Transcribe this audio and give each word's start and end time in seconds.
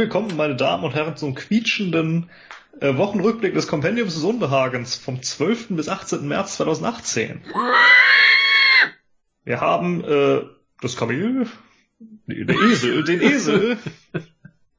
Willkommen, 0.00 0.34
meine 0.34 0.56
Damen 0.56 0.82
und 0.84 0.94
Herren, 0.94 1.18
zum 1.18 1.34
quietschenden 1.34 2.30
äh, 2.80 2.96
Wochenrückblick 2.96 3.52
des 3.52 3.66
Kompendiums 3.66 4.14
des 4.14 4.22
Unbehagens 4.22 4.94
vom 4.94 5.22
12. 5.22 5.66
bis 5.76 5.90
18. 5.90 6.26
März 6.26 6.56
2018. 6.56 7.42
Wir 9.44 9.60
haben 9.60 10.02
äh, 10.02 10.40
das 10.80 10.96
Kamel, 10.96 11.46
nee, 12.24 12.44
der 12.44 12.56
Esel, 12.56 13.04
den 13.04 13.20
Esel 13.20 13.76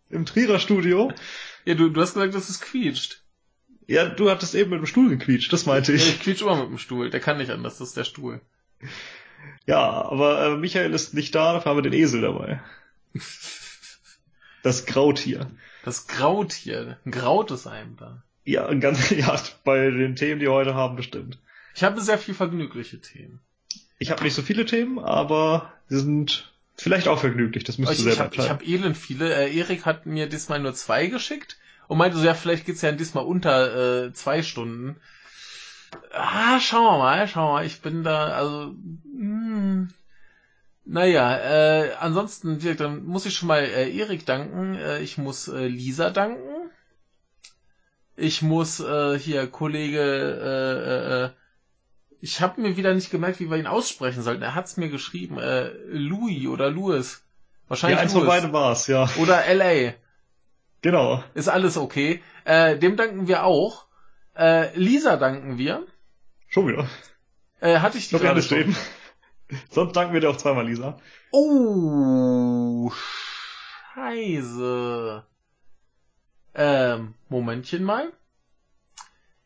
im 0.09 0.25
Trierer 0.25 0.57
Studio. 0.57 1.13
Ja, 1.65 1.75
du, 1.75 1.89
du 1.89 2.01
hast 2.01 2.15
gesagt, 2.15 2.33
dass 2.33 2.49
es 2.49 2.59
quietscht. 2.59 3.21
Ja, 3.85 4.09
du 4.09 4.27
hattest 4.31 4.55
eben 4.55 4.71
mit 4.71 4.79
dem 4.79 4.87
Stuhl 4.87 5.09
gequietscht, 5.09 5.53
das 5.53 5.67
meinte 5.67 5.91
Ja, 5.91 5.97
ich. 5.97 6.09
ich 6.09 6.19
quietsch 6.19 6.41
immer 6.41 6.55
mit 6.55 6.69
dem 6.69 6.77
Stuhl. 6.79 7.11
Der 7.11 7.19
kann 7.19 7.37
nicht 7.37 7.51
anders, 7.51 7.77
das 7.77 7.89
ist 7.89 7.97
der 7.97 8.05
Stuhl. 8.05 8.41
Ja, 9.67 9.87
aber 9.87 10.43
äh, 10.47 10.57
Michael 10.57 10.91
ist 10.95 11.13
nicht 11.13 11.35
da, 11.35 11.53
dafür 11.53 11.69
haben 11.69 11.77
wir 11.77 11.83
den 11.91 11.93
Esel 11.93 12.21
dabei. 12.21 12.59
Das 14.63 14.85
Grautier. 14.85 15.49
Das 15.83 16.07
Grautier. 16.07 16.97
Ein 17.05 17.11
Graut 17.11 17.51
ist 17.51 17.67
einem 17.67 17.97
da. 17.97 18.21
Ja, 18.45 18.65
ein 18.67 18.79
ganz, 18.79 19.09
ja, 19.11 19.39
bei 19.63 19.89
den 19.89 20.15
Themen, 20.15 20.39
die 20.39 20.45
wir 20.45 20.53
heute 20.53 20.75
haben, 20.75 20.95
bestimmt. 20.95 21.37
Ich 21.75 21.83
habe 21.83 22.01
sehr 22.01 22.17
viel 22.17 22.33
vergnügliche 22.33 22.99
Themen. 22.99 23.39
Ich 23.97 24.11
habe 24.11 24.23
nicht 24.23 24.33
so 24.33 24.41
viele 24.41 24.65
Themen, 24.65 24.99
aber 24.99 25.71
sie 25.87 25.99
sind 25.99 26.51
vielleicht 26.75 27.07
auch 27.07 27.19
vergnüglich. 27.19 27.63
Das 27.63 27.77
müsst 27.77 27.91
ihr 27.91 27.97
ich 27.97 28.03
selber 28.03 28.23
habe 28.25 28.33
ich 28.33 28.39
entscheiden. 28.39 28.59
hab 28.59 28.67
elend 28.67 28.97
viele. 28.97 29.33
Äh, 29.33 29.55
Erik 29.55 29.85
hat 29.85 30.05
mir 30.05 30.27
diesmal 30.27 30.59
nur 30.59 30.73
zwei 30.73 31.07
geschickt 31.07 31.57
und 31.87 31.97
meinte 31.97 32.17
so, 32.17 32.25
ja, 32.25 32.33
vielleicht 32.33 32.65
geht's 32.65 32.81
ja 32.81 32.91
diesmal 32.91 33.25
unter 33.25 34.05
äh, 34.07 34.13
zwei 34.13 34.41
Stunden. 34.43 34.95
Ah, 36.13 36.59
schauen 36.59 36.83
wir 36.85 36.97
mal, 36.97 37.27
schauen 37.27 37.47
wir 37.49 37.53
mal. 37.53 37.65
Ich 37.65 37.81
bin 37.81 38.03
da, 38.03 38.27
also, 38.29 38.73
mh, 39.13 39.87
naja, 40.85 41.37
äh, 41.37 41.93
ansonsten, 41.99 42.59
dann 42.77 43.05
muss 43.05 43.25
ich 43.25 43.35
schon 43.35 43.47
mal 43.47 43.63
äh, 43.63 43.95
Erik 43.95 44.25
danken. 44.25 44.75
Äh, 44.75 45.01
ich 45.01 45.17
muss 45.17 45.47
äh, 45.47 45.67
Lisa 45.67 46.09
danken. 46.09 46.69
Ich 48.15 48.41
muss 48.41 48.79
äh, 48.79 49.17
hier 49.17 49.47
Kollege, 49.47 49.99
äh, 49.99 50.89
äh, 50.89 51.25
äh, 51.25 51.29
ich 52.19 52.41
habe 52.41 52.61
mir 52.61 52.77
wieder 52.77 52.93
nicht 52.93 53.09
gemerkt, 53.09 53.39
wie 53.39 53.49
wir 53.49 53.57
ihn 53.57 53.67
aussprechen 53.67 54.21
sollten. 54.21 54.43
Er 54.43 54.53
hat's 54.53 54.77
mir 54.77 54.89
geschrieben, 54.89 55.39
äh, 55.39 55.69
Louis 55.87 56.47
oder 56.47 56.69
Louis. 56.69 57.23
Wahrscheinlich 57.67 57.97
ja, 57.97 58.03
eins 58.03 58.13
von 58.13 58.27
beiden 58.27 58.53
war's, 58.53 58.87
ja. 58.87 59.09
Oder 59.17 59.43
LA. 59.53 59.93
Genau. 60.81 61.23
Ist 61.33 61.47
alles 61.47 61.77
okay. 61.77 62.21
Äh, 62.43 62.77
dem 62.77 62.97
danken 62.97 63.27
wir 63.27 63.43
auch. 63.43 63.85
Äh, 64.35 64.75
Lisa 64.77 65.17
danken 65.17 65.57
wir. 65.57 65.85
Schon 66.47 66.67
wieder. 66.67 66.87
Äh, 67.59 67.79
hatte 67.79 67.97
ich 67.97 68.09
die 68.09 68.15
Noch 68.15 68.21
gerade 68.21 68.41
stehen. 68.41 68.75
Sonst 69.69 69.95
danken 69.95 70.13
wir 70.13 70.21
dir 70.21 70.29
auch 70.29 70.37
zweimal, 70.37 70.67
Lisa. 70.67 70.97
Oh, 71.31 72.91
scheiße. 73.93 75.23
Ähm, 76.53 77.13
Momentchen 77.29 77.83
mal. 77.83 78.11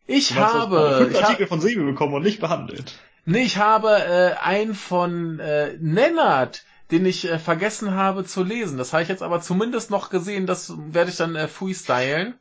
Ich 0.08 0.36
meinst, 0.36 0.53
habe, 0.53 1.09
ich 1.11 1.23
Artikel 1.23 1.48
von 1.48 1.61
Sebi 1.61 1.83
bekommen 1.83 2.14
und 2.14 2.23
nicht 2.23 2.39
behandelt. 2.39 3.00
nee, 3.26 3.44
ich 3.44 3.58
habe 3.58 3.89
äh, 3.89 4.36
einen 4.39 4.76
von 4.76 5.39
äh, 5.39 5.78
Nennert, 5.80 6.64
den 6.92 7.06
ich 7.06 7.28
äh, 7.28 7.39
vergessen 7.39 7.92
habe 7.95 8.23
zu 8.26 8.44
lesen. 8.44 8.78
Das 8.78 8.94
habe 8.94 9.03
ich 9.03 9.09
jetzt 9.09 9.23
aber 9.23 9.42
zumindest 9.42 9.89
noch 9.89 10.09
gesehen. 10.09 10.45
Das 10.45 10.73
werde 10.78 11.09
ich 11.09 11.17
dann 11.17 11.36
äh, 11.36 11.48
freestylen. 11.48 12.36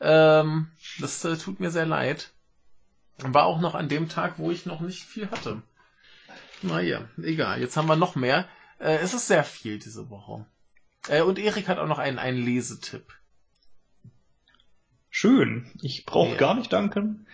Ähm, 0.00 0.68
das 1.00 1.24
äh, 1.24 1.36
tut 1.36 1.60
mir 1.60 1.70
sehr 1.70 1.86
leid. 1.86 2.32
War 3.18 3.46
auch 3.46 3.60
noch 3.60 3.74
an 3.74 3.88
dem 3.88 4.08
Tag, 4.08 4.34
wo 4.38 4.50
ich 4.50 4.66
noch 4.66 4.80
nicht 4.80 5.04
viel 5.04 5.30
hatte. 5.30 5.62
Naja, 6.62 7.08
egal. 7.22 7.60
Jetzt 7.60 7.76
haben 7.76 7.88
wir 7.88 7.96
noch 7.96 8.14
mehr. 8.16 8.48
Äh, 8.78 8.96
es 8.98 9.14
ist 9.14 9.28
sehr 9.28 9.44
viel 9.44 9.78
diese 9.78 10.10
Woche. 10.10 10.46
Äh, 11.08 11.22
und 11.22 11.38
Erik 11.38 11.68
hat 11.68 11.78
auch 11.78 11.86
noch 11.86 11.98
einen, 11.98 12.18
einen 12.18 12.38
Lesetipp. 12.44 13.12
Schön. 15.10 15.70
Ich 15.80 16.04
brauche 16.04 16.32
Ja. 16.32 16.36
gar 16.36 16.54
nicht 16.54 16.72
danken. 16.72 17.26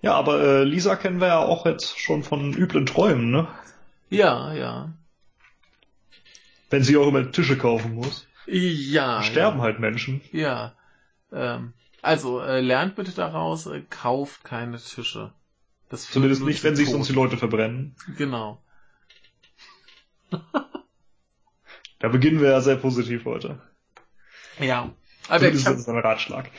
Ja, 0.00 0.14
aber 0.14 0.40
äh, 0.42 0.64
Lisa 0.64 0.96
kennen 0.96 1.20
wir 1.20 1.28
ja 1.28 1.38
auch 1.38 1.66
jetzt 1.66 1.98
schon 1.98 2.22
von 2.22 2.52
üblen 2.52 2.86
Träumen, 2.86 3.30
ne? 3.30 3.48
Ja, 4.10 4.52
ja. 4.52 4.92
Wenn 6.70 6.82
sie 6.82 6.96
auch 6.96 7.06
immer 7.08 7.30
Tische 7.32 7.56
kaufen 7.56 7.94
muss. 7.94 8.26
Ja. 8.46 9.22
Sterben 9.22 9.62
halt 9.62 9.80
Menschen. 9.80 10.20
Ja. 10.30 10.74
ja. 11.32 11.56
Ähm, 11.56 11.72
also, 12.02 12.40
äh, 12.40 12.60
lernt 12.60 12.96
bitte 12.96 13.12
daraus, 13.12 13.66
äh, 13.66 13.80
kauft 13.88 14.44
keine 14.44 14.78
Tische. 14.78 15.32
Zumindest 15.90 16.42
nicht, 16.42 16.64
wenn 16.64 16.76
sich 16.76 16.90
sonst 16.90 17.08
die 17.08 17.12
Leute 17.14 17.36
verbrennen. 17.36 17.94
Genau. 18.18 18.60
Da 22.00 22.08
beginnen 22.08 22.40
wir 22.42 22.50
ja 22.50 22.60
sehr 22.60 22.76
positiv 22.76 23.24
heute. 23.24 23.62
Ja. 24.60 24.92
Aber 25.28 25.38
Zumindest 25.38 25.62
ich, 25.62 25.66
hab, 25.66 25.76
ist 25.78 25.88
ein 25.88 25.98
Ratschlag. 25.98 26.50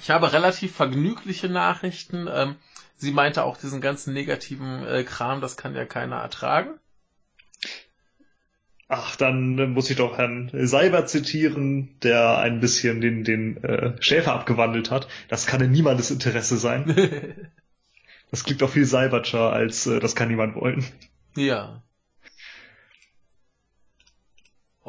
ich 0.00 0.08
habe 0.10 0.32
relativ 0.32 0.74
vergnügliche 0.74 1.50
Nachrichten. 1.50 2.26
Ähm, 2.32 2.56
sie 2.96 3.10
meinte 3.12 3.44
auch 3.44 3.58
diesen 3.58 3.82
ganzen 3.82 4.14
negativen 4.14 4.86
äh, 4.86 5.04
Kram, 5.04 5.42
das 5.42 5.58
kann 5.58 5.74
ja 5.74 5.84
keiner 5.84 6.16
ertragen. 6.16 6.78
Ach, 8.88 9.16
dann 9.16 9.72
muss 9.72 9.90
ich 9.90 9.96
doch 9.98 10.16
Herrn 10.16 10.50
Seiber 10.52 11.04
zitieren, 11.04 11.96
der 12.02 12.38
ein 12.38 12.60
bisschen 12.60 13.02
den, 13.02 13.22
den 13.22 13.62
äh, 13.62 14.00
Schäfer 14.02 14.32
abgewandelt 14.32 14.90
hat. 14.90 15.08
Das 15.28 15.46
kann 15.46 15.60
in 15.60 15.72
niemandes 15.72 16.10
Interesse 16.10 16.56
sein. 16.56 17.50
Das 18.32 18.44
klingt 18.44 18.62
auch 18.62 18.70
viel 18.70 18.84
Seibertscher 18.84 19.52
als 19.52 19.88
äh, 19.88 19.98
das 19.98 20.14
kann 20.14 20.28
niemand 20.28 20.54
wollen. 20.54 20.84
Ja. 21.34 21.82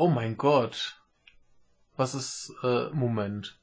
Oh 0.01 0.07
mein 0.07 0.35
Gott. 0.35 0.99
Was 1.95 2.15
ist, 2.15 2.51
äh, 2.63 2.89
Moment. 2.89 3.59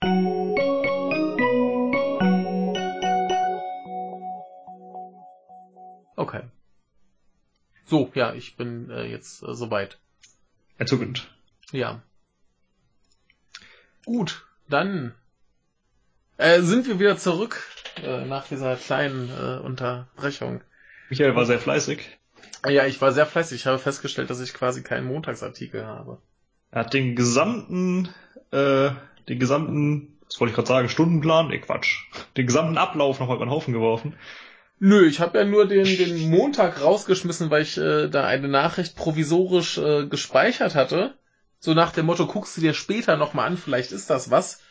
Okay. 6.15 6.43
So, 7.87 8.12
ja, 8.15 8.34
ich 8.34 8.56
bin 8.56 8.88
äh, 8.88 9.06
jetzt 9.06 9.43
äh, 9.43 9.53
soweit. 9.53 9.99
Entzückend. 10.76 11.28
Ja. 11.72 12.03
Gut, 14.05 14.47
dann 14.69 15.16
äh, 16.37 16.60
sind 16.60 16.87
wir 16.87 17.00
wieder 17.00 17.19
zurück 17.19 17.60
äh, 17.97 18.25
nach 18.26 18.47
dieser 18.47 18.76
kleinen 18.76 19.28
äh, 19.28 19.59
Unterbrechung. 19.59 20.62
Michael 21.10 21.34
war 21.34 21.47
sehr 21.47 21.59
fleißig. 21.59 22.18
Ja, 22.69 22.87
ich 22.87 23.01
war 23.01 23.12
sehr 23.12 23.27
fleißig. 23.27 23.61
Ich 23.61 23.67
habe 23.67 23.79
festgestellt, 23.79 24.31
dass 24.31 24.41
ich 24.41 24.55
quasi 24.55 24.83
keinen 24.83 25.06
Montagsartikel 25.06 25.87
habe. 25.87 26.19
Er 26.71 26.81
hat 26.81 26.95
den 26.95 27.17
gesamten, 27.17 28.09
äh, 28.51 28.91
den 29.29 29.39
gesamten, 29.39 30.19
was 30.27 30.41
wollte 30.41 30.51
ich 30.51 30.56
gerade 30.56 30.69
sagen, 30.69 30.89
Stundenplan, 30.89 31.49
nee, 31.49 31.59
Quatsch, 31.59 32.05
den 32.37 32.47
gesamten 32.47 32.79
Ablauf 32.79 33.21
noch 33.21 33.29
mal 33.29 33.37
über 33.37 33.47
den 33.47 33.51
Haufen 33.51 33.73
geworfen. 33.73 34.15
Nö, 34.81 35.06
ich 35.06 35.21
habe 35.21 35.39
ja 35.39 35.45
nur 35.45 35.67
den, 35.67 35.84
den 35.84 36.31
Montag 36.31 36.83
rausgeschmissen, 36.83 37.51
weil 37.51 37.62
ich 37.62 37.77
äh, 37.79 38.09
da 38.09 38.25
eine 38.25 38.49
Nachricht 38.49 38.95
provisorisch 38.95 39.79
äh, 39.79 40.06
gespeichert 40.06 40.75
hatte. 40.75 41.15
So 41.59 41.75
nach 41.75 41.91
dem 41.91 42.06
Motto, 42.06 42.27
guckst 42.27 42.56
du 42.56 42.61
dir 42.61 42.75
später 42.75 43.17
nochmal 43.17 43.49
an, 43.49 43.56
vielleicht 43.56 43.91
ist 43.91 44.09
das 44.11 44.31
was. 44.31 44.62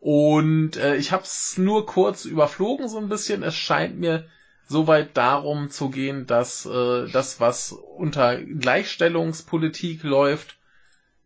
Und 0.00 0.76
äh, 0.76 0.96
ich 0.96 1.12
habe 1.12 1.22
es 1.22 1.58
nur 1.58 1.86
kurz 1.86 2.24
überflogen 2.24 2.88
so 2.88 2.98
ein 2.98 3.08
bisschen. 3.08 3.42
Es 3.42 3.54
scheint 3.54 3.98
mir 3.98 4.26
soweit 4.66 5.16
darum 5.16 5.70
zu 5.70 5.90
gehen, 5.90 6.26
dass 6.26 6.66
äh, 6.66 7.08
das, 7.08 7.38
was 7.38 7.72
unter 7.72 8.40
Gleichstellungspolitik 8.40 10.02
läuft, 10.02 10.56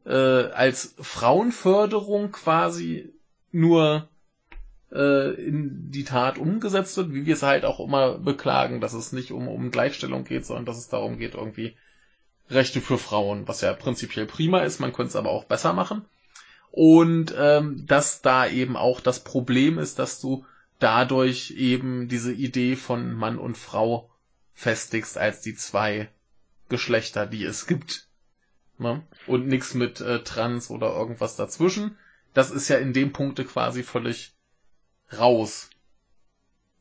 äh, 0.04 0.12
als 0.12 0.94
Frauenförderung 1.00 2.32
quasi 2.32 3.12
nur 3.50 4.08
äh, 4.92 5.34
in 5.34 5.90
die 5.90 6.04
Tat 6.04 6.38
umgesetzt 6.38 6.96
wird, 6.96 7.12
wie 7.12 7.26
wir 7.26 7.34
es 7.34 7.42
halt 7.42 7.64
auch 7.64 7.80
immer 7.80 8.18
beklagen, 8.18 8.80
dass 8.80 8.92
es 8.92 9.12
nicht 9.12 9.32
um, 9.32 9.48
um 9.48 9.70
Gleichstellung 9.70 10.24
geht, 10.24 10.44
sondern 10.44 10.66
dass 10.66 10.78
es 10.78 10.88
darum 10.88 11.18
geht, 11.18 11.34
irgendwie 11.34 11.76
Rechte 12.48 12.80
für 12.80 12.98
Frauen, 12.98 13.48
was 13.48 13.60
ja 13.60 13.72
prinzipiell 13.72 14.26
prima 14.26 14.60
ist, 14.60 14.78
man 14.78 14.92
könnte 14.92 15.10
es 15.10 15.16
aber 15.16 15.30
auch 15.30 15.44
besser 15.44 15.72
machen. 15.72 16.04
Und 16.70 17.34
ähm, 17.36 17.86
dass 17.86 18.20
da 18.20 18.46
eben 18.46 18.76
auch 18.76 19.00
das 19.00 19.24
Problem 19.24 19.78
ist, 19.78 19.98
dass 19.98 20.20
du 20.20 20.44
dadurch 20.78 21.52
eben 21.52 22.08
diese 22.08 22.32
Idee 22.32 22.76
von 22.76 23.14
Mann 23.14 23.38
und 23.38 23.56
Frau 23.56 24.10
festigst 24.54 25.16
als 25.16 25.40
die 25.40 25.54
zwei 25.54 26.08
Geschlechter, 26.68 27.26
die 27.26 27.44
es 27.44 27.66
gibt. 27.66 28.08
Ne? 28.78 29.02
Und 29.26 29.46
nichts 29.46 29.74
mit 29.74 30.00
äh, 30.00 30.22
Trans 30.22 30.70
oder 30.70 30.94
irgendwas 30.94 31.36
dazwischen. 31.36 31.96
Das 32.34 32.50
ist 32.50 32.68
ja 32.68 32.76
in 32.76 32.92
dem 32.92 33.12
Punkte 33.12 33.44
quasi 33.44 33.82
völlig 33.82 34.34
raus. 35.18 35.70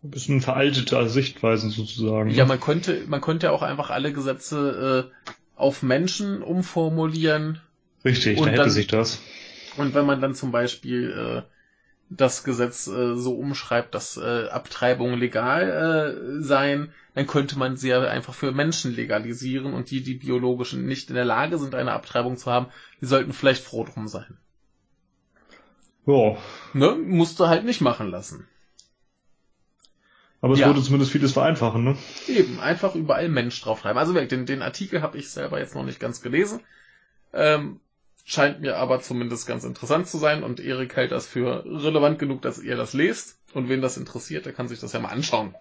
Ein 0.03 0.11
bisschen 0.11 0.41
veraltete 0.41 1.07
Sichtweisen 1.09 1.69
sozusagen. 1.69 2.29
Ja, 2.29 2.45
man 2.45 2.59
könnte, 2.59 3.05
man 3.07 3.21
könnte 3.21 3.51
auch 3.51 3.61
einfach 3.61 3.89
alle 3.89 4.11
Gesetze 4.11 5.11
äh, 5.13 5.31
auf 5.55 5.83
Menschen 5.83 6.41
umformulieren. 6.41 7.61
Richtig, 8.03 8.37
Und 8.37 8.45
dann 8.45 8.51
hätte 8.53 8.63
dann- 8.63 8.71
sich 8.71 8.87
das. 8.87 9.19
Und 9.77 9.93
wenn 9.93 10.05
man 10.05 10.21
dann 10.21 10.35
zum 10.35 10.51
Beispiel 10.51 11.11
äh, 11.11 11.41
das 12.09 12.43
Gesetz 12.43 12.87
äh, 12.87 13.15
so 13.17 13.35
umschreibt, 13.35 13.93
dass 13.95 14.15
äh, 14.17 14.47
Abtreibungen 14.49 15.19
legal 15.19 16.17
äh, 16.39 16.41
seien, 16.43 16.93
dann 17.13 17.27
könnte 17.27 17.57
man 17.57 17.75
sie 17.77 17.89
ja 17.89 18.01
einfach 18.01 18.33
für 18.33 18.51
Menschen 18.51 18.95
legalisieren 18.95 19.73
und 19.73 19.89
die, 19.91 20.01
die 20.03 20.13
biologischen 20.13 20.85
nicht 20.85 21.09
in 21.09 21.15
der 21.15 21.25
Lage 21.25 21.57
sind, 21.57 21.75
eine 21.75 21.93
Abtreibung 21.93 22.37
zu 22.37 22.51
haben, 22.51 22.67
die 23.01 23.05
sollten 23.05 23.33
vielleicht 23.33 23.63
froh 23.63 23.83
drum 23.85 24.07
sein. 24.07 24.37
Ja, 26.05 26.37
Ne? 26.73 26.95
Musst 26.95 27.39
du 27.39 27.47
halt 27.47 27.65
nicht 27.65 27.81
machen 27.81 28.09
lassen. 28.11 28.47
Aber 30.45 30.53
es 30.53 30.59
Ja. 30.59 30.67
würde 30.67 30.83
zumindest 30.83 31.11
vieles 31.11 31.31
vereinfachen, 31.33 31.83
ne? 31.83 31.97
Eben, 32.27 32.59
einfach 32.59 32.93
überall 32.93 33.29
Mensch 33.29 33.59
draufschreiben. 33.61 33.97
Also 33.97 34.13
wirklich, 34.13 34.29
den, 34.29 34.45
den 34.45 34.61
Artikel 34.61 35.01
habe 35.01 35.17
ich 35.17 35.31
selber 35.31 35.57
jetzt 35.57 35.73
noch 35.73 35.83
nicht 35.83 35.99
ganz 35.99 36.21
gelesen. 36.21 36.59
Ähm, 37.33 37.79
scheint 38.25 38.61
mir 38.61 38.77
aber 38.77 39.01
zumindest 39.01 39.47
ganz 39.47 39.63
interessant 39.63 40.07
zu 40.07 40.19
sein 40.19 40.43
und 40.43 40.59
Erik 40.59 40.95
hält 40.95 41.11
das 41.11 41.25
für 41.25 41.65
relevant 41.65 42.19
genug, 42.19 42.43
dass 42.43 42.61
ihr 42.61 42.75
das 42.77 42.93
lest. 42.93 43.39
Und 43.55 43.69
wen 43.69 43.81
das 43.81 43.97
interessiert, 43.97 44.45
der 44.45 44.53
kann 44.53 44.67
sich 44.67 44.79
das 44.79 44.93
ja 44.93 44.99
mal 44.99 45.09
anschauen. 45.09 45.55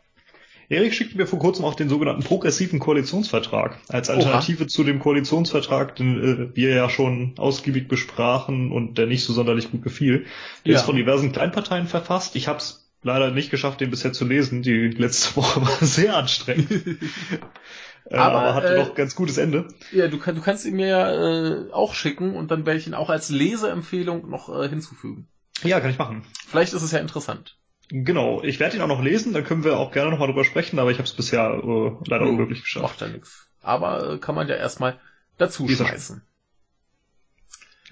Erik 0.68 0.92
schickte 0.92 1.16
mir 1.16 1.26
vor 1.26 1.38
kurzem 1.38 1.64
auch 1.64 1.74
den 1.76 1.88
sogenannten 1.88 2.22
progressiven 2.22 2.78
Koalitionsvertrag 2.78 3.78
als 3.88 4.10
Alternative 4.10 4.66
zu 4.66 4.84
dem 4.84 4.98
Koalitionsvertrag, 4.98 5.96
den 5.96 6.52
äh, 6.52 6.56
wir 6.56 6.74
ja 6.74 6.90
schon 6.90 7.32
ausgiebig 7.38 7.88
besprachen 7.88 8.70
und 8.70 8.98
der 8.98 9.06
nicht 9.06 9.24
so 9.24 9.32
sonderlich 9.32 9.70
gut 9.70 9.82
gefiel. 9.82 10.26
Der 10.66 10.72
Ja. 10.74 10.78
ist 10.78 10.84
von 10.84 10.96
diversen 10.96 11.32
Kleinparteien 11.32 11.86
verfasst. 11.86 12.36
Ich 12.36 12.48
habe 12.48 12.58
es 12.58 12.83
leider 13.04 13.30
nicht 13.30 13.50
geschafft, 13.50 13.80
den 13.80 13.90
bisher 13.90 14.12
zu 14.12 14.24
lesen. 14.26 14.62
Die 14.62 14.88
letzte 14.88 15.36
Woche 15.36 15.60
war 15.62 15.76
sehr 15.86 16.16
anstrengend. 16.16 16.70
äh, 18.06 18.16
Aber, 18.16 18.40
aber, 18.40 18.54
hatte 18.54 18.74
äh, 18.74 18.76
doch 18.76 18.94
ganz 18.96 19.14
gutes 19.14 19.38
Ende. 19.38 19.68
Ja, 19.92 20.08
du, 20.08 20.18
kann, 20.18 20.34
du 20.34 20.40
kannst 20.42 20.64
ihn 20.64 20.74
mir 20.74 20.88
ja 20.88 21.12
äh, 21.12 21.70
auch 21.70 21.94
schicken 21.94 22.34
und 22.34 22.50
dann 22.50 22.66
werde 22.66 22.80
ich 22.80 22.86
ihn 22.88 22.94
auch 22.94 23.10
als 23.10 23.30
Leseempfehlung 23.30 24.28
noch 24.28 24.48
äh, 24.48 24.68
hinzufügen. 24.68 25.28
Ja, 25.62 25.78
kann 25.80 25.90
ich 25.90 25.98
machen. 25.98 26.24
Vielleicht 26.48 26.72
ist 26.72 26.82
es 26.82 26.90
ja 26.90 26.98
interessant. 26.98 27.56
Genau, 27.90 28.42
ich 28.42 28.58
werde 28.60 28.76
ihn 28.76 28.82
auch 28.82 28.88
noch 28.88 29.02
lesen, 29.02 29.34
dann 29.34 29.44
können 29.44 29.62
wir 29.62 29.78
auch 29.78 29.92
gerne 29.92 30.10
nochmal 30.10 30.26
drüber 30.28 30.44
sprechen, 30.44 30.78
aber 30.78 30.90
ich 30.90 30.96
habe 30.98 31.06
es 31.06 31.12
bisher 31.12 31.44
äh, 31.62 31.92
leider 32.08 32.24
Jo, 32.24 32.30
unmöglich 32.30 32.62
geschafft. 32.62 32.82
Macht 32.82 33.00
ja 33.02 33.08
nichts. 33.08 33.48
Aber 33.62 34.14
äh, 34.14 34.18
kann 34.18 34.34
man 34.34 34.48
ja 34.48 34.56
erstmal 34.56 34.98
dazu 35.38 35.66
Dieser- 35.66 35.86
schmeißen. 35.86 36.22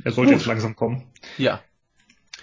Er 0.05 0.13
sollte 0.13 0.33
Gut. 0.33 0.41
jetzt 0.41 0.47
langsam 0.47 0.75
kommen. 0.75 1.05
Ja. 1.37 1.63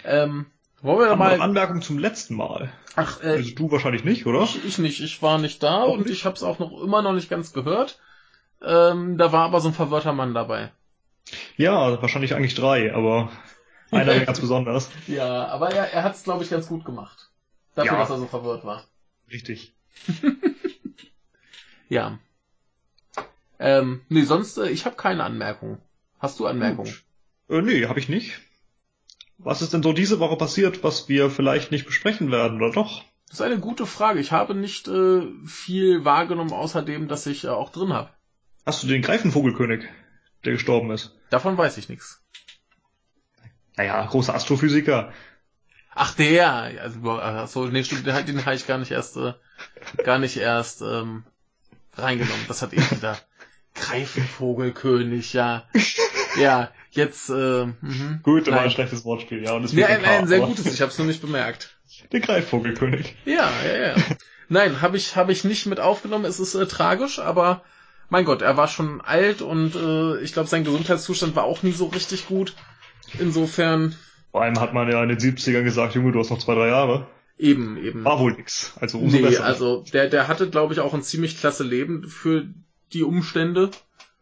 Ähm, 0.05 0.45
wollen 0.81 1.09
wir 1.09 1.15
mal. 1.15 1.39
Anmerkungen 1.41 1.81
zum 1.81 1.97
letzten 1.99 2.35
Mal? 2.35 2.71
Ach, 2.95 3.21
äh, 3.23 3.27
Also 3.37 3.55
du 3.55 3.71
wahrscheinlich 3.71 4.03
nicht, 4.03 4.25
oder? 4.25 4.43
ich, 4.43 4.63
ich 4.65 4.77
nicht. 4.77 4.99
Ich 5.01 5.21
war 5.21 5.37
nicht 5.37 5.61
da 5.63 5.83
Auch 5.83 5.93
und 5.93 6.01
nicht? 6.05 6.11
ich 6.11 6.25
habe 6.25 6.35
es 6.35 6.43
auch 6.43 6.59
noch 6.59 6.81
immer 6.81 7.01
noch 7.01 7.13
nicht 7.13 7.29
ganz 7.29 7.53
gehört. 7.53 7.99
Ähm, 8.61 9.17
da 9.17 9.31
war 9.31 9.45
aber 9.45 9.61
so 9.61 9.69
ein 9.69 9.73
verwirrter 9.73 10.13
Mann 10.13 10.33
dabei. 10.33 10.71
Ja, 11.57 12.01
wahrscheinlich 12.01 12.33
eigentlich 12.35 12.55
drei, 12.55 12.93
aber 12.93 13.31
einer 13.91 14.19
ganz 14.21 14.39
besonders. 14.39 14.89
Ja, 15.07 15.47
aber 15.47 15.71
er, 15.71 15.93
er 15.93 16.03
hat 16.03 16.15
es, 16.15 16.23
glaube 16.23 16.43
ich, 16.43 16.49
ganz 16.49 16.67
gut 16.67 16.83
gemacht. 16.85 17.29
Dafür, 17.75 17.93
Ja. 17.93 17.99
dass 17.99 18.09
er 18.09 18.17
so 18.17 18.25
verwirrt 18.27 18.65
war. 18.65 18.83
Richtig. 19.31 19.73
Ja. 21.91 22.19
Ähm, 23.57 24.01
nee, 24.09 24.21
sonst, 24.21 24.57
äh, 24.59 24.69
ich 24.69 24.85
habe 24.85 24.95
keine 24.95 25.23
Anmerkungen. 25.23 25.79
Hast 26.19 26.39
du 26.39 26.45
Anmerkungen? 26.45 26.93
Äh, 27.49 27.61
nee, 27.63 27.87
habe 27.87 27.99
ich 27.99 28.09
nicht. 28.09 28.39
Was 29.41 29.61
ist 29.61 29.73
denn 29.73 29.83
so 29.83 29.93
diese 29.93 30.19
Woche 30.19 30.35
passiert, 30.35 30.83
was 30.83 31.07
wir 31.07 31.29
vielleicht 31.29 31.71
nicht 31.71 31.85
besprechen 31.85 32.29
werden, 32.29 32.61
oder 32.61 32.71
doch? 32.71 33.03
Das 33.29 33.39
ist 33.39 33.45
eine 33.45 33.59
gute 33.59 33.85
Frage. 33.85 34.19
Ich 34.19 34.33
habe 34.33 34.53
nicht 34.53 34.87
äh, 34.87 35.21
viel 35.45 36.03
wahrgenommen, 36.03 36.51
außer 36.51 36.81
dem, 36.81 37.07
dass 37.07 37.25
ich 37.25 37.45
äh, 37.45 37.49
auch 37.49 37.71
drin 37.71 37.93
habe. 37.93 38.09
Hast 38.65 38.83
du 38.83 38.87
den 38.87 39.01
Greifenvogelkönig, 39.01 39.85
der 40.43 40.53
gestorben 40.53 40.91
ist? 40.91 41.15
Davon 41.29 41.57
weiß 41.57 41.77
ich 41.77 41.87
nichts. 41.87 42.21
Naja, 43.77 44.05
großer 44.05 44.35
Astrophysiker. 44.35 45.13
Ach 45.95 46.13
der, 46.15 46.81
also 46.81 47.45
so, 47.47 47.65
nee, 47.67 47.83
stimmt, 47.83 48.05
den, 48.05 48.25
den 48.25 48.45
habe 48.45 48.55
ich 48.55 48.67
gar 48.67 48.77
nicht 48.77 48.91
erst, 48.91 49.15
äh, 49.15 49.33
gar 50.03 50.19
nicht 50.19 50.35
erst 50.35 50.81
ähm, 50.81 51.23
reingenommen. 51.93 52.45
Das 52.49 52.61
hat 52.61 52.73
eh 52.73 52.91
wieder 52.91 53.17
Greifenvogelkönig, 53.75 55.31
ja, 55.31 55.63
ja, 56.37 56.71
jetzt, 56.91 57.29
äh, 57.29 57.65
mhm. 57.65 58.19
Gut, 58.23 58.47
war 58.49 58.61
ein 58.61 58.71
schlechtes 58.71 59.05
Wortspiel, 59.05 59.43
ja. 59.43 59.53
Und 59.53 59.63
es 59.63 59.75
wird 59.75 59.89
ein, 59.89 60.03
ein 60.03 60.27
sehr 60.27 60.39
aber- 60.39 60.47
gutes, 60.47 60.65
ich 60.73 60.81
habe 60.81 60.91
es 60.91 60.97
nur 60.97 61.07
nicht 61.07 61.21
bemerkt. 61.21 61.77
Der 62.11 62.19
Greifvogelkönig. 62.19 63.15
Ja, 63.25 63.49
ja, 63.65 63.87
ja. 63.89 63.95
Nein, 64.47 64.81
habe 64.81 64.97
ich, 64.97 65.15
habe 65.15 65.31
ich 65.31 65.43
nicht 65.43 65.65
mit 65.67 65.79
aufgenommen. 65.79 66.25
Es 66.25 66.39
ist 66.39 66.55
äh, 66.55 66.65
tragisch, 66.65 67.19
aber 67.19 67.63
mein 68.09 68.25
Gott, 68.25 68.41
er 68.41 68.57
war 68.57 68.67
schon 68.67 69.01
alt 69.01 69.41
und 69.41 69.75
äh, 69.75 70.19
ich 70.21 70.33
glaube, 70.33 70.49
sein 70.49 70.63
Gesundheitszustand 70.63 71.35
war 71.35 71.43
auch 71.43 71.61
nie 71.61 71.71
so 71.71 71.85
richtig 71.87 72.27
gut. 72.27 72.55
Insofern 73.19 73.95
Vor 74.31 74.41
allem 74.41 74.59
hat 74.59 74.73
man 74.73 74.89
ja 74.91 75.01
in 75.03 75.09
den 75.09 75.19
70ern 75.19 75.63
gesagt, 75.63 75.95
Junge, 75.95 76.11
du 76.11 76.19
hast 76.19 76.29
noch 76.29 76.39
zwei, 76.39 76.55
drei 76.55 76.67
Jahre. 76.69 77.07
eben, 77.37 77.77
eben. 77.77 78.03
War 78.03 78.19
wohl 78.19 78.33
nix. 78.33 78.73
Also 78.79 78.99
umso 78.99 79.17
nee, 79.17 79.23
besser. 79.23 79.45
also 79.45 79.83
der, 79.93 80.07
der 80.09 80.27
hatte, 80.27 80.49
glaube 80.49 80.73
ich, 80.73 80.79
auch 80.79 80.93
ein 80.93 81.03
ziemlich 81.03 81.39
klasse 81.39 81.63
Leben 81.63 82.07
für 82.07 82.45
die 82.93 83.03
Umstände. 83.03 83.69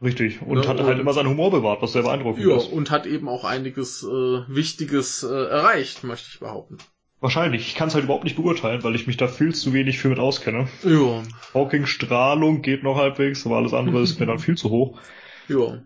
Richtig. 0.02 0.42
Und 0.44 0.58
Ja, 0.64 0.68
hat 0.70 0.80
halt 0.80 0.96
und- 0.96 1.00
immer 1.02 1.14
seinen 1.14 1.30
Humor 1.30 1.50
bewahrt, 1.52 1.82
was 1.82 1.94
sehr 1.94 2.04
beeindruckend 2.04 2.46
Ja, 2.46 2.56
ist. 2.58 2.68
und 2.72 2.92
hat 2.92 3.06
eben 3.08 3.28
auch 3.28 3.44
einiges 3.44 4.04
äh, 4.04 4.08
Wichtiges 4.48 5.24
äh, 5.24 5.28
erreicht, 5.28 6.04
möchte 6.04 6.30
ich 6.32 6.40
behaupten. 6.40 6.78
Wahrscheinlich. 7.20 7.68
Ich 7.68 7.74
kann 7.74 7.88
es 7.88 7.96
halt 7.96 8.04
überhaupt 8.04 8.26
nicht 8.26 8.36
beurteilen, 8.36 8.84
weil 8.84 8.94
ich 8.94 9.08
mich 9.08 9.18
da 9.18 9.28
viel 9.28 9.56
zu 9.56 9.74
wenig 9.74 9.98
für 9.98 10.10
mit 10.10 10.20
auskenne. 10.20 10.68
Ja, 10.84 11.24
Hawking-Strahlung 11.56 12.62
geht 12.62 12.84
noch 12.84 12.96
halbwegs, 12.96 13.44
aber 13.48 13.58
alles 13.58 13.74
andere 13.74 14.02
ist 14.02 14.20
mir 14.20 14.28
dann 14.28 14.38
viel 14.40 14.56
zu 14.56 14.70
hoch. 14.70 15.00
ja. 15.48 15.82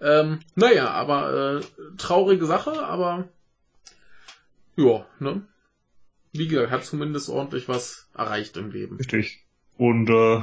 Ähm, 0.00 0.40
naja, 0.54 0.90
aber 0.90 1.60
äh, 1.60 1.96
traurige 1.96 2.44
Sache, 2.46 2.84
aber 2.84 3.28
ja, 4.76 5.06
ne? 5.18 5.42
Wie 6.32 6.48
gesagt, 6.48 6.70
hat 6.72 6.84
zumindest 6.84 7.30
ordentlich 7.30 7.68
was 7.68 8.08
erreicht 8.14 8.56
im 8.56 8.70
Leben. 8.70 8.96
Richtig. 8.96 9.43
Und 9.76 10.08
äh, 10.08 10.36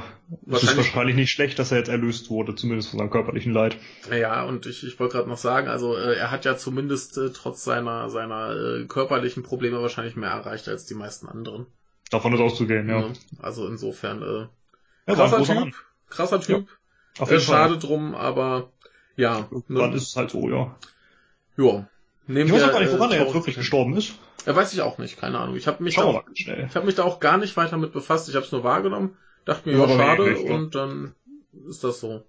es 0.50 0.62
ist 0.62 0.76
Wahrscheinlich- 0.76 1.16
nicht 1.16 1.30
schlecht, 1.30 1.58
dass 1.58 1.72
er 1.72 1.78
jetzt 1.78 1.88
erlöst 1.88 2.28
wurde, 2.28 2.54
zumindest 2.54 2.90
von 2.90 2.98
seinem 2.98 3.10
körperlichen 3.10 3.52
Leid. 3.52 3.76
Ja, 4.10 4.44
und 4.44 4.66
ich, 4.66 4.84
ich 4.86 4.98
wollte 5.00 5.16
gerade 5.16 5.28
noch 5.28 5.38
sagen, 5.38 5.68
also 5.68 5.96
äh, 5.96 6.14
er 6.16 6.30
hat 6.30 6.44
ja 6.44 6.56
zumindest 6.56 7.16
äh, 7.16 7.30
trotz 7.32 7.64
seiner 7.64 8.10
seiner 8.10 8.54
äh, 8.54 8.84
körperlichen 8.86 9.42
Probleme 9.42 9.80
wahrscheinlich 9.80 10.16
mehr 10.16 10.30
erreicht 10.30 10.68
als 10.68 10.84
die 10.84 10.94
meisten 10.94 11.28
anderen. 11.28 11.66
Davon 12.10 12.34
ist 12.34 12.40
auszugehen, 12.40 12.88
ja. 12.90 13.00
Ne? 13.00 13.12
Also 13.40 13.66
insofern 13.66 14.22
äh, 14.22 14.46
Ja, 15.08 15.14
krasser 15.14 15.42
Typ, 15.44 15.54
Mann. 15.54 15.74
krasser 16.10 16.40
Typ. 16.40 16.68
Auf 17.18 17.30
Äh, 17.30 17.40
schade 17.40 17.78
drum, 17.78 18.14
aber 18.14 18.70
ja. 19.16 19.48
Dann 19.68 19.90
Ne? 19.90 19.96
ist 19.96 20.08
es 20.08 20.16
halt 20.16 20.30
so, 20.30 20.48
ja. 20.50 20.76
Ja. 21.56 21.88
Nehmen 22.26 22.48
Ich 22.48 22.52
weiß 22.54 22.64
auch 22.64 22.72
gar 22.72 22.80
nicht, 22.80 22.92
woran 22.92 23.10
äh, 23.12 23.16
er 23.16 23.24
jetzt 23.24 23.34
wirklich 23.34 23.56
gestorben 23.56 23.96
ist. 23.96 24.14
Ja, 24.46 24.56
weiß 24.56 24.72
ich 24.72 24.82
auch 24.82 24.98
nicht, 24.98 25.18
keine 25.18 25.38
Ahnung. 25.38 25.56
Ich 25.56 25.66
habe 25.66 25.82
mich, 25.82 25.94
da 25.96 26.02
auch- 26.04 26.24
ich 26.34 26.48
hab 26.48 26.84
mich 26.84 26.94
da 26.94 27.04
auch 27.04 27.20
gar 27.20 27.38
nicht 27.38 27.56
weiter 27.56 27.76
mit 27.78 27.92
befasst. 27.92 28.28
Ich 28.28 28.34
habe 28.34 28.44
es 28.44 28.52
nur 28.52 28.64
wahrgenommen, 28.64 29.16
dachte 29.44 29.68
mir, 29.68 29.76
Ja, 29.78 29.86
ja, 29.86 29.96
schade, 29.96 30.30
ne? 30.32 30.38
und 30.52 30.74
dann 30.74 31.14
ist 31.68 31.84
das 31.84 32.00
so. 32.00 32.24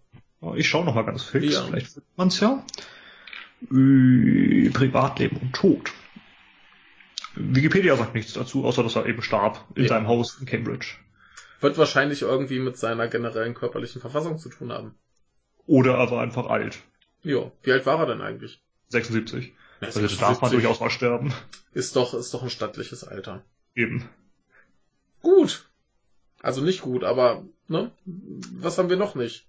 Ich 0.56 0.68
schaue 0.68 0.86
noch 0.86 0.96
mal 0.96 1.06
ganz 1.06 1.24
fix, 1.24 1.54
Ja. 1.54 1.62
vielleicht 1.64 1.88
findet 1.94 2.18
man's 2.18 2.40
ja. 2.40 2.64
Äh, 3.72 4.70
Privatleben 4.72 5.38
und 5.38 5.54
Tod. 5.54 5.92
Wikipedia 7.36 7.96
sagt 7.96 8.14
nichts 8.14 8.34
dazu, 8.34 8.66
außer 8.66 8.84
dass 8.84 8.96
er 8.96 9.06
eben 9.06 9.22
starb 9.22 9.66
in 9.76 9.84
Ja. 9.84 9.90
seinem 9.90 10.08
Haus 10.08 10.38
in 10.40 10.46
Cambridge. 10.46 10.96
Wird 11.62 11.78
wahrscheinlich 11.78 12.22
irgendwie 12.22 12.60
mit 12.60 12.78
seiner 12.78 13.08
generellen 13.08 13.54
körperlichen 13.54 14.02
Verfassung 14.02 14.38
zu 14.38 14.50
tun 14.50 14.72
haben. 14.72 14.96
Oder 15.66 15.96
er 15.96 16.12
war 16.12 16.22
einfach 16.22 16.48
alt. 16.48 16.80
Ja. 17.22 17.52
Wie 17.64 17.72
alt 17.72 17.86
war 17.86 18.00
er 18.00 18.06
denn 18.06 18.22
eigentlich? 18.22 18.62
76. 18.90 19.54
Ja, 19.82 19.88
Also 19.88 20.00
da 20.02 20.08
darf 20.08 20.42
man 20.42 20.52
76 20.52 20.52
durchaus 20.52 20.80
mal 20.80 20.90
sterben. 20.90 21.34
Ist 21.74 21.96
doch, 21.96 22.14
ist 22.14 22.34
doch 22.34 22.44
ein 22.44 22.50
stattliches 22.50 23.04
Alter. 23.04 23.44
Eben. 23.76 24.08
Gut. 25.22 25.68
Also 26.42 26.62
nicht 26.62 26.82
gut, 26.82 27.04
aber, 27.04 27.44
ne? 27.68 27.92
Was 28.06 28.78
haben 28.78 28.90
wir 28.90 28.98
noch 28.98 29.16
nicht? 29.16 29.46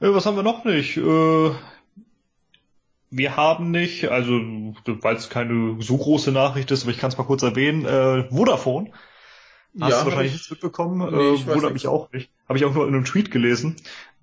Äh, 0.00 0.08
was 0.14 0.26
haben 0.26 0.36
wir 0.36 0.42
noch 0.42 0.64
nicht? 0.64 0.96
Äh, 0.96 1.50
wir 3.10 3.36
haben 3.36 3.70
nicht, 3.70 4.08
also 4.08 4.32
weil 4.86 5.16
es 5.16 5.28
keine 5.30 5.80
so 5.82 5.96
große 5.96 6.32
Nachricht 6.32 6.70
ist, 6.70 6.82
aber 6.82 6.90
ich 6.92 6.98
kann 6.98 7.10
es 7.10 7.18
mal 7.18 7.24
kurz 7.24 7.42
erwähnen, 7.42 7.84
äh, 7.84 8.24
Vodafone. 8.30 8.92
Hast 9.78 9.92
du 9.92 9.96
hab 9.96 10.04
wahrscheinlich 10.06 10.26
ich- 10.32 10.38
nichts 10.38 10.50
mitbekommen? 10.50 10.98
Nee, 11.14 11.34
ich 11.34 11.42
äh, 11.46 11.54
wundert 11.54 11.72
mich 11.72 11.86
auch 11.86 12.10
nicht. 12.12 12.30
Habe 12.48 12.58
ich 12.58 12.64
auch 12.64 12.74
nur 12.74 12.86
in 12.88 12.94
einem 12.94 13.04
Tweet 13.04 13.30
gelesen. 13.30 13.76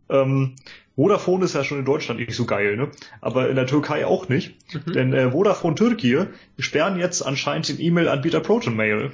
Ähm, 0.09 0.55
Vodafone 0.95 1.45
ist 1.45 1.55
ja 1.55 1.63
schon 1.63 1.79
in 1.79 1.85
Deutschland 1.85 2.19
nicht 2.19 2.35
so 2.35 2.45
geil, 2.45 2.77
ne? 2.77 2.91
Aber 3.21 3.49
in 3.49 3.55
der 3.55 3.65
Türkei 3.65 4.05
auch 4.05 4.29
nicht. 4.29 4.55
Mhm. 4.73 4.93
Denn 4.93 5.13
äh, 5.13 5.31
Vodafone 5.31 5.75
Türkei 5.75 6.27
sperren 6.59 6.99
jetzt 6.99 7.21
anscheinend 7.21 7.69
den 7.69 7.79
E-Mail-Anbieter 7.79 8.41
Proton 8.41 8.75
Mail. 8.75 9.11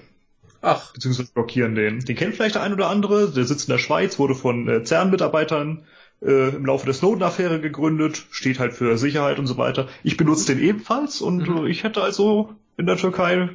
Ach. 0.62 0.92
Beziehungsweise 0.94 1.32
blockieren 1.32 1.76
den. 1.76 2.00
Den 2.02 2.16
kennt 2.18 2.36
vielleicht 2.36 2.56
der 2.56 2.64
ein 2.64 2.74
oder 2.74 2.90
andere. 2.90 3.32
Der 3.32 3.46
sitzt 3.46 3.70
in 3.70 3.72
der 3.72 3.80
Schweiz, 3.80 4.20
wurde 4.20 4.36
von 4.36 4.68
äh, 4.68 4.84
CERN-Mitarbeitern 4.84 5.84
äh, 6.22 6.50
im 6.50 6.66
Laufe 6.66 6.86
der 6.86 6.94
Snowden-Affäre 6.94 7.62
gegründet, 7.62 8.26
steht 8.32 8.60
halt 8.60 8.74
für 8.74 8.98
Sicherheit 8.98 9.40
und 9.40 9.48
so 9.48 9.58
weiter. 9.58 9.88
Ich 10.04 10.18
benutze 10.18 10.54
den 10.54 10.62
ebenfalls 10.62 11.22
und 11.22 11.48
mhm. 11.48 11.68
ich 11.68 11.84
hätte 11.84 12.02
also 12.02 12.56
in 12.78 12.86
der 12.86 12.98
Türkei 12.98 13.50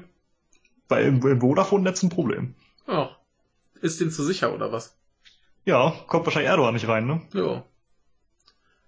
bei 0.89 1.03
im, 1.03 1.27
im 1.27 1.41
Vodafone-Netz 1.41 2.03
ein 2.03 2.09
Problem. 2.09 2.55
Ja. 2.89 3.11
Ist 3.83 4.01
den 4.01 4.11
zu 4.11 4.25
sicher 4.25 4.55
oder 4.55 4.73
was? 4.73 4.97
Ja, 5.65 5.95
kommt 6.07 6.27
wahrscheinlich 6.27 6.51
Erdogan 6.51 6.75
nicht 6.75 6.89
rein, 6.89 7.07
ne? 7.07 7.23
Ja. 7.33 7.65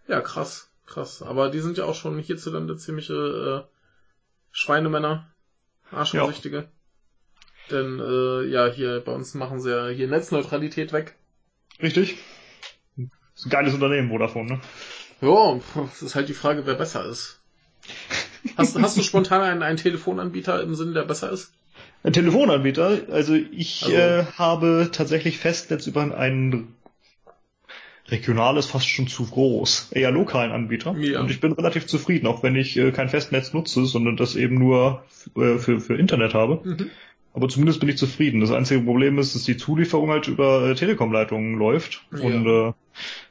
Ja, 0.08 0.20
krass, 0.20 0.70
krass. 0.84 1.22
Aber 1.22 1.50
die 1.50 1.60
sind 1.60 1.78
ja 1.78 1.84
auch 1.84 1.94
schon 1.94 2.18
hierzulande 2.18 2.76
ziemliche 2.76 3.64
äh, 3.64 3.76
Schweinemänner, 4.52 5.28
Arschgesichtige. 5.90 6.56
Ja. 6.56 6.68
Denn 7.70 7.98
äh, 7.98 8.44
ja, 8.44 8.66
hier 8.66 9.00
bei 9.00 9.12
uns 9.12 9.34
machen 9.34 9.60
sie 9.60 9.70
ja 9.70 9.88
hier 9.88 10.08
Netzneutralität 10.08 10.92
weg. 10.92 11.16
Richtig. 11.82 12.18
Das 12.96 13.06
ist 13.40 13.46
ein 13.46 13.50
geiles 13.50 13.74
Unternehmen, 13.74 14.08
Vodafone, 14.10 14.48
ne? 14.54 14.60
Ja, 15.20 15.58
es 15.92 16.02
ist 16.02 16.14
halt 16.14 16.28
die 16.28 16.34
Frage, 16.34 16.66
wer 16.66 16.74
besser 16.74 17.04
ist. 17.06 17.40
Hast, 18.56 18.78
hast 18.78 18.96
du 18.96 19.02
spontan 19.02 19.42
einen, 19.42 19.62
einen 19.62 19.76
Telefonanbieter 19.76 20.62
im 20.62 20.74
Sinn, 20.74 20.94
der 20.94 21.04
besser 21.04 21.30
ist? 21.30 21.52
Ein 22.02 22.12
Telefonanbieter? 22.12 23.00
Also 23.10 23.34
ich 23.34 23.84
also, 23.84 23.96
äh, 23.96 24.24
habe 24.36 24.90
tatsächlich 24.92 25.38
Festnetz 25.38 25.86
über 25.86 26.16
einen 26.16 26.76
regional 28.08 28.56
ist 28.56 28.66
fast 28.66 28.88
schon 28.88 29.08
zu 29.08 29.26
groß, 29.26 29.90
eher 29.92 30.10
lokalen 30.10 30.52
Anbieter. 30.52 30.96
Ja. 30.98 31.20
Und 31.20 31.30
ich 31.30 31.40
bin 31.40 31.52
relativ 31.52 31.86
zufrieden, 31.86 32.26
auch 32.26 32.42
wenn 32.42 32.54
ich 32.54 32.76
äh, 32.76 32.92
kein 32.92 33.08
Festnetz 33.08 33.52
nutze, 33.52 33.84
sondern 33.84 34.16
das 34.16 34.36
eben 34.36 34.56
nur 34.56 35.04
äh, 35.36 35.58
für, 35.58 35.80
für 35.80 35.96
Internet 35.96 36.34
habe. 36.34 36.60
Mhm. 36.62 36.90
Aber 37.34 37.48
zumindest 37.48 37.80
bin 37.80 37.88
ich 37.88 37.98
zufrieden. 37.98 38.40
Das 38.40 38.50
einzige 38.50 38.80
Problem 38.80 39.18
ist, 39.18 39.34
dass 39.34 39.42
die 39.42 39.56
Zulieferung 39.56 40.10
halt 40.10 40.28
über 40.28 40.70
äh, 40.70 40.74
Telekom-Leitungen 40.74 41.58
läuft. 41.58 42.06
Ja. 42.12 42.20
Und 42.20 42.46
äh, 42.46 42.72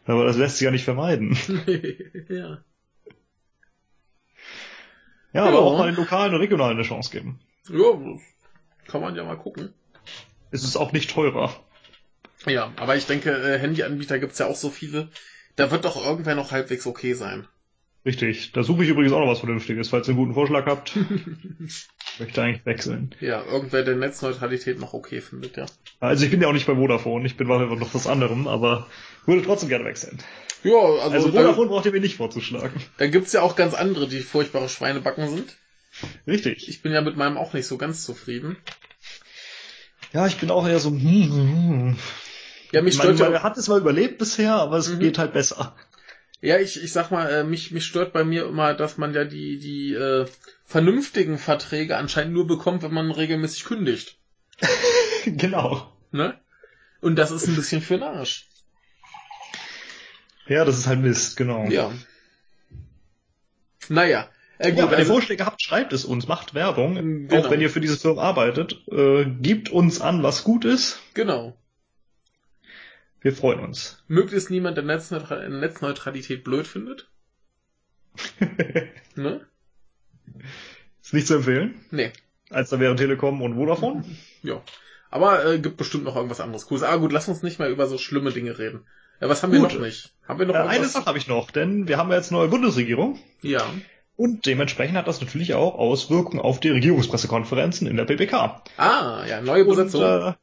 aber 0.05 0.25
das 0.25 0.37
lässt 0.37 0.57
sich 0.57 0.65
ja 0.65 0.71
nicht 0.71 0.83
vermeiden. 0.83 1.37
ja. 2.29 2.59
Ja, 5.33 5.43
aber 5.43 5.59
auch 5.59 5.77
mal 5.77 5.87
den 5.87 5.95
lokalen 5.95 6.33
und 6.33 6.39
regionalen 6.39 6.77
eine 6.77 6.85
Chance 6.87 7.11
geben. 7.11 7.39
Ja, 7.69 7.99
kann 8.87 9.01
man 9.01 9.15
ja 9.15 9.23
mal 9.23 9.37
gucken. 9.37 9.73
Es 10.51 10.63
ist 10.63 10.75
auch 10.75 10.91
nicht 10.91 11.09
teurer. 11.09 11.55
Ja, 12.45 12.71
aber 12.77 12.95
ich 12.95 13.05
denke, 13.05 13.31
äh, 13.31 13.59
Handyanbieter 13.59 14.19
gibt's 14.19 14.39
ja 14.39 14.47
auch 14.47 14.55
so 14.55 14.69
viele. 14.69 15.09
Da 15.55 15.71
wird 15.71 15.85
doch 15.85 16.03
irgendwer 16.03 16.35
noch 16.35 16.51
halbwegs 16.51 16.85
okay 16.85 17.13
sein. 17.13 17.47
Richtig. 18.05 18.51
Da 18.51 18.61
suche 18.61 18.83
ich 18.83 18.89
übrigens 18.89 19.13
auch 19.13 19.19
noch 19.19 19.27
was 19.27 19.39
Vernünftiges. 19.39 19.89
Falls 19.89 20.07
ihr 20.07 20.11
einen 20.11 20.19
guten 20.19 20.35
Vorschlag 20.35 20.67
habt, 20.67 20.95
möchte 22.19 22.41
eigentlich 22.41 22.65
wechseln. 22.65 23.15
Ja, 23.19 23.43
irgendwer, 23.43 23.83
der 23.83 23.95
Netzneutralität 23.95 24.79
noch 24.79 24.93
okay 24.93 25.21
findet, 25.21 25.57
ja. 25.57 25.65
Also 25.99 26.25
ich 26.25 26.31
bin 26.31 26.39
ja 26.39 26.47
auch 26.47 26.53
nicht 26.53 26.67
bei 26.67 26.75
Vodafone. 26.75 27.25
Ich 27.25 27.35
bin 27.35 27.47
bei 27.47 27.57
noch 27.57 27.95
was 27.95 28.05
anderem, 28.05 28.47
aber 28.47 28.87
würde 29.25 29.41
trotzdem 29.41 29.69
gerne 29.69 29.85
wechseln. 29.85 30.19
Ja, 30.63 30.77
also, 30.77 31.01
also 31.01 31.31
Vodafone 31.31 31.67
da, 31.67 31.73
braucht 31.73 31.85
ihr 31.85 31.91
mir 31.93 31.99
nicht 31.99 32.17
vorzuschlagen. 32.17 32.79
Da 32.97 33.07
gibt's 33.07 33.33
ja 33.33 33.41
auch 33.41 33.55
ganz 33.55 33.73
andere, 33.73 34.07
die 34.07 34.19
furchtbare 34.19 34.69
Schweinebacken 34.69 35.27
sind. 35.27 35.57
Richtig. 36.27 36.67
Ich 36.69 36.81
bin 36.81 36.91
ja 36.91 37.01
mit 37.01 37.17
meinem 37.17 37.37
auch 37.37 37.53
nicht 37.53 37.67
so 37.67 37.77
ganz 37.77 38.03
zufrieden. 38.03 38.57
Ja, 40.13 40.27
ich 40.27 40.37
bin 40.37 40.51
auch 40.51 40.67
eher 40.67 40.79
so, 40.79 40.89
hm, 40.89 41.01
hm, 41.01 41.31
hm. 41.31 41.97
Ja, 42.71 42.81
mich 42.81 42.95
stört 42.95 43.19
man, 43.19 43.33
man 43.33 43.43
hat 43.43 43.57
es 43.57 43.67
mal 43.67 43.79
überlebt 43.79 44.17
bisher, 44.17 44.53
aber 44.53 44.77
es 44.77 44.89
mhm. 44.89 44.99
geht 44.99 45.17
halt 45.17 45.33
besser. 45.33 45.75
Ja, 46.41 46.59
ich, 46.59 46.81
ich 46.81 46.91
sag 46.91 47.09
mal, 47.11 47.27
äh, 47.29 47.43
mich, 47.43 47.71
mich 47.71 47.85
stört 47.85 48.13
bei 48.13 48.23
mir 48.23 48.45
immer, 48.45 48.73
dass 48.73 48.97
man 48.97 49.13
ja 49.13 49.23
die, 49.23 49.57
die 49.57 49.93
äh, 49.93 50.25
vernünftigen 50.65 51.37
Verträge 51.37 51.97
anscheinend 51.97 52.33
nur 52.33 52.47
bekommt, 52.47 52.83
wenn 52.83 52.93
man 52.93 53.11
regelmäßig 53.11 53.65
kündigt. 53.65 54.17
genau. 55.25 55.91
Ne? 56.11 56.39
Und 57.01 57.15
das 57.17 57.31
ist 57.31 57.47
ein 57.47 57.55
bisschen 57.55 57.81
für 57.81 57.95
den 57.95 58.03
Arsch. 58.03 58.47
Ja, 60.47 60.65
das 60.65 60.77
ist 60.77 60.87
halt 60.87 60.99
Mist, 60.99 61.37
genau. 61.37 61.65
Ja. 61.65 61.91
Naja. 63.89 64.29
Äh, 64.57 64.71
gut, 64.71 64.79
ja, 64.79 64.85
wenn 64.85 64.97
also, 64.97 65.01
ihr 65.01 65.05
Vorschläge 65.05 65.45
habt, 65.45 65.61
schreibt 65.61 65.93
es 65.93 66.05
uns, 66.05 66.27
macht 66.27 66.53
Werbung. 66.53 66.95
Genau. 66.95 67.35
Auch 67.39 67.51
wenn 67.51 67.61
ihr 67.61 67.69
für 67.69 67.81
diese 67.81 67.97
Firma 67.97 68.21
arbeitet. 68.21 68.81
Äh, 68.89 69.25
gibt 69.25 69.69
uns 69.69 70.01
an, 70.01 70.23
was 70.23 70.43
gut 70.43 70.65
ist. 70.65 71.01
Genau. 71.13 71.57
Wir 73.21 73.33
freuen 73.33 73.59
uns. 73.59 74.03
Möglichst 74.07 74.51
niemand, 74.51 74.77
der 74.77 74.83
Netzneutra 74.83 75.49
Netzneutralität 75.49 76.43
blöd 76.43 76.67
findet. 76.67 77.09
ne? 79.15 79.41
Ist 81.01 81.13
nicht 81.13 81.27
zu 81.27 81.35
empfehlen. 81.35 81.83
Nee. 81.91 82.11
Als 82.49 82.69
da 82.69 82.79
wären 82.79 82.97
Telekom 82.97 83.41
und 83.41 83.55
Vodafone. 83.55 84.05
ja. 84.43 84.61
Aber 85.09 85.45
äh, 85.45 85.59
gibt 85.59 85.77
bestimmt 85.77 86.03
noch 86.03 86.15
irgendwas 86.15 86.39
anderes 86.39 86.67
Cooles. 86.67 86.83
Ah 86.83 86.97
gut, 86.97 87.11
lass 87.11 87.27
uns 87.27 87.41
nicht 87.41 87.59
mehr 87.59 87.69
über 87.69 87.87
so 87.87 87.97
schlimme 87.97 88.31
Dinge 88.31 88.57
reden. 88.57 88.85
Ja, 89.19 89.29
was 89.29 89.43
haben 89.43 89.51
gut. 89.51 89.61
wir 89.61 89.79
noch 89.79 89.85
nicht? 89.85 90.13
Haben 90.27 90.39
wir 90.39 90.45
noch 90.45 90.55
äh, 90.55 90.59
eine 90.59 90.87
Sache 90.87 91.05
habe 91.05 91.17
ich 91.17 91.27
noch, 91.27 91.51
denn 91.51 91.87
wir 91.87 91.97
haben 91.97 92.09
ja 92.09 92.17
jetzt 92.17 92.31
neue 92.31 92.47
Bundesregierung. 92.47 93.19
Ja. 93.41 93.65
Und 94.17 94.45
dementsprechend 94.45 94.97
hat 94.97 95.07
das 95.07 95.19
natürlich 95.19 95.53
auch 95.55 95.75
Auswirkungen 95.75 96.39
auf 96.39 96.59
die 96.59 96.69
Regierungspressekonferenzen 96.69 97.87
in 97.87 97.97
der 97.97 98.05
PPK. 98.05 98.63
Ah, 98.77 99.25
ja, 99.27 99.41
neue 99.41 99.65
Besetzung. 99.65 100.01
Und, 100.01 100.29
äh, 100.29 100.33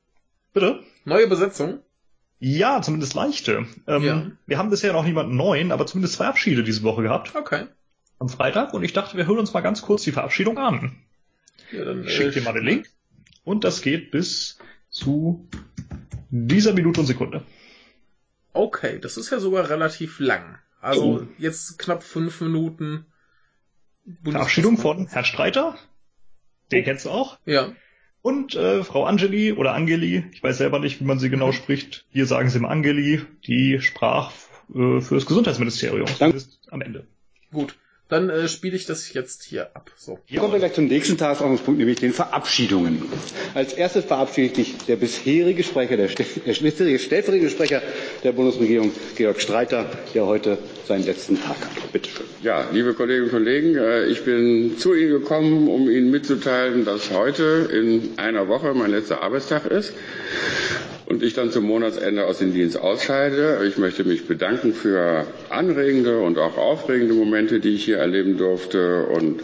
bitte? 0.53 0.81
Neue 1.05 1.27
Besetzung? 1.27 1.81
Ja, 2.39 2.83
zumindest 2.83 3.15
leichte. 3.15 3.67
Ähm, 3.87 4.03
ja. 4.03 4.31
Wir 4.47 4.59
haben 4.59 4.71
bisher 4.71 4.93
noch 4.93 5.05
niemanden 5.05 5.37
neuen, 5.37 5.73
aber 5.73 5.87
zumindest 5.87 6.15
zwei 6.15 6.27
Abschiede 6.27 6.65
diese 6.65 6.83
Woche 6.83 7.03
gehabt. 7.03 7.35
Okay. 7.35 7.67
Am 8.19 8.29
Freitag 8.29 8.75
und 8.75 8.83
ich 8.83 8.93
dachte, 8.93 9.17
wir 9.17 9.27
hören 9.27 9.39
uns 9.39 9.53
mal 9.53 9.61
ganz 9.61 9.83
kurz 9.83 10.03
die 10.03 10.13
Verabschiedung 10.13 10.59
an. 10.59 10.97
Ja, 11.71 11.85
dann, 11.85 12.05
ich 12.05 12.13
schicke 12.13 12.33
dir 12.33 12.43
mal 12.43 12.53
den 12.53 12.65
Link. 12.65 12.91
Und 13.45 13.65
das 13.65 13.81
geht 13.81 14.11
bis 14.11 14.59
zu 14.91 15.49
dieser 16.31 16.73
Minute 16.75 17.01
und 17.01 17.07
Sekunde. 17.07 17.43
Okay, 18.53 18.99
das 19.01 19.17
ist 19.17 19.31
ja 19.31 19.41
sogar 19.41 19.71
relativ 19.71 20.19
lang. 20.19 20.59
Also 20.81 21.21
oh. 21.21 21.27
jetzt 21.39 21.79
knapp 21.79 22.03
fünf 22.03 22.41
Minuten. 22.41 23.07
Verabschiedung 24.25 24.79
von 24.79 25.07
Herrn 25.07 25.25
Streiter. 25.25 25.77
Den 26.71 26.83
oh. 26.83 26.85
kennst 26.85 27.05
du 27.05 27.11
auch? 27.11 27.39
Ja. 27.45 27.73
Und 28.23 28.55
äh, 28.55 28.85
Frau 28.85 29.05
Angeli 29.05 29.53
oder 29.53 29.75
Angeli, 29.75 30.25
ich 30.33 30.43
weiß 30.43 30.59
selber 30.59 30.79
nicht, 30.79 31.01
wie 31.01 31.05
man 31.05 31.19
sie 31.19 31.29
genau 31.29 31.49
mhm. 31.49 31.55
spricht. 31.55 32.07
Hier 32.11 32.27
sagen 32.27 32.49
sie 32.49 32.59
immer 32.59 32.71
Angeli, 32.71 33.21
die 33.47 33.81
sprach 33.81 34.33
äh, 34.75 35.01
für 35.01 35.15
das 35.15 35.27
Gesundheitsministerium. 35.27 36.09
Danke. 36.19 36.43
am 36.71 36.83
Ende. 36.83 37.07
Gut. 37.53 37.77
Dann 38.13 38.29
äh, 38.29 38.47
spiele 38.47 38.77
ich 38.77 38.85
das 38.85 39.11
jetzt 39.15 39.43
hier 39.43 39.75
ab. 39.75 39.91
So. 39.97 40.19
Hier 40.27 40.39
kommen 40.41 40.53
wir 40.53 40.59
gleich 40.59 40.75
zum 40.75 40.85
nächsten 40.85 41.17
Tagesordnungspunkt, 41.17 41.79
nämlich 41.79 41.99
den 41.99 42.13
Verabschiedungen. 42.13 43.01
Als 43.55 43.73
erstes 43.73 44.05
verabschiedet 44.05 44.57
sich 44.57 44.77
der 44.87 44.97
bisherige 44.97 45.65
Sprecher, 45.65 45.97
der, 45.97 46.09
der 46.09 46.53
stellvertretende 46.53 47.49
Sprecher 47.49 47.81
der 48.23 48.33
Bundesregierung, 48.33 48.91
Georg 49.17 49.41
Streiter, 49.41 49.87
der 50.13 50.27
heute 50.27 50.59
seinen 50.87 51.07
letzten 51.07 51.41
Tag 51.41 51.57
hat. 51.59 51.93
Bitte 51.93 52.11
schön. 52.11 52.27
Ja, 52.43 52.69
liebe 52.71 52.93
Kolleginnen 52.93 53.25
und 53.25 53.31
Kollegen, 53.33 53.77
äh, 53.79 54.05
ich 54.05 54.23
bin 54.27 54.77
zu 54.77 54.93
Ihnen 54.93 55.13
gekommen, 55.13 55.69
um 55.69 55.89
Ihnen 55.89 56.11
mitzuteilen, 56.11 56.85
dass 56.85 57.11
heute 57.13 57.71
in 57.73 58.19
einer 58.19 58.47
Woche 58.47 58.75
mein 58.75 58.91
letzter 58.91 59.23
Arbeitstag 59.23 59.65
ist 59.65 59.95
und 61.13 61.23
ich 61.23 61.35
dann 61.35 61.51
zum 61.51 61.65
Monatsende 61.67 62.25
aus 62.25 62.39
dem 62.39 62.55
Dienst 62.55 62.79
ausscheide. 62.81 63.61
Ich 63.69 63.77
möchte 63.77 64.03
mich 64.03 64.27
bedanken 64.27 64.73
für 64.73 65.27
anregende 65.51 66.19
und 66.21 66.39
auch 66.39 66.57
aufregende 66.57 67.13
Momente, 67.13 67.61
die 67.61 67.75
ich 67.75 67.85
hier 67.85 67.99
erleben 67.99 68.39
durfte. 68.39 69.05
Und 69.05 69.43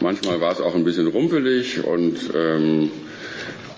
manchmal 0.00 0.40
war 0.40 0.50
es 0.52 0.62
auch 0.62 0.74
ein 0.74 0.82
bisschen 0.84 1.06
rumpelig 1.08 1.84
und 1.84 2.16
ähm, 2.34 2.90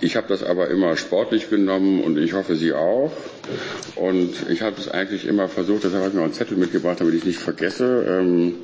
ich 0.01 0.17
habe 0.17 0.29
das 0.29 0.43
aber 0.43 0.69
immer 0.69 0.97
sportlich 0.97 1.49
genommen 1.49 2.03
und 2.03 2.19
ich 2.19 2.35
hoffe, 2.35 2.57
Sie 2.57 2.73
auch. 2.73 3.13
Und 3.95 4.35
ich 4.51 4.63
habe 4.63 4.77
es 4.79 4.89
eigentlich 4.89 5.27
immer 5.27 5.49
versucht, 5.49 5.85
deshalb 5.85 6.03
habe 6.03 6.09
ich 6.09 6.15
mir 6.15 6.21
auch 6.21 6.25
einen 6.25 6.35
Zettel 6.35 6.57
mitgebracht, 6.59 7.01
damit 7.01 7.15
ich 7.15 7.25
nicht 7.25 7.39
vergesse, 7.39 8.05
ähm, 8.07 8.57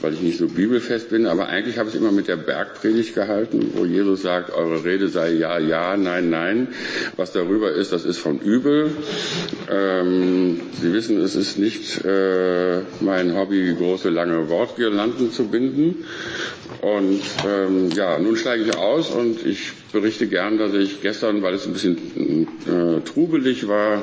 weil 0.00 0.14
ich 0.14 0.20
nicht 0.22 0.38
so 0.38 0.46
bibelfest 0.46 1.10
bin. 1.10 1.26
Aber 1.26 1.48
eigentlich 1.48 1.78
habe 1.78 1.88
ich 1.88 1.94
es 1.94 2.00
immer 2.00 2.12
mit 2.12 2.28
der 2.28 2.36
Bergpredigt 2.36 3.14
gehalten, 3.14 3.72
wo 3.74 3.84
Jesus 3.84 4.22
sagt, 4.22 4.50
eure 4.50 4.84
Rede 4.84 5.08
sei 5.08 5.32
ja, 5.32 5.58
ja, 5.58 5.96
nein, 5.96 6.30
nein. 6.30 6.68
Was 7.16 7.32
darüber 7.32 7.72
ist, 7.72 7.92
das 7.92 8.04
ist 8.04 8.18
von 8.18 8.40
übel. 8.40 8.92
Ähm, 9.70 10.60
Sie 10.80 10.92
wissen, 10.92 11.20
es 11.20 11.36
ist 11.36 11.58
nicht 11.58 12.04
äh, 12.04 12.80
mein 13.00 13.36
Hobby, 13.36 13.74
große, 13.76 14.08
lange 14.08 14.48
Wortgirlanden 14.48 15.30
zu 15.32 15.48
binden. 15.48 16.04
Und 16.80 17.20
ähm, 17.46 17.90
ja, 17.90 18.18
nun 18.18 18.36
steige 18.36 18.64
ich 18.64 18.76
aus 18.76 19.10
und 19.10 19.44
ich 19.44 19.72
berichte 19.92 20.26
gern, 20.26 20.58
dass 20.58 20.74
ich 20.74 21.00
gestern, 21.02 21.42
weil 21.42 21.54
es 21.54 21.66
ein 21.66 21.72
bisschen 21.72 22.48
äh, 22.66 23.00
trubelig 23.00 23.68
war, 23.68 24.02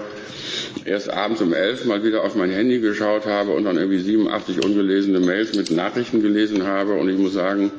erst 0.86 1.10
abends 1.10 1.41
um 1.41 1.53
elf 1.53 1.86
mal 1.86 2.03
wieder 2.03 2.24
auf 2.24 2.36
mein 2.36 2.51
Handy 2.51 2.79
geschaut 2.79 3.25
habe 3.25 3.51
und 3.51 3.65
dann 3.65 3.77
irgendwie 3.77 4.00
87 4.00 4.63
ungelesene 4.63 5.20
Mails 5.20 5.53
mit 5.56 5.72
Nachrichten 5.72 6.22
gelesen 6.22 6.65
habe. 6.65 6.94
Und 6.94 7.10
ich 7.10 7.17
muss 7.17 7.34
sagen, 7.34 7.72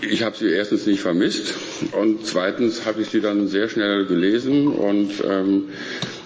ich 0.00 0.22
habe 0.22 0.36
sie 0.36 0.48
erstens 0.48 0.86
nicht 0.86 1.00
vermisst 1.00 1.54
und 1.92 2.26
zweitens 2.26 2.86
habe 2.86 3.02
ich 3.02 3.08
sie 3.08 3.20
dann 3.20 3.46
sehr 3.46 3.68
schnell 3.68 4.04
gelesen 4.06 4.66
und 4.68 5.12
ähm, 5.24 5.68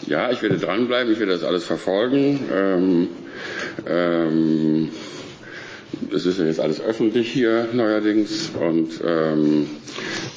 ja, 0.07 0.31
ich 0.31 0.41
werde 0.43 0.57
dranbleiben, 0.59 1.13
ich 1.13 1.19
werde 1.19 1.33
das 1.33 1.45
alles 1.45 1.65
verfolgen. 1.65 2.41
Ähm, 2.53 3.09
ähm, 3.87 4.89
es 6.15 6.27
ist 6.27 6.39
ja 6.39 6.47
jetzt 6.47 6.61
alles 6.61 6.81
öffentlich 6.81 7.31
hier 7.31 7.69
neuerdings 7.73 8.51
und 8.61 9.01
ähm, 9.05 9.67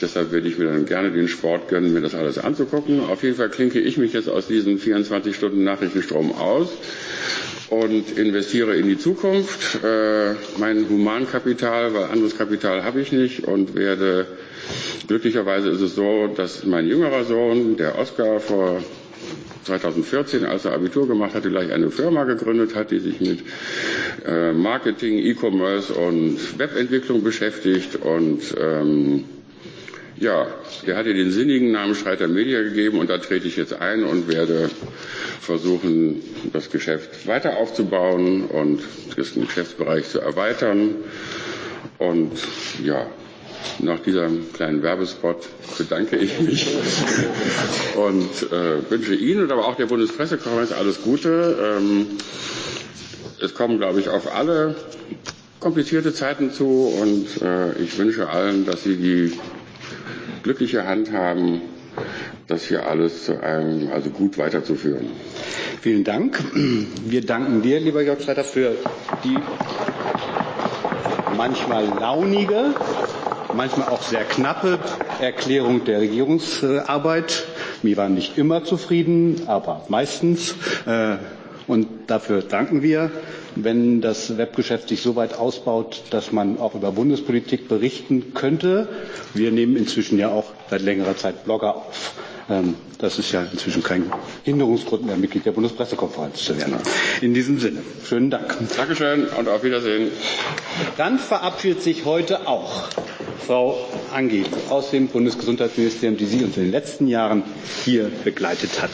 deshalb 0.01 0.31
werde 0.31 0.47
ich 0.47 0.57
mir 0.57 0.65
dann 0.67 0.85
gerne 0.85 1.11
den 1.11 1.27
Sport 1.27 1.67
gönnen, 1.69 1.93
mir 1.93 2.01
das 2.01 2.15
alles 2.15 2.37
anzugucken. 2.37 3.01
Auf 3.01 3.23
jeden 3.23 3.35
Fall 3.35 3.49
klinke 3.49 3.79
ich 3.79 3.97
mich 3.97 4.13
jetzt 4.13 4.29
aus 4.29 4.47
diesem 4.47 4.77
24 4.79 5.35
Stunden 5.35 5.63
Nachrichtenstrom 5.63 6.31
aus 6.33 6.69
und 7.69 8.17
investiere 8.17 8.75
in 8.75 8.87
die 8.87 8.97
Zukunft. 8.97 9.83
Äh, 9.83 10.33
mein 10.57 10.87
Humankapital, 10.89 11.93
weil 11.93 12.05
anderes 12.05 12.37
Kapital 12.37 12.83
habe 12.83 13.01
ich 13.01 13.11
nicht 13.11 13.43
und 13.45 13.75
werde 13.75 14.27
glücklicherweise 15.07 15.69
ist 15.69 15.81
es 15.81 15.95
so, 15.95 16.27
dass 16.35 16.63
mein 16.65 16.87
jüngerer 16.87 17.23
Sohn, 17.25 17.77
der 17.77 17.97
Oscar, 17.97 18.39
vor 18.39 18.81
2014, 19.65 20.45
als 20.45 20.65
er 20.65 20.73
Abitur 20.73 21.07
gemacht 21.07 21.33
hatte, 21.33 21.49
gleich 21.49 21.71
eine 21.71 21.91
Firma 21.91 22.23
gegründet 22.23 22.75
hat, 22.75 22.91
die 22.91 22.99
sich 22.99 23.19
mit 23.19 23.43
äh, 24.25 24.53
Marketing, 24.53 25.19
E-Commerce 25.19 25.93
und 25.93 26.57
Webentwicklung 26.57 27.23
beschäftigt 27.23 27.95
und 27.97 28.41
ähm, 28.59 29.25
ja, 30.19 30.47
der 30.85 30.97
hat 30.97 31.05
ihr 31.05 31.13
den 31.13 31.31
sinnigen 31.31 31.71
Namen 31.71 31.95
Streiter 31.95 32.27
Media 32.27 32.61
gegeben 32.61 32.99
und 32.99 33.09
da 33.09 33.17
trete 33.19 33.47
ich 33.47 33.55
jetzt 33.55 33.73
ein 33.73 34.03
und 34.03 34.27
werde 34.27 34.69
versuchen, 35.39 36.21
das 36.51 36.69
Geschäft 36.69 37.25
weiter 37.25 37.57
aufzubauen 37.57 38.45
und 38.45 38.81
den 39.15 39.45
Geschäftsbereich 39.45 40.09
zu 40.09 40.19
erweitern. 40.19 40.95
Und 41.97 42.31
ja, 42.83 43.07
nach 43.79 43.99
diesem 43.99 44.51
kleinen 44.53 44.83
Werbespot 44.83 45.47
bedanke 45.77 46.17
ich 46.17 46.39
mich 46.39 46.67
und 47.95 48.51
äh, 48.51 48.89
wünsche 48.89 49.15
Ihnen 49.15 49.43
und 49.43 49.51
aber 49.51 49.67
auch 49.67 49.75
der 49.75 49.85
Bundespressekonferenz 49.85 50.71
alles 50.71 51.01
Gute. 51.01 51.77
Ähm, 51.77 52.07
es 53.41 53.53
kommen, 53.53 53.77
glaube 53.77 53.99
ich, 53.99 54.09
auf 54.09 54.33
alle 54.33 54.75
komplizierte 55.59 56.13
Zeiten 56.13 56.51
zu 56.51 56.93
und 57.01 57.41
äh, 57.41 57.73
ich 57.81 57.97
wünsche 57.97 58.29
allen, 58.29 58.65
dass 58.65 58.83
sie 58.83 58.95
die 58.97 59.33
glückliche 60.43 60.85
Hand 60.85 61.11
haben, 61.11 61.61
das 62.47 62.63
hier 62.63 62.87
alles 62.87 63.25
zu 63.25 63.41
einem, 63.43 63.91
also 63.91 64.09
gut 64.09 64.37
weiterzuführen. 64.37 65.07
Vielen 65.81 66.03
Dank. 66.03 66.39
Wir 67.05 67.25
danken 67.25 67.61
dir, 67.61 67.79
lieber 67.79 68.01
Jörg 68.01 68.21
Streiter, 68.21 68.43
für 68.43 68.71
die 69.23 69.37
manchmal 71.37 71.85
launige, 71.85 72.73
manchmal 73.53 73.89
auch 73.89 74.01
sehr 74.01 74.23
knappe 74.23 74.79
Erklärung 75.19 75.83
der 75.85 75.99
Regierungsarbeit. 76.01 77.45
Wir 77.81 77.97
waren 77.97 78.13
nicht 78.13 78.37
immer 78.37 78.63
zufrieden, 78.63 79.43
aber 79.47 79.85
meistens. 79.89 80.55
Äh, 80.85 81.17
und 81.67 81.87
dafür 82.07 82.41
danken 82.41 82.81
wir 82.81 83.11
wenn 83.55 84.01
das 84.01 84.37
Webgeschäft 84.37 84.89
sich 84.89 85.01
so 85.01 85.15
weit 85.15 85.33
ausbaut, 85.37 86.03
dass 86.09 86.31
man 86.31 86.59
auch 86.59 86.75
über 86.75 86.91
Bundespolitik 86.91 87.67
berichten 87.67 88.33
könnte. 88.33 88.87
Wir 89.33 89.51
nehmen 89.51 89.75
inzwischen 89.75 90.19
ja 90.19 90.29
auch 90.29 90.45
seit 90.69 90.81
längerer 90.81 91.17
Zeit 91.17 91.43
Blogger 91.45 91.75
auf. 91.75 92.13
Das 92.99 93.17
ist 93.17 93.31
ja 93.31 93.43
inzwischen 93.49 93.81
kein 93.81 94.11
Hinderungsgrund 94.43 95.05
mehr, 95.05 95.15
Mitglied 95.15 95.45
der 95.45 95.53
Bundespressekonferenz 95.53 96.43
zu 96.43 96.57
werden. 96.57 96.75
In 97.21 97.33
diesem 97.33 97.57
Sinne, 97.57 97.81
schönen 98.05 98.29
Dank. 98.29 98.57
Dankeschön 98.75 99.25
und 99.25 99.47
auf 99.47 99.63
Wiedersehen. 99.63 100.11
Dann 100.97 101.17
verabschiedet 101.17 101.81
sich 101.81 102.03
heute 102.03 102.45
auch 102.45 102.89
Frau 103.47 103.77
Angi 104.13 104.43
aus 104.69 104.91
dem 104.91 105.07
Bundesgesundheitsministerium, 105.07 106.17
die 106.17 106.25
Sie 106.25 106.43
uns 106.43 106.57
in 106.57 106.63
den 106.63 106.71
letzten 106.71 107.07
Jahren 107.07 107.43
hier 107.85 108.11
begleitet 108.25 108.81
hat. 108.81 108.91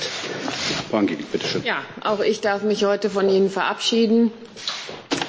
Frau 0.92 0.98
Angi, 0.98 1.18
bitte 1.32 1.48
schön. 1.48 1.64
Ja, 1.64 1.82
auch 2.04 2.20
ich 2.20 2.42
darf 2.42 2.62
mich 2.62 2.86
heute 2.86 3.10
von 3.10 3.28
Ihnen 3.28 3.50
verabschieden. 3.50 4.32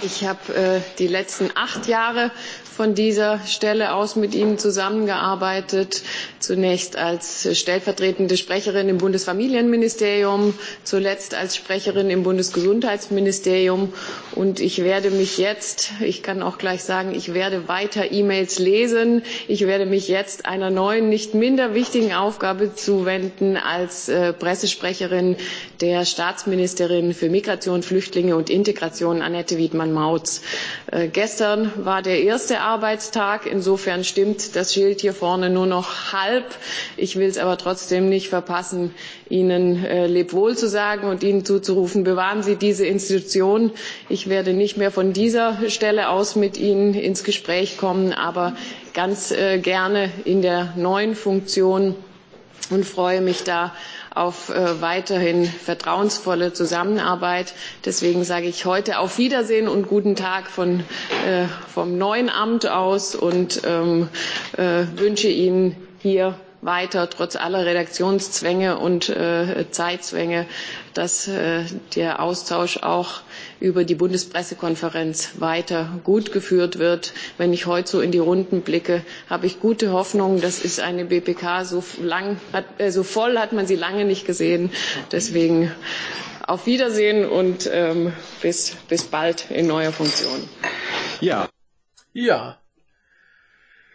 Ich 0.03 0.27
habe 0.27 0.55
äh, 0.55 0.81
die 0.99 1.09
letzten 1.09 1.49
acht 1.55 1.87
Jahre 1.89 2.31
von 2.77 2.95
dieser 2.95 3.41
Stelle 3.47 3.95
aus 3.95 4.17
mit 4.17 4.35
Ihnen 4.35 4.59
zusammengearbeitet. 4.59 6.03
Zunächst 6.41 6.97
als 6.97 7.49
stellvertretende 7.59 8.37
Sprecherin 8.37 8.91
im 8.91 8.99
Bundesfamilienministerium, 8.99 10.53
zuletzt 10.85 11.35
als 11.35 11.57
Sprecherin 11.57 12.11
im 12.11 12.23
Bundesgesundheitsministerium. 12.23 13.95
Und 14.35 14.61
ich 14.61 14.85
werde 14.85 15.11
mich 15.11 15.39
jetzt, 15.39 15.93
ich 16.01 16.23
kann 16.23 16.43
auch 16.43 16.59
gleich 16.59 16.85
sagen, 16.85 17.15
ich 17.15 17.33
werde 17.33 17.67
weiter 17.67 18.13
E-Mails 18.13 18.59
lesen. 18.59 19.23
Ich 19.49 19.67
werde 19.67 19.87
mich 19.87 20.09
jetzt 20.09 20.45
einer 20.45 20.69
neuen, 20.69 21.09
nicht 21.09 21.33
minder 21.35 21.73
wichtigen 21.75 22.13
Aufgabe 22.13 22.75
zuwenden 22.75 23.57
als 23.57 24.11
äh, 24.11 24.35
Pressesprecherin 24.35 25.37
der 25.81 26.05
Staatsministerin 26.05 27.15
für 27.15 27.31
Migration, 27.31 27.83
Flüchtlinge 27.83 28.37
und 28.37 28.51
Integration, 28.51 29.23
Annette 29.23 29.57
Wiedmann-Mautz. 29.57 30.43
Äh, 30.93 31.09
gestern 31.09 31.73
war 31.83 32.03
der 32.03 32.21
erste 32.23 32.66
Arbeitstag. 32.67 33.47
Insofern 33.47 34.03
stimmt 34.03 34.57
das 34.57 34.75
Schild 34.75 35.01
hier 35.01 35.15
vorne 35.15 35.51
nur 35.51 35.67
noch 35.67 36.13
halb. 36.13 36.45
Ich 36.97 37.17
will 37.17 37.29
es 37.29 37.39
aber 37.39 37.57
trotzdem 37.57 38.09
nicht 38.09 38.29
verpassen, 38.29 38.93
Ihnen 39.29 39.85
äh, 39.85 40.07
Lebwohl 40.07 40.57
zu 40.57 40.69
sagen 40.69 41.09
und 41.09 41.23
Ihnen 41.23 41.45
zuzurufen, 41.45 42.03
bewahren 42.03 42.43
Sie 42.43 42.57
diese 42.57 42.85
Institution. 42.85 43.71
Ich 44.09 44.29
werde 44.29 44.53
nicht 44.53 44.77
mehr 44.77 44.91
von 44.91 45.13
dieser 45.13 45.57
Stelle 45.71 46.09
aus 46.09 46.35
mit 46.35 46.57
Ihnen 46.57 46.95
ins 46.95 47.23
Gespräch 47.25 47.79
kommen, 47.79 48.13
aber 48.13 48.57
ganz 48.95 49.31
äh, 49.31 49.59
gerne 49.59 50.11
in 50.25 50.43
der 50.43 50.73
neuen 50.77 51.15
Funktion 51.15 51.95
und 52.71 52.85
freue 52.85 53.21
mich 53.21 53.45
da 53.45 53.73
auf 54.17 54.49
äh, 54.49 54.81
weiterhin 54.81 55.45
vertrauensvolle 55.45 56.53
Zusammenarbeit. 56.53 57.53
Deswegen 57.85 58.25
sage 58.25 58.47
ich 58.47 58.65
heute 58.65 58.99
auf 58.99 59.19
Wiedersehen 59.19 59.69
und 59.69 59.87
guten 59.89 60.17
Tag 60.17 60.49
von, 60.49 60.81
äh, 61.27 61.47
vom 61.73 61.99
neuen 61.99 62.31
Amt 62.31 62.67
aus 62.69 63.15
und 63.15 63.63
ähm, 63.65 64.09
äh, 64.57 64.85
wünsche 64.97 65.29
Ihnen 65.29 65.77
hier 66.01 66.35
weiter 66.63 67.09
trotz 67.11 67.37
aller 67.37 67.65
Redaktionszwänge 67.65 68.79
und 68.79 69.09
äh, 69.09 69.67
Zeitzwänge, 69.71 70.47
dass 70.95 71.29
äh, 71.29 71.65
der 71.95 72.21
Austausch 72.21 72.79
auch 72.79 73.21
über 73.61 73.85
die 73.85 73.95
Bundespressekonferenz 73.95 75.33
weiter 75.41 75.99
gut 76.05 76.33
geführt 76.33 76.79
wird. 76.79 77.13
Wenn 77.39 77.53
ich 77.53 77.67
heute 77.67 77.91
so 77.91 78.01
in 78.01 78.11
die 78.13 78.19
Runden 78.19 78.63
blicke, 78.63 79.03
habe 79.29 79.47
ich 79.47 79.61
gute 79.61 79.93
Hoffnung. 79.93 80.41
Das 80.41 80.59
ist 80.61 80.81
eine 80.81 81.05
BPK, 81.05 81.65
so, 81.65 81.83
lang, 82.01 82.39
hat, 82.53 82.65
äh, 82.79 82.91
so 82.91 83.03
voll 83.03 83.39
hat 83.39 83.53
man 83.53 83.67
sie 83.67 83.77
lange 83.77 84.05
nicht 84.05 84.27
gesehen. 84.27 84.71
Deswegen 85.13 85.71
auf 86.47 86.67
Wiedersehen 86.67 87.27
und 87.29 87.69
ähm, 87.73 88.13
bis, 88.41 88.77
bis 88.89 89.05
bald 89.05 89.51
in 89.51 89.67
neuer 89.67 89.93
Funktion. 89.93 90.49
Ja. 91.21 91.49
Ja. 92.13 92.59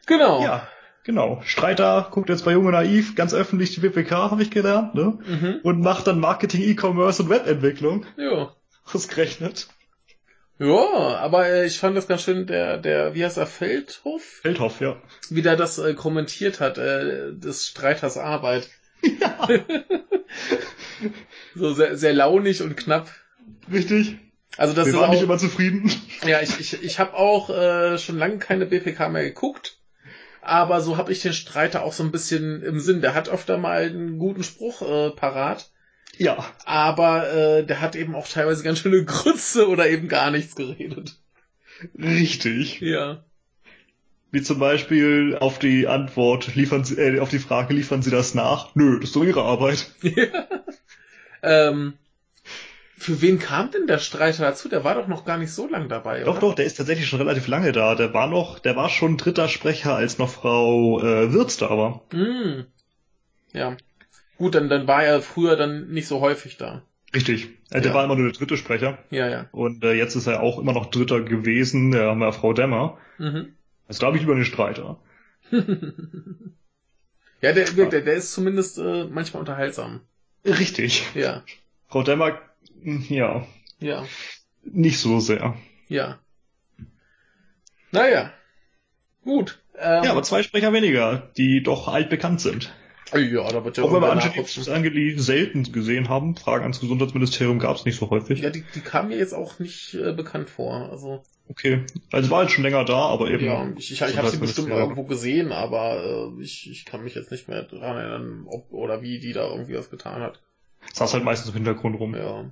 Genau. 0.05 0.41
Ja. 0.43 0.67
Genau. 1.03 1.41
Streiter 1.43 2.07
guckt 2.11 2.29
jetzt 2.29 2.45
bei 2.45 2.51
Junge 2.51 2.71
Naiv 2.71 3.15
ganz 3.15 3.33
öffentlich 3.33 3.73
die 3.73 3.79
BPK, 3.79 4.31
habe 4.31 4.43
ich 4.43 4.51
gelernt, 4.51 4.93
ne? 4.93 5.17
Mhm. 5.25 5.59
Und 5.63 5.81
macht 5.81 6.07
dann 6.07 6.19
Marketing, 6.19 6.61
E-Commerce 6.61 7.23
und 7.23 7.29
Webentwicklung. 7.29 8.05
Ja. 8.17 8.55
Ausgerechnet. 8.93 9.67
Ja, 10.59 11.17
aber 11.17 11.63
ich 11.63 11.79
fand 11.79 11.97
das 11.97 12.07
ganz 12.07 12.21
schön, 12.21 12.45
der, 12.45 12.77
der, 12.77 13.15
wie 13.15 13.25
heißt 13.25 13.37
er, 13.37 13.47
Feldhoff? 13.47 14.41
Feldhoff, 14.43 14.79
ja. 14.79 15.01
Wie 15.29 15.41
der 15.41 15.55
das 15.55 15.79
äh, 15.79 15.95
kommentiert 15.95 16.59
hat, 16.59 16.77
äh, 16.77 17.33
des 17.33 17.65
Streiters 17.65 18.17
Arbeit. 18.17 18.69
Ja. 19.01 19.47
so 21.55 21.73
sehr, 21.73 21.97
sehr 21.97 22.13
launig 22.13 22.61
und 22.61 22.77
knapp. 22.77 23.09
Richtig. 23.71 24.17
Also 24.57 24.75
das 24.75 24.85
Wir 24.85 24.93
waren 24.93 25.05
auch, 25.05 25.13
nicht 25.13 25.23
immer 25.23 25.39
zufrieden. 25.39 25.91
Ja, 26.27 26.41
ich, 26.41 26.59
ich, 26.59 26.83
ich 26.83 26.99
habe 26.99 27.15
auch 27.15 27.49
äh, 27.49 27.97
schon 27.97 28.19
lange 28.19 28.37
keine 28.37 28.67
BPK 28.67 29.09
mehr 29.09 29.23
geguckt 29.23 29.80
aber 30.41 30.81
so 30.81 30.97
habe 30.97 31.11
ich 31.11 31.21
den 31.21 31.33
Streiter 31.33 31.83
auch 31.83 31.93
so 31.93 32.03
ein 32.03 32.11
bisschen 32.11 32.61
im 32.63 32.79
Sinn. 32.79 33.01
Der 33.01 33.13
hat 33.13 33.29
öfter 33.29 33.57
mal 33.57 33.83
einen 33.83 34.17
guten 34.17 34.43
Spruch 34.43 34.81
äh, 34.81 35.11
parat. 35.11 35.71
Ja. 36.17 36.45
Aber 36.65 37.31
äh, 37.31 37.65
der 37.65 37.81
hat 37.81 37.95
eben 37.95 38.15
auch 38.15 38.27
teilweise 38.27 38.63
ganz 38.63 38.79
schöne 38.79 39.05
Grütze 39.05 39.67
oder 39.69 39.89
eben 39.89 40.07
gar 40.07 40.31
nichts 40.31 40.55
geredet. 40.55 41.19
Richtig. 41.97 42.81
Ja. 42.81 43.23
Wie 44.31 44.41
zum 44.41 44.59
Beispiel 44.59 45.37
auf 45.39 45.59
die 45.59 45.87
Antwort 45.87 46.55
liefern 46.55 46.83
Sie, 46.83 46.95
äh, 46.95 47.19
auf 47.19 47.29
die 47.29 47.39
Frage 47.39 47.73
liefern 47.73 48.01
Sie 48.01 48.11
das 48.11 48.33
nach? 48.33 48.75
Nö, 48.75 48.99
das 48.99 49.09
ist 49.09 49.15
doch 49.15 49.23
Ihre 49.23 49.43
Arbeit. 49.43 49.91
Ja. 50.01 51.69
ähm, 51.69 51.93
für 53.01 53.21
wen 53.21 53.39
kam 53.39 53.71
denn 53.71 53.87
der 53.87 53.97
Streiter 53.97 54.43
dazu? 54.43 54.69
Der 54.69 54.83
war 54.83 54.93
doch 54.93 55.07
noch 55.07 55.25
gar 55.25 55.37
nicht 55.37 55.51
so 55.51 55.67
lang 55.67 55.89
dabei. 55.89 56.23
Doch, 56.23 56.33
oder? 56.33 56.39
doch, 56.41 56.53
der 56.53 56.65
ist 56.65 56.75
tatsächlich 56.75 57.07
schon 57.07 57.19
relativ 57.19 57.47
lange 57.47 57.71
da. 57.71 57.95
Der 57.95 58.13
war 58.13 58.27
noch, 58.27 58.59
der 58.59 58.75
war 58.75 58.89
schon 58.89 59.17
dritter 59.17 59.47
Sprecher, 59.47 59.95
als 59.95 60.19
noch 60.19 60.29
Frau 60.29 61.01
äh, 61.01 61.33
Wirz 61.33 61.57
da 61.57 61.69
war. 61.71 62.03
Mm. 62.13 62.65
Ja. 63.53 63.75
Gut, 64.37 64.53
dann, 64.53 64.69
dann 64.69 64.87
war 64.87 65.03
er 65.03 65.21
früher 65.21 65.55
dann 65.55 65.89
nicht 65.89 66.07
so 66.07 66.21
häufig 66.21 66.57
da. 66.57 66.83
Richtig. 67.15 67.49
Äh, 67.71 67.81
der 67.81 67.91
Ja. 67.91 67.93
war 67.95 68.05
immer 68.05 68.15
nur 68.15 68.29
der 68.29 68.37
dritte 68.37 68.55
Sprecher. 68.55 68.99
Ja, 69.09 69.27
ja. 69.27 69.47
Und 69.51 69.83
äh, 69.83 69.93
jetzt 69.93 70.15
ist 70.15 70.27
er 70.27 70.41
auch 70.41 70.59
immer 70.59 70.73
noch 70.73 70.91
dritter 70.91 71.21
gewesen. 71.21 71.91
Da 71.91 72.11
haben 72.11 72.19
wir 72.19 72.31
Frau 72.33 72.53
Dämmer. 72.53 72.99
Mhm. 73.17 73.55
Also 73.87 74.01
da 74.01 74.07
habe 74.07 74.17
ich 74.17 74.21
lieber 74.21 74.35
den 74.35 74.45
Streiter. 74.45 74.99
ja, 75.51 75.61
der, 77.51 77.65
der, 77.65 78.01
der 78.01 78.13
ist 78.13 78.31
zumindest 78.31 78.77
äh, 78.77 79.05
manchmal 79.05 79.39
unterhaltsam. 79.41 80.01
Richtig. 80.45 81.03
Ja. 81.15 81.43
Frau 81.87 82.03
Dämmer, 82.03 82.39
ja, 82.83 83.45
Ja. 83.79 84.05
nicht 84.63 84.99
so 84.99 85.19
sehr. 85.19 85.55
Ja. 85.87 86.19
Naja. 87.91 88.31
Gut. 89.23 89.61
Ähm, 89.77 90.03
Ja, 90.03 90.11
aber 90.11 90.23
zwei 90.23 90.43
Sprecher 90.43 90.73
weniger, 90.73 91.31
die 91.37 91.61
doch 91.63 91.87
altbekannt 91.87 92.41
sind. 92.41 92.73
ja, 93.13 93.47
da 93.49 93.65
wird 93.65 93.77
ja 93.77 93.83
Auch 93.83 93.93
wenn 93.93 94.01
wir. 94.01 94.73
Angeli 94.73 95.19
selten 95.19 95.71
gesehen 95.71 96.07
haben, 96.09 96.35
Fragen 96.37 96.63
ans 96.63 96.79
Gesundheitsministerium 96.79 97.59
gab 97.59 97.75
es 97.75 97.85
nicht 97.85 97.99
so 97.99 98.09
häufig. 98.09 98.39
Ja, 98.39 98.49
die, 98.49 98.63
die 98.73 98.79
kam 98.81 99.09
mir 99.09 99.17
jetzt 99.17 99.33
auch 99.33 99.59
nicht 99.59 99.93
äh, 99.95 100.13
bekannt 100.13 100.49
vor. 100.49 100.89
Also, 100.91 101.23
Okay, 101.49 101.83
also 102.13 102.29
war 102.29 102.43
jetzt 102.43 102.53
schon 102.53 102.63
länger 102.63 102.85
da, 102.85 102.95
aber 103.07 103.29
eben. 103.29 103.43
ja, 103.43 103.67
ich, 103.75 103.91
ich, 103.91 104.01
ich 104.01 104.17
habe 104.17 104.29
sie 104.29 104.37
bestimmt 104.37 104.69
irgendwo 104.69 105.03
gesehen, 105.03 105.51
aber 105.51 106.31
äh, 106.37 106.41
ich, 106.41 106.69
ich 106.71 106.85
kann 106.85 107.03
mich 107.03 107.13
jetzt 107.15 107.29
nicht 107.29 107.49
mehr 107.49 107.63
daran 107.63 107.97
erinnern, 107.97 108.43
ob 108.47 108.71
oder 108.71 109.01
wie 109.01 109.19
die 109.19 109.33
da 109.33 109.49
irgendwie 109.49 109.75
was 109.75 109.89
getan 109.89 110.21
hat. 110.21 110.39
Saß 110.93 111.13
halt 111.13 111.25
meistens 111.25 111.49
im 111.49 111.55
Hintergrund 111.55 111.99
rum. 111.99 112.15
Ja. 112.15 112.49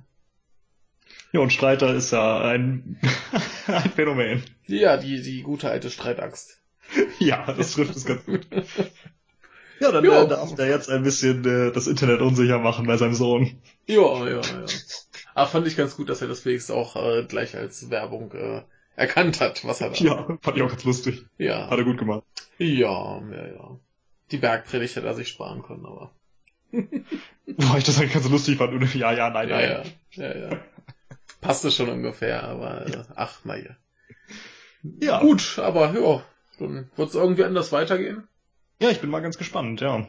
Ja, 1.32 1.40
und 1.40 1.52
Streiter 1.52 1.94
ist 1.94 2.10
ja 2.12 2.40
ein, 2.40 2.98
ein 3.66 3.90
Phänomen. 3.90 4.42
Ja, 4.66 4.96
die, 4.96 5.22
die 5.22 5.42
gute 5.42 5.70
alte 5.70 5.90
Streitaxt. 5.90 6.58
Ja, 7.20 7.52
das 7.52 7.72
trifft 7.74 7.94
es 7.94 8.04
ganz 8.04 8.24
gut. 8.24 8.46
Ja, 9.78 9.92
dann 9.92 10.04
Ja. 10.04 10.24
äh, 10.24 10.28
darf 10.28 10.54
der 10.56 10.66
jetzt 10.68 10.90
ein 10.90 11.02
bisschen 11.04 11.44
äh, 11.44 11.70
das 11.72 11.86
Internet 11.86 12.20
unsicher 12.20 12.58
machen 12.58 12.86
bei 12.86 12.96
seinem 12.96 13.14
Sohn. 13.14 13.60
Ja, 13.86 14.26
ja, 14.28 14.40
ja. 14.40 14.66
Aber 15.34 15.46
fand 15.46 15.66
ich 15.68 15.76
ganz 15.76 15.96
gut, 15.96 16.08
dass 16.10 16.20
er 16.20 16.26
das 16.28 16.44
wenigstens 16.44 16.74
auch 16.74 16.96
äh, 16.96 17.24
gleich 17.24 17.56
als 17.56 17.90
Werbung 17.90 18.32
äh, 18.32 18.62
erkannt 18.96 19.40
hat, 19.40 19.64
was 19.64 19.80
er 19.80 19.90
da. 19.90 19.96
Ja, 19.96 20.38
fand 20.42 20.56
ich 20.56 20.62
auch 20.64 20.68
ganz 20.68 20.84
lustig. 20.84 21.24
Ja. 21.38 21.70
Hat 21.70 21.78
er 21.78 21.84
gut 21.84 21.98
gemacht. 21.98 22.24
Ja, 22.58 23.20
ja, 23.30 23.46
ja. 23.46 23.78
Die 24.32 24.36
Bergpredigt 24.38 24.96
hätte 24.96 25.06
er 25.06 25.14
sich 25.14 25.28
sparen 25.28 25.62
können, 25.62 25.86
aber. 25.86 26.10
Boah, 26.72 27.78
ich 27.78 27.84
das 27.84 27.98
eigentlich 28.00 28.12
ganz 28.14 28.28
lustig 28.28 28.58
fand. 28.58 28.94
Ja, 28.94 29.12
ja, 29.12 29.30
nein, 29.30 29.48
Ja, 29.48 29.56
nein. 29.56 29.92
ja, 30.12 30.26
ja, 30.34 30.50
ja. 30.50 30.58
Passte 31.40 31.70
schon 31.70 31.88
ungefähr, 31.88 32.44
aber 32.44 32.86
äh, 32.86 32.98
ach, 33.16 33.44
naja. 33.44 33.70
Ja. 35.00 35.20
Gut, 35.20 35.58
aber 35.58 35.92
ja, 35.98 36.22
dann 36.58 36.90
wird 36.96 37.08
es 37.10 37.14
irgendwie 37.14 37.44
anders 37.44 37.72
weitergehen. 37.72 38.24
Ja, 38.80 38.90
ich 38.90 39.00
bin 39.00 39.10
mal 39.10 39.20
ganz 39.20 39.38
gespannt, 39.38 39.80
ja. 39.80 40.06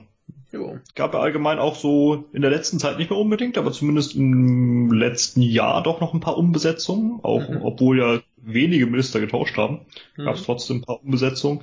Jo. 0.52 0.80
Gab 0.96 1.14
ja 1.14 1.20
allgemein 1.22 1.60
auch 1.60 1.76
so 1.76 2.26
in 2.34 2.42
der 2.42 2.52
letzten 2.52 2.80
Zeit 2.80 2.98
nicht 2.98 3.10
mehr 3.10 3.20
unbedingt, 3.20 3.58
aber 3.58 3.72
zumindest 3.72 4.16
im 4.16 4.92
letzten 4.92 5.42
Jahr 5.42 5.82
doch 5.84 6.02
noch 6.02 6.14
ein 6.14 6.20
paar 6.20 6.38
Umbesetzungen, 6.38 7.20
auch 7.24 7.50
Mhm. 7.50 7.62
obwohl 7.62 8.00
ja 8.00 8.20
wenige 8.38 8.86
Minister 8.86 9.20
getauscht 9.20 9.58
haben, 9.58 9.82
Mhm. 10.18 10.26
gab 10.26 10.36
es 10.36 10.44
trotzdem 10.44 10.78
ein 10.78 10.82
paar 10.82 11.04
Umbesetzungen. 11.04 11.62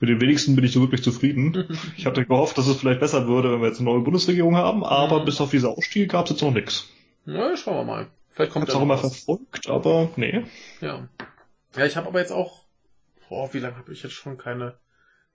Mit 0.00 0.08
den 0.10 0.20
wenigsten 0.20 0.56
bin 0.56 0.64
ich 0.64 0.72
so 0.72 0.80
wirklich 0.80 1.02
zufrieden. 1.04 1.68
Ich 1.96 2.06
hatte 2.06 2.24
gehofft, 2.24 2.58
dass 2.58 2.66
es 2.66 2.76
vielleicht 2.76 2.98
besser 3.00 3.28
würde, 3.28 3.52
wenn 3.52 3.60
wir 3.60 3.68
jetzt 3.68 3.78
eine 3.80 3.88
neue 3.90 4.00
Bundesregierung 4.00 4.56
haben, 4.56 4.84
aber 4.84 5.20
Mhm. 5.20 5.24
bis 5.26 5.40
auf 5.40 5.50
diese 5.50 5.68
Ausstieg 5.68 6.10
gab 6.10 6.24
es 6.24 6.32
jetzt 6.32 6.42
noch 6.42 6.52
nichts. 6.52 6.88
Na, 7.24 7.56
schauen 7.56 7.76
wir 7.76 7.84
mal. 7.84 8.06
Vielleicht 8.32 8.50
Ich 8.50 8.52
kommt 8.52 8.66
hab's 8.68 8.74
auch 8.76 8.82
immer 8.82 8.98
verfolgt, 8.98 9.68
aber 9.68 10.10
nee. 10.16 10.44
Ja. 10.80 11.08
Ja, 11.76 11.86
ich 11.86 11.96
habe 11.96 12.08
aber 12.08 12.20
jetzt 12.20 12.32
auch, 12.32 12.64
boah, 13.28 13.52
wie 13.54 13.58
lange 13.58 13.76
habe 13.76 13.92
ich 13.92 14.02
jetzt 14.02 14.12
schon 14.14 14.36
keine 14.38 14.78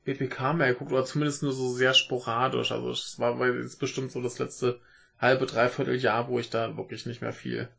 BPK 0.03 0.53
mehr 0.53 0.67
geguckt, 0.73 0.91
oder 0.91 1.05
zumindest 1.05 1.43
nur 1.43 1.51
so 1.51 1.69
sehr 1.73 1.93
sporadisch. 1.93 2.71
Also 2.71 2.89
es 2.91 3.19
war 3.19 3.37
jetzt 3.47 3.79
bestimmt 3.79 4.11
so 4.11 4.21
das 4.21 4.39
letzte 4.39 4.79
halbe, 5.19 5.45
dreiviertel 5.45 5.95
Jahr, 5.95 6.27
wo 6.27 6.39
ich 6.39 6.49
da 6.49 6.77
wirklich 6.77 7.05
nicht 7.05 7.21
mehr 7.21 7.33
viel 7.33 7.69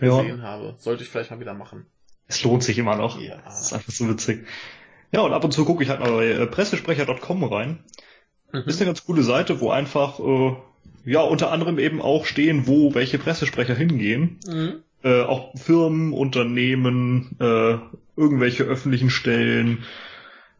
Ja, 0.00 0.20
gesehen 0.20 0.42
habe. 0.42 0.74
Sollte 0.78 1.02
ich 1.04 1.08
vielleicht 1.08 1.30
mal 1.30 1.40
wieder 1.40 1.54
machen. 1.54 1.86
es 2.26 2.42
lohnt 2.42 2.62
sich 2.64 2.78
immer 2.78 2.96
noch. 2.96 3.20
Ja. 3.20 3.40
Das 3.44 3.60
ist 3.60 3.72
einfach 3.72 3.92
so 3.92 4.08
witzig. 4.08 4.46
Ja, 5.12 5.20
und 5.20 5.32
ab 5.32 5.44
und 5.44 5.52
zu 5.52 5.64
gucke 5.64 5.82
ich 5.84 5.88
halt 5.90 6.00
mal 6.00 6.10
bei 6.10 6.26
äh, 6.30 6.46
pressesprecher.com 6.46 7.44
rein. 7.44 7.84
Mhm. 8.52 8.62
Ist 8.66 8.80
eine 8.80 8.86
ganz 8.88 9.04
coole 9.06 9.22
Seite, 9.22 9.60
wo 9.60 9.70
einfach, 9.70 10.18
äh, 10.18 10.56
ja, 11.04 11.20
unter 11.20 11.52
anderem 11.52 11.78
eben 11.78 12.00
auch 12.00 12.26
stehen, 12.26 12.66
wo 12.66 12.94
welche 12.94 13.18
Pressesprecher 13.18 13.74
hingehen. 13.74 14.38
Mhm. 14.46 14.72
Äh, 15.02 15.22
auch 15.22 15.56
Firmen, 15.56 16.12
Unternehmen, 16.12 17.36
äh, 17.38 17.76
irgendwelche 18.16 18.64
öffentlichen 18.64 19.10
Stellen, 19.10 19.84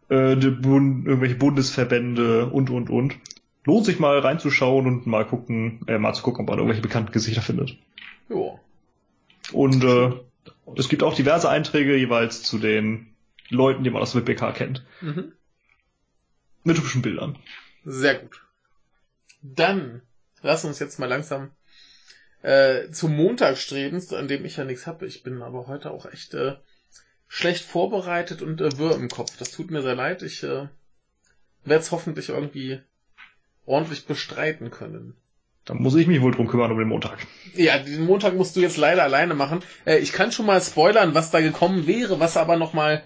äh, 0.09 0.37
Bund 0.37 1.07
irgendwelche 1.07 1.37
Bundesverbände 1.37 2.47
und, 2.47 2.71
und, 2.71 2.91
und. 2.91 3.17
Lohnt 3.65 3.87
sich 3.87 3.99
mal 3.99 4.19
reinzuschauen 4.19 4.87
und 4.87 5.07
mal 5.07 5.25
gucken, 5.25 5.81
äh, 5.87 5.99
mal 5.99 6.13
zu 6.13 6.23
gucken, 6.23 6.43
ob 6.43 6.49
man 6.49 6.59
irgendwelche 6.59 6.83
bekannten 6.83 7.13
Gesichter 7.13 7.41
findet. 7.41 7.79
Jo. 8.29 8.61
Und 9.53 9.83
äh, 9.83 10.13
es 10.77 10.91
gibt 10.91 11.03
auch 11.03 11.15
diverse 11.15 11.49
Einträge 11.49 11.97
jeweils 11.97 12.43
zu 12.43 12.59
den 12.59 13.15
Leuten, 13.49 13.85
die 13.85 13.91
man 13.91 14.03
aus 14.03 14.13
dem 14.13 14.27
WPK 14.27 14.53
kennt. 14.53 14.85
Mhm. 15.01 15.33
Mit 16.65 16.77
hübschen 16.77 17.03
Bildern. 17.03 17.39
Sehr 17.85 18.17
gut. 18.17 18.43
Dann 19.43 20.03
lass 20.45 20.65
uns 20.65 20.79
jetzt 20.79 20.99
mal 20.99 21.09
langsam 21.09 21.51
äh, 22.43 22.91
zum 22.91 23.17
Montag 23.17 23.57
streben, 23.57 24.01
an 24.13 24.29
dem 24.29 24.45
ich 24.45 24.57
ja 24.57 24.65
nichts 24.65 24.87
habe. 24.87 25.07
Ich 25.07 25.23
bin 25.23 25.43
aber 25.43 25.67
heute 25.67 25.91
auch 25.91 26.07
echt 26.07 26.35
äh, 26.35 26.55
schlecht 27.27 27.65
vorbereitet 27.65 28.43
und 28.43 28.61
äh, 28.61 28.79
wirr 28.79 28.95
im 28.95 29.09
Kopf. 29.09 29.37
Das 29.39 29.51
tut 29.51 29.71
mir 29.71 29.83
sehr 29.83 29.97
leid. 29.97 30.23
Ich 30.23 30.43
äh, 30.43 30.69
werde 31.65 31.83
es 31.83 31.91
hoffentlich 31.91 32.29
irgendwie 32.29 32.81
ordentlich 33.67 34.07
bestreiten 34.07 34.71
können. 34.71 35.17
Da 35.65 35.73
muss 35.73 35.95
ich 35.95 36.07
mich 36.07 36.21
wohl 36.21 36.33
drum 36.33 36.47
kümmern 36.47 36.71
um 36.71 36.79
den 36.79 36.89
Montag. 36.89 37.27
Ja, 37.55 37.79
den 37.79 38.05
Montag 38.05 38.35
musst 38.35 38.55
du 38.55 38.61
jetzt 38.61 38.77
leider 38.77 39.03
alleine 39.03 39.35
machen. 39.35 39.63
Äh, 39.87 39.99
ich 39.99 40.13
kann 40.13 40.31
schon 40.31 40.47
mal 40.47 40.61
spoilern, 40.61 41.15
was 41.15 41.31
da 41.31 41.41
gekommen 41.41 41.87
wäre, 41.87 42.21
was 42.21 42.37
aber 42.37 42.57
nochmal 42.57 43.03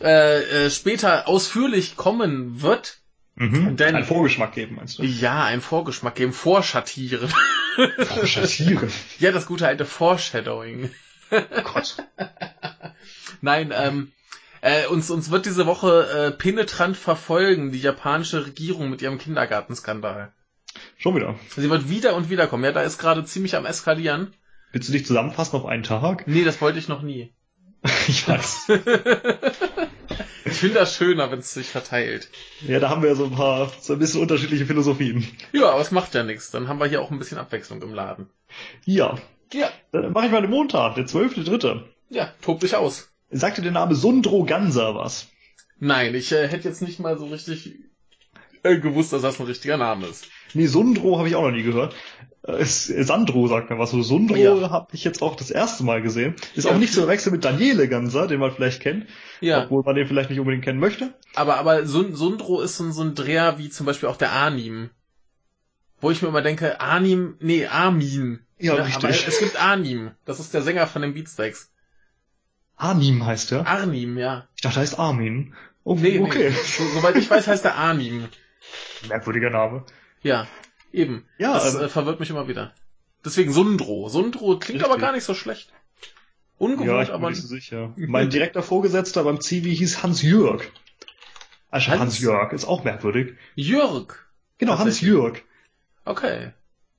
äh, 0.00 0.66
äh, 0.66 0.70
später 0.70 1.28
ausführlich 1.28 1.96
kommen 1.96 2.62
wird. 2.62 3.02
Mhm. 3.38 3.76
Denn- 3.76 3.94
Ein 3.96 4.04
Vorgeschmack 4.04 4.52
geben, 4.52 4.76
meinst 4.76 4.98
du? 4.98 5.04
Ja, 5.04 5.44
ein 5.44 5.60
Vorgeschmack 5.60 6.14
geben, 6.16 6.32
Vorschattieren. 6.32 7.32
Vorschattieren. 7.98 8.90
Ja, 9.18 9.32
das 9.32 9.46
gute 9.46 9.66
alte 9.66 9.84
Foreshadowing. 9.84 10.90
Oh 11.30 11.62
Gott. 11.62 11.96
Nein, 13.40 13.72
ähm, 13.76 14.12
äh, 14.60 14.86
uns, 14.86 15.10
uns 15.10 15.30
wird 15.30 15.46
diese 15.46 15.66
Woche 15.66 16.08
äh, 16.08 16.30
penetrant 16.32 16.96
verfolgen, 16.96 17.70
die 17.70 17.80
japanische 17.80 18.46
Regierung 18.46 18.90
mit 18.90 19.02
ihrem 19.02 19.18
Kindergartenskandal. 19.18 20.32
Schon 20.96 21.14
wieder. 21.16 21.36
Sie 21.56 21.70
wird 21.70 21.88
wieder 21.88 22.14
und 22.14 22.30
wieder 22.30 22.46
kommen. 22.46 22.64
Ja, 22.64 22.72
da 22.72 22.82
ist 22.82 22.98
gerade 22.98 23.24
ziemlich 23.24 23.56
am 23.56 23.66
Eskalieren. 23.66 24.32
Willst 24.72 24.88
du 24.88 24.92
dich 24.92 25.06
zusammenfassen 25.06 25.56
auf 25.56 25.66
einen 25.66 25.82
Tag? 25.82 26.26
Nee, 26.26 26.44
das 26.44 26.60
wollte 26.60 26.78
ich 26.78 26.88
noch 26.88 27.02
nie. 27.02 27.32
Ich 28.08 28.26
weiß. 28.26 28.68
Ich 30.44 30.52
finde 30.56 30.78
das 30.78 30.96
schöner, 30.96 31.30
wenn 31.30 31.40
es 31.40 31.52
sich 31.52 31.68
verteilt. 31.68 32.28
Ja, 32.66 32.80
da 32.80 32.88
haben 32.88 33.02
wir 33.02 33.14
so 33.14 33.24
ein 33.26 33.32
paar, 33.32 33.70
so 33.80 33.92
ein 33.92 33.98
bisschen 33.98 34.22
unterschiedliche 34.22 34.64
Philosophien. 34.66 35.26
Ja, 35.52 35.70
aber 35.70 35.80
es 35.82 35.90
macht 35.90 36.14
ja 36.14 36.22
nichts. 36.22 36.50
Dann 36.50 36.68
haben 36.68 36.78
wir 36.80 36.86
hier 36.86 37.02
auch 37.02 37.10
ein 37.10 37.18
bisschen 37.18 37.38
Abwechslung 37.38 37.82
im 37.82 37.92
Laden. 37.94 38.30
Ja. 38.84 39.18
Ja, 39.52 39.70
Dann 39.92 40.12
mache 40.12 40.26
ich 40.26 40.32
mal 40.32 40.40
den 40.42 40.50
Montag, 40.50 40.94
der 40.94 41.06
12.3. 41.06 41.82
ja, 42.10 42.32
tob 42.42 42.60
dich 42.60 42.74
aus. 42.76 43.10
Sagte 43.30 43.60
der 43.62 43.72
Name 43.72 43.94
Sundro 43.94 44.44
Ganser 44.44 44.94
was? 44.94 45.28
Nein, 45.78 46.14
ich 46.14 46.32
äh, 46.32 46.48
hätte 46.48 46.68
jetzt 46.68 46.82
nicht 46.82 46.98
mal 46.98 47.18
so 47.18 47.26
richtig 47.26 47.74
gewusst, 48.62 49.12
dass 49.12 49.22
das 49.22 49.40
ein 49.40 49.46
richtiger 49.46 49.76
Name 49.76 50.06
ist. 50.06 50.26
Nee, 50.54 50.66
Sundro 50.66 51.18
habe 51.18 51.28
ich 51.28 51.34
auch 51.34 51.42
noch 51.42 51.50
nie 51.50 51.62
gehört. 51.62 51.94
Äh, 52.42 52.52
es- 52.52 52.86
Sandro 52.86 53.46
sagt 53.48 53.70
mir 53.70 53.78
was. 53.78 53.90
So 53.90 54.02
Sundro 54.02 54.36
Ja. 54.36 54.70
habe 54.70 54.88
ich 54.92 55.04
jetzt 55.04 55.22
auch 55.22 55.36
das 55.36 55.50
erste 55.50 55.84
Mal 55.84 56.02
gesehen. 56.02 56.34
Ist 56.54 56.64
Ja. 56.64 56.70
auch 56.72 56.78
nicht 56.78 56.92
zu 56.92 57.00
verwechseln 57.00 57.32
mit 57.32 57.44
Daniele 57.44 57.88
Ganser, 57.88 58.26
den 58.26 58.40
man 58.40 58.50
vielleicht 58.52 58.80
kennt. 58.80 59.06
Ja. 59.40 59.64
Obwohl 59.64 59.82
man 59.84 59.94
den 59.94 60.06
vielleicht 60.06 60.30
nicht 60.30 60.38
unbedingt 60.40 60.64
kennen 60.64 60.80
möchte. 60.80 61.14
Aber, 61.34 61.56
aber 61.58 61.86
Sun 61.86 62.14
Sundro 62.14 62.60
ist 62.60 62.76
so, 62.76 62.84
ein- 62.84 62.92
so 62.92 63.02
ein 63.02 63.14
Dreher 63.14 63.58
wie 63.58 63.68
zum 63.70 63.86
Beispiel 63.86 64.08
auch 64.08 64.16
der 64.16 64.32
Arnim. 64.32 64.90
Wo 66.00 66.10
ich 66.10 66.22
mir 66.22 66.28
immer 66.28 66.42
denke, 66.42 66.80
Arnim, 66.80 67.34
nee, 67.40 67.66
Armin. 67.66 68.40
Ja, 68.58 68.74
Ne, 68.74 68.86
richtig. 68.86 69.04
Aber 69.04 69.12
es 69.28 69.38
gibt 69.40 69.60
Arnim. 69.60 70.12
Das 70.24 70.40
ist 70.40 70.54
der 70.54 70.62
Sänger 70.62 70.86
von 70.86 71.02
den 71.02 71.14
Beatsteaks. 71.14 71.70
Arnim 72.76 73.26
heißt 73.26 73.52
er. 73.52 73.66
Arnim, 73.66 74.16
ja. 74.18 74.46
Ich 74.54 74.62
dachte, 74.62 74.78
er 74.78 74.82
heißt 74.82 74.98
Armin. 74.98 75.54
Oh, 75.84 75.94
Nee, 75.96 76.20
okay. 76.20 76.50
nee. 76.50 76.54
So, 76.54 76.84
soweit 76.94 77.16
ich 77.16 77.28
weiß, 77.28 77.46
heißt 77.48 77.64
er 77.64 77.74
Arnim. 77.76 78.28
Merkwürdiger 79.08 79.50
Name. 79.50 79.84
Ja, 80.22 80.46
eben. 80.92 81.26
Ja, 81.38 81.54
das 81.54 81.74
ähm, 81.74 81.82
äh, 81.82 81.88
verwirrt 81.88 82.20
mich 82.20 82.30
immer 82.30 82.48
wieder. 82.48 82.72
Deswegen 83.24 83.52
Sundro. 83.52 84.08
Sundro 84.08 84.58
klingt 84.58 84.82
aber 84.82 84.94
Richtig. 84.94 85.02
gar 85.06 85.12
nicht 85.12 85.24
so 85.24 85.34
schlecht. 85.34 85.72
Ungewohnt, 86.58 86.88
ja, 86.88 87.02
ich 87.02 87.08
bin 87.08 87.14
aber 87.14 87.30
nicht 87.30 87.40
so 87.42 87.48
sicher. 87.48 87.92
Mein 87.96 88.30
direkter 88.30 88.62
Vorgesetzter 88.62 89.24
beim 89.24 89.40
Zivi 89.40 89.74
hieß 89.76 90.02
Hans-Jürg. 90.02 90.70
Also 91.70 91.90
Hans- 91.90 92.00
Hans-Jörg, 92.00 92.52
ist 92.52 92.64
auch 92.64 92.84
merkwürdig. 92.84 93.34
Jürg. 93.54 94.28
Genau, 94.58 94.76
Tatsächlich. 94.76 95.10
Hans-Jürg. 95.10 95.44
Okay. 96.04 96.52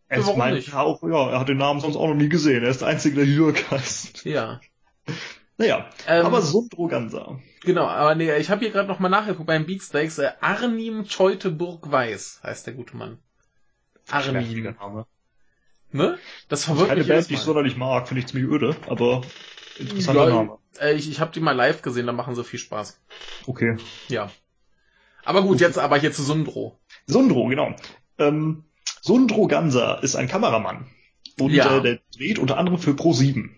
Er 0.08 0.20
ist 0.20 0.36
mein, 0.36 0.64
auch, 0.74 1.04
ja, 1.04 1.30
er 1.32 1.40
hat 1.40 1.50
den 1.50 1.58
Namen 1.58 1.82
sonst 1.82 1.96
auch 1.96 2.08
noch 2.08 2.16
nie 2.16 2.30
gesehen. 2.30 2.64
Er 2.64 2.70
ist 2.70 2.82
der 2.82 2.88
Einzige, 2.88 3.18
der 3.18 3.26
Jürg 3.26 3.70
heißt. 3.70 4.26
Ja. 4.26 4.60
Naja, 5.60 5.90
Ähm, 6.08 6.26
aber 6.26 6.42
Sundro 6.42 6.88
Ganser. 6.88 7.38
Genau, 7.64 7.86
aber 7.86 8.16
nee, 8.16 8.34
ich 8.38 8.50
habe 8.50 8.62
hier 8.62 8.72
gerade 8.72 8.88
noch 8.88 9.00
mal 9.00 9.10
nachgeguckt 9.10 9.46
beim 9.46 9.66
Beatsteaks. 9.66 10.18
Äh, 10.18 10.32
Arnim 10.40 11.06
Teuteburg-Weiß 11.06 12.40
heißt 12.44 12.66
der 12.66 12.74
gute 12.74 12.96
Mann. 12.96 13.20
Arnim. 14.10 14.64
Name. 14.80 15.06
Ne? 15.92 16.18
Das 16.48 16.64
verwirrt 16.64 16.88
Keine 16.88 17.02
mich 17.02 17.10
Band, 17.10 17.30
die 17.30 17.34
ich 17.34 17.42
sonderlich 17.42 17.76
mag, 17.76 18.08
finde 18.08 18.22
ich 18.22 18.28
ziemlich 18.28 18.50
öde, 18.50 18.76
aber 18.88 19.22
interessanter 19.78 20.30
Ja, 20.30 20.36
Name. 20.36 20.58
Äh, 20.80 20.94
ich 20.94 21.12
ich 21.12 21.20
habe 21.20 21.32
die 21.34 21.42
mal 21.42 21.52
live 21.52 21.82
gesehen, 21.82 22.06
da 22.08 22.14
machen 22.14 22.36
sie 22.36 22.44
viel 22.46 22.60
Spaß. 22.60 23.02
Okay. 23.46 23.76
Ja. 24.08 24.32
Aber 25.26 25.42
gut, 25.42 25.60
jetzt 25.60 25.78
aber 25.78 25.98
hier 25.98 26.14
zu 26.14 26.24
Sundro. 26.24 26.80
Sundro, 27.06 27.48
genau. 27.48 27.76
Ähm, 28.18 28.64
Sundro 29.02 29.48
Ganser 29.48 30.02
ist 30.04 30.16
ein 30.16 30.30
Kameramann. 30.30 30.88
Und 31.38 31.52
Ja. 31.52 31.80
äh, 31.80 31.82
der 31.82 32.00
dreht 32.16 32.40
unter 32.40 32.58
anderem 32.58 32.80
für 32.80 32.92
Pro7. 32.92 33.50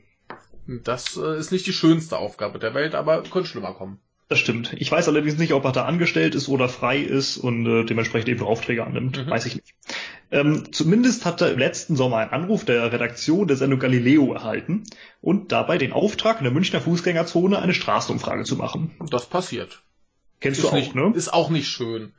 Das 0.68 1.18
äh, 1.18 1.38
ist 1.38 1.52
nicht 1.52 1.66
die 1.68 1.74
schönste 1.74 2.18
Aufgabe 2.18 2.60
der 2.60 2.74
Welt, 2.74 2.96
aber 2.96 3.24
könnte 3.24 3.50
schlimmer 3.50 3.74
kommen. 3.74 4.00
Das 4.32 4.40
stimmt. 4.40 4.74
Ich 4.78 4.90
weiß 4.90 5.10
allerdings 5.10 5.38
nicht, 5.38 5.52
ob 5.52 5.66
er 5.66 5.74
da 5.74 5.84
angestellt 5.84 6.36
ist 6.36 6.48
oder 6.48 6.70
frei 6.70 7.00
ist 7.00 7.36
und 7.36 7.66
äh, 7.66 7.84
dementsprechend 7.84 8.30
eben 8.30 8.44
Aufträge 8.44 8.86
annimmt. 8.86 9.26
Mhm. 9.26 9.30
Weiß 9.30 9.46
ich 9.46 9.56
nicht. 9.56 9.74
Ähm, 10.32 10.72
zumindest 10.72 11.26
hat 11.26 11.42
er 11.42 11.52
im 11.52 11.60
letzten 11.60 11.98
Sommer 11.98 12.18
einen 12.18 12.32
Anruf 12.32 12.64
der 12.64 12.94
Redaktion 12.94 13.48
der 13.48 13.58
Sendung 13.58 13.80
Galileo 13.80 14.34
erhalten 14.34 14.86
und 15.20 15.52
dabei 15.52 15.78
den 15.78 15.92
Auftrag, 15.92 16.38
in 16.38 16.46
der 16.46 16.54
Münchner 16.54 16.80
Fußgängerzone 16.80 17.60
eine 17.60 17.74
Straßenumfrage 17.74 18.46
zu 18.46 18.56
machen. 18.56 18.92
Das 19.10 19.26
passiert. 19.26 19.82
Kennst 20.40 20.60
ist 20.60 20.64
du 20.64 20.70
auch, 20.70 20.74
nicht, 20.76 20.96
ne? 20.96 21.12
Ist 21.14 21.34
auch 21.34 21.50
nicht 21.50 21.68
schön. 21.68 22.14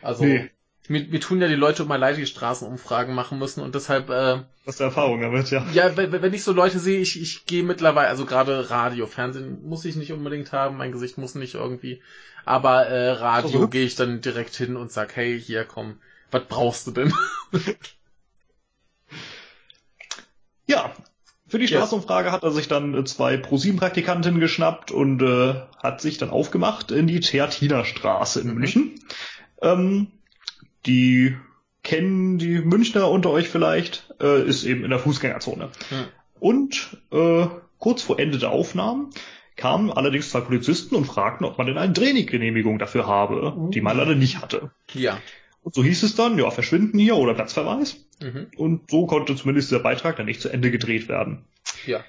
Also, 0.00 0.24
Nee. 0.24 0.50
Mir, 0.88 1.06
mir 1.06 1.20
tun 1.20 1.40
ja 1.40 1.48
die 1.48 1.54
Leute 1.54 1.82
immer 1.82 1.98
leid, 1.98 2.16
die 2.16 2.26
Straßenumfragen 2.26 3.14
machen 3.14 3.38
müssen 3.38 3.62
und 3.62 3.74
deshalb, 3.74 4.10
äh, 4.10 4.38
Hast 4.66 4.80
du 4.80 4.84
Erfahrung 4.84 5.20
damit, 5.20 5.50
ja? 5.50 5.66
ja, 5.72 5.96
wenn, 5.96 6.10
wenn 6.12 6.34
ich 6.34 6.42
so 6.44 6.52
Leute 6.52 6.78
sehe, 6.78 7.00
ich, 7.00 7.20
ich 7.20 7.46
gehe 7.46 7.62
mittlerweile, 7.62 8.08
also 8.08 8.24
gerade 8.26 8.70
Radio, 8.70 9.06
Fernsehen 9.06 9.66
muss 9.66 9.84
ich 9.84 9.96
nicht 9.96 10.12
unbedingt 10.12 10.52
haben, 10.52 10.76
mein 10.76 10.92
Gesicht 10.92 11.18
muss 11.18 11.34
nicht 11.34 11.54
irgendwie, 11.54 12.02
aber 12.44 12.86
äh, 12.86 13.10
Radio 13.10 13.48
Also- 13.60 13.68
gehe 13.68 13.84
ich 13.84 13.94
dann 13.96 14.20
direkt 14.20 14.54
hin 14.56 14.76
und 14.76 14.90
sag, 14.92 15.14
hey, 15.16 15.40
hier 15.40 15.64
komm, 15.64 15.98
was 16.30 16.44
brauchst 16.48 16.86
du 16.86 16.90
denn? 16.92 17.12
Ja. 20.66 20.92
Für 21.46 21.58
die. 21.58 21.66
Straßenumfrage 21.66 22.30
hat 22.30 22.42
er 22.42 22.50
sich 22.50 22.68
dann 22.68 22.94
äh, 22.94 23.04
zwei 23.04 23.38
ProSieben-Praktikantinnen 23.38 24.38
geschnappt 24.38 24.90
und 24.90 25.22
äh, 25.22 25.54
hat 25.82 26.02
sich 26.02 26.18
dann 26.18 26.28
aufgemacht 26.28 26.90
in 26.90 27.06
die 27.06 27.20
Theatinerstraße 27.20 28.40
in 28.42 28.48
Mhm. 28.48 28.54
München. 28.54 29.00
Ähm, 29.62 30.08
die 30.86 31.36
kennen 31.82 32.38
die 32.38 32.60
Münchner 32.60 33.10
unter 33.10 33.30
euch 33.30 33.48
vielleicht, 33.48 34.14
äh, 34.20 34.42
ist 34.42 34.64
eben 34.64 34.84
in 34.84 34.90
der 34.90 34.98
Fußgängerzone. 34.98 35.70
Hm. 35.88 36.04
Und 36.40 36.98
äh, 37.10 37.46
kurz 37.78 38.02
vor 38.02 38.18
Ende 38.18 38.38
der 38.38 38.50
Aufnahmen 38.50 39.10
kamen 39.56 39.90
allerdings 39.90 40.30
zwei 40.30 40.40
Polizisten 40.40 40.94
und 40.94 41.04
fragten, 41.04 41.46
ob 41.46 41.58
man 41.58 41.66
denn 41.66 41.78
eine 41.78 41.92
Traininggenehmigung 41.92 42.78
dafür 42.78 43.06
habe, 43.06 43.54
die 43.70 43.80
man 43.80 43.96
leider 43.96 44.14
nicht 44.14 44.40
hatte. 44.40 44.70
Ja. 44.92 45.20
Und 45.62 45.74
so 45.74 45.82
hieß 45.82 46.04
es 46.04 46.14
dann, 46.14 46.38
ja, 46.38 46.50
verschwinden 46.50 46.98
hier 46.98 47.16
oder 47.16 47.34
Platzverweis. 47.34 47.96
Mhm. 48.22 48.46
Und 48.56 48.90
so 48.90 49.06
konnte 49.06 49.34
zumindest 49.34 49.70
dieser 49.70 49.82
Beitrag 49.82 50.16
dann 50.16 50.26
nicht 50.26 50.40
zu 50.40 50.48
Ende 50.48 50.70
gedreht 50.70 51.08
werden. 51.08 51.44
Ja. 51.86 52.04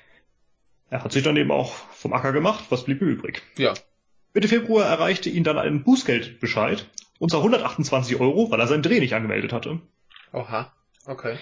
Er 0.89 1.03
hat 1.03 1.11
sich 1.11 1.23
dann 1.23 1.37
eben 1.37 1.51
auch 1.51 1.73
vom 1.73 2.13
Acker 2.13 2.31
gemacht, 2.31 2.65
was 2.69 2.85
blieb 2.85 3.01
ihm 3.01 3.09
übrig. 3.09 3.41
Ja. 3.57 3.73
Mitte 4.33 4.47
Februar 4.47 4.85
erreichte 4.85 5.29
ihn 5.29 5.43
dann 5.43 5.57
ein 5.57 5.83
Bußgeldbescheid, 5.83 6.85
und 7.19 7.29
zwar 7.29 7.41
128 7.41 8.19
Euro, 8.19 8.49
weil 8.49 8.59
er 8.59 8.67
seinen 8.67 8.83
Dreh 8.83 8.99
nicht 8.99 9.13
angemeldet 9.13 9.53
hatte. 9.53 9.79
Oha. 10.33 10.73
Okay. 11.05 11.37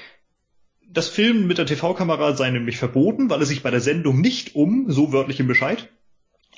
Das 0.89 1.09
Filmen 1.09 1.47
mit 1.47 1.57
der 1.57 1.65
TV-Kamera 1.65 2.33
sei 2.35 2.49
nämlich 2.49 2.77
verboten, 2.77 3.29
weil 3.29 3.41
es 3.41 3.49
sich 3.49 3.63
bei 3.63 3.71
der 3.71 3.81
Sendung 3.81 4.21
nicht 4.21 4.55
um, 4.55 4.89
so 4.91 5.11
wörtlich 5.11 5.39
im 5.39 5.47
Bescheid, 5.47 5.89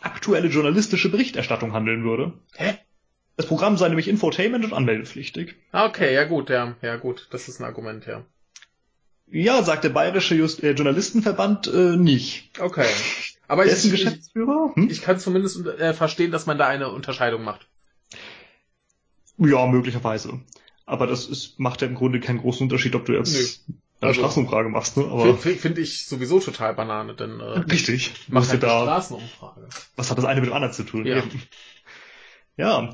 aktuelle 0.02 0.48
journalistische 0.48 1.10
Berichterstattung 1.10 1.74
handeln 1.74 2.04
würde. 2.04 2.34
Hä? 2.56 2.76
Das 3.36 3.46
Programm 3.48 3.78
sei 3.78 3.88
nämlich 3.88 4.08
Infotainment 4.08 4.66
und 4.66 4.74
anmeldepflichtig. 4.74 5.56
Ah, 5.72 5.88
Okay, 5.88 6.14
ja 6.14 6.26
gut, 6.26 6.50
ja, 6.50 6.76
ja 6.82 6.98
gut, 6.98 7.28
das 7.32 7.48
ist 7.48 7.60
ein 7.60 7.66
Argument, 7.66 8.06
ja. 8.06 8.26
Ja, 9.32 9.62
sagt 9.64 9.84
der 9.84 9.90
Bayerische 9.90 10.36
Just 10.36 10.64
äh, 10.64 10.72
Journalistenverband 10.72 11.68
äh, 11.68 11.96
nicht. 11.96 12.60
Okay. 12.60 12.88
Aber 13.48 13.66
ich, 13.66 13.72
Dessen 13.72 13.94
ich, 13.94 14.04
Geschäftsführer? 14.04 14.72
Hm? 14.76 14.90
ich 14.90 15.02
kann 15.02 15.20
zumindest 15.20 15.66
äh, 15.66 15.94
verstehen, 15.94 16.32
dass 16.32 16.46
man 16.46 16.58
da 16.58 16.68
eine 16.68 16.90
Unterscheidung 16.90 17.44
macht. 17.44 17.68
Ja, 19.40 19.66
möglicherweise. 19.68 20.40
Aber 20.86 21.08
das 21.08 21.28
ist, 21.28 21.60
macht 21.60 21.82
ja 21.82 21.88
im 21.88 21.96
Grunde 21.96 22.20
keinen 22.20 22.40
großen 22.40 22.64
Unterschied, 22.64 22.96
ob 22.96 23.06
du 23.06 23.14
jetzt 23.14 23.64
eine 24.02 24.10
Also- 24.10 24.22
Straßenumfrage 24.22 24.70
machst, 24.70 24.98
ne? 24.98 25.06
Aber 25.06 25.36
Finde 25.38 25.60
find 25.60 25.78
ich 25.78 26.06
sowieso 26.08 26.40
total 26.40 26.74
Banane, 26.74 27.16
denn 27.16 27.40
äh, 27.40 27.44
richtig. 27.60 28.12
mach 28.28 28.42
Musst 28.42 28.52
halt 28.52 28.64
du 28.64 28.68
eine 28.68 28.76
da, 28.76 28.84
Straßenumfrage. 28.84 29.70
was 29.96 30.10
hat 30.12 30.18
das 30.18 30.26
eine 30.26 30.42
mit 30.42 30.50
dem 30.50 30.54
anderen 30.54 30.74
zu 30.74 30.84
tun? 30.84 31.06
Ja. 31.06 31.24
Ja. 32.58 32.94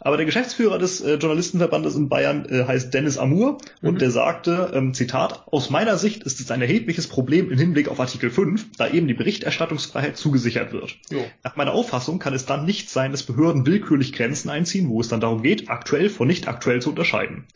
Aber 0.00 0.16
der 0.18 0.26
Geschäftsführer 0.26 0.78
des 0.78 1.00
äh, 1.00 1.14
Journalistenverbandes 1.14 1.94
in 1.94 2.08
Bayern 2.10 2.44
äh, 2.46 2.64
heißt 2.64 2.92
Dennis 2.92 3.16
Amour 3.16 3.58
und 3.80 3.94
Mhm. 3.94 3.98
der 3.98 4.10
sagte, 4.10 4.72
ähm, 4.74 4.92
Zitat, 4.92 5.46
aus 5.46 5.70
meiner 5.70 5.96
Sicht 5.96 6.22
ist 6.24 6.38
es 6.40 6.50
ein 6.50 6.60
erhebliches 6.60 7.06
Problem 7.08 7.50
im 7.50 7.58
Hinblick 7.58 7.88
auf 7.88 7.98
Artikel 7.98 8.28
5, 8.30 8.76
da 8.76 8.88
eben 8.88 9.08
die 9.08 9.14
Berichterstattungsfreiheit 9.14 10.18
zugesichert 10.18 10.72
wird. 10.72 10.96
Jo. 11.10 11.24
Nach 11.42 11.56
meiner 11.56 11.72
Auffassung 11.72 12.18
kann 12.18 12.34
es 12.34 12.44
dann 12.44 12.66
nicht 12.66 12.90
sein, 12.90 13.10
dass 13.12 13.22
Behörden 13.22 13.64
willkürlich 13.64 14.12
Grenzen 14.12 14.50
einziehen, 14.50 14.88
wo 14.90 15.00
es 15.00 15.08
dann 15.08 15.20
darum 15.20 15.42
geht, 15.42 15.70
aktuell 15.70 16.10
von 16.10 16.28
nicht 16.28 16.46
aktuell 16.46 16.82
zu 16.82 16.90
unterscheiden. 16.90 17.46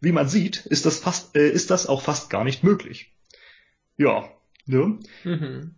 Wie 0.00 0.12
man 0.12 0.28
sieht, 0.28 0.66
ist 0.66 0.84
das 0.84 0.98
fast, 0.98 1.34
äh, 1.34 1.48
ist 1.48 1.70
das 1.70 1.86
auch 1.86 2.02
fast 2.02 2.28
gar 2.28 2.44
nicht 2.44 2.62
möglich. 2.62 3.14
Ja, 3.96 4.28
ne? 4.66 4.98
Mhm. 5.24 5.76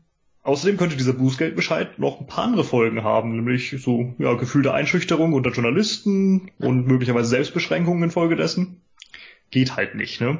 Außerdem 0.49 0.79
könnte 0.79 0.97
dieser 0.97 1.13
Bußgeldbescheid 1.13 1.99
noch 1.99 2.21
ein 2.21 2.27
paar 2.27 2.45
andere 2.45 2.65
Folgen 2.65 3.05
haben, 3.05 3.37
nämlich 3.37 3.77
so 3.83 4.15
ja, 4.19 4.33
gefühlte 4.33 4.73
Einschüchterung 4.73 5.35
unter 5.35 5.51
Journalisten 5.51 6.51
und 6.59 6.87
möglicherweise 6.87 7.29
Selbstbeschränkungen 7.29 8.03
infolgedessen. 8.05 8.81
Geht 9.51 9.77
halt 9.77 9.95
nicht, 9.95 10.23
ne? 10.23 10.39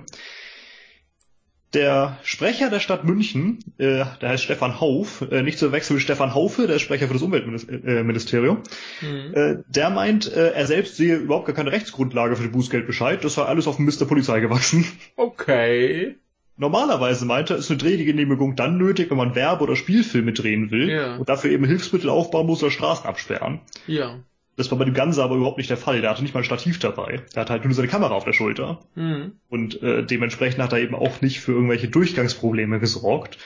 Der 1.75 2.19
Sprecher 2.23 2.71
der 2.71 2.81
Stadt 2.81 3.05
München, 3.05 3.59
äh, 3.77 4.07
der 4.23 4.29
heißt 4.31 4.45
Stefan 4.45 4.81
Hauf, 4.81 5.27
äh, 5.31 5.43
nicht 5.43 5.59
zu 5.59 5.67
verwechseln 5.67 5.97
mit 5.97 6.03
Stefan 6.03 6.33
Haufe, 6.35 6.67
der 6.67 6.79
Sprecher 6.79 7.07
für 7.07 7.13
das 7.13 7.23
Umweltministerium, 7.23 8.63
Mhm. 9.03 9.35
äh, 9.35 9.57
der 9.69 9.91
meint, 9.91 10.33
äh, 10.33 10.53
er 10.53 10.67
selbst 10.67 10.97
sehe 10.97 11.17
überhaupt 11.17 11.45
gar 11.45 11.55
keine 11.55 11.71
Rechtsgrundlage 11.71 12.35
für 12.37 12.45
den 12.45 12.53
Bußgeldbescheid, 12.53 13.23
das 13.23 13.35
sei 13.35 13.43
alles 13.43 13.67
auf 13.67 13.77
dem 13.77 13.85
Mist 13.85 14.01
der 14.01 14.07
Polizei 14.07 14.41
gewachsen. 14.41 14.87
Okay. 15.17 16.17
Normalerweise 16.59 17.25
meinte 17.25 17.55
er, 17.55 17.59
ist 17.59 17.71
eine 17.71 17.79
Drehgenehmigung 17.79 18.57
dann 18.57 18.77
nötig, 18.79 19.11
wenn 19.11 19.17
man 19.17 19.35
Werbe- 19.35 19.63
oder 19.63 19.77
Spielfilme 19.77 20.33
drehen 20.33 20.71
will 20.71 20.91
Ja. 20.91 21.17
und 21.17 21.29
dafür 21.29 21.51
eben 21.51 21.65
Hilfsmittel 21.65 22.11
aufbauen 22.11 22.47
muss 22.47 22.63
oder 22.63 22.73
Straßen 22.73 23.07
absperren. 23.07 23.61
Ja. 23.87 24.19
Das 24.57 24.71
war 24.73 24.79
bei 24.79 24.85
dem 24.85 24.95
Ganze 24.95 25.23
aber 25.23 25.37
überhaupt 25.37 25.59
nicht 25.59 25.71
der 25.71 25.77
Fall. 25.77 26.01
Der 26.01 26.11
hatte 26.11 26.23
nicht 26.23 26.35
mal 26.35 26.41
ein 26.41 26.45
Stativ 26.45 26.81
dabei. 26.81 27.23
Der 27.35 27.43
hatte 27.43 27.53
halt 27.53 27.65
nur 27.65 27.75
seine 27.75 27.87
Kamera 27.87 28.13
auf 28.13 28.25
der 28.25 28.33
Schulter. 28.33 28.81
Mhm. 28.97 29.33
Und 29.49 29.81
äh, 29.83 30.05
dementsprechend 30.05 30.61
hat 30.61 30.73
er 30.73 30.81
eben 30.81 30.97
auch 30.97 31.21
nicht 31.21 31.39
für 31.41 31.53
irgendwelche 31.53 31.87
Durchgangsprobleme 31.89 32.81
gesorgt, 32.81 33.39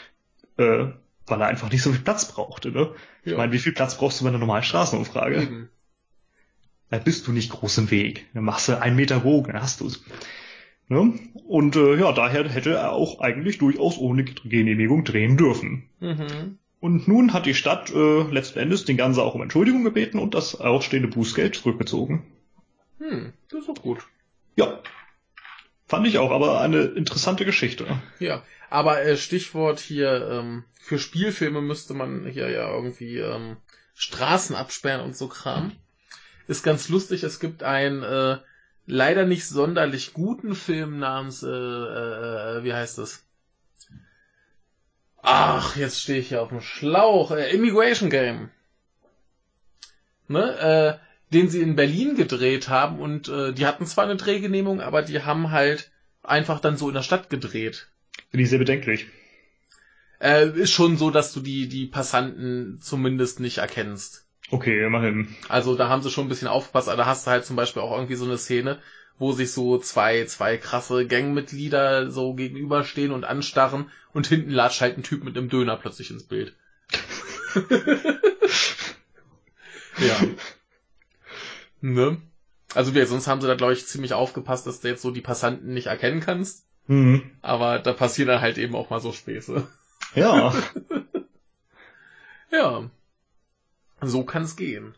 äh, 0.57 0.87
weil 1.27 1.40
er 1.40 1.46
einfach 1.48 1.70
nicht 1.70 1.83
so 1.83 1.92
viel 1.92 2.01
Platz 2.01 2.33
brauchte. 2.33 2.70
Ne? 2.72 2.94
Ich 3.25 3.33
Ja. 3.33 3.37
meine, 3.37 3.53
wie 3.53 3.59
viel 3.59 3.72
Platz 3.72 3.98
brauchst 3.98 4.20
du 4.20 4.25
bei 4.25 4.31
einer 4.31 4.38
normalen 4.38 4.62
Straßenumfrage? 4.64 5.42
Eben. 5.42 5.68
Da 6.88 6.96
bist 6.98 7.27
du 7.27 7.33
nicht 7.33 7.51
groß 7.51 7.77
im 7.79 7.90
Weg. 7.90 8.27
Dann 8.33 8.44
machst 8.44 8.68
du 8.68 8.81
einen 8.81 8.96
Meter 8.96 9.20
Bogen, 9.20 9.53
dann 9.53 9.62
hast 9.62 9.83
du's. 9.83 10.03
Ne? 10.92 11.18
Und 11.48 11.74
äh, 11.74 11.96
ja, 11.96 12.12
daher 12.12 12.46
hätte 12.46 12.74
er 12.74 12.92
auch 12.92 13.20
eigentlich 13.20 13.57
durchaus 13.57 13.96
ohne 13.96 14.24
Genehmigung 14.24 15.05
drehen 15.05 15.38
dürfen. 15.38 15.88
Mhm. 16.00 16.59
Und 16.81 17.09
nun 17.09 17.33
hat 17.33 17.46
die 17.46 17.55
Stadt 17.55 17.90
äh, 17.94 18.22
letzten 18.24 18.59
Endes 18.59 18.85
den 18.85 18.98
Ganze 18.98 19.22
auch 19.22 19.35
um 19.35 19.40
Entschuldigung 19.40 19.85
gebeten 19.85 20.18
und 20.18 20.35
das 20.35 20.55
ausstehende 20.61 21.09
Bußgeld 21.09 21.55
zurückgezogen. 21.55 22.26
Hm, 22.98 23.33
das 23.48 23.61
ist 23.61 23.68
doch 23.68 23.83
gut. 23.83 24.00
Ja. 24.57 24.81
Fand 25.87 26.07
ich 26.07 26.18
auch, 26.18 26.31
aber 26.31 26.61
eine 26.61 26.83
interessante 26.83 27.46
Geschichte. 27.46 27.87
Ja, 28.18 28.42
aber 28.68 29.02
äh, 29.02 29.16
Stichwort 29.16 29.81
hier, 29.81 30.28
ähm, 30.31 30.64
für 30.78 30.98
Spielfilme 30.98 31.62
müsste 31.62 31.94
man 31.94 32.26
hier 32.26 32.50
ja 32.50 32.70
irgendwie 32.70 33.16
ähm, 33.16 33.57
Straßen 33.94 34.55
absperren 34.55 35.00
und 35.00 35.16
so 35.16 35.28
Kram. 35.28 35.72
Ist 36.48 36.62
ganz 36.62 36.90
lustig, 36.90 37.22
es 37.22 37.40
gibt 37.40 37.62
einen 37.62 38.02
äh, 38.02 38.38
leider 38.87 39.27
nicht 39.27 39.47
sonderlich 39.47 40.12
guten 40.12 40.55
Film 40.55 40.99
namens, 40.99 41.42
äh, 41.42 41.49
äh, 41.49 42.64
wie 42.64 42.75
heißt 42.75 42.99
es? 42.99 43.25
Ach, 45.23 45.77
jetzt 45.77 46.01
stehe 46.01 46.18
ich 46.18 46.29
hier 46.29 46.42
auf 46.42 46.49
dem 46.49 46.61
Schlauch. 46.61 47.31
Äh, 47.31 47.55
Immigration 47.55 48.11
Game. 48.11 48.51
Ne? 50.29 50.59
Äh, 50.59 51.33
den 51.33 51.49
sie 51.49 51.62
in 51.62 51.77
Berlin 51.77 52.16
gedreht 52.16 52.68
haben 52.68 52.99
und 52.99 53.29
äh, 53.29 53.53
die 53.53 53.66
hatten 53.66 53.87
zwar 53.87 54.05
eine 54.05 54.16
Drehgenehmigung, 54.16 54.81
aber 54.81 55.03
die 55.03 55.23
haben 55.23 55.51
halt 55.51 55.90
einfach 56.23 56.61
dann 56.61 56.77
so 56.77 56.88
in 56.88 56.95
der 56.95 57.03
Stadt 57.03 57.31
gedreht. 57.31 57.88
Finde 58.31 58.45
ich 58.45 58.51
sehr 58.51 58.59
bedenklich. 58.59 59.07
Äh, 60.21 60.49
ist 60.51 60.73
schon 60.73 60.97
so, 60.97 61.11
dass 61.11 61.33
du 61.33 61.40
die, 61.40 61.68
die 61.68 61.87
Passanten 61.87 62.81
zumindest 62.81 63.40
nicht 63.40 63.59
erkennst. 63.59 64.21
Okay, 64.53 64.85
immerhin. 64.85 65.35
Also 65.49 65.75
da 65.77 65.88
haben 65.88 66.03
sie 66.03 66.11
schon 66.11 66.27
ein 66.27 66.29
bisschen 66.29 66.47
aufgepasst, 66.47 66.88
aber 66.88 66.99
da 66.99 67.07
hast 67.07 67.27
du 67.27 67.31
halt 67.31 67.47
zum 67.47 67.57
Beispiel 67.57 67.81
auch 67.81 67.97
irgendwie 67.97 68.17
so 68.17 68.27
eine 68.27 68.37
Szene, 68.37 68.81
wo 69.19 69.33
sich 69.33 69.51
so 69.51 69.79
zwei, 69.79 70.27
zwei 70.27 70.59
krasse 70.59 71.07
Gangmitglieder 71.07 72.11
so 72.11 72.35
gegenüberstehen 72.35 73.12
und 73.12 73.25
anstarren 73.25 73.91
und 74.12 74.27
hinten 74.27 74.51
latscht 74.51 74.83
halt 74.83 74.99
ein 74.99 75.05
Typ 75.05 75.25
mit 75.25 75.38
einem 75.38 75.49
Döner 75.49 75.79
plötzlich 75.79 76.11
ins 76.11 76.25
Bild. 76.25 76.55
ja. 79.99 80.21
Ne? 81.81 82.21
Also 82.75 82.95
wir, 82.95 83.07
sonst 83.07 83.29
haben 83.29 83.41
sie 83.41 83.47
da 83.47 83.55
glaube 83.55 83.73
ich 83.73 83.87
ziemlich 83.87 84.12
aufgepasst, 84.12 84.67
dass 84.67 84.81
du 84.81 84.88
jetzt 84.88 85.01
so 85.01 85.12
die 85.12 85.23
Passanten 85.23 85.73
nicht 85.73 85.87
erkennen 85.87 86.21
kannst. 86.21 86.67
Mhm. 86.88 87.23
Aber 87.41 87.79
da 87.79 87.95
passieren 87.95 88.29
dann 88.29 88.43
halt 88.43 88.59
eben 88.59 88.75
auch 88.75 88.91
mal 88.91 89.01
so 89.01 89.12
Späße. 89.12 89.67
Ja. 90.15 90.55
Ja. 92.51 92.91
So 94.03 94.25
kann 94.25 94.43
es 94.43 94.57
gehen. 94.57 94.95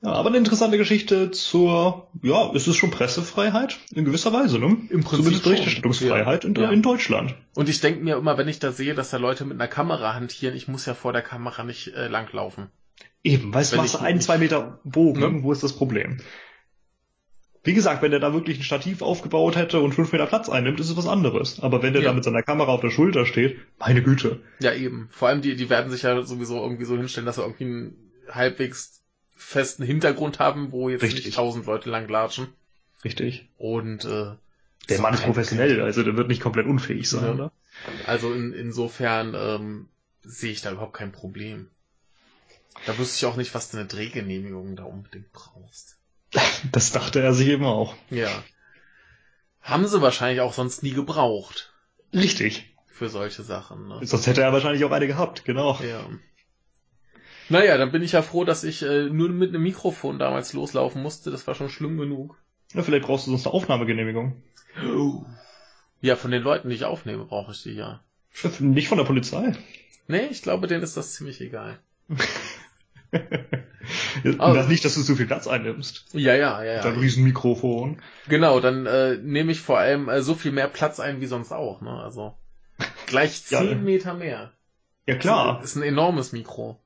Ja, 0.00 0.12
aber 0.12 0.28
eine 0.28 0.38
interessante 0.38 0.78
Geschichte 0.78 1.32
zur, 1.32 2.08
ja, 2.22 2.52
ist 2.52 2.68
es 2.68 2.76
schon 2.76 2.92
Pressefreiheit? 2.92 3.78
In 3.92 4.04
gewisser 4.04 4.32
Weise, 4.32 4.60
ne? 4.60 4.66
Im 4.90 5.02
Prinzip 5.02 5.08
Zumindest. 5.24 5.42
Berichterstattungsfreiheit 5.44 6.44
in, 6.44 6.54
Ja. 6.54 6.70
in 6.70 6.82
Deutschland. 6.82 7.34
Und 7.56 7.68
ich 7.68 7.80
denke 7.80 8.04
mir 8.04 8.16
immer, 8.16 8.38
wenn 8.38 8.46
ich 8.46 8.60
da 8.60 8.70
sehe, 8.70 8.94
dass 8.94 9.10
da 9.10 9.16
Leute 9.16 9.44
mit 9.44 9.54
einer 9.60 9.66
Kamera 9.66 10.14
hantieren, 10.14 10.54
ich 10.54 10.68
muss 10.68 10.86
ja 10.86 10.94
vor 10.94 11.12
der 11.12 11.22
Kamera 11.22 11.64
nicht 11.64 11.88
äh, 11.88 12.06
langlaufen. 12.06 12.68
Eben, 13.24 13.52
weißt 13.52 13.72
du, 13.72 13.76
machst 13.78 13.94
du 13.94 13.98
einen, 13.98 14.20
zwei 14.20 14.38
Meter 14.38 14.78
Bogen, 14.84 15.20
Ne? 15.20 15.42
wo 15.42 15.50
ist 15.50 15.64
das 15.64 15.72
Problem? 15.72 16.18
Wie 17.64 17.74
gesagt, 17.74 18.00
wenn 18.00 18.12
der 18.12 18.20
da 18.20 18.32
wirklich 18.32 18.58
ein 18.60 18.62
Stativ 18.62 19.02
aufgebaut 19.02 19.56
hätte 19.56 19.80
und 19.80 19.92
fünf 19.92 20.12
Meter 20.12 20.26
Platz 20.26 20.48
einnimmt, 20.48 20.78
ist 20.78 20.88
es 20.90 20.96
was 20.96 21.08
anderes. 21.08 21.60
Aber 21.60 21.82
wenn 21.82 21.92
der 21.92 22.02
Ja. 22.02 22.08
da 22.10 22.14
mit 22.14 22.22
seiner 22.24 22.42
Kamera 22.44 22.70
auf 22.72 22.80
der 22.80 22.90
Schulter 22.90 23.26
steht, 23.26 23.58
meine 23.78 24.02
Güte. 24.02 24.40
Ja, 24.60 24.72
eben. 24.72 25.08
Vor 25.10 25.28
allem 25.28 25.42
die, 25.42 25.56
die 25.56 25.68
werden 25.68 25.90
sich 25.90 26.02
ja 26.02 26.22
sowieso 26.22 26.62
irgendwie 26.62 26.84
so 26.84 26.96
hinstellen, 26.96 27.26
dass 27.26 27.34
sie 27.36 27.42
irgendwie 27.42 27.64
einen 27.64 28.07
halbwegs 28.30 29.00
festen 29.34 29.82
Hintergrund 29.84 30.38
haben, 30.38 30.72
wo 30.72 30.88
jetzt 30.88 31.02
Richtig. 31.02 31.26
nicht 31.26 31.36
tausend 31.36 31.66
Leute 31.66 31.90
lang 31.90 32.08
latschen. 32.08 32.48
Richtig. 33.04 33.48
Und 33.56 34.04
äh, 34.04 34.32
Der 34.88 35.00
Mann 35.00 35.14
ist 35.14 35.22
professionell, 35.22 35.80
also 35.80 36.02
der 36.02 36.16
wird 36.16 36.28
nicht 36.28 36.42
komplett 36.42 36.66
unfähig 36.66 37.08
sein, 37.08 37.24
Ja. 37.24 37.32
oder? 37.32 37.52
Also 38.06 38.32
in, 38.32 38.52
insofern 38.52 39.34
ähm, 39.36 39.88
sehe 40.22 40.50
ich 40.50 40.60
da 40.62 40.72
überhaupt 40.72 40.94
kein 40.94 41.12
Problem. 41.12 41.68
Da 42.86 42.98
wüsste 42.98 43.16
ich 43.16 43.26
auch 43.26 43.36
nicht, 43.36 43.54
was 43.54 43.70
du 43.70 43.76
eine 43.76 43.86
Drehgenehmigung 43.86 44.76
da 44.76 44.84
unbedingt 44.84 45.32
brauchst. 45.32 45.96
Das 46.72 46.90
dachte 46.92 47.20
er 47.20 47.32
sich 47.34 47.48
eben 47.48 47.64
auch. 47.64 47.94
Ja. 48.10 48.28
Haben 49.62 49.86
sie 49.86 50.02
wahrscheinlich 50.02 50.40
auch 50.40 50.52
sonst 50.52 50.82
nie 50.82 50.90
gebraucht 50.92 51.72
Richtig. 52.12 52.74
für 52.88 53.08
solche 53.08 53.42
Sachen. 53.44 53.86
Ne? 53.86 54.00
Sonst 54.02 54.26
hätte 54.26 54.42
er 54.42 54.52
wahrscheinlich 54.52 54.84
auch 54.84 54.90
eine 54.90 55.06
gehabt, 55.06 55.44
genau. 55.44 55.78
Ja. 55.82 56.04
Naja, 57.48 57.76
dann 57.78 57.92
bin 57.92 58.02
ich 58.02 58.12
ja 58.12 58.22
froh, 58.22 58.44
dass 58.44 58.64
ich 58.64 58.82
äh, 58.82 59.04
nur 59.08 59.28
mit 59.30 59.50
einem 59.50 59.62
Mikrofon 59.62 60.18
damals 60.18 60.52
loslaufen 60.52 61.02
musste. 61.02 61.30
Das 61.30 61.46
war 61.46 61.54
schon 61.54 61.70
schlimm 61.70 61.96
genug. 61.96 62.36
Ja, 62.74 62.82
vielleicht 62.82 63.06
brauchst 63.06 63.26
du 63.26 63.30
sonst 63.30 63.46
eine 63.46 63.54
Aufnahmegenehmigung. 63.54 64.42
Ja, 66.00 66.16
von 66.16 66.30
den 66.30 66.42
Leuten, 66.42 66.68
die 66.68 66.74
ich 66.74 66.84
aufnehme, 66.84 67.24
brauche 67.24 67.52
ich 67.52 67.62
die 67.62 67.72
ja. 67.72 68.00
Nicht 68.58 68.88
von 68.88 68.98
der 68.98 69.04
Polizei. 69.04 69.52
Nee, 70.06 70.26
ich 70.30 70.42
glaube, 70.42 70.66
denen 70.66 70.82
ist 70.82 70.96
das 70.96 71.14
ziemlich 71.14 71.40
egal. 71.40 71.78
Also- 74.38 74.54
das 74.54 74.68
nicht, 74.68 74.84
dass 74.84 74.94
du 74.96 75.02
zu 75.02 75.16
viel 75.16 75.26
Platz 75.26 75.46
einnimmst. 75.46 76.06
Ja, 76.12 76.34
ja, 76.34 76.62
ja, 76.62 76.82
Dein 76.82 76.94
ja. 76.94 77.00
Riesenmikrofon. 77.00 78.02
Genau, 78.28 78.60
dann 78.60 78.84
äh, 78.84 79.16
nehme 79.16 79.52
ich 79.52 79.60
vor 79.60 79.78
allem 79.78 80.08
äh, 80.10 80.20
so 80.22 80.34
viel 80.34 80.52
mehr 80.52 80.68
Platz 80.68 81.00
ein 81.00 81.20
wie 81.22 81.26
sonst 81.26 81.52
auch. 81.52 81.80
Ne? 81.80 81.90
Also 81.90 82.36
gleich 83.06 83.42
Ja. 83.50 83.60
zehn 83.60 83.82
Meter 83.84 84.12
mehr. 84.14 84.52
Ja 85.06 85.14
klar. 85.16 85.62
Ist 85.62 85.76
ein 85.76 85.82
enormes 85.82 86.32
Mikro. 86.32 86.78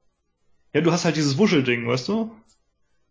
Ja, 0.73 0.81
du 0.81 0.91
hast 0.93 1.05
halt 1.05 1.17
dieses 1.17 1.39
Wuschelding, 1.39 1.87
weißt 1.87 2.09
du? 2.09 2.35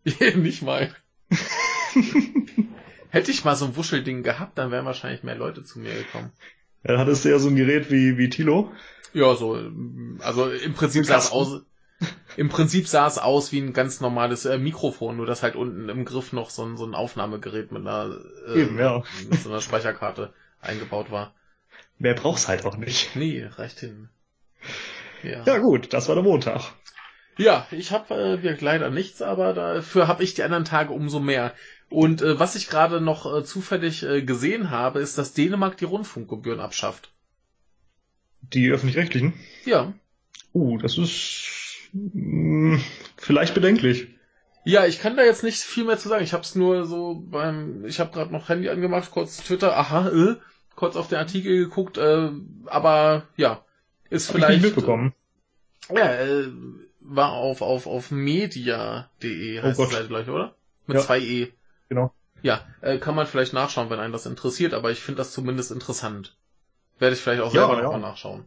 Nicht 0.36 0.62
mal. 0.62 0.94
Hätte 3.10 3.32
ich 3.32 3.44
mal 3.44 3.56
so 3.56 3.66
ein 3.66 3.76
Wuschelding 3.76 4.24
gehabt, 4.24 4.58
dann 4.58 4.72
wären 4.72 4.86
wahrscheinlich 4.86 5.24
mehr 5.24 5.36
Leute 5.36 5.64
zu 5.64 5.80
mir 5.80 5.94
gekommen. 5.94 6.32
Ja, 6.84 6.92
dann 6.94 7.00
hattest 7.00 7.26
du 7.26 7.30
ja 7.30 7.40
so 7.40 7.50
ein 7.50 7.56
Gerät 7.56 7.92
wie, 7.92 8.18
wie 8.18 8.30
Tilo. 8.30 8.72
Ja, 9.14 9.36
so, 9.36 9.60
also 10.20 10.50
im 10.50 10.74
Prinzip 10.74 11.06
sah 11.06 11.18
es 11.18 11.32
aus, 11.32 11.62
im 12.38 12.50
Prinzip 12.50 12.88
sah 12.88 13.06
es 13.08 13.18
aus 13.18 13.52
wie 13.52 13.60
ein 13.60 13.74
ganz 13.74 14.00
normales 14.00 14.46
äh, 14.46 14.58
Mikrofon, 14.58 15.18
nur 15.18 15.26
dass 15.26 15.44
halt 15.44 15.56
unten 15.56 15.90
im 15.90 16.06
Griff 16.06 16.32
noch 16.32 16.50
so 16.50 16.64
ein, 16.64 16.78
so 16.78 16.86
ein 16.86 16.96
Aufnahmegerät 16.96 17.72
mit 17.72 17.82
einer, 17.86 18.18
äh, 18.48 18.62
Eben, 18.62 18.80
ja. 18.80 19.04
mit 19.30 19.42
so 19.42 19.50
einer 19.50 19.62
Speicherkarte 19.62 20.34
eingebaut 20.62 21.12
war. 21.12 21.36
Mehr 22.00 22.16
brauchst 22.16 22.48
halt 22.48 22.66
auch 22.66 22.78
nicht. 22.78 23.16
Nee, 23.16 23.46
reicht 23.46 23.82
hin. 23.82 24.10
Ja, 25.24 25.44
Ja 25.44 25.58
gut, 25.60 25.94
das 25.94 26.08
war 26.08 26.16
der 26.16 26.24
Montag. 26.24 26.74
Ja 27.38 27.68
ich 27.72 27.92
habe 27.92 28.40
äh, 28.42 28.58
leider 28.60 28.90
nichts, 28.90 29.22
aber 29.22 29.54
dafür 29.54 30.08
habe 30.08 30.24
ich 30.24 30.34
die 30.34 30.44
anderen 30.44 30.66
Tage 30.66 30.94
umso 30.94 31.20
mehr. 31.20 31.54
Und 31.90 32.22
äh, 32.22 32.40
was 32.40 32.56
ich 32.56 32.70
gerade 32.70 33.02
noch 33.02 33.26
äh, 33.26 33.44
zufällig 33.44 34.04
äh, 34.04 34.22
gesehen 34.22 34.70
habe, 34.70 35.00
ist, 35.00 35.18
dass 35.18 35.34
Dänemark 35.34 35.76
die 35.78 35.86
Rundfunkgebühren 35.86 36.62
abschafft. 36.62 37.12
Die 38.42 38.70
öffentlich-rechtlichen. 38.72 39.34
Ja. 39.66 39.94
Uh, 40.54 40.78
das 40.78 40.98
ist 40.98 41.90
mh, 41.94 42.80
vielleicht 43.18 43.54
bedenklich. 43.54 44.08
Ja, 44.64 44.86
ich 44.86 45.00
kann 45.00 45.18
da 45.18 45.24
jetzt 45.24 45.44
nicht 45.44 45.60
viel 45.60 45.86
mehr 45.86 45.98
zu 45.98 46.08
sagen. 46.08 46.24
Ich 46.24 46.34
habe 46.34 46.44
es 46.44 46.56
nur 46.56 46.86
so 46.86 47.16
beim, 47.16 47.84
ich 47.86 48.00
habe 48.00 48.12
gerade 48.12 48.32
noch 48.32 48.48
Handy 48.48 48.70
angemacht, 48.70 49.12
kurz 49.12 49.38
Twitter, 49.38 49.76
aha, 49.76 50.10
äh, 50.10 50.36
kurz 50.76 50.96
auf 50.96 51.08
den 51.08 51.18
Artikel 51.18 51.58
geguckt, 51.58 51.98
äh, 51.98 52.30
aber 52.68 53.28
ja, 53.38 53.66
ist 54.10 54.30
Hab 54.30 54.36
ich 54.38 54.44
vielleicht. 54.46 54.62
nicht 54.62 54.76
mitbekommen. 54.76 55.14
Äh, 55.90 55.98
ja, 55.98 56.14
äh, 56.14 56.48
war 57.02 57.32
auf 57.34 57.62
auf 57.62 57.88
auf 57.88 58.12
media.de 58.12 59.62
heißt 59.62 59.80
Oh 59.80 59.86
die. 59.86 59.92
Seite 59.92 60.08
gleich, 60.08 60.28
oder? 60.30 60.56
Mit 60.88 60.98
Ja. 60.98 61.04
zwei 61.04 61.20
E. 61.20 61.52
Genau. 61.90 62.14
Ja, 62.44 62.66
äh, 62.82 62.98
kann 62.98 63.16
man 63.16 63.28
vielleicht 63.28 63.54
nachschauen, 63.54 63.90
wenn 63.90 64.00
einen 64.00 64.14
das 64.14 64.26
interessiert, 64.26 64.74
aber 64.74 64.92
ich 64.92 65.00
finde 65.00 65.20
das 65.20 65.32
zumindest 65.32 65.72
interessant. 65.72 66.36
Werde 67.00 67.16
ich 67.16 67.22
vielleicht 67.22 67.42
auch 67.42 67.54
Ja, 67.54 67.62
selber 67.62 67.78
ja. 67.78 67.84
nochmal 67.84 68.02
nachschauen. 68.02 68.46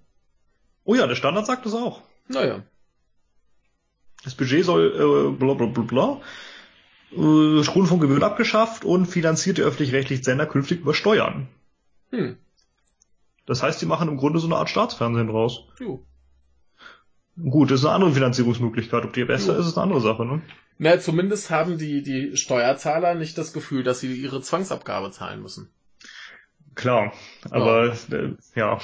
Oh 0.85 0.95
ja, 0.95 1.07
der 1.07 1.15
Standard 1.17 1.47
sagt 1.47 1.67
es 1.67 1.75
auch. 1.75 2.03
Naja. 2.29 2.63
Das 4.25 4.35
Budget 4.35 4.65
soll 4.65 5.33
äh, 5.35 5.37
bla 5.37 5.55
bla 5.55 5.67
bla 5.67 5.83
bla. 5.85 6.21
Äh, 7.13 7.17
Rundfunkgebühren 7.69 8.23
abgeschafft 8.23 8.85
und 8.85 9.07
finanziert 9.07 9.59
die 9.59 9.63
öffentlich-rechtlichen 9.63 10.25
Sender 10.25 10.47
künftig 10.47 10.81
über 10.81 10.95
Steuern. 10.95 11.49
Hm. 12.11 12.37
Das 13.47 13.63
heißt, 13.63 13.81
die 13.83 13.87
machen 13.87 14.09
im 14.09 14.17
Grunde 14.17 14.39
so 14.41 14.47
eine 14.47 14.57
Art 14.57 14.71
Staatsfernsehen 14.71 15.29
draus. 15.29 15.65
Jo. 15.79 16.05
Gut, 17.37 17.71
das 17.71 17.81
ist 17.81 17.87
eine 17.87 17.95
andere 17.95 18.13
Finanzierungsmöglichkeit. 18.13 19.05
Ob 19.05 19.13
die 19.13 19.25
besser 19.25 19.57
ist, 19.59 19.67
ist 19.67 19.77
eine 19.77 19.85
andere 19.85 20.01
Sache, 20.01 20.25
ne? 20.25 20.43
Na, 20.79 20.99
zumindest 20.99 21.51
haben 21.51 21.79
die, 21.79 22.03
die 22.03 22.37
Steuerzahler 22.37 23.15
nicht 23.15 23.39
das 23.39 23.53
Gefühl, 23.53 23.83
dass 23.83 24.01
sie 24.01 24.13
ihre 24.15 24.41
Zwangsabgabe 24.41 25.11
zahlen 25.11 25.43
müssen. 25.43 25.71
Klar. 26.75 27.13
Aber 27.51 27.93
äh, 28.11 28.35
ja. 28.55 28.79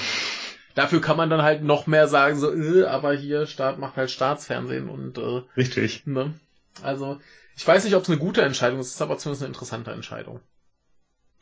Dafür 0.75 1.01
kann 1.01 1.17
man 1.17 1.31
dann 1.31 1.43
halt 1.43 1.63
noch 1.63 1.87
mehr 1.87 2.07
sagen, 2.07 2.39
so, 2.39 2.53
äh, 2.53 2.85
aber 2.85 3.13
hier, 3.13 3.47
Staat 3.47 3.79
macht 3.79 3.97
halt 3.97 4.11
Staatsfernsehen 4.11 4.89
und, 4.89 5.19
äh, 5.19 5.43
Richtig. 5.57 6.07
ne? 6.07 6.35
Also, 6.83 7.21
ich 7.57 7.67
weiß 7.67 7.85
nicht, 7.85 7.95
ob 7.95 8.03
es 8.03 8.09
eine 8.09 8.19
gute 8.19 8.43
Entscheidung 8.43 8.79
ist, 8.79 9.03
aber 9.03 9.19
zumindest 9.19 9.43
eine 9.43 9.49
interessante 9.49 9.91
Entscheidung. 9.91 10.41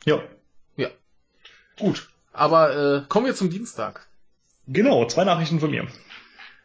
Ja. 0.05 0.21
Gut. 1.79 2.09
Aber 2.33 2.75
äh, 2.75 3.01
kommen 3.07 3.25
wir 3.25 3.35
zum 3.35 3.49
Dienstag. 3.49 4.07
Genau, 4.67 5.05
zwei 5.07 5.23
Nachrichten 5.23 5.59
von 5.59 5.71
mir. 5.71 5.87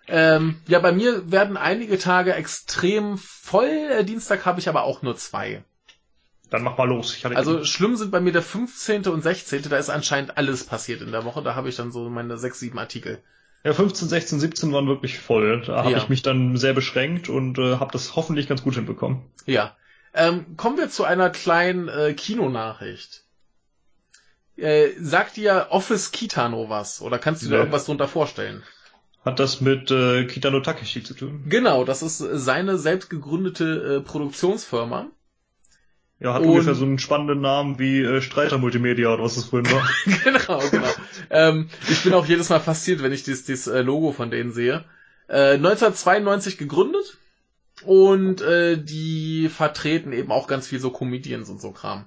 Ähm, 0.06 0.60
ja, 0.66 0.78
bei 0.80 0.92
mir 0.92 1.30
werden 1.30 1.56
einige 1.56 1.98
Tage 1.98 2.34
extrem 2.34 3.16
voll. 3.18 3.66
Äh, 3.90 4.04
Dienstag 4.04 4.44
habe 4.44 4.60
ich 4.60 4.68
aber 4.68 4.82
auch 4.82 5.02
nur 5.02 5.16
zwei. 5.16 5.64
Dann 6.50 6.62
mach 6.62 6.76
mal 6.76 6.86
los. 6.88 7.24
Also 7.24 7.64
schlimm 7.64 7.96
sind 7.96 8.10
bei 8.10 8.20
mir 8.20 8.32
der 8.32 8.42
15. 8.42 9.06
und 9.08 9.22
16. 9.22 9.62
Da 9.68 9.76
ist 9.78 9.88
anscheinend 9.90 10.36
alles 10.36 10.64
passiert 10.64 11.00
in 11.00 11.10
der 11.10 11.24
Woche. 11.24 11.42
Da 11.42 11.54
habe 11.54 11.68
ich 11.68 11.76
dann 11.76 11.90
so 11.90 12.08
meine 12.10 12.36
sechs, 12.38 12.60
sieben 12.60 12.78
Artikel. 12.78 13.22
ja, 13.64 13.72
15, 13.72 14.08
16, 14.08 14.40
17 14.40 14.72
waren 14.72 14.86
wirklich 14.86 15.18
voll. 15.18 15.62
Da 15.66 15.78
habe 15.78 15.92
Ja. 15.92 15.98
ich 15.98 16.08
mich 16.10 16.22
dann 16.22 16.56
sehr 16.58 16.74
beschränkt 16.74 17.28
und 17.30 17.58
äh, 17.58 17.78
habe 17.78 17.90
das 17.92 18.14
hoffentlich 18.14 18.46
ganz 18.46 18.62
gut 18.62 18.74
hinbekommen. 18.74 19.22
Ja. 19.46 19.74
Ähm, 20.12 20.56
kommen 20.56 20.76
wir 20.76 20.90
zu 20.90 21.04
einer 21.04 21.30
kleinen 21.30 21.88
äh, 21.88 22.12
Kinonachricht. 22.12 23.24
Äh, 24.56 24.90
sagt 25.00 25.36
dir 25.36 25.68
Office 25.70 26.12
Kitano 26.12 26.68
was? 26.68 27.00
Oder 27.00 27.18
kannst 27.18 27.42
du 27.42 27.46
dir 27.46 27.52
Nee. 27.54 27.58
irgendwas 27.58 27.86
drunter 27.86 28.06
vorstellen? 28.06 28.62
Hat 29.24 29.38
das 29.40 29.60
mit 29.60 29.90
äh, 29.90 30.24
Kitano 30.26 30.60
Takeshi 30.60 31.02
zu 31.02 31.14
tun? 31.14 31.44
Genau, 31.48 31.84
das 31.84 32.02
ist 32.02 32.20
äh, 32.20 32.38
seine 32.38 32.76
selbst 32.78 33.08
gegründete 33.08 33.96
äh, 33.96 34.00
Produktionsfirma. 34.00 35.06
Ja, 36.20 36.34
hat 36.34 36.42
Und- 36.42 36.48
ungefähr 36.50 36.74
so 36.74 36.84
einen 36.84 36.98
spannenden 36.98 37.40
Namen 37.40 37.78
wie 37.78 38.00
äh, 38.02 38.20
Streiter 38.20 38.58
Multimedia 38.58 39.12
oder 39.12 39.22
was 39.24 39.34
das 39.36 39.46
vorhin 39.46 39.70
war. 39.72 39.88
genau, 40.24 40.62
genau. 40.70 40.88
ähm, 41.30 41.68
ich 41.90 42.02
bin 42.02 42.12
auch 42.14 42.26
jedes 42.26 42.50
Mal 42.50 42.60
fasziniert, 42.60 43.02
wenn 43.02 43.12
ich 43.12 43.22
dieses, 43.24 43.44
dieses 43.44 43.66
äh, 43.66 43.80
Logo 43.82 44.12
von 44.12 44.30
denen 44.30 44.52
sehe. 44.52 44.84
Äh, 45.28 45.54
1992 45.54 46.58
gegründet 46.58 47.16
und 47.84 48.42
äh, 48.42 48.76
die 48.76 49.48
vertreten 49.48 50.12
eben 50.12 50.30
auch 50.30 50.46
ganz 50.46 50.68
viel 50.68 50.80
so 50.80 50.90
Comedians 50.90 51.48
und 51.48 51.60
so 51.62 51.72
Kram. 51.72 52.04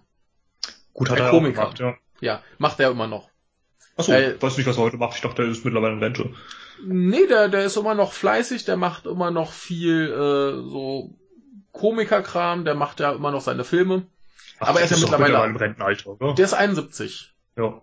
Gut, 0.94 1.10
hat 1.10 1.18
Der 1.18 1.26
er 1.26 1.32
auch 1.32 1.38
Komiker. 1.38 1.62
gemacht, 1.64 1.80
ja. 1.80 1.96
Ja, 2.22 2.44
macht 2.60 2.80
er 2.80 2.92
immer 2.92 3.08
noch. 3.08 3.30
Achso, 3.98 4.12
Äh, 4.14 4.40
weiß 4.42 4.58
nicht, 4.58 4.68
was 4.68 4.78
er 4.78 4.84
heute 4.84 4.98
macht. 4.98 5.16
Ich 5.16 5.22
dachte, 5.22 5.42
er 5.44 5.50
ist 5.50 5.66
mittlerweile 5.66 5.94
in 5.94 6.00
Rente. 6.04 6.30
Nee, 6.86 7.28
der, 7.28 7.50
der 7.50 7.66
ist 7.66 7.78
immer 7.78 7.96
noch 7.96 8.14
fleißig, 8.14 8.66
der 8.66 8.78
macht 8.78 9.06
immer 9.06 9.32
noch 9.32 9.52
viel 9.52 10.10
äh, 10.12 10.70
so 10.70 11.16
Komikerkram, 11.72 12.66
der 12.66 12.76
macht 12.76 13.00
ja 13.00 13.12
immer 13.12 13.32
noch 13.32 13.42
seine 13.42 13.64
Filme. 13.64 14.08
Ach, 14.60 14.70
Aber 14.70 14.80
er 14.80 14.86
ist 14.86 14.92
ja 14.92 14.98
mittlerweile- 14.98 15.46
im 15.46 15.56
Rentenalter, 15.56 16.10
oder? 16.10 16.34
Der 16.36 16.46
ist 16.46 16.54
71. 16.54 17.34
ja. 17.58 17.82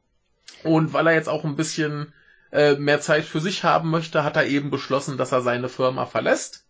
Und 0.62 0.92
weil 0.92 1.06
er 1.06 1.14
jetzt 1.14 1.28
auch 1.28 1.44
ein 1.44 1.56
bisschen 1.56 2.12
äh, 2.52 2.74
mehr 2.76 3.00
Zeit 3.00 3.24
für 3.24 3.40
sich 3.40 3.64
haben 3.64 3.90
möchte, 3.90 4.24
hat 4.24 4.36
er 4.36 4.46
eben 4.46 4.70
beschlossen, 4.70 5.16
dass 5.16 5.32
er 5.32 5.40
seine 5.42 5.68
Firma 5.68 6.06
verlässt. 6.06 6.66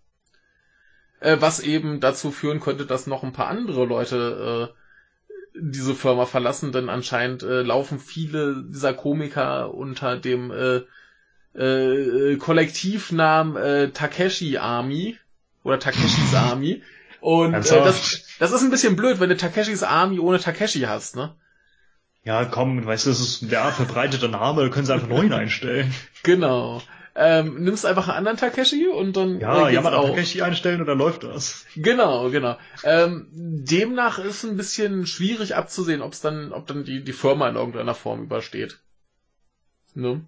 Äh, 1.21 1.37
was 1.41 1.61
eben 1.61 2.01
dazu 2.01 2.31
führen 2.31 2.61
könnte, 2.61 2.87
dass 2.87 3.07
noch 3.07 3.23
ein 3.23 3.33
paar 3.33 3.49
andere 3.49 3.85
Leute 3.85 4.71
äh, 4.73 5.59
diese 5.61 5.95
Firma 5.95 6.27
verlassen, 6.27 6.73
denn 6.73 6.89
anscheinend 6.89 7.43
äh, 7.43 7.63
laufen 7.63 7.99
viele 8.01 8.65
dieser 8.69 8.95
Komiker 8.95 9.73
unter 9.75 10.17
dem 10.17 10.51
äh, 10.51 10.83
äh, 11.55 12.37
Kollektivnamen 12.37 13.57
äh, 13.57 13.91
Takeshi 13.91 14.59
Army 14.59 15.19
oder 15.63 15.79
Takeshis 15.79 16.35
Army. 16.35 16.83
Und 17.21 17.55
äh, 17.55 17.61
das, 17.61 18.27
das 18.39 18.53
ist 18.53 18.63
ein 18.63 18.71
bisschen 18.71 18.97
blöd, 18.97 19.21
wenn 19.21 19.31
du 19.31 19.37
Takeshis 19.37 19.83
Army 19.83 20.19
ohne 20.19 20.39
Takeshi 20.39 20.81
hast, 20.81 21.17
ne? 21.17 21.35
Ja, 22.25 22.45
komm, 22.47 22.85
weißt 22.85 23.07
du, 23.07 23.11
das 23.11 23.21
ist 23.21 23.43
ein 23.43 23.51
derart 23.51 23.75
verbreiteter 23.75 24.29
Name, 24.29 24.63
da 24.63 24.69
können 24.71 24.87
sie 24.87 24.95
einfach 24.95 25.09
neuen 25.09 25.33
einstellen. 25.33 25.93
Genau. 26.23 26.83
Ähm, 27.17 27.63
nimmst 27.63 27.87
einfach 27.87 28.09
einen 28.09 28.27
anderen 28.27 28.39
Takeshi 28.39 28.89
und 28.89 29.17
dann 29.17 29.39
Ja, 29.39 29.55
äh, 29.57 29.61
geht's 29.65 29.75
Yamada 29.75 29.99
auch. 29.99 30.09
Takeshi 30.09 30.43
einstellen 30.43 30.81
und 30.81 30.87
dann 30.87 30.99
läuft 30.99 31.23
das. 31.23 31.65
Genau, 31.77 32.29
genau. 32.31 32.57
Ähm, 32.83 33.29
demnach 33.31 34.19
ist 34.19 34.43
ein 34.43 34.57
bisschen 34.57 35.07
schwierig 35.07 35.55
abzusehen, 35.55 36.03
ob 36.03 36.13
es 36.15 36.21
dann, 36.23 36.53
ob 36.53 36.67
dann 36.67 36.85
die, 36.85 37.05
die 37.05 37.13
Firma 37.13 37.49
in 37.49 37.55
irgendeiner 37.55 37.95
Form 37.95 38.25
übersteht. 38.25 38.81
Ne? 39.95 40.23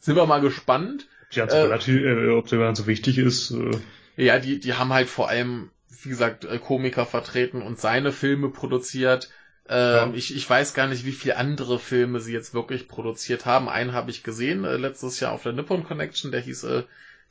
Sind 0.00 0.16
wir 0.16 0.26
mal 0.26 0.40
gespannt. 0.40 1.06
Die 1.32 1.36
ganze 1.36 1.56
Äh, 1.56 1.62
relativ, 1.62 1.96
äh, 2.02 2.28
ob 2.30 2.48
der 2.48 2.74
so 2.74 2.86
wichtig 2.86 3.18
ist. 3.18 3.50
Äh, 3.52 3.70
Ja, 4.16 4.38
die, 4.38 4.60
die 4.60 4.74
haben 4.74 4.92
halt 4.92 5.08
vor 5.08 5.28
allem, 5.28 5.70
wie 6.02 6.08
gesagt, 6.08 6.44
äh, 6.44 6.58
Komiker 6.58 7.06
vertreten 7.06 7.62
und 7.62 7.78
seine 7.80 8.12
Filme 8.12 8.50
produziert. 8.50 9.30
Ähm, 9.68 10.10
Ja. 10.10 10.12
ich, 10.14 10.34
ich 10.34 10.48
weiß 10.48 10.74
gar 10.74 10.88
nicht, 10.88 11.04
wie 11.04 11.12
viele 11.12 11.36
andere 11.36 11.78
Filme 11.78 12.20
sie 12.20 12.32
jetzt 12.32 12.54
wirklich 12.54 12.88
produziert 12.88 13.46
haben. 13.46 13.68
Einen 13.68 13.92
habe 13.92 14.10
ich 14.10 14.22
gesehen 14.22 14.64
äh, 14.64 14.76
letztes 14.76 15.20
Jahr 15.20 15.32
auf 15.32 15.42
der 15.42 15.52
Nippon 15.52 15.84
Connection, 15.84 16.32
der 16.32 16.40
hieß 16.40 16.64
äh, 16.64 16.82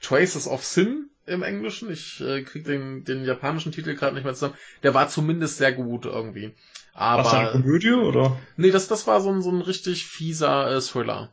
Traces 0.01 0.47
of 0.47 0.63
Sin 0.63 1.09
im 1.25 1.43
Englischen. 1.43 1.91
Ich 1.91 2.21
äh, 2.21 2.43
krieg 2.43 2.63
den, 2.65 3.03
den 3.03 3.25
japanischen 3.25 3.71
Titel 3.71 3.95
gerade 3.95 4.15
nicht 4.15 4.23
mehr 4.23 4.33
zusammen. 4.33 4.55
Der 4.83 4.93
war 4.93 5.09
zumindest 5.09 5.57
sehr 5.57 5.73
gut 5.73 6.05
irgendwie. 6.05 6.53
war 7.13 7.23
das 7.23 7.33
eine 7.33 7.45
Aber 7.45 7.51
Komödie 7.51 7.91
oder? 7.91 8.39
nee, 8.57 8.71
das, 8.71 8.87
das 8.87 9.07
war 9.07 9.21
so 9.21 9.29
ein, 9.31 9.41
so 9.41 9.51
ein 9.51 9.61
richtig 9.61 10.05
fieser 10.07 10.71
äh, 10.75 10.81
Thriller. 10.81 11.31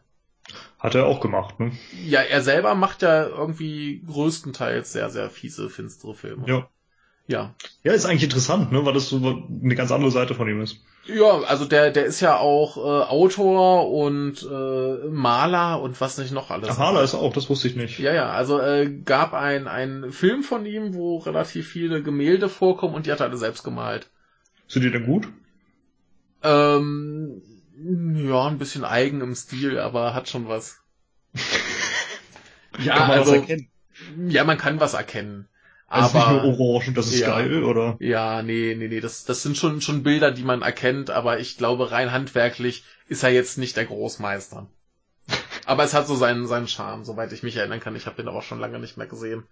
Hat 0.79 0.95
er 0.95 1.07
auch 1.07 1.21
gemacht, 1.21 1.59
ne? 1.61 1.73
Ja, 2.05 2.21
er 2.21 2.43
selber 2.43 2.75
macht 2.75 3.03
ja 3.03 3.27
irgendwie 3.27 4.03
größtenteils 4.07 4.93
sehr, 4.93 5.11
sehr 5.11 5.31
fiese, 5.31 5.71
finstere 5.71 6.15
Filme. 6.15 6.47
Ja. 6.49 6.69
Ja. 7.29 7.55
Ja, 7.83 7.93
ist 7.93 8.07
eigentlich 8.07 8.23
interessant, 8.23 8.71
ne, 8.71 8.85
weil 8.85 8.95
das 8.95 9.09
so 9.09 9.17
eine 9.17 9.75
ganz 9.75 9.91
andere 9.91 10.11
Seite 10.11 10.35
von 10.35 10.49
ihm 10.49 10.61
ist. 10.61 10.79
Ja, 11.07 11.41
also 11.43 11.65
der, 11.65 11.91
der 11.91 12.05
ist 12.05 12.21
ja 12.21 12.37
auch 12.37 12.77
äh, 12.77 12.81
Autor 12.81 13.91
und 13.91 14.43
äh, 14.43 15.09
Maler 15.09 15.81
und 15.81 16.01
was 16.01 16.19
nicht 16.19 16.33
noch 16.33 16.51
alles. 16.51 16.69
Ach, 16.71 16.79
Maler 16.79 17.03
ist 17.03 17.15
er 17.15 17.21
auch, 17.21 17.33
das 17.33 17.49
wusste 17.49 17.69
ich 17.69 17.77
nicht. 17.77 17.99
Ja, 17.99 18.13
ja, 18.13 18.31
also 18.31 18.61
äh, 18.61 18.91
gab 19.05 19.33
ein, 19.33 19.69
ein 19.69 20.13
Film 20.13 20.43
von 20.43 20.67
ihm, 20.67 20.95
wo 20.95 21.19
relativ 21.19 21.69
viele 21.69 22.03
Gemälde 22.03 22.49
vorkommen 22.49 22.95
und 22.95 23.07
die 23.07 23.13
hat 23.13 23.21
er 23.21 23.27
alle 23.27 23.37
selbst 23.37 23.63
gemalt. 23.63 24.09
Sind 24.69 24.83
die 24.83 24.91
denn 24.91 25.07
gut? 25.07 25.29
Ähm, 26.43 27.41
ja, 28.29 28.47
ein 28.49 28.59
bisschen 28.59 28.85
eigen 28.85 29.21
im 29.21 29.35
Stil, 29.35 29.79
aber 29.79 30.15
hat 30.15 30.29
schon 30.29 30.49
was. 30.49 30.81
ja, 32.79 32.95
Kann 32.95 33.09
man 33.09 33.19
also, 33.19 33.33
was 33.33 33.41
erkennen? 33.41 33.71
ja, 34.29 34.45
man 34.45 34.59
kann 34.59 34.81
was 34.81 34.95
erkennen. 34.95 35.49
Also 35.89 36.11
aber 36.11 36.19
nicht 36.19 36.29
nur 36.29 36.45
orange 36.45 36.89
und 36.89 36.97
das 36.97 37.07
ist 37.09 37.21
Ja. 37.21 37.29
geil, 37.29 37.63
oder? 37.65 37.99
Ja, 37.99 38.43
nee, 38.43 38.75
nee, 38.77 38.89
nee, 38.89 39.01
das, 39.01 39.25
das 39.25 39.43
sind 39.43 39.57
schon, 39.57 39.81
schon 39.81 40.03
Bilder, 40.03 40.31
die 40.31 40.43
man 40.45 40.63
erkennt, 40.63 41.11
aber 41.11 41.39
ich 41.41 41.57
glaube, 41.57 41.91
rein 41.93 42.13
handwerklich 42.13 42.85
ist 43.09 43.23
er 43.23 43.31
jetzt 43.31 43.57
nicht 43.59 43.77
der 43.77 43.87
Großmeister. 43.87 44.69
Aber 45.67 45.85
es 45.85 45.95
hat 45.95 46.07
so 46.07 46.15
seinen, 46.17 46.47
seinen 46.47 46.69
Charme, 46.69 47.05
soweit 47.05 47.33
ich 47.33 47.43
mich 47.43 47.57
erinnern 47.57 47.81
kann. 47.81 47.97
Ich 47.97 48.07
habe 48.07 48.17
den 48.17 48.29
aber 48.29 48.39
auch 48.39 48.43
schon 48.43 48.61
lange 48.61 48.79
nicht 48.81 48.97
mehr 48.97 49.07
gesehen. 49.07 49.45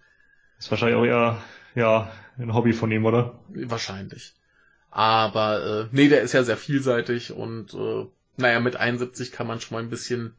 Ist 0.59 0.71
wahrscheinlich 0.71 0.97
auch 0.99 1.05
eher, 1.05 1.43
ja, 1.77 2.11
ein 2.39 2.55
Hobby 2.55 2.73
von 2.73 2.91
ihm, 2.91 3.05
oder? 3.07 3.39
Wahrscheinlich. 3.49 4.35
Aber, 4.91 5.65
äh, 5.65 5.89
nee, 5.93 6.09
der 6.09 6.23
ist 6.23 6.33
ja 6.33 6.45
sehr 6.45 6.57
vielseitig 6.57 7.33
und, 7.33 7.75
äh, 7.75 8.07
naja, 8.37 8.61
mit 8.61 8.77
71 8.77 9.33
kann 9.33 9.47
man 9.47 9.61
schon 9.61 9.77
mal 9.77 9.83
ein 9.83 9.91
bisschen 9.91 10.37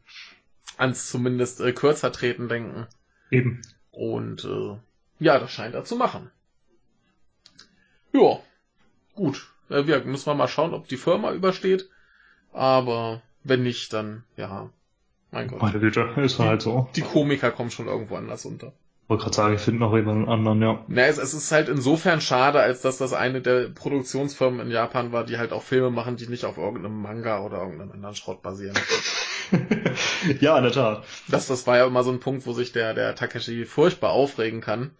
ans 0.76 1.08
zumindest 1.08 1.60
äh, 1.60 1.72
kürzer 1.72 2.12
treten 2.12 2.48
denken. 2.48 2.86
Eben. 3.30 3.62
Und 3.90 4.44
äh, 4.44 4.76
ja, 5.18 5.38
das 5.38 5.50
scheint 5.50 5.74
er 5.74 5.84
zu 5.84 5.96
machen. 5.96 6.30
Ja, 8.12 8.40
gut. 9.14 9.50
Äh, 9.68 9.86
wir 9.86 10.04
müssen 10.04 10.26
wir 10.26 10.34
mal 10.34 10.48
schauen, 10.48 10.74
ob 10.74 10.88
die 10.88 10.96
Firma 10.96 11.32
übersteht. 11.32 11.88
Aber 12.52 13.22
wenn 13.44 13.62
nicht, 13.62 13.92
dann 13.92 14.24
ja, 14.36 14.70
mein 15.30 15.48
Gott. 15.48 15.62
Meine 15.62 15.80
Güte, 15.80 16.12
ist 16.16 16.38
halt 16.38 16.62
so. 16.62 16.88
Die 16.96 17.02
Komiker 17.02 17.50
kommen 17.50 17.70
schon 17.70 17.86
irgendwo 17.86 18.16
anders 18.16 18.44
unter. 18.44 18.72
Wollte 19.08 19.24
gerade 19.24 19.36
sagen, 19.36 19.54
ich 19.54 19.60
finde 19.60 19.80
noch 19.80 19.94
jemanden 19.94 20.28
anderen, 20.28 20.60
ja. 20.60 20.84
Na, 20.88 21.02
es, 21.02 21.18
es 21.18 21.32
ist 21.32 21.52
halt 21.52 21.68
insofern 21.68 22.20
schade, 22.20 22.60
als 22.60 22.80
dass 22.80 22.98
das 22.98 23.12
eine 23.12 23.40
der 23.40 23.68
Produktionsfirmen 23.68 24.58
in 24.58 24.70
Japan 24.70 25.12
war, 25.12 25.24
die 25.24 25.38
halt 25.38 25.52
auch 25.52 25.62
Filme 25.62 25.90
machen, 25.90 26.16
die 26.16 26.26
nicht 26.26 26.44
auf 26.44 26.58
irgendeinem 26.58 27.00
Manga 27.00 27.40
oder 27.40 27.58
irgendeinem 27.58 27.92
anderen 27.92 28.16
Schrott 28.16 28.42
basieren. 28.42 28.76
ja, 30.40 30.58
in 30.58 30.64
der 30.64 30.72
Tat. 30.72 31.04
Das, 31.28 31.46
das 31.46 31.68
war 31.68 31.76
ja 31.76 31.86
immer 31.86 32.02
so 32.02 32.10
ein 32.10 32.18
Punkt, 32.18 32.46
wo 32.46 32.52
sich 32.52 32.72
der, 32.72 32.94
der 32.94 33.14
Takeshi 33.14 33.64
furchtbar 33.64 34.10
aufregen 34.10 34.60
kann. 34.60 34.90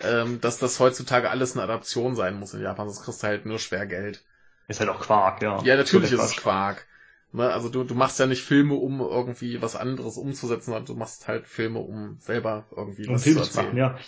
ähm, 0.00 0.40
dass 0.40 0.58
das 0.58 0.80
heutzutage 0.80 1.30
alles 1.30 1.52
eine 1.52 1.62
Adaption 1.62 2.16
sein 2.16 2.38
muss 2.38 2.54
in 2.54 2.62
Japan, 2.62 2.88
sonst 2.88 3.04
kriegst 3.04 3.22
du 3.22 3.26
halt 3.28 3.46
nur 3.46 3.60
schwer 3.60 3.86
Geld. 3.86 4.22
Ist 4.66 4.80
halt 4.80 4.90
auch 4.90 5.00
Quark, 5.00 5.42
ja. 5.42 5.62
Ja, 5.62 5.76
natürlich 5.76 6.12
ist 6.12 6.22
es 6.22 6.36
Quark. 6.36 6.86
Ne? 7.32 7.52
Also 7.52 7.68
du, 7.68 7.84
du 7.84 7.94
machst 7.94 8.18
ja 8.18 8.26
nicht 8.26 8.42
Filme, 8.42 8.74
um 8.74 9.00
irgendwie 9.00 9.60
was 9.60 9.76
anderes 9.76 10.16
umzusetzen, 10.16 10.66
sondern 10.66 10.86
du 10.86 10.94
machst 10.94 11.28
halt 11.28 11.46
Filme, 11.46 11.80
um 11.80 12.16
selber 12.20 12.66
irgendwie 12.74 13.06
Um 13.06 13.14
was 13.14 13.24
Film 13.24 13.42
zu 13.42 13.56
machen, 13.56 13.76
ja. 13.76 13.98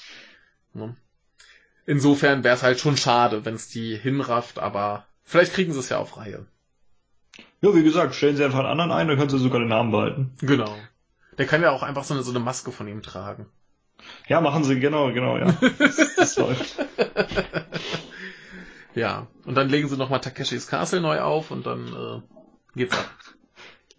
Ne? 0.72 0.96
Insofern 1.86 2.44
wäre 2.44 2.54
es 2.54 2.62
halt 2.62 2.78
schon 2.78 2.96
schade, 2.96 3.44
wenn 3.44 3.54
es 3.54 3.68
die 3.68 3.96
hinrafft, 3.96 4.58
aber 4.58 5.06
vielleicht 5.24 5.52
kriegen 5.52 5.72
sie 5.72 5.80
es 5.80 5.88
ja 5.88 5.98
auf 5.98 6.16
Reihe. 6.16 6.46
Ja, 7.62 7.74
wie 7.74 7.82
gesagt, 7.82 8.14
stellen 8.14 8.36
sie 8.36 8.44
einfach 8.44 8.60
einen 8.60 8.68
anderen 8.68 8.92
ein, 8.92 9.08
dann 9.08 9.16
können 9.18 9.30
sie 9.30 9.38
sogar 9.38 9.60
den 9.60 9.68
Namen 9.68 9.90
behalten. 9.90 10.32
Genau. 10.40 10.74
Der 11.36 11.46
kann 11.46 11.62
ja 11.62 11.70
auch 11.70 11.82
einfach 11.82 12.04
so 12.04 12.14
eine, 12.14 12.22
so 12.22 12.30
eine 12.30 12.40
Maske 12.40 12.72
von 12.72 12.88
ihm 12.88 13.02
tragen. 13.02 13.46
Ja, 14.28 14.40
machen 14.40 14.64
sie, 14.64 14.80
genau, 14.80 15.12
genau, 15.12 15.36
ja. 15.36 15.52
das, 15.78 16.14
das 16.16 16.36
läuft. 16.36 16.76
Ja. 18.94 19.26
Und 19.44 19.54
dann 19.54 19.68
legen 19.68 19.88
sie 19.88 19.96
nochmal 19.96 20.20
Takeshis 20.20 20.66
Castle 20.66 21.00
neu 21.00 21.20
auf 21.20 21.50
und 21.50 21.66
dann 21.66 21.88
äh, 21.88 22.20
geht's 22.74 22.96
ab. 22.96 23.10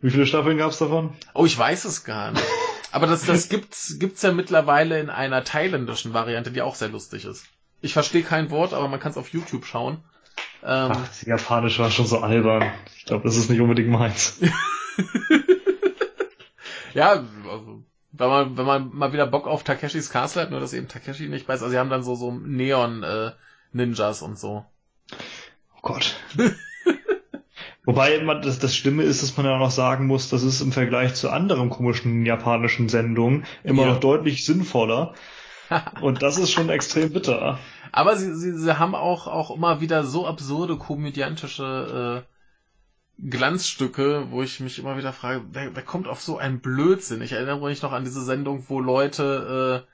Wie 0.02 0.10
viele 0.10 0.26
Staffeln 0.26 0.58
gab's 0.58 0.80
davon? 0.80 1.14
Oh, 1.34 1.46
ich 1.46 1.58
weiß 1.58 1.86
es 1.86 2.04
gar 2.04 2.32
nicht. 2.32 2.44
Aber 2.92 3.08
das, 3.08 3.26
das 3.26 3.50
gibt's, 3.50 3.98
gibt's 4.00 4.22
ja 4.22 4.32
mittlerweile 4.32 5.00
in 5.00 5.10
einer 5.10 5.44
thailändischen 5.44 6.14
Variante, 6.14 6.52
die 6.52 6.62
auch 6.62 6.76
sehr 6.76 6.90
lustig 6.90 7.26
ist. 7.26 7.46
Ich 7.82 7.94
verstehe 7.94 8.24
kein 8.24 8.52
Wort, 8.52 8.74
aber 8.74 8.88
man 8.88 9.00
kann 9.00 9.12
es 9.12 9.18
auf 9.18 9.30
YouTube 9.30 9.66
schauen. 9.66 10.04
Ähm, 10.64 10.92
Ach, 10.94 11.08
das 11.08 11.24
Japanisch 11.24 11.80
war 11.80 11.90
schon 11.90 12.06
so 12.06 12.20
albern. 12.20 12.72
Ich 12.98 13.06
glaube, 13.06 13.24
das 13.24 13.38
ist 13.38 13.50
nicht 13.50 13.62
unbedingt 13.62 13.90
meins. 13.90 14.40
ja, 16.94 17.24
also, 17.50 17.84
wenn 18.12 18.30
man, 18.30 18.58
wenn 18.58 18.66
man 18.66 18.90
mal 18.94 19.14
wieder 19.14 19.26
Bock 19.26 19.48
auf 19.48 19.64
Takeshis 19.64 20.10
Castle 20.10 20.44
hat, 20.44 20.52
nur 20.52 20.60
dass 20.60 20.74
eben 20.74 20.88
Takeshi 20.88 21.30
nicht 21.30 21.48
weiß. 21.48 21.62
Also 21.62 21.72
sie 21.72 21.80
haben 21.80 21.90
dann 21.90 22.04
so, 22.04 22.16
so 22.16 22.32
Neon 22.32 23.04
äh, 23.04 23.32
Ninjas 23.72 24.22
und 24.22 24.38
so. 24.38 24.66
Oh 25.76 25.82
Gott. 25.82 26.16
Wobei 27.84 28.22
man, 28.22 28.42
das, 28.42 28.60
das 28.60 28.76
Schlimme 28.76 29.04
ist, 29.04 29.24
dass 29.24 29.36
man 29.38 29.46
ja 29.46 29.58
noch 29.58 29.72
sagen 29.72 30.06
muss, 30.06 30.30
das 30.30 30.44
ist 30.44 30.62
im 30.62 30.72
Vergleich 30.72 31.16
zu 31.16 31.30
anderen 31.30 31.70
komischen 31.70 32.26
japanischen 32.26 32.90
Sendungen 32.90 33.46
immer 33.64 33.84
Ja. 33.84 33.94
noch 33.94 34.00
deutlich 34.00 34.46
sinnvoller. 34.46 35.14
Und 36.02 36.22
das 36.22 36.38
ist 36.38 36.52
schon 36.52 36.70
extrem 36.70 37.12
bitter. 37.14 37.58
Aber 37.92 38.16
sie, 38.18 38.36
sie, 38.36 38.58
sie 38.58 38.78
haben 38.78 38.94
auch, 38.94 39.28
auch 39.28 39.52
immer 39.52 39.82
wieder 39.82 40.04
so 40.04 40.28
absurde 40.28 40.78
komödiantische 40.78 42.24
äh, 42.28 43.30
Glanzstücke, 43.30 44.28
wo 44.32 44.42
ich 44.42 44.60
mich 44.60 44.80
immer 44.80 44.98
wieder 44.98 45.14
frage, 45.14 45.44
wer, 45.52 45.76
wer 45.76 45.84
kommt 45.84 46.08
auf 46.08 46.22
so 46.22 46.38
einen 46.38 46.60
Blödsinn? 46.60 47.22
Ich 47.22 47.32
erinnere 47.34 47.68
mich 47.68 47.82
noch 47.82 47.92
an 47.92 48.04
diese 48.04 48.24
Sendung, 48.24 48.66
wo 48.68 48.80
Leute 48.80 49.86
äh, 49.88 49.91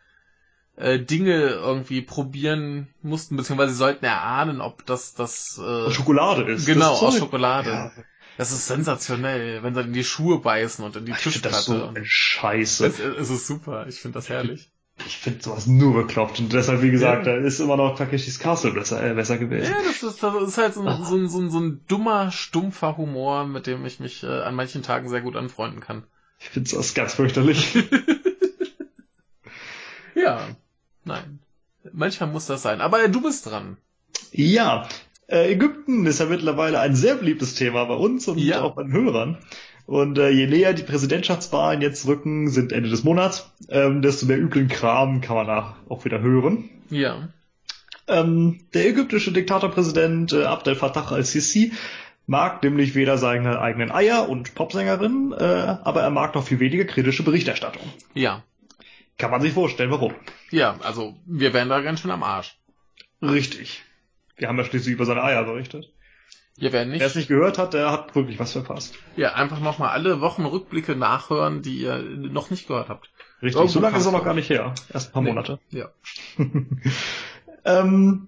äh, 0.78 1.00
Dinge 1.00 1.50
irgendwie 1.50 2.02
probieren 2.02 2.88
mussten, 3.02 3.36
beziehungsweise 3.36 3.72
sie 3.74 3.78
sollten 3.78 4.06
erahnen, 4.06 4.62
ob 4.62 4.86
das 4.86 5.14
das 5.14 5.60
äh, 5.64 5.92
Schokolade 5.92 6.44
ist. 6.52 6.66
genau 6.66 6.94
aus 6.94 7.18
Schokolade. 7.18 7.70
Ja, 7.70 7.92
Das 8.38 8.52
ist 8.52 8.68
sensationell, 8.68 9.64
wenn 9.64 9.74
sie 9.74 9.82
in 9.82 9.94
die 9.94 10.04
Schuhe 10.04 10.40
beißen 10.40 10.86
und 10.86 10.96
in 10.96 11.06
die 11.06 11.12
ich 11.12 11.18
finde 11.18 11.40
das 11.50 11.66
Tischplatte. 11.66 11.94
so 11.96 12.02
Scheiße. 12.04 12.86
es, 12.86 13.00
es 13.00 13.30
ist 13.30 13.48
super, 13.48 13.88
ich 13.88 14.00
finde 14.00 14.20
das 14.20 14.30
herrlich. 14.30 14.72
Ich 15.06 15.18
finde 15.18 15.44
sowas 15.44 15.68
nur 15.68 15.94
bekloppt. 15.94 16.40
Und 16.40 16.54
deshalb, 16.54 16.82
wie 16.82 16.90
gesagt, 16.90 17.28
da 17.28 17.36
ist 17.36 17.60
immer 17.60 17.78
noch 17.78 17.96
Takeshis 17.96 18.40
Castle 18.40 18.72
besser, 18.72 19.04
äh, 19.04 19.14
besser 19.14 19.38
gewesen. 19.38 19.72
Ja, 19.72 19.78
das 19.84 20.02
ist, 20.02 20.24
das 20.24 20.44
ist 20.48 20.58
halt 20.58 20.74
so 20.74 20.82
ein, 20.82 21.04
so, 21.04 21.16
ein, 21.16 21.28
so, 21.30 21.40
ein, 21.40 21.50
so 21.52 21.60
ein 21.60 21.82
dummer, 21.88 22.32
stumpfer 22.32 22.98
Humor, 22.98 23.46
mit 23.46 23.68
dem 23.68 23.86
ich 23.86 24.00
mich 24.00 24.24
äh, 24.24 24.28
an 24.42 24.56
manchen 24.56 24.82
Tagen 24.82 25.08
sehr 25.08 25.22
gut 25.22 25.36
anfreunden 25.36 25.82
kann. 25.82 26.04
Ich 26.40 26.50
finde 26.50 26.72
das 26.76 26.94
ganz 26.96 27.14
fürchterlich. 27.16 27.78
Ja, 30.16 30.48
nein. 31.08 31.40
Manchmal 31.94 32.30
muss 32.30 32.46
das 32.46 32.62
sein. 32.62 32.82
Aber 32.82 33.08
du 33.08 33.22
bist 33.22 33.46
dran. 33.46 33.78
Ja, 34.32 34.88
äh, 35.28 35.52
Ägypten 35.54 36.06
ist 36.06 36.20
ja 36.20 36.26
mittlerweile 36.26 36.80
ein 36.80 36.96
sehr 36.96 37.16
beliebtes 37.16 37.56
Thema 37.56 37.86
bei 37.86 37.96
uns 37.96 38.28
und 38.28 38.38
Ja. 38.38 38.62
auch 38.62 38.76
bei 38.76 38.84
den 38.84 38.92
Hörern. 38.92 39.38
Und 39.86 40.18
äh, 40.18 40.30
je 40.30 40.48
näher 40.48 40.74
die 40.74 40.84
Präsidentschaftswahlen 40.84 41.82
jetzt 41.82 42.06
rücken, 42.08 42.50
sind 42.50 42.74
Ende 42.74 42.90
des 42.90 43.06
Monats, 43.06 43.50
ähm, 43.70 44.02
desto 44.02 44.26
mehr 44.26 44.38
üblen 44.38 44.68
Kram 44.68 45.22
kann 45.22 45.38
man 45.38 45.48
da 45.48 45.78
auch 45.88 46.04
wieder 46.04 46.20
hören. 46.20 46.70
Ja. 46.90 47.30
Ähm, 48.10 48.60
der 48.74 48.88
ägyptische 48.88 49.32
Diktatorpräsident 49.32 50.34
äh, 50.34 50.44
Abdel 50.44 50.76
Fattah 50.76 51.10
al-Sisi 51.12 51.72
mag 52.26 52.62
nämlich 52.64 52.96
weder 52.96 53.18
seine 53.18 53.60
eigenen 53.62 53.90
Eier 53.92 54.28
und 54.28 54.56
Popsängerin, 54.56 55.34
äh, 55.38 55.44
aber 55.44 56.02
er 56.02 56.10
mag 56.10 56.36
noch 56.36 56.44
viel 56.46 56.60
weniger 56.60 56.84
kritische 56.84 57.24
Berichterstattung. 57.24 57.84
Ja. 58.14 58.44
Kann 59.18 59.32
man 59.32 59.42
sich 59.42 59.54
vorstellen, 59.54 59.92
warum. 59.92 60.14
Ja, 60.52 60.78
also 60.82 61.16
wir 61.26 61.54
wären 61.54 61.70
da 61.70 61.82
ganz 61.82 62.02
schön 62.02 62.12
am 62.12 62.24
Arsch. 62.24 62.58
Richtig. 63.22 63.84
Wir 64.36 64.48
haben 64.48 64.58
ja 64.58 64.66
schließlich 64.66 64.94
über 64.94 65.06
seine 65.06 65.24
Eier 65.24 65.44
berichtet. 65.44 65.92
Ja, 66.58 66.72
wer 66.72 66.86
nicht. 66.86 67.00
Wer 67.00 67.08
es 67.08 67.16
nicht 67.16 67.28
gehört 67.28 67.58
hat, 67.58 67.74
der 67.74 67.92
hat 67.92 68.16
wirklich 68.16 68.40
was 68.40 68.52
verpasst. 68.52 68.96
Ja, 69.16 69.34
einfach 69.34 69.60
nochmal 69.60 69.90
alle 69.90 70.22
Wochenrückblicke 70.22 70.96
nachhören, 70.96 71.62
die 71.62 71.80
ihr 71.82 72.00
noch 72.00 72.50
nicht 72.50 72.68
gehört 72.68 72.90
habt. 72.90 73.12
Richtig, 73.42 73.56
Irgendwo 73.56 73.74
so 73.74 73.80
lange 73.80 73.98
ist 73.98 74.06
er 74.06 74.12
kann's 74.12 74.20
noch 74.20 74.26
gar 74.26 74.34
nicht 74.34 74.50
her. 74.50 74.74
Erst 74.92 75.10
ein 75.10 75.14
paar 75.14 75.22
Nee. 75.22 75.30
Monate. 75.30 75.60
Ja. 75.70 75.90
ähm, 77.66 78.28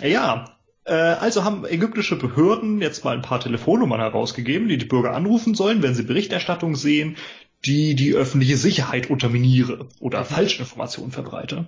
ja, 0.00 0.56
äh, 0.84 0.94
also 0.94 1.44
haben 1.44 1.66
ägyptische 1.66 2.16
Behörden 2.16 2.80
jetzt 2.80 3.04
mal 3.04 3.14
ein 3.14 3.22
paar 3.22 3.40
Telefonnummern 3.40 4.00
herausgegeben, 4.00 4.68
die 4.68 4.78
die 4.78 4.86
Bürger 4.86 5.14
anrufen 5.14 5.54
sollen, 5.54 5.82
wenn 5.82 5.94
sie 5.94 6.04
Berichterstattung 6.04 6.74
sehen, 6.74 7.16
die 7.64 7.94
die 7.94 8.14
öffentliche 8.14 8.56
Sicherheit 8.56 9.10
unterminiere 9.10 9.88
oder 10.00 10.24
Falschinformationen 10.24 11.12
verbreite. 11.12 11.66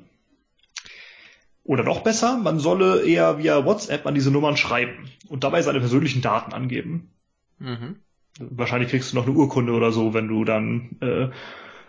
Oder 1.62 1.84
noch 1.84 2.02
besser, 2.02 2.38
man 2.38 2.58
solle 2.58 3.04
eher 3.04 3.38
via 3.38 3.64
WhatsApp 3.64 4.06
an 4.06 4.14
diese 4.14 4.30
Nummern 4.30 4.56
schreiben 4.56 5.10
und 5.28 5.44
dabei 5.44 5.62
seine 5.62 5.80
persönlichen 5.80 6.22
Daten 6.22 6.52
angeben. 6.52 7.10
Mhm. 7.58 7.96
Wahrscheinlich 8.38 8.90
kriegst 8.90 9.12
du 9.12 9.16
noch 9.16 9.26
eine 9.26 9.36
Urkunde 9.36 9.72
oder 9.72 9.92
so, 9.92 10.14
wenn 10.14 10.28
du 10.28 10.44
dann 10.44 10.96
äh, 11.00 11.28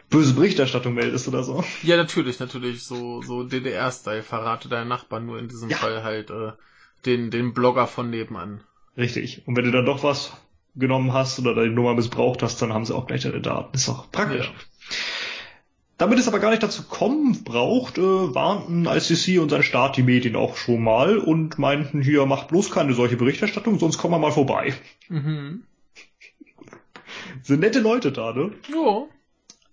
böse 0.09 0.33
Berichterstattung 0.33 0.93
meldest 0.93 1.27
oder 1.27 1.43
so. 1.43 1.63
Ja, 1.83 1.95
natürlich, 1.97 2.39
natürlich. 2.39 2.83
So, 2.83 3.21
so 3.21 3.43
DDR-Style. 3.43 4.23
Verrate 4.23 4.67
deinen 4.67 4.89
Nachbarn 4.89 5.25
nur 5.25 5.39
in 5.39 5.47
diesem 5.47 5.69
Ja. 5.69 5.77
Fall 5.77 6.03
halt 6.03 6.29
äh, 6.29 6.51
den, 7.05 7.31
den 7.31 7.53
Blogger 7.53 7.87
von 7.87 8.09
nebenan. 8.09 8.63
Richtig. 8.97 9.47
Und 9.47 9.55
wenn 9.55 9.65
du 9.65 9.71
dann 9.71 9.85
doch 9.85 10.03
was 10.03 10.33
genommen 10.75 11.13
hast 11.13 11.39
oder 11.39 11.53
deine 11.55 11.71
Nummer 11.71 11.93
missbraucht 11.93 12.41
hast, 12.43 12.61
dann 12.61 12.73
haben 12.73 12.85
sie 12.85 12.95
auch 12.95 13.07
gleich 13.07 13.21
deine 13.21 13.41
Daten. 13.41 13.75
Ist 13.75 13.87
doch 13.87 14.11
praktisch. 14.11 14.47
Ja. 14.47 14.95
Damit 15.97 16.17
es 16.17 16.27
aber 16.27 16.39
gar 16.39 16.49
nicht 16.49 16.63
dazu 16.63 16.83
kommen 16.83 17.43
braucht, 17.43 17.97
äh, 17.99 18.01
warnten 18.01 18.85
ICC 18.87 19.39
und 19.39 19.49
sein 19.49 19.61
Staat 19.61 19.97
die 19.97 20.03
Medien 20.03 20.35
auch 20.35 20.57
schon 20.57 20.81
mal 20.83 21.19
und 21.19 21.59
meinten 21.59 22.01
hier, 22.01 22.25
macht 22.25 22.47
bloß 22.47 22.71
keine 22.71 22.93
solche 22.93 23.17
Berichterstattung, 23.17 23.77
sonst 23.77 23.99
kommen 23.99 24.15
wir 24.15 24.19
mal 24.19 24.31
vorbei. 24.31 24.73
Mhm. 25.09 25.63
Sind 27.43 27.59
nette 27.59 27.79
Leute 27.79 28.11
da, 28.11 28.33
ne? 28.33 28.51
Ja. 28.73 29.03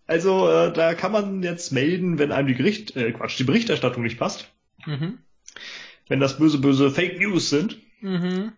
Also 0.07 0.49
äh, 0.51 0.73
da 0.73 0.95
kann 0.95 1.13
man 1.13 1.43
jetzt 1.43 1.71
melden, 1.73 2.19
wenn 2.19 2.33
einem 2.33 2.49
die 2.49 2.55
Gericht, 2.55 2.97
äh, 2.97 3.13
Quatsch, 3.13 3.39
die 3.39 3.45
Berichterstattung 3.45 4.03
nicht 4.03 4.19
passt, 4.19 4.51
Mhm. 4.87 5.19
wenn 6.09 6.21
das 6.21 6.39
böse, 6.39 6.59
böse 6.59 6.91
Fake 6.91 7.19
News 7.21 7.51
sind 7.51 7.79
Mhm. 8.01 8.53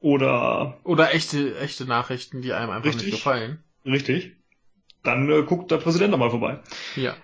Oder 0.00 0.78
Oder 0.84 1.14
echte, 1.14 1.58
echte 1.58 1.84
Nachrichten, 1.84 2.42
die 2.42 2.52
einem 2.52 2.70
einfach 2.70 2.86
Richtig. 2.86 3.06
nicht 3.06 3.14
gefallen. 3.16 3.62
richtig, 3.84 4.32
dann 5.02 5.30
äh, 5.30 5.42
guckt 5.42 5.70
der 5.70 5.76
Präsident 5.78 6.12
da 6.12 6.16
mal 6.16 6.30
vorbei. 6.30 6.60
Ja. 6.96 7.14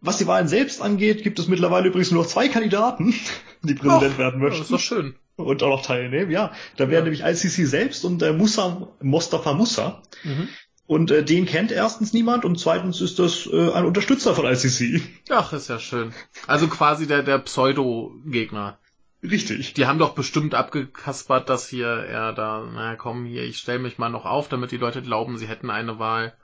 Was 0.00 0.16
die 0.16 0.26
Wahlen 0.26 0.48
selbst 0.48 0.80
angeht, 0.80 1.22
gibt 1.22 1.38
es 1.38 1.48
mittlerweile 1.48 1.88
übrigens 1.88 2.10
nur 2.10 2.22
noch 2.22 2.30
zwei 2.30 2.48
Kandidaten, 2.48 3.14
die 3.62 3.74
Präsident 3.74 4.12
Ach, 4.14 4.18
werden 4.18 4.40
Ja, 4.42 4.48
das 4.48 4.60
ist 4.60 4.70
möchten 4.70 4.72
doch 4.74 4.80
schön. 4.80 5.14
und 5.36 5.62
auch 5.62 5.68
noch 5.68 5.82
teilnehmen. 5.84 6.30
Ja, 6.30 6.52
da 6.76 6.88
wären 6.88 7.04
Ja. 7.06 7.10
nämlich 7.12 7.22
ICC 7.22 7.66
selbst 7.66 8.04
und 8.04 8.22
äh, 8.22 8.32
Musa, 8.32 8.88
Mostafa 9.02 9.52
Musa. 9.52 10.02
Mhm. 10.24 10.48
Und 10.86 11.10
äh, 11.12 11.22
den 11.24 11.46
kennt 11.46 11.70
erstens 11.70 12.12
niemand 12.12 12.44
und 12.44 12.58
zweitens 12.58 13.00
ist 13.00 13.18
das 13.20 13.46
äh, 13.46 13.70
ein 13.72 13.84
Unterstützer 13.84 14.34
von 14.34 14.44
ICC. 14.46 15.02
Ach, 15.30 15.52
ist 15.52 15.68
ja 15.68 15.78
schön. 15.78 16.12
Also 16.48 16.66
quasi 16.66 17.06
der, 17.06 17.22
der 17.22 17.38
Pseudo-Gegner. 17.38 18.78
Richtig. 19.22 19.74
Die 19.74 19.86
haben 19.86 19.98
doch 19.98 20.14
bestimmt 20.14 20.54
abgekaspert, 20.54 21.48
dass 21.50 21.68
hier 21.68 21.86
er 21.88 22.32
da, 22.32 22.66
na 22.72 22.96
komm, 22.96 23.26
hier, 23.26 23.42
ich 23.44 23.58
stelle 23.58 23.78
mich 23.78 23.98
mal 23.98 24.08
noch 24.08 24.24
auf, 24.24 24.48
damit 24.48 24.70
die 24.72 24.78
Leute 24.78 25.02
glauben, 25.02 25.36
sie 25.36 25.46
hätten 25.48 25.68
eine 25.70 25.98
Wahl. 25.98 26.34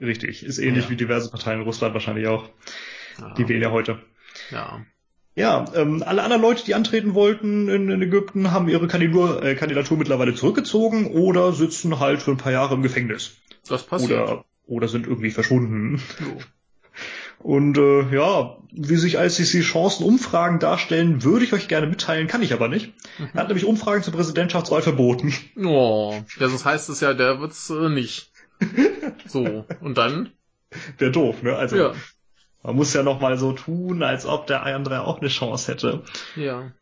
Richtig. 0.00 0.44
Ist 0.44 0.58
ähnlich 0.58 0.84
Ja. 0.84 0.90
wie 0.90 0.96
diverse 0.96 1.30
Parteien 1.30 1.60
in 1.60 1.64
Russland 1.66 1.94
wahrscheinlich 1.94 2.28
auch. 2.28 2.48
Ja. 3.18 3.34
Die 3.34 3.48
wählen 3.48 3.62
ja 3.62 3.70
heute. 3.70 3.98
ja. 4.50 4.84
Ja, 5.38 5.66
ähm, 5.74 6.02
alle 6.06 6.22
anderen 6.22 6.40
Leute, 6.40 6.64
die 6.64 6.74
antreten 6.74 7.12
wollten 7.12 7.68
in, 7.68 7.90
in 7.90 8.00
Ägypten, 8.00 8.52
haben 8.52 8.70
ihre 8.70 8.88
Kandidatur, 8.88 9.42
äh, 9.44 9.54
Kandidatur 9.54 9.98
mittlerweile 9.98 10.34
zurückgezogen 10.34 11.08
oder 11.08 11.52
sitzen 11.52 12.00
halt 12.00 12.22
für 12.22 12.30
ein 12.30 12.38
paar 12.38 12.52
Jahre 12.52 12.74
im 12.74 12.80
Gefängnis. 12.82 13.36
Das 13.68 13.84
passiert. 13.84 14.12
Oder, 14.12 14.44
oder 14.64 14.88
sind 14.88 15.06
irgendwie 15.06 15.30
verschwunden. 15.30 16.00
Jo. 16.20 16.38
Und 17.46 17.78
äh, 17.78 18.12
ja, 18.12 18.56
wie 18.72 18.96
sich 18.96 19.14
ICC 19.14 19.62
Chancenumfragen 19.62 20.58
darstellen, 20.58 21.22
würde 21.22 21.44
ich 21.44 21.52
euch 21.52 21.68
gerne 21.68 21.86
mitteilen, 21.86 22.26
kann 22.26 22.42
ich 22.42 22.52
aber 22.52 22.66
nicht. 22.66 22.92
Er 23.34 23.42
hat 23.42 23.46
nämlich 23.46 23.64
Umfragen 23.64 24.02
zur 24.02 24.14
Präsidentschaftswahl 24.14 24.82
verboten. 24.82 25.32
Oh, 25.64 26.12
ja, 26.40 26.48
sonst 26.48 26.64
heißt 26.64 26.88
es 26.88 26.98
ja, 26.98 27.14
der 27.14 27.38
wird's 27.38 27.70
äh, 27.70 27.88
nicht. 27.88 28.32
So, 29.28 29.64
und 29.80 29.96
dann? 29.96 30.30
Wäre 30.98 31.12
doof, 31.12 31.44
ne? 31.44 31.54
Also 31.54 31.76
Ja. 31.76 31.94
man 32.64 32.74
muss 32.74 32.92
ja 32.94 33.04
noch 33.04 33.20
mal 33.20 33.38
so 33.38 33.52
tun, 33.52 34.02
als 34.02 34.26
ob 34.26 34.48
der 34.48 34.64
andere 34.64 35.04
auch 35.06 35.20
eine 35.20 35.28
Chance 35.28 35.70
hätte. 35.70 36.02
Ja. 36.34 36.72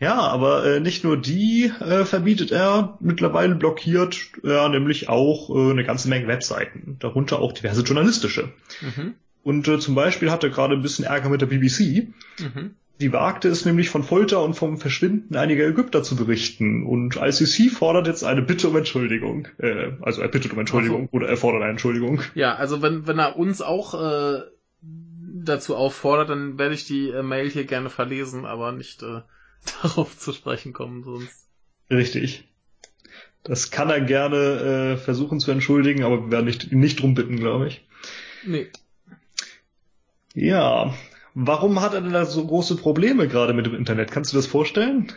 Ja, 0.00 0.18
aber 0.18 0.64
äh, 0.66 0.80
nicht 0.80 1.04
nur 1.04 1.18
die 1.18 1.72
äh, 1.80 2.04
verbietet 2.04 2.50
er, 2.50 2.96
mittlerweile 2.98 3.54
blockiert 3.54 4.18
er 4.42 4.68
nämlich 4.70 5.08
auch 5.08 5.50
äh, 5.50 5.70
eine 5.70 5.84
ganze 5.84 6.08
Menge 6.08 6.26
Webseiten, 6.26 6.96
darunter 6.98 7.38
auch 7.38 7.52
diverse 7.52 7.82
journalistische. 7.82 8.52
Mhm. 8.80 9.14
Und 9.42 9.66
äh, 9.68 9.78
zum 9.78 9.94
Beispiel 9.94 10.30
hat 10.30 10.44
er 10.44 10.50
gerade 10.50 10.74
ein 10.74 10.82
bisschen 10.82 11.04
Ärger 11.04 11.28
mit 11.28 11.40
der 11.40 11.46
BBC. 11.46 12.08
Mhm. 12.38 12.74
Die 13.00 13.12
wagte 13.14 13.48
es 13.48 13.64
nämlich 13.64 13.88
von 13.88 14.02
Folter 14.02 14.42
und 14.42 14.54
vom 14.54 14.76
Verschwinden 14.76 15.34
einiger 15.34 15.66
Ägypter 15.66 16.02
zu 16.02 16.16
berichten. 16.16 16.84
Und 16.84 17.16
ICC 17.16 17.70
fordert 17.70 18.06
jetzt 18.06 18.24
eine 18.24 18.42
Bitte 18.42 18.68
um 18.68 18.76
Entschuldigung. 18.76 19.48
Äh, 19.58 19.92
also 20.02 20.20
er 20.20 20.28
bittet 20.28 20.52
um 20.52 20.58
Entschuldigung 20.58 21.08
oder 21.10 21.28
er 21.28 21.38
fordert 21.38 21.62
eine 21.62 21.70
Entschuldigung. 21.70 22.20
Ja, 22.34 22.54
also 22.54 22.82
wenn, 22.82 23.06
wenn 23.06 23.18
er 23.18 23.38
uns 23.38 23.62
auch 23.62 23.94
äh, 23.94 24.42
dazu 24.82 25.76
auffordert, 25.76 26.28
dann 26.28 26.58
werde 26.58 26.74
ich 26.74 26.86
die 26.86 27.08
äh, 27.08 27.22
Mail 27.22 27.48
hier 27.48 27.64
gerne 27.64 27.88
verlesen, 27.88 28.44
aber 28.44 28.72
nicht 28.72 29.02
äh, 29.02 29.22
darauf 29.82 30.18
zu 30.18 30.32
sprechen 30.34 30.74
kommen, 30.74 31.02
sonst. 31.02 31.48
Richtig. 31.90 32.44
Das 33.42 33.70
kann 33.70 33.88
er 33.88 34.02
gerne 34.02 34.36
äh, 34.36 34.96
versuchen 34.98 35.40
zu 35.40 35.50
entschuldigen, 35.50 36.04
aber 36.04 36.24
wir 36.24 36.30
werden 36.30 36.44
nicht, 36.44 36.70
nicht 36.72 37.00
drum 37.00 37.14
bitten, 37.14 37.36
glaube 37.36 37.68
ich. 37.68 37.86
Nee. 38.44 38.68
Ja, 40.34 40.94
warum 41.34 41.80
hat 41.80 41.94
er 41.94 42.00
denn 42.00 42.12
da 42.12 42.24
so 42.24 42.46
große 42.46 42.76
Probleme 42.76 43.28
gerade 43.28 43.52
mit 43.52 43.66
dem 43.66 43.74
Internet? 43.74 44.10
Kannst 44.10 44.32
du 44.32 44.36
das 44.36 44.46
vorstellen? 44.46 45.12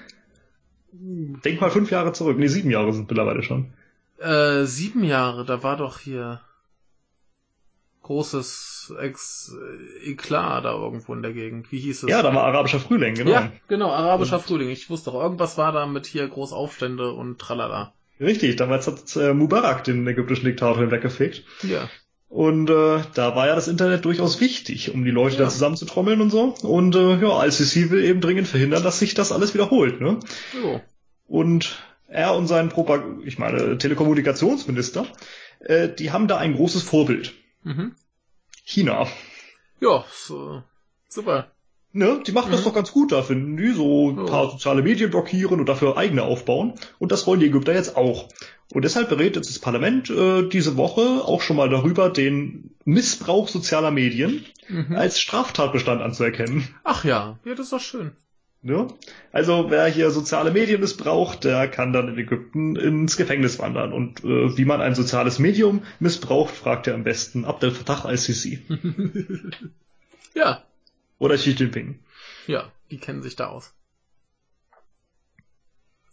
Denk 0.92 1.62
mal 1.62 1.72
fünf 1.72 1.92
Jahre 1.92 2.14
zurück. 2.14 2.38
Nee, 2.38 2.48
sieben 2.48 2.72
Jahre 2.72 2.94
sind 2.94 3.10
mittlerweile 3.10 3.44
schon. 3.44 3.74
Äh, 4.20 4.66
sieben 4.66 5.04
Jahre, 5.04 5.46
da 5.46 5.64
war 5.64 5.78
doch 5.78 6.00
hier 6.00 6.42
großes 8.04 8.94
Ex 9.00 9.56
Eklat 10.04 10.66
da 10.66 10.74
irgendwo 10.74 11.14
in 11.14 11.22
der 11.22 11.34
Gegend. 11.34 11.72
Wie 11.72 11.80
hieß 11.80 12.04
es? 12.04 12.10
Ja, 12.10 12.22
da 12.22 12.34
war 12.36 12.44
arabischer 12.44 12.80
Frühling, 12.80 13.16
genau. 13.16 13.32
Ja, 13.32 13.52
genau, 13.68 13.92
arabischer 13.92 14.40
Frühling. 14.40 14.70
Ich 14.70 14.90
wusste 14.90 15.12
doch, 15.12 15.22
irgendwas 15.22 15.58
war 15.58 15.72
da 15.72 15.86
mit 15.86 16.06
hier 16.06 16.28
Großaufstände 16.28 17.12
und 17.12 17.40
tralala. 17.40 17.94
Richtig, 18.20 18.58
damals 18.58 18.88
hat 18.88 19.16
äh, 19.16 19.34
Mubarak 19.34 19.84
den 19.84 20.06
ägyptischen 20.08 20.46
Diktator 20.46 20.80
hinweggefegt. 20.80 21.44
Ja. 21.64 21.90
Und 22.34 22.68
äh, 22.72 23.02
da 23.14 23.36
war 23.36 23.46
ja 23.46 23.54
das 23.54 23.68
Internet 23.68 24.06
durchaus 24.06 24.42
wichtig, 24.42 24.92
um 24.92 25.06
die 25.06 25.12
Leute 25.12 25.36
Ja. 25.36 25.44
da 25.44 25.50
zusammenzutrommeln 25.50 26.20
und 26.20 26.32
so. 26.32 26.56
Und 26.64 26.96
äh, 26.96 27.18
ja, 27.22 27.46
ICC 27.46 27.92
will 27.92 28.04
eben 28.04 28.22
dringend 28.22 28.48
verhindern, 28.48 28.82
dass 28.82 28.98
sich 28.98 29.14
das 29.14 29.32
alles 29.32 29.54
wiederholt. 29.54 30.02
Ne? 30.02 30.20
Jo. 30.60 30.82
Und 31.28 31.84
er 32.08 32.36
und 32.36 32.48
sein 32.48 32.70
Propag 32.70 33.02
ich 33.24 33.38
meine 33.38 33.78
Telekommunikationsminister, 33.78 35.06
äh, 35.60 35.90
die 35.90 36.10
haben 36.12 36.28
da 36.28 36.38
ein 36.38 36.56
großes 36.56 36.82
Vorbild. 36.82 37.34
Mhm. 37.64 37.94
China. 38.66 39.06
Ja, 39.80 40.04
so, 40.12 40.64
super. 41.10 41.52
Ne, 41.96 42.24
die 42.26 42.32
machen 42.32 42.52
das 42.52 42.62
Mhm. 42.62 42.66
doch 42.66 42.74
ganz 42.74 42.92
gut 42.92 43.12
da, 43.12 43.22
finden 43.22 43.56
die. 43.58 43.72
So 43.74 44.10
ein 44.10 44.18
Ja. 44.18 44.24
paar 44.26 44.50
soziale 44.50 44.82
Medien 44.82 45.12
blockieren 45.12 45.60
und 45.60 45.70
dafür 45.70 45.98
eigene 45.98 46.24
aufbauen. 46.24 46.74
Und 46.98 47.12
das 47.12 47.28
wollen 47.28 47.40
die 47.42 47.46
Ägypter 47.46 47.74
jetzt 47.76 47.96
auch. 47.96 48.30
Und 48.74 48.84
deshalb 48.86 49.10
berät 49.10 49.36
jetzt 49.36 49.50
das 49.50 49.60
Parlament 49.60 50.10
äh, 50.10 50.48
diese 50.50 50.78
Woche 50.78 51.02
auch 51.24 51.42
schon 51.42 51.56
mal 51.58 51.70
darüber, 51.70 52.10
den 52.10 52.72
Missbrauch 52.86 53.48
sozialer 53.48 53.92
Medien 53.92 54.46
Mhm. 54.70 54.96
als 54.96 55.20
Straftatbestand 55.20 56.02
anzuerkennen. 56.02 56.68
Ach 56.86 57.04
ja, 57.04 57.38
ja, 57.44 57.54
das 57.54 57.66
ist 57.68 57.74
doch 57.74 57.82
schön. 57.82 58.12
Ne? 58.62 58.88
Also 59.34 59.66
wer 59.70 59.88
hier 59.88 60.10
soziale 60.10 60.52
Medien 60.52 60.80
missbraucht, 60.80 61.44
der 61.44 61.68
kann 61.68 61.92
dann 61.92 62.08
in 62.08 62.18
Ägypten 62.18 62.78
ins 62.78 63.18
Gefängnis 63.18 63.60
wandern. 63.60 63.92
Und 63.92 64.24
äh, 64.24 64.58
wie 64.58 64.64
man 64.64 64.80
ein 64.80 64.96
soziales 64.96 65.38
Medium 65.38 65.84
missbraucht, 66.00 66.56
fragt 66.56 66.88
er 66.88 66.94
am 66.94 67.04
besten 67.04 67.44
Abdel 67.44 67.72
Fattah 67.72 68.06
al-Sisi 68.06 68.64
Ja, 70.34 70.64
oder 71.20 71.36
Xi 71.36 71.52
Jinping. 71.52 72.00
ja, 72.48 72.72
die 72.90 72.98
kennen 73.00 73.22
sich 73.22 73.36
da 73.36 73.48
aus. 73.48 73.74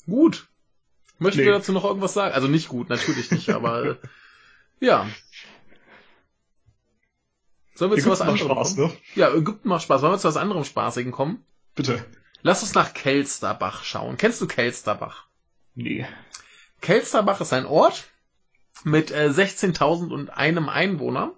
Gut. 0.07 0.49
Möchten 1.21 1.41
Nee. 1.41 1.47
wir 1.47 1.53
dazu 1.53 1.73
noch 1.73 1.85
irgendwas 1.85 2.14
sagen? 2.14 2.35
Also 2.35 2.49
nicht 2.49 2.68
gut, 2.68 2.89
natürlich 2.89 3.31
nicht, 3.31 3.51
aber 3.51 3.85
äh, 3.85 3.97
ja. 4.81 5.07
Sollen 7.75 7.93
wir 7.93 7.99
zu 7.99 8.11
was 8.11 8.21
Ägypten 8.21 8.41
anderem 8.41 8.57
Spaß, 8.57 8.77
kommen? 8.77 8.89
ne? 8.89 8.97
Ja, 9.14 9.33
Ägypten 9.35 9.68
macht 9.68 9.83
Spaß. 9.83 10.03
Wollen 10.03 10.12
wir 10.14 10.18
zu 10.18 10.29
was 10.29 10.37
anderem 10.37 10.64
Spaßigen 10.64 11.12
kommen? 11.12 11.45
Bitte. 11.75 12.05
Lass 12.43 12.62
uns 12.62 12.75
nach 12.75 12.95
Kelsterbach 12.95 13.85
schauen. 13.85 14.16
Kennst 14.16 14.41
du 14.41 14.47
Kelsterbach? 14.47 15.27
Nee. 15.75 16.07
Kelsterbach 16.81 17.41
ist 17.41 17.53
ein 17.53 17.66
Ort 17.66 18.09
mit 18.85 19.11
äh, 19.11 19.29
16.000 19.29 20.11
und 20.12 20.31
einem 20.31 20.68
Einwohner. 20.68 21.35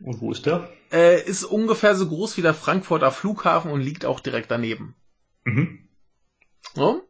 Und 0.00 0.20
wo 0.20 0.32
ist 0.32 0.44
der? 0.46 0.68
Äh, 0.92 1.22
ist 1.24 1.44
ungefähr 1.44 1.94
so 1.94 2.08
groß 2.08 2.36
wie 2.36 2.42
der 2.42 2.54
Frankfurter 2.54 3.12
Flughafen 3.12 3.70
und 3.70 3.80
liegt 3.80 4.04
auch 4.04 4.18
direkt 4.20 4.50
daneben. 4.50 4.96
Mhm. 5.44 5.88
Ne? 6.74 7.00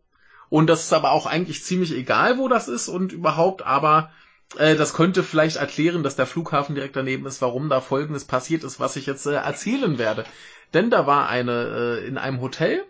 Und 0.49 0.69
das 0.69 0.85
ist 0.85 0.93
aber 0.93 1.13
auch 1.13 1.27
eigentlich 1.27 1.65
ziemlich 1.65 1.93
egal, 1.93 2.39
wo 2.39 2.49
das 2.49 2.69
ist 2.69 2.89
und 2.89 3.13
überhaupt, 3.13 3.63
aber 3.63 4.11
äh, 4.57 4.77
das 4.77 4.95
könnte 4.95 5.23
vielleicht 5.23 5.57
erklären, 5.57 6.03
dass 6.03 6.17
der 6.17 6.27
Flughafen 6.27 6.75
direkt 6.75 6.97
daneben 6.97 7.27
ist, 7.27 7.43
warum 7.43 7.69
da 7.69 7.81
Folgendes 7.81 8.25
passiert 8.25 8.65
ist, 8.65 8.81
was 8.81 8.97
ich 8.97 9.07
jetzt 9.07 9.27
äh, 9.27 9.35
erzählen 9.35 9.99
werde. 9.99 10.25
Denn 10.73 10.91
da 10.91 11.07
war 11.07 11.29
eine 11.29 12.01
äh, 12.03 12.07
in 12.07 12.19
einem 12.19 12.41
Hotel 12.41 12.85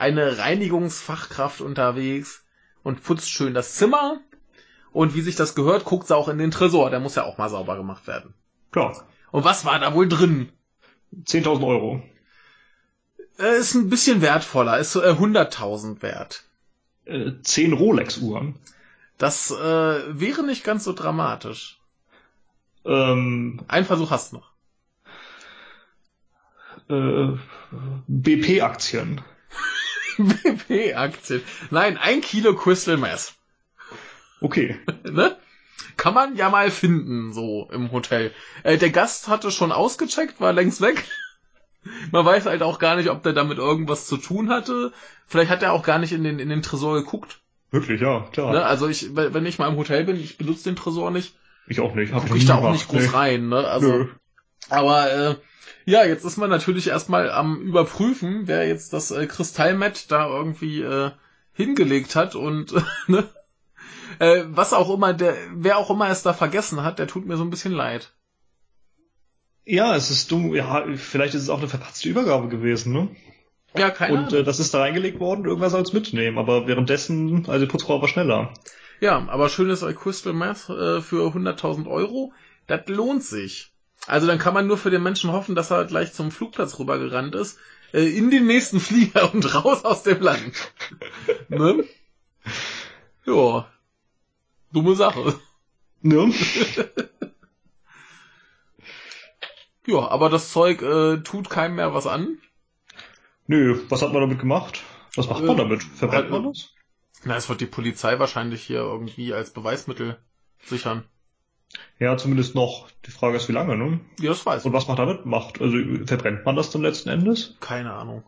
eine 0.00 0.38
Reinigungsfachkraft 0.38 1.60
unterwegs 1.60 2.42
und 2.82 3.02
putzt 3.02 3.30
schön 3.30 3.52
das 3.52 3.74
Zimmer. 3.74 4.18
Und 4.92 5.14
wie 5.14 5.20
sich 5.20 5.36
das 5.36 5.54
gehört, 5.54 5.84
guckt 5.84 6.08
sie 6.08 6.16
auch 6.16 6.28
in 6.28 6.38
den 6.38 6.50
Tresor. 6.50 6.88
Der 6.88 7.00
muss 7.00 7.16
ja 7.16 7.24
auch 7.24 7.36
mal 7.36 7.50
sauber 7.50 7.76
gemacht 7.76 8.06
werden. 8.06 8.32
Klar. 8.72 9.06
Und 9.30 9.44
was 9.44 9.66
war 9.66 9.78
da 9.78 9.94
wohl 9.94 10.08
drin? 10.08 10.50
10.000 11.24 11.66
Euro. 11.66 12.02
Äh, 13.38 13.58
ist 13.58 13.74
ein 13.74 13.90
bisschen 13.90 14.22
wertvoller, 14.22 14.78
ist 14.78 14.92
so 14.92 15.02
äh, 15.02 15.10
100.000 15.12 16.00
wert. 16.00 16.44
Äh, 17.04 17.32
10 17.42 17.72
Rolex-Uhren. 17.72 18.56
Das 19.18 19.50
äh, 19.50 19.54
wäre 19.56 20.42
nicht 20.44 20.64
ganz 20.64 20.84
so 20.84 20.92
dramatisch. 20.92 21.78
Ähm, 22.84 23.62
Ein 23.68 23.84
Versuch 23.84 24.10
hast 24.10 24.32
du 24.32 24.36
noch. 24.36 24.50
äh, 26.88 27.38
BP-Aktien. 28.08 29.20
BP-Aktien. 30.18 31.42
Nein, 31.70 31.98
ein 31.98 32.20
Kilo 32.20 32.54
Crystal 32.54 32.96
Meth. 32.96 33.34
Okay. 34.40 34.78
ne? 35.04 35.36
Kann 35.96 36.14
man 36.14 36.36
ja 36.36 36.48
mal 36.48 36.70
finden, 36.70 37.32
so 37.32 37.68
im 37.72 37.92
Hotel. 37.92 38.32
Äh, 38.62 38.78
der 38.78 38.90
Gast 38.90 39.28
hatte 39.28 39.50
schon 39.50 39.72
ausgecheckt, 39.72 40.40
war 40.40 40.52
längst 40.52 40.80
weg. 40.80 41.04
Man 42.12 42.24
weiß 42.24 42.46
halt 42.46 42.62
auch 42.62 42.78
gar 42.78 42.96
nicht, 42.96 43.10
ob 43.10 43.22
der 43.22 43.32
damit 43.32 43.58
irgendwas 43.58 44.06
zu 44.06 44.16
tun 44.16 44.50
hatte. 44.50 44.92
Vielleicht 45.26 45.50
hat 45.50 45.62
er 45.62 45.72
auch 45.72 45.82
gar 45.82 45.98
nicht 45.98 46.12
in 46.12 46.24
den, 46.24 46.38
in 46.38 46.48
den 46.48 46.62
Tresor 46.62 46.94
geguckt. 46.94 47.40
Wirklich, 47.70 48.00
ja, 48.00 48.26
klar. 48.32 48.52
Ne? 48.52 48.64
Also 48.64 48.88
ich, 48.88 49.14
wenn 49.14 49.46
ich 49.46 49.58
mal 49.58 49.68
im 49.68 49.76
Hotel 49.76 50.04
bin, 50.04 50.16
ich 50.16 50.38
benutze 50.38 50.64
den 50.64 50.76
Tresor 50.76 51.10
nicht, 51.10 51.34
Ich 51.68 51.80
auch 51.80 51.94
nicht. 51.94 52.12
Hab 52.12 52.28
noch 52.28 52.36
ich 52.36 52.46
da 52.46 52.54
auch 52.54 52.58
gemacht, 52.58 52.72
nicht 52.74 52.88
groß 52.88 53.02
nee. 53.02 53.16
rein. 53.16 53.48
Ne? 53.48 53.66
Also, 53.66 53.88
Nö. 53.88 54.06
aber 54.68 55.12
äh, 55.12 55.36
ja, 55.84 56.04
jetzt 56.04 56.24
ist 56.24 56.36
man 56.36 56.50
natürlich 56.50 56.88
erstmal 56.88 57.30
am 57.30 57.60
überprüfen, 57.60 58.42
wer 58.46 58.66
jetzt 58.66 58.92
das 58.92 59.10
äh, 59.10 59.26
Kristallmet 59.26 60.10
da 60.10 60.28
irgendwie 60.28 60.82
äh, 60.82 61.12
hingelegt 61.52 62.16
hat 62.16 62.34
und 62.34 62.74
ne? 63.06 63.28
äh, 64.18 64.44
was 64.48 64.72
auch 64.72 64.92
immer 64.92 65.14
der, 65.14 65.36
wer 65.54 65.78
auch 65.78 65.90
immer 65.90 66.10
es 66.10 66.22
da 66.22 66.32
vergessen 66.32 66.82
hat, 66.82 66.98
der 66.98 67.06
tut 67.06 67.26
mir 67.26 67.36
so 67.36 67.44
ein 67.44 67.50
bisschen 67.50 67.72
leid. 67.72 68.12
Ja, 69.70 69.94
es 69.94 70.10
ist 70.10 70.32
dumm. 70.32 70.52
Ja, 70.52 70.84
vielleicht 70.96 71.34
ist 71.34 71.42
es 71.42 71.48
auch 71.48 71.58
eine 71.58 71.68
verpatzte 71.68 72.08
Übergabe 72.08 72.48
gewesen, 72.48 72.92
ne? 72.92 73.08
Ja, 73.76 73.90
keine 73.90 74.14
Und 74.14 74.18
Ahnung. 74.26 74.40
äh, 74.40 74.42
das 74.42 74.58
ist 74.58 74.74
da 74.74 74.80
reingelegt 74.80 75.20
worden, 75.20 75.44
irgendwer 75.44 75.70
soll 75.70 75.82
es 75.82 75.92
mitnehmen. 75.92 76.38
Aber 76.38 76.66
währenddessen, 76.66 77.48
also 77.48 77.64
die 77.66 77.70
Putzfrau 77.70 78.00
war 78.00 78.08
schneller. 78.08 78.52
Ja, 78.98 79.24
aber 79.28 79.48
schönes 79.48 79.86
Crystal 79.96 80.32
Meth 80.32 80.68
äh, 80.70 81.00
für 81.00 81.32
100.000 81.32 81.88
Euro, 81.88 82.32
das 82.66 82.88
lohnt 82.88 83.22
sich. 83.22 83.70
Also 84.08 84.26
dann 84.26 84.40
kann 84.40 84.54
man 84.54 84.66
nur 84.66 84.76
für 84.76 84.90
den 84.90 85.04
Menschen 85.04 85.30
hoffen, 85.30 85.54
dass 85.54 85.70
er 85.70 85.84
gleich 85.84 86.12
zum 86.14 86.32
Flugplatz 86.32 86.80
rübergerannt 86.80 87.36
ist, 87.36 87.58
äh, 87.92 88.02
in 88.02 88.32
den 88.32 88.46
nächsten 88.48 88.80
Flieger 88.80 89.32
und 89.32 89.54
raus 89.54 89.84
aus 89.84 90.02
dem 90.02 90.20
Land. 90.20 90.52
ne? 91.48 91.84
Ja. 93.24 93.68
Dumme 94.72 94.96
Sache. 94.96 95.38
Ne? 96.02 96.32
Ja, 99.90 100.08
aber 100.08 100.28
das 100.30 100.52
Zeug 100.52 100.82
äh, 100.82 101.18
tut 101.22 101.50
keinem 101.50 101.76
mehr 101.76 101.94
was 101.94 102.06
an. 102.06 102.38
Nö, 103.46 103.80
was 103.88 104.02
hat 104.02 104.12
man 104.12 104.20
damit 104.22 104.38
gemacht? 104.38 104.82
Was 105.16 105.28
macht 105.28 105.42
man 105.42 105.56
Äh, 105.56 105.58
damit? 105.58 105.82
Verbrennt 105.82 106.30
man 106.30 106.44
das? 106.44 106.70
Na, 107.24 107.36
es 107.36 107.48
wird 107.48 107.60
die 107.60 107.66
Polizei 107.66 108.18
wahrscheinlich 108.18 108.62
hier 108.62 108.78
irgendwie 108.78 109.34
als 109.34 109.50
Beweismittel 109.50 110.18
sichern. 110.64 111.04
Ja, 111.98 112.16
zumindest 112.16 112.54
noch. 112.54 112.88
Die 113.06 113.10
Frage 113.10 113.36
ist, 113.36 113.48
wie 113.48 113.52
lange, 113.52 113.76
ne? 113.76 114.00
Ja, 114.20 114.30
das 114.30 114.44
weiß 114.46 114.64
Und 114.64 114.72
was 114.72 114.88
man 114.88 114.96
damit 114.96 115.26
macht? 115.26 115.60
Also 115.60 115.76
verbrennt 116.06 116.44
man 116.44 116.56
das 116.56 116.70
dann 116.70 116.82
letzten 116.82 117.08
Endes? 117.08 117.56
Keine 117.60 117.92
Ahnung. 117.92 118.24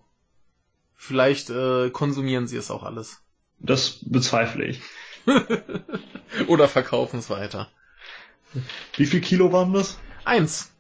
Vielleicht 0.94 1.50
äh, 1.50 1.90
konsumieren 1.90 2.46
sie 2.46 2.56
es 2.56 2.70
auch 2.70 2.82
alles. 2.82 3.22
Das 3.58 3.98
bezweifle 4.02 4.64
ich. 4.64 4.80
Oder 6.48 6.68
verkaufen 6.68 7.18
es 7.18 7.30
weiter. 7.30 7.68
Wie 8.96 9.06
viel 9.06 9.20
Kilo 9.20 9.52
waren 9.52 9.72
das? 9.72 9.98
Eins. 10.24 10.71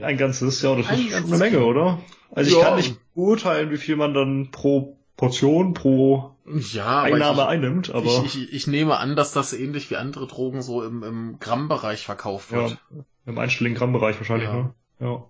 Ein 0.00 0.16
ganzes, 0.16 0.62
ja, 0.62 0.74
das 0.74 0.88
Ein 0.88 1.06
ist 1.06 1.14
eine 1.14 1.38
Menge, 1.38 1.64
oder? 1.64 2.00
Also 2.30 2.50
ich 2.50 2.56
Ja. 2.56 2.62
kann 2.62 2.76
nicht 2.76 2.96
beurteilen, 3.14 3.70
wie 3.70 3.76
viel 3.78 3.96
man 3.96 4.14
dann 4.14 4.50
pro 4.50 4.96
Portion, 5.16 5.74
pro 5.74 6.36
Ja, 6.72 7.02
Einnahme 7.02 7.42
ich, 7.42 7.48
einnimmt, 7.48 7.90
aber 7.90 8.06
ich, 8.24 8.36
ich, 8.36 8.52
ich 8.52 8.66
nehme 8.66 8.98
an, 8.98 9.16
dass 9.16 9.32
das 9.32 9.52
ähnlich 9.52 9.90
wie 9.90 9.96
andere 9.96 10.26
Drogen 10.26 10.62
so 10.62 10.82
im, 10.84 11.02
im 11.02 11.38
Grammbereich 11.40 12.04
verkauft 12.04 12.50
ja, 12.52 12.58
wird. 12.58 12.78
im 13.26 13.38
einstelligen 13.38 13.76
Grammbereich 13.76 14.16
wahrscheinlich, 14.18 14.48
Ja. 14.48 14.54
ne? 14.54 14.74
Ja, 15.00 15.24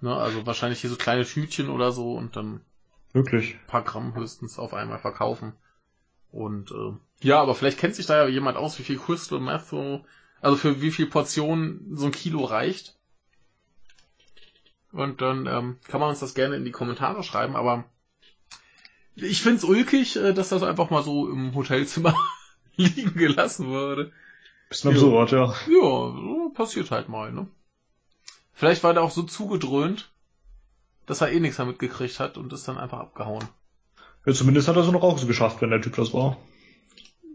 Ne, 0.00 0.14
also 0.16 0.44
wahrscheinlich 0.46 0.80
hier 0.80 0.90
so 0.90 0.96
kleine 0.96 1.24
Tütchen 1.24 1.70
oder 1.70 1.92
so 1.92 2.14
und 2.14 2.34
dann 2.34 2.60
wirklich. 3.12 3.54
ein 3.54 3.66
paar 3.68 3.82
Gramm 3.84 4.14
höchstens 4.16 4.58
auf 4.58 4.74
einmal 4.74 4.98
verkaufen. 4.98 5.52
Und 6.32 6.72
äh, 6.72 6.92
ja, 7.20 7.40
aber 7.40 7.54
vielleicht 7.54 7.78
kennt 7.78 7.94
sich 7.94 8.06
da 8.06 8.16
ja 8.16 8.28
jemand 8.28 8.56
aus, 8.56 8.78
wie 8.78 8.82
viel 8.82 8.98
Crystal 8.98 9.38
Meth 9.38 9.66
so, 9.66 10.04
also 10.40 10.56
für 10.56 10.82
wie 10.82 10.90
viel 10.90 11.06
Portionen 11.06 11.96
so 11.96 12.06
ein 12.06 12.12
Kilo 12.12 12.42
reicht. 12.44 12.98
Und 14.92 15.22
dann 15.22 15.46
ähm, 15.46 15.78
kann 15.88 16.00
man 16.00 16.10
uns 16.10 16.20
das 16.20 16.34
gerne 16.34 16.56
in 16.56 16.64
die 16.64 16.70
Kommentare 16.70 17.22
schreiben, 17.22 17.56
aber 17.56 17.84
ich 19.16 19.42
find's 19.42 19.64
ulkig, 19.64 20.16
äh, 20.16 20.34
dass 20.34 20.50
das 20.50 20.62
einfach 20.62 20.90
mal 20.90 21.02
so 21.02 21.28
im 21.28 21.54
Hotelzimmer 21.54 22.14
liegen 22.76 23.14
gelassen 23.14 23.68
wurde. 23.68 24.12
Bisschen 24.68 24.92
absurd, 24.92 25.32
ja. 25.32 25.54
Ja, 25.68 26.48
passiert 26.54 26.90
halt 26.90 27.08
mal, 27.08 27.32
ne? 27.32 27.46
Vielleicht 28.52 28.84
war 28.84 28.92
der 28.94 29.02
auch 29.02 29.10
so 29.10 29.22
zugedröhnt, 29.22 30.10
dass 31.06 31.20
er 31.20 31.32
eh 31.32 31.40
nichts 31.40 31.56
damit 31.56 31.78
gekriegt 31.78 32.20
hat 32.20 32.36
und 32.36 32.52
ist 32.52 32.68
dann 32.68 32.78
einfach 32.78 33.00
abgehauen. 33.00 33.44
ja. 34.26 34.32
Zumindest 34.32 34.68
hat 34.68 34.76
er 34.76 34.82
so 34.82 34.92
noch 34.92 35.02
auch 35.02 35.18
so 35.18 35.26
geschafft, 35.26 35.60
wenn 35.62 35.70
der 35.70 35.80
Typ 35.80 35.96
das 35.96 36.12
war. 36.12 36.36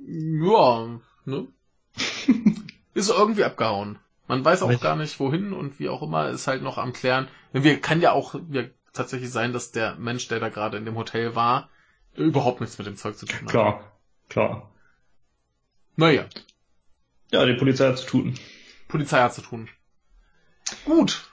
Ja, 0.07 0.99
ne? 1.25 1.47
ist 2.93 3.09
irgendwie 3.09 3.43
abgehauen. 3.43 3.99
Man 4.27 4.43
weiß 4.43 4.61
auch 4.61 4.69
Nicht. 4.69 4.81
gar 4.81 4.95
nicht 4.95 5.19
wohin 5.19 5.53
und 5.53 5.79
wie 5.79 5.89
auch 5.89 6.01
immer, 6.01 6.29
ist 6.29 6.47
halt 6.47 6.61
noch 6.61 6.77
am 6.77 6.93
klären. 6.93 7.27
Wir 7.63 7.79
kann 7.79 8.01
ja 8.01 8.11
auch 8.11 8.35
ja, 8.51 8.63
tatsächlich 8.93 9.31
sein, 9.31 9.53
dass 9.53 9.71
der 9.71 9.95
Mensch, 9.95 10.27
der 10.27 10.39
da 10.39 10.49
gerade 10.49 10.77
in 10.77 10.85
dem 10.85 10.95
Hotel 10.95 11.35
war, 11.35 11.69
überhaupt 12.15 12.61
nichts 12.61 12.77
mit 12.77 12.87
dem 12.87 12.95
Zeug 12.97 13.17
zu 13.17 13.25
tun 13.25 13.41
hat. 13.41 13.49
Klar, 13.49 13.91
klar. 14.29 14.71
Naja, 15.95 16.25
Ja, 17.31 17.45
die 17.45 17.53
Polizei 17.55 17.87
hat 17.87 17.97
zu 17.97 18.05
tun. 18.07 18.35
Polizei 18.87 19.19
hat 19.21 19.33
zu 19.33 19.41
tun. 19.41 19.69
Gut. 20.85 21.29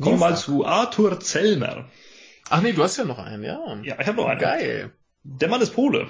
Kommen 0.00 0.18
wir 0.18 0.28
mal 0.30 0.36
zu 0.36 0.64
Arthur 0.64 1.20
Zellner. 1.20 1.88
Ach 2.48 2.60
nee, 2.62 2.72
du 2.72 2.82
hast 2.82 2.96
ja 2.96 3.04
noch 3.04 3.18
einen, 3.18 3.42
ja. 3.42 3.60
Ja, 3.82 4.00
ich 4.00 4.06
habe 4.06 4.16
noch 4.16 4.26
einen. 4.26 4.40
Geil. 4.40 4.92
Der 5.22 5.48
Mann 5.48 5.60
ist 5.60 5.74
Pole. 5.74 6.08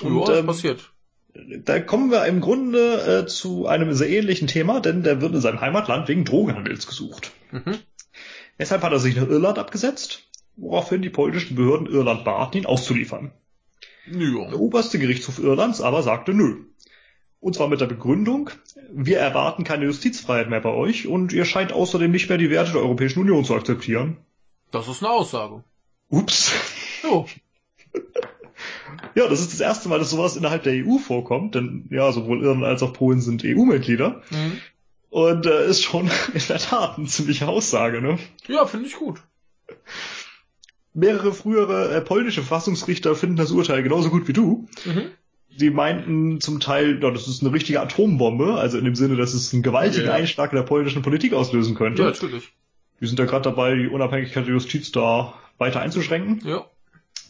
Und, 0.00 0.12
Und 0.12 0.28
ja, 0.28 0.38
ähm, 0.38 0.46
passiert. 0.46 0.92
da 1.34 1.80
kommen 1.80 2.10
wir 2.10 2.24
im 2.26 2.40
Grunde 2.40 3.22
äh, 3.22 3.26
zu 3.26 3.66
einem 3.66 3.92
sehr 3.92 4.08
ähnlichen 4.08 4.48
Thema, 4.48 4.80
denn 4.80 5.02
der 5.02 5.20
wird 5.20 5.34
in 5.34 5.40
seinem 5.40 5.60
Heimatland 5.60 6.08
wegen 6.08 6.24
Drogenhandels 6.24 6.86
gesucht. 6.86 7.32
Mhm. 7.50 7.78
Deshalb 8.58 8.82
hat 8.82 8.92
er 8.92 8.98
sich 8.98 9.16
nach 9.16 9.28
Irland 9.28 9.58
abgesetzt, 9.58 10.28
woraufhin 10.56 11.02
die 11.02 11.10
polnischen 11.10 11.56
Behörden 11.56 11.86
Irland 11.86 12.24
baten, 12.24 12.58
ihn 12.58 12.66
auszuliefern. 12.66 13.32
Ja. 14.10 14.48
Der 14.48 14.58
oberste 14.58 14.98
Gerichtshof 14.98 15.38
Irlands 15.38 15.80
aber 15.80 16.02
sagte 16.02 16.34
nö. 16.34 16.64
Und 17.40 17.54
zwar 17.54 17.68
mit 17.68 17.80
der 17.80 17.86
Begründung, 17.86 18.50
wir 18.90 19.18
erwarten 19.18 19.62
keine 19.62 19.84
Justizfreiheit 19.84 20.50
mehr 20.50 20.60
bei 20.60 20.70
euch 20.70 21.06
und 21.06 21.32
ihr 21.32 21.44
scheint 21.44 21.72
außerdem 21.72 22.10
nicht 22.10 22.28
mehr 22.28 22.38
die 22.38 22.50
Werte 22.50 22.72
der 22.72 22.80
Europäischen 22.80 23.20
Union 23.20 23.44
zu 23.44 23.54
akzeptieren. 23.54 24.16
Das 24.72 24.88
ist 24.88 25.02
eine 25.02 25.12
Aussage. 25.12 25.62
Ups. 26.08 26.52
Jo. 27.02 27.26
Ja, 29.14 29.28
das 29.28 29.40
ist 29.40 29.52
das 29.52 29.60
erste 29.60 29.88
Mal, 29.88 29.98
dass 29.98 30.10
sowas 30.10 30.36
innerhalb 30.36 30.62
der 30.62 30.74
EU 30.74 30.98
vorkommt, 30.98 31.54
denn 31.54 31.86
ja, 31.90 32.12
sowohl 32.12 32.42
Irland 32.42 32.64
als 32.64 32.82
auch 32.82 32.92
Polen 32.92 33.20
sind 33.20 33.44
EU-Mitglieder. 33.44 34.22
Mhm. 34.30 34.60
Und 35.10 35.46
äh, 35.46 35.66
ist 35.68 35.82
schon 35.82 36.10
in 36.34 36.42
der 36.48 36.58
Tat 36.58 36.98
eine 36.98 37.06
ziemliche 37.06 37.48
Aussage, 37.48 38.00
ne? 38.00 38.18
Ja, 38.46 38.66
finde 38.66 38.86
ich 38.86 38.96
gut. 38.96 39.20
Mehrere 40.94 41.32
frühere 41.32 41.94
äh, 41.94 42.00
polnische 42.00 42.42
Verfassungsrichter 42.42 43.14
finden 43.14 43.36
das 43.36 43.50
Urteil 43.52 43.82
genauso 43.82 44.10
gut 44.10 44.26
wie 44.28 44.32
du. 44.32 44.68
Mhm. 44.84 45.10
Die 45.48 45.70
meinten 45.70 46.40
zum 46.40 46.60
Teil, 46.60 47.00
ja, 47.02 47.10
das 47.10 47.26
ist 47.26 47.42
eine 47.42 47.52
richtige 47.52 47.80
Atombombe, 47.80 48.54
also 48.54 48.78
in 48.78 48.84
dem 48.84 48.94
Sinne, 48.94 49.16
dass 49.16 49.34
es 49.34 49.52
einen 49.52 49.62
gewaltigen 49.62 50.06
Ja. 50.06 50.14
Einschlag 50.14 50.52
in 50.52 50.56
der 50.56 50.62
polnischen 50.62 51.02
Politik 51.02 51.32
auslösen 51.32 51.74
könnte. 51.74 52.02
Ja, 52.02 52.08
natürlich. 52.10 52.52
Wir 52.98 53.08
sind 53.08 53.18
ja 53.18 53.24
gerade 53.24 53.42
dabei, 53.42 53.74
die 53.74 53.88
Unabhängigkeit 53.88 54.46
der 54.46 54.52
Justiz 54.54 54.92
da 54.92 55.34
weiter 55.58 55.80
einzuschränken. 55.80 56.42
Ja. 56.46 56.66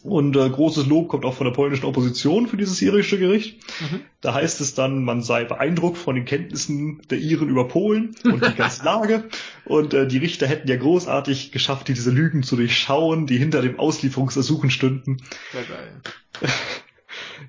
Und 0.01 0.35
äh, 0.37 0.49
großes 0.49 0.87
Lob 0.87 1.09
kommt 1.09 1.25
auch 1.25 1.33
von 1.33 1.45
der 1.45 1.53
polnischen 1.53 1.85
Opposition 1.85 2.47
für 2.47 2.55
dieses 2.55 2.81
irische 2.81 3.19
Gericht. 3.19 3.57
Mhm. 3.81 4.01
Da 4.21 4.33
heißt 4.33 4.61
es 4.61 4.73
dann, 4.73 5.03
man 5.03 5.21
sei 5.21 5.43
beeindruckt 5.43 5.97
von 5.97 6.15
den 6.15 6.25
Kenntnissen 6.25 7.01
der 7.09 7.17
Iren 7.17 7.49
über 7.49 7.67
Polen 7.67 8.15
und 8.23 8.45
die 8.45 8.55
ganze 8.55 8.83
Lage. 8.85 9.25
Und 9.65 9.93
äh, 9.93 10.07
die 10.07 10.17
Richter 10.17 10.47
hätten 10.47 10.69
ja 10.69 10.77
großartig 10.77 11.51
geschafft, 11.51 11.89
diese 11.89 12.11
Lügen 12.11 12.43
zu 12.43 12.55
durchschauen, 12.55 13.27
die 13.27 13.37
hinter 13.37 13.61
dem 13.61 13.77
Auslieferungsersuchen 13.77 14.69
stünden. 14.69 15.17
Sehr 15.51 15.63
geil. 15.63 16.01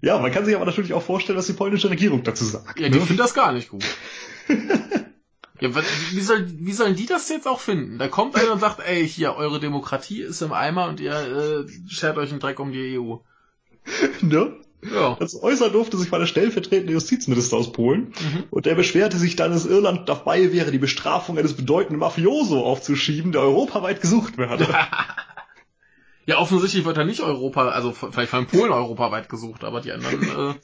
Ja, 0.03 0.18
man 0.18 0.32
kann 0.32 0.44
sich 0.44 0.57
aber 0.57 0.64
natürlich 0.64 0.92
auch 0.92 1.03
vorstellen, 1.03 1.38
was 1.38 1.46
die 1.46 1.53
polnische 1.53 1.90
Regierung 1.90 2.22
dazu 2.22 2.44
sagt. 2.44 2.80
Ja, 2.80 2.88
die 2.88 2.98
ne? 2.98 3.05
finden 3.05 3.18
das 3.18 3.34
gar 3.34 3.53
nicht 3.53 3.68
gut. 3.68 3.84
ja, 5.61 5.71
wie, 5.75 6.21
soll, 6.21 6.47
wie 6.49 6.73
sollen 6.73 6.97
die 6.97 7.07
das 7.07 7.29
jetzt 7.29 7.47
auch 7.47 7.61
finden? 7.61 7.99
Da 7.99 8.09
kommt 8.09 8.37
einer 8.37 8.53
und 8.53 8.61
sagt, 8.61 8.81
ey, 8.81 9.07
hier, 9.07 9.35
eure 9.37 9.61
Demokratie 9.61 10.23
ist 10.23 10.41
im 10.43 10.53
Eimer 10.53 10.89
und 10.89 11.01
ihr 11.01 11.13
äh, 11.13 11.89
schert 11.89 12.19
euch 12.19 12.31
einen 12.31 12.41
Dreck 12.41 12.59
um 12.61 12.73
die 12.73 12.99
EU. 12.99 13.17
ne? 14.21 14.57
Ja. 14.83 15.17
Das 15.21 15.41
äußern 15.41 15.73
durfte 15.73 15.99
sich 15.99 16.11
mal 16.11 16.19
der 16.19 16.27
stellvertretende 16.27 16.93
Justizminister 16.93 17.57
aus 17.57 17.73
Polen. 17.73 18.15
Mhm. 18.19 18.45
Und 18.51 18.65
der 18.65 18.75
beschwerte 18.75 19.19
sich 19.19 19.37
dann, 19.37 19.53
dass 19.53 19.67
Irland 19.67 20.09
dabei 20.09 20.53
wäre, 20.53 20.71
die 20.71 20.79
Bestrafung 20.79 21.37
eines 21.37 21.55
bedeutenden 21.55 21.99
Mafioso 21.99 22.65
aufzuschieben, 22.65 23.33
der 23.33 23.43
europaweit 23.43 24.01
gesucht 24.01 24.39
werde. 24.39 24.67
Ja, 26.27 26.39
offensichtlich 26.39 26.85
wird 26.85 26.97
er 26.97 27.05
nicht 27.05 27.23
Europa, 27.23 27.71
also 27.71 27.93
vielleicht 27.93 28.31
von 28.31 28.47
Polen 28.47 28.71
europaweit 28.71 29.29
gesucht, 29.29 29.65
aber 29.65 29.81
die 29.81 29.91
anderen 29.91 30.23
äh, 30.53 30.55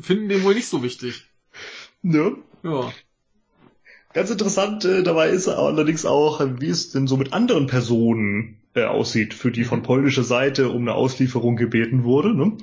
finden 0.00 0.28
den 0.28 0.44
wohl 0.44 0.54
nicht 0.54 0.68
so 0.68 0.82
wichtig. 0.84 1.26
ne? 2.02 2.36
Ja. 2.62 2.92
Ganz 4.14 4.30
interessant 4.30 4.84
äh, 4.84 5.02
dabei 5.02 5.28
ist 5.28 5.48
allerdings 5.48 6.06
auch, 6.06 6.40
wie 6.60 6.68
es 6.68 6.90
denn 6.92 7.06
so 7.06 7.16
mit 7.16 7.32
anderen 7.32 7.66
Personen 7.66 8.58
äh, 8.74 8.84
aussieht, 8.84 9.34
für 9.34 9.50
die 9.50 9.64
von 9.64 9.82
polnischer 9.82 10.22
Seite 10.22 10.68
um 10.70 10.82
eine 10.82 10.94
Auslieferung 10.94 11.56
gebeten 11.56 12.04
wurde. 12.04 12.34
Ne? 12.34 12.56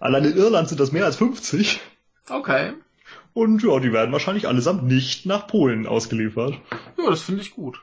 Allein 0.00 0.24
in 0.24 0.36
Irland 0.36 0.68
sind 0.68 0.80
das 0.80 0.92
mehr 0.92 1.04
als 1.04 1.16
50. 1.16 1.80
Okay. 2.28 2.72
Und 3.34 3.62
ja, 3.62 3.78
die 3.78 3.92
werden 3.92 4.12
wahrscheinlich 4.12 4.48
allesamt 4.48 4.84
nicht 4.84 5.26
nach 5.26 5.46
Polen 5.46 5.86
ausgeliefert. 5.86 6.54
Ja, 6.98 7.10
das 7.10 7.20
finde 7.22 7.42
ich 7.42 7.52
gut. 7.52 7.80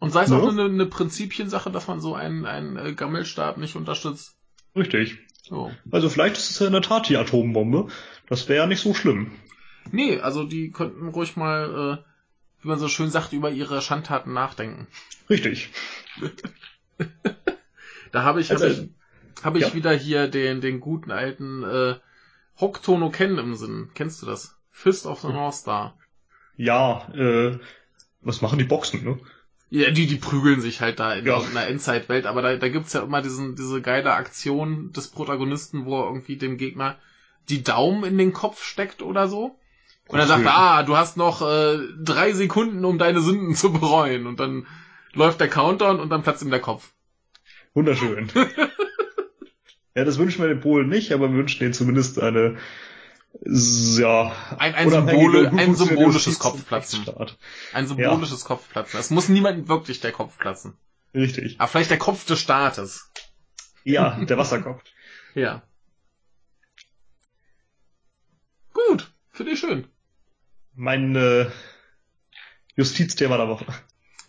Und 0.00 0.10
sei 0.12 0.24
es 0.24 0.30
Ja. 0.30 0.38
auch 0.38 0.48
eine, 0.48 0.64
eine 0.64 0.86
Prinzipiensache, 0.86 1.70
dass 1.70 1.86
man 1.86 2.00
so 2.00 2.14
einen, 2.14 2.46
einen 2.46 2.76
äh, 2.76 2.92
Gammelstaat 2.94 3.58
nicht 3.58 3.76
unterstützt. 3.76 4.34
Richtig. 4.74 5.18
So. 5.42 5.70
Also 5.90 6.08
vielleicht 6.08 6.38
ist 6.38 6.50
es 6.50 6.58
ja 6.58 6.66
in 6.66 6.72
der 6.72 6.82
Tat 6.82 7.08
die 7.10 7.16
Atombombe. 7.18 7.88
Das 8.28 8.48
wäre 8.48 8.60
ja 8.62 8.66
nicht 8.66 8.80
so 8.80 8.94
schlimm. 8.94 9.30
Nee, 9.90 10.18
also 10.20 10.44
die 10.44 10.70
könnten 10.70 11.08
ruhig 11.08 11.36
mal, 11.36 11.98
äh, 11.98 12.11
wie 12.62 12.68
man 12.68 12.78
so 12.78 12.88
schön 12.88 13.10
sagt, 13.10 13.32
über 13.32 13.50
ihre 13.50 13.82
Schandtaten 13.82 14.32
nachdenken. 14.32 14.86
Richtig. 15.28 15.70
Da 18.12 18.24
habe 18.24 18.40
ich, 18.40 18.50
Also, 18.50 18.64
habe 18.66 18.74
ich, 18.74 19.44
habe 19.44 19.58
ich 19.58 19.64
ja. 19.68 19.74
wieder 19.74 19.92
hier 19.92 20.28
den, 20.28 20.60
den 20.60 20.80
guten 20.80 21.10
alten 21.10 21.64
äh, 21.64 21.94
Hokuto 22.60 22.98
no 22.98 23.10
Ken 23.10 23.38
im 23.38 23.54
Sinn. 23.54 23.90
Kennst 23.94 24.20
du 24.22 24.26
das? 24.26 24.54
Fist 24.70 25.06
of 25.06 25.20
the 25.20 25.28
North 25.28 25.54
Star. 25.54 25.96
Ja, 26.56 27.08
äh, 27.14 27.58
was 28.20 28.42
machen 28.42 28.58
die 28.58 28.64
Boxen, 28.64 29.02
ne? 29.02 29.18
Ja, 29.70 29.90
die, 29.90 30.06
die 30.06 30.16
prügeln 30.16 30.60
sich 30.60 30.82
halt 30.82 31.00
da 31.00 31.14
in 31.14 31.24
Ja. 31.24 31.40
einer 31.40 31.66
Endzeitwelt, 31.66 32.26
aber 32.26 32.42
da, 32.42 32.56
da 32.56 32.68
gibt's 32.68 32.92
ja 32.92 33.00
immer 33.02 33.22
diesen, 33.22 33.56
diese 33.56 33.80
geile 33.80 34.12
Aktion 34.12 34.92
des 34.92 35.08
Protagonisten, 35.08 35.86
wo 35.86 35.98
er 36.02 36.08
irgendwie 36.08 36.36
dem 36.36 36.58
Gegner 36.58 36.98
die 37.48 37.62
Daumen 37.62 38.04
in 38.04 38.18
den 38.18 38.34
Kopf 38.34 38.62
steckt 38.62 39.00
oder 39.00 39.28
so. 39.28 39.58
Und 40.08 40.18
er 40.18 40.26
sagt, 40.26 40.46
ah, 40.46 40.82
du 40.82 40.96
hast 40.96 41.16
noch 41.16 41.42
äh, 41.42 41.78
drei 42.02 42.32
Sekunden, 42.32 42.84
um 42.84 42.98
deine 42.98 43.20
Sünden 43.20 43.54
zu 43.56 43.72
bereuen. 43.72 44.26
Und 44.26 44.40
dann 44.40 44.66
läuft 45.14 45.40
der 45.40 45.48
Countdown 45.48 46.00
und 46.00 46.10
dann 46.10 46.22
platzt 46.22 46.42
ihm 46.42 46.50
der 46.50 46.60
Kopf. 46.60 46.92
Wunderschön. 47.74 48.30
ja, 49.94 50.04
das 50.04 50.18
wünschen 50.18 50.42
wir 50.42 50.48
den 50.48 50.60
Polen 50.60 50.88
nicht, 50.88 51.12
aber 51.12 51.30
wir 51.30 51.38
wünschen 51.38 51.60
denen 51.60 51.72
zumindest 51.72 52.20
eine 52.20 52.58
ja, 53.44 54.30
Ein- 54.58 54.74
ein 54.74 54.90
gut 54.90 55.34
ein 55.58 55.74
symbolisches 55.74 56.38
Kopfplatzen. 56.38 57.06
Ein 57.72 57.86
symbolisches 57.86 58.44
Kopfplatzen. 58.44 59.00
Es 59.00 59.08
muss 59.10 59.30
niemandem 59.30 59.68
wirklich 59.68 60.00
der 60.00 60.12
Kopf 60.12 60.36
platzen. 60.38 60.74
Richtig. 61.14 61.58
Aber 61.58 61.68
vielleicht 61.68 61.90
der 61.90 61.98
Kopf 61.98 62.26
des 62.26 62.40
Staates. 62.40 63.10
Ja, 63.84 64.22
der 64.24 64.36
Wasserkopf. 64.38 64.82
Ja. 65.34 65.62
Gut, 68.74 69.11
finde 69.42 69.54
ich 69.54 69.60
schön. 69.60 69.84
Mein 70.74 71.16
äh, 71.16 71.50
Justizthema 72.76 73.36
der 73.36 73.48
Woche. 73.48 73.66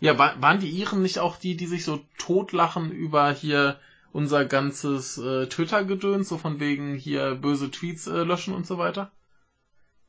Ja, 0.00 0.18
wa 0.18 0.34
waren 0.40 0.58
die 0.58 0.70
Iren 0.70 1.02
nicht 1.02 1.20
auch 1.20 1.36
die, 1.36 1.56
die 1.56 1.66
sich 1.66 1.84
so 1.84 2.04
totlachen 2.18 2.90
über 2.90 3.32
hier 3.32 3.78
unser 4.12 4.44
ganzes 4.44 5.18
äh, 5.18 5.46
Twitter-Gedöns, 5.46 6.28
so 6.28 6.36
von 6.36 6.58
wegen 6.58 6.96
hier 6.96 7.36
böse 7.36 7.70
Tweets 7.70 8.08
äh, 8.08 8.24
löschen 8.24 8.54
und 8.54 8.66
so 8.66 8.76
weiter? 8.76 9.12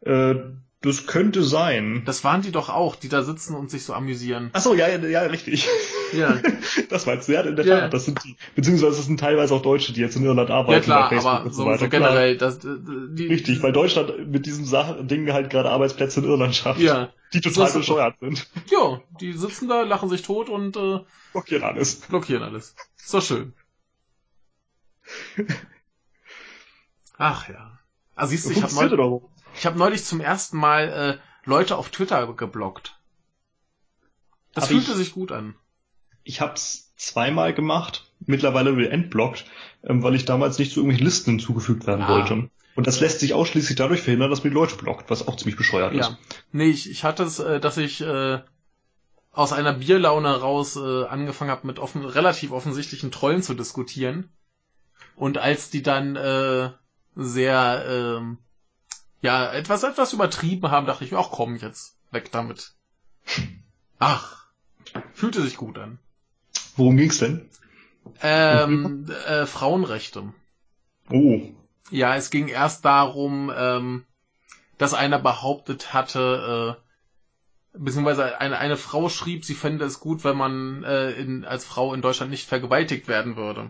Äh, 0.02 0.36
das 0.86 1.08
könnte 1.08 1.44
sein. 1.44 2.04
Das 2.06 2.24
waren 2.24 2.42
die 2.42 2.52
doch 2.52 2.70
auch, 2.70 2.96
die 2.96 3.10
da 3.10 3.24
sitzen 3.24 3.56
und 3.56 3.70
sich 3.70 3.84
so 3.84 3.94
amüsieren. 3.94 4.50
Ach 4.54 4.62
so, 4.62 4.74
ja, 4.74 4.88
ja, 4.88 4.98
ja, 5.08 5.22
richtig. 5.22 5.68
Ja, 6.14 6.40
Das 6.90 7.06
meinst 7.06 7.28
du, 7.28 7.34
ja, 7.34 7.42
in 7.42 7.56
der 7.56 7.66
Ja. 7.66 7.80
Tat. 7.82 7.94
Das 7.94 8.06
sind 8.06 8.24
die, 8.24 8.36
beziehungsweise 8.56 8.98
das 8.98 9.06
sind 9.06 9.20
teilweise 9.20 9.54
auch 9.54 9.62
Deutsche, 9.62 9.92
die 9.94 10.02
jetzt 10.02 10.16
in 10.16 10.24
Irland 10.24 10.50
arbeiten. 10.52 10.74
ja 10.90 11.08
klar, 11.08 11.12
aber 11.12 11.46
und 11.46 11.54
so, 11.54 11.64
so 11.64 11.78
Klar. 11.78 11.90
generell, 11.90 12.38
das, 12.38 12.64
äh, 12.64 12.78
die, 13.10 13.28
Richtig, 13.28 13.62
weil 13.64 13.72
Deutschland 13.74 14.30
mit 14.32 14.46
diesem 14.46 14.66
Sach 14.66 14.96
Ding 15.02 15.32
halt 15.34 15.50
gerade 15.50 15.70
Arbeitsplätze 15.70 16.20
in 16.22 16.26
Irland 16.28 16.56
schafft. 16.56 16.80
Ja. 16.80 17.10
Die 17.34 17.42
total 17.42 17.68
So 17.68 17.80
bescheuert 17.80 18.16
sind. 18.22 18.48
ja, 18.72 19.02
die 19.20 19.34
sitzen 19.34 19.68
da, 19.68 19.82
lachen 19.82 20.10
sich 20.10 20.22
tot 20.22 20.48
und 20.50 20.78
äh, 20.78 21.00
Blockieren 21.34 21.64
alles. 21.64 21.96
blockieren 21.96 22.44
alles. 22.44 22.76
Ist 22.98 23.14
doch 23.14 23.22
schön. 23.24 23.54
Ach 27.18 27.48
ja. 27.50 27.80
Ah, 28.16 28.28
siehst 28.28 28.46
du, 28.46 28.52
ich 28.52 28.62
habe 28.64 28.74
neulich, 28.74 28.92
doch. 28.98 29.22
Ich 29.58 29.66
hab 29.66 29.76
neulich 29.76 30.04
zum 30.04 30.22
ersten 30.22 30.58
Mal 30.58 31.20
äh, 31.20 31.48
Leute 31.50 31.78
auf 31.78 31.90
Twitter 31.90 32.32
geblockt. 32.34 32.98
Das 34.54 34.66
Hab 34.66 34.72
fühlte 34.72 34.92
ich- 34.92 34.98
sich 34.98 35.12
gut 35.14 35.32
an. 35.32 35.56
Ich 36.24 36.42
hab's 36.42 36.94
zweimal 36.98 37.54
gemacht, 37.54 38.12
mittlerweile 38.26 38.76
wieder 38.78 38.92
entblockt, 38.92 39.46
ähm, 39.84 40.02
weil 40.02 40.16
ich 40.16 40.26
damals 40.26 40.58
nicht 40.58 40.74
zu 40.74 40.80
irgendwelchen 40.80 41.06
Listen 41.06 41.30
hinzugefügt 41.32 41.86
werden 41.86 42.02
Ah. 42.04 42.10
wollte. 42.10 42.50
Und 42.76 42.88
das 42.88 43.00
lässt 43.00 43.20
sich 43.20 43.34
ausschließlich 43.34 43.78
dadurch 43.78 44.02
verhindern, 44.02 44.30
dass 44.32 44.44
man 44.44 44.50
die 44.52 44.56
Leute 44.56 44.76
blockt, 44.76 45.10
was 45.10 45.28
auch 45.28 45.38
ziemlich 45.38 45.56
bescheuert 45.56 45.94
ist. 45.94 46.10
Ja. 46.10 46.18
Nee, 46.52 46.70
ich, 46.70 46.90
ich 46.90 47.04
hatte 47.04 47.24
es, 47.24 47.40
äh, 47.40 47.60
dass 47.60 47.78
ich 47.78 48.02
äh, 48.02 48.40
aus 49.32 49.54
einer 49.54 49.74
Bierlaune 49.74 50.36
raus 50.42 50.76
äh, 50.78 51.06
angefangen 51.06 51.52
habe, 51.52 51.68
mit 51.68 51.78
offen, 51.80 52.04
relativ 52.04 52.52
offensichtlichen 52.52 53.12
Trollen 53.12 53.44
zu 53.44 53.54
diskutieren. 53.54 54.30
Und 55.16 55.38
als 55.38 55.70
die 55.70 55.84
dann 55.84 56.16
äh, 56.16 56.72
sehr 57.16 57.86
ähm, 58.18 58.40
ja 59.26 59.52
etwas 59.52 59.84
etwas 59.84 60.14
übertrieben 60.14 60.72
haben, 60.72 60.86
dachte 60.88 61.04
ich 61.04 61.12
mir, 61.12 61.18
ach 61.20 61.32
komm 61.32 61.58
jetzt 61.58 61.98
weg 62.12 62.32
damit. 62.32 62.74
Ach, 64.00 64.46
fühlte 65.14 65.42
sich 65.42 65.58
gut 65.58 65.78
an. 65.78 66.00
Worum 66.78 66.98
ging's 66.98 67.18
denn? 67.20 67.50
Ähm, 68.22 69.08
äh, 69.28 69.46
Frauenrechte. 69.46 70.34
Oh, 71.10 71.42
Ja, 71.92 72.16
es 72.16 72.30
ging 72.30 72.48
erst 72.48 72.86
darum, 72.86 73.52
ähm, 73.56 74.06
dass 74.78 74.94
einer 74.94 75.20
behauptet 75.20 75.94
hatte, 75.94 76.78
äh, 77.74 77.78
beziehungsweise 77.78 78.40
eine, 78.40 78.58
eine 78.58 78.78
Frau 78.78 79.10
schrieb, 79.10 79.46
sie 79.46 79.54
fände 79.54 79.86
es 79.86 80.00
gut, 80.00 80.24
wenn 80.24 80.38
man 80.38 80.84
äh, 80.84 81.12
in, 81.12 81.46
als 81.46 81.66
Frau 81.66 81.94
in 81.94 82.02
Deutschland 82.02 82.32
nicht 82.32 82.48
vergewaltigt 82.48 83.08
werden 83.08 83.36
würde. 83.36 83.70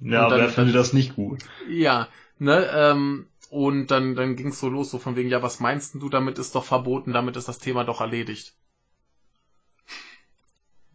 ja, 0.00 0.28
dann- 0.28 0.40
wer 0.40 0.48
findet 0.48 0.74
das 0.74 0.92
nicht 0.92 1.14
gut? 1.16 1.42
Ja, 1.68 2.08
ne, 2.38 2.66
ähm, 2.74 3.26
und 3.50 3.88
dann, 3.88 4.14
dann 4.16 4.36
ging 4.36 4.48
es 4.48 4.60
so 4.60 4.70
los, 4.70 4.90
so 4.90 4.98
von 4.98 5.16
wegen, 5.16 5.28
ja, 5.30 5.42
was 5.42 5.60
meinst 5.60 5.94
denn 5.94 6.00
du, 6.00 6.08
damit 6.08 6.38
ist 6.38 6.54
doch 6.54 6.64
verboten, 6.64 7.12
damit 7.12 7.36
ist 7.36 7.48
das 7.48 7.58
Thema 7.60 7.84
doch 7.84 8.00
erledigt. 8.00 8.54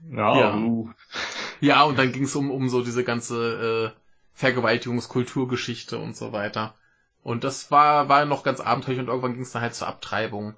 Ja, 0.09 0.33
Ja. 0.33 0.55
uh, 0.55 0.89
Ja, 1.61 1.83
und 1.83 1.97
dann 1.99 2.11
ging 2.13 2.23
es 2.25 2.35
um, 2.35 2.51
um 2.51 2.69
so 2.69 2.83
diese 2.83 3.03
ganze 3.03 3.93
äh, 3.95 3.99
Vergewaltigungskulturgeschichte 4.33 5.97
und 5.99 6.15
so 6.17 6.31
weiter. 6.33 6.75
Und 7.23 7.43
das 7.43 7.71
war, 7.71 8.09
war 8.09 8.25
noch 8.25 8.43
ganz 8.43 8.59
abenteuerlich 8.61 9.01
und 9.01 9.07
irgendwann 9.09 9.33
ging 9.33 9.43
es 9.43 9.51
dann 9.51 9.61
halt 9.63 9.75
zur 9.75 9.87
Abtreibung. 9.87 10.55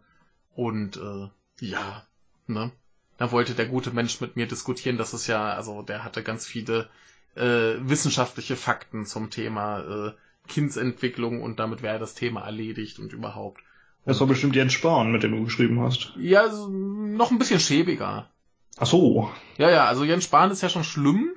Und 0.56 0.98
äh, 0.98 1.30
ja, 1.66 2.06
ne? 2.48 2.72
Da 3.18 3.32
wollte 3.32 3.56
der 3.56 3.68
gute 3.68 3.92
Mensch 3.92 4.22
mit 4.22 4.36
mir 4.36 4.48
diskutieren, 4.48 4.98
das 4.98 5.14
ist 5.14 5.28
ja, 5.28 5.54
also 5.54 5.82
der 5.84 6.04
hatte 6.04 6.24
ganz 6.24 6.46
viele 6.48 6.90
äh, 7.36 7.76
wissenschaftliche 7.80 8.56
Fakten 8.58 9.06
zum 9.06 9.30
Thema 9.32 9.80
äh, 10.10 10.14
Kindsentwicklung 10.48 11.42
und 11.42 11.60
damit 11.60 11.82
wäre 11.82 12.00
das 12.00 12.14
Thema 12.14 12.42
erledigt 12.42 13.00
und 13.00 13.14
überhaupt. 13.14 13.62
das 14.06 14.20
war 14.20 14.28
bestimmt 14.28 14.56
Jens 14.56 14.74
Spahn, 14.74 15.12
mit 15.12 15.24
dem 15.24 15.32
du 15.32 15.44
geschrieben 15.44 15.82
hast. 15.82 16.14
Ja, 16.18 16.48
noch 16.70 17.32
ein 17.32 17.40
bisschen 17.40 17.60
schäbiger. 17.60 18.30
Ach 18.78 18.86
so. 18.86 19.32
Ja, 19.58 19.70
ja, 19.70 19.86
also 19.86 20.04
Jens 20.04 20.26
Spahn 20.26 20.52
ist 20.52 20.62
ja 20.62 20.70
schon 20.70 20.84
schlimm. 20.84 21.32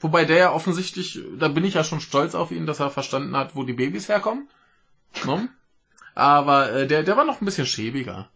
Wobei 0.00 0.24
der 0.24 0.36
ja 0.36 0.52
offensichtlich, 0.52 1.20
da 1.38 1.46
bin 1.46 1.64
ich 1.64 1.74
ja 1.74 1.84
schon 1.84 2.00
stolz 2.00 2.34
auf 2.34 2.50
ihn, 2.50 2.66
dass 2.66 2.80
er 2.80 2.90
verstanden 2.90 3.36
hat, 3.36 3.54
wo 3.54 3.62
die 3.62 3.72
Babys 3.72 4.08
herkommen. 4.08 4.48
Ne? 5.24 5.48
Aber 6.16 6.72
äh, 6.72 6.86
der, 6.88 7.04
der 7.04 7.16
war 7.16 7.24
noch 7.24 7.40
ein 7.40 7.44
bisschen 7.44 7.66
schäbiger. 7.66 8.28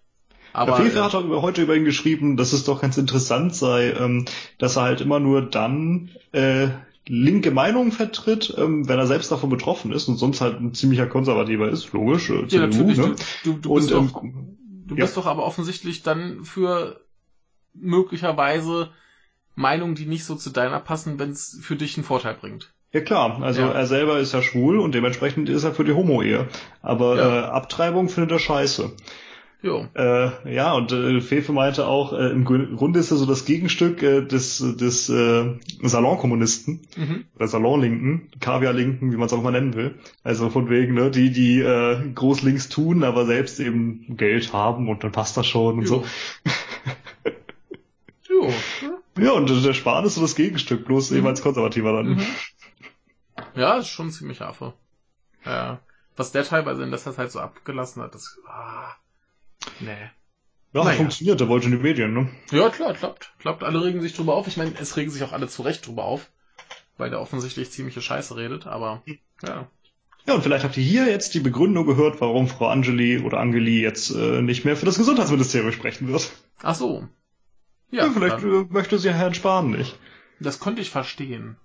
Aber 0.53 0.75
Aber 0.75 0.83
Fefe 0.83 0.99
äh, 0.99 1.03
hat 1.03 1.15
auch 1.15 1.43
heute 1.43 1.63
über 1.63 1.77
ihn 1.77 1.85
geschrieben, 1.85 2.37
dass 2.37 2.53
es 2.53 2.65
doch 2.65 2.81
ganz 2.81 2.97
interessant 2.97 3.55
sei, 3.55 3.91
ähm, 3.91 4.27
dass 4.59 4.77
er 4.77 4.83
halt 4.83 5.01
immer 5.01 5.19
nur 5.19 5.43
dann 5.43 6.11
äh, 6.33 6.69
linke 7.09 7.51
Meinungen 7.51 7.93
vertritt, 7.93 8.55
ähm, 8.57 8.89
wenn 8.89 8.99
er 8.99 9.07
selbst 9.07 9.31
davon 9.31 9.51
betroffen 9.51 9.93
ist 9.93 10.09
und 10.09 10.17
sonst 10.17 10.41
halt 10.41 10.61
ein 10.61 10.75
ziemlicher 10.75 11.07
Konservativer 11.07 11.69
ist, 11.69 11.93
logisch. 11.93 12.31
Äh, 12.31 12.45
Ja, 12.49 12.61
natürlich. 12.67 12.99
ne? 12.99 13.15
Du, 13.45 13.53
du, 13.53 13.59
du 13.59 13.75
bist 13.75 13.93
Und, 13.93 14.13
doch, 14.15 14.23
ähm, 14.23 14.57
du 14.87 14.95
ja. 14.97 15.05
bist 15.05 15.17
doch 15.17 15.27
aber 15.27 15.45
offensichtlich 15.45 16.03
dann 16.03 16.45
für 16.45 17.01
möglicherweise 17.75 18.91
Meinungen, 19.55 19.95
die 19.95 20.07
nicht 20.07 20.25
so 20.25 20.35
zu 20.35 20.51
deiner 20.51 20.81
passen, 20.81 21.19
wenn 21.19 21.31
es 21.31 21.59
für 21.63 21.77
dich 21.77 21.97
einen 21.97 22.05
Vorteil 22.05 22.35
bringt. 22.35 22.73
Ja 22.93 23.01
klar, 23.01 23.43
also 23.43 23.61
Ja. 23.61 23.73
er 23.73 23.87
selber 23.87 24.19
ist 24.19 24.33
ja 24.33 24.43
schwul 24.43 24.79
und 24.79 24.95
dementsprechend 24.95 25.49
ist 25.49 25.65
er 25.65 25.75
für 25.75 25.85
die 25.85 25.93
Homo-Ehe. 25.93 26.49
Aber 26.83 27.17
Ja. 27.17 27.41
äh, 27.41 27.45
Abtreibung 27.47 28.09
findet 28.09 28.33
er 28.33 28.39
scheiße. 28.39 28.93
Jo. 29.63 29.87
Äh, 29.95 30.55
ja, 30.55 30.75
und 30.75 30.93
äh, 30.93 31.21
Fefe 31.21 31.53
meinte 31.53 31.87
auch, 31.87 32.13
äh, 32.13 32.29
im 32.31 32.45
Gru- 32.45 32.77
Grunde 32.77 33.01
ist 33.01 33.11
er 33.11 33.17
so 33.17 33.27
das 33.27 33.45
Gegenstück 33.47 34.03
äh, 34.03 34.21
des, 34.23 34.59
des 34.77 35.09
äh, 35.09 35.55
Salonkommunisten 35.83 36.83
Mhm. 36.97 37.25
oder 37.35 37.49
Salonlinken, 37.49 38.31
Kaviarlinken, 38.39 39.11
wie 39.13 39.17
man 39.17 39.27
es 39.27 39.33
auch 39.33 39.43
mal 39.43 39.51
nennen 39.53 39.75
will. 39.75 39.95
Also 40.23 40.51
von 40.51 40.69
wegen, 40.71 40.95
ne, 40.95 41.11
die, 41.11 41.33
die 41.33 41.61
äh, 41.61 42.13
groß 42.15 42.43
links 42.43 42.69
tun, 42.69 43.03
aber 43.03 43.25
selbst 43.27 43.59
eben 43.59 44.17
Geld 44.17 44.53
haben 44.53 44.89
und 44.89 45.03
dann 45.03 45.13
passt 45.13 45.37
das 45.37 45.47
schon 45.47 45.79
und 45.79 45.89
Jo. 45.89 46.05
so. 46.05 46.05
Jo. 48.29 48.53
Ja, 49.19 49.33
und 49.33 49.51
äh, 49.51 49.63
der 49.63 49.73
Spahn 49.73 50.05
ist 50.05 50.17
so 50.17 50.21
das 50.21 50.35
Gegenstück, 50.37 50.85
bloß 50.85 51.11
Mhm. 51.11 51.17
eben 51.17 51.27
als 51.29 51.41
Konservativer 51.41 51.93
dann. 51.95 52.17
Mhm. 52.17 52.23
Ja, 53.55 53.79
ist 53.79 53.89
schon 53.89 54.11
ziemlich 54.11 54.43
Affe. 54.43 54.75
Ja. 55.47 55.81
Was 56.17 56.33
der 56.33 56.45
teilweise 56.45 56.83
in 56.83 56.91
letzter 56.91 57.15
Zeit 57.15 57.31
so 57.33 57.41
abgelassen 57.41 58.03
hat, 58.03 58.15
das. 58.15 58.39
Ah, 58.47 58.91
nee. 59.81 60.11
Ja, 60.73 60.85
Naja. 60.85 60.97
funktioniert, 60.97 61.41
der 61.41 61.49
wollte 61.49 61.67
in 61.67 61.73
die 61.73 61.79
Medien, 61.83 62.13
ne? 62.13 62.29
Ja, 62.51 62.69
klar, 62.69 62.93
klappt. 62.95 63.33
Klappt, 63.39 63.63
alle 63.63 63.83
regen 63.83 64.03
sich 64.03 64.15
drüber 64.15 64.35
auf. 64.35 64.47
Ich 64.47 64.57
meine, 64.57 64.73
es 64.79 64.97
regen 64.97 65.11
sich 65.11 65.23
auch 65.23 65.33
alle 65.33 65.49
zu 65.49 65.63
Recht 65.63 65.87
drüber 65.87 66.05
auf, 66.05 66.29
weil 66.99 67.09
der 67.11 67.21
offensichtlich 67.21 67.71
ziemliche 67.71 68.03
Scheiße 68.03 68.37
redet, 68.37 68.67
aber 68.67 69.03
ja. 69.47 69.69
Ja, 70.27 70.35
und 70.35 70.43
vielleicht 70.43 70.65
habt 70.65 70.77
ihr 70.77 70.83
hier 70.83 71.07
jetzt 71.09 71.35
die 71.35 71.41
Begründung 71.41 71.87
gehört, 71.87 72.21
warum 72.21 72.49
Frau 72.49 72.67
Angeli 72.67 73.21
oder 73.21 73.39
Angeli 73.39 73.81
jetzt 73.81 74.11
äh, 74.11 74.43
nicht 74.43 74.65
mehr 74.65 74.77
für 74.77 74.85
das 74.85 74.99
Gesundheitsministerium 74.99 75.71
sprechen 75.73 76.09
wird. 76.09 76.33
Ach 76.63 76.75
so. 76.75 77.07
Ja, 77.93 78.07
Ja, 78.07 78.11
vielleicht 78.13 78.43
dann, 78.43 78.65
äh, 78.65 78.67
möchte 78.69 78.99
sie 78.99 79.13
Herrn 79.15 79.35
Spahn 79.35 79.71
nicht. 79.71 79.97
das 80.41 80.59
könnte 80.59 80.83
ich 80.83 80.91
verstehen. 80.91 81.57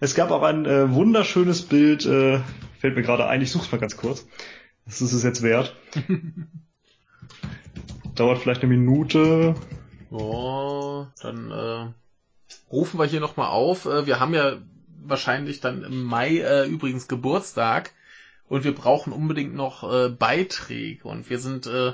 Es 0.00 0.14
gab 0.14 0.30
auch 0.30 0.42
ein 0.42 0.64
äh, 0.64 0.90
wunderschönes 0.94 1.62
Bild, 1.62 2.06
äh, 2.06 2.40
fällt 2.80 2.96
mir 2.96 3.02
gerade 3.02 3.26
ein, 3.26 3.42
ich 3.42 3.50
such's 3.52 3.70
mal 3.70 3.78
ganz 3.78 3.96
kurz. 3.98 4.26
Das 4.86 5.02
ist 5.02 5.12
es 5.12 5.22
jetzt 5.22 5.42
wert. 5.42 5.76
Dauert 8.14 8.38
vielleicht 8.38 8.62
eine 8.62 8.76
Minute. 8.76 9.54
Oh, 10.10 11.06
dann 11.22 11.50
äh, 11.50 11.92
rufen 12.72 12.98
wir 12.98 13.06
hier 13.06 13.20
nochmal 13.20 13.48
auf. 13.48 13.86
Äh, 13.86 14.06
wir 14.06 14.20
haben 14.20 14.34
ja 14.34 14.58
wahrscheinlich 15.02 15.60
dann 15.60 15.84
im 15.84 16.04
Mai 16.04 16.38
äh, 16.38 16.66
übrigens 16.66 17.08
Geburtstag 17.08 17.92
und 18.48 18.64
wir 18.64 18.74
brauchen 18.74 19.12
unbedingt 19.12 19.54
noch 19.54 19.90
äh, 19.90 20.08
Beiträge 20.08 21.06
und 21.06 21.30
wir 21.30 21.38
sind 21.38 21.66
äh, 21.66 21.92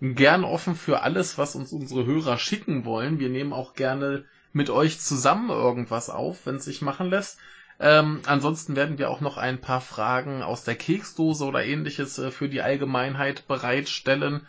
gern 0.00 0.44
offen 0.44 0.74
für 0.74 1.02
alles, 1.02 1.38
was 1.38 1.54
uns 1.54 1.72
unsere 1.72 2.06
Hörer 2.06 2.38
schicken 2.38 2.84
wollen. 2.84 3.18
Wir 3.18 3.28
nehmen 3.28 3.52
auch 3.52 3.74
gerne 3.74 4.24
mit 4.52 4.70
euch 4.70 5.00
zusammen 5.00 5.50
irgendwas 5.50 6.10
auf, 6.10 6.46
wenn 6.46 6.56
es 6.56 6.64
sich 6.64 6.82
machen 6.82 7.10
lässt. 7.10 7.38
Ähm, 7.78 8.20
ansonsten 8.24 8.74
werden 8.74 8.98
wir 8.98 9.10
auch 9.10 9.20
noch 9.20 9.36
ein 9.36 9.60
paar 9.60 9.82
Fragen 9.82 10.42
aus 10.42 10.64
der 10.64 10.76
Keksdose 10.76 11.44
oder 11.44 11.64
ähnliches 11.64 12.18
äh, 12.18 12.30
für 12.30 12.48
die 12.48 12.62
Allgemeinheit 12.62 13.46
bereitstellen. 13.48 14.46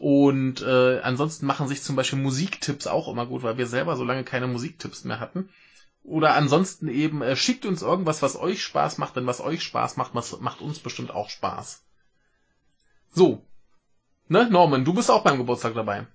Und 0.00 0.62
äh, 0.62 1.00
ansonsten 1.00 1.46
machen 1.46 1.68
sich 1.68 1.82
zum 1.82 1.96
Beispiel 1.96 2.18
Musiktipps 2.18 2.86
auch 2.86 3.08
immer 3.08 3.26
gut, 3.26 3.42
weil 3.42 3.58
wir 3.58 3.66
selber 3.66 3.96
so 3.96 4.04
lange 4.04 4.24
keine 4.24 4.46
Musiktipps 4.46 5.04
mehr 5.04 5.20
hatten. 5.20 5.48
Oder 6.02 6.34
ansonsten 6.34 6.88
eben, 6.88 7.22
äh, 7.22 7.36
schickt 7.36 7.64
uns 7.64 7.82
irgendwas, 7.82 8.20
was 8.20 8.36
euch 8.36 8.62
Spaß 8.62 8.98
macht, 8.98 9.16
denn 9.16 9.26
was 9.26 9.40
euch 9.40 9.62
Spaß 9.62 9.96
macht, 9.96 10.14
was 10.14 10.38
macht 10.40 10.60
uns 10.60 10.78
bestimmt 10.78 11.10
auch 11.10 11.30
Spaß. 11.30 11.82
So. 13.12 13.42
Ne, 14.28 14.48
Norman, 14.50 14.84
du 14.84 14.94
bist 14.94 15.10
auch 15.10 15.22
beim 15.22 15.38
Geburtstag 15.38 15.74
dabei. 15.74 16.06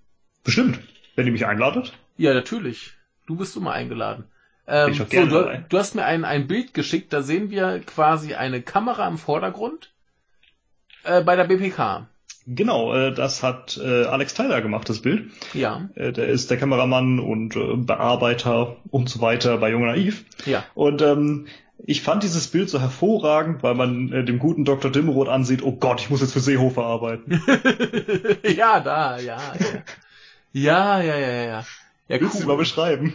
Bestimmt. 0.44 0.80
Wenn 1.16 1.26
ihr 1.26 1.32
mich 1.32 1.46
einladet. 1.46 1.94
Ja, 2.18 2.34
natürlich. 2.34 2.94
Du 3.26 3.36
bist 3.36 3.56
immer 3.56 3.72
eingeladen. 3.72 4.26
Ähm, 4.68 4.92
Ich 4.92 4.98
so, 4.98 5.06
du, 5.06 5.66
du 5.68 5.78
hast 5.78 5.96
mir 5.96 6.06
ein, 6.06 6.24
ein 6.26 6.48
Bild 6.48 6.74
geschickt, 6.74 7.12
da 7.12 7.22
sehen 7.22 7.50
wir 7.50 7.80
quasi 7.80 8.36
eine 8.36 8.62
Kamera 8.62 9.08
im 9.08 9.18
Vordergrund 9.18 9.92
äh, 11.04 11.22
bei 11.24 11.36
der 11.36 11.46
BPK. 11.46 12.08
Genau, 12.56 12.95
äh, 12.95 13.14
das 13.14 13.43
hat 13.43 13.80
äh, 13.84 14.06
Alex 14.06 14.34
Tyler 14.34 14.62
gemacht, 14.62 14.89
das 14.89 15.00
Bild. 15.02 15.30
Ja, 15.54 15.88
Äh, 15.95 16.12
der 16.12 16.28
ist 16.28 16.50
der 16.50 16.58
Kameramann 16.58 17.20
und 17.20 17.56
äh, 17.56 17.76
Bearbeiter 17.76 18.78
und 18.89 19.08
so 19.10 19.22
weiter 19.22 19.58
bei 19.58 19.70
Jung 19.70 19.86
Naiv. 19.86 20.26
ja. 20.45 20.64
Und 20.74 21.02
ähm, 21.04 21.45
ich 21.86 22.02
fand 22.02 22.24
dieses 22.24 22.47
Bild 22.47 22.70
so 22.70 22.82
hervorragend, 22.82 23.64
weil 23.64 23.76
man 23.76 24.12
äh, 24.12 24.26
dem 24.26 24.39
guten 24.39 24.66
Dr. 24.66 24.91
Dimroth 24.91 25.30
ansieht, 25.30 25.64
oh 25.64 25.74
Gott, 25.74 26.02
ich 26.02 26.10
muss 26.10 26.22
jetzt 26.22 26.34
für 26.34 26.39
Seehofer 26.41 26.84
arbeiten. 26.84 27.41
ja, 28.43 28.80
da, 28.80 29.18
ja, 29.20 29.38
ja. 29.60 29.84
Ja, 30.52 31.02
ja, 31.02 31.18
ja, 31.18 31.43
ja. 31.43 31.66
Ja, 32.08 32.20
Willst 32.20 32.41
du 32.41 32.47
mal 32.47 32.54
cool. 32.54 32.58
beschreiben? 32.60 33.14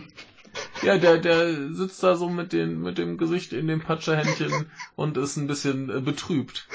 Ja, 0.83 0.97
der, 0.99 1.19
der 1.19 1.73
sitzt 1.75 2.03
da 2.05 2.15
so 2.15 2.29
mit, 2.29 2.53
den, 2.53 2.81
mit 2.81 2.97
dem 2.97 3.19
Gesicht 3.19 3.53
in 3.53 3.67
dem 3.67 3.81
Patscherhändchen 3.81 4.67
und 4.95 5.17
ist 5.19 5.37
ein 5.37 5.49
bisschen 5.49 5.91
äh, 5.91 6.01
betrübt. 6.01 6.69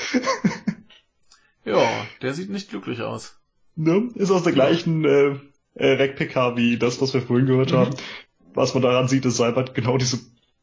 Ja, 1.66 2.06
der 2.22 2.34
sieht 2.34 2.50
nicht 2.50 2.70
glücklich 2.70 3.02
aus. 3.02 3.38
Ne? 3.76 4.10
Ist 4.16 4.32
aus 4.32 4.44
der 4.44 4.54
gleichen 4.54 5.06
äh, 5.06 5.36
äh, 5.76 5.94
Rec-PK 5.94 6.56
wie 6.58 6.78
das, 6.78 7.02
was 7.02 7.14
wir 7.14 7.22
vorhin 7.22 7.46
gehört 7.46 7.72
Mhm. 7.72 7.76
haben. 7.78 7.96
Was 8.54 8.74
man 8.74 8.84
daran 8.84 9.08
sieht, 9.08 9.26
ist 9.26 9.38
Seibert 9.38 9.76
genau 9.76 9.98
diese 9.98 10.20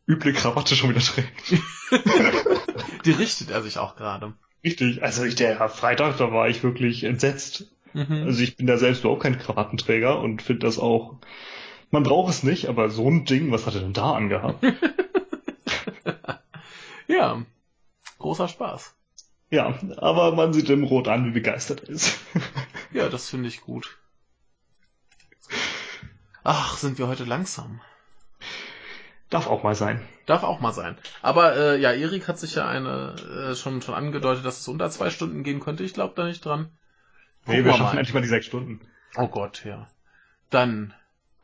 üble 0.09 0.32
Krawatte 0.32 0.74
schon 0.76 0.90
wieder 0.90 1.01
trägt. 1.01 1.55
Die 3.05 3.12
richtet 3.12 3.51
er 3.51 3.62
sich 3.62 3.78
auch 3.78 3.97
gerade. 3.97 4.34
Richtig. 4.64 5.03
Also 5.03 5.22
ich, 5.24 5.36
der 5.36 5.68
Freitag, 5.68 6.16
da 6.18 6.32
war 6.32 6.49
ich 6.49 6.62
wirklich 6.64 7.05
entsetzt. 7.05 7.70
Mhm. 7.92 8.24
Also 8.26 8.42
ich 8.42 8.57
bin 8.57 8.66
da 8.66 8.76
selbst 8.76 9.01
überhaupt 9.01 9.22
kein 9.22 9.38
Krawattenträger 9.38 10.18
und 10.20 10.42
finde 10.42 10.66
das 10.66 10.78
auch. 10.78 11.16
Man 11.92 12.03
braucht 12.03 12.30
es 12.30 12.42
nicht, 12.42 12.66
aber 12.68 12.90
so 12.90 13.09
ein 13.09 13.24
Ding, 13.24 13.53
was 13.53 13.66
hat 13.66 13.74
er 13.76 13.80
denn 13.82 13.92
da 13.92 14.12
angehabt? 14.14 14.64
Ja, 17.09 17.40
großer 18.18 18.49
Spaß. 18.49 18.95
Ja, 19.51 19.78
aber 19.99 20.34
man 20.34 20.53
sieht 20.53 20.68
im 20.70 20.84
Rot 20.84 21.09
an, 21.09 21.24
wie 21.26 21.30
begeistert 21.30 21.82
er 21.84 21.90
ist. 21.90 22.18
Ja, 22.92 23.09
das 23.11 23.28
finde 23.28 23.49
ich 23.49 23.61
gut. 23.61 23.99
Ach, 26.44 26.78
sind 26.78 26.99
wir 26.99 27.09
heute 27.09 27.24
langsam. 27.24 27.80
Darf 29.28 29.49
auch 29.49 29.64
mal 29.64 29.74
sein. 29.74 30.01
Darf 30.24 30.44
auch 30.44 30.61
mal 30.61 30.72
sein. 30.72 30.97
Aber 31.20 31.57
äh, 31.57 31.80
ja, 31.80 31.92
Erik 31.92 32.26
hat 32.28 32.38
sich 32.38 32.55
ja 32.55 32.66
eine 32.66 33.16
äh, 33.51 33.55
schon 33.57 33.82
schon 33.82 33.94
angedeutet, 33.94 34.47
dass 34.47 34.61
es 34.61 34.68
unter 34.68 34.88
zwei 34.88 35.11
Stunden 35.11 35.42
gehen 35.42 35.61
könnte. 35.61 35.82
Ich 35.82 35.92
glaube 35.94 36.14
da 36.16 36.24
nicht 36.24 36.44
dran. 36.44 36.70
Nee, 37.44 37.64
wir 37.64 37.72
schaffen 37.72 37.97
mal. 37.97 37.99
endlich 37.99 38.14
mal 38.14 38.22
die 38.22 38.28
sechs 38.28 38.47
Stunden. 38.47 38.80
Oh 39.16 39.28
Gott, 39.28 39.64
ja. 39.66 39.88
Dann 40.51 40.94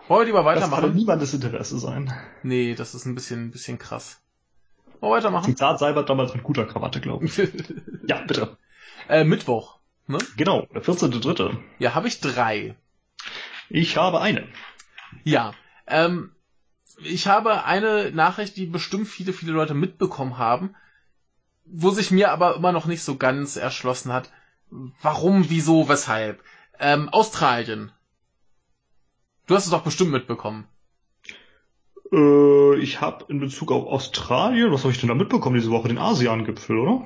wollen 0.09 0.21
wir 0.23 0.27
lieber 0.27 0.45
Das 0.55 0.63
kann 0.63 0.71
weitermachen. 0.71 0.95
niemandes 0.97 1.35
Interesse 1.35 1.79
sein. 1.79 2.15
Nee, 2.43 2.75
das 2.77 2.95
ist 2.95 3.05
ein 3.05 3.15
bisschen, 3.15 3.47
ein 3.47 3.51
bisschen 3.51 3.79
krass. 3.79 4.22
Wir 5.03 5.11
weitermachen? 5.11 5.47
Zitat 5.57 5.81
Seibert 5.81 6.09
damals 6.09 6.33
mit 6.33 6.45
guter 6.45 6.65
Krawatte, 6.65 7.01
glaube 7.01 7.25
ich. 7.27 7.37
Ja, 8.07 8.21
bitte. 8.21 8.57
äh, 9.09 9.25
Mittwoch. 9.25 9.79
Ne? 10.07 10.19
Genau, 10.37 10.67
der 10.75 10.83
14.3. 10.83 11.57
Ja, 11.81 11.95
habe 11.95 12.07
ich 12.09 12.21
drei. 12.21 12.77
Ich 13.69 13.97
habe 13.97 14.21
eine. 14.21 14.47
Ja. 15.25 15.55
Ähm, 15.89 16.33
ich 16.99 17.27
habe 17.27 17.65
eine 17.65 18.13
Nachricht, 18.13 18.57
die 18.57 18.67
bestimmt 18.67 19.09
viele, 19.09 19.33
viele 19.33 19.53
Leute 19.53 19.75
mitbekommen 19.75 20.39
haben, 20.39 20.77
wo 21.65 21.91
sich 21.91 22.11
mir 22.13 22.31
aber 22.31 22.55
immer 22.55 22.71
noch 22.71 22.87
nicht 22.87 23.03
so 23.03 23.17
ganz 23.17 23.57
erschlossen 23.57 24.13
hat. 24.13 24.31
Warum, 24.71 25.51
wieso, 25.51 25.89
weshalb? 25.89 26.43
Ähm, 26.79 27.09
Australien. 27.09 27.91
Du 29.47 29.57
hast 29.57 29.65
es 29.65 29.71
doch 29.71 29.83
bestimmt 29.83 30.13
mitbekommen. 30.13 30.67
Äh, 32.13 32.77
ich 32.77 33.01
habe 33.01 33.25
in 33.29 33.41
Bezug 33.41 33.73
auf 33.73 33.87
Australien, 33.87 34.73
was 34.73 34.83
habe 34.83 34.93
ich 34.93 35.01
denn 35.01 35.09
da 35.09 35.15
mitbekommen 35.15 35.57
diese 35.57 35.71
Woche? 35.71 35.89
Den 35.89 35.99
ASEAN-Gipfel, 35.99 36.79
oder? 36.79 37.05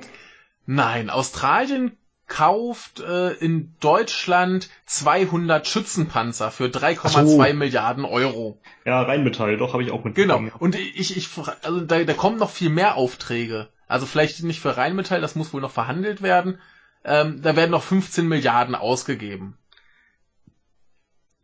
Nein, 0.65 1.09
Australien 1.09 1.97
kauft 2.27 2.99
äh, 2.99 3.31
in 3.35 3.75
Deutschland 3.79 4.69
200 4.85 5.65
Schützenpanzer 5.65 6.51
für 6.51 6.65
3,2 6.65 6.99
Ach 7.05 7.25
so. 7.25 7.53
Milliarden 7.53 8.03
Euro. 8.03 8.59
Ja, 8.85 9.01
Rheinmetall, 9.01 9.55
doch, 9.57 9.71
habe 9.73 9.83
ich 9.83 9.91
auch 9.91 10.03
Genau. 10.03 10.39
mitbekommen. 10.39 10.51
Und 10.59 10.75
ich, 10.75 11.15
ich, 11.15 11.29
also 11.63 11.81
da, 11.81 12.03
da 12.03 12.13
kommen 12.13 12.37
noch 12.37 12.49
viel 12.49 12.69
mehr 12.69 12.95
Aufträge. 12.95 13.69
Also 13.87 14.05
vielleicht 14.05 14.43
nicht 14.43 14.59
für 14.59 14.75
Rheinmetall, 14.75 15.21
das 15.21 15.35
muss 15.35 15.53
wohl 15.53 15.61
noch 15.61 15.71
verhandelt 15.71 16.21
werden. 16.21 16.59
Ähm, 17.05 17.41
da 17.41 17.55
werden 17.55 17.71
noch 17.71 17.83
15 17.83 18.27
Milliarden 18.27 18.75
ausgegeben. 18.75 19.57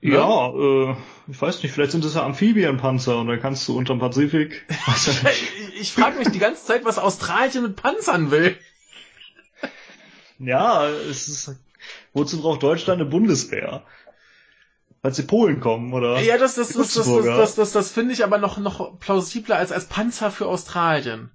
Ja, 0.03 0.49
äh, 0.49 0.95
ich 1.27 1.41
weiß 1.41 1.63
nicht, 1.63 1.71
vielleicht 1.71 1.91
sind 1.91 2.03
es 2.03 2.15
ja 2.15 2.25
Amphibienpanzer 2.25 3.17
und 3.19 3.27
dann 3.27 3.39
kannst 3.39 3.67
du 3.67 3.77
unterm 3.77 3.99
Pazifik. 3.99 4.65
Ja. 4.69 5.29
Ich, 5.79 5.93
frage 5.93 6.19
mich 6.19 6.29
die 6.29 6.39
ganze 6.39 6.65
Zeit, 6.65 6.83
was 6.85 6.97
Australien 6.97 7.63
mit 7.63 7.75
Panzern 7.75 8.29
will. 8.31 8.57
ja, 10.39 10.87
es 10.87 11.27
ist. 11.27 11.55
Wozu 12.13 12.41
braucht 12.41 12.63
Deutschland 12.63 13.01
eine 13.01 13.09
Bundeswehr? 13.09 13.83
Falls 15.01 15.15
die 15.17 15.23
Polen 15.23 15.59
kommen, 15.59 15.93
oder? 15.93 16.19
Ja, 16.21 16.37
das, 16.37 16.55
das, 16.55 16.69
das, 16.69 16.93
das, 16.93 17.05
das, 17.05 17.25
das, 17.25 17.55
das, 17.55 17.71
das 17.73 17.91
finde 17.91 18.13
ich 18.13 18.23
aber 18.23 18.37
noch, 18.37 18.57
noch 18.57 18.99
plausibler 18.99 19.57
als, 19.57 19.71
als 19.71 19.85
Panzer 19.87 20.31
für 20.31 20.47
Australien. 20.47 21.31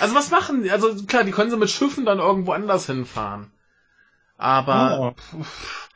Also 0.00 0.14
was 0.14 0.30
machen 0.30 0.62
die? 0.62 0.70
Also 0.70 0.94
klar, 1.06 1.24
die 1.24 1.30
können 1.32 1.50
sie 1.50 1.56
mit 1.56 1.70
Schiffen 1.70 2.04
dann 2.06 2.18
irgendwo 2.18 2.52
anders 2.52 2.86
hinfahren. 2.86 3.50
Aber 4.36 4.74
Ah. 4.74 5.12
pff, 5.12 5.88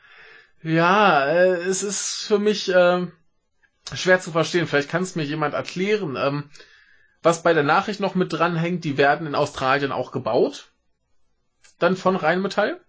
ja, 0.63 1.25
äh, 1.25 1.55
es 1.63 1.83
ist 1.83 2.23
für 2.27 2.39
mich 2.39 2.69
äh, 2.73 3.07
schwer 3.93 4.19
zu 4.19 4.31
verstehen. 4.31 4.67
Vielleicht 4.67 4.89
kann 4.89 5.03
es 5.03 5.15
mir 5.15 5.23
jemand 5.23 5.53
erklären. 5.53 6.15
Ähm, 6.17 6.49
was 7.21 7.43
bei 7.43 7.53
der 7.53 7.63
Nachricht 7.63 7.99
noch 7.99 8.15
mit 8.15 8.31
dranhängt, 8.33 8.83
die 8.83 8.97
werden 8.97 9.27
in 9.27 9.35
Australien 9.35 9.91
auch 9.91 10.11
gebaut. 10.11 10.71
Dann 11.79 11.95
von 11.95 12.15
Rheinmetall. 12.15 12.79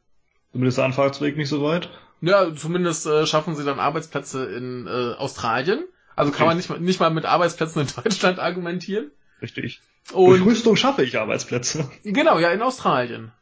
Zumindest 0.53 0.79
der 0.79 0.85
Anfahrtsweg 0.87 1.37
nicht 1.37 1.49
so 1.49 1.63
weit. 1.63 1.91
Ja, 2.21 2.55
zumindest 2.55 3.07
äh, 3.07 3.27
schaffen 3.27 3.55
sie 3.57 3.65
dann 3.65 3.81
Arbeitsplätze 3.81 4.45
in 4.47 4.87
äh, 4.87 5.15
Australien. 5.15 5.85
Also 6.17 6.33
kann 6.33 6.47
man 6.47 6.57
nicht, 6.57 6.69
mal- 6.69 6.81
nicht 6.81 7.01
mal 7.01 7.11
mit 7.11 7.25
Arbeitsplätzen 7.25 7.83
in 7.83 7.89
Deutschland 8.05 8.39
argumentieren. 8.39 9.11
Richtig. 9.41 9.81
Durch 10.13 10.41
Und 10.41 10.47
Rüstung 10.47 10.77
schaffe 10.77 11.03
ich 11.03 11.19
Arbeitsplätze. 11.19 11.89
genau, 12.05 12.39
ja, 12.39 12.51
in 12.51 12.63
Australien. 12.63 13.33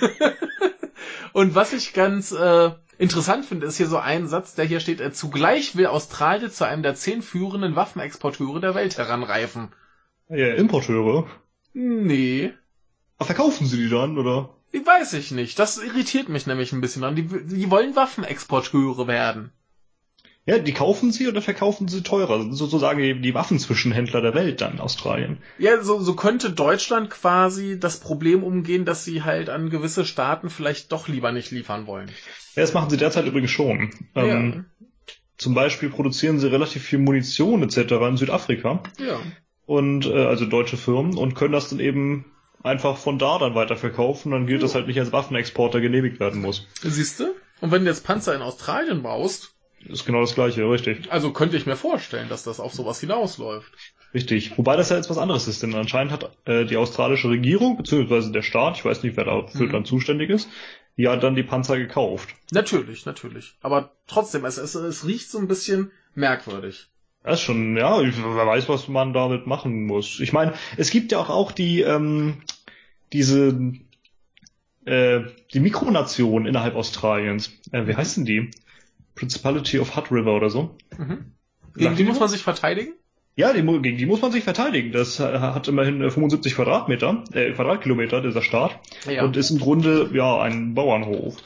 Und 1.32 1.54
was 1.54 1.72
ich 1.72 1.92
ganz 1.92 2.32
äh, 2.32 2.70
interessant 2.98 3.44
finde, 3.46 3.66
ist 3.66 3.76
hier 3.76 3.86
so 3.86 3.98
ein 3.98 4.28
Satz, 4.28 4.54
der 4.54 4.64
hier 4.64 4.80
steht, 4.80 5.00
äh, 5.00 5.12
zugleich 5.12 5.76
will 5.76 5.86
Australien 5.86 6.50
zu 6.50 6.66
einem 6.66 6.82
der 6.82 6.94
zehn 6.94 7.22
führenden 7.22 7.76
Waffenexporteure 7.76 8.60
der 8.60 8.74
Welt 8.74 8.98
heranreifen. 8.98 9.72
Ja, 10.28 10.54
Importeure. 10.54 11.26
Nee, 11.74 12.52
Aber 13.18 13.26
verkaufen 13.26 13.66
sie 13.66 13.78
die 13.78 13.88
dann, 13.88 14.18
oder? 14.18 14.50
die 14.72 14.84
weiß 14.84 15.12
ich 15.14 15.30
nicht. 15.30 15.58
Das 15.58 15.78
irritiert 15.78 16.28
mich 16.28 16.46
nämlich 16.46 16.72
ein 16.72 16.80
bisschen 16.80 17.02
dran. 17.02 17.16
Die, 17.16 17.26
die 17.26 17.70
wollen 17.70 17.94
Waffenexporteure 17.94 19.06
werden. 19.06 19.52
Ja, 20.44 20.58
die 20.58 20.72
kaufen 20.72 21.12
sie 21.12 21.28
oder 21.28 21.40
verkaufen 21.40 21.86
sie 21.86 22.02
teurer. 22.02 22.38
Das 22.38 22.46
sind 22.46 22.56
sozusagen 22.56 23.00
die, 23.00 23.20
die 23.20 23.34
Waffenzwischenhändler 23.34 24.20
der 24.20 24.34
Welt 24.34 24.60
dann 24.60 24.72
in 24.72 24.80
Australien. 24.80 25.38
Ja, 25.58 25.80
so, 25.82 26.00
so 26.00 26.14
könnte 26.14 26.50
Deutschland 26.50 27.10
quasi 27.10 27.78
das 27.78 28.00
Problem 28.00 28.42
umgehen, 28.42 28.84
dass 28.84 29.04
sie 29.04 29.22
halt 29.22 29.48
an 29.50 29.70
gewisse 29.70 30.04
Staaten 30.04 30.50
vielleicht 30.50 30.90
doch 30.90 31.06
lieber 31.06 31.30
nicht 31.30 31.52
liefern 31.52 31.86
wollen. 31.86 32.08
Ja, 32.56 32.62
das 32.62 32.74
machen 32.74 32.90
sie 32.90 32.96
derzeit 32.96 33.24
übrigens 33.26 33.52
schon. 33.52 33.90
Ähm, 34.16 34.64
Zum 35.38 35.54
Beispiel 35.54 35.90
produzieren 35.90 36.40
sie 36.40 36.50
relativ 36.50 36.82
viel 36.82 36.98
Munition 36.98 37.62
etc. 37.62 37.92
in 38.08 38.16
Südafrika 38.16 38.82
ja. 38.98 39.20
und 39.66 40.06
äh, 40.06 40.26
also 40.26 40.44
deutsche 40.46 40.76
Firmen 40.76 41.16
und 41.16 41.34
können 41.34 41.52
das 41.52 41.68
dann 41.70 41.78
eben 41.78 42.24
einfach 42.64 42.96
von 42.96 43.18
da 43.18 43.38
dann 43.38 43.54
weiterverkaufen. 43.54 44.32
Dann 44.32 44.48
gilt 44.48 44.64
das 44.64 44.74
halt 44.74 44.88
nicht 44.88 44.98
als 44.98 45.12
Waffenexporter 45.12 45.80
genehmigt 45.80 46.18
werden 46.18 46.40
muss. 46.40 46.66
Siehst 46.82 47.20
du? 47.20 47.32
Und 47.60 47.70
wenn 47.70 47.84
du 47.84 47.90
jetzt 47.90 48.04
Panzer 48.04 48.34
in 48.34 48.42
Australien 48.42 49.02
baust, 49.04 49.54
ist 49.88 50.04
genau 50.06 50.20
das 50.20 50.34
gleiche, 50.34 50.68
richtig. 50.68 51.10
also 51.10 51.32
könnte 51.32 51.56
ich 51.56 51.66
mir 51.66 51.76
vorstellen, 51.76 52.28
dass 52.28 52.44
das 52.44 52.60
auf 52.60 52.72
sowas 52.74 53.00
hinausläuft. 53.00 53.72
Richtig. 54.14 54.56
Wobei 54.58 54.76
das 54.76 54.90
ja 54.90 54.96
jetzt 54.96 55.08
was 55.08 55.16
anderes 55.18 55.48
ist, 55.48 55.62
denn 55.62 55.74
anscheinend 55.74 56.12
hat 56.12 56.36
äh, 56.44 56.64
die 56.66 56.76
australische 56.76 57.30
Regierung, 57.30 57.76
beziehungsweise 57.78 58.30
der 58.30 58.42
Staat, 58.42 58.76
ich 58.76 58.84
weiß 58.84 59.02
nicht, 59.02 59.16
wer 59.16 59.24
dafür 59.24 59.66
Mhm. 59.66 59.72
dann 59.72 59.84
zuständig 59.84 60.28
ist, 60.30 60.48
hat 61.06 61.22
dann 61.22 61.34
die 61.34 61.42
Panzer 61.42 61.78
gekauft. 61.78 62.28
Natürlich, 62.50 63.06
natürlich. 63.06 63.54
Aber 63.62 63.92
trotzdem, 64.06 64.44
es, 64.44 64.58
es, 64.58 64.74
es 64.74 65.06
riecht 65.06 65.30
so 65.30 65.38
ein 65.38 65.48
bisschen 65.48 65.90
merkwürdig. 66.14 66.88
Das 67.24 67.34
ist 67.38 67.42
schon, 67.46 67.76
ja, 67.76 68.00
ich- 68.02 68.14
wer 68.18 68.46
weiß, 68.46 68.68
was 68.68 68.88
man 68.88 69.12
damit 69.14 69.46
machen 69.46 69.86
muss. 69.86 70.20
Ich 70.20 70.32
meine, 70.34 70.52
es 70.76 70.90
gibt 70.90 71.12
ja 71.12 71.18
auch, 71.18 71.30
auch 71.30 71.52
die, 71.52 71.80
ähm, 71.80 72.42
diese, 73.14 73.72
äh, 74.84 75.20
die 75.54 75.60
Mikronation 75.60 76.46
innerhalb 76.46 76.74
Australiens. 76.74 77.50
Äh, 77.70 77.86
wie 77.86 77.96
heißen 77.96 78.24
die? 78.24 78.50
Principality 79.14 79.78
of 79.78 79.96
Hutt 79.96 80.10
River 80.10 80.34
oder 80.34 80.50
so. 80.50 80.76
Mhm. 80.98 81.32
Gegen 81.74 81.96
die 81.96 82.04
muss 82.04 82.20
man 82.20 82.28
sich 82.28 82.42
verteidigen? 82.42 82.94
Ja, 83.34 83.52
die, 83.54 83.62
gegen 83.62 83.96
die 83.96 84.06
muss 84.06 84.20
man 84.20 84.30
sich 84.30 84.44
verteidigen. 84.44 84.92
Das 84.92 85.18
äh, 85.18 85.38
hat 85.38 85.66
immerhin 85.66 86.02
äh, 86.02 86.10
75 86.10 86.54
Quadratmeter, 86.54 87.24
äh, 87.32 87.52
Quadratkilometer, 87.52 88.20
dieser 88.20 88.42
Staat. 88.42 88.78
Ja. 89.08 89.24
Und 89.24 89.36
ist 89.38 89.50
im 89.50 89.58
Grunde, 89.58 90.10
ja, 90.12 90.40
ein 90.40 90.74
Bauernhof. 90.74 91.36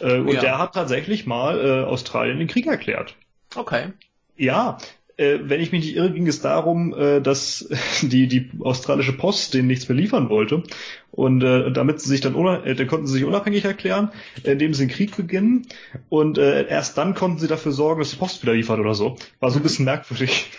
Äh, 0.00 0.18
und 0.18 0.32
Ja. 0.32 0.40
der 0.40 0.58
hat 0.58 0.74
tatsächlich 0.74 1.26
mal 1.26 1.64
äh, 1.64 1.84
Australien 1.84 2.38
den 2.38 2.48
Krieg 2.48 2.66
erklärt. 2.66 3.14
Okay. 3.54 3.92
Ja, 4.36 4.78
äh, 4.78 4.84
wenn 5.20 5.60
ich 5.60 5.72
mich 5.72 5.84
nicht 5.84 5.96
irre, 5.96 6.12
ging 6.12 6.26
es 6.26 6.40
darum, 6.40 6.94
äh, 6.94 7.20
dass 7.20 7.68
die, 8.02 8.26
die 8.26 8.50
australische 8.60 9.12
Post 9.12 9.54
denen 9.54 9.68
nichts 9.68 9.88
mehr 9.88 9.96
liefern 9.96 10.28
wollte. 10.28 10.62
Und 11.10 11.42
äh, 11.42 11.70
damit 11.72 12.00
sie 12.00 12.08
sich 12.08 12.20
dann, 12.20 12.34
äh, 12.34 12.74
dann 12.74 12.86
konnten 12.86 13.06
sie 13.06 13.14
sich 13.14 13.24
unabhängig 13.24 13.64
erklären, 13.64 14.10
indem 14.44 14.74
sie 14.74 14.86
den 14.86 14.94
Krieg 14.94 15.16
beginnen. 15.16 15.66
Und 16.08 16.38
äh, 16.38 16.66
erst 16.66 16.96
dann 16.96 17.14
konnten 17.14 17.38
sie 17.38 17.48
dafür 17.48 17.72
sorgen, 17.72 18.00
dass 18.00 18.10
die 18.10 18.16
Post 18.16 18.42
wieder 18.42 18.54
liefert 18.54 18.78
oder 18.78 18.94
so. 18.94 19.16
War 19.40 19.50
so 19.50 19.58
ein 19.58 19.62
bisschen 19.62 19.84
merkwürdig. 19.84 20.50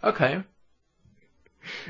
Okay. 0.00 0.42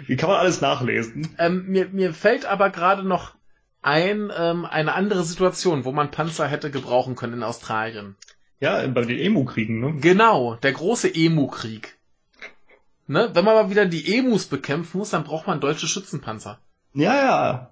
Wie 0.07 0.17
kann 0.17 0.29
man 0.29 0.39
alles 0.39 0.61
nachlesen? 0.61 1.35
Ähm, 1.39 1.67
mir, 1.67 1.89
mir 1.89 2.13
fällt 2.13 2.45
aber 2.45 2.71
gerade 2.71 3.03
noch 3.07 3.35
ein, 3.83 4.31
ähm, 4.37 4.65
eine 4.65 4.95
andere 4.95 5.25
Situation, 5.25 5.85
wo 5.85 5.93
man 5.93 6.11
Panzer 6.11 6.47
hätte 6.47 6.71
gebrauchen 6.71 7.17
können 7.17 7.35
in 7.35 7.43
Australien. 7.43 8.17
Ja, 8.63 8.87
bei 8.87 9.03
den 9.03 9.19
Emu-Kriegen, 9.19 9.81
ne? 9.81 9.95
Genau, 10.01 10.55
der 10.55 10.73
große 10.73 11.13
Emu-Krieg. 11.13 11.99
Ne? 13.09 13.29
Wenn 13.35 13.45
man 13.45 13.55
mal 13.57 13.71
wieder 13.71 13.87
die 13.87 14.17
Emus 14.17 14.47
bekämpfen 14.47 14.99
muss, 14.99 15.11
dann 15.11 15.25
braucht 15.25 15.49
man 15.49 15.61
deutsche 15.61 15.89
Schützenpanzer. 15.89 16.61
Ja, 16.95 17.15
ja, 17.17 17.71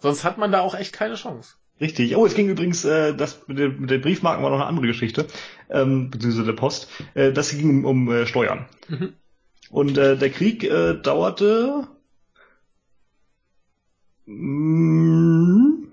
Sonst 0.00 0.24
hat 0.24 0.36
man 0.36 0.52
da 0.52 0.60
auch 0.60 0.74
echt 0.74 0.92
keine 0.92 1.14
Chance. 1.14 1.54
Richtig. 1.80 2.14
Oh, 2.16 2.26
es 2.26 2.34
ging 2.34 2.50
übrigens, 2.50 2.84
äh, 2.84 3.14
das 3.14 3.48
mit, 3.48 3.58
den- 3.58 3.80
mit 3.80 3.90
den 3.90 4.02
Briefmarken 4.02 4.42
war 4.44 4.50
noch 4.50 4.58
eine 4.58 4.66
andere 4.66 4.86
Geschichte, 4.86 5.26
ähm, 5.70 6.10
beziehungsweise 6.10 6.44
der 6.46 6.52
Post. 6.52 6.88
Äh, 7.14 7.32
das 7.32 7.50
ging 7.50 7.70
um, 7.70 7.84
um 7.86 8.12
äh, 8.12 8.26
Steuern. 8.26 8.66
Mhm. 8.88 9.14
Und 9.70 9.96
äh, 9.96 10.16
der 10.18 10.30
Krieg 10.30 10.64
äh, 10.64 10.94
dauerte 11.00 11.88
mm, 14.26 15.85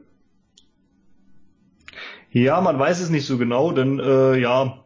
ja, 2.34 2.60
man 2.62 2.78
weiß 2.80 3.00
es 3.00 3.10
nicht 3.10 3.26
so 3.26 3.38
genau, 3.38 3.72
denn 3.72 4.00
äh, 4.00 4.38
ja, 4.38 4.84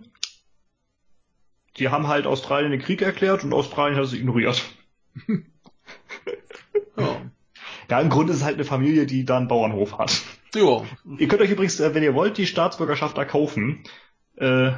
die 1.77 1.89
haben 1.89 2.07
halt 2.07 2.25
Australien 2.27 2.71
den 2.71 2.81
Krieg 2.81 3.01
erklärt 3.01 3.43
und 3.43 3.53
Australien 3.53 3.97
hat 3.97 4.05
es 4.05 4.13
ignoriert. 4.13 4.63
Ja. 6.97 7.21
Ja, 7.89 8.01
im 8.01 8.09
Grunde 8.09 8.33
ist 8.33 8.39
es 8.39 8.43
halt 8.43 8.55
eine 8.55 8.65
Familie, 8.65 9.05
die 9.05 9.23
da 9.23 9.37
einen 9.37 9.47
Bauernhof 9.47 9.99
hat. 9.99 10.23
Jo. 10.55 10.83
Ihr 11.19 11.27
könnt 11.27 11.41
euch 11.43 11.51
übrigens, 11.51 11.79
äh, 11.79 11.93
wenn 11.93 12.01
ihr 12.03 12.15
wollt, 12.15 12.37
die 12.39 12.47
Staatsbürgerschaft 12.47 13.17
erkaufen. 13.19 13.83
Äh, 14.35 14.71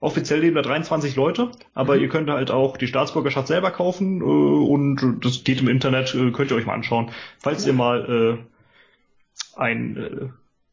offiziell 0.00 0.40
leben 0.40 0.54
da 0.56 0.62
23 0.62 1.16
Leute, 1.16 1.50
aber 1.74 1.96
Mhm. 1.96 2.02
ihr 2.02 2.08
könnt 2.10 2.28
halt 2.30 2.50
auch 2.50 2.76
die 2.76 2.86
Staatsbürgerschaft 2.88 3.48
selber 3.48 3.70
kaufen 3.70 4.20
äh, 4.20 4.24
und 4.24 5.24
das 5.24 5.44
geht 5.44 5.60
im 5.62 5.68
Internet, 5.68 6.14
äh, 6.14 6.30
könnt 6.30 6.50
ihr 6.50 6.56
euch 6.56 6.66
mal 6.66 6.74
anschauen. 6.74 7.10
Falls 7.38 7.66
ihr 7.66 7.72
mal 7.72 8.38
äh, 8.38 9.58
ein 9.58 10.32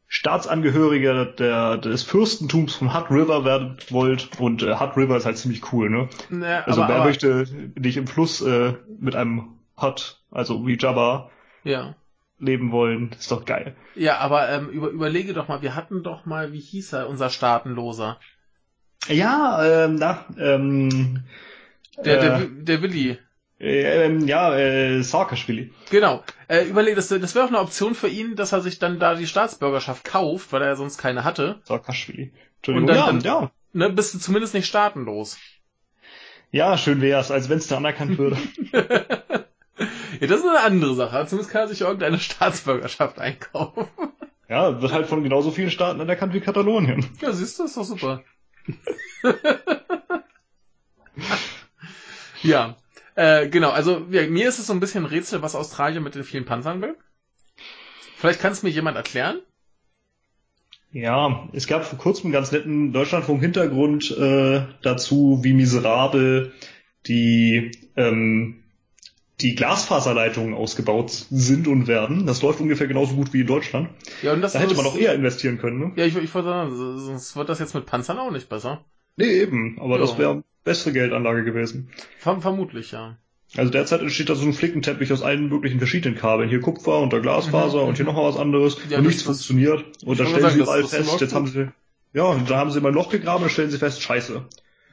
äh, 0.09 0.11
Staatsangehöriger 0.11 1.25
der, 1.25 1.77
des 1.77 2.03
Fürstentums 2.03 2.75
von 2.75 2.93
Hutt 2.93 3.11
River 3.11 3.45
werden 3.45 3.77
wollt 3.89 4.29
und 4.39 4.63
äh, 4.63 4.75
Hutt 4.79 4.97
River 4.97 5.17
ist 5.17 5.25
halt 5.25 5.37
ziemlich 5.37 5.71
cool, 5.71 5.89
ne? 5.89 6.09
Ne, 6.29 6.65
Also 6.67 6.81
aber, 6.81 6.89
wer 6.89 6.95
aber, 6.97 7.05
möchte 7.05 7.45
nicht 7.75 7.97
im 7.97 8.07
Fluss 8.07 8.41
äh, 8.41 8.73
mit 8.99 9.15
einem 9.15 9.59
Hutt, 9.79 10.21
also 10.31 10.65
wie 10.67 10.77
Jabba, 10.77 11.29
ja. 11.63 11.95
leben 12.39 12.71
wollen, 12.71 13.11
ist 13.17 13.31
doch 13.31 13.45
geil. 13.45 13.75
Ja, 13.95 14.17
aber 14.17 14.49
ähm, 14.49 14.69
über, 14.69 14.89
überlege 14.89 15.33
doch 15.33 15.47
mal, 15.47 15.61
wir 15.61 15.75
hatten 15.75 16.03
doch 16.03 16.25
mal, 16.25 16.51
wie 16.53 16.59
hieß 16.59 16.93
er, 16.93 17.07
unser 17.09 17.29
Staatenloser? 17.29 18.19
Ja, 19.07 19.85
ähm, 19.85 19.95
na, 19.95 20.25
ähm, 20.37 21.23
Der, 22.03 22.17
äh, 22.17 22.21
der, 22.21 22.45
der 22.47 22.81
Willi. 22.81 23.17
Äh, 23.59 24.05
ähm, 24.05 24.27
ja, 24.27 24.55
äh, 24.57 25.01
Saakashvili. 25.01 25.71
Genau. 25.89 26.23
Äh, 26.47 26.65
überleg, 26.65 26.95
das, 26.95 27.09
das 27.09 27.35
wäre 27.35 27.45
auch 27.45 27.49
eine 27.49 27.59
Option 27.59 27.95
für 27.95 28.07
ihn, 28.07 28.35
dass 28.35 28.51
er 28.53 28.61
sich 28.61 28.79
dann 28.79 28.99
da 28.99 29.15
die 29.15 29.27
Staatsbürgerschaft 29.27 30.03
kauft, 30.05 30.51
weil 30.53 30.61
er 30.61 30.69
ja 30.69 30.75
sonst 30.75 30.97
keine 30.97 31.23
hatte. 31.23 31.59
Saakashvili. 31.65 32.31
Entschuldigung. 32.57 32.89
Und 32.89 32.95
ja, 32.95 33.05
dann- 33.07 33.21
ja. 33.21 33.51
Ne, 33.73 33.89
bist 33.89 34.13
du 34.15 34.19
zumindest 34.19 34.53
nicht 34.55 34.65
staatenlos. 34.67 35.37
Ja, 36.51 36.75
schön 36.77 37.01
wär's, 37.01 37.29
als 37.29 37.49
wenn's 37.49 37.67
da 37.67 37.77
anerkannt 37.77 38.17
würde. 38.17 38.37
Ja, 40.19 40.27
das 40.27 40.41
ist 40.41 40.45
eine 40.47 40.59
andere 40.59 40.93
Sache. 40.95 41.25
Zumindest 41.27 41.51
kann 41.53 41.61
er 41.61 41.67
sich 41.69 41.79
irgendeine 41.79 42.19
Staatsbürgerschaft 42.19 43.17
einkaufen. 43.19 43.87
ja, 44.49 44.81
wird 44.81 44.91
halt 44.91 45.07
von 45.07 45.23
genauso 45.23 45.51
vielen 45.51 45.71
Staaten 45.71 46.01
anerkannt 46.01 46.33
wie 46.33 46.41
Katalonien. 46.41 47.05
Ja, 47.21 47.31
siehst 47.31 47.57
du, 47.59 47.63
ist 47.63 47.77
doch 47.77 47.85
super. 47.85 48.21
ja, 52.43 52.75
äh, 53.19 53.49
genau. 53.49 53.69
Also 53.71 54.05
ja, 54.09 54.27
mir 54.27 54.47
ist 54.47 54.59
es 54.59 54.67
so 54.67 54.73
ein 54.73 54.79
bisschen 54.79 55.03
ein 55.03 55.09
Rätsel, 55.09 55.41
was 55.41 55.55
Australien 55.55 56.03
mit 56.03 56.15
den 56.15 56.23
vielen 56.23 56.45
Panzern 56.45 56.81
will. 56.81 56.95
Vielleicht 58.17 58.39
kann 58.39 58.51
es 58.51 58.63
mir 58.63 58.69
jemand 58.69 58.97
erklären. 58.97 59.39
Ja, 60.91 61.47
es 61.53 61.67
gab 61.67 61.85
vor 61.85 61.99
kurzem 61.99 62.25
einen 62.27 62.33
ganz 62.33 62.51
netten 62.51 62.91
Deutschlandfunk-Hintergrund 62.93 64.11
äh, 64.17 64.65
dazu, 64.81 65.39
wie 65.43 65.53
miserabel 65.53 66.53
die 67.05 67.71
die 67.95 68.59
die 69.41 69.55
Glasfaserleitungen 69.55 70.53
ausgebaut 70.53 71.11
sind 71.11 71.67
und 71.67 71.87
werden. 71.87 72.25
Das 72.25 72.41
läuft 72.41 72.59
ungefähr 72.59 72.87
genauso 72.87 73.15
gut 73.15 73.33
wie 73.33 73.41
in 73.41 73.47
Deutschland. 73.47 73.89
Ja, 74.21 74.33
und 74.33 74.41
das 74.41 74.53
Da 74.53 74.59
hätte 74.59 74.75
man 74.75 74.83
doch 74.83 74.97
eher 74.97 75.13
investieren 75.13 75.57
können, 75.59 75.79
ne? 75.79 75.91
Ja, 75.95 76.05
ich, 76.05 76.15
ich 76.17 76.33
wollte 76.33 76.49
sagen, 76.49 76.75
sonst 76.75 77.35
wird 77.35 77.47
das 77.49 77.59
jetzt 77.59 77.73
mit 77.73 77.85
Panzern 77.85 78.17
auch 78.19 78.31
nicht 78.31 78.49
besser. 78.49 78.83
Nee, 79.15 79.41
eben, 79.41 79.77
aber 79.79 79.95
Ja. 79.95 80.01
das 80.01 80.17
wäre 80.17 80.43
bessere 80.69 80.93
Geldanlage 80.93 81.43
gewesen. 81.43 81.89
Verm 82.19 82.41
vermutlich, 82.41 82.91
ja. 82.91 83.17
Also 83.57 83.71
derzeit 83.71 84.01
entsteht 84.01 84.29
da 84.29 84.35
so 84.35 84.45
ein 84.45 84.53
Flickenteppich 84.53 85.11
aus 85.11 85.23
allen 85.23 85.49
möglichen 85.49 85.79
verschiedenen 85.79 86.15
Kabeln. 86.15 86.49
Hier 86.49 86.61
Kupfer 86.61 86.99
und 86.99 87.11
da 87.11 87.17
Glasfaser 87.19 87.81
Mhm, 87.81 87.87
und 87.89 87.95
hier 87.97 88.05
mhm. 88.07 88.13
noch 88.13 88.23
was 88.23 88.37
anderes. 88.37 88.77
Ja, 88.89 88.99
und 88.99 89.07
nichts 89.07 89.23
funktioniert. 89.23 89.83
Und 90.05 90.19
da 90.19 90.25
stellen 90.25 90.41
sagen, 90.41 90.53
sie 90.53 90.59
das- 90.59 90.67
überall 90.67 90.83
fest, 90.85 91.19
jetzt 91.21 91.33
haben 91.33 91.47
sie, 91.47 91.67
ja, 92.13 92.23
und 92.23 92.49
da 92.49 92.57
haben 92.57 92.69
sie 92.71 92.79
mal 92.79 92.89
ein 92.89 92.95
Loch 92.95 93.09
gegraben 93.09 93.43
und 93.43 93.49
stellen 93.49 93.71
sie 93.71 93.79
fest, 93.79 94.01
scheiße. 94.03 94.43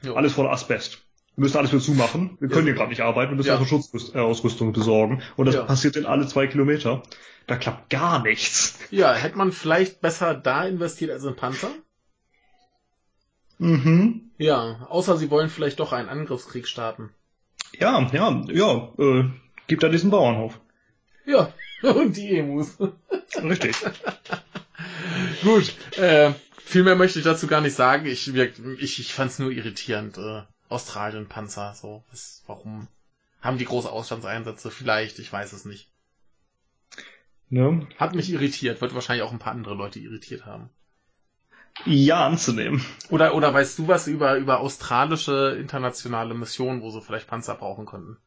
Jo. 0.03 0.15
Alles 0.15 0.33
voller 0.33 0.51
Asbest. 0.51 0.99
Wir 1.35 1.43
müssen 1.43 1.57
alles 1.57 1.71
wieder 1.71 1.83
zumachen. 1.83 2.35
Wir 2.39 2.49
können 2.49 2.65
Ja. 2.65 2.71
hier 2.71 2.77
gerade 2.79 2.89
nicht 2.89 3.01
arbeiten. 3.01 3.31
Wir 3.33 3.35
müssen 3.37 3.49
Ja. 3.49 3.53
also 3.59 3.65
Schutzausrüstung 3.65 4.73
besorgen. 4.73 5.21
Und 5.35 5.45
das 5.45 5.53
Ja. 5.55 5.63
passiert 5.63 5.95
in 5.95 6.07
alle 6.07 6.25
zwei 6.27 6.47
Kilometer. 6.47 7.03
Da 7.45 7.55
klappt 7.57 7.91
gar 7.91 8.23
nichts. 8.23 8.79
Ja, 8.89 9.13
hätte 9.13 9.37
man 9.37 9.51
vielleicht 9.51 10.01
besser 10.01 10.33
da 10.33 10.65
investiert 10.65 11.11
als 11.11 11.23
in 11.23 11.35
Panzer? 11.35 11.69
Mhm. 13.59 14.31
Ja, 14.37 14.87
außer 14.89 15.17
sie 15.17 15.29
wollen 15.31 15.49
vielleicht 15.49 15.79
doch 15.79 15.93
einen 15.93 16.09
Angriffskrieg 16.09 16.67
starten. 16.67 17.09
Ja, 17.79 18.09
ja, 18.13 18.43
ja. 18.47 18.93
Äh, 18.97 19.29
gibt 19.67 19.83
da 19.83 19.89
diesen 19.89 20.11
Bauernhof. 20.11 20.59
Ja, 21.25 21.51
und 21.81 22.15
die 22.15 22.37
Emus. 22.37 22.77
Richtig. 23.43 23.75
Gut, 25.43 25.73
äh, 25.97 26.33
viel 26.57 26.83
mehr 26.83 26.95
möchte 26.95 27.19
ich 27.19 27.25
dazu 27.25 27.47
gar 27.47 27.61
nicht 27.61 27.75
sagen. 27.75 28.05
Ich, 28.05 28.33
ich, 28.33 28.99
ich 28.99 29.13
fand 29.13 29.31
es 29.31 29.39
nur 29.39 29.51
irritierend. 29.51 30.17
Äh, 30.17 30.43
Australien-Panzer, 30.69 31.73
so. 31.73 32.03
Was, 32.11 32.43
warum 32.45 32.87
haben 33.41 33.57
die 33.57 33.65
große 33.65 33.89
Auslandseinsätze? 33.89 34.69
Vielleicht, 34.71 35.19
ich 35.19 35.31
weiß 35.31 35.53
es 35.53 35.65
nicht. 35.65 35.89
ne? 37.49 37.87
Hat 37.97 38.15
mich 38.15 38.29
irritiert, 38.29 38.81
wird 38.81 38.93
wahrscheinlich 38.93 39.23
auch 39.23 39.31
ein 39.31 39.39
paar 39.39 39.53
andere 39.53 39.75
Leute 39.75 39.99
irritiert 39.99 40.45
haben. 40.45 40.69
Ja, 41.85 42.25
anzunehmen. 42.25 42.83
Oder, 43.09 43.35
oder 43.35 43.53
weißt 43.53 43.79
du 43.79 43.87
was 43.87 44.07
über, 44.07 44.35
über 44.37 44.59
australische 44.59 45.57
internationale 45.59 46.33
Missionen, 46.33 46.81
wo 46.81 46.89
sie 46.89 47.01
vielleicht 47.01 47.27
Panzer 47.27 47.55
brauchen 47.55 47.85
könnten? 47.85 48.17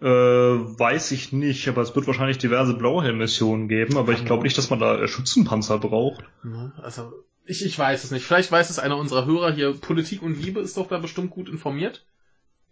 Äh, 0.00 0.06
weiß 0.06 1.12
ich 1.12 1.32
nicht, 1.32 1.68
aber 1.68 1.82
es 1.82 1.94
wird 1.94 2.06
wahrscheinlich 2.08 2.38
diverse 2.38 2.74
Blauhelm-Missionen 2.74 3.68
geben, 3.68 3.96
aber 3.96 4.12
ich 4.12 4.24
glaube 4.24 4.42
nicht, 4.42 4.58
dass 4.58 4.70
man 4.70 4.80
da 4.80 4.98
äh, 4.98 5.06
Schützenpanzer 5.06 5.78
braucht. 5.78 6.24
Ne? 6.42 6.72
Also, 6.82 7.12
ich, 7.44 7.64
ich 7.64 7.78
weiß 7.78 8.02
es 8.02 8.10
nicht. 8.10 8.24
Vielleicht 8.24 8.50
weiß 8.50 8.70
es 8.70 8.80
einer 8.80 8.96
unserer 8.96 9.26
Hörer 9.26 9.52
hier. 9.52 9.72
Politik 9.74 10.22
und 10.22 10.40
Liebe 10.40 10.60
ist 10.60 10.76
doch 10.76 10.88
da 10.88 10.98
bestimmt 10.98 11.30
gut 11.30 11.48
informiert. 11.48 12.04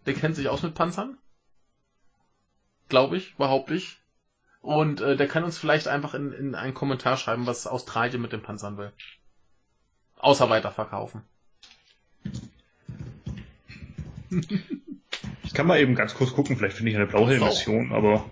Der 0.06 0.14
kennt 0.14 0.34
sich 0.34 0.48
aus 0.48 0.62
mit 0.62 0.74
Panzern. 0.74 1.18
Glaube 2.88 3.16
ich, 3.16 3.36
behaupte 3.36 3.74
ich. 3.74 4.00
Und 4.60 5.00
äh, 5.00 5.16
der 5.16 5.28
kann 5.28 5.44
uns 5.44 5.56
vielleicht 5.56 5.86
einfach 5.86 6.14
in, 6.14 6.32
in 6.32 6.54
einen 6.54 6.74
Kommentar 6.74 7.16
schreiben, 7.16 7.46
was 7.46 7.66
Australien 7.66 8.20
mit 8.20 8.32
den 8.32 8.42
Panzern 8.42 8.76
will. 8.76 8.92
Außer 10.20 10.48
weiterverkaufen. 10.50 11.22
Ich 15.42 15.54
kann 15.54 15.66
mal 15.66 15.80
eben 15.80 15.96
ganz 15.96 16.14
kurz 16.14 16.32
gucken, 16.32 16.56
vielleicht 16.56 16.76
finde 16.76 16.92
ich 16.92 16.96
eine 16.96 17.08
Blauhelm-Mission, 17.08 17.90
aber. 17.90 18.24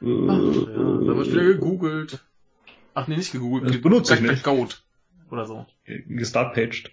Ach, 0.00 0.06
ja, 0.06 0.06
da 0.06 1.16
wird 1.16 1.32
wieder 1.32 1.42
gegoogelt. 1.42 2.20
Ach 2.94 3.08
nee, 3.08 3.16
nicht 3.16 3.32
gegoogelt. 3.32 3.74
Das 3.74 3.82
benutze 3.82 4.14
ich 4.14 4.20
nicht. 4.20 4.44
Goat. 4.44 4.84
Oder 5.32 5.46
so. 5.46 5.66
gestartpaged. 5.84 6.92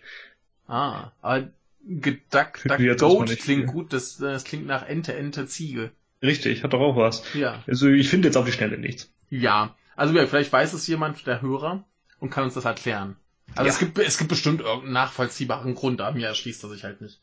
Ah, 0.67 1.11
aber 1.21 1.49
geduck, 1.85 2.59
duck, 2.63 2.97
goat 2.97 3.37
klingt 3.37 3.67
gut. 3.67 3.93
Das, 3.93 4.17
das 4.17 4.43
klingt 4.43 4.65
nach 4.65 4.87
Ente, 4.87 5.13
Ente, 5.13 5.45
Ziege. 5.45 5.91
Richtig, 6.23 6.63
hat 6.63 6.73
doch 6.73 6.81
auch 6.81 6.95
was. 6.95 7.23
Ja. 7.35 7.63
Also 7.67 7.87
ich 7.87 8.09
finde 8.09 8.29
jetzt 8.29 8.35
auf 8.35 8.45
die 8.45 8.51
Schnelle 8.51 8.79
nichts. 8.79 9.11
Ja, 9.29 9.75
also 9.95 10.13
ja, 10.13 10.25
vielleicht 10.27 10.51
weiß 10.53 10.73
es 10.73 10.87
jemand, 10.87 11.25
der 11.27 11.41
Hörer, 11.41 11.83
und 12.19 12.29
kann 12.29 12.43
uns 12.45 12.53
das 12.53 12.65
erklären. 12.65 13.17
Also 13.55 13.63
Ja. 13.67 13.69
es 13.73 13.79
gibt 13.79 13.97
es 13.99 14.17
gibt 14.17 14.29
bestimmt 14.29 14.61
irgendeinen 14.61 14.93
nachvollziehbaren 14.93 15.75
Grund, 15.75 16.01
aber 16.01 16.15
mir 16.15 16.27
erschließt 16.27 16.63
er 16.63 16.69
sich 16.69 16.83
halt 16.83 17.01
nicht. 17.01 17.21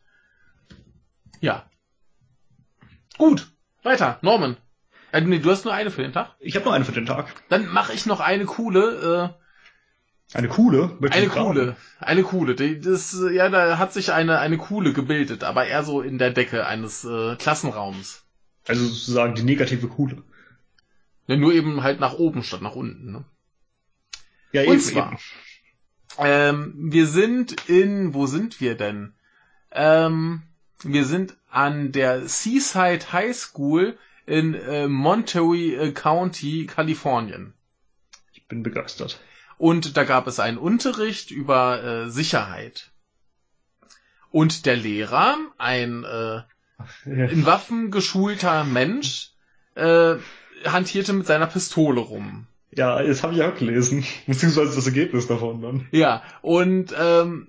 Ja. 1.41 1.69
Gut, 3.17 3.51
weiter, 3.83 4.19
Norman. 4.23 4.57
Äh, 5.13 5.23
nee, 5.23 5.39
du 5.39 5.51
hast 5.51 5.65
nur 5.65 5.73
eine 5.75 5.91
für 5.91 6.03
den 6.03 6.13
Tag. 6.13 6.35
Ich 6.39 6.55
habe 6.57 6.67
noch 6.67 6.73
eine 6.73 6.85
für 6.85 6.93
den 6.93 7.07
Tag. 7.07 7.33
Dann 7.49 7.67
mache 7.69 7.93
ich 7.95 8.05
noch 8.07 8.21
eine 8.21 8.45
coole, 8.45 9.35
Eine 10.35 10.49
coole. 10.49 10.99
äh, 11.01 11.11
eine 11.11 11.29
coole, 11.29 11.77
eine 12.01 12.23
coole. 12.23 12.55
Die, 12.55 12.79
das, 12.81 13.15
äh, 13.19 13.33
ja, 13.35 13.49
da 13.49 13.79
hat 13.79 13.93
sich 13.95 14.13
eine 14.13 14.39
eine 14.39 14.59
coole 14.59 14.93
gebildet, 14.93 15.45
aber 15.45 15.67
eher 15.67 15.83
so 15.83 16.03
in 16.03 16.19
der 16.19 16.31
Decke 16.31 16.67
eines 16.67 17.05
äh, 17.05 17.37
Klassenraums. 17.37 18.25
Also 18.67 18.85
sozusagen 18.87 19.35
die 19.35 19.45
negative 19.45 19.89
coole. 19.89 20.23
Ja, 21.29 21.37
nur 21.37 21.53
eben 21.53 21.83
halt 21.83 22.01
nach 22.01 22.15
oben 22.15 22.43
statt 22.43 22.63
nach 22.63 22.75
unten. 22.75 23.13
Ne? 23.13 23.25
Ja, 24.53 24.65
Und 24.65 24.81
zwar, 24.81 25.21
ähm, 26.19 26.75
wir 26.91 27.07
sind 27.07 27.69
in, 27.69 28.15
wo 28.15 28.27
sind 28.27 28.61
wir 28.61 28.75
denn? 28.77 29.13
Ähm, 29.71 30.43
wir 30.83 31.05
sind 31.05 31.37
an 31.51 31.93
der 31.93 32.27
Seaside 32.27 33.13
High 33.13 33.37
School 33.37 33.99
in 34.25 34.55
äh, 34.55 34.89
Monterey 34.89 35.75
äh, 35.75 35.93
County, 35.93 36.67
Kalifornien. 36.67 37.53
Ich 38.33 38.49
bin 38.49 38.63
begeistert. 38.63 39.21
Und 39.59 39.97
da 39.99 40.05
gab 40.05 40.27
es 40.29 40.41
einen 40.41 40.57
Unterricht 40.57 41.31
über 41.31 41.83
äh, 41.83 42.11
Sicherheit. 42.11 42.91
Und 44.31 44.65
der 44.65 44.77
Lehrer, 44.77 45.37
ein 45.59 46.05
äh, 46.05 46.43
in 47.05 47.45
Waffen 47.45 47.91
geschulter 47.91 48.65
Mensch, 48.65 49.33
äh, 49.75 50.17
hantierte 50.65 51.13
mit 51.13 51.27
seiner 51.27 51.47
Pistole 51.47 52.01
rum. 52.01 52.47
Ja, 52.71 53.03
das 53.03 53.23
habe 53.23 53.35
ich 53.35 53.43
auch 53.43 53.57
gelesen. 53.57 54.05
Beziehungsweise 54.27 54.75
das 54.75 54.87
Ergebnis 54.87 55.27
davon 55.27 55.63
dann. 55.63 55.87
Ja, 55.91 56.23
und 56.43 56.95
ähm, 56.99 57.49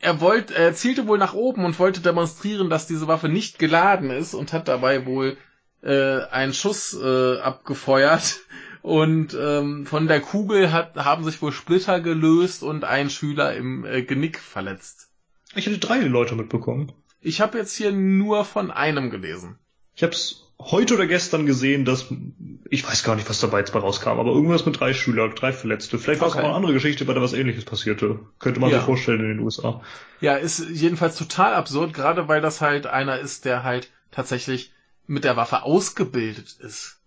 er 0.00 0.20
wollte, 0.20 0.54
er 0.54 0.74
zielte 0.74 1.06
wohl 1.06 1.18
nach 1.18 1.34
oben 1.34 1.64
und 1.64 1.78
wollte 1.78 2.00
demonstrieren, 2.00 2.68
dass 2.68 2.86
diese 2.86 3.08
Waffe 3.08 3.28
nicht 3.28 3.58
geladen 3.58 4.10
ist 4.10 4.34
und 4.34 4.52
hat 4.52 4.68
dabei 4.68 5.06
wohl 5.06 5.36
äh, 5.82 6.20
einen 6.30 6.52
Schuss 6.52 6.94
äh, 6.94 7.38
abgefeuert. 7.38 8.40
Und 8.82 9.34
ähm, 9.40 9.86
von 9.86 10.08
der 10.08 10.20
Kugel 10.20 10.72
hat, 10.72 10.94
haben 10.96 11.24
sich 11.24 11.40
wohl 11.40 11.52
Splitter 11.52 12.00
gelöst 12.00 12.62
und 12.62 12.84
ein 12.84 13.08
Schüler 13.08 13.54
im 13.56 13.86
äh, 13.86 14.02
Genick 14.02 14.38
verletzt. 14.38 15.08
Ich 15.54 15.64
hätte 15.64 15.78
drei 15.78 16.00
Leute 16.00 16.34
mitbekommen. 16.34 16.92
Ich 17.22 17.40
habe 17.40 17.56
jetzt 17.56 17.74
hier 17.74 17.92
nur 17.92 18.44
von 18.44 18.70
einem 18.70 19.08
gelesen. 19.08 19.58
Ich 19.94 20.02
habe 20.02 20.12
es 20.12 20.43
heute 20.60 20.94
oder 20.94 21.06
gestern 21.06 21.46
gesehen, 21.46 21.84
dass 21.84 22.06
ich 22.70 22.86
weiß 22.86 23.02
gar 23.04 23.14
nicht, 23.16 23.28
was 23.28 23.40
dabei 23.40 23.58
jetzt 23.58 23.72
bei 23.72 23.78
rauskam, 23.78 24.18
aber 24.18 24.32
irgendwas 24.32 24.64
mit 24.66 24.80
drei 24.80 24.94
Schülern, 24.94 25.34
drei 25.34 25.52
Verletzte. 25.52 25.98
Vielleicht 25.98 26.20
war 26.20 26.28
es 26.28 26.34
Okay. 26.34 26.42
auch 26.42 26.46
eine 26.48 26.54
andere 26.56 26.72
Geschichte, 26.72 27.04
bei 27.04 27.12
der 27.12 27.22
was 27.22 27.32
ähnliches 27.32 27.64
passierte. 27.64 28.20
Könnte 28.38 28.60
man 28.60 28.70
Ja. 28.70 28.78
sich 28.78 28.86
vorstellen 28.86 29.20
in 29.20 29.28
den 29.28 29.40
USA. 29.40 29.82
Ja, 30.20 30.36
ist 30.36 30.58
jedenfalls 30.70 31.16
total 31.16 31.54
absurd, 31.54 31.92
gerade 31.92 32.28
weil 32.28 32.40
das 32.40 32.60
halt 32.60 32.86
einer 32.86 33.18
ist, 33.18 33.44
der 33.44 33.62
halt 33.62 33.90
tatsächlich 34.10 34.72
mit 35.06 35.24
der 35.24 35.36
Waffe 35.36 35.62
ausgebildet 35.62 36.56
ist. 36.60 36.98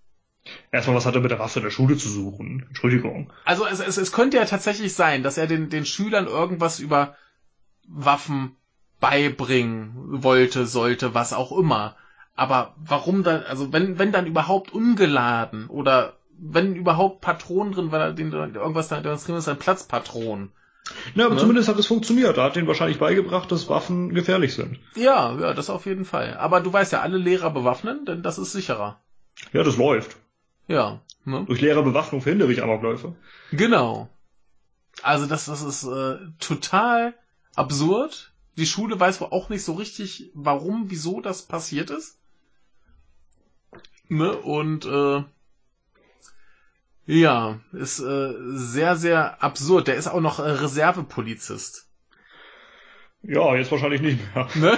Erstmal, 0.71 0.95
was 0.95 1.05
hat 1.05 1.15
er 1.15 1.21
mit 1.21 1.31
der 1.31 1.39
Waffe 1.39 1.59
in 1.59 1.65
der 1.65 1.71
Schule 1.71 1.97
zu 1.97 2.07
suchen? 2.07 2.65
Entschuldigung. 2.69 3.31
Also 3.43 3.65
es, 3.65 3.80
es, 3.80 3.97
es 3.97 4.11
könnte 4.13 4.38
ja 4.38 4.45
tatsächlich 4.45 4.93
sein, 4.93 5.23
dass 5.23 5.38
er 5.38 5.47
den, 5.47 5.69
den 5.69 5.85
Schülern 5.85 6.27
irgendwas 6.27 6.80
über 6.80 7.15
Waffen 7.88 8.55
beibringen 8.99 9.91
wollte, 10.23 10.65
sollte, 10.65 11.13
was 11.13 11.34
auch 11.34 11.51
immer. 11.51 11.95
Aber 12.38 12.76
warum 12.77 13.23
dann, 13.23 13.43
also 13.43 13.73
wenn, 13.73 13.99
wenn 13.99 14.11
dann 14.14 14.27
überhaupt 14.27 14.72
ungeladen 14.72 15.68
oder 15.68 16.14
wenn 16.39 16.76
überhaupt 16.76 17.19
Patronen 17.19 17.73
drin, 17.73 17.91
weil 17.91 17.99
er 17.99 18.14
den 18.14 18.31
irgendwas 18.31 18.88
da 18.88 19.01
demonstrieren 19.01 19.39
ist, 19.39 19.47
dann 19.47 19.57
Platzpatronen. 19.57 20.51
Na, 21.15 21.26
aber 21.26 21.34
Ne? 21.35 21.41
zumindest 21.41 21.68
hat 21.68 21.80
es 21.80 21.88
funktioniert. 21.88 22.38
Er 22.38 22.43
hat 22.43 22.55
ihnen 22.55 22.68
wahrscheinlich 22.68 22.99
beigebracht, 22.99 23.51
dass 23.51 23.68
Waffen 23.69 24.14
gefährlich 24.14 24.53
sind. 24.53 24.80
Ja, 24.95 25.38
ja, 25.38 25.53
das 25.53 25.69
auf 25.69 25.85
jeden 25.88 26.05
Fall. 26.05 26.38
Aber 26.38 26.61
du 26.61 26.72
weißt 26.72 26.93
ja, 26.93 27.01
alle 27.01 27.18
Lehrer 27.18 27.49
bewaffnen, 27.49 28.05
denn 28.05 28.22
das 28.23 28.38
ist 28.38 28.51
sicherer. 28.53 29.01
Ja, 29.51 29.64
das 29.64 29.76
läuft. 29.77 30.15
Ja, 30.68 31.01
ne? 31.26 31.43
Durch 31.47 31.59
Lehrerbewaffnung 31.59 32.22
verhindere 32.22 32.51
ich 32.53 32.61
Amokläufe. 32.61 33.15
Genau. 33.51 34.09
Also 35.01 35.26
das, 35.26 35.45
das 35.45 35.61
ist 35.64 35.84
äh, 35.85 36.18
total 36.39 37.15
absurd. 37.55 38.31
Die 38.57 38.65
Schule 38.68 38.99
weiß 38.99 39.22
wohl 39.22 39.30
auch 39.31 39.49
nicht 39.49 39.64
so 39.64 39.73
richtig, 39.73 40.31
warum, 40.35 40.85
wieso 40.89 41.19
das 41.19 41.41
passiert 41.41 41.89
ist. 41.89 42.18
Ne? 44.09 44.38
Und 44.38 44.85
äh, 44.85 45.23
ja, 47.05 47.59
ist 47.71 47.99
äh, 47.99 48.34
sehr, 48.53 48.95
sehr 48.95 49.41
absurd. 49.43 49.88
Der 49.88 49.95
ist 49.95 50.07
auch 50.07 50.21
noch 50.21 50.39
äh, 50.39 50.43
Reservepolizist. 50.49 51.88
Ja, 53.21 53.55
jetzt 53.55 53.71
wahrscheinlich 53.71 54.01
nicht 54.01 54.19
mehr. 54.35 54.47
Ne? 54.55 54.77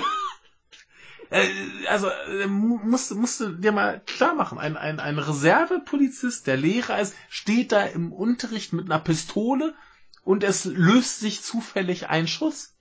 Äh, 1.31 1.47
also 1.87 2.07
äh, 2.09 2.47
mu- 2.47 2.79
musst, 2.83 3.13
musst 3.13 3.39
du 3.39 3.49
dir 3.49 3.71
mal 3.71 4.01
klar 4.05 4.33
machen, 4.33 4.57
ein, 4.57 4.77
ein, 4.77 4.99
ein 4.99 5.19
Reservepolizist, 5.19 6.47
der 6.47 6.57
Lehrer 6.57 6.99
ist, 6.99 7.13
steht 7.29 7.71
da 7.71 7.83
im 7.83 8.11
Unterricht 8.11 8.73
mit 8.73 8.85
einer 8.85 8.99
Pistole 8.99 9.75
und 10.23 10.43
es 10.43 10.65
löst 10.65 11.19
sich 11.19 11.43
zufällig 11.43 12.09
ein 12.09 12.27
Schuss. 12.27 12.73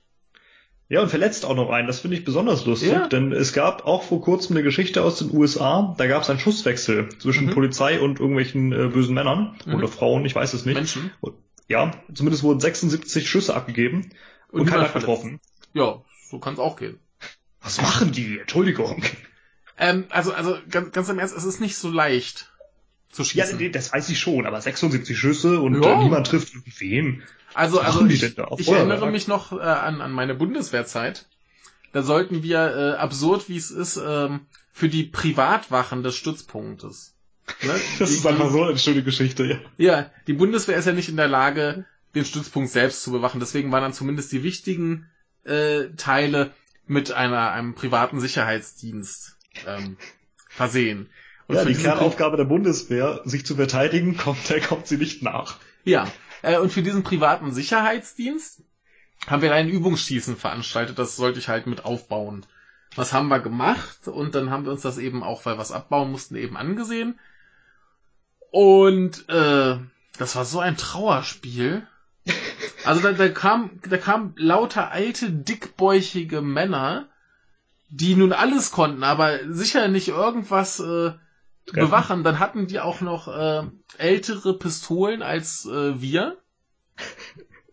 Ja, 0.91 1.03
und 1.03 1.11
verletzt 1.11 1.45
auch 1.45 1.55
noch 1.55 1.69
einen. 1.71 1.87
Das 1.87 2.01
finde 2.01 2.17
ich 2.17 2.25
besonders 2.25 2.65
lustig, 2.65 2.91
Ja. 2.93 3.07
denn 3.09 3.33
es 3.33 3.53
gab 3.53 3.85
auch 3.87 4.03
vor 4.05 4.23
kurzem 4.23 4.57
eine 4.57 4.63
Geschichte 4.63 5.03
aus 5.03 5.19
den 5.19 5.37
USA. 5.37 5.95
Da 5.99 6.07
gab 6.07 6.23
es 6.23 6.31
einen 6.31 6.39
Schusswechsel 6.39 7.11
zwischen 7.19 7.47
Mhm. 7.47 7.51
Polizei 7.51 8.01
und 8.01 8.21
irgendwelchen 8.21 8.73
äh, 8.73 8.89
bösen 8.89 9.15
Männern 9.15 9.57
Mhm. 9.67 9.75
oder 9.75 9.89
Frauen, 9.89 10.25
ich 10.25 10.35
weiß 10.35 10.55
es 10.55 10.65
nicht. 10.65 10.77
Menschen. 10.77 11.11
Ja, 11.69 11.91
zumindest 12.15 12.43
wurden 12.43 12.61
76 12.61 13.29
Schüsse 13.29 13.55
abgegeben 13.55 14.11
und, 14.51 14.61
und 14.63 14.67
keiner 14.67 14.89
getroffen. 14.89 15.41
Ja, 15.75 16.03
so 16.31 16.39
kann 16.39 16.55
es 16.55 16.59
auch 16.59 16.77
gehen. 16.77 16.99
Was 17.61 17.83
machen 17.83 18.11
die? 18.13 18.39
Entschuldigung. 18.39 19.03
Ähm, 19.77 20.07
also, 20.09 20.33
also 20.33 20.57
ganz, 20.71 20.93
ganz 20.93 21.09
im 21.11 21.19
Ernst, 21.19 21.37
es 21.37 21.45
ist 21.45 21.61
nicht 21.61 21.77
so 21.77 21.91
leicht 21.91 22.51
zu 23.11 23.25
schießen. 23.25 23.59
Ja, 23.59 23.69
das 23.69 23.93
weiß 23.93 24.09
ich 24.11 24.19
schon, 24.19 24.47
aber 24.47 24.61
76 24.61 25.19
Schüsse 25.19 25.61
und 25.61 25.83
ja. 25.83 25.95
äh, 25.95 26.05
niemand 26.05 26.27
trifft 26.27 26.53
wen. 26.81 27.23
Also, 27.55 27.81
also 27.81 28.05
ich, 28.07 28.23
ich 28.23 28.69
erinnere 28.69 29.11
mich 29.11 29.27
noch 29.27 29.53
äh, 29.53 29.61
an, 29.61 30.01
an 30.01 30.13
meine 30.13 30.35
Bundeswehrzeit. 30.35 31.27
Da 31.93 32.03
sollten 32.03 32.43
wir, 32.43 32.59
äh, 32.59 32.99
absurd 32.99 33.49
wie 33.49 33.57
es 33.57 33.71
ist, 33.71 33.97
ähm, 33.97 34.41
für 34.73 34.89
die 34.89 35.05
Privatwachen 35.05 36.03
des 36.03 36.17
Stützpunktes. 36.17 37.15
Ne? 37.63 37.75
Das 37.99 38.11
die, 38.11 38.17
ist 38.17 38.27
einfach 38.27 38.51
so 38.51 38.63
eine 38.63 38.79
schöne 38.79 39.03
Geschichte, 39.03 39.45
ja. 39.45 39.59
Ja, 39.79 40.11
die 40.27 40.35
Bundeswehr 40.35 40.77
ist 40.77 40.85
ja 40.85 40.93
nicht 40.93 41.09
in 41.09 41.17
der 41.17 41.29
Lage, 41.29 41.87
den 42.15 42.25
Stützpunkt 42.25 42.71
selbst 42.71 43.03
zu 43.03 43.11
bewachen. 43.11 43.41
Deswegen 43.41 43.73
waren 43.73 43.83
dann 43.83 43.93
zumindest 43.93 44.31
die 44.33 44.43
wichtigen 44.43 45.09
äh, 45.45 45.87
Teile 45.97 46.53
mit 46.87 47.13
einer, 47.13 47.53
einem 47.53 47.75
privaten 47.75 48.21
Sicherheitsdienst 48.21 49.37
ähm, 49.67 49.97
versehen. 50.49 51.09
Und 51.49 51.57
ja, 51.57 51.65
die 51.65 51.75
Kernaufgabe 51.75 52.37
der 52.37 52.45
Bundeswehr, 52.45 53.23
sich 53.25 53.45
zu 53.45 53.57
verteidigen, 53.57 54.17
kommt, 54.19 54.49
der 54.51 54.61
kommt 54.61 54.87
sie 54.87 54.99
nicht 54.99 55.23
nach. 55.23 55.57
Ja, 55.85 56.07
äh, 56.43 56.59
und 56.59 56.71
für 56.73 56.83
diesen 56.83 57.03
privaten 57.03 57.53
Sicherheitsdienst 57.53 58.63
haben 59.27 59.43
wir 59.43 59.53
ein 59.53 59.69
Übungsschießen 59.69 60.37
veranstaltet, 60.37 60.99
das 60.99 61.17
sollte 61.17 61.39
ich 61.39 61.49
halt 61.49 61.67
mit 61.67 61.85
aufbauen. 61.85 62.47
Was 62.95 63.13
haben 63.13 63.29
wir 63.29 63.41
gemacht? 63.41 64.07
Und 64.07 64.35
dann 64.35 64.51
haben 64.51 64.65
wir 64.65 64.73
uns 64.73 64.83
das 64.83 64.99
eben 64.99 65.23
auch, 65.23 65.45
weil 65.45 65.55
wir 65.55 65.59
was 65.59 65.73
abbauen 65.73 66.11
mussten, 66.11 66.37
eben 66.37 66.57
angesehen. 66.57 67.19
Und 68.51 69.29
äh, 69.29 69.79
das 70.19 70.37
war 70.37 70.45
so 70.45 70.61
ein 70.61 70.77
Trauerspiel. 70.77 71.87
Also 72.85 73.01
da, 73.01 73.13
da 73.13 73.29
kam, 73.29 73.81
da 73.89 73.97
kam 73.97 74.35
lauter 74.37 74.91
alte, 74.91 75.31
dickbäuchige 75.31 76.43
Männer, 76.43 77.09
die 77.89 78.15
nun 78.15 78.33
alles 78.33 78.71
konnten, 78.71 79.03
aber 79.03 79.39
sicher 79.53 79.89
nicht 79.89 80.09
irgendwas 80.09 80.81
äh, 80.81 81.13
bewachen. 81.73 82.25
Dann 82.25 82.39
hatten 82.39 82.67
die 82.67 82.81
auch 82.81 83.01
noch 83.01 83.29
äh, 83.29 83.63
ältere 83.99 84.59
Pistolen 84.59 85.23
als 85.23 85.67
äh, 85.67 86.01
wir. 86.01 86.39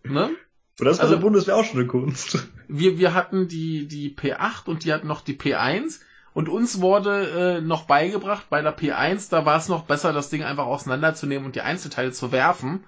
Ne? 0.07 0.35
Und 0.79 0.85
das 0.85 0.99
war 0.99 1.05
also, 1.05 1.15
der 1.15 1.21
Bundeswehr 1.21 1.55
auch 1.55 1.65
schon 1.65 1.79
eine 1.79 1.87
Kunst. 1.87 2.47
Wir, 2.67 2.99
wir 2.99 3.15
hatten 3.15 3.47
die, 3.47 3.87
die 3.87 4.15
P8 4.15 4.67
und 4.67 4.83
die 4.83 4.93
hatten 4.93 5.07
noch 5.07 5.21
die 5.21 5.33
P1. 5.33 5.99
Und 6.35 6.47
uns 6.47 6.79
wurde 6.79 7.57
äh, 7.57 7.61
noch 7.61 7.87
beigebracht, 7.87 8.47
bei 8.51 8.61
der 8.61 8.77
P1, 8.77 9.31
da 9.31 9.45
war 9.45 9.57
es 9.57 9.67
noch 9.67 9.85
besser, 9.85 10.13
das 10.13 10.29
Ding 10.29 10.43
einfach 10.43 10.65
auseinanderzunehmen 10.65 11.45
und 11.45 11.55
die 11.55 11.61
Einzelteile 11.61 12.11
zu 12.11 12.31
werfen. 12.31 12.83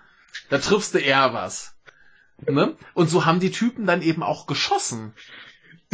Da 0.50 0.58
triffst 0.58 0.94
du 0.94 1.00
eher 1.00 1.34
was. 1.34 1.76
Ne? 2.46 2.76
Und 2.94 3.10
so 3.10 3.26
haben 3.26 3.40
die 3.40 3.52
Typen 3.52 3.86
dann 3.86 4.02
eben 4.02 4.22
auch 4.22 4.48
geschossen. 4.48 5.14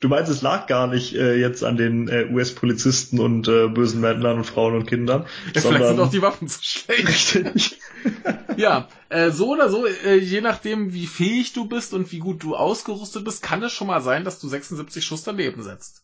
Du 0.00 0.08
meinst, 0.08 0.30
es 0.30 0.40
lag 0.40 0.66
gar 0.66 0.86
nicht 0.86 1.14
äh, 1.14 1.34
jetzt 1.36 1.62
an 1.62 1.76
den 1.76 2.08
äh, 2.08 2.26
US-Polizisten 2.30 3.20
und 3.20 3.48
äh, 3.48 3.68
bösen 3.68 4.00
Männern 4.00 4.38
und 4.38 4.44
Frauen 4.44 4.74
und 4.74 4.86
Kindern. 4.86 5.26
Ja, 5.54 5.60
sondern... 5.60 5.82
Vielleicht 5.82 5.96
sind 5.96 6.00
auch 6.00 6.10
die 6.10 6.22
Waffen 6.22 6.48
zu 6.48 6.62
schlecht. 6.62 7.06
Richtig. 7.06 7.78
ja, 8.56 8.88
äh, 9.10 9.30
so 9.30 9.50
oder 9.50 9.68
so, 9.68 9.86
äh, 9.86 10.16
je 10.16 10.40
nachdem, 10.40 10.94
wie 10.94 11.06
fähig 11.06 11.52
du 11.52 11.66
bist 11.66 11.92
und 11.92 12.10
wie 12.12 12.18
gut 12.18 12.42
du 12.42 12.56
ausgerüstet 12.56 13.24
bist, 13.24 13.42
kann 13.42 13.62
es 13.62 13.72
schon 13.72 13.88
mal 13.88 14.00
sein, 14.00 14.24
dass 14.24 14.40
du 14.40 14.48
76 14.48 15.04
Schuss 15.04 15.22
daneben 15.22 15.62
setzt. 15.62 16.02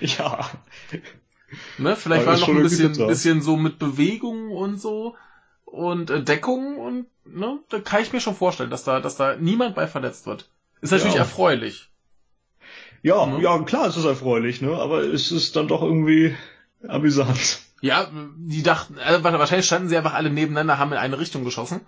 Ja. 0.00 0.50
Ne, 1.78 1.94
vielleicht 1.94 2.26
war 2.26 2.36
noch 2.36 2.48
ein 2.48 2.62
bisschen, 2.62 2.96
bisschen 3.06 3.40
so 3.40 3.56
mit 3.56 3.78
Bewegungen 3.78 4.50
und 4.50 4.80
so 4.80 5.14
und 5.64 6.10
äh, 6.10 6.22
Deckung 6.22 6.76
und 6.76 7.06
ne, 7.24 7.60
da 7.68 7.78
kann 7.78 8.02
ich 8.02 8.12
mir 8.12 8.20
schon 8.20 8.34
vorstellen, 8.34 8.70
dass 8.70 8.84
da, 8.84 9.00
dass 9.00 9.16
da 9.16 9.36
niemand 9.36 9.76
bei 9.76 9.86
verletzt 9.86 10.26
wird. 10.26 10.50
Ist 10.80 10.90
natürlich 10.90 11.14
ja. 11.14 11.20
erfreulich. 11.20 11.87
Ja, 13.02 13.26
mhm. 13.26 13.40
ja, 13.40 13.58
klar, 13.60 13.86
es 13.86 13.96
ist 13.96 14.04
erfreulich, 14.04 14.60
ne? 14.60 14.76
Aber 14.76 15.00
es 15.00 15.30
ist 15.30 15.56
dann 15.56 15.68
doch 15.68 15.82
irgendwie 15.82 16.34
amüsant. 16.86 17.60
Ja, 17.80 18.08
die 18.36 18.62
dachten, 18.62 18.96
also 18.98 19.22
wahrscheinlich 19.22 19.66
standen 19.66 19.88
sie 19.88 19.96
einfach 19.96 20.14
alle 20.14 20.30
nebeneinander, 20.30 20.78
haben 20.78 20.92
in 20.92 20.98
eine 20.98 21.18
Richtung 21.18 21.44
geschossen. 21.44 21.80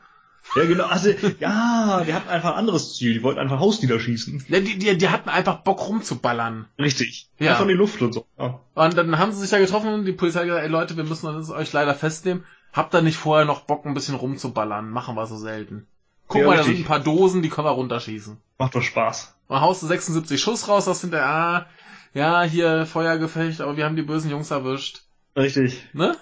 Ja, 0.57 0.65
genau, 0.65 0.87
also, 0.87 1.11
ja, 1.39 2.03
die 2.05 2.15
hatten 2.15 2.28
einfach 2.28 2.53
ein 2.53 2.59
anderes 2.59 2.97
Ziel, 2.97 3.12
die 3.12 3.23
wollten 3.23 3.39
einfach 3.39 3.61
Haus 3.61 3.82
niederschießen. 3.82 4.47
Ja, 4.49 4.61
die, 4.61 4.78
die, 4.78 4.97
die 4.97 5.09
hatten 5.09 5.28
einfach 5.28 5.59
Bock 5.59 5.89
rumzuballern. 5.89 6.66
Richtig. 6.78 7.28
Ja. 7.39 7.51
Einfach 7.51 7.62
in 7.62 7.69
die 7.69 7.74
Luft 7.74 8.03
und 8.03 8.12
so. 8.12 8.27
Ja. 8.39 8.61
Und 8.74 8.97
dann 8.97 9.19
haben 9.19 9.32
sie 9.32 9.41
sich 9.41 9.51
ja 9.51 9.59
getroffen 9.59 9.93
und 9.93 10.07
die 10.07 10.12
Polizei 10.12 10.45
gesagt, 10.45 10.65
ey 10.65 10.69
Leute, 10.69 10.97
wir 10.97 11.05
müssen 11.05 11.28
uns 11.28 11.51
euch 11.51 11.73
leider 11.73 11.95
festnehmen. 11.95 12.45
Habt 12.73 12.95
ihr 12.95 13.03
nicht 13.03 13.16
vorher 13.16 13.45
noch 13.45 13.62
Bock, 13.62 13.85
ein 13.85 13.95
bisschen 13.95 14.15
rumzuballern? 14.15 14.91
Machen 14.91 15.15
wir 15.16 15.27
so 15.27 15.37
selten. 15.37 15.87
Guck 16.28 16.43
ja, 16.43 16.47
mal, 16.47 16.53
richtig. 16.53 16.66
da 16.66 16.73
sind 16.73 16.85
ein 16.85 16.89
paar 16.89 17.01
Dosen, 17.01 17.43
die 17.43 17.49
können 17.49 17.66
wir 17.66 17.73
runterschießen. 17.73 18.37
Macht 18.59 18.74
doch 18.74 18.82
Spaß. 18.82 19.35
Dann 19.51 19.62
haust 19.62 19.82
du 19.82 19.89
76 19.89 20.40
Schuss 20.40 20.68
raus, 20.68 20.85
das 20.85 21.01
sind 21.01 21.12
der, 21.12 21.27
ah, 21.27 21.66
ja, 22.14 22.43
hier 22.44 22.86
Feuergefecht, 22.86 23.60
aber 23.60 23.77
wir 23.77 23.85
haben 23.85 23.97
die 23.97 24.02
bösen 24.02 24.31
Jungs 24.31 24.52
erwischt. 24.52 25.02
Richtig. 25.36 25.85
Ne? 25.93 26.16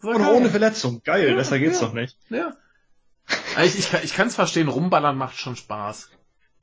So 0.00 0.08
Und 0.08 0.26
ohne 0.26 0.48
Verletzung. 0.48 1.02
Geil, 1.04 1.28
ja, 1.28 1.34
besser 1.34 1.58
geht's 1.58 1.82
ja, 1.82 1.86
doch 1.86 1.92
nicht. 1.92 2.16
Ja. 2.30 2.56
Ich, 3.62 3.78
ich, 3.78 3.92
ich 4.02 4.14
kann 4.14 4.28
es 4.28 4.34
verstehen, 4.34 4.68
rumballern 4.68 5.18
macht 5.18 5.38
schon 5.38 5.56
Spaß. 5.56 6.08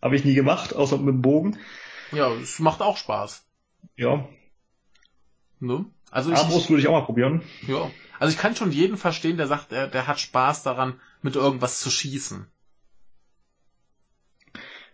Habe 0.02 0.16
ich 0.16 0.26
nie 0.26 0.34
gemacht, 0.34 0.76
außer 0.76 0.98
mit 0.98 1.08
dem 1.08 1.22
Bogen. 1.22 1.60
Ja, 2.12 2.32
es 2.34 2.58
macht 2.58 2.82
auch 2.82 2.98
Spaß. 2.98 3.46
Ja. 3.96 4.28
Ne? 5.60 5.86
Also 6.10 6.32
ich, 6.32 6.38
Armbrust 6.40 6.70
würde 6.72 6.82
ich 6.82 6.88
auch 6.88 6.94
mal 6.94 7.06
probieren. 7.06 7.44
Ja. 7.68 7.92
Also 8.20 8.34
ich 8.34 8.40
kann 8.40 8.56
schon 8.56 8.72
jeden 8.72 8.98
verstehen, 8.98 9.38
der 9.38 9.46
sagt, 9.46 9.72
der, 9.72 9.88
der 9.88 10.08
hat 10.08 10.20
Spaß 10.20 10.64
daran, 10.64 11.00
mit 11.22 11.36
irgendwas 11.36 11.80
zu 11.80 11.92
schießen. 11.92 12.48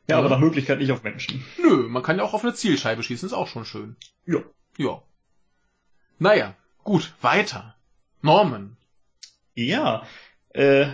Ja, 0.07 0.17
aber 0.17 0.29
nach 0.29 0.39
Möglichkeit 0.39 0.79
nicht 0.79 0.91
auf 0.91 1.03
Menschen. 1.03 1.45
Nö, 1.57 1.87
man 1.87 2.03
kann 2.03 2.17
ja 2.17 2.23
auch 2.23 2.33
auf 2.33 2.43
eine 2.43 2.53
Zielscheibe 2.53 3.03
schießen, 3.03 3.27
ist 3.27 3.33
auch 3.33 3.47
schon 3.47 3.65
schön. 3.65 3.95
Ja. 4.25 4.39
Ja. 4.77 5.01
Naja, 6.19 6.55
gut, 6.83 7.13
weiter. 7.21 7.75
Norman. 8.21 8.75
Ja, 9.55 10.03
äh, 10.49 10.87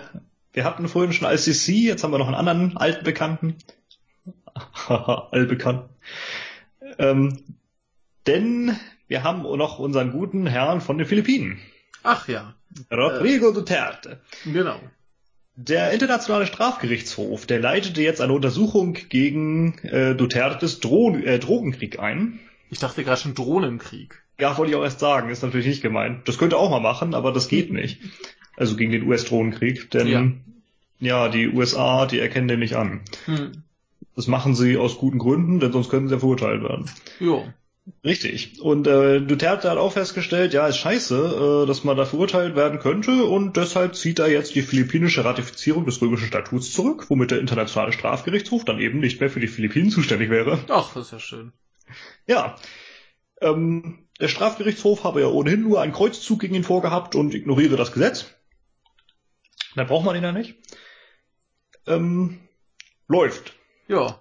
wir 0.53 0.63
hatten 0.63 0.87
vorhin 0.87 1.13
schon 1.13 1.31
ICC, 1.31 1.69
jetzt 1.69 2.03
haben 2.03 2.11
wir 2.11 2.17
noch 2.17 2.27
einen 2.27 2.35
anderen 2.35 2.77
alten 2.77 3.03
Bekannten. 3.03 3.55
Allbekannten. 4.87 5.89
Ähm, 6.97 7.43
denn 8.27 8.77
wir 9.07 9.23
haben 9.23 9.43
noch 9.43 9.79
unseren 9.79 10.11
guten 10.11 10.45
Herrn 10.45 10.81
von 10.81 10.97
den 10.97 11.07
Philippinen. 11.07 11.59
Ach 12.03 12.27
ja. 12.27 12.55
Rodrigo 12.91 13.49
äh, 13.49 13.53
Duterte. 13.53 14.21
Genau. 14.45 14.79
Der 15.55 15.91
Internationale 15.91 16.45
Strafgerichtshof, 16.45 17.45
der 17.45 17.59
leitete 17.59 18.01
jetzt 18.01 18.21
eine 18.21 18.33
Untersuchung 18.33 18.93
gegen 18.93 19.77
äh, 19.79 20.15
Dutertes 20.15 20.79
Dro 20.79 21.15
äh, 21.15 21.37
Drogenkrieg 21.37 21.99
ein. 21.99 22.39
Ich 22.69 22.79
dachte 22.79 23.03
gerade 23.03 23.21
schon 23.21 23.35
Drohnenkrieg. 23.35 24.23
Ja, 24.39 24.57
wollte 24.57 24.71
ich 24.71 24.77
auch 24.77 24.83
erst 24.83 24.99
sagen, 24.99 25.29
ist 25.29 25.43
natürlich 25.43 25.67
nicht 25.67 25.81
gemeint. 25.81 26.27
Das 26.27 26.37
könnte 26.37 26.57
auch 26.57 26.69
mal 26.69 26.79
machen, 26.79 27.13
aber 27.13 27.33
das 27.33 27.49
geht 27.49 27.73
nicht. 27.73 27.99
Also 28.55 28.77
gegen 28.77 28.91
den 28.91 29.03
US-Drohnenkrieg, 29.07 29.91
denn 29.91 30.07
ja. 30.07 30.31
ja. 30.99 31.29
die 31.29 31.49
USA, 31.49 32.05
die 32.05 32.19
erkennen 32.19 32.47
den 32.47 32.59
nicht 32.59 32.75
an. 32.75 33.01
Hm. 33.25 33.63
Das 34.15 34.27
machen 34.27 34.55
sie 34.55 34.77
aus 34.77 34.97
guten 34.97 35.17
Gründen, 35.17 35.59
denn 35.59 35.71
sonst 35.71 35.89
könnten 35.89 36.07
sie 36.07 36.15
ja 36.15 36.19
verurteilt 36.19 36.63
werden. 36.63 36.89
Jo. 37.19 37.47
Richtig. 38.03 38.61
Und 38.61 38.87
äh, 38.87 39.21
Duterte 39.21 39.69
hat 39.69 39.77
auch 39.77 39.93
festgestellt, 39.93 40.53
ja, 40.53 40.67
ist 40.67 40.77
scheiße, 40.77 41.63
äh, 41.63 41.67
dass 41.67 41.83
man 41.83 41.97
da 41.97 42.05
verurteilt 42.05 42.55
werden 42.55 42.79
könnte 42.79 43.25
und 43.25 43.57
deshalb 43.57 43.95
zieht 43.95 44.19
er 44.19 44.29
jetzt 44.29 44.55
die 44.55 44.61
philippinische 44.61 45.25
Ratifizierung 45.25 45.85
des 45.85 46.01
römischen 46.01 46.27
Statuts 46.27 46.73
zurück, 46.73 47.05
womit 47.09 47.31
der 47.31 47.39
Internationale 47.39 47.91
Strafgerichtshof 47.91 48.65
dann 48.65 48.79
eben 48.79 48.99
nicht 48.99 49.19
mehr 49.19 49.29
für 49.29 49.39
die 49.39 49.47
Philippinen 49.47 49.89
zuständig 49.91 50.29
wäre. 50.29 50.59
Ach, 50.69 50.93
das 50.93 51.07
ist 51.07 51.11
ja 51.11 51.19
schön. 51.19 51.53
Ja. 52.27 52.55
Ähm, 53.41 54.07
der 54.19 54.27
Strafgerichtshof 54.27 55.03
habe 55.03 55.21
ja 55.21 55.27
ohnehin 55.27 55.63
nur 55.63 55.81
einen 55.81 55.93
Kreuzzug 55.93 56.39
gegen 56.39 56.55
ihn 56.55 56.63
vorgehabt 56.63 57.15
und 57.15 57.33
ignoriere 57.33 57.77
das 57.77 57.91
Gesetz. 57.91 58.33
Dann 59.75 59.87
braucht 59.87 60.05
man 60.05 60.15
ihn 60.15 60.23
ja 60.23 60.31
nicht. 60.31 60.55
Ähm, 61.87 62.39
läuft. 63.07 63.53
Ja 63.87 64.19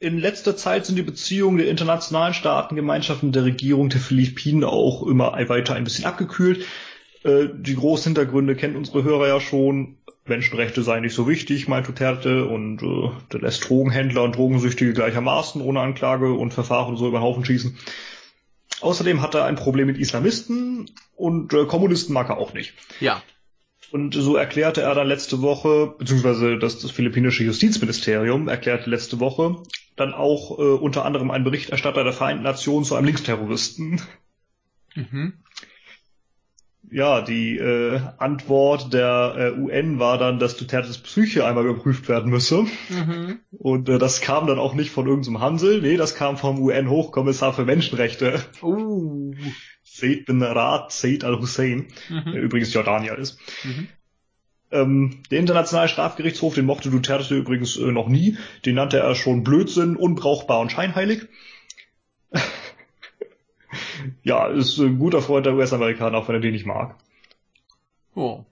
in 0.00 0.18
letzter 0.18 0.56
Zeit 0.56 0.86
sind 0.86 0.96
die 0.96 1.02
Beziehungen 1.02 1.58
der 1.58 1.68
internationalen 1.68 2.32
Staatengemeinschaften 2.32 3.32
der 3.32 3.44
Regierung 3.44 3.90
der 3.90 4.00
Philippinen 4.00 4.64
auch 4.64 5.06
immer 5.06 5.32
weiter 5.48 5.74
ein 5.74 5.84
bisschen 5.84 6.06
abgekühlt. 6.06 6.64
Äh, 7.22 7.48
die 7.54 7.76
großen 7.76 8.04
Hintergründe 8.04 8.56
kennen 8.56 8.76
unsere 8.76 9.04
Hörer 9.04 9.28
ja 9.28 9.40
schon. 9.40 9.98
Menschenrechte 10.24 10.82
seien 10.82 11.02
nicht 11.02 11.14
so 11.14 11.28
wichtig, 11.28 11.68
meint 11.68 11.86
Duterte, 11.86 12.46
und 12.46 12.82
äh, 12.82 13.10
der 13.32 13.40
lässt 13.40 13.68
Drogenhändler 13.68 14.22
und 14.22 14.36
Drogensüchtige 14.36 14.94
gleichermaßen 14.94 15.60
ohne 15.60 15.80
Anklage 15.80 16.32
und 16.32 16.54
Verfahren 16.54 16.96
so 16.96 17.08
über 17.08 17.18
den 17.18 17.24
Haufen 17.24 17.44
schießen. 17.44 17.76
Außerdem 18.80 19.20
hat 19.20 19.34
er 19.34 19.44
ein 19.44 19.56
Problem 19.56 19.86
mit 19.86 19.98
Islamisten 19.98 20.90
und 21.14 21.52
äh, 21.52 21.66
Kommunisten 21.66 22.14
mag 22.14 22.30
er 22.30 22.38
auch 22.38 22.54
nicht. 22.54 22.72
Ja. 23.00 23.22
Und 23.90 24.14
so 24.14 24.36
erklärte 24.36 24.82
er 24.82 24.94
dann 24.94 25.08
letzte 25.08 25.42
Woche, 25.42 25.94
beziehungsweise 25.98 26.58
das, 26.58 26.78
das 26.78 26.90
philippinische 26.90 27.44
Justizministerium 27.44 28.48
erklärte 28.48 28.88
letzte 28.88 29.20
Woche, 29.20 29.56
dann 30.00 30.14
auch 30.14 30.58
äh, 30.58 30.62
unter 30.62 31.04
anderem 31.04 31.30
ein 31.30 31.44
Berichterstatter 31.44 32.02
der 32.04 32.12
Vereinten 32.12 32.42
Nationen 32.42 32.84
zu 32.84 32.94
einem 32.96 33.06
Linksterroristen. 33.06 34.00
Mhm. 34.94 35.34
ja, 36.90 37.20
die 37.22 37.56
äh, 37.56 38.00
Antwort 38.18 38.92
der 38.92 39.34
äh, 39.56 39.60
UN 39.60 40.00
war 40.00 40.18
dann, 40.18 40.40
dass 40.40 40.56
Dutertes 40.56 40.98
Psyche 40.98 41.46
einmal 41.46 41.64
überprüft 41.66 42.08
werden 42.08 42.30
müsse. 42.30 42.64
Mhm. 42.88 43.38
Und 43.52 43.88
äh, 43.88 43.98
das 43.98 44.20
kam 44.20 44.48
dann 44.48 44.58
auch 44.58 44.74
nicht 44.74 44.90
von 44.90 45.06
irgendeinem 45.06 45.40
Hansel, 45.40 45.80
nee, 45.80 45.96
das 45.96 46.16
kam 46.16 46.36
vom 46.36 46.60
UN-Hochkommissar 46.60 47.52
für 47.52 47.64
Menschenrechte, 47.64 48.40
Oh. 48.62 49.32
Said 49.84 50.26
bin 50.26 50.42
Rad 50.42 50.92
Said 50.92 51.24
al-Hussein, 51.24 51.88
der 52.08 52.24
Mhm. 52.24 52.32
übrigens 52.32 52.72
Jordanier 52.72 53.16
ist. 53.18 53.38
Mhm. 53.64 53.88
Ähm, 54.72 55.22
der 55.30 55.40
Internationale 55.40 55.88
Strafgerichtshof, 55.88 56.54
den 56.54 56.66
mochte 56.66 56.90
Duterte 56.90 57.34
übrigens 57.36 57.76
äh, 57.76 57.90
noch 57.90 58.08
nie. 58.08 58.38
Den 58.64 58.76
nannte 58.76 58.98
er 58.98 59.14
schon 59.14 59.42
Blödsinn, 59.42 59.96
unbrauchbar 59.96 60.60
und 60.60 60.70
scheinheilig. 60.70 61.26
ja, 64.22 64.46
ist 64.46 64.78
ein 64.78 64.98
guter 64.98 65.22
Freund 65.22 65.46
der 65.46 65.54
US-Amerikaner, 65.54 66.18
auch 66.18 66.28
wenn 66.28 66.36
er 66.36 66.40
den 66.40 66.52
nicht 66.52 66.66
mag. 66.66 66.96
Oh. 68.14 68.44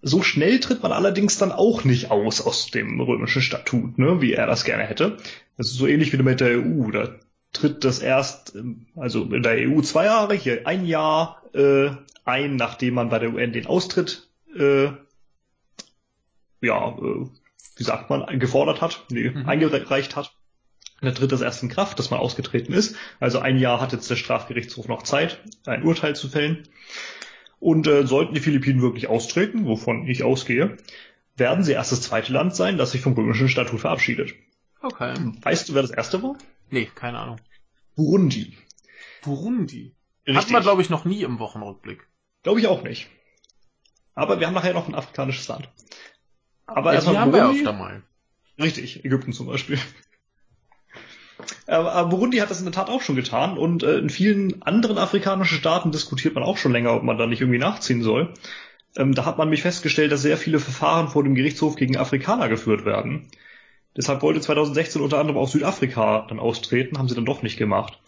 So 0.00 0.22
schnell 0.22 0.60
tritt 0.60 0.82
man 0.82 0.92
allerdings 0.92 1.38
dann 1.38 1.50
auch 1.50 1.82
nicht 1.82 2.12
aus 2.12 2.40
aus 2.40 2.70
dem 2.70 3.00
römischen 3.00 3.42
Statut, 3.42 3.98
ne, 3.98 4.20
wie 4.20 4.32
er 4.32 4.46
das 4.46 4.64
gerne 4.64 4.84
hätte. 4.84 5.16
Das 5.56 5.66
ist 5.68 5.76
so 5.76 5.88
ähnlich 5.88 6.12
wie 6.12 6.22
mit 6.22 6.40
der 6.40 6.60
EU. 6.60 6.92
Da 6.92 7.16
tritt 7.52 7.84
das 7.84 7.98
erst, 7.98 8.54
ähm, 8.54 8.86
also 8.94 9.24
in 9.24 9.42
der 9.42 9.68
EU 9.68 9.80
zwei 9.80 10.04
Jahre, 10.04 10.34
hier 10.34 10.66
ein 10.68 10.86
Jahr 10.86 11.42
äh, 11.54 11.90
ein, 12.24 12.56
nachdem 12.56 12.94
man 12.94 13.08
bei 13.08 13.18
der 13.18 13.32
UN 13.32 13.52
den 13.52 13.66
Austritt, 13.66 14.27
äh, 14.58 14.92
ja, 16.60 16.88
äh, 16.98 17.26
wie 17.76 17.84
sagt 17.84 18.10
man, 18.10 18.38
gefordert 18.38 18.80
hat, 18.80 19.04
nee, 19.10 19.30
Mhm. 19.30 19.48
eingereicht 19.48 20.16
hat. 20.16 20.34
Dann 21.00 21.14
tritt 21.14 21.30
das 21.30 21.42
erst 21.42 21.62
in 21.62 21.68
Kraft, 21.68 21.98
dass 22.00 22.10
man 22.10 22.18
ausgetreten 22.18 22.72
ist. 22.72 22.96
Also 23.20 23.38
ein 23.38 23.56
Jahr 23.58 23.80
hat 23.80 23.92
jetzt 23.92 24.10
der 24.10 24.16
Strafgerichtshof 24.16 24.88
noch 24.88 25.04
Zeit, 25.04 25.40
ein 25.64 25.84
Urteil 25.84 26.16
zu 26.16 26.28
fällen. 26.28 26.64
Und 27.60 27.86
äh, 27.86 28.04
sollten 28.06 28.34
die 28.34 28.40
Philippinen 28.40 28.82
wirklich 28.82 29.06
austreten, 29.08 29.64
wovon 29.66 30.08
ich 30.08 30.24
ausgehe, 30.24 30.76
werden 31.36 31.62
sie 31.62 31.72
erst 31.72 31.92
das 31.92 32.02
zweite 32.02 32.32
Land 32.32 32.56
sein, 32.56 32.78
das 32.78 32.90
sich 32.92 33.00
vom 33.00 33.14
römischen 33.14 33.48
Statut 33.48 33.80
verabschiedet. 33.80 34.34
Okay. 34.82 35.14
Weißt 35.42 35.68
du, 35.68 35.74
wer 35.74 35.82
das 35.82 35.90
erste 35.92 36.20
war? 36.22 36.36
Nee, 36.70 36.88
keine 36.94 37.18
Ahnung. 37.18 37.40
Burundi. 37.94 38.56
Burundi. 39.22 39.94
Richtig. 40.26 40.52
wir, 40.52 40.60
glaube 40.60 40.82
ich, 40.82 40.90
noch 40.90 41.04
nie 41.04 41.22
im 41.22 41.38
Wochenrückblick. 41.38 42.06
Glaube 42.42 42.60
ich 42.60 42.66
auch 42.66 42.82
nicht. 42.82 43.08
Aber 44.18 44.40
wir 44.40 44.48
haben 44.48 44.54
nachher 44.54 44.74
noch 44.74 44.88
ein 44.88 44.96
afrikanisches 44.96 45.46
Land. 45.46 45.68
Aber 46.66 46.90
ja, 46.90 46.96
erstmal 46.96 47.30
Burundi. 47.30 47.58
öfter 47.58 47.72
mal. 47.72 48.02
Richtig, 48.60 49.04
Ägypten 49.04 49.32
zum 49.32 49.46
Beispiel. 49.46 49.78
Aber 51.68 51.92
aber 51.92 52.08
Burundi 52.08 52.38
hat 52.38 52.50
das 52.50 52.58
in 52.58 52.64
der 52.64 52.72
Tat 52.72 52.88
auch 52.90 53.00
schon 53.00 53.14
getan 53.14 53.56
und 53.56 53.84
äh, 53.84 53.98
in 53.98 54.10
vielen 54.10 54.60
anderen 54.62 54.98
afrikanischen 54.98 55.58
Staaten 55.58 55.92
diskutiert 55.92 56.34
man 56.34 56.42
auch 56.42 56.56
schon 56.56 56.72
länger, 56.72 56.94
ob 56.94 57.04
man 57.04 57.16
da 57.16 57.26
nicht 57.26 57.40
irgendwie 57.40 57.60
nachziehen 57.60 58.02
soll. 58.02 58.34
Ähm, 58.96 59.14
da 59.14 59.24
hat 59.24 59.38
man 59.38 59.48
mich 59.48 59.62
festgestellt, 59.62 60.10
dass 60.10 60.22
sehr 60.22 60.36
viele 60.36 60.58
Verfahren 60.58 61.08
vor 61.08 61.22
dem 61.22 61.36
Gerichtshof 61.36 61.76
gegen 61.76 61.96
Afrikaner 61.96 62.48
geführt 62.48 62.84
werden. 62.84 63.28
Deshalb 63.96 64.22
wollte 64.22 64.40
2016 64.40 65.00
unter 65.00 65.18
anderem 65.18 65.38
auch 65.38 65.48
Südafrika 65.48 66.26
dann 66.28 66.40
austreten, 66.40 66.98
haben 66.98 67.08
sie 67.08 67.14
dann 67.14 67.24
doch 67.24 67.42
nicht 67.42 67.56
gemacht. 67.56 68.00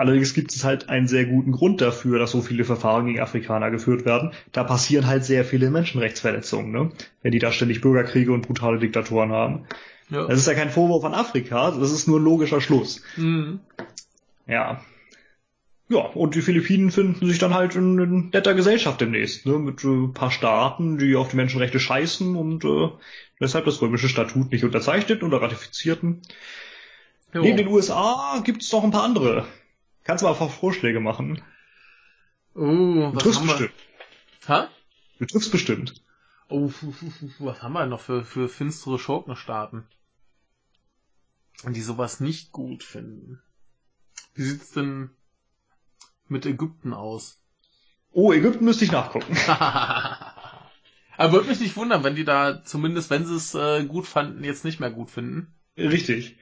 Allerdings 0.00 0.32
gibt 0.32 0.54
es 0.54 0.64
halt 0.64 0.88
einen 0.88 1.08
sehr 1.08 1.26
guten 1.26 1.52
Grund 1.52 1.82
dafür, 1.82 2.18
dass 2.18 2.30
so 2.30 2.40
viele 2.40 2.64
Verfahren 2.64 3.04
gegen 3.04 3.20
Afrikaner 3.20 3.70
geführt 3.70 4.06
werden. 4.06 4.32
Da 4.50 4.64
passieren 4.64 5.06
halt 5.06 5.26
sehr 5.26 5.44
viele 5.44 5.70
Menschenrechtsverletzungen, 5.70 6.72
ne? 6.72 6.90
wenn 7.20 7.32
die 7.32 7.38
da 7.38 7.52
ständig 7.52 7.82
Bürgerkriege 7.82 8.32
und 8.32 8.46
brutale 8.46 8.78
Diktatoren 8.78 9.30
haben. 9.30 9.66
Ja. 10.08 10.26
Das 10.26 10.38
ist 10.38 10.46
ja 10.46 10.54
kein 10.54 10.70
Vorwurf 10.70 11.04
an 11.04 11.12
Afrika, 11.12 11.72
das 11.72 11.92
ist 11.92 12.08
nur 12.08 12.18
ein 12.18 12.24
logischer 12.24 12.62
Schluss. 12.62 13.02
Mhm. 13.18 13.60
Ja. 14.46 14.80
Ja, 15.90 15.98
und 15.98 16.34
die 16.34 16.40
Philippinen 16.40 16.90
finden 16.90 17.26
sich 17.26 17.38
dann 17.38 17.52
halt 17.52 17.76
in, 17.76 17.98
in 17.98 18.30
netter 18.32 18.54
Gesellschaft 18.54 19.02
demnächst, 19.02 19.44
ne? 19.44 19.58
mit 19.58 19.84
äh, 19.84 19.88
ein 19.88 20.14
paar 20.14 20.30
Staaten, 20.30 20.96
die 20.96 21.14
auf 21.14 21.28
die 21.28 21.36
Menschenrechte 21.36 21.78
scheißen 21.78 22.36
und 22.36 22.64
äh, 22.64 22.88
deshalb 23.38 23.66
das 23.66 23.82
römische 23.82 24.08
Statut 24.08 24.50
nicht 24.50 24.64
unterzeichnet 24.64 25.22
oder 25.22 25.42
ratifizierten. 25.42 26.22
Jo. 27.34 27.42
Neben 27.42 27.58
den 27.58 27.68
USA 27.68 28.40
gibt's 28.42 28.72
noch 28.72 28.82
ein 28.82 28.92
paar 28.92 29.04
andere. 29.04 29.46
Kannst 30.04 30.22
du 30.22 30.26
mal 30.26 30.32
ein 30.32 30.38
paar 30.38 30.48
Vorschläge 30.48 31.00
machen? 31.00 31.42
Oh, 32.54 32.60
Du 32.62 33.14
was 33.14 33.22
triffst 33.22 33.42
bestimmt. 33.42 33.72
Ha? 34.48 34.68
Du 35.18 35.26
triffst 35.26 35.52
bestimmt. 35.52 36.02
Oh, 36.48 36.70
was 37.38 37.62
haben 37.62 37.72
wir 37.72 37.86
noch 37.86 38.00
für, 38.00 38.24
für 38.24 38.48
finstere 38.48 38.98
Schurkenstaaten? 38.98 39.86
Die 41.64 41.80
sowas 41.82 42.20
nicht 42.20 42.52
gut 42.52 42.82
finden. 42.82 43.40
Wie 44.34 44.42
sieht's 44.42 44.72
denn 44.72 45.10
mit 46.28 46.46
Ägypten 46.46 46.94
aus? 46.94 47.40
Oh, 48.12 48.32
Ägypten 48.32 48.64
müsste 48.64 48.84
ich 48.84 48.92
nachgucken. 48.92 49.36
Aber 51.16 51.32
würde 51.32 51.48
mich 51.48 51.60
nicht 51.60 51.76
wundern, 51.76 52.02
wenn 52.02 52.14
die 52.16 52.24
da 52.24 52.64
zumindest, 52.64 53.10
wenn 53.10 53.26
sie 53.26 53.34
es 53.34 53.54
äh, 53.54 53.84
gut 53.84 54.06
fanden, 54.06 54.42
jetzt 54.42 54.64
nicht 54.64 54.80
mehr 54.80 54.90
gut 54.90 55.10
finden. 55.10 55.54
Richtig. 55.76 56.36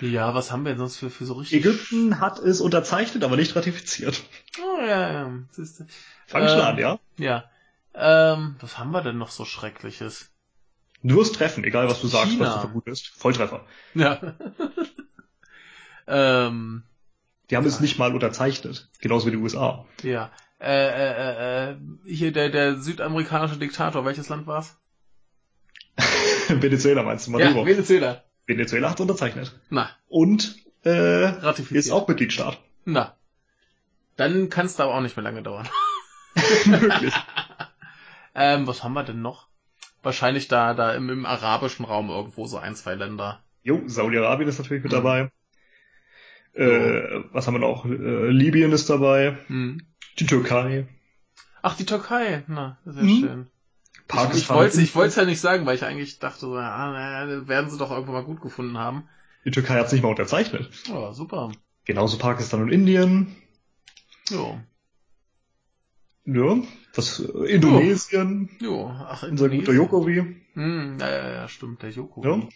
Ja, 0.00 0.34
was 0.34 0.52
haben 0.52 0.64
wir 0.64 0.70
denn 0.70 0.78
sonst 0.78 0.96
für, 0.96 1.10
für 1.10 1.24
so 1.26 1.34
richtig... 1.34 1.58
Ägypten 1.64 2.20
hat 2.20 2.38
es 2.38 2.60
unterzeichnet, 2.60 3.24
aber 3.24 3.36
nicht 3.36 3.56
ratifiziert. 3.56 4.22
Oh, 4.62 4.80
ja, 4.80 5.12
ja. 5.12 5.32
Siehste. 5.50 5.86
Fang 6.26 6.46
schon 6.48 6.58
Ähm, 6.58 6.64
an, 6.64 6.78
ja? 6.78 6.98
Ja. 7.18 7.44
Ähm, 7.94 8.56
was 8.60 8.78
haben 8.78 8.92
wir 8.92 9.02
denn 9.02 9.18
noch 9.18 9.30
so 9.30 9.44
Schreckliches? 9.44 10.30
Du 11.02 11.16
wirst 11.16 11.34
treffen, 11.36 11.64
egal 11.64 11.88
was 11.88 12.00
du 12.00 12.06
sagst, 12.06 12.32
China. 12.32 12.46
was 12.46 12.54
du 12.54 12.60
vermutest. 12.60 13.08
Volltreffer. 13.16 13.64
Ja. 13.94 14.20
ähm, 16.06 16.82
Die 17.50 17.56
haben 17.56 17.66
es 17.66 17.80
nicht 17.80 17.98
mal 17.98 18.12
unterzeichnet. 18.14 18.88
Genauso 19.00 19.26
wie 19.26 19.32
die 19.32 19.36
USA. 19.36 19.84
ja. 20.02 20.30
Äh, 20.60 20.72
äh, 20.72 21.12
äh, 21.12 21.70
äh, 21.70 21.76
hier 22.04 22.32
der, 22.32 22.48
der 22.48 22.78
südamerikanische 22.80 23.58
Diktator, 23.58 24.04
welches 24.04 24.28
Land 24.28 24.48
war's? 24.48 24.76
Venezuela 26.48 27.04
meinst 27.04 27.28
du, 27.28 27.30
Maduro. 27.30 27.60
Ja, 27.60 27.66
Venezuela. 27.66 28.24
Venezuela 28.48 28.90
hat 28.90 29.00
unterzeichnet. 29.00 29.54
Na, 29.70 29.90
Und 30.08 30.56
äh, 30.82 30.90
ratifiziert. 30.90 31.84
ist 31.84 31.90
auch 31.92 32.08
Mitgliedstaat. 32.08 32.58
Na. 32.84 33.14
Dann 34.16 34.48
kann 34.48 34.66
es 34.66 34.80
aber 34.80 34.94
auch 34.94 35.00
nicht 35.00 35.16
mehr 35.16 35.22
lange 35.24 35.42
dauern. 35.42 35.68
Möglich. 36.66 37.14
Ähm, 38.34 38.68
was 38.68 38.84
haben 38.84 38.92
wir 38.92 39.02
denn 39.02 39.20
noch? 39.20 39.48
Wahrscheinlich 40.04 40.46
da, 40.46 40.72
da 40.72 40.92
im, 40.94 41.08
im 41.10 41.26
arabischen 41.26 41.84
Raum 41.84 42.08
irgendwo 42.08 42.46
so 42.46 42.56
ein, 42.58 42.76
zwei 42.76 42.94
Länder. 42.94 43.42
Jo, 43.64 43.82
Saudi-Arabien 43.86 44.48
ist 44.48 44.58
natürlich 44.58 44.84
mit 44.84 44.92
Mhm. 44.92 44.96
dabei. 44.96 45.30
Äh, 46.54 47.24
was 47.32 47.46
haben 47.48 47.54
wir 47.54 47.58
noch? 47.60 47.84
Äh, 47.84 48.28
Libyen 48.30 48.70
ist 48.70 48.88
dabei. 48.90 49.36
Hm. 49.48 49.84
Die 50.20 50.26
Türkei. 50.26 50.86
Ach, 51.62 51.76
die 51.76 51.84
Türkei. 51.86 52.44
Na, 52.46 52.78
sehr 52.84 53.02
Mhm. 53.04 53.20
schön. 53.20 53.50
Ich, 54.10 54.14
Pakistan. 54.16 54.38
ich 54.38 54.48
wollte 54.48 54.80
ich 54.80 54.94
wollte 54.94 55.20
ja 55.20 55.26
nicht 55.26 55.40
sagen, 55.40 55.66
weil 55.66 55.76
ich 55.76 55.84
eigentlich 55.84 56.18
dachte, 56.18 56.40
so, 56.40 56.56
ja, 56.56 56.90
naja, 56.90 57.46
werden 57.46 57.68
sie 57.68 57.76
doch 57.76 57.90
irgendwann 57.90 58.14
mal 58.14 58.24
gut 58.24 58.40
gefunden 58.40 58.78
haben. 58.78 59.06
Die 59.44 59.50
Türkei 59.50 59.74
hat 59.78 59.86
es 59.86 59.92
nicht 59.92 60.02
mal 60.02 60.08
unterzeichnet. 60.08 60.70
Oh, 60.90 61.12
super. 61.12 61.52
Genauso 61.84 62.16
Pakistan 62.16 62.62
und 62.62 62.70
Indien. 62.70 63.36
Jo. 64.30 64.58
Ja. 66.24 66.56
Was, 66.94 67.20
äh, 67.20 67.52
Indonesien. 67.52 68.50
Jo. 68.60 68.90
Ach, 68.90 69.22
Unser 69.22 69.48
guter 69.48 69.72
Indonesien. 69.72 69.76
Jokowi. 69.76 70.36
Hm, 70.54 70.98
ja, 71.00 71.10
ja, 71.10 71.30
ja, 71.30 71.48
stimmt, 71.48 71.82
der 71.82 71.90
Joko. 71.90 72.24
Ja. 72.24 72.48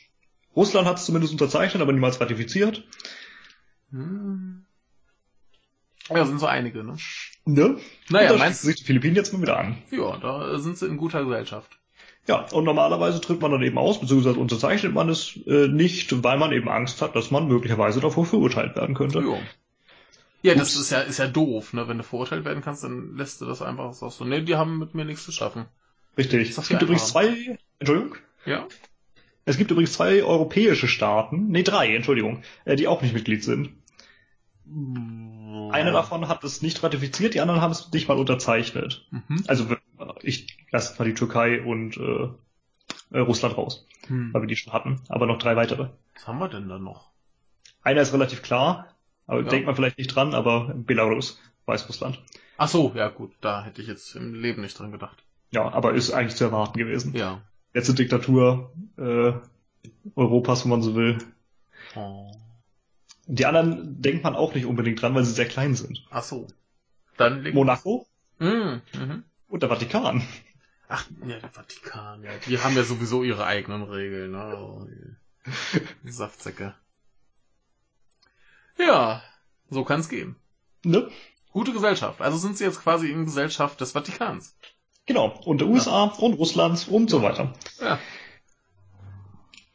Russland 0.57 0.87
hat 0.87 0.99
es 0.99 1.05
zumindest 1.07 1.33
unterzeichnet, 1.33 1.83
aber 1.83 1.93
niemals 1.93 2.21
ratifiziert. 2.21 2.87
Hm. 3.91 4.65
Ja, 6.09 6.25
sind 6.27 6.41
so 6.41 6.47
einige, 6.47 6.83
ne? 6.83 6.97
Ne? 7.45 7.79
Naja, 8.09 8.33
da 8.33 8.39
meinst 8.39 8.61
schließen 8.61 8.67
sich 8.69 8.77
die 8.77 8.85
Philippinen 8.85 9.17
jetzt 9.17 9.33
mal 9.33 9.43
wieder 9.43 9.59
an. 9.59 9.79
Ja, 9.91 10.17
da 10.17 10.59
sind 10.59 10.79
sie 10.79 10.87
in 10.87 10.97
guter 10.97 11.25
Gesellschaft. 11.25 11.79
Ja, 12.29 12.47
und 12.53 12.65
normalerweise 12.65 13.21
tritt 13.21 13.41
man 13.41 13.51
dann 13.51 13.63
eben 13.63 13.79
aus, 13.79 14.01
beziehungsweise 14.01 14.39
unterzeichnet 14.39 14.95
man 14.95 15.09
es 15.09 15.37
äh, 15.47 15.67
nicht, 15.67 16.23
weil 16.23 16.39
man 16.39 16.53
eben 16.53 16.69
Angst 16.69 17.03
hat, 17.03 17.17
dass 17.17 17.33
man 17.33 17.49
möglicherweise 17.49 18.01
davor 18.01 18.25
verurteilt 18.27 18.77
werden 18.77 18.95
könnte. 18.95 19.19
Jo. 19.19 19.39
Ja, 20.43 20.55
das 20.55 20.75
Ups. 20.75 20.83
ist 20.83 20.91
ja, 20.91 21.01
ist 21.01 21.19
ja 21.19 21.27
doof, 21.27 21.73
ne? 21.73 21.89
Wenn 21.89 21.99
du 21.99 22.05
verurteilt 22.05 22.45
werden 22.45 22.63
kannst, 22.63 22.85
dann 22.85 23.17
lässt 23.17 23.41
du 23.41 23.47
das 23.47 23.61
einfach 23.61 23.93
so. 23.93 24.09
so. 24.09 24.25
Ne, 24.25 24.43
die 24.43 24.55
haben 24.55 24.79
mit 24.79 24.95
mir 24.95 25.05
nichts 25.05 25.25
zu 25.25 25.33
schaffen. 25.33 25.67
Richtig. 26.17 26.57
Es 26.57 26.69
gibt 26.69 26.83
übrigens 26.83 27.09
zwei, 27.09 27.59
Entschuldigung, 27.81 28.17
Ja? 28.45 28.67
es 29.45 29.57
gibt 29.57 29.71
übrigens 29.71 29.93
zwei 29.95 30.23
europäische 30.23 30.87
Staaten, 30.89 31.49
nee, 31.49 31.63
drei, 31.63 31.95
Entschuldigung, 31.95 32.43
äh, 32.65 32.77
die 32.77 32.87
auch 32.87 33.03
nicht 33.03 33.15
Mitglied 33.15 33.43
sind. 33.43 33.71
Einer 35.73 35.93
davon 35.93 36.29
hat 36.29 36.45
es 36.45 36.63
nicht 36.63 36.83
ratifiziert, 36.83 37.35
die 37.35 37.41
anderen 37.41 37.61
haben 37.61 37.71
es 37.73 37.91
nicht 37.93 38.09
mal 38.09 38.19
unterzeichnet. 38.19 39.07
Mhm. 39.11 39.45
Also 39.47 39.67
ich 40.23 40.59
lasse 40.71 40.99
mal 40.99 41.05
die 41.05 41.15
Türkei 41.15 41.63
und 41.63 41.97
äh, 41.97 42.29
äh, 43.17 43.19
Russland 43.21 43.57
raus, 43.57 43.87
Hm. 44.09 44.33
weil 44.33 44.43
wir 44.43 44.47
die 44.49 44.57
schon 44.57 44.73
hatten, 44.73 45.01
aber 45.09 45.27
noch 45.27 45.39
drei 45.39 45.55
weitere. 45.57 45.91
Was 46.15 46.27
haben 46.27 46.39
wir 46.39 46.49
denn 46.49 46.69
da 46.69 46.79
noch? 46.79 47.11
Einer 47.83 48.01
ist 48.03 48.13
relativ 48.13 48.43
klar, 48.43 48.89
aber 49.27 49.43
Ja. 49.43 49.49
denkt 49.49 49.67
man 49.67 49.77
vielleicht 49.77 49.99
nicht 49.99 50.09
dran, 50.15 50.35
aber 50.35 50.73
Belarus, 50.75 51.39
Weißrussland. 51.67 52.21
Ach 52.59 52.69
so, 52.69 52.93
ja 52.95 53.09
gut, 53.09 53.33
da 53.41 53.63
hätte 53.65 53.81
ich 53.83 53.89
jetzt 53.89 54.15
im 54.17 54.35
Leben 54.35 54.63
nicht 54.63 54.79
dran 54.79 54.93
gedacht. 54.93 55.25
Ja, 55.53 55.71
aber 55.73 55.95
ist 55.95 56.13
eigentlich 56.13 56.37
zu 56.37 56.45
erwarten 56.45 56.79
gewesen. 56.79 57.15
Ja. 57.15 57.43
Letzte 57.75 57.95
Diktatur 57.95 58.73
äh, 58.99 59.33
Europas, 60.17 60.65
wenn 60.65 60.71
man 60.71 60.83
so 60.83 60.95
will. 60.95 61.19
Oh. 61.95 62.31
Die 63.27 63.47
anderen 63.47 64.01
denkt 64.03 64.25
man 64.25 64.35
auch 64.35 64.55
nicht 64.55 64.67
unbedingt 64.67 65.01
dran, 65.01 65.15
weil 65.15 65.25
sie 65.25 65.33
sehr 65.33 65.49
klein 65.49 65.75
sind. 65.75 66.05
Ach 66.11 66.23
so. 66.23 66.49
Dann 67.17 67.45
Monaco, 67.53 68.07
Mhm. 68.39 68.83
Mhm. 68.95 69.25
Und 69.49 69.63
der 69.63 69.69
Vatikan. 69.69 70.27
Ach, 70.89 71.07
ja, 71.25 71.39
der 71.39 71.51
Vatikan, 71.51 72.23
ja. 72.25 72.31
Die 72.47 72.59
haben 72.59 72.75
ja 72.75 72.83
sowieso 72.83 73.23
ihre 73.23 73.47
eigenen 73.47 73.83
Regeln, 73.83 74.33
ne? 74.33 74.57
Oh, 74.57 74.87
Saftsäcke. 76.05 76.75
Ja, 78.79 79.23
so 79.71 79.85
kann's 79.85 80.09
gehen. 80.09 80.37
Ne? 80.85 81.09
Gute 81.53 81.73
Gesellschaft. 81.73 82.21
Also 82.21 82.39
sind 82.39 82.57
sie 82.57 82.65
jetzt 82.65 82.83
quasi 82.83 83.11
in 83.11 83.27
Gesellschaft 83.27 83.81
des 83.81 83.93
Vatikans. 83.93 84.57
Genau. 85.07 85.39
Und 85.45 85.61
der 85.61 85.69
USA 85.69 86.05
und 86.05 86.35
Russlands 86.35 86.89
und 86.89 87.11
so 87.11 87.23
weiter. 87.23 87.53
Ja. 87.81 87.99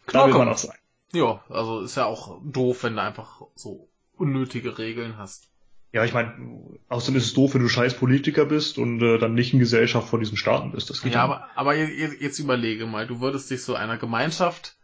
Da 0.08 0.28
will 0.28 0.34
man 0.34 0.50
auch 0.50 0.58
sein. 0.58 0.78
Ja, 1.14 1.42
also 1.50 1.82
ist 1.82 1.96
ja 1.96 2.06
auch 2.06 2.40
doof, 2.44 2.84
wenn 2.84 2.96
du 2.96 3.02
einfach 3.02 3.42
so 3.56 3.88
unnötige 4.18 4.78
Regeln 4.78 5.18
hast. 5.18 5.50
Ja, 5.94 6.04
ich 6.04 6.14
meine, 6.14 6.34
außerdem 6.90 7.16
ist 7.18 7.26
es 7.28 7.34
doof, 7.34 7.54
wenn 7.54 7.62
du 7.62 7.70
scheiß 7.70 7.96
Politiker 7.98 8.46
bist 8.46 8.78
und 8.78 9.02
äh, 9.02 9.18
dann 9.18 9.34
nicht 9.34 9.54
in 9.54 9.60
Gesellschaft 9.60 10.10
von 10.10 10.20
diesen 10.20 10.36
Staaten 10.38 10.72
bist. 10.74 10.90
Das 10.90 11.02
geht 11.02 11.14
Ja, 11.14 11.24
aber, 11.24 11.48
aber 11.56 11.76
je- 11.76 11.86
je- 11.94 12.18
jetzt 12.20 12.40
überlege 12.40 12.86
mal, 12.86 13.08
du 13.08 13.22
würdest 13.22 13.50
dich 13.50 13.64
so 13.64 13.74
einer 13.74 13.98
Gemeinschaft, 13.98 14.76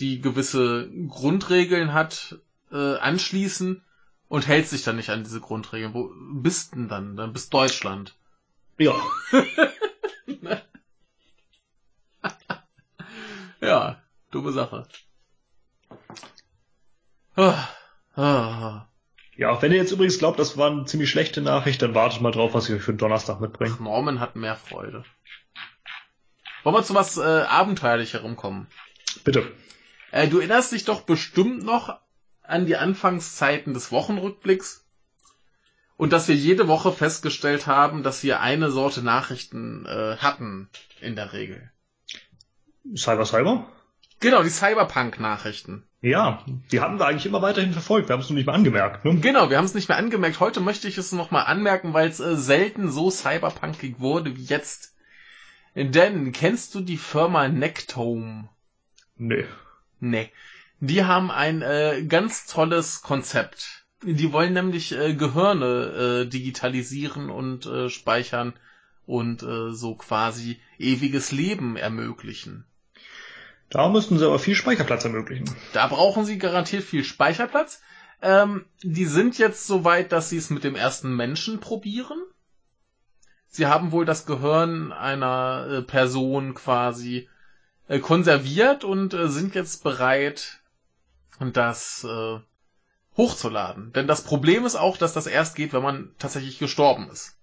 die 0.00 0.20
gewisse 0.20 0.90
Grundregeln 1.08 1.92
hat, 1.94 2.38
äh, 2.72 2.96
anschließen 2.96 3.82
und 4.28 4.46
hältst 4.48 4.72
dich 4.72 4.82
dann 4.82 4.96
nicht 4.96 5.10
an 5.10 5.22
diese 5.22 5.40
Grundregeln. 5.40 5.94
Wo 5.94 6.10
bist 6.34 6.74
denn 6.74 6.88
dann? 6.88 7.16
Dann 7.16 7.32
bist 7.32 7.54
Deutschland. 7.54 8.16
Ja. 8.78 8.94
Ja, 13.60 14.02
dumme 14.30 14.52
Sache. 14.52 14.86
Ja, 19.36 19.60
wenn 19.62 19.72
ihr 19.72 19.78
jetzt 19.78 19.92
übrigens 19.92 20.18
glaubt, 20.18 20.38
das 20.38 20.56
war 20.56 20.70
eine 20.70 20.84
ziemlich 20.84 21.10
schlechte 21.10 21.40
Nachricht, 21.40 21.80
dann 21.82 21.94
wartet 21.94 22.20
mal 22.20 22.30
drauf, 22.30 22.54
was 22.54 22.68
ich 22.68 22.76
euch 22.76 22.82
für 22.82 22.92
den 22.92 22.98
Donnerstag 22.98 23.40
mitbringe. 23.40 23.76
Norman 23.80 24.20
hat 24.20 24.36
mehr 24.36 24.56
Freude. 24.56 25.04
Wollen 26.62 26.76
wir 26.76 26.84
zu 26.84 26.94
was 26.94 27.16
äh, 27.16 27.22
Abenteuerlicherem 27.22 28.36
kommen? 28.36 28.68
Bitte. 29.24 29.50
Äh, 30.10 30.28
du 30.28 30.38
erinnerst 30.38 30.72
dich 30.72 30.84
doch 30.84 31.00
bestimmt 31.00 31.64
noch 31.64 31.98
an 32.42 32.66
die 32.66 32.76
Anfangszeiten 32.76 33.74
des 33.74 33.90
Wochenrückblicks 33.90 34.86
und 35.96 36.12
dass 36.12 36.28
wir 36.28 36.34
jede 36.34 36.68
Woche 36.68 36.92
festgestellt 36.92 37.66
haben, 37.66 38.02
dass 38.02 38.22
wir 38.22 38.40
eine 38.40 38.70
Sorte 38.70 39.02
Nachrichten 39.02 39.86
äh, 39.86 40.18
hatten 40.18 40.68
in 41.00 41.16
der 41.16 41.32
Regel. 41.32 41.70
Cyber 42.96 43.24
Cyber? 43.24 43.66
Genau, 44.20 44.42
die 44.42 44.50
Cyberpunk-Nachrichten. 44.50 45.88
Ja, 46.02 46.44
die 46.72 46.80
hatten 46.80 46.98
wir 46.98 47.06
eigentlich 47.06 47.26
immer 47.26 47.42
weiterhin 47.42 47.72
verfolgt. 47.72 48.08
Wir 48.08 48.14
haben 48.14 48.22
es 48.22 48.28
nur 48.28 48.36
nicht 48.36 48.46
mal 48.46 48.54
angemerkt. 48.54 49.04
Ne? 49.04 49.20
Genau, 49.20 49.50
wir 49.50 49.56
haben 49.56 49.64
es 49.64 49.74
nicht 49.74 49.88
mehr 49.88 49.98
angemerkt. 49.98 50.40
Heute 50.40 50.58
möchte 50.58 50.88
ich 50.88 50.98
es 50.98 51.12
nochmal 51.12 51.46
anmerken, 51.46 51.94
weil 51.94 52.08
es 52.08 52.18
äh, 52.18 52.36
selten 52.36 52.90
so 52.90 53.08
cyberpunkig 53.08 54.00
wurde 54.00 54.36
wie 54.36 54.42
jetzt. 54.42 54.96
Denn, 55.76 56.32
kennst 56.32 56.74
du 56.74 56.80
die 56.80 56.96
Firma 56.96 57.48
Nectome? 57.48 58.48
Nee. 59.16 59.44
Nee. 60.00 60.30
Die 60.80 61.04
haben 61.04 61.30
ein 61.30 61.62
äh, 61.62 62.04
ganz 62.08 62.46
tolles 62.46 63.02
Konzept. 63.02 63.86
Die 64.02 64.32
wollen 64.32 64.54
nämlich 64.54 64.90
äh, 64.98 65.14
Gehirne 65.14 66.24
äh, 66.24 66.28
digitalisieren 66.28 67.30
und 67.30 67.66
äh, 67.66 67.88
speichern 67.88 68.54
und 69.06 69.44
äh, 69.44 69.70
so 69.70 69.94
quasi 69.94 70.60
ewiges 70.78 71.30
Leben 71.30 71.76
ermöglichen. 71.76 72.64
Da 73.72 73.88
müssten 73.88 74.18
sie 74.18 74.26
aber 74.26 74.38
viel 74.38 74.54
Speicherplatz 74.54 75.04
ermöglichen. 75.04 75.48
Da 75.72 75.86
brauchen 75.86 76.26
sie 76.26 76.36
garantiert 76.36 76.84
viel 76.84 77.04
Speicherplatz. 77.04 77.80
Ähm, 78.20 78.66
die 78.82 79.06
sind 79.06 79.38
jetzt 79.38 79.66
so 79.66 79.84
weit, 79.84 80.12
dass 80.12 80.28
sie 80.28 80.36
es 80.36 80.50
mit 80.50 80.62
dem 80.62 80.76
ersten 80.76 81.16
Menschen 81.16 81.58
probieren. 81.58 82.20
Sie 83.48 83.66
haben 83.66 83.90
wohl 83.90 84.04
das 84.04 84.26
Gehirn 84.26 84.92
einer 84.92 85.66
äh, 85.70 85.82
Person 85.82 86.52
quasi 86.52 87.28
äh, 87.88 87.98
konserviert 87.98 88.84
und 88.84 89.14
äh, 89.14 89.28
sind 89.28 89.54
jetzt 89.54 89.82
bereit, 89.82 90.60
das 91.40 92.04
äh, 92.04 92.40
hochzuladen. 93.16 93.92
Denn 93.94 94.06
das 94.06 94.22
Problem 94.22 94.66
ist 94.66 94.76
auch, 94.76 94.98
dass 94.98 95.14
das 95.14 95.26
erst 95.26 95.56
geht, 95.56 95.72
wenn 95.72 95.82
man 95.82 96.10
tatsächlich 96.18 96.58
gestorben 96.58 97.08
ist. 97.10 97.38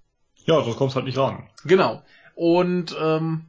Ja, 0.46 0.64
sonst 0.64 0.78
kommst 0.78 0.96
halt 0.96 1.06
nicht 1.06 1.18
ran. 1.18 1.50
Genau. 1.66 2.04
Und 2.36 2.96
ähm, 3.02 3.49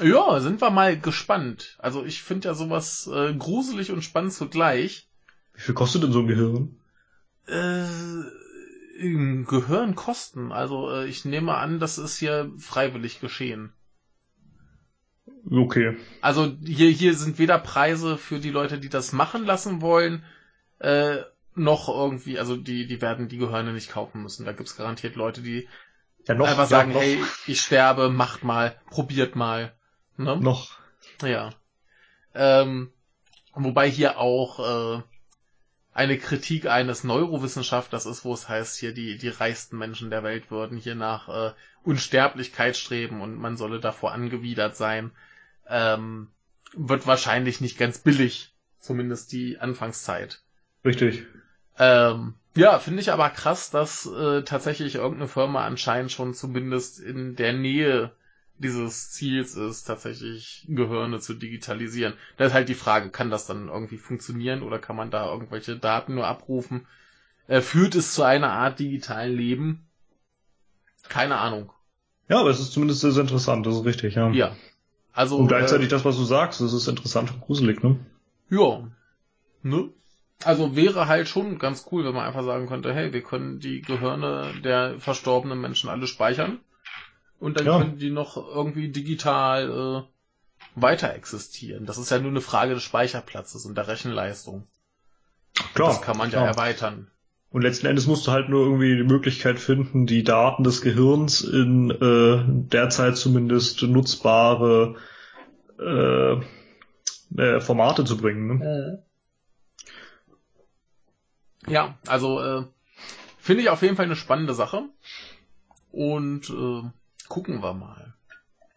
ja, 0.00 0.40
sind 0.40 0.60
wir 0.60 0.70
mal 0.70 0.98
gespannt. 0.98 1.76
Also 1.78 2.04
ich 2.04 2.22
finde 2.22 2.48
ja 2.48 2.54
sowas 2.54 3.08
äh, 3.12 3.34
gruselig 3.34 3.90
und 3.90 4.02
spannend 4.02 4.32
zugleich. 4.32 5.08
Wie 5.54 5.60
viel 5.60 5.74
kostet 5.74 6.02
denn 6.02 6.12
so 6.12 6.20
ein 6.20 6.26
Gehirn? 6.26 6.76
Äh, 7.46 7.84
Gehirn 9.44 9.94
kosten. 9.94 10.52
Also 10.52 10.90
äh, 10.90 11.06
ich 11.06 11.24
nehme 11.24 11.54
an, 11.56 11.78
das 11.78 11.98
ist 11.98 12.18
hier 12.18 12.52
freiwillig 12.58 13.20
geschehen. 13.20 13.72
Okay. 15.50 15.96
Also 16.20 16.56
hier, 16.64 16.90
hier 16.90 17.14
sind 17.14 17.38
weder 17.38 17.58
Preise 17.58 18.16
für 18.16 18.38
die 18.38 18.50
Leute, 18.50 18.78
die 18.78 18.88
das 18.88 19.12
machen 19.12 19.44
lassen 19.44 19.80
wollen, 19.80 20.24
äh, 20.78 21.18
noch 21.54 21.88
irgendwie, 21.88 22.38
also 22.38 22.56
die, 22.56 22.86
die 22.86 23.02
werden 23.02 23.28
die 23.28 23.38
Gehirne 23.38 23.72
nicht 23.72 23.90
kaufen 23.90 24.22
müssen. 24.22 24.46
Da 24.46 24.52
gibt's 24.52 24.76
garantiert 24.76 25.16
Leute, 25.16 25.42
die 25.42 25.68
Ja, 26.26 26.34
noch. 26.34 26.46
einfach 26.46 26.62
ja, 26.62 26.66
sagen, 26.66 26.92
noch, 26.92 27.00
hey, 27.00 27.18
ich 27.46 27.60
sterbe, 27.60 28.08
macht 28.08 28.44
mal, 28.44 28.80
probiert 28.90 29.36
mal. 29.36 29.74
Ne? 30.24 30.36
Noch. 30.38 30.70
Ja. 31.22 31.50
Ähm, 32.34 32.92
wobei 33.54 33.90
hier 33.90 34.18
auch 34.18 34.98
äh, 34.98 35.02
eine 35.94 36.18
Kritik 36.18 36.66
eines 36.66 37.04
Neurowissenschaftlers 37.04 38.06
ist, 38.06 38.24
wo 38.24 38.32
es 38.32 38.48
heißt, 38.48 38.78
hier 38.78 38.94
die, 38.94 39.18
die 39.18 39.28
reichsten 39.28 39.76
Menschen 39.76 40.10
der 40.10 40.22
Welt 40.22 40.50
würden 40.50 40.78
hier 40.78 40.94
nach 40.94 41.28
äh, 41.28 41.52
Unsterblichkeit 41.84 42.76
streben 42.76 43.20
und 43.20 43.36
man 43.36 43.56
solle 43.56 43.80
davor 43.80 44.12
angewidert 44.12 44.76
sein. 44.76 45.10
Ähm, 45.68 46.28
wird 46.74 47.06
wahrscheinlich 47.06 47.60
nicht 47.60 47.78
ganz 47.78 47.98
billig, 47.98 48.54
zumindest 48.80 49.32
die 49.32 49.58
Anfangszeit. 49.58 50.40
Richtig. 50.84 51.26
Ähm, 51.78 52.34
ja, 52.54 52.78
finde 52.78 53.00
ich 53.00 53.12
aber 53.12 53.30
krass, 53.30 53.70
dass 53.70 54.06
äh, 54.06 54.42
tatsächlich 54.42 54.96
irgendeine 54.96 55.28
Firma 55.28 55.64
anscheinend 55.64 56.12
schon 56.12 56.34
zumindest 56.34 57.00
in 57.00 57.36
der 57.36 57.52
Nähe 57.52 58.12
dieses 58.62 59.10
Ziels 59.10 59.54
ist, 59.54 59.84
tatsächlich 59.84 60.64
Gehirne 60.68 61.20
zu 61.20 61.34
digitalisieren. 61.34 62.14
Da 62.36 62.46
ist 62.46 62.54
halt 62.54 62.68
die 62.68 62.74
Frage, 62.74 63.10
kann 63.10 63.30
das 63.30 63.46
dann 63.46 63.68
irgendwie 63.68 63.98
funktionieren 63.98 64.62
oder 64.62 64.78
kann 64.78 64.96
man 64.96 65.10
da 65.10 65.30
irgendwelche 65.30 65.76
Daten 65.76 66.14
nur 66.14 66.26
abrufen? 66.26 66.86
Äh, 67.48 67.60
führt 67.60 67.94
es 67.94 68.14
zu 68.14 68.22
einer 68.22 68.52
Art 68.52 68.78
digitalen 68.78 69.36
Leben? 69.36 69.86
Keine 71.08 71.36
Ahnung. 71.36 71.72
Ja, 72.28 72.40
aber 72.40 72.50
es 72.50 72.60
ist 72.60 72.72
zumindest 72.72 73.00
sehr, 73.00 73.12
sehr 73.12 73.22
interessant, 73.22 73.66
das 73.66 73.74
ist 73.74 73.84
richtig, 73.84 74.14
ja. 74.14 74.30
Ja. 74.30 74.56
Also. 75.12 75.36
Und 75.36 75.48
gleichzeitig 75.48 75.88
äh, 75.88 75.90
das, 75.90 76.04
was 76.04 76.16
du 76.16 76.24
sagst, 76.24 76.60
das 76.60 76.72
ist 76.72 76.88
interessant 76.88 77.32
und 77.32 77.40
gruselig, 77.42 77.82
ne? 77.82 77.98
Ja. 78.48 78.88
Ne? 79.62 79.90
Also 80.44 80.74
wäre 80.74 81.06
halt 81.06 81.28
schon 81.28 81.58
ganz 81.58 81.86
cool, 81.92 82.04
wenn 82.04 82.14
man 82.14 82.26
einfach 82.26 82.44
sagen 82.44 82.66
könnte, 82.66 82.94
hey, 82.94 83.12
wir 83.12 83.22
können 83.22 83.60
die 83.60 83.82
Gehirne 83.82 84.52
der 84.64 84.98
verstorbenen 84.98 85.60
Menschen 85.60 85.88
alle 85.88 86.06
speichern 86.06 86.60
und 87.42 87.58
dann 87.58 87.66
Ja. 87.66 87.78
können 87.78 87.98
die 87.98 88.10
noch 88.10 88.36
irgendwie 88.36 88.88
digital 88.88 90.06
äh, 90.06 90.80
weiter 90.80 91.12
existieren. 91.12 91.86
Das 91.86 91.98
ist 91.98 92.10
ja 92.10 92.20
nur 92.20 92.30
eine 92.30 92.40
Frage 92.40 92.74
des 92.74 92.84
Speicherplatzes 92.84 93.66
und 93.66 93.74
der 93.74 93.88
Rechenleistung. 93.88 94.68
Klar. 95.74 95.88
das 95.88 96.02
kann 96.02 96.16
man 96.16 96.30
ja 96.30 96.38
klar. 96.38 96.46
erweitern. 96.46 97.10
Und 97.50 97.62
letzten 97.62 97.86
Endes 97.86 98.06
musst 98.06 98.26
du 98.26 98.30
halt 98.30 98.48
nur 98.48 98.64
irgendwie 98.64 98.96
die 98.96 99.02
Möglichkeit 99.02 99.58
finden, 99.58 100.06
die 100.06 100.22
Daten 100.22 100.62
des 100.62 100.80
Gehirns 100.82 101.42
in 101.42 101.90
äh, 101.90 102.44
derzeit 102.70 103.16
zumindest 103.16 103.82
nutzbare 103.82 104.94
äh, 105.80 106.34
äh, 107.36 107.60
Formate 107.60 108.04
zu 108.04 108.16
bringen. 108.16 108.58
Ne? 108.58 109.02
Ja, 111.66 111.98
also 112.06 112.40
äh, 112.40 112.64
finde 113.38 113.64
ich 113.64 113.68
auf 113.68 113.82
jeden 113.82 113.96
Fall 113.96 114.06
eine 114.06 114.16
spannende 114.16 114.54
Sache 114.54 114.84
und 115.90 116.48
äh, 116.48 116.82
gucken 117.32 117.62
wir 117.62 117.72
mal, 117.72 118.12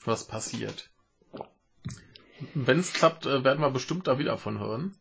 was 0.06 0.23
passiert. 0.27 0.90
Wenn 2.53 2.80
es 2.80 2.94
klappt, 2.94 3.26
äh, 3.26 3.44
werden 3.44 3.60
wir 3.60 3.69
bestimmt 3.69 4.07
da 4.07 4.18
wieder 4.18 4.38
von 4.38 4.60
hören. 4.60 4.95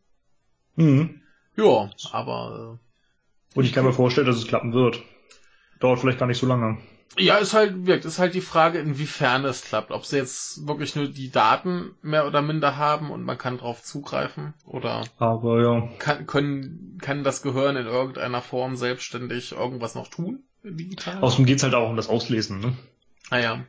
Mhm. 0.75 1.21
Ja, 1.55 1.89
aber 2.11 2.79
Und 3.53 3.63
ich 3.63 3.71
kann 3.71 3.85
mir 3.85 3.93
vorstellen, 3.93 4.27
dass 4.27 4.35
es 4.35 4.47
klappen 4.47 4.73
wird. 4.73 5.01
Dauert 5.79 6.01
vielleicht 6.01 6.19
gar 6.19 6.25
nicht 6.25 6.37
so 6.37 6.47
lange. 6.47 6.79
äh, 7.15 7.23
ja, 7.23 7.37
ist 7.37 7.53
halt 7.53 7.85
wirkt, 7.85 8.03
ist 8.03 8.19
halt 8.19 8.33
die 8.33 8.41
Frage, 8.41 8.79
inwiefern 8.79 9.45
es 9.45 9.63
klappt. 9.63 9.91
Ob 9.91 10.05
sie 10.05 10.17
jetzt 10.17 10.67
wirklich 10.67 10.97
nur 10.97 11.07
die 11.07 11.31
Daten 11.31 11.95
mehr 12.01 12.27
oder 12.27 12.41
minder 12.41 12.75
haben 12.75 13.09
und 13.09 13.23
man 13.23 13.37
kann 13.37 13.57
drauf 13.57 13.81
zugreifen 13.83 14.53
oder 14.65 15.05
Aber 15.17 15.61
ja. 15.61 15.89
kann, 15.99 16.27
können, 16.27 16.97
kann 17.01 17.23
das 17.23 17.41
Gehirn 17.41 17.77
in 17.77 17.85
irgendeiner 17.85 18.41
Form 18.41 18.75
selbstständig 18.75 19.53
irgendwas 19.53 19.95
noch 19.95 20.09
tun? 20.09 20.43
Digital? 20.61 21.21
Außerdem 21.21 21.45
geht's 21.45 21.63
halt 21.63 21.73
auch 21.73 21.89
um 21.89 21.95
das 21.95 22.09
Auslesen. 22.09 22.59
Ne? 22.59 22.75
Ah 23.29 23.39
ja. 23.39 23.65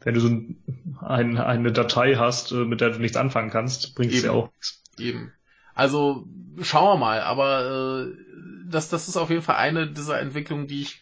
Wenn 0.00 0.14
du 0.14 0.20
so 0.20 0.28
ein, 0.28 0.62
ein, 1.00 1.38
eine 1.38 1.72
Datei 1.72 2.16
hast, 2.16 2.52
äh, 2.52 2.64
mit 2.64 2.80
der 2.80 2.90
du 2.90 2.98
nichts 2.98 3.16
anfangen 3.16 3.50
kannst, 3.50 3.94
bringt 3.94 4.12
es 4.12 4.22
ja 4.22 4.32
auch 4.32 4.50
nichts. 4.52 4.82
Eben. 4.98 5.32
Also 5.74 6.26
schauen 6.60 6.96
wir 6.96 7.00
mal, 7.00 7.20
aber 7.20 8.06
äh, 8.08 8.16
das, 8.68 8.88
das 8.88 9.08
ist 9.08 9.16
auf 9.16 9.30
jeden 9.30 9.42
Fall 9.42 9.56
eine 9.56 9.90
dieser 9.90 10.20
Entwicklungen, 10.20 10.66
die 10.66 10.82
ich 10.82 11.00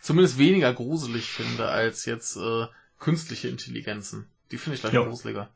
zumindest 0.00 0.38
weniger 0.38 0.72
gruselig 0.74 1.26
finde 1.26 1.68
als 1.68 2.04
jetzt 2.06 2.36
äh, 2.36 2.66
künstliche 2.98 3.48
Intelligenzen. 3.48 4.30
Die 4.50 4.58
finde 4.58 4.74
ich 4.76 4.80
gleich 4.82 4.94
Ja. 4.94 5.04
gruseliger. 5.04 5.48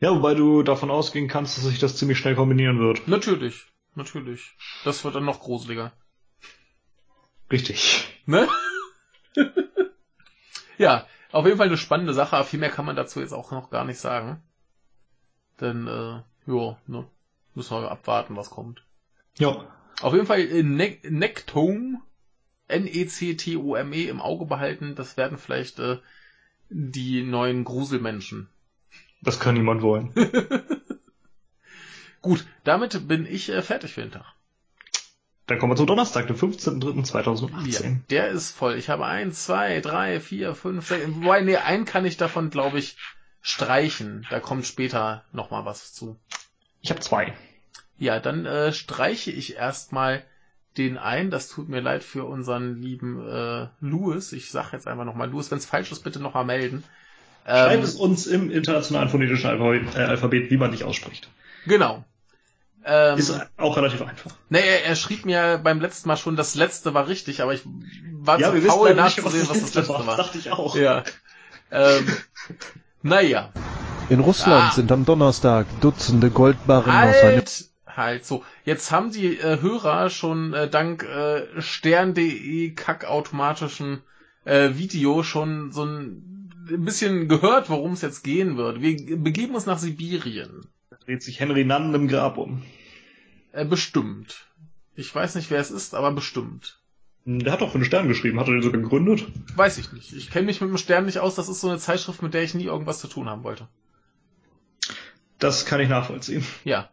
Ja, 0.00 0.10
wobei 0.10 0.34
du 0.34 0.62
davon 0.62 0.90
ausgehen 0.90 1.28
kannst, 1.28 1.56
dass 1.56 1.64
sich 1.64 1.78
das 1.78 1.96
ziemlich 1.96 2.18
schnell 2.18 2.34
kombinieren 2.34 2.78
wird. 2.78 3.06
Natürlich, 3.06 3.66
natürlich. 3.94 4.56
Das 4.84 5.04
wird 5.04 5.14
dann 5.14 5.24
noch 5.24 5.40
gruseliger. 5.40 5.92
Richtig. 7.50 8.06
Ne? 8.26 8.48
ja, 10.78 11.06
auf 11.30 11.44
jeden 11.44 11.58
Fall 11.58 11.66
eine 11.66 11.76
spannende 11.76 12.14
Sache, 12.14 12.36
aber 12.36 12.44
viel 12.44 12.60
mehr 12.60 12.70
kann 12.70 12.86
man 12.86 12.96
dazu 12.96 13.20
jetzt 13.20 13.32
auch 13.32 13.50
noch 13.50 13.70
gar 13.70 13.84
nicht 13.84 13.98
sagen. 13.98 14.42
Denn, 15.60 15.86
äh, 15.86 16.22
ja, 16.50 16.78
ne, 16.86 17.06
müssen 17.54 17.82
wir 17.82 17.90
abwarten, 17.90 18.36
was 18.36 18.50
kommt. 18.50 18.82
Ja. 19.36 19.66
Auf 20.00 20.14
jeden 20.14 20.26
Fall 20.26 20.40
äh, 20.40 20.62
ne 20.62 20.98
Nectome, 21.02 22.00
N-E-C-T-O-M-E 22.68 24.08
im 24.08 24.20
Auge 24.20 24.46
behalten. 24.46 24.94
Das 24.94 25.16
werden 25.16 25.38
vielleicht 25.38 25.78
äh, 25.80 25.98
die 26.70 27.22
neuen 27.22 27.64
Gruselmenschen. 27.64 28.48
Das 29.20 29.40
kann 29.40 29.54
niemand 29.54 29.82
wollen. 29.82 30.12
Gut, 32.22 32.46
damit 32.64 33.08
bin 33.08 33.26
ich 33.26 33.48
äh, 33.48 33.62
fertig 33.62 33.94
für 33.94 34.02
den 34.02 34.12
Tag. 34.12 34.34
Dann 35.48 35.58
kommen 35.58 35.72
wir 35.72 35.76
zum 35.76 35.86
Donnerstag, 35.86 36.26
den 36.28 36.36
Ja, 36.36 36.42
15.03.2018. 36.42 37.96
der 38.10 38.28
ist 38.28 38.52
voll. 38.52 38.76
Ich 38.76 38.88
habe 38.88 39.06
eins, 39.06 39.44
zwei, 39.44 39.80
drei, 39.80 40.20
vier, 40.20 40.54
fünf, 40.54 40.86
sechs. 40.86 41.06
Wobei, 41.08 41.40
nee, 41.40 41.56
einen 41.56 41.84
kann 41.86 42.04
ich 42.04 42.16
davon, 42.16 42.50
glaube 42.50 42.78
ich, 42.78 42.96
streichen. 43.40 44.26
Da 44.30 44.40
kommt 44.40 44.66
später 44.66 45.24
nochmal 45.32 45.64
was 45.64 45.92
zu. 45.94 46.18
Ich 46.82 46.90
habe 46.90 47.00
zwei. 47.00 47.32
Ja, 47.98 48.20
dann 48.20 48.46
äh, 48.46 48.72
streiche 48.72 49.30
ich 49.30 49.56
erstmal 49.56 50.22
den 50.76 50.98
ein. 50.98 51.30
Das 51.30 51.48
tut 51.48 51.68
mir 51.68 51.80
leid 51.80 52.04
für 52.04 52.24
unseren 52.24 52.80
lieben 52.80 53.26
äh, 53.26 53.68
Louis. 53.80 54.32
Ich 54.32 54.50
sag 54.50 54.72
jetzt 54.72 54.86
einfach 54.86 55.04
nochmal 55.06 55.30
Louis, 55.30 55.50
wenn 55.50 55.58
es 55.58 55.66
falsch 55.66 55.90
ist, 55.90 56.04
bitte 56.04 56.20
nochmal 56.20 56.44
melden. 56.44 56.84
Schreibt 57.44 57.74
Ähm, 57.76 57.82
es 57.82 57.94
uns 57.94 58.26
im 58.26 58.50
internationalen 58.50 59.08
phonetischen 59.08 59.48
Alphabet, 59.48 59.96
äh, 59.96 60.00
Alphabet, 60.00 60.50
wie 60.50 60.58
man 60.58 60.70
dich 60.72 60.84
ausspricht. 60.84 61.30
genau. 61.64 62.04
Ähm, 62.84 63.18
Ist 63.18 63.38
auch 63.56 63.76
relativ 63.76 64.02
einfach. 64.02 64.30
ne, 64.48 64.60
er, 64.60 64.84
er 64.86 64.96
schrieb 64.96 65.26
mir 65.26 65.60
beim 65.62 65.80
letzten 65.80 66.08
Mal 66.08 66.16
schon, 66.16 66.36
das 66.36 66.54
letzte 66.54 66.94
war 66.94 67.08
richtig, 67.08 67.42
aber 67.42 67.52
ich 67.52 67.62
war 68.12 68.38
ja, 68.40 68.52
zu 68.52 68.60
faul 68.62 68.94
nicht, 68.94 68.98
was 68.98 69.16
nachzusehen, 69.16 69.46
das 69.48 69.50
was 69.50 69.60
das 69.60 69.74
letzte 69.74 69.88
war. 69.92 70.06
war. 70.06 70.16
Das 70.16 70.26
dachte 70.26 70.38
ich 70.38 70.50
auch. 70.52 70.74
Ja. 70.76 71.02
Ähm, 71.70 72.06
naja. 73.02 73.52
In 74.08 74.20
Russland 74.20 74.70
Ah. 74.70 74.72
sind 74.74 74.90
am 74.90 75.04
Donnerstag 75.04 75.66
Dutzende 75.80 76.30
Goldbarren 76.30 76.90
aus 77.10 77.16
einem 77.22 77.36
Halt, 77.36 77.64
halt, 77.86 78.24
so. 78.24 78.42
Jetzt 78.64 78.90
haben 78.90 79.12
die 79.12 79.36
äh, 79.38 79.60
Hörer 79.60 80.08
schon 80.08 80.54
äh, 80.54 80.68
dank 80.70 81.02
äh, 81.02 81.60
stern.de 81.60 82.70
kackautomatischen 82.74 84.02
äh, 84.44 84.70
Video 84.74 85.22
schon 85.22 85.72
so 85.72 85.84
ein, 85.84 86.50
ein 86.70 86.84
bisschen 86.84 87.28
gehört, 87.28 87.68
worum 87.68 87.92
es 87.92 88.00
jetzt 88.02 88.24
gehen 88.24 88.56
wird. 88.56 88.80
Wir 88.80 88.96
begeben 89.18 89.54
uns 89.54 89.66
nach 89.66 89.78
Sibirien. 89.78 90.66
Dreht 91.08 91.22
sich 91.22 91.40
Henry 91.40 91.64
Nannen 91.64 91.94
im 91.94 92.06
Grab 92.06 92.36
um. 92.36 92.62
Äh, 93.52 93.64
bestimmt. 93.64 94.46
Ich 94.94 95.14
weiß 95.14 95.36
nicht, 95.36 95.50
wer 95.50 95.58
es 95.58 95.70
ist, 95.70 95.94
aber 95.94 96.12
bestimmt. 96.12 96.82
Der 97.24 97.50
hat 97.50 97.62
doch 97.62 97.72
für 97.72 97.78
den 97.78 97.86
Stern 97.86 98.08
geschrieben. 98.08 98.38
Hat 98.38 98.46
er 98.48 98.52
den 98.52 98.62
so 98.62 98.70
gegründet? 98.70 99.24
Weiß 99.56 99.78
ich 99.78 99.90
nicht. 99.90 100.12
Ich 100.12 100.30
kenne 100.30 100.44
mich 100.44 100.60
mit 100.60 100.68
dem 100.68 100.76
Stern 100.76 101.06
nicht 101.06 101.20
aus. 101.20 101.34
Das 101.34 101.48
ist 101.48 101.62
so 101.62 101.70
eine 101.70 101.78
Zeitschrift, 101.78 102.20
mit 102.20 102.34
der 102.34 102.42
ich 102.42 102.52
nie 102.52 102.66
irgendwas 102.66 102.98
zu 102.98 103.08
tun 103.08 103.26
haben 103.26 103.42
wollte. 103.42 103.68
Das 105.38 105.64
kann 105.64 105.80
ich 105.80 105.88
nachvollziehen. 105.88 106.44
Ja. 106.64 106.90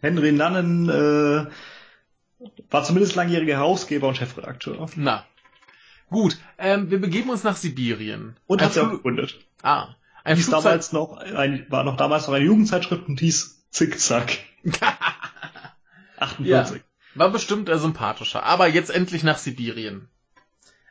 Henry 0.00 0.32
Nannen 0.32 0.88
äh, 0.88 1.46
war 2.68 2.82
zumindest 2.82 3.14
langjähriger 3.14 3.58
Herausgeber 3.58 4.08
und 4.08 4.16
Chefredakteur. 4.16 4.90
Na. 4.96 5.24
Gut. 6.10 6.36
Ähm, 6.58 6.90
wir 6.90 7.00
begeben 7.00 7.30
uns 7.30 7.44
nach 7.44 7.54
Sibirien. 7.54 8.34
Und 8.48 8.60
hat 8.60 8.72
sie 8.72 8.80
auch 8.80 8.90
gegründet. 8.90 9.38
Ah. 9.62 9.94
Ein 10.24 10.36
Hieß 10.36 10.46
Flugzeug- 10.46 10.62
damals 10.64 10.92
noch 10.92 11.16
ein, 11.16 11.66
war 11.68 11.84
noch 11.84 11.96
damals 11.96 12.26
noch 12.26 12.34
eine 12.34 12.44
Jugendzeitschrift 12.44 13.08
und 13.08 13.18
hieß 13.20 13.66
Zickzack. 13.70 14.38
48. 16.18 16.82
War 17.14 17.30
bestimmt 17.30 17.68
äh, 17.68 17.78
sympathischer. 17.78 18.42
Aber 18.44 18.68
jetzt 18.68 18.90
endlich 18.90 19.22
nach 19.22 19.38
Sibirien. 19.38 20.08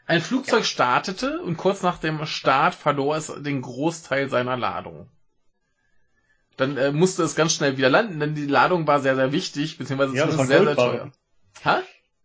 Ein 0.06 0.22
Flugzeug 0.22 0.66
startete 0.66 1.40
und 1.42 1.58
kurz 1.58 1.82
nach 1.84 1.98
dem 1.98 2.26
Start 2.26 2.76
verlor 2.76 3.16
es 3.16 3.28
den 3.38 3.62
Großteil 3.62 4.30
seiner 4.30 4.58
Ladung. 4.58 5.10
Dann 6.58 6.76
äh, 6.78 6.92
musste 6.92 7.24
es 7.24 7.36
ganz 7.36 7.54
schnell 7.56 7.78
wieder 7.78 7.90
landen, 7.90 8.20
denn 8.20 8.36
die 8.36 8.46
Ladung 8.46 8.86
war 8.88 9.00
sehr, 9.00 9.16
sehr 9.16 9.32
wichtig, 9.32 9.78
beziehungsweise 9.78 10.16
Ja, 10.16 10.30
sehr, 10.30 10.46
sehr 10.46 10.64
Goldbarren. 10.66 10.98
teuer. 11.00 11.12
Ha? 11.64 11.82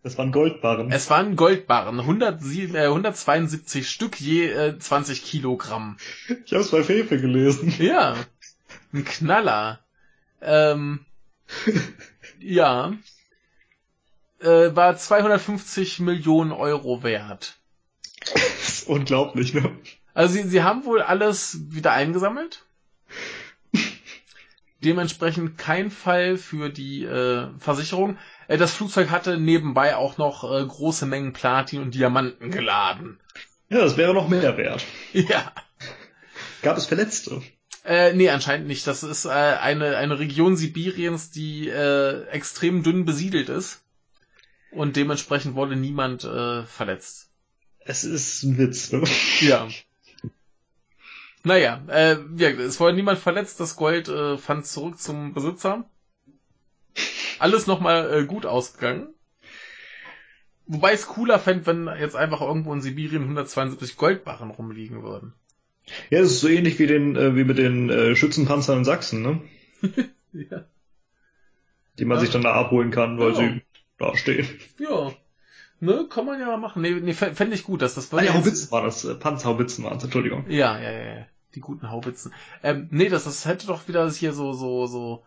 Das 0.07 0.16
waren 0.19 0.31
Goldbarren. 0.31 0.93
Es 0.93 1.11
waren 1.11 1.35
Goldbarren, 1.35 1.99
107, 1.99 2.77
äh, 2.77 2.85
172 2.85 3.91
Stück 3.91 4.20
je 4.20 4.47
äh, 4.47 4.78
20 4.78 5.24
Kilogramm. 5.24 5.97
Ich 6.45 6.53
habe 6.53 6.62
es 6.62 6.70
bei 6.70 6.85
Fefe 6.85 7.20
gelesen. 7.20 7.74
Ja, 7.81 8.15
ein 8.93 9.05
Knaller. 9.05 9.81
Ähm, 10.41 11.01
ja, 12.39 12.93
äh, 14.39 14.77
war 14.77 14.97
250 14.97 15.99
Millionen 15.99 16.53
Euro 16.53 17.03
wert. 17.03 17.59
Das 18.33 18.69
ist 18.69 18.87
unglaublich, 18.87 19.55
ne? 19.55 19.77
Also 20.15 20.35
sie, 20.35 20.45
sie 20.45 20.62
haben 20.62 20.85
wohl 20.85 21.03
alles 21.03 21.59
wieder 21.70 21.91
eingesammelt. 21.91 22.65
Dementsprechend 24.85 25.57
kein 25.57 25.90
Fall 25.90 26.36
für 26.36 26.69
die 26.69 27.05
äh, 27.05 27.48
Versicherung. 27.59 28.19
Äh, 28.47 28.59
das 28.59 28.74
Flugzeug 28.74 29.11
hatte 29.11 29.39
nebenbei 29.39 29.97
auch 29.97 30.19
noch 30.19 30.44
äh, 30.44 30.65
große 30.65 31.07
Mengen 31.07 31.32
Platin 31.32 31.82
und 31.82 31.94
Diamanten 31.94 32.51
geladen. 32.51 33.19
Ja, 33.69 33.78
das 33.78 33.97
wäre 33.97 34.15
noch 34.15 34.28
mehr 34.28 34.57
wert. 34.57 34.85
Ja. 35.12 35.53
Gab 36.62 36.77
es 36.77 36.86
Verletzte? 36.86 37.43
Äh, 37.85 38.12
nee, 38.12 38.28
anscheinend 38.28 38.66
nicht. 38.66 38.86
Das 38.86 39.03
ist 39.03 39.24
äh, 39.24 39.28
eine, 39.28 39.97
eine 39.97 40.19
Region 40.19 40.57
Sibiriens, 40.57 41.31
die 41.31 41.69
äh, 41.69 42.27
extrem 42.27 42.82
dünn 42.82 43.05
besiedelt 43.05 43.48
ist. 43.48 43.82
Und 44.73 44.97
dementsprechend 44.97 45.55
wurde 45.55 45.77
niemand 45.77 46.24
äh, 46.24 46.65
verletzt. 46.65 47.31
Es 47.81 48.05
ist 48.05 48.43
ein 48.43 48.59
Witz, 48.59 48.93
ne? 48.93 49.05
Ja. 49.40 49.69
Naja, 51.47 51.81
äh, 51.86 52.16
ja, 52.39 52.48
es 52.48 52.81
wurde 52.81 52.94
niemand 52.97 53.20
verletzt. 53.20 53.60
Das 53.60 53.77
Gold 53.77 54.09
äh, 54.09 54.36
fand 54.36 54.66
zurück 54.66 54.98
zum 54.98 55.32
Besitzer. 55.32 55.89
Alles 57.39 57.68
nochmal 57.68 58.12
äh, 58.12 58.24
gut 58.24 58.47
ausgegangen. 58.47 59.14
Wobei 60.66 60.89
ich 60.94 61.01
es 61.02 61.06
cooler 61.06 61.39
fände, 61.39 61.64
wenn 61.66 61.86
jetzt 62.01 62.16
einfach 62.16 62.40
irgendwo 62.40 62.73
in 62.73 62.81
Sibirien 62.81 63.23
172 63.23 63.97
Goldbarren 63.97 64.51
rumliegen 64.51 65.05
würden. 65.05 65.35
Ja, 66.10 66.18
das 66.18 66.32
ist 66.32 66.40
so 66.40 66.48
ähnlich 66.48 66.81
wie 66.81 66.89
den, 66.89 67.14
äh, 67.14 67.36
wie 67.36 67.44
mit 67.44 67.59
den 67.59 67.90
äh, 67.90 68.16
Schützenpanzern 68.16 68.78
in 68.78 68.85
Sachsen, 68.85 69.23
ne? 69.23 69.40
Ja. 70.32 70.64
Die 72.01 72.05
man 72.06 72.16
Ja. 72.16 72.23
sich 72.23 72.31
dann 72.31 72.43
da 72.43 72.55
abholen 72.55 72.90
kann, 72.90 73.20
weil 73.20 73.31
Ja. 73.31 73.36
sie 73.36 73.62
da 73.98 74.16
stehen. 74.16 74.48
Ja. 74.81 75.12
Ne, 75.78 76.06
kann 76.10 76.27
man 76.27 76.40
ja 76.40 76.47
mal 76.47 76.56
machen. 76.56 76.82
Nee, 76.82 76.90
nee 76.90 77.12
fände 77.12 77.55
ich 77.55 77.62
gut, 77.62 77.82
dass 77.82 77.94
das 77.94 78.12
Ah, 78.12 78.23
ja, 78.23 78.35
Haubitzen 78.35 78.70
war 78.73 78.82
das, 78.82 79.05
äh, 79.05 79.14
Panzerhaubitzen 79.14 79.85
waren 79.85 80.01
Entschuldigung. 80.01 80.44
Ja, 80.48 80.77
ja, 80.81 80.90
ja, 80.90 81.14
ja. 81.18 81.27
Die 81.57 81.61
guten 81.61 81.91
Haubitzen. 81.91 82.35
Ähm, 82.62 82.87
nee, 82.91 83.09
das, 83.09 83.24
das 83.24 83.47
hätte 83.47 83.66
doch 83.66 83.89
wieder 83.89 84.11
hier 84.11 84.35
so, 84.35 84.53
so, 84.53 84.87
so 84.87 85.24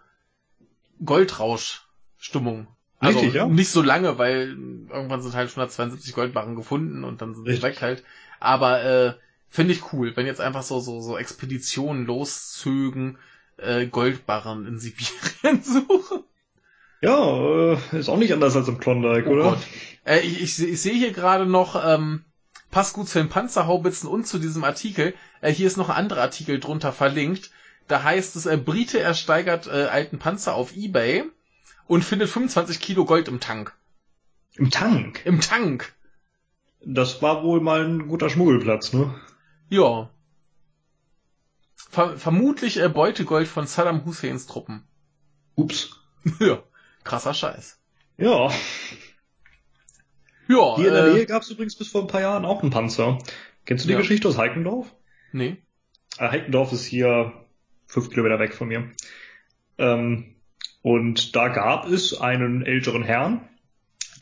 Goldrausch-Stimmung. 1.03 2.68
Also 2.99 3.18
Richtig, 3.18 3.34
ja. 3.34 3.47
nicht 3.47 3.72
so 3.72 3.81
lange, 3.81 4.19
weil 4.19 4.49
irgendwann 4.91 5.23
sind 5.23 5.34
halt 5.34 5.49
172 5.49 6.14
Goldbarren 6.14 6.56
gefunden 6.56 7.03
und 7.03 7.22
dann 7.22 7.34
sind 7.34 7.47
sie 7.47 7.64
weg 7.64 7.81
halt. 7.81 8.03
Aber 8.39 8.84
äh, 8.84 9.14
finde 9.49 9.73
ich 9.73 9.91
cool, 9.91 10.15
wenn 10.15 10.27
jetzt 10.27 10.39
einfach 10.39 10.61
so, 10.61 10.80
so, 10.80 11.01
so 11.01 11.18
Expeditionen 11.18 12.06
loszögen, 12.06 13.18
äh, 13.57 13.88
Goldbarren 13.88 14.68
in 14.68 14.77
Sibirien 14.77 15.64
suchen. 15.64 16.23
Ja, 17.01 17.73
äh, 17.73 17.77
ist 17.97 18.10
auch 18.10 18.18
nicht 18.18 18.34
anders 18.34 18.56
als 18.56 18.68
im 18.68 18.77
Klondike, 18.77 19.27
Oh 19.27 19.34
oder? 19.34 19.57
Äh, 20.06 20.19
ich, 20.19 20.43
ich, 20.43 20.61
ich 20.61 20.80
sehe 20.80 20.93
hier 20.93 21.11
gerade 21.11 21.47
noch, 21.47 21.81
ähm, 21.84 22.23
passt 22.71 22.93
gut 22.93 23.09
zu 23.09 23.19
den 23.19 23.29
Panzerhaubitzen 23.29 24.09
und 24.09 24.25
zu 24.25 24.39
diesem 24.39 24.63
Artikel. 24.63 25.13
Äh, 25.41 25.51
hier 25.51 25.67
ist 25.67 25.77
noch 25.77 25.89
ein 25.89 25.95
anderer 25.95 26.21
Artikel 26.21 26.59
drunter 26.59 26.93
verlinkt. 26.93 27.51
Da 27.87 28.03
heißt 28.03 28.35
es, 28.35 28.45
äh, 28.45 28.57
Brite 28.57 28.99
ersteigert 28.99 29.67
äh, 29.67 29.85
alten 29.85 30.19
Panzer 30.19 30.53
auf 30.53 30.75
Ebay 30.75 31.23
und 31.87 32.05
findet 32.05 32.29
25 32.29 32.79
Kilo 32.79 33.05
Gold 33.05 33.27
im 33.27 33.39
Tank. 33.39 33.73
Im 34.55 34.69
Tank. 34.69 35.25
Im 35.25 35.41
Tank! 35.41 35.93
Das 36.81 37.21
war 37.21 37.43
wohl 37.43 37.61
mal 37.61 37.85
ein 37.85 38.07
guter 38.07 38.29
Schmuggelplatz, 38.29 38.93
ne? 38.93 39.13
Ja. 39.69 40.09
Ver 41.75 42.17
vermutlich 42.17 42.79
äh, 42.79 42.89
Beutegold 42.89 43.47
von 43.47 43.67
Saddam 43.67 44.05
Husseins 44.05 44.47
Truppen. 44.47 44.83
Ups. 45.55 45.99
ja, 46.39 46.61
krasser 47.03 47.33
Scheiß. 47.33 47.79
Ja. 48.17 48.51
Ja, 50.49 50.76
Hier 50.77 50.88
in 50.88 50.93
der 50.93 51.05
äh, 51.07 51.13
Nähe 51.13 51.26
gab 51.26 51.43
es 51.43 51.51
übrigens 51.51 51.76
bis 51.76 51.88
vor 51.89 52.01
ein 52.01 52.07
paar 52.07 52.21
Jahren 52.21 52.43
auch 52.43 52.61
einen 52.61 52.71
Panzer. 52.71 53.19
Kennst 53.65 53.84
du 53.85 53.88
die 53.88 53.93
Ja. 53.93 53.99
Geschichte 53.99 54.27
aus 54.27 54.38
Heikendorf? 54.38 54.93
nee. 55.31 55.57
Äh, 56.17 56.30
Heikendorf 56.30 56.73
ist 56.73 56.85
hier 56.85 57.34
fünf 57.85 58.09
Kilometer 58.09 58.39
weg 58.39 58.53
von 58.55 58.67
mir. 58.67 58.89
Ähm, 59.77 60.35
und 60.81 61.35
da 61.35 61.49
gab 61.49 61.88
es 61.88 62.19
einen 62.19 62.65
älteren 62.65 63.03
Herrn, 63.03 63.47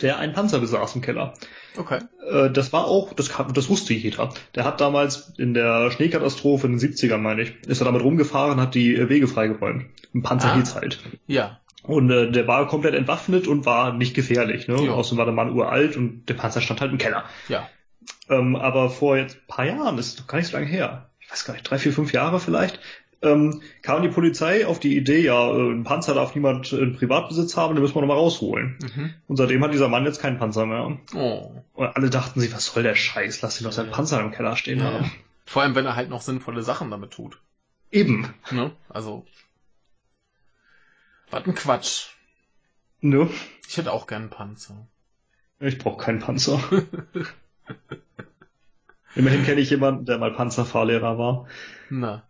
der 0.02 0.18
einen 0.20 0.34
Panzer 0.34 0.60
besaß 0.60 0.96
im 0.96 1.02
Keller. 1.02 1.34
Okay. 1.78 2.00
Äh, 2.30 2.50
das 2.52 2.74
war 2.74 2.86
auch, 2.86 3.14
das, 3.14 3.32
das 3.54 3.70
wusste 3.70 3.94
jeder. 3.94 4.34
Der 4.56 4.66
hat 4.66 4.82
damals 4.82 5.34
in 5.38 5.54
der 5.54 5.92
Schneekatastrophe 5.92 6.68
in 6.68 6.78
den 6.78 6.80
70ern, 6.92 7.18
meine 7.20 7.44
ich, 7.44 7.54
ist 7.68 7.80
er 7.82 7.86
damit 7.86 8.04
rumgefahren, 8.04 8.60
hat 8.60 8.76
die 8.76 9.10
Wege 9.10 9.28
freigeräumt. 9.28 9.86
Ein 10.14 10.24
Panzer 10.24 10.50
Ah. 10.50 10.56
hielt's 10.56 10.76
halt. 10.76 11.00
Ja. 11.28 11.60
Und 11.88 12.12
äh, 12.12 12.32
der 12.32 12.48
war 12.48 12.68
komplett 12.68 12.94
entwaffnet 12.94 13.48
und 13.48 13.66
war 13.66 13.94
nicht 13.94 14.14
gefährlich. 14.14 14.68
Ne? 14.68 14.84
Ja. 14.84 14.92
Außerdem 14.92 15.18
war 15.18 15.26
der 15.26 15.34
Mann 15.34 15.54
uralt 15.54 15.96
und 15.98 16.28
der 16.28 16.34
Panzer 16.36 16.62
stand 16.62 16.82
halt 16.82 16.92
im 16.92 16.98
Keller. 16.98 17.24
Ja. 17.48 17.68
Ähm, 18.30 18.56
aber 18.56 18.90
vor 18.90 19.18
jetzt 19.18 19.38
ein 19.38 19.48
paar 19.48 19.66
Jahren, 19.66 19.98
das 19.98 20.08
ist 20.08 20.20
doch 20.20 20.28
gar 20.28 20.38
nicht 20.38 20.48
so 20.48 20.58
lange 20.58 20.68
her, 20.68 21.10
ich 21.20 21.32
weiß 21.32 21.46
gar 21.46 21.54
nicht, 21.54 21.64
drei, 21.70 21.78
vier, 21.78 21.94
fünf 21.94 22.14
Jahre 22.14 22.40
vielleicht, 22.40 22.80
ähm, 23.22 23.62
kam 23.82 24.04
die 24.04 24.10
Polizei 24.10 24.68
auf 24.68 24.80
die 24.80 24.96
Idee, 24.96 25.22
ja, 25.22 25.50
äh, 25.50 25.72
ein 25.72 25.84
Panzer 25.84 26.14
darf 26.14 26.36
niemand 26.36 26.72
in 26.72 26.96
Privatbesitz 26.96 27.58
haben, 27.58 27.74
den 27.74 27.82
müssen 27.82 27.96
wir 27.96 28.02
nochmal 28.02 28.18
rausholen. 28.18 28.78
Mhm. 28.96 29.14
Und 29.28 29.38
seitdem 29.38 29.64
hat 29.64 29.74
dieser 29.74 29.88
Mann 29.90 30.06
jetzt 30.06 30.22
keinen 30.22 30.38
Panzer 30.38 30.66
mehr. 30.66 30.98
Oh. 31.16 31.52
Und 31.74 31.88
alle 31.96 32.10
dachten 32.10 32.40
sich, 32.40 32.54
was 32.54 32.66
soll 32.66 32.84
der 32.84 32.96
Scheiß, 32.96 33.42
lass 33.42 33.60
ihn 33.60 33.64
doch 33.64 33.72
seinen 33.72 33.90
Ja. 33.90 33.96
Panzer 33.96 34.20
im 34.22 34.32
Keller 34.32 34.56
stehen 34.56 34.80
Ja. 34.80 34.86
haben. 34.92 35.12
Vor 35.46 35.62
allem, 35.64 35.74
wenn 35.76 35.86
er 35.86 35.96
halt 35.96 36.10
noch 36.10 36.22
sinnvolle 36.22 36.62
Sachen 36.62 36.92
damit 36.92 37.12
tut. 37.12 37.40
Eben. 37.92 38.34
Ne? 38.52 38.72
Also. 38.90 39.26
Was 41.30 41.46
ein 41.46 41.56
Quatsch. 41.56 42.08
Ne? 43.02 43.30
Ich 43.68 43.78
hätte 43.78 43.92
auch 43.92 44.08
gern 44.08 44.24
einen 44.24 44.32
Panzer. 44.32 44.88
Ich 45.60 45.78
brauche 45.78 46.04
keinen 46.04 46.20
Panzer. 46.20 46.60
Immerhin 49.16 49.44
kenne 49.46 49.62
ich 49.62 49.70
jemanden, 49.72 50.06
der 50.06 50.20
mal 50.20 50.32
Panzerfahrlehrer 50.34 51.18
war. 51.18 51.48
Na. 51.90 52.24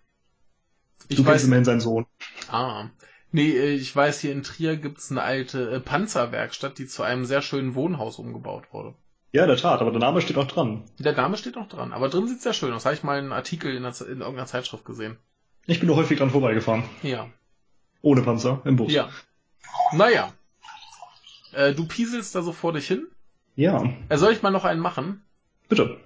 Ich 1.09 1.17
du 1.17 1.23
weiß. 1.23 1.31
kennst 1.31 1.45
immerhin 1.45 1.65
seinen 1.65 1.81
Sohn. 1.81 2.05
Ah. 2.49 2.89
Nee, 3.31 3.51
äh, 3.51 3.73
ich 3.73 3.93
weiß, 3.93 4.21
hier 4.21 4.31
in 4.31 4.43
Trier 4.43 4.77
gibt's 4.77 5.11
eine 5.11 5.21
alte 5.21 5.69
äh, 5.69 5.79
Panzerwerkstatt, 5.79 6.77
die 6.77 6.87
zu 6.87 7.03
einem 7.03 7.25
sehr 7.25 7.41
schönen 7.41 7.75
Wohnhaus 7.75 8.19
umgebaut 8.19 8.71
wurde. 8.71 8.95
Ja, 9.33 9.43
in 9.43 9.49
der 9.49 9.57
Tat, 9.57 9.81
aber 9.81 9.91
der 9.91 9.99
Name 9.99 10.21
steht 10.21 10.37
auch 10.37 10.47
dran. 10.47 10.85
Der 10.97 11.13
Name 11.13 11.35
steht 11.37 11.55
noch 11.55 11.67
dran, 11.67 11.91
aber 11.91 12.07
drin 12.07 12.27
sieht's 12.27 12.43
sehr 12.43 12.53
schön 12.53 12.71
aus. 12.73 12.85
Habe 12.85 12.95
ich 12.95 13.03
mal 13.03 13.19
einen 13.19 13.33
Artikel 13.33 13.75
in, 13.75 13.83
der, 13.83 13.93
in 14.01 14.21
irgendeiner 14.21 14.45
Zeitschrift 14.45 14.85
gesehen. 14.85 15.17
Ich 15.65 15.79
bin 15.79 15.87
nur 15.87 15.97
häufig 15.97 16.17
dran 16.17 16.31
vorbeigefahren. 16.31 16.83
Ja. 17.03 17.29
Ohne 18.01 18.21
Panzer, 18.21 18.61
im 18.65 18.75
Bus. 18.75 18.91
Ja. 18.91 19.09
Naja. 19.93 20.33
Äh, 21.53 21.73
du 21.73 21.87
pieselst 21.87 22.35
da 22.35 22.41
so 22.41 22.51
vor 22.51 22.73
dich 22.73 22.87
hin. 22.87 23.07
Ja, 23.55 23.83
Äh, 24.09 24.17
soll 24.17 24.33
ich 24.33 24.41
mal 24.43 24.51
noch 24.51 24.65
einen 24.65 24.81
machen? 24.81 25.23
bitte. 25.69 25.99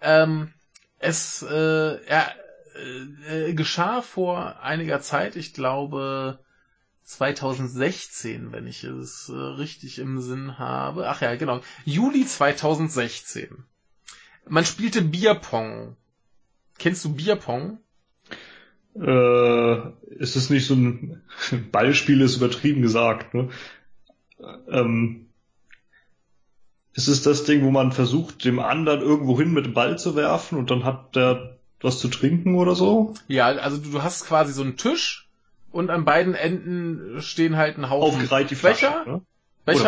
Ähm, 0.00 0.52
es 0.98 1.42
äh, 1.42 2.04
er, 2.04 2.34
äh, 2.74 3.48
äh, 3.50 3.54
geschah 3.54 4.02
vor 4.02 4.60
einiger 4.60 5.00
Zeit, 5.00 5.36
ich 5.36 5.54
glaube 5.54 6.40
2016, 7.04 8.52
wenn 8.52 8.66
ich 8.66 8.84
es 8.84 9.28
äh, 9.28 9.32
richtig 9.32 9.98
im 9.98 10.20
Sinn 10.20 10.58
habe. 10.58 11.08
Ach 11.08 11.22
ja, 11.22 11.36
genau. 11.36 11.60
Juli 11.84 12.26
2016. 12.26 13.64
Man 14.48 14.64
spielte 14.64 15.02
Bierpong. 15.02 15.96
Kennst 16.78 17.04
du 17.04 17.14
Bierpong? 17.14 17.78
Äh, 19.00 19.76
ist 20.14 20.36
es 20.36 20.50
nicht 20.50 20.66
so 20.66 20.74
ein 20.74 21.22
Ballspiel, 21.72 22.20
ist 22.20 22.36
übertrieben 22.36 22.82
gesagt, 22.82 23.34
ne? 23.34 23.48
Ähm, 24.70 25.26
ist 26.94 27.08
es 27.08 27.22
das 27.22 27.44
Ding, 27.44 27.62
wo 27.64 27.70
man 27.70 27.92
versucht, 27.92 28.44
dem 28.44 28.58
anderen 28.58 29.00
irgendwo 29.00 29.38
hin 29.38 29.52
mit 29.52 29.66
dem 29.66 29.74
Ball 29.74 29.98
zu 29.98 30.16
werfen 30.16 30.58
und 30.58 30.70
dann 30.70 30.84
hat 30.84 31.14
der 31.14 31.58
was 31.80 31.98
zu 31.98 32.08
trinken 32.08 32.54
oder 32.56 32.74
so? 32.74 33.12
Ja, 33.28 33.46
also 33.46 33.76
du, 33.76 33.90
du 33.90 34.02
hast 34.02 34.26
quasi 34.26 34.52
so 34.52 34.62
einen 34.62 34.76
Tisch 34.76 35.28
und 35.72 35.90
an 35.90 36.04
beiden 36.06 36.34
Enden 36.34 37.20
stehen 37.20 37.56
halt 37.56 37.76
ein 37.76 37.90
Haufen 37.90 38.22
Aufgereiht 38.22 38.50
die 38.50 38.54
Flasche. 38.54 38.86
Becher, 38.86 39.04
Ne? 39.06 39.22
Becher 39.66 39.80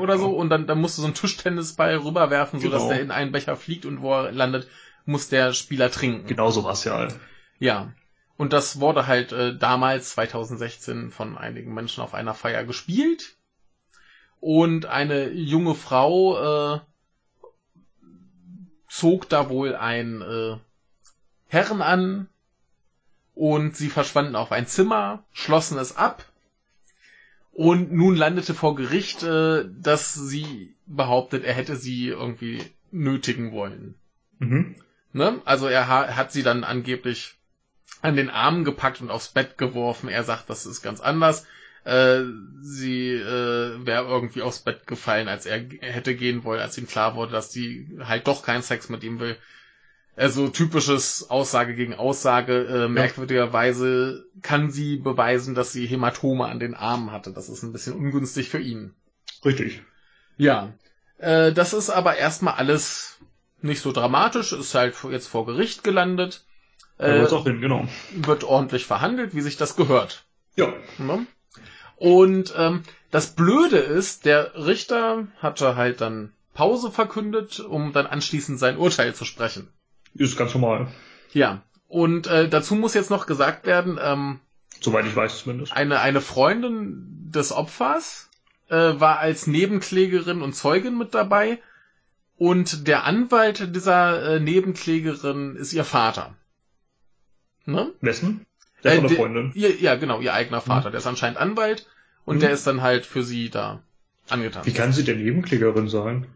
oder, 0.00 0.14
Becher, 0.14 0.14
ja, 0.14 0.18
so 0.18 0.26
genau. 0.26 0.38
und 0.40 0.50
dann, 0.50 0.66
dann 0.66 0.80
musst 0.80 0.98
du 0.98 1.02
so 1.02 1.06
einen 1.06 1.14
Tischtennisball 1.14 1.96
rüberwerfen, 1.98 2.58
so 2.58 2.68
dass 2.68 2.82
Genau. 2.82 2.94
der 2.94 3.02
in 3.02 3.10
einen 3.12 3.30
Becher 3.32 3.54
fliegt 3.54 3.86
und 3.86 4.00
wo 4.02 4.12
er 4.12 4.32
landet, 4.32 4.66
muss 5.04 5.28
der 5.28 5.52
Spieler 5.52 5.90
trinken. 5.90 6.26
Genau 6.26 6.50
so 6.50 6.64
war's 6.64 6.82
ja. 6.84 7.06
Ja. 7.60 7.92
Und 8.36 8.52
das 8.52 8.80
wurde 8.80 9.06
halt 9.06 9.32
äh, 9.32 9.56
damals 9.56 10.10
2016 10.10 11.10
von 11.10 11.38
einigen 11.38 11.72
Menschen 11.72 12.02
auf 12.02 12.14
einer 12.14 12.34
Feier 12.34 12.64
gespielt. 12.64 13.36
Und 14.40 14.86
eine 14.86 15.30
junge 15.30 15.74
Frau 15.74 16.74
äh, 16.74 16.80
zog 18.88 19.28
da 19.28 19.48
wohl 19.48 19.74
ein 19.74 20.20
äh, 20.22 20.56
Herren 21.48 21.82
an 21.82 22.28
und 23.34 23.76
sie 23.76 23.88
verschwanden 23.88 24.36
auf 24.36 24.52
ein 24.52 24.66
Zimmer, 24.66 25.24
schlossen 25.32 25.78
es 25.78 25.96
ab 25.96 26.24
und 27.56 27.90
nun 27.90 28.16
landete 28.16 28.52
vor 28.52 28.74
Gericht, 28.74 29.22
äh, 29.22 29.64
dass 29.80 30.12
sie 30.12 30.74
behauptet, 30.84 31.42
er 31.44 31.54
hätte 31.54 31.76
sie 31.76 32.08
irgendwie 32.08 32.62
nötigen 32.90 33.52
wollen. 33.52 33.94
Mhm. 34.38 34.76
Ne? 35.14 35.40
Also 35.46 35.66
er 35.66 35.88
ha 35.88 36.16
hat 36.16 36.32
sie 36.32 36.42
dann 36.42 36.64
angeblich 36.64 37.35
an 38.02 38.16
den 38.16 38.30
Armen 38.30 38.64
gepackt 38.64 39.00
und 39.00 39.10
aufs 39.10 39.28
Bett 39.28 39.58
geworfen. 39.58 40.08
Er 40.08 40.24
sagt, 40.24 40.50
das 40.50 40.66
ist 40.66 40.82
ganz 40.82 41.00
anders. 41.00 41.46
Äh, 41.84 42.24
sie 42.60 43.12
äh, 43.12 43.86
wäre 43.86 44.06
irgendwie 44.06 44.42
aufs 44.42 44.60
Bett 44.60 44.86
gefallen, 44.86 45.28
als 45.28 45.46
er 45.46 45.58
hätte 45.80 46.14
gehen 46.16 46.44
wollen, 46.44 46.60
als 46.60 46.76
ihm 46.78 46.88
klar 46.88 47.14
wurde, 47.14 47.32
dass 47.32 47.52
sie 47.52 47.98
halt 48.02 48.26
doch 48.26 48.42
keinen 48.42 48.62
Sex 48.62 48.88
mit 48.88 49.04
ihm 49.04 49.20
will. 49.20 49.36
Also 50.16 50.48
typisches 50.48 51.28
Aussage 51.28 51.76
gegen 51.76 51.94
Aussage. 51.94 52.64
Äh, 52.64 52.88
merkwürdigerweise 52.88 54.24
kann 54.42 54.70
sie 54.70 54.96
beweisen, 54.96 55.54
dass 55.54 55.72
sie 55.72 55.86
Hämatome 55.86 56.46
an 56.46 56.58
den 56.58 56.74
Armen 56.74 57.12
hatte. 57.12 57.32
Das 57.32 57.48
ist 57.48 57.62
ein 57.62 57.72
bisschen 57.72 57.94
ungünstig 57.94 58.48
für 58.48 58.58
ihn. 58.58 58.94
Richtig. 59.44 59.82
Ja, 60.38 60.74
äh, 61.18 61.52
das 61.52 61.72
ist 61.72 61.90
aber 61.90 62.16
erstmal 62.16 62.54
alles 62.54 63.18
nicht 63.62 63.80
so 63.80 63.92
dramatisch, 63.92 64.52
ist 64.52 64.74
halt 64.74 64.94
jetzt 65.10 65.28
vor 65.28 65.46
Gericht 65.46 65.84
gelandet, 65.84 66.44
Da 66.98 67.06
äh, 67.06 67.26
auch 67.26 67.44
hin, 67.44 67.60
genau. 67.60 67.86
wird 68.14 68.44
ordentlich 68.44 68.86
verhandelt, 68.86 69.34
wie 69.34 69.42
sich 69.42 69.56
das 69.56 69.76
gehört. 69.76 70.24
Ja. 70.56 70.72
Ne? 70.98 71.26
Und 71.96 72.54
ähm, 72.56 72.82
das 73.10 73.34
Blöde 73.34 73.78
ist, 73.78 74.24
der 74.24 74.52
Richter 74.54 75.26
hatte 75.40 75.76
halt 75.76 76.00
dann 76.00 76.32
Pause 76.54 76.90
verkündet, 76.90 77.60
um 77.60 77.92
dann 77.92 78.06
anschließend 78.06 78.58
sein 78.58 78.78
Urteil 78.78 79.14
zu 79.14 79.24
sprechen. 79.24 79.68
Ist 80.14 80.38
ganz 80.38 80.54
normal. 80.54 80.88
Ja, 81.32 81.62
und 81.88 82.26
äh, 82.26 82.48
dazu 82.48 82.74
muss 82.74 82.94
jetzt 82.94 83.10
noch 83.10 83.26
gesagt 83.26 83.66
werden, 83.66 83.98
ähm, 84.02 84.40
Soweit 84.80 85.06
ich 85.06 85.14
weiß 85.14 85.42
zumindest. 85.42 85.72
eine, 85.74 86.00
eine 86.00 86.20
Freundin 86.20 87.30
des 87.30 87.52
Opfers 87.52 88.30
äh, 88.68 88.74
war 88.74 89.18
als 89.18 89.46
Nebenklägerin 89.46 90.42
und 90.42 90.54
Zeugin 90.54 90.96
mit 90.96 91.14
dabei 91.14 91.60
und 92.36 92.86
der 92.86 93.04
Anwalt 93.04 93.74
dieser 93.74 94.34
äh, 94.34 94.40
Nebenklägerin 94.40 95.56
ist 95.56 95.72
ihr 95.72 95.84
Vater. 95.84 96.34
Ne? 97.66 97.92
Wessen? 98.00 98.46
Der 98.84 98.92
Äh, 98.92 98.96
von 98.96 99.08
der 99.08 99.16
Freundin. 99.16 99.52
Ihr, 99.54 99.76
ja, 99.80 99.96
genau, 99.96 100.20
ihr 100.20 100.32
eigener 100.34 100.60
Vater. 100.60 100.90
Der 100.90 100.98
ist 100.98 101.06
anscheinend 101.06 101.38
Anwalt 101.38 101.86
und 102.24 102.36
Mhm. 102.36 102.40
der 102.40 102.50
ist 102.50 102.66
dann 102.66 102.82
halt 102.82 103.04
für 103.06 103.22
sie 103.22 103.50
da 103.50 103.82
angetan. 104.28 104.64
Wie 104.64 104.72
kann 104.72 104.92
sie 104.92 105.04
denn 105.04 105.22
Nebenklägerin 105.22 105.88
sein? 105.88 106.26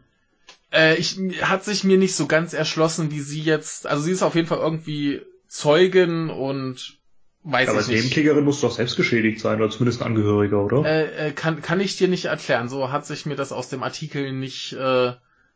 Äh, 0.72 0.96
ich, 0.96 1.18
hat 1.42 1.64
sich 1.64 1.84
mir 1.84 1.98
nicht 1.98 2.14
so 2.14 2.26
ganz 2.26 2.52
erschlossen, 2.52 3.10
wie 3.10 3.20
sie 3.20 3.42
jetzt, 3.42 3.86
also 3.86 4.02
sie 4.02 4.12
ist 4.12 4.22
auf 4.22 4.34
jeden 4.34 4.46
Fall 4.48 4.58
irgendwie 4.58 5.20
Zeugin 5.48 6.30
und 6.30 6.98
weiß 7.42 7.68
Aber 7.70 7.80
ich 7.80 7.88
nicht. 7.88 7.96
Nebenklägerin 7.96 8.44
muss 8.44 8.60
doch 8.60 8.72
selbst 8.72 8.96
geschädigt 8.96 9.40
sein, 9.40 9.60
oder 9.60 9.70
zumindest 9.70 10.00
ein 10.02 10.06
Angehöriger, 10.08 10.62
oder? 10.64 10.84
Äh, 10.84 11.28
äh, 11.28 11.32
kann, 11.32 11.60
kann 11.62 11.80
ich 11.80 11.96
dir 11.96 12.08
nicht 12.08 12.26
erklären. 12.26 12.68
So 12.68 12.92
hat 12.92 13.06
sich 13.06 13.26
mir 13.26 13.36
das 13.36 13.50
aus 13.52 13.68
dem 13.68 13.82
Artikel 13.82 14.32
nicht 14.32 14.72
äh, 14.74 15.12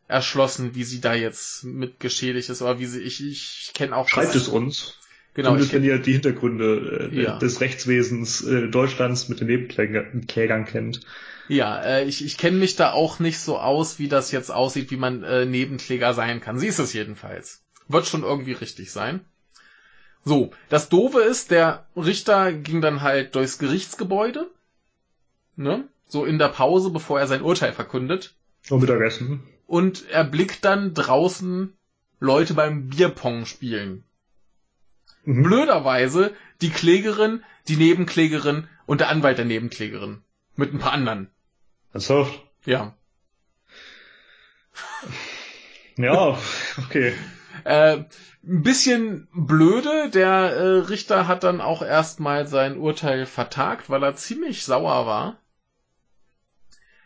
erschlossen, 0.07 0.75
wie 0.75 0.83
sie 0.83 0.99
da 1.01 1.13
jetzt 1.13 1.63
mit 1.63 1.99
geschädigt 1.99 2.49
ist. 2.49 2.61
Aber 2.61 2.79
wie 2.79 2.85
sie, 2.85 3.01
ich, 3.01 3.25
ich 3.25 3.71
kenne 3.73 3.95
auch 3.95 4.07
Schreibt 4.09 4.35
es 4.35 4.47
uns. 4.49 4.97
Genau, 5.35 5.49
ich 5.55 5.67
Zumindest 5.69 5.73
wenn 5.73 5.81
kenn, 5.81 5.89
ihr 5.91 5.99
die 5.99 6.13
Hintergründe 6.13 7.09
äh, 7.13 7.21
Ja. 7.23 7.37
des 7.37 7.61
Rechtswesens 7.61 8.41
äh, 8.45 8.67
Deutschlands 8.69 9.29
mit 9.29 9.41
den 9.41 9.47
Nebenklägern 9.47 10.65
kennt. 10.65 11.01
ja, 11.49 11.79
äh, 11.83 12.05
ich, 12.05 12.23
ich 12.25 12.37
kenne 12.37 12.57
mich 12.57 12.75
da 12.77 12.91
auch 12.93 13.19
nicht 13.19 13.39
so 13.39 13.59
aus, 13.59 13.99
wie 13.99 14.07
das 14.07 14.31
jetzt 14.31 14.49
aussieht, 14.49 14.91
wie 14.91 14.97
man 14.97 15.23
äh, 15.23 15.45
Nebenkläger 15.45 16.13
sein 16.13 16.41
kann. 16.41 16.57
Sie 16.57 16.67
ist 16.67 16.79
es 16.79 16.93
jedenfalls. 16.93 17.61
Wird 17.87 18.07
schon 18.07 18.23
irgendwie 18.23 18.53
richtig 18.53 18.91
sein. 18.91 19.21
So, 20.23 20.51
das 20.69 20.89
Doofe 20.89 21.19
ist, 21.19 21.51
der 21.51 21.85
Richter 21.95 22.51
ging 22.51 22.81
dann 22.81 23.01
halt 23.01 23.35
durchs 23.35 23.59
Gerichtsgebäude, 23.59 24.49
ne? 25.55 25.83
So 26.07 26.25
in 26.25 26.39
der 26.39 26.47
Pause, 26.49 26.89
bevor 26.91 27.19
er 27.19 27.27
sein 27.27 27.41
Urteil 27.43 27.73
verkündet. 27.73 28.33
Und 28.69 28.79
Mittagessen. 28.79 29.43
und 29.67 30.09
er 30.09 30.23
blickt 30.23 30.65
dann 30.65 30.93
draußen 30.95 31.73
Leute 32.19 32.53
beim 32.55 32.87
Bierpong 32.89 33.45
spielen. 33.45 34.03
Mhm. 35.25 35.43
Blöderweise 35.43 36.33
die 36.61 36.69
Klägerin, 36.69 37.43
die 37.67 37.77
Nebenklägerin 37.77 38.67
und 38.85 39.01
der 39.01 39.09
Anwalt 39.09 39.37
der 39.37 39.45
Nebenklägerin. 39.45 40.21
Mit 40.55 40.73
ein 40.73 40.79
paar 40.79 40.93
anderen. 40.93 41.29
Ernsthaft? 41.91 42.41
Ja. 42.65 42.95
Ja, 45.97 46.37
okay. 46.77 47.13
Äh, 47.63 48.03
ein 48.43 48.63
bisschen 48.63 49.27
blöde. 49.33 50.09
Der 50.09 50.29
äh, 50.29 50.77
Richter 50.89 51.27
hat 51.27 51.43
dann 51.43 51.61
auch 51.61 51.81
erstmal 51.81 52.47
sein 52.47 52.77
Urteil 52.77 53.25
vertagt, 53.25 53.89
weil 53.89 54.03
er 54.03 54.15
ziemlich 54.15 54.65
sauer 54.65 55.05
war. 55.05 55.37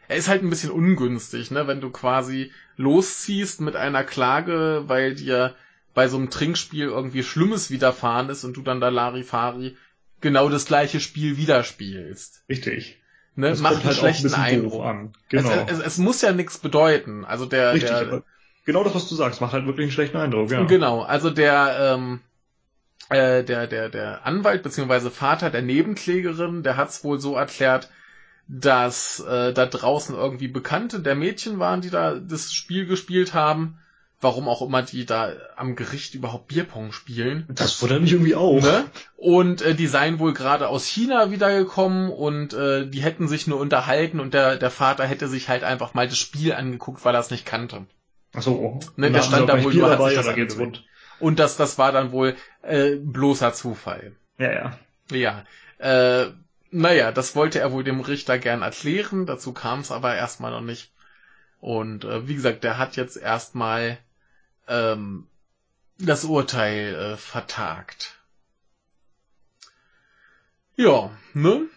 er 0.07 0.17
ist 0.17 0.27
halt 0.27 0.41
ein 0.43 0.49
bisschen 0.49 0.71
ungünstig, 0.71 1.51
ne, 1.51 1.67
wenn 1.67 1.81
du 1.81 1.91
quasi 1.91 2.51
losziehst 2.77 3.61
mit 3.61 3.75
einer 3.75 4.03
Klage, 4.03 4.83
weil 4.87 5.13
dir 5.15 5.55
bei 5.99 6.07
so 6.07 6.15
einem 6.15 6.29
Trinkspiel 6.29 6.85
irgendwie 6.85 7.23
Schlimmes 7.23 7.71
widerfahren 7.71 8.29
ist 8.29 8.45
und 8.45 8.55
du 8.55 8.61
dann 8.61 8.79
da 8.79 8.87
Larifari 8.87 9.75
genau 10.21 10.47
das 10.47 10.65
gleiche 10.65 11.01
Spiel 11.01 11.35
wieder 11.35 11.65
spielst. 11.65 12.41
Richtig. 12.47 13.01
Ne, 13.35 13.49
Das 13.49 13.59
macht 13.59 13.73
einen 13.73 13.83
halt 13.83 13.95
ein 13.95 13.99
schlechten 13.99 14.23
bisschen 14.23 14.41
Eindruck. 14.41 14.85
an. 14.85 15.13
Genau. 15.27 15.51
Es, 15.67 15.73
es, 15.73 15.85
es 15.85 15.97
muss 15.97 16.21
ja 16.21 16.31
nichts 16.31 16.57
bedeuten. 16.57 17.25
Also 17.25 17.45
der, 17.45 17.73
Richtig, 17.73 17.89
der 17.89 18.23
genau 18.63 18.85
das, 18.85 18.95
was 18.95 19.09
du 19.09 19.15
sagst, 19.15 19.41
macht 19.41 19.51
halt 19.51 19.65
wirklich 19.65 19.87
einen 19.87 19.91
schlechten 19.91 20.15
Eindruck, 20.15 20.49
ja. 20.51 20.63
Genau, 20.63 21.01
also 21.01 21.31
der, 21.31 21.97
ähm, 21.97 22.21
äh, 23.09 23.43
der, 23.43 23.67
der, 23.67 23.89
der 23.89 24.25
Anwalt 24.25 24.63
beziehungsweise 24.63 25.11
Vater 25.11 25.49
der 25.49 25.63
Nebenklägerin, 25.63 26.63
der 26.63 26.77
hat's 26.77 27.03
wohl 27.03 27.19
so 27.19 27.35
erklärt, 27.35 27.89
dass 28.47 29.19
äh, 29.19 29.51
da 29.51 29.65
draußen 29.65 30.15
irgendwie 30.15 30.47
Bekannte 30.47 31.01
der 31.01 31.15
Mädchen 31.15 31.59
waren, 31.59 31.81
die 31.81 31.89
da 31.89 32.15
das 32.15 32.53
Spiel 32.53 32.85
gespielt 32.85 33.33
haben. 33.33 33.79
Warum 34.21 34.49
auch 34.49 34.61
immer 34.61 34.81
die 34.81 35.05
da 35.05 35.31
am 35.55 35.77
Gericht 35.77 36.13
überhaupt 36.13 36.49
Bierpong 36.49 36.91
spielen. 36.91 37.45
Das 37.47 37.81
wundert 37.81 38.01
mich 38.01 38.11
irgendwie 38.11 38.35
auch. 38.35 38.61
Ne? 38.61 38.83
Und 39.15 39.61
äh, 39.61 39.75
die 39.75 39.87
seien 39.87 40.19
wohl 40.19 40.33
gerade 40.33 40.67
aus 40.67 40.85
China 40.85 41.31
wiedergekommen 41.31 42.11
und 42.11 42.53
äh, 42.53 42.85
die 42.85 43.01
hätten 43.01 43.29
sich 43.29 43.47
nur 43.47 43.59
unterhalten 43.59 44.19
und 44.19 44.33
der, 44.33 44.57
der 44.57 44.71
Vater 44.71 45.05
hätte 45.05 45.29
sich 45.29 45.47
halt 45.47 45.63
einfach 45.63 45.93
mal 45.93 46.07
das 46.07 46.17
Spiel 46.17 46.51
angeguckt, 46.51 47.05
weil 47.05 47.15
er 47.15 47.21
es 47.21 47.31
nicht 47.31 47.45
kannte. 47.45 47.85
Ach 48.33 48.41
so. 48.41 48.79
Ne, 48.97 49.07
Und 49.07 49.13
der 49.13 49.21
stand 49.21 49.47
da 49.47 49.63
wohl 49.63 49.73
nur, 49.73 49.89
hat 49.89 49.99
dabei, 49.99 50.15
sich 50.15 50.47
das 50.47 50.59
rund. 50.59 50.85
Und 51.19 51.39
das, 51.39 51.55
das 51.55 51.77
war 51.77 51.91
dann 51.91 52.11
wohl 52.11 52.35
äh, 52.61 52.95
bloßer 52.95 53.53
Zufall. 53.53 54.15
Ja, 54.37 54.51
ja. 54.51 54.79
Ja, 55.11 55.45
äh, 55.79 56.31
naja, 56.71 57.11
das 57.11 57.35
wollte 57.35 57.59
er 57.59 57.71
wohl 57.71 57.83
dem 57.83 58.01
Richter 58.01 58.37
gern 58.37 58.61
erklären, 58.61 59.25
dazu 59.25 59.53
kam 59.53 59.79
es 59.79 59.91
aber 59.91 60.15
erstmal 60.15 60.51
noch 60.51 60.61
nicht. 60.61 60.91
Und 61.59 62.05
äh, 62.05 62.27
wie 62.27 62.35
gesagt, 62.35 62.63
der 62.63 62.77
hat 62.77 62.95
jetzt 62.95 63.17
erstmal 63.17 63.97
ähm, 64.69 65.27
das 65.97 66.23
Urteil 66.23 66.95
äh, 66.95 67.17
vertagt. 67.17 68.15
Ja, 70.77 71.11
ne? 71.33 71.67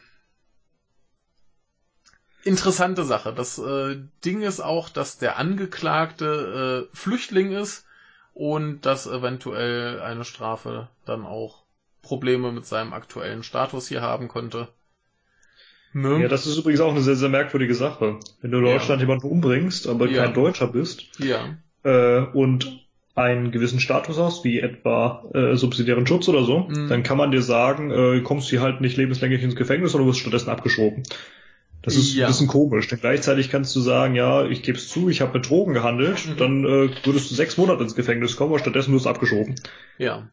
Interessante 2.44 3.05
Sache. 3.05 3.32
Das 3.32 3.59
äh, 3.59 3.97
Ding 4.24 4.43
ist 4.43 4.60
auch, 4.60 4.89
dass 4.89 5.19
der 5.19 5.39
Angeklagte 5.39 6.89
äh, 6.93 6.97
Flüchtling 6.97 7.52
ist 7.52 7.85
und 8.35 8.82
dass 8.86 9.06
eventuell 9.06 10.01
eine 10.01 10.24
Strafe 10.24 10.89
dann 11.05 11.24
auch 11.24 11.62
Probleme 12.01 12.51
mit 12.52 12.66
seinem 12.66 12.93
aktuellen 12.93 13.43
Status 13.43 13.89
hier 13.89 14.02
haben 14.02 14.28
konnte. 14.28 14.69
Ne? 15.93 16.23
Ja, 16.23 16.28
das 16.28 16.47
ist 16.47 16.56
übrigens 16.56 16.81
auch 16.81 16.90
eine 16.90 17.02
sehr, 17.02 17.16
sehr 17.16 17.28
merkwürdige 17.28 17.74
Sache. 17.74 18.19
Wenn 18.40 18.51
du 18.51 18.59
in 18.59 18.66
Ja. 18.66 18.73
Deutschland 18.73 19.01
jemanden 19.01 19.28
umbringst, 19.28 19.86
aber 19.86 20.09
Ja. 20.09 20.24
kein 20.24 20.35
Deutscher 20.35 20.66
bist, 20.66 21.02
ja. 21.19 21.56
Äh, 21.84 22.20
und 22.20 22.80
einen 23.14 23.50
gewissen 23.50 23.78
Status 23.80 24.18
hast, 24.18 24.42
wie 24.44 24.60
etwa 24.60 25.24
äh, 25.34 25.54
subsidiären 25.56 26.06
Schutz 26.06 26.28
oder 26.28 26.44
so, 26.44 26.60
Mhm. 26.60 26.88
dann 26.88 27.02
kann 27.02 27.18
man 27.18 27.30
dir 27.30 27.42
sagen, 27.42 27.90
äh, 27.90 28.20
kommst 28.22 28.50
du 28.50 28.60
halt 28.60 28.80
nicht 28.80 28.96
lebenslänglich 28.96 29.42
ins 29.42 29.54
Gefängnis, 29.56 29.92
sondern 29.92 30.06
du 30.06 30.12
wirst 30.12 30.20
stattdessen 30.20 30.48
abgeschoben. 30.48 31.02
Das 31.82 31.96
ist 31.96 32.14
Ja. 32.14 32.26
ein 32.26 32.30
bisschen 32.30 32.46
komisch, 32.46 32.86
denn 32.88 33.00
gleichzeitig 33.00 33.50
kannst 33.50 33.74
du 33.76 33.80
sagen, 33.80 34.14
ja, 34.14 34.46
ich 34.46 34.62
gebe 34.62 34.78
es 34.78 34.88
zu, 34.88 35.09
ich 35.10 35.20
habe 35.20 35.34
mit 35.38 35.48
Drogen 35.50 35.74
gehandelt, 35.74 36.26
Mhm. 36.26 36.36
dann 36.38 36.64
äh, 36.64 36.90
würdest 37.04 37.30
du 37.30 37.34
sechs 37.34 37.56
Monate 37.59 37.82
ins 37.82 37.94
Gefängnis 37.96 38.36
kommen, 38.36 38.50
aber 38.52 38.60
stattdessen 38.60 38.94
wirst 38.94 39.04
du 39.04 39.10
abgeschoben. 39.10 39.56
Ja. 39.98 40.28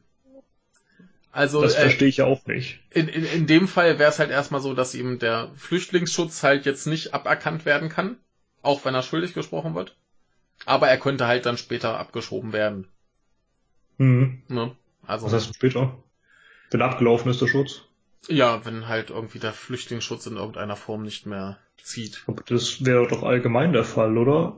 Also 1.31 1.61
Das 1.61 1.75
äh, 1.75 1.81
verstehe 1.81 2.07
ich 2.07 2.17
ja 2.17 2.25
auch 2.25 2.45
nicht. 2.47 2.79
in, 2.91 3.07
in, 3.07 3.25
in 3.25 3.47
dem 3.47 3.67
Fall 3.67 3.99
wäre 3.99 4.09
es 4.09 4.19
halt 4.19 4.31
erstmal 4.31 4.61
so, 4.61 4.73
dass 4.73 4.95
ihm 4.95 5.19
der 5.19 5.51
Flüchtlingsschutz 5.55 6.43
halt 6.43 6.65
jetzt 6.65 6.87
nicht 6.87 7.13
aberkannt 7.13 7.65
werden 7.65 7.89
kann, 7.89 8.17
auch 8.61 8.83
wenn 8.85 8.95
er 8.95 9.03
schuldig 9.03 9.33
gesprochen 9.33 9.75
wird. 9.75 9.95
Aber 10.65 10.87
er 10.87 10.97
könnte 10.97 11.27
halt 11.27 11.45
dann 11.45 11.57
später 11.57 11.99
abgeschoben 11.99 12.53
werden. 12.53 12.87
Mhm. 13.97 14.43
Ne? 14.47 14.75
Also 15.05 15.25
Was 15.27 15.33
heißt 15.33 15.55
später? 15.55 16.03
Wenn 16.71 16.81
abgelaufen 16.81 17.31
ist 17.31 17.41
der 17.41 17.47
Schutz? 17.47 17.83
ja, 18.27 18.65
wenn 18.65 18.87
halt 18.87 19.09
irgendwie 19.09 19.39
der 19.39 19.53
Flüchtlingsschutz 19.53 20.25
in 20.27 20.37
irgendeiner 20.37 20.75
Form 20.75 21.03
nicht 21.03 21.25
mehr 21.25 21.57
zieht. 21.81 22.23
Aber 22.27 22.43
das 22.47 22.83
wäre 22.85 23.07
doch 23.07 23.23
allgemein 23.23 23.73
der 23.73 23.83
Fall, 23.83 24.17
oder? 24.17 24.57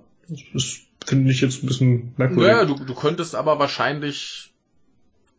Das 0.54 0.80
finde 1.06 1.32
ich 1.32 1.42
jetzt 1.42 1.64
ein 1.64 1.68
bisschen 1.68 2.14
merkwürdig. 2.18 2.52
Naja, 2.52 2.66
du, 2.66 2.76
du 2.76 2.96
könntest 2.96 3.36
aber 3.36 3.60
wahrscheinlich 3.60 4.54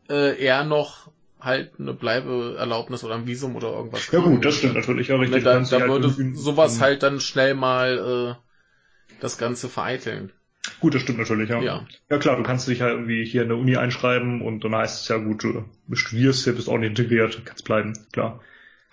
äh, 0.08 0.38
eher 0.42 0.64
noch 0.64 1.10
halt 1.40 1.72
eine 1.80 1.92
Bleibeerlaubnis 1.92 3.02
oder 3.02 3.16
ein 3.16 3.26
Visum 3.26 3.56
oder 3.56 3.72
irgendwas 3.72 4.12
ja 4.12 4.20
gut, 4.20 4.44
das 4.44 4.54
stimmt 4.54 4.74
natürlich, 4.74 5.08
ja 5.08 5.16
richtig. 5.16 5.42
Ne, 5.42 5.50
da 5.50 5.58
da 5.58 5.80
halt 5.80 5.90
würde 5.90 6.34
sowas 6.34 6.80
halt 6.80 7.02
dann 7.02 7.18
schnell 7.18 7.54
mal 7.54 8.38
äh, 8.38 9.18
das 9.20 9.38
Ganze 9.38 9.68
vereiteln. 9.68 10.32
Gut, 10.80 10.94
das 10.94 11.02
stimmt 11.02 11.18
natürlich, 11.18 11.50
ja. 11.50 11.60
Ja. 11.60 11.86
Ja 12.08 12.18
klar, 12.18 12.36
du 12.36 12.42
kannst 12.42 12.68
dich 12.68 12.80
halt 12.80 12.92
irgendwie 12.92 13.24
hier 13.24 13.42
in 13.42 13.48
der 13.48 13.58
Uni 13.58 13.76
einschreiben 13.76 14.42
und 14.42 14.64
dann 14.64 14.74
heißt 14.74 15.02
es 15.02 15.08
ja 15.08 15.16
gut, 15.16 15.42
du 15.42 15.64
studierst 15.92 16.44
hier, 16.44 16.54
bist 16.54 16.68
ordentlich 16.68 16.90
integriert, 16.90 17.42
kannst 17.44 17.64
bleiben, 17.64 17.94
klar. 18.12 18.40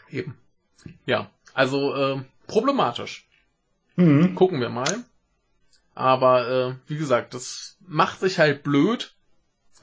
Eben. 0.09 0.35
Ja, 1.05 1.29
also 1.53 1.95
äh, 1.95 2.21
problematisch. 2.47 3.27
Mhm. 3.95 4.35
Gucken 4.35 4.61
wir 4.61 4.69
mal. 4.69 5.03
Aber 5.93 6.49
äh, 6.49 6.89
wie 6.89 6.97
gesagt, 6.97 7.33
das 7.33 7.77
macht 7.85 8.19
sich 8.19 8.39
halt 8.39 8.63
blöd, 8.63 9.13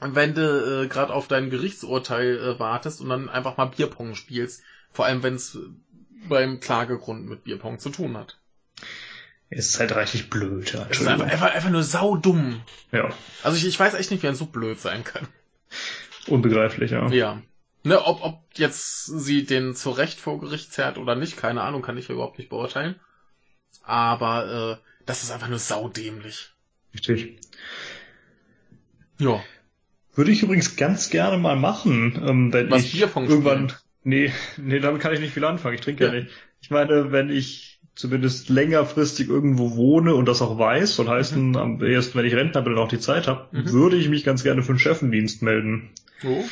wenn 0.01 0.33
du 0.33 0.83
äh, 0.83 0.87
gerade 0.87 1.13
auf 1.13 1.27
dein 1.27 1.49
Gerichtsurteil 1.49 2.37
äh, 2.37 2.59
wartest 2.59 3.01
und 3.01 3.09
dann 3.09 3.29
einfach 3.29 3.57
mal 3.57 3.65
Bierpong 3.65 4.15
spielst. 4.15 4.63
Vor 4.91 5.05
allem, 5.05 5.23
wenn 5.23 5.35
es 5.35 5.57
beim 6.27 6.59
Klagegrund 6.59 7.27
mit 7.27 7.43
Bierpong 7.43 7.79
zu 7.79 7.89
tun 7.89 8.17
hat. 8.17 8.39
Ist 9.49 9.79
halt 9.79 9.95
reichlich 9.95 10.29
blöd, 10.29 10.73
ja. 10.73 10.85
Das 10.85 10.99
ist 10.99 11.07
einfach, 11.07 11.27
einfach, 11.27 11.53
einfach 11.53 11.69
nur 11.69 11.83
saudumm. 11.83 12.61
Ja, 12.91 13.09
Also 13.43 13.57
ich, 13.57 13.65
ich 13.65 13.79
weiß 13.79 13.93
echt 13.93 14.11
nicht, 14.11 14.21
wie 14.21 14.27
man 14.27 14.35
so 14.35 14.45
blöd 14.45 14.79
sein 14.79 15.03
kann. 15.03 15.27
unbegreiflich, 16.27 16.91
ja. 16.91 17.07
Ja. 17.09 17.41
Ne, 17.83 18.03
ob, 18.05 18.21
ob 18.21 18.41
jetzt 18.55 19.05
sie 19.05 19.45
den 19.45 19.73
zu 19.73 19.91
Recht 19.91 20.19
vor 20.19 20.41
Gericht 20.41 20.73
zerrt 20.73 20.97
oder 20.97 21.15
nicht, 21.15 21.37
keine 21.37 21.61
Ahnung, 21.61 21.81
kann 21.81 21.97
ich 21.97 22.09
überhaupt 22.09 22.37
nicht 22.37 22.49
beurteilen. 22.49 22.95
Aber 23.83 24.79
äh, 24.81 24.87
das 25.05 25.23
ist 25.23 25.31
einfach 25.31 25.47
nur 25.47 25.59
saudämlich. 25.59 26.51
Richtig. 26.93 27.39
Ja. 29.19 29.41
Würde 30.13 30.31
ich 30.31 30.43
übrigens 30.43 30.75
ganz 30.75 31.09
gerne 31.09 31.37
mal 31.37 31.55
machen, 31.55 32.21
ähm, 32.27 32.51
wenn 32.51 32.69
Was, 32.69 32.83
ich 32.83 32.99
irgendwann. 32.99 33.71
Nee, 34.03 34.33
nee, 34.57 34.79
damit 34.79 35.01
kann 35.01 35.13
ich 35.13 35.19
nicht 35.19 35.33
viel 35.33 35.45
anfangen. 35.45 35.75
Ich 35.75 35.81
trinke 35.81 36.05
ja. 36.05 36.13
Ja. 36.13 36.19
nicht. 36.19 36.33
Ich 36.59 36.69
meine, 36.69 37.11
wenn 37.11 37.29
ich 37.29 37.76
zumindest 37.97 38.47
längerfristig 38.49 39.27
irgendwo 39.27 39.75
wohne 39.75 40.15
und 40.15 40.27
das 40.27 40.41
auch 40.41 40.57
weiß, 40.57 40.95
soll 40.95 41.07
heißen, 41.09 41.57
am 41.57 41.81
ersten, 41.81 42.17
wenn 42.17 42.25
ich 42.25 42.35
Rentner 42.35 42.61
bin 42.61 42.73
und 42.73 42.79
auch 42.79 42.87
die 42.87 42.99
Zeit 42.99 43.27
habe, 43.27 43.47
Mhm. 43.51 43.71
würde 43.71 43.97
ich 43.97 44.07
mich 44.09 44.23
ganz 44.23 44.43
gerne 44.43 44.61
für 44.61 44.69
einen 44.69 44.79
Chefendienst 44.79 45.41
melden. 45.41 45.89
So. 46.21 46.45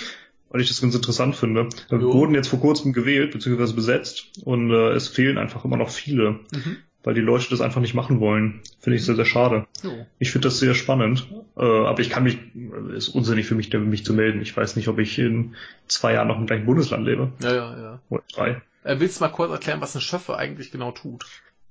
Weil 0.50 0.62
ich 0.62 0.68
das 0.68 0.82
ganz 0.82 0.96
interessant 0.96 1.36
finde. 1.36 1.70
Wir 1.90 2.00
Jo. 2.00 2.14
wurden 2.14 2.34
jetzt 2.36 2.48
vor 2.50 2.60
kurzem 2.60 2.94
gewählt, 2.94 3.32
beziehungsweise 3.32 3.74
besetzt, 3.74 4.32
und 4.44 4.72
äh, 4.72 4.92
es 4.92 5.08
fehlen 5.08 5.38
einfach 5.38 5.66
immer 5.66 5.78
noch 5.78 5.90
viele, 5.90 6.32
Mhm. 6.54 6.78
weil 7.04 7.14
die 7.14 7.22
Leute 7.22 7.46
das 7.50 7.62
einfach 7.62 7.82
nicht 7.82 7.94
machen 7.94 8.20
wollen. 8.20 8.62
Finde 8.80 8.98
ich 8.98 9.06
sehr, 9.06 9.16
sehr 9.16 9.26
schade. 9.26 9.68
Jo. 9.84 9.92
Ich 10.18 10.32
finde 10.32 10.48
das 10.48 10.60
sehr 10.60 10.74
spannend, 10.74 11.28
äh, 11.58 11.62
aber 11.62 12.00
ich 12.00 12.10
kann 12.10 12.24
mich, 12.24 12.38
äh, 12.56 12.96
ist 12.98 13.10
unsinnig 13.10 13.46
für 13.46 13.56
mich, 13.56 13.72
mich 13.74 14.04
zu 14.06 14.14
melden. 14.14 14.42
Ich 14.42 14.56
weiß 14.56 14.76
nicht, 14.78 14.88
ob 14.88 14.98
ich 15.00 15.20
in 15.20 15.56
zwei 15.88 16.14
Jahren 16.14 16.28
noch 16.28 16.40
im 16.40 16.48
gleichen 16.48 16.66
Bundesland 16.66 17.06
lebe. 17.06 17.32
Ja, 17.44 17.54
ja, 17.54 17.78
ja. 17.82 18.00
Oder 18.10 18.24
drei. 18.34 18.62
Äh, 18.86 19.00
willst 19.00 19.20
du 19.20 19.24
mal 19.24 19.30
kurz 19.30 19.52
erklären, 19.52 19.82
was 19.82 19.96
ein 19.96 20.02
Schöffe 20.02 20.38
eigentlich 20.38 20.72
genau 20.72 20.92
tut? 20.92 21.26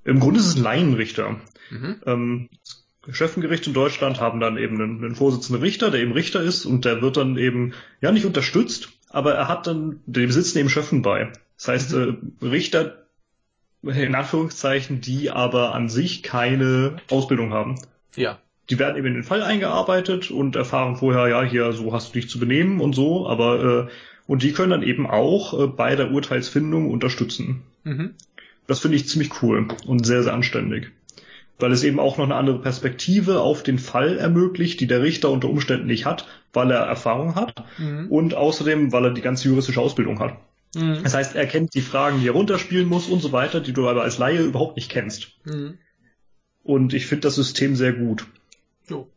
Im 0.05 0.21
Grunde 0.21 0.41
ist 0.41 0.47
es 0.47 0.57
ein 0.57 0.63
Laienrichter. 0.63 1.37
Mhm. 1.71 2.03
Ähm, 2.05 2.49
Schöffengerichte 3.09 3.71
in 3.71 3.75
Deutschland 3.75 4.21
haben 4.21 4.41
dann 4.41 4.57
eben 4.57 4.81
einen, 4.81 5.05
einen 5.05 5.15
Vorsitzenden 5.15 5.63
Richter, 5.63 5.91
der 5.91 6.01
eben 6.01 6.13
Richter 6.13 6.43
ist 6.43 6.67
und 6.67 6.85
der 6.85 7.03
wird 7.03 7.17
dann 7.17 7.39
eben, 7.39 7.75
ja, 8.01 8.11
nicht 8.11 8.27
unterstützt, 8.27 8.89
aber 9.11 9.35
er 9.35 9.49
hat 9.49 9.67
dann, 9.67 10.01
dem 10.07 10.31
sitzen 10.31 10.59
eben 10.59 10.69
Schöffen 10.69 11.03
bei. 11.03 11.33
Das 11.57 11.69
heißt, 11.69 11.95
äh, 11.95 12.15
Richter, 12.43 13.07
in 13.83 14.15
Anführungszeichen, 14.15 15.01
die 15.01 15.31
aber 15.31 15.75
an 15.75 15.89
sich 15.89 16.23
keine 16.23 16.97
Ausbildung 17.11 17.53
haben. 17.53 17.77
Ja. 18.17 18.39
die 18.71 18.79
werden 18.79 18.97
eben 18.97 19.09
in 19.09 19.15
den 19.15 19.25
Fall 19.25 19.43
eingearbeitet 19.43 20.31
und 20.31 20.57
erfahren 20.57 20.97
vorher, 20.97 21.29
ja, 21.29 21.43
hier, 21.43 21.73
so 21.73 21.93
hast 21.93 22.09
du 22.09 22.21
dich 22.21 22.31
zu 22.31 22.39
benehmen 22.39 22.81
und 22.81 22.95
so, 22.95 23.29
aber 23.29 23.89
äh, 23.89 23.91
und 24.27 24.43
die 24.43 24.53
können 24.53 24.71
dann 24.71 24.83
eben 24.83 25.07
auch 25.07 25.59
äh, 25.59 25.67
bei 25.67 25.97
der 25.97 26.11
Urteilsfindung 26.11 26.91
unterstützen. 26.91 27.63
Mhm. 27.85 28.15
Das 28.67 28.81
finde 28.81 28.97
ich 28.97 29.09
ziemlich 29.09 29.43
cool 29.43 29.69
und 29.87 30.07
sehr, 30.07 30.23
sehr 30.23 30.33
anständig. 30.33 30.91
Weil 31.59 31.71
es 31.71 31.85
eben 31.85 32.01
auch 32.01 32.17
noch 32.17 32.25
eine 32.25 32.35
andere 32.35 32.61
Perspektive 32.61 33.41
auf 33.41 33.63
den 33.63 33.79
Fall 33.79 34.19
ermöglicht, 34.19 34.81
die 34.81 34.87
der 34.87 35.03
Richter 35.03 35.31
unter 35.31 35.49
Umständen 35.49 35.87
nicht 35.87 36.05
hat, 36.07 36.27
weil 36.53 36.71
er 36.71 36.81
Erfahrung 36.81 37.35
hat 37.35 37.65
Mhm. 37.79 38.09
und 38.11 38.35
außerdem, 38.35 38.93
weil 38.93 39.05
er 39.05 39.11
die 39.13 39.21
ganze 39.21 39.49
juristische 39.49 39.81
Ausbildung 39.81 40.19
hat. 40.19 40.39
Mhm. 40.75 41.01
Das 41.05 41.15
heißt, 41.15 41.37
er 41.37 41.47
kennt 41.47 41.75
die 41.75 41.81
Fragen, 41.83 42.21
die 42.21 42.27
er 42.27 42.33
runterspielen 42.33 42.89
muss 42.89 43.07
und 43.07 43.21
so 43.21 43.31
weiter, 43.33 43.61
die 43.61 43.73
du 43.73 43.89
aber 43.89 44.03
als 44.03 44.19
Laie 44.19 44.43
überhaupt 44.43 44.77
nicht 44.77 44.91
kennst. 44.91 45.33
Mhm. 45.45 45.79
Und 46.65 46.95
ich 46.95 47.07
finde 47.07 47.23
das 47.23 47.37
System 47.37 47.77
sehr 47.77 47.93
gut. 47.93 48.27
Jo. 48.89 49.09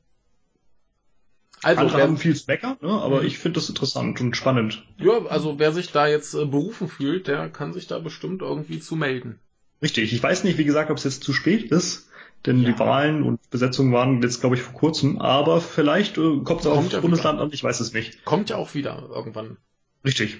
Also, 1.64 1.82
Andere 1.82 1.98
wer, 1.98 2.04
haben 2.04 2.18
viel 2.18 2.36
zu 2.36 2.44
meckern, 2.48 2.78
ne? 2.82 2.90
aber 2.90 3.22
Mhm. 3.22 3.28
ich 3.28 3.40
finde 3.40 3.60
das 3.60 3.70
interessant 3.70 4.22
und 4.22 4.38
spannend. 4.38 4.86
ja, 5.00 5.26
also 5.26 5.58
wer 5.58 5.72
sich 5.72 5.92
da 5.92 6.08
jetzt 6.08 6.34
äh, 6.36 6.46
berufen 6.46 6.88
fühlt, 6.88 7.28
der 7.28 7.50
kann 7.50 7.74
sich 7.74 7.88
da 7.88 7.98
bestimmt 8.00 8.42
irgendwie 8.44 8.80
zu 8.80 8.96
melden. 8.96 9.40
Richtig. 9.82 10.14
Ich 10.14 10.22
weiß 10.22 10.44
nicht, 10.44 10.58
wie 10.60 10.66
gesagt, 10.66 10.92
ob 10.92 10.98
es 10.98 11.04
jetzt 11.04 11.24
zu 11.24 11.34
spät 11.34 11.64
ist, 11.72 12.10
denn 12.46 12.62
Ja. 12.62 12.72
die 12.72 12.80
Wahlen 12.80 13.24
und 13.24 13.50
Besetzungen 13.50 13.92
waren 13.92 14.22
jetzt, 14.22 14.40
glaube 14.42 14.56
ich, 14.56 14.62
vor 14.62 14.74
kurzem, 14.76 15.20
aber 15.20 15.60
vielleicht 15.60 16.18
äh, 16.20 16.38
kommt 16.44 16.62
es 16.62 16.68
auch 16.68 16.78
aufs 16.78 16.92
ja 16.92 17.00
Bundesland 17.00 17.40
an, 17.40 17.50
ich 17.52 17.64
weiß 17.64 17.80
es 17.80 17.92
nicht. 17.92 18.24
Kommt 18.24 18.50
ja 18.52 18.58
auch 18.58 18.76
wieder 18.76 19.10
irgendwann. 19.12 19.58
Richtig. 20.06 20.38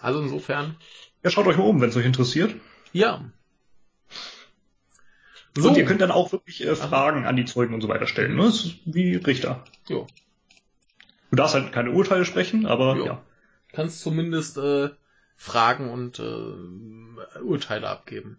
Also 0.00 0.20
insofern, 0.22 0.76
Ja, 1.24 1.30
schaut 1.30 1.46
euch 1.48 1.56
mal 1.58 1.64
um, 1.64 1.80
wenn 1.80 1.90
es 1.90 1.96
euch 1.96 2.06
interessiert. 2.06 2.54
ja. 2.92 3.24
Und 5.60 5.76
ihr 5.76 5.84
könnt 5.84 6.00
dann 6.00 6.12
auch 6.12 6.30
wirklich 6.30 6.64
äh. 6.64 6.76
Fragen 6.76 7.26
an 7.26 7.34
die 7.34 7.44
Zeugen 7.44 7.74
und 7.74 7.80
so 7.80 7.88
weiter 7.88 8.06
stellen. 8.06 8.36
Ne? 8.36 8.44
Das 8.44 8.64
ist 8.64 8.76
wie 8.84 9.16
Richter. 9.16 9.64
Jo. 9.88 10.06
Du 11.30 11.36
darfst 11.36 11.54
halt 11.54 11.72
keine 11.72 11.90
Urteile 11.92 12.24
sprechen, 12.24 12.66
aber 12.66 12.96
Jo. 12.96 13.06
ja. 13.06 13.22
kannst 13.72 14.00
zumindest 14.00 14.58
äh, 14.58 14.90
Fragen 15.36 15.90
und 15.90 16.18
äh, 16.18 17.38
Urteile 17.42 17.88
abgeben. 17.88 18.38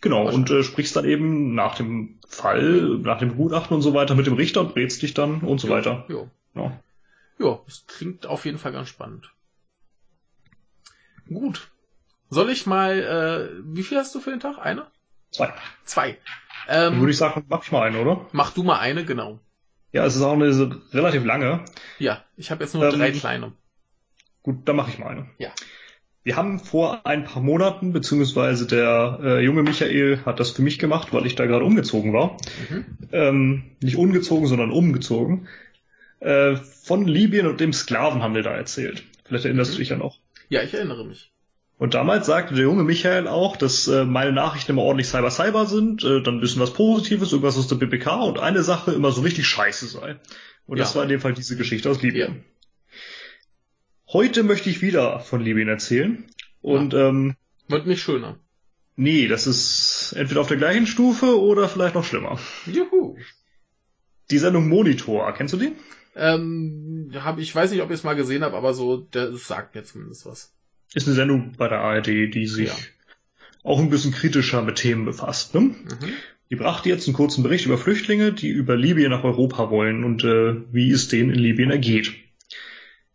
Genau, 0.00 0.24
Wahrscheinlich. 0.24 0.50
und 0.50 0.58
äh, 0.58 0.62
sprichst 0.64 0.96
dann 0.96 1.04
eben 1.04 1.54
nach 1.54 1.76
dem 1.76 2.18
Fall, 2.28 2.98
nach 3.02 3.18
dem 3.18 3.36
Gutachten 3.36 3.74
und 3.76 3.82
so 3.82 3.94
weiter 3.94 4.14
mit 4.14 4.26
dem 4.26 4.34
Richter 4.34 4.60
und 4.60 4.74
brätst 4.74 5.00
dich 5.02 5.14
dann 5.14 5.40
und 5.42 5.58
so 5.60 5.68
Jo, 5.68 5.72
weiter. 5.74 6.04
Jo. 6.08 6.30
Ja. 6.54 6.80
Ja, 7.38 7.60
das 7.66 7.84
klingt 7.86 8.26
auf 8.26 8.44
jeden 8.44 8.58
Fall 8.58 8.72
ganz 8.72 8.88
spannend. 8.88 9.32
Gut. 11.28 11.70
Soll 12.30 12.50
ich 12.50 12.66
mal, 12.66 12.98
äh, 12.98 13.62
wie 13.64 13.82
viel 13.82 13.98
hast 13.98 14.14
du 14.14 14.20
für 14.20 14.30
den 14.30 14.40
Tag? 14.40 14.58
Eine? 14.58 14.86
Zwei. 15.30 15.52
Zwei. 15.84 16.18
Ähm, 16.68 16.98
würde 17.00 17.10
ich 17.10 17.16
sagen, 17.16 17.44
mach 17.48 17.62
ich 17.64 17.72
mal 17.72 17.82
einen, 17.86 17.96
oder? 17.96 18.26
mach 18.32 18.52
du 18.52 18.62
mal 18.62 18.78
eine, 18.78 19.04
genau. 19.04 19.40
Ja, 19.92 20.04
es 20.06 20.16
ist 20.16 20.22
auch 20.22 20.32
eine 20.32 20.52
so 20.52 20.70
relativ 20.92 21.24
lange. 21.24 21.64
Ja, 21.98 22.24
ich 22.36 22.50
habe 22.50 22.64
jetzt 22.64 22.74
nur 22.74 22.84
Ähm, 22.84 22.98
drei 22.98 23.10
kleine. 23.12 23.52
Gut, 24.42 24.56
dann 24.64 24.76
mache 24.76 24.90
ich 24.90 24.98
mal 24.98 25.08
eine. 25.08 25.26
Ja. 25.38 25.50
Wir 26.24 26.36
haben 26.36 26.60
vor 26.60 27.04
ein 27.04 27.24
paar 27.24 27.42
Monaten, 27.42 27.92
beziehungsweise 27.92 28.66
der 28.66 29.18
äh, 29.22 29.40
junge 29.44 29.62
Michael 29.62 30.20
hat 30.24 30.38
das 30.40 30.50
für 30.50 30.62
mich 30.62 30.78
gemacht, 30.78 31.12
weil 31.12 31.26
ich 31.26 31.34
da 31.34 31.46
gerade 31.46 31.64
umgezogen 31.64 32.12
war. 32.12 32.36
Mhm. 32.70 32.84
Ähm, 33.12 33.62
nicht 33.80 33.96
umgezogen, 33.96 34.46
sondern 34.46 34.70
umgezogen. 34.70 35.48
Äh, 36.20 36.54
von 36.56 37.06
Libyen 37.06 37.46
und 37.48 37.60
dem 37.60 37.72
Sklavenhandel 37.72 38.42
da 38.44 38.52
erzählt. 38.52 39.02
Vielleicht 39.24 39.44
erinnerst 39.44 39.72
Mhm. 39.72 39.74
du 39.74 39.78
dich 39.80 39.88
ja 39.90 39.96
noch. 39.96 40.18
Ja, 40.48 40.62
ich 40.62 40.72
erinnere 40.74 41.04
mich. 41.04 41.32
Und 41.82 41.94
damals 41.94 42.26
sagte 42.26 42.54
der 42.54 42.62
junge 42.62 42.84
Michael 42.84 43.26
auch, 43.26 43.56
dass 43.56 43.88
äh, 43.88 44.04
meine 44.04 44.30
Nachrichten 44.32 44.70
immer 44.70 44.82
ordentlich 44.82 45.08
Cyber-Cyber 45.08 45.66
sind, 45.66 46.04
äh, 46.04 46.22
dann 46.22 46.36
ein 46.36 46.40
bisschen 46.40 46.62
was 46.62 46.72
Positives, 46.74 47.32
irgendwas 47.32 47.58
aus 47.58 47.66
der 47.66 47.74
BPK 47.74 48.22
und 48.22 48.38
eine 48.38 48.62
Sache 48.62 48.92
immer 48.92 49.10
so 49.10 49.22
richtig 49.22 49.48
scheiße 49.48 49.88
sei. 49.88 50.20
Und 50.66 50.78
das 50.78 50.90
Ja. 50.90 50.98
war 50.98 51.02
in 51.02 51.08
dem 51.08 51.20
Fall 51.20 51.32
diese 51.34 51.56
Geschichte 51.56 51.90
aus 51.90 52.00
Libyen. 52.00 52.44
Heute 54.12 54.44
möchte 54.44 54.70
ich 54.70 54.80
wieder 54.80 55.18
von 55.18 55.40
Libyen 55.40 55.66
erzählen. 55.68 56.24
Und 56.60 56.94
ähm, 56.94 57.34
Wird 57.66 57.88
nicht 57.88 58.00
schöner. 58.02 58.38
nee, 58.94 59.26
das 59.26 59.48
ist 59.48 60.12
entweder 60.16 60.40
auf 60.42 60.46
der 60.46 60.58
gleichen 60.58 60.86
Stufe 60.86 61.36
oder 61.40 61.68
vielleicht 61.68 61.96
noch 61.96 62.04
schlimmer. 62.04 62.38
Juhu. 62.66 63.16
Die 64.30 64.38
Sendung 64.38 64.68
Monitor, 64.68 65.32
kennst 65.34 65.54
du 65.54 65.58
die? 65.58 65.72
Ähm, 66.14 67.10
hab, 67.16 67.40
ich 67.40 67.52
weiß 67.52 67.72
nicht, 67.72 67.82
ob 67.82 67.90
ich 67.90 67.96
es 67.96 68.04
mal 68.04 68.14
gesehen 68.14 68.44
habe, 68.44 68.56
aber 68.56 68.72
so, 68.72 68.98
das 68.98 69.48
sagt 69.48 69.74
mir 69.74 69.82
zumindest 69.82 70.26
was. 70.26 70.54
Ist 70.94 71.06
eine 71.06 71.16
Sendung 71.16 71.52
bei 71.56 71.68
der 71.68 71.80
ARD, 71.80 72.06
die 72.34 72.46
sich 72.46 72.68
Ja. 72.68 72.76
auch 73.64 73.78
ein 73.80 73.90
bisschen 73.90 74.12
kritischer 74.12 74.62
mit 74.62 74.76
Themen 74.76 75.04
befasst. 75.04 75.54
Ne? 75.54 75.60
Mhm. 75.60 75.76
Die 76.50 76.56
brachte 76.56 76.88
jetzt 76.90 77.06
einen 77.06 77.14
kurzen 77.16 77.42
Bericht 77.42 77.64
über 77.64 77.78
Flüchtlinge, 77.78 78.32
die 78.32 78.48
über 78.48 78.76
Libyen 78.76 79.10
nach 79.10 79.24
Europa 79.24 79.70
wollen 79.70 80.04
und 80.04 80.22
äh, 80.24 80.56
wie 80.70 80.90
es 80.90 81.08
denen 81.08 81.30
in 81.30 81.38
Libyen 81.38 81.70
ergeht. 81.70 82.12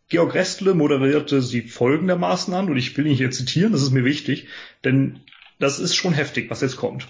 Georg 0.09 0.33
Restle 0.33 0.73
moderierte 0.73 1.41
sie 1.41 1.61
folgendermaßen 1.61 2.53
an, 2.53 2.69
und 2.69 2.77
ich 2.77 2.97
will 2.97 3.05
ihn 3.07 3.15
hier 3.15 3.29
zitieren, 3.29 3.73
das 3.73 3.81
ist 3.83 3.91
mir 3.91 4.05
wichtig, 4.05 4.47
denn 4.85 5.19
das 5.59 5.79
ist 5.79 5.95
schon 5.95 6.13
heftig, 6.13 6.49
was 6.49 6.61
jetzt 6.61 6.77
kommt. 6.77 7.07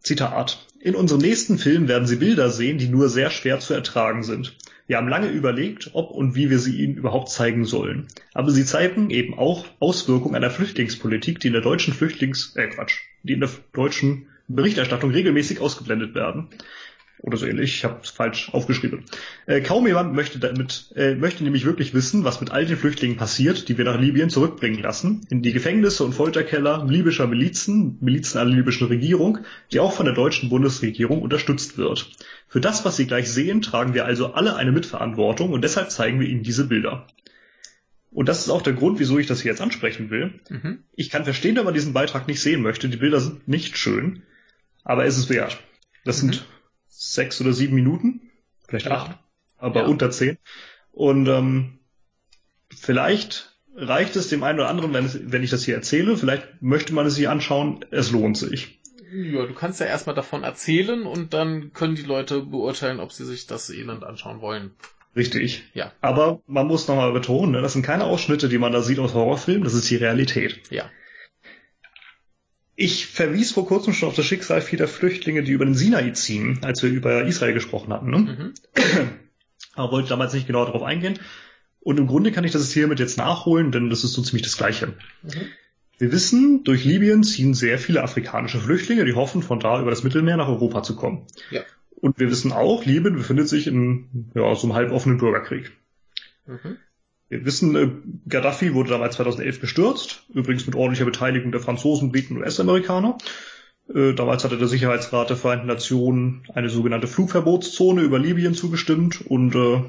Zitat. 0.00 0.64
In 0.80 0.94
unserem 0.94 1.20
nächsten 1.20 1.58
Film 1.58 1.88
werden 1.88 2.06
Sie 2.06 2.16
Bilder 2.16 2.50
sehen, 2.50 2.78
die 2.78 2.86
nur 2.88 3.08
sehr 3.08 3.30
schwer 3.30 3.58
zu 3.58 3.74
ertragen 3.74 4.22
sind. 4.22 4.56
Wir 4.88 4.96
haben 4.96 5.08
lange 5.08 5.28
überlegt, 5.28 5.90
ob 5.92 6.10
und 6.10 6.34
wie 6.34 6.48
wir 6.48 6.58
sie 6.58 6.82
Ihnen 6.82 6.96
überhaupt 6.96 7.28
zeigen 7.28 7.66
sollen. 7.66 8.08
Aber 8.32 8.50
sie 8.50 8.64
zeigen 8.64 9.10
eben 9.10 9.38
auch 9.38 9.66
Auswirkungen 9.80 10.34
einer 10.34 10.50
Flüchtlingspolitik, 10.50 11.40
die 11.40 11.48
in 11.48 11.52
der 11.52 11.62
deutschen 11.62 11.92
Flüchtlings, 11.92 12.56
äh 12.56 12.68
Quatsch, 12.68 13.00
die 13.22 13.34
in 13.34 13.40
der 13.40 13.50
deutschen 13.74 14.28
Berichterstattung 14.48 15.10
regelmäßig 15.10 15.60
ausgeblendet 15.60 16.14
werden. 16.14 16.48
Oder 17.20 17.36
so 17.36 17.46
ähnlich, 17.46 17.74
ich 17.74 17.84
habe 17.84 18.00
es 18.02 18.10
falsch 18.10 18.50
aufgeschrieben. 18.54 19.04
Äh, 19.46 19.60
kaum 19.60 19.86
jemand 19.86 20.14
möchte 20.14 20.38
damit, 20.38 20.92
äh, 20.94 21.14
möchte 21.16 21.42
nämlich 21.42 21.64
wirklich 21.64 21.92
wissen, 21.92 22.22
was 22.24 22.40
mit 22.40 22.52
all 22.52 22.64
den 22.64 22.76
Flüchtlingen 22.76 23.16
passiert, 23.16 23.68
die 23.68 23.76
wir 23.76 23.84
nach 23.84 24.00
Libyen 24.00 24.30
zurückbringen 24.30 24.80
lassen, 24.80 25.26
in 25.28 25.42
die 25.42 25.52
Gefängnisse 25.52 26.04
und 26.04 26.12
Folterkeller 26.12 26.84
libyscher 26.86 27.26
Milizen, 27.26 27.98
Milizen 28.00 28.38
einer 28.40 28.50
libyschen 28.50 28.86
Regierung, 28.86 29.38
die 29.72 29.80
auch 29.80 29.92
von 29.92 30.06
der 30.06 30.14
deutschen 30.14 30.48
Bundesregierung 30.48 31.20
unterstützt 31.20 31.76
wird. 31.76 32.10
Für 32.46 32.60
das, 32.60 32.84
was 32.84 32.96
Sie 32.96 33.06
gleich 33.06 33.30
sehen, 33.30 33.62
tragen 33.62 33.94
wir 33.94 34.04
also 34.04 34.34
alle 34.34 34.54
eine 34.54 34.70
Mitverantwortung 34.72 35.52
und 35.52 35.62
deshalb 35.62 35.90
zeigen 35.90 36.20
wir 36.20 36.28
Ihnen 36.28 36.44
diese 36.44 36.68
Bilder. 36.68 37.06
Und 38.10 38.28
das 38.28 38.40
ist 38.40 38.48
auch 38.50 38.62
der 38.62 38.72
Grund, 38.72 38.98
wieso 39.00 39.18
ich 39.18 39.26
das 39.26 39.42
hier 39.42 39.50
jetzt 39.50 39.60
ansprechen 39.60 40.10
will. 40.10 40.40
Mhm. 40.48 40.78
Ich 40.94 41.10
kann 41.10 41.24
verstehen, 41.24 41.56
wenn 41.56 41.64
man 41.64 41.74
diesen 41.74 41.92
Beitrag 41.92 42.26
nicht 42.26 42.40
sehen 42.40 42.62
möchte. 42.62 42.88
Die 42.88 42.96
Bilder 42.96 43.20
sind 43.20 43.48
nicht 43.48 43.76
schön, 43.76 44.22
aber 44.84 45.04
es 45.04 45.18
ist 45.18 45.28
wert. 45.28 45.58
Das 46.04 46.22
Mhm. 46.22 46.32
sind 46.32 46.46
sechs 46.98 47.40
oder 47.40 47.52
sieben 47.52 47.74
Minuten, 47.76 48.20
vielleicht 48.66 48.86
Ja. 48.86 48.92
acht, 48.92 49.18
aber 49.56 49.82
Ja. 49.82 49.86
unter 49.86 50.10
zehn. 50.10 50.36
Und 50.90 51.28
ähm, 51.28 51.78
vielleicht 52.74 53.56
reicht 53.76 54.16
es 54.16 54.28
dem 54.28 54.42
einen 54.42 54.58
oder 54.58 54.68
anderen, 54.68 54.92
wenn, 54.92 55.04
es, 55.04 55.18
wenn 55.30 55.42
ich 55.44 55.50
das 55.50 55.64
hier 55.64 55.76
erzähle. 55.76 56.16
Vielleicht 56.16 56.60
möchte 56.60 56.92
man 56.92 57.06
es 57.06 57.14
sich 57.14 57.28
anschauen. 57.28 57.84
Es 57.92 58.10
lohnt 58.10 58.36
sich. 58.36 58.80
Ja, 59.12 59.46
du 59.46 59.54
kannst 59.54 59.80
ja 59.80 59.86
erstmal 59.86 60.16
davon 60.16 60.42
erzählen 60.42 61.04
und 61.04 61.32
dann 61.32 61.72
können 61.72 61.94
die 61.94 62.02
Leute 62.02 62.42
beurteilen, 62.42 62.98
ob 63.00 63.12
sie 63.12 63.24
sich 63.24 63.46
das 63.46 63.70
Elend 63.70 64.02
anschauen 64.04 64.40
wollen. 64.40 64.72
Richtig. 65.16 65.64
Ja. 65.72 65.92
Aber 66.00 66.42
man 66.46 66.66
muss 66.66 66.88
nochmal 66.88 67.12
betonen, 67.12 67.52
ne, 67.52 67.62
das 67.62 67.72
sind 67.72 67.82
keine 67.82 68.04
Ausschnitte, 68.04 68.48
die 68.48 68.58
man 68.58 68.72
da 68.72 68.82
sieht 68.82 68.98
aus 68.98 69.14
Horrorfilmen, 69.14 69.64
das 69.64 69.74
ist 69.74 69.88
die 69.88 69.96
Realität. 69.96 70.60
Ja. 70.70 70.90
Ich 72.80 73.06
verwies 73.06 73.50
vor 73.50 73.66
kurzem 73.66 73.92
schon 73.92 74.08
auf 74.08 74.14
das 74.14 74.24
Schicksal 74.24 74.60
vieler 74.60 74.86
Flüchtlinge, 74.86 75.42
die 75.42 75.50
über 75.50 75.64
den 75.64 75.74
Sinai 75.74 76.10
ziehen, 76.10 76.60
als 76.62 76.80
wir 76.80 76.90
über 76.90 77.24
Israel 77.24 77.52
gesprochen 77.52 77.92
hatten. 77.92 78.08
Ne? 78.08 78.18
Mhm. 78.18 78.54
Aber 79.74 79.90
wollte 79.90 80.10
damals 80.10 80.32
nicht 80.32 80.46
genau 80.46 80.64
darauf 80.64 80.84
eingehen. 80.84 81.18
Und 81.80 81.98
im 81.98 82.06
Grunde 82.06 82.30
kann 82.30 82.44
ich 82.44 82.52
das 82.52 82.70
hiermit 82.70 83.00
jetzt 83.00 83.18
nachholen, 83.18 83.72
denn 83.72 83.90
das 83.90 84.04
ist 84.04 84.12
so 84.12 84.22
ziemlich 84.22 84.44
das 84.44 84.56
Gleiche. 84.56 84.94
Mhm. 85.24 85.48
Wir 85.98 86.12
wissen, 86.12 86.62
durch 86.62 86.84
Libyen 86.84 87.24
ziehen 87.24 87.52
sehr 87.52 87.80
viele 87.80 88.04
afrikanische 88.04 88.60
Flüchtlinge, 88.60 89.04
die 89.04 89.14
hoffen, 89.14 89.42
von 89.42 89.58
da 89.58 89.80
über 89.80 89.90
das 89.90 90.04
Mittelmeer 90.04 90.36
nach 90.36 90.46
Europa 90.46 90.84
zu 90.84 90.94
kommen. 90.94 91.26
Ja. 91.50 91.62
Und 91.96 92.20
wir 92.20 92.30
wissen 92.30 92.52
auch, 92.52 92.84
Libyen 92.84 93.16
befindet 93.16 93.48
sich 93.48 93.66
in 93.66 94.30
ja, 94.36 94.54
so 94.54 94.68
einem 94.68 94.76
halboffenen 94.76 95.18
Bürgerkrieg. 95.18 95.72
Mhm. 96.46 96.76
Wir 97.28 97.44
wissen, 97.44 97.76
äh, 97.76 97.90
Gaddafi 98.28 98.74
wurde 98.74 98.90
damals 98.90 99.16
2011 99.16 99.60
gestürzt, 99.60 100.24
übrigens 100.32 100.66
mit 100.66 100.74
ordentlicher 100.74 101.04
Beteiligung 101.04 101.52
der 101.52 101.60
Franzosen, 101.60 102.10
Briten 102.10 102.36
und 102.36 102.42
US-Amerikaner. 102.42 103.18
Äh, 103.94 104.14
damals 104.14 104.44
hatte 104.44 104.58
der 104.58 104.68
Sicherheitsrat 104.68 105.30
der 105.30 105.36
Vereinten 105.36 105.66
Nationen 105.66 106.42
eine 106.54 106.70
sogenannte 106.70 107.06
Flugverbotszone 107.06 108.02
über 108.02 108.18
Libyen 108.18 108.54
zugestimmt 108.54 109.26
und 109.26 109.54
äh, 109.54 109.82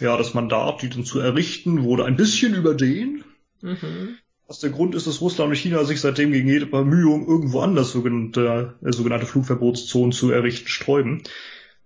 ja, 0.00 0.16
das 0.16 0.34
Mandat, 0.34 0.82
die 0.82 0.90
dann 0.90 1.04
zu 1.04 1.20
errichten, 1.20 1.82
wurde 1.82 2.04
ein 2.04 2.16
bisschen 2.16 2.54
überdehnt. 2.54 3.24
Mhm. 3.62 4.16
Was 4.46 4.60
der 4.60 4.70
Grund 4.70 4.94
ist, 4.94 5.06
dass 5.06 5.20
Russland 5.20 5.50
und 5.50 5.56
China 5.56 5.84
sich 5.84 6.00
seitdem 6.00 6.32
gegen 6.32 6.48
jede 6.48 6.66
Bemühung, 6.66 7.26
irgendwo 7.26 7.60
anders 7.60 7.90
sogenannte, 7.90 8.74
äh, 8.82 8.92
sogenannte 8.92 9.26
Flugverbotszonen 9.26 10.12
zu 10.12 10.30
errichten, 10.30 10.68
sträuben. 10.68 11.22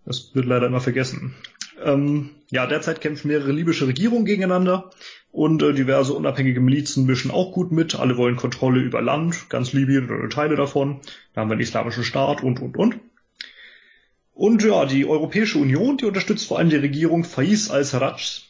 Das 0.05 0.35
wird 0.35 0.47
leider 0.47 0.67
immer 0.67 0.81
vergessen. 0.81 1.35
Ähm, 1.83 2.31
ja, 2.51 2.67
derzeit 2.67 3.01
kämpfen 3.01 3.29
mehrere 3.29 3.53
libysche 3.53 3.87
Regierungen 3.87 4.25
gegeneinander 4.25 4.91
und 5.33 5.63
äh, 5.63 5.73
diverse 5.73 6.13
unabhängige 6.13 6.61
Milizen 6.61 7.07
mischen 7.07 7.31
auch 7.31 7.53
gut 7.53 7.73
mit. 7.73 7.95
Alle 7.95 8.17
wollen 8.17 8.37
Kontrolle 8.37 8.81
über 8.81 9.01
Land, 9.01 9.49
ganz 9.49 9.73
Libyen 9.73 10.11
oder 10.11 10.29
Teile 10.29 10.57
davon. 10.57 11.01
Da 11.33 11.41
haben 11.41 11.49
wir 11.49 11.57
den 11.57 11.63
Islamischen 11.63 12.05
Staat 12.05 12.43
und, 12.43 12.61
und, 12.61 12.77
und. 12.77 12.97
Und 14.33 14.63
ja, 14.63 14.87
die 14.87 15.07
Europäische 15.07 15.59
Union, 15.59 15.99
die 15.99 16.07
unterstützt 16.07 16.47
vor 16.47 16.59
allem 16.59 16.71
die 16.71 16.77
Regierung 16.77 17.25
Faiz 17.25 17.71
al-Sarraj. 17.71 18.43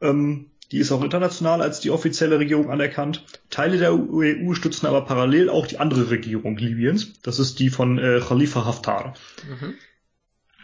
Ähm, 0.00 0.50
die 0.70 0.78
ist 0.78 0.92
auch 0.92 1.02
international 1.02 1.62
als 1.62 1.80
die 1.80 1.90
offizielle 1.90 2.38
Regierung 2.38 2.70
anerkannt. 2.70 3.24
Teile 3.48 3.78
der 3.78 3.94
EU 3.94 4.52
stützen 4.52 4.86
aber 4.86 5.02
parallel 5.02 5.48
auch 5.48 5.66
die 5.66 5.78
andere 5.78 6.10
Regierung 6.10 6.58
Libyens. 6.58 7.20
Das 7.22 7.38
ist 7.38 7.58
die 7.58 7.70
von 7.70 7.98
äh, 7.98 8.20
Khalifa 8.20 8.64
Haftar. 8.66 9.14
Mhm. 9.48 9.74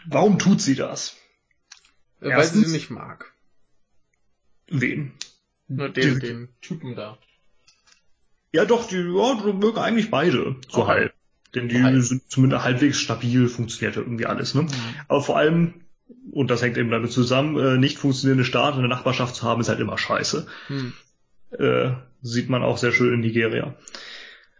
Warum 0.05 0.37
tut 0.37 0.61
sie 0.61 0.75
das? 0.75 1.15
Äh, 2.21 2.25
Weil 2.25 2.29
sie 2.31 2.35
Erstens- 2.37 2.67
sie 2.67 2.71
nicht 2.73 2.89
mag. 2.89 3.33
Wen? 4.67 5.11
Nur 5.67 5.89
den, 5.89 6.15
Die- 6.15 6.19
den 6.19 6.49
Typen 6.61 6.95
da. 6.95 7.17
Ja, 8.51 8.65
doch, 8.65 8.87
die, 8.87 8.95
ja, 8.97 9.41
die 9.43 9.53
mögen 9.53 9.77
eigentlich 9.77 10.09
beide. 10.09 10.55
So 10.69 10.81
Okay. 10.83 10.87
halb. 10.91 11.13
Denn 11.53 11.69
die 11.69 11.81
Halb. 11.83 12.01
sind 12.03 12.23
zumindest 12.29 12.63
halbwegs 12.63 12.99
stabil, 12.99 13.47
funktioniert 13.47 13.95
ja 13.95 14.01
irgendwie 14.01 14.25
alles, 14.25 14.55
ne? 14.55 14.67
Aber 15.07 15.21
vor 15.21 15.37
allem, 15.37 15.73
und 16.31 16.51
das 16.51 16.61
hängt 16.61 16.77
eben 16.77 16.89
damit 16.91 17.11
zusammen, 17.11 17.57
äh, 17.57 17.77
nicht 17.77 17.97
funktionierende 17.97 18.43
Staaten 18.45 18.77
in 18.77 18.89
der 18.89 18.95
Nachbarschaft 18.97 19.35
zu 19.35 19.43
haben, 19.43 19.61
ist 19.61 19.69
halt 19.69 19.79
immer 19.79 19.97
scheiße. 19.97 20.47
Hm. 20.67 20.93
Äh, 21.51 21.91
sieht 22.21 22.49
man 22.49 22.63
auch 22.63 22.77
sehr 22.77 22.91
schön 22.91 23.13
in 23.13 23.19
Nigeria. 23.21 23.75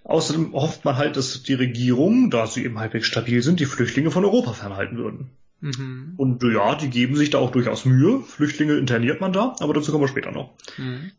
Außerdem 0.03 0.53
hofft 0.53 0.85
man 0.85 0.95
halt, 0.97 1.17
dass 1.17 1.41
die 1.43 1.53
Regierung, 1.55 2.29
da 2.29 2.47
sie 2.47 2.63
eben 2.63 2.79
halbwegs 2.79 3.07
stabil 3.07 3.41
sind, 3.41 3.59
die 3.59 3.65
Flüchtlinge 3.65 4.11
von 4.11 4.23
Europa 4.23 4.53
fernhalten 4.53 4.97
würden. 4.97 5.31
Mhm. 5.61 6.13
Und 6.17 6.43
ja, 6.43 6.75
die 6.75 6.89
geben 6.89 7.15
sich 7.15 7.29
da 7.31 7.39
auch 7.39 7.51
durchaus 7.51 7.85
Mühe. 7.85 8.21
Flüchtlinge 8.21 8.75
interniert 8.77 9.21
man 9.21 9.33
da, 9.33 9.55
aber 9.59 9.73
dazu 9.73 9.91
kommen 9.91 10.03
wir 10.03 10.07
später 10.07 10.31
noch. 10.31 10.53
Mhm. 10.77 11.11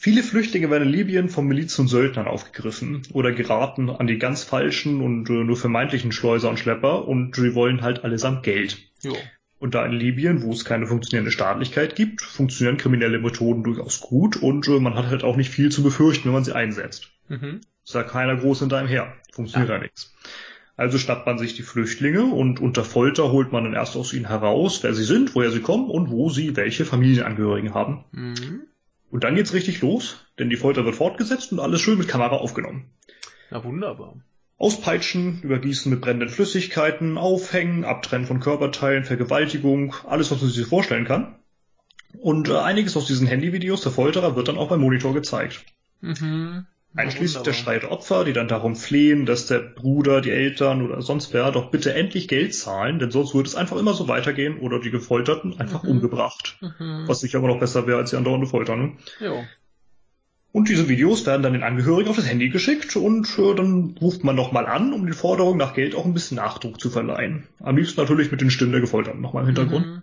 Viele 0.00 0.22
Flüchtlinge 0.22 0.70
werden 0.70 0.84
in 0.84 0.94
Libyen 0.94 1.28
von 1.28 1.46
Milizen 1.46 1.82
und 1.82 1.88
Söldnern 1.88 2.28
aufgegriffen 2.28 3.02
oder 3.12 3.32
geraten 3.32 3.90
an 3.90 4.06
die 4.06 4.18
ganz 4.18 4.44
falschen 4.44 5.00
und 5.02 5.28
äh, 5.28 5.32
nur 5.32 5.56
vermeintlichen 5.56 6.12
Schleuser 6.12 6.50
und 6.50 6.58
Schlepper 6.60 7.08
und 7.08 7.34
sie 7.34 7.56
wollen 7.56 7.82
halt 7.82 8.04
allesamt 8.04 8.44
Geld. 8.44 8.78
Jo. 9.02 9.16
Und 9.58 9.74
da 9.74 9.84
in 9.84 9.90
Libyen, 9.90 10.42
wo 10.44 10.52
es 10.52 10.64
keine 10.64 10.86
funktionierende 10.86 11.32
Staatlichkeit 11.32 11.96
gibt, 11.96 12.22
funktionieren 12.22 12.76
kriminelle 12.76 13.18
Methoden 13.18 13.64
durchaus 13.64 14.00
gut 14.00 14.36
und 14.36 14.68
äh, 14.68 14.78
man 14.78 14.94
hat 14.94 15.06
halt 15.06 15.24
auch 15.24 15.34
nicht 15.34 15.50
viel 15.50 15.72
zu 15.72 15.82
befürchten, 15.82 16.26
wenn 16.26 16.34
man 16.34 16.44
sie 16.44 16.54
einsetzt. 16.54 17.10
Mhm. 17.26 17.62
Ist 17.84 17.94
ja 17.94 18.04
keiner 18.04 18.36
groß 18.36 18.60
hinter 18.60 18.78
einem 18.78 18.88
her. 18.88 19.12
Funktioniert 19.32 19.68
Ja. 19.68 19.76
ja 19.76 19.82
nichts. 19.82 20.14
Also 20.78 20.96
schnappt 20.96 21.26
man 21.26 21.38
sich 21.38 21.54
die 21.54 21.62
Flüchtlinge 21.62 22.24
und 22.24 22.60
unter 22.60 22.84
Folter 22.84 23.32
holt 23.32 23.50
man 23.50 23.64
dann 23.64 23.74
erst 23.74 23.96
aus 23.96 24.12
ihnen 24.12 24.28
heraus, 24.28 24.84
wer 24.84 24.94
sie 24.94 25.02
sind, 25.02 25.34
woher 25.34 25.50
sie 25.50 25.58
kommen 25.58 25.90
und 25.90 26.08
wo 26.08 26.30
sie 26.30 26.54
welche 26.54 26.84
Familienangehörigen 26.84 27.74
haben. 27.74 28.04
Mhm. 28.12 28.60
Und 29.10 29.24
dann 29.24 29.34
geht's 29.34 29.52
richtig 29.52 29.82
los, 29.82 30.24
denn 30.38 30.50
die 30.50 30.56
Folter 30.56 30.84
wird 30.84 30.94
fortgesetzt 30.94 31.50
und 31.50 31.58
alles 31.58 31.80
schön 31.80 31.98
mit 31.98 32.06
Kamera 32.06 32.36
aufgenommen. 32.36 32.84
Na 33.50 33.64
wunderbar. 33.64 34.14
Auspeitschen, 34.56 35.42
übergießen 35.42 35.90
mit 35.90 36.00
brennenden 36.00 36.28
Flüssigkeiten, 36.28 37.18
aufhängen, 37.18 37.84
abtrennen 37.84 38.28
von 38.28 38.38
Körperteilen, 38.38 39.02
Vergewaltigung, 39.02 39.96
alles, 40.06 40.30
was 40.30 40.40
man 40.40 40.50
sich 40.50 40.64
vorstellen 40.64 41.06
kann. 41.06 41.34
Und 42.20 42.50
äh, 42.50 42.56
einiges 42.56 42.96
aus 42.96 43.06
diesen 43.06 43.26
Handyvideos 43.26 43.80
der 43.80 43.90
Folterer 43.90 44.36
wird 44.36 44.46
dann 44.46 44.58
auch 44.58 44.68
beim 44.68 44.80
Monitor 44.80 45.12
gezeigt. 45.12 45.64
Mhm. 46.02 46.66
Einschließlich 46.96 47.42
der 47.42 47.52
wunderbar. 47.52 47.54
Schrei 47.54 47.78
der 47.78 47.92
Opfer, 47.92 48.24
die 48.24 48.32
dann 48.32 48.48
darum 48.48 48.74
flehen, 48.74 49.26
dass 49.26 49.46
der 49.46 49.60
Bruder, 49.60 50.20
die 50.20 50.30
Eltern 50.30 50.82
oder 50.82 51.00
sonst 51.02 51.32
wer 51.34 51.52
doch 51.52 51.70
bitte 51.70 51.94
endlich 51.94 52.28
Geld 52.28 52.54
zahlen, 52.54 52.98
denn 52.98 53.10
sonst 53.10 53.34
würde 53.34 53.48
es 53.48 53.54
einfach 53.54 53.76
immer 53.76 53.94
so 53.94 54.08
weitergehen 54.08 54.58
oder 54.58 54.80
die 54.80 54.90
Gefolterten 54.90 55.60
einfach 55.60 55.84
Mhm. 55.84 55.90
umgebracht. 55.90 56.58
Mhm. 56.60 57.04
Was 57.06 57.20
sicher 57.20 57.38
aber 57.38 57.48
noch 57.48 57.60
besser 57.60 57.86
wäre 57.86 57.98
als 57.98 58.10
die 58.10 58.16
andauernde 58.16 58.46
Folter, 58.46 58.74
ne? 58.76 58.92
Jo. 59.20 59.44
Und 60.50 60.70
diese 60.70 60.88
Videos 60.88 61.26
werden 61.26 61.42
dann 61.42 61.52
den 61.52 61.62
Angehörigen 61.62 62.08
auf 62.08 62.16
das 62.16 62.28
Handy 62.28 62.48
geschickt 62.48 62.96
und 62.96 63.28
äh, 63.38 63.54
dann 63.54 63.94
ruft 64.00 64.24
man 64.24 64.34
nochmal 64.34 64.66
an, 64.66 64.92
um 64.94 65.04
den 65.04 65.12
Forderungen 65.14 65.58
nach 65.58 65.74
Geld 65.74 65.94
auch 65.94 66.06
ein 66.06 66.14
bisschen 66.14 66.36
Nachdruck 66.38 66.80
zu 66.80 66.88
verleihen. 66.90 67.46
Am 67.60 67.76
liebsten 67.76 68.00
natürlich 68.00 68.30
mit 68.30 68.40
den 68.40 68.50
Stimmen 68.50 68.72
der 68.72 68.80
Gefolterten 68.80 69.20
nochmal 69.20 69.42
im 69.42 69.48
Hintergrund. 69.54 69.86
Mhm. 69.86 70.02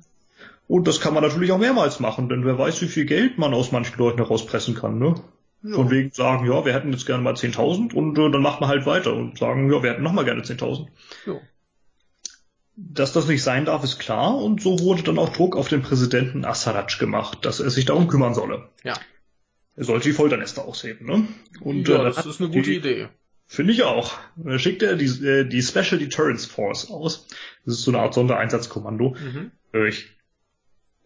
Und 0.67 0.87
das 0.87 1.01
kann 1.01 1.13
man 1.13 1.23
natürlich 1.23 1.51
auch 1.51 1.57
mehrmals 1.57 1.99
machen, 1.99 2.29
denn 2.29 2.45
wer 2.45 2.57
weiß, 2.57 2.81
wie 2.83 2.87
viel 2.87 3.05
Geld 3.05 3.37
man 3.39 3.53
aus 3.53 3.71
manchen 3.71 3.97
Leuten 3.97 4.17
herauspressen 4.19 4.75
kann, 4.75 4.97
ne? 4.99 5.15
Jo. 5.64 5.76
Von 5.77 5.90
wegen 5.90 6.11
sagen, 6.11 6.45
ja, 6.45 6.64
wir 6.64 6.73
hätten 6.73 6.91
jetzt 6.91 7.06
gerne 7.07 7.23
mal 7.23 7.34
10.000 7.34 7.94
und 7.94 8.18
äh, 8.19 8.30
dann 8.30 8.41
macht 8.41 8.61
man 8.61 8.69
halt 8.69 8.86
weiter 8.86 9.14
und 9.14 9.40
sagen, 9.40 9.72
ja, 9.72 9.82
wir 9.82 9.91
hätten 9.91 10.03
nochmal 10.03 10.26
gerne 10.26 10.41
10.000. 10.41 10.88
Jo. 11.26 11.41
Dass 12.76 13.14
das 13.14 13.27
nicht 13.27 13.41
sein 13.41 13.65
darf, 13.65 13.84
ist 13.84 13.99
klar 13.99 14.38
und 14.38 14.61
so 14.61 14.80
wurde 14.80 15.02
dann 15.03 15.18
auch 15.18 15.30
Druck 15.30 15.56
auf 15.56 15.68
den 15.68 15.82
Präsidenten 15.82 16.45
Assaraj 16.45 16.98
gemacht, 16.99 17.45
dass 17.45 17.60
er 17.60 17.69
sich 17.69 17.86
darum 17.86 18.07
kümmern 18.07 18.34
solle. 18.34 18.69
Ja. 18.84 18.94
Er 19.76 19.84
sollte 19.86 20.10
die 20.10 20.14
Folternester 20.14 20.65
ausheben, 20.65 21.06
ne? 21.06 21.27
Und 21.61 21.88
ja, 21.88 21.95
äh, 21.95 21.98
dann 22.03 22.14
das 22.14 22.26
ist 22.26 22.40
eine 22.41 22.49
gute 22.49 22.69
die, 22.69 22.76
Idee. 22.77 23.07
Finde 23.48 23.73
ich 23.73 23.84
auch. 23.84 24.18
Da 24.36 24.57
schickt 24.60 24.84
er 24.84 24.95
die, 24.95 25.06
äh, 25.06 25.45
die 25.45 25.61
Special 25.61 25.99
Deterrence 25.99 26.45
Force 26.45 26.90
aus. 26.90 27.27
Das 27.65 27.76
ist 27.76 27.82
so 27.84 27.91
eine 27.91 27.99
Art 27.99 28.14
Sondereinsatzkommando. 28.14 29.15
Mhm. 29.19 29.52
Äh, 29.73 29.88
Ich 29.90 30.10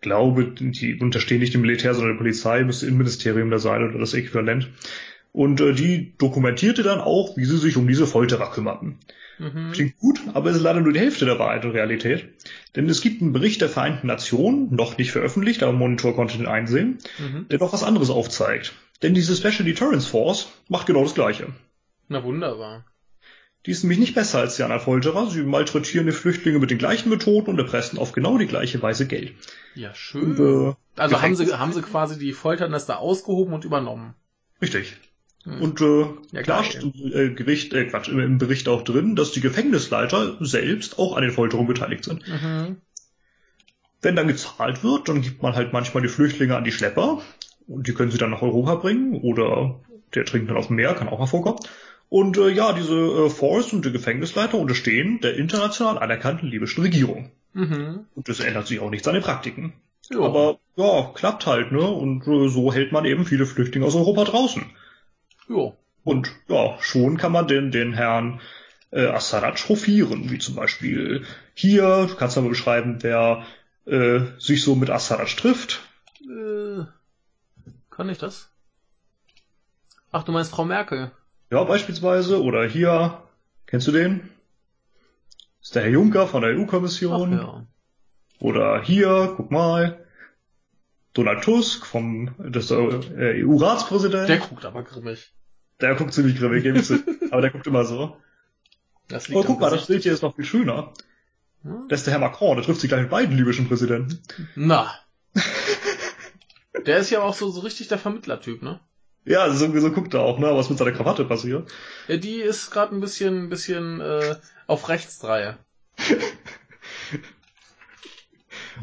glaube, 0.02 0.46
die 0.46 1.00
unterstehen 1.00 1.40
nicht 1.40 1.54
dem 1.54 1.62
Militär, 1.62 1.94
sondern 1.94 2.14
der 2.14 2.18
Polizei, 2.20 2.64
müsste 2.64 2.86
Innenministerium 2.86 3.50
da 3.50 3.60
sein 3.60 3.88
oder 3.88 4.00
das 4.00 4.14
Äquivalent. 4.14 4.70
Und 5.32 5.62
äh, 5.62 5.74
die 5.74 6.14
dokumentierte 6.18 6.84
dann 6.84 7.00
auch, 7.00 7.38
wie 7.38 7.46
sie 7.46 7.58
sich 7.58 7.78
um 7.78 7.88
diese 7.88 8.08
Folterer 8.08 8.52
kümmerten. 8.52 8.98
Mhm. 9.38 9.72
Klingt 9.72 9.98
gut, 10.00 10.20
aber 10.34 10.50
es 10.50 10.58
ist 10.58 10.64
leider 10.64 10.82
nur 10.82 10.92
die 10.92 11.00
Hälfte 11.00 11.26
der 11.26 11.40
Wahrheit 11.40 11.64
und 11.64 11.72
Realität. 11.72 12.26
Denn 12.76 12.90
es 12.90 13.02
gibt 13.02 13.22
einen 13.22 13.32
Bericht 13.32 13.62
der 13.62 13.70
Vereinten 13.70 14.08
Nationen, 14.08 14.74
noch 14.76 14.98
nicht 14.98 15.12
veröffentlicht, 15.12 15.64
aber 15.64 15.72
Monitor 15.72 16.16
konnte 16.16 16.38
den 16.38 16.48
einsehen, 16.48 16.98
Mhm. 17.20 17.48
der 17.50 17.60
noch 17.60 17.72
was 17.72 17.84
anderes 17.84 18.10
aufzeigt. 18.10 18.74
Denn 19.02 19.14
diese 19.14 19.36
Special 19.36 19.64
Deterrence 19.64 20.08
Force 20.08 20.52
macht 20.68 20.88
genau 20.88 21.04
das 21.04 21.16
Gleiche. 21.16 21.48
Na 22.10 22.24
wunderbar. 22.24 22.86
Die 23.66 23.72
ist 23.72 23.84
nämlich 23.84 24.00
nicht 24.00 24.16
besser 24.16 24.40
als 24.40 24.56
die 24.56 24.64
anderen 24.64 24.82
Folterer. 24.82 25.30
Sie 25.30 25.44
malträtieren 25.44 26.08
die 26.08 26.14
Flüchtlinge 26.14 26.60
mit 26.60 26.72
den 26.72 26.78
gleichen 26.78 27.10
Methoden 27.10 27.50
und 27.50 27.60
erpressen 27.60 28.00
auf 28.00 28.14
genau 28.14 28.38
die 28.38 28.48
gleiche 28.48 28.82
Weise 28.82 29.06
Geld. 29.06 29.34
Ja, 29.76 29.94
schön. 29.94 30.38
Und, 30.38 30.40
äh, 30.40 30.76
also 30.96 31.22
haben 31.22 31.36
sie, 31.36 31.54
haben 31.54 31.74
sie 31.74 31.82
quasi 31.82 32.18
die 32.18 32.32
Folternester 32.32 33.00
ausgehoben 33.00 33.54
und 33.54 33.66
übernommen. 33.66 34.16
Richtig. 34.62 34.96
Hm. 35.44 35.62
Und 35.62 35.82
äh, 35.82 36.06
Ja, 36.32 36.42
klar 36.42 36.64
steht 36.64 36.84
im 36.84 36.94
äh, 37.14 37.30
Gericht, 37.34 37.74
äh, 37.74 37.86
Quatsch, 37.86 38.08
im, 38.08 38.20
im 38.20 38.38
Bericht 38.38 38.70
auch 38.70 38.84
drin, 38.84 39.16
dass 39.16 39.32
die 39.32 39.42
Gefängnisleiter 39.42 40.38
selbst 40.40 40.98
auch 40.98 41.16
an 41.16 41.24
den 41.24 41.32
Folterungen 41.32 41.68
beteiligt 41.68 42.06
sind. 42.06 42.28
Mhm. 42.28 42.78
Wenn 44.02 44.16
dann 44.16 44.28
gezahlt 44.28 44.84
wird, 44.84 45.10
dann 45.10 45.22
gibt 45.22 45.42
man 45.42 45.56
halt 45.56 45.74
manchmal 45.74 46.02
die 46.02 46.10
Flüchtlinge 46.10 46.56
an 46.56 46.64
die 46.64 46.72
Schlepper 46.72 47.22
und 47.68 47.88
die 47.88 47.94
können 47.94 48.12
sie 48.12 48.18
dann 48.18 48.30
nach 48.30 48.42
Europa 48.42 48.76
bringen 48.76 49.16
oder 49.16 49.82
der 50.16 50.26
trinkt 50.26 50.50
dann 50.50 50.58
auf 50.58 50.68
dem 50.68 50.78
Meer, 50.78 50.94
kann 50.94 51.10
auch 51.10 51.20
mal 51.20 51.26
vorkommen. 51.26 51.60
Und 52.10 52.38
äh, 52.38 52.50
ja, 52.50 52.74
diese 52.74 52.96
äh, 52.96 53.30
Force 53.30 53.72
und 53.72 53.86
die 53.86 53.92
Gefängnisleiter 53.92 54.58
unterstehen 54.58 55.20
der 55.22 55.36
international 55.36 56.00
anerkannten 56.00 56.50
libyschen 56.50 56.84
Regierung. 56.84 57.32
Mhm. 57.54 58.06
Und 58.16 58.30
es 58.30 58.40
ändert 58.40 58.68
sich 58.68 58.80
auch 58.80 58.90
nichts 58.90 59.08
an 59.08 59.14
den 59.14 59.24
Praktiken. 59.24 59.74
Jo. 60.10 60.26
Aber 60.26 60.60
ja, 60.76 61.12
klappt 61.14 61.46
halt, 61.46 61.72
ne? 61.72 61.82
Und 61.82 62.28
äh, 62.28 62.50
so 62.50 62.74
hält 62.74 62.92
man 62.92 63.06
eben 63.06 63.26
viele 63.26 63.46
Flüchtlinge 63.46 63.86
aus 63.86 63.96
Europa 63.96 64.24
draußen. 64.24 64.66
jo. 65.48 65.76
Und 66.04 66.32
ja, 66.48 66.78
schon 66.80 67.18
kann 67.18 67.32
man 67.32 67.48
den, 67.48 67.72
den 67.72 67.94
Herrn 67.94 68.42
äh, 68.92 69.06
Assaraj 69.06 69.68
hofieren, 69.68 70.32
wie 70.32 70.40
zum 70.40 70.56
Beispiel 70.56 71.26
hier, 71.54 72.08
du 72.08 72.16
kannst 72.16 72.38
mal 72.38 72.50
beschreiben, 72.50 73.00
wer 73.02 73.46
äh, 73.86 74.22
sich 74.40 74.64
so 74.64 74.76
mit 74.76 74.90
Assaraj 74.90 75.36
trifft. 75.36 75.82
Äh, 76.22 76.86
kann 77.92 78.10
ich 78.10 78.18
das? 78.18 78.50
Ach, 80.12 80.24
du 80.24 80.32
meinst 80.32 80.52
Frau 80.52 80.66
Merkel? 80.66 81.12
Ja, 81.52 81.64
beispielsweise, 81.64 82.42
oder 82.44 82.68
hier, 82.68 83.24
kennst 83.66 83.88
du 83.88 83.92
den? 83.92 84.30
Ist 85.62 85.76
der 85.76 85.84
Herr 85.84 85.92
Juncker 85.92 86.28
von 86.28 86.42
der 86.42 86.58
EU-Kommission. 86.58 87.32
ja. 87.34 87.66
Oder 88.40 88.82
hier, 88.82 89.34
guck 89.36 89.52
mal, 89.52 90.06
Donald 91.14 91.44
Tusk 91.44 91.86
vom 91.86 92.34
das, 92.38 92.72
äh, 92.72 93.44
EU-Ratspräsident. 93.44 94.30
Der 94.30 94.38
Der, 94.38 94.48
guckt 94.48 94.64
aber 94.64 94.84
grimmig. 94.84 95.34
guckt 95.98 96.14
ziemlich 96.14 96.38
grimmig, 96.38 96.64
gebe 96.64 96.78
ich 96.80 96.86
zu. 96.86 97.00
aber 97.32 97.42
der 97.42 97.52
guckt 97.52 97.68
immer 97.68 97.84
so. 97.84 98.16
Das 99.10 99.26
Aber 99.26 99.34
liegt 99.34 99.48
guck 99.48 99.56
am 99.58 99.62
mal, 99.62 99.72
das. 99.72 99.88
Bild 99.88 100.04
hier 100.04 100.14
ist 100.14 100.22
noch 100.22 100.36
viel 100.36 100.46
schöner. 100.46 100.94
Hm? 101.64 101.88
Das 101.90 102.02
ist 102.02 102.06
der 102.06 102.14
Herr 102.14 102.22
Macron, 102.22 102.56
der 102.56 102.64
trifft 102.66 102.80
sich 102.80 102.90
gleich 102.90 103.02
mit 103.02 103.10
beiden 103.10 103.36
libyschen 103.36 103.68
Präsidenten. 103.68 104.22
Na. 104.56 104.94
Der 106.86 107.00
ist 107.00 107.10
ja 107.10 107.22
auch 107.22 107.34
so, 107.34 107.50
so 107.50 107.60
richtig 107.62 107.88
der 107.90 107.98
Vermittlertyp, 107.98 108.62
ne? 108.64 108.80
Ja, 109.26 109.52
so, 109.52 109.80
so 109.80 109.92
guckt 109.92 110.14
er 110.14 110.22
auch, 110.22 110.40
ne, 110.40 110.56
was 110.56 110.70
mit 110.70 110.80
seiner 110.80 110.92
Krawatte 110.92 111.26
passiert. 111.26 111.70
Ja, 112.08 112.18
die 112.18 112.42
ist 112.42 112.72
gerade 112.72 112.96
ein 112.96 113.02
bisschen, 113.02 113.46
ein 113.46 113.50
bisschen 113.50 114.02
äh, 114.02 114.36
auf 114.68 114.90
Rechtsdreihe. 114.90 115.58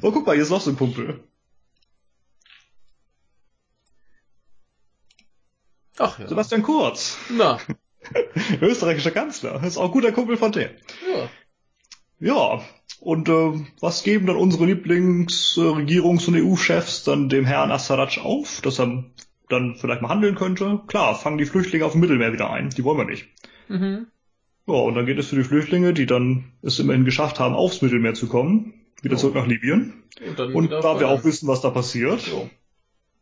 Oh, 0.02 0.12
guck 0.12 0.26
mal, 0.26 0.34
hier 0.34 0.42
ist 0.42 0.50
noch 0.50 0.60
so 0.60 0.70
ein 0.70 0.76
Kumpel. 0.76 1.24
Ach 5.98 6.18
ja. 6.18 6.28
Sebastian 6.28 6.62
Kurz, 6.62 7.16
Na. 7.30 7.58
österreichischer 8.60 9.10
Kanzler. 9.10 9.62
Ist 9.62 9.78
auch 9.78 9.86
ein 9.86 9.90
guter 9.90 10.12
Kumpel 10.12 10.36
von 10.36 10.52
dem. 10.52 10.70
Ja. 11.14 11.30
Ja, 12.18 12.64
und 13.00 13.28
äh, 13.28 13.64
was 13.80 14.02
geben 14.02 14.26
dann 14.26 14.36
unsere 14.36 14.64
Lieblingsregierungs- 14.64 16.28
und 16.28 16.36
EU-Chefs 16.36 17.04
dann 17.04 17.28
dem 17.28 17.44
Herrn 17.44 17.70
Assaraj 17.70 18.20
auf, 18.20 18.60
dass 18.62 18.78
er 18.78 19.04
dann 19.48 19.76
vielleicht 19.76 20.02
mal 20.02 20.08
handeln 20.08 20.34
könnte? 20.34 20.80
Klar, 20.86 21.14
fangen 21.14 21.38
die 21.38 21.46
Flüchtlinge 21.46 21.84
auf 21.84 21.92
dem 21.92 22.00
Mittelmeer 22.00 22.32
wieder 22.32 22.50
ein. 22.50 22.70
Die 22.70 22.84
wollen 22.84 22.98
wir 22.98 23.04
nicht. 23.04 23.26
Mhm. 23.68 24.06
Ja, 24.66 24.74
und 24.74 24.94
dann 24.94 25.06
geht 25.06 25.18
es 25.18 25.28
für 25.28 25.36
die 25.36 25.44
Flüchtlinge, 25.44 25.92
die 25.94 26.06
dann 26.06 26.52
es 26.62 26.78
immerhin 26.78 27.04
geschafft 27.04 27.38
haben, 27.38 27.54
aufs 27.54 27.82
Mittelmeer 27.82 28.14
zu 28.14 28.26
kommen, 28.28 28.74
wieder 29.02 29.14
Ja. 29.14 29.20
zurück 29.20 29.34
nach 29.36 29.46
Libyen. 29.46 30.02
Und, 30.26 30.38
dann 30.38 30.52
Und 30.52 30.70
da 30.70 30.98
wir 30.98 31.08
auch 31.08 31.24
wissen, 31.24 31.46
was 31.46 31.60
da 31.60 31.70
passiert, 31.70 32.26
Jo. 32.26 32.50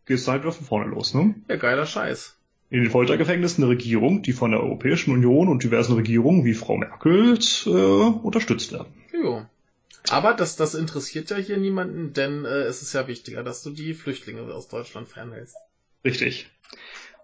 geht's 0.07 0.27
halt 0.27 0.43
wieder 0.43 0.53
von 0.53 0.65
vorne 0.67 0.91
los, 0.91 1.13
ne? 1.13 1.35
Ja, 1.49 1.57
geiler 1.57 1.85
Scheiß. 1.87 2.37
In 2.71 2.83
den 2.83 2.91
Foltergefängnissen 2.91 3.63
eine 3.63 3.71
Regierung, 3.73 4.23
die 4.23 4.33
von 4.33 4.51
der 4.53 4.61
Europäischen 4.61 5.13
Union 5.13 5.49
und 5.49 5.63
diversen 5.63 5.95
Regierungen 5.95 6.45
wie 6.45 6.55
Frau 6.55 6.77
Merkel 6.79 7.39
äh, 7.67 7.69
unterstützt 7.69 8.73
werden. 8.73 8.89
Jo. 9.13 9.45
Aber 10.11 10.35
das, 10.35 10.57
das 10.57 10.75
interessiert 10.75 11.31
ja 11.31 11.37
hier 11.37 11.57
niemanden, 11.59 12.13
denn 12.15 12.45
äh, 12.45 12.63
es 12.63 12.83
ist 12.83 12.93
ja 12.95 13.07
wichtiger, 13.07 13.43
dass 13.43 13.63
du 13.63 13.71
die 13.71 13.95
Flüchtlinge 13.95 14.43
aus 14.53 14.69
Deutschland 14.69 15.09
fernhältst. 15.09 15.57
Richtig. 16.05 16.49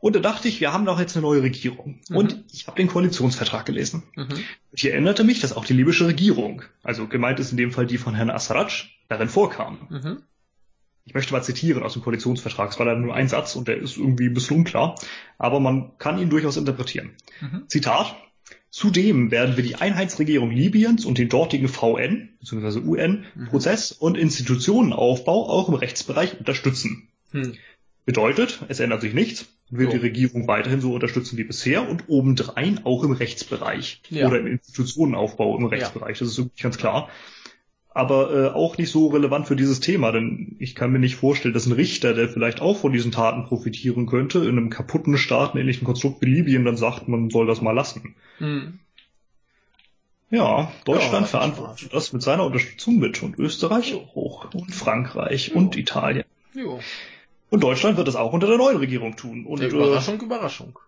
Und 0.00 0.16
da 0.16 0.20
dachte 0.20 0.48
ich, 0.48 0.60
wir 0.60 0.72
haben 0.72 0.86
doch 0.86 0.98
jetzt 0.98 1.14
eine 1.14 1.22
neue 1.22 1.42
Regierung. 1.42 2.00
Mhm. 2.08 2.16
Und 2.16 2.44
ich 2.52 2.66
habe 2.66 2.76
den 2.76 2.88
Koalitionsvertrag 2.88 3.66
gelesen. 3.66 4.02
Mhm. 4.16 4.38
Ich 4.72 4.86
erinnerte 4.86 5.24
mich, 5.24 5.40
dass 5.40 5.54
auch 5.54 5.64
die 5.64 5.74
libysche 5.74 6.06
Regierung, 6.06 6.62
also 6.82 7.06
gemeint 7.06 7.38
ist 7.38 7.50
in 7.50 7.58
dem 7.58 7.70
Fall 7.70 7.86
die 7.86 7.98
von 7.98 8.14
Herrn 8.14 8.30
Assaraj, 8.30 8.88
darin 9.08 9.28
vorkam. 9.28 9.86
Mhm. 9.90 10.22
Ich 11.04 11.14
möchte 11.14 11.32
mal 11.32 11.42
zitieren 11.42 11.82
aus 11.82 11.94
dem 11.94 12.02
Koalitionsvertrag. 12.02 12.70
Es 12.70 12.78
war 12.78 12.86
leider 12.86 13.00
nur 13.00 13.14
ein 13.14 13.28
Satz 13.28 13.56
und 13.56 13.68
der 13.68 13.78
ist 13.78 13.96
irgendwie 13.96 14.26
ein 14.26 14.34
bisschen 14.34 14.58
unklar, 14.58 14.94
aber 15.38 15.60
man 15.60 15.98
kann 15.98 16.18
ihn 16.18 16.30
durchaus 16.30 16.56
interpretieren. 16.56 17.10
Mhm. 17.40 17.64
Zitat. 17.68 18.16
Zudem 18.70 19.32
werden 19.32 19.56
wir 19.56 19.64
die 19.64 19.74
Einheitsregierung 19.74 20.52
Libyens 20.52 21.04
und 21.04 21.18
den 21.18 21.28
dortigen 21.28 21.66
VN 21.68 22.28
bzw. 22.38 22.78
UN. 22.78 23.26
Prozess- 23.48 23.90
und 23.90 24.16
Institutionenaufbau 24.16 25.48
auch 25.48 25.68
im 25.68 25.74
Rechtsbereich 25.74 26.38
unterstützen. 26.38 27.08
Hm. 27.32 27.54
Bedeutet, 28.10 28.58
es 28.66 28.80
ändert 28.80 29.02
sich 29.02 29.14
nichts, 29.14 29.46
wird 29.70 29.92
Jo. 29.92 29.98
die 29.98 30.02
Regierung 30.04 30.48
weiterhin 30.48 30.80
so 30.80 30.92
unterstützen 30.94 31.36
wie 31.38 31.44
bisher 31.44 31.88
und 31.88 32.08
obendrein 32.08 32.80
auch 32.82 33.04
im 33.04 33.12
Rechtsbereich 33.12 34.02
Ja. 34.10 34.26
oder 34.26 34.40
im 34.40 34.48
Institutionenaufbau 34.48 35.56
im 35.56 35.66
Rechtsbereich. 35.66 36.18
Das 36.18 36.26
ist 36.26 36.38
wirklich 36.38 36.60
ganz 36.60 36.76
klar. 36.76 37.08
Aber 37.90 38.34
äh, 38.34 38.48
auch 38.48 38.78
nicht 38.78 38.90
so 38.90 39.06
relevant 39.06 39.46
für 39.46 39.54
dieses 39.54 39.78
Thema, 39.78 40.10
denn 40.10 40.56
ich 40.58 40.74
kann 40.74 40.90
mir 40.90 40.98
nicht 40.98 41.14
vorstellen, 41.14 41.54
dass 41.54 41.66
ein 41.66 41.72
Richter, 41.72 42.12
der 42.12 42.28
vielleicht 42.28 42.60
auch 42.60 42.78
von 42.78 42.92
diesen 42.92 43.12
Taten 43.12 43.44
profitieren 43.44 44.06
könnte, 44.06 44.40
in 44.40 44.58
einem 44.58 44.70
kaputten 44.70 45.16
Staat, 45.16 45.52
einem 45.52 45.60
ähnlichen 45.60 45.84
Konstrukt 45.84 46.20
wie 46.20 46.26
Libyen, 46.26 46.64
dann 46.64 46.76
sagt, 46.76 47.06
man 47.06 47.30
soll 47.30 47.46
das 47.46 47.60
mal 47.60 47.70
lassen. 47.70 48.16
Hm. 48.38 48.80
Ja, 50.30 50.72
Deutschland 50.84 51.26
Ja, 51.26 51.26
verantwortet 51.26 51.94
das 51.94 52.12
mit 52.12 52.22
seiner 52.22 52.44
Unterstützung 52.44 52.98
mit 52.98 53.22
und 53.22 53.38
Österreich 53.38 53.94
auch 53.94 54.52
und 54.52 54.74
Frankreich 54.74 55.54
und 55.54 55.76
Italien. 55.76 56.24
Jo. 56.54 56.80
Und 57.50 57.62
Deutschland 57.62 57.96
wird 57.96 58.08
das 58.08 58.16
auch 58.16 58.32
unter 58.32 58.46
der 58.46 58.56
neuen 58.58 58.76
Regierung 58.78 59.16
tun. 59.16 59.44
Und 59.46 59.60
äh, 59.60 59.66
Überraschung, 59.68 60.20
Überraschung. 60.20 60.78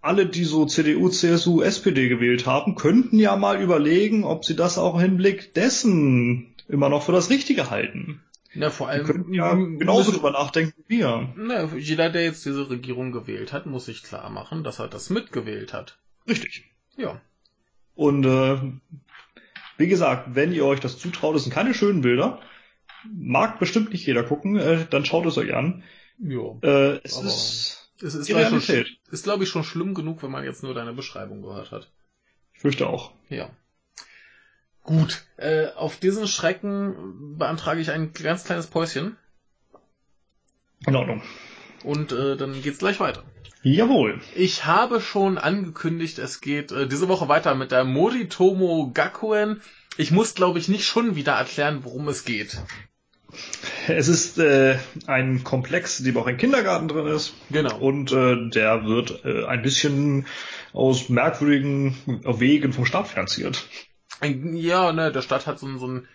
alle, 0.00 0.26
die 0.26 0.44
so 0.44 0.66
CDU, 0.66 1.08
CSU, 1.08 1.62
SPD 1.62 2.08
gewählt 2.08 2.44
haben, 2.46 2.74
könnten 2.74 3.18
ja 3.18 3.36
mal 3.36 3.60
überlegen, 3.62 4.24
ob 4.24 4.44
sie 4.44 4.56
das 4.56 4.78
auch 4.78 4.94
im 4.94 5.00
Hinblick 5.00 5.54
dessen 5.54 6.54
immer 6.68 6.88
noch 6.88 7.02
für 7.04 7.12
das 7.12 7.30
Richtige 7.30 7.70
halten. 7.70 8.22
Na, 8.54 8.70
vor 8.70 8.88
Die 8.88 8.92
allem. 8.94 9.06
könnten 9.06 9.34
ja 9.34 9.54
genauso 9.54 10.10
drüber 10.10 10.30
nachdenken 10.32 10.72
wie 10.88 10.98
wir. 10.98 11.32
Na, 11.36 11.64
jeder, 11.76 12.10
der 12.10 12.24
jetzt 12.24 12.44
diese 12.44 12.68
Regierung 12.70 13.12
gewählt 13.12 13.52
hat, 13.52 13.66
muss 13.66 13.84
sich 13.86 14.02
klar 14.02 14.28
machen, 14.30 14.64
dass 14.64 14.78
er 14.80 14.88
das 14.88 15.10
mitgewählt 15.10 15.72
hat. 15.72 15.98
Richtig. 16.26 16.64
Ja. 16.96 17.20
Und 17.94 18.24
äh, 18.24 18.58
wie 19.76 19.86
gesagt, 19.88 20.34
wenn 20.34 20.52
ihr 20.52 20.64
euch 20.64 20.80
das 20.80 20.98
zutraut, 20.98 21.36
das 21.36 21.44
sind 21.44 21.52
keine 21.52 21.74
schönen 21.74 22.00
Bilder. 22.00 22.40
Mag 23.12 23.58
bestimmt 23.60 23.92
nicht 23.92 24.06
jeder 24.06 24.24
gucken, 24.24 24.56
äh, 24.56 24.86
dann 24.90 25.04
schaut 25.04 25.26
es 25.26 25.38
euch 25.38 25.54
an. 25.54 25.84
Jo. 26.18 26.58
Äh, 26.62 27.00
es 27.04 27.16
Aber- 27.16 27.26
ist, 27.26 27.90
Es 28.02 28.14
ist, 28.14 28.28
schon, 28.30 28.84
ist 29.10 29.24
glaube 29.24 29.44
ich, 29.44 29.50
schon 29.50 29.64
schlimm 29.64 29.94
genug, 29.94 30.22
wenn 30.22 30.30
man 30.30 30.44
jetzt 30.44 30.62
nur 30.62 30.74
deine 30.74 30.92
Beschreibung 30.92 31.42
gehört 31.42 31.70
hat. 31.72 31.90
ich 32.54 32.60
fürchte 32.60 32.86
auch. 32.88 33.12
Ja. 33.28 33.50
Gut. 34.82 35.24
Äh, 35.36 35.66
auf 35.76 35.98
diesen 35.98 36.26
Schrecken 36.26 37.36
beantrage 37.38 37.80
ich 37.80 37.90
ein 37.90 38.12
ganz 38.12 38.44
kleines 38.44 38.66
Päuschen 38.68 39.16
In 40.86 40.96
Ordnung. 40.96 41.22
und 41.84 42.12
äh, 42.12 42.36
dann 42.36 42.60
geht's 42.62 42.78
gleich 42.78 42.98
weiter. 43.00 43.22
Jawohl. 43.62 44.20
Ich 44.36 44.64
habe 44.64 45.00
schon 45.00 45.36
angekündigt, 45.36 46.18
es 46.18 46.40
geht 46.40 46.70
äh, 46.72 46.86
diese 46.86 47.08
Woche 47.08 47.28
weiter 47.28 47.54
mit 47.56 47.72
der 47.72 47.84
Moritomo 47.84 48.92
Gakuen. 48.94 49.60
Ich 49.96 50.12
muss, 50.12 50.34
glaube 50.34 50.60
ich, 50.60 50.68
nicht 50.68 50.86
schon 50.86 51.16
wieder 51.16 51.32
erklären, 51.32 51.80
worum 51.82 52.06
es 52.08 52.24
geht. 52.24 52.56
Es 53.88 54.08
ist 54.08 54.38
äh, 54.38 54.78
ein 55.06 55.44
Komplex, 55.44 55.98
in 55.98 56.06
dem 56.06 56.16
auch 56.18 56.26
ein 56.26 56.36
Kindergarten 56.36 56.88
drin 56.88 57.06
ist. 57.06 57.34
Genau. 57.50 57.76
Und 57.78 58.12
äh, 58.12 58.48
der 58.50 58.84
wird 58.84 59.24
äh, 59.24 59.46
ein 59.46 59.62
bisschen 59.62 60.26
aus 60.72 61.08
merkwürdigen 61.08 61.96
Wegen 62.24 62.72
vom 62.72 62.84
Staat 62.84 63.08
finanziert. 63.08 63.66
Ja, 64.22 64.92
ne, 64.92 65.12
der 65.12 65.22
Stadt 65.22 65.46
hat 65.46 65.58
so, 65.58 65.78
so 65.78 65.86
einen 65.86 66.08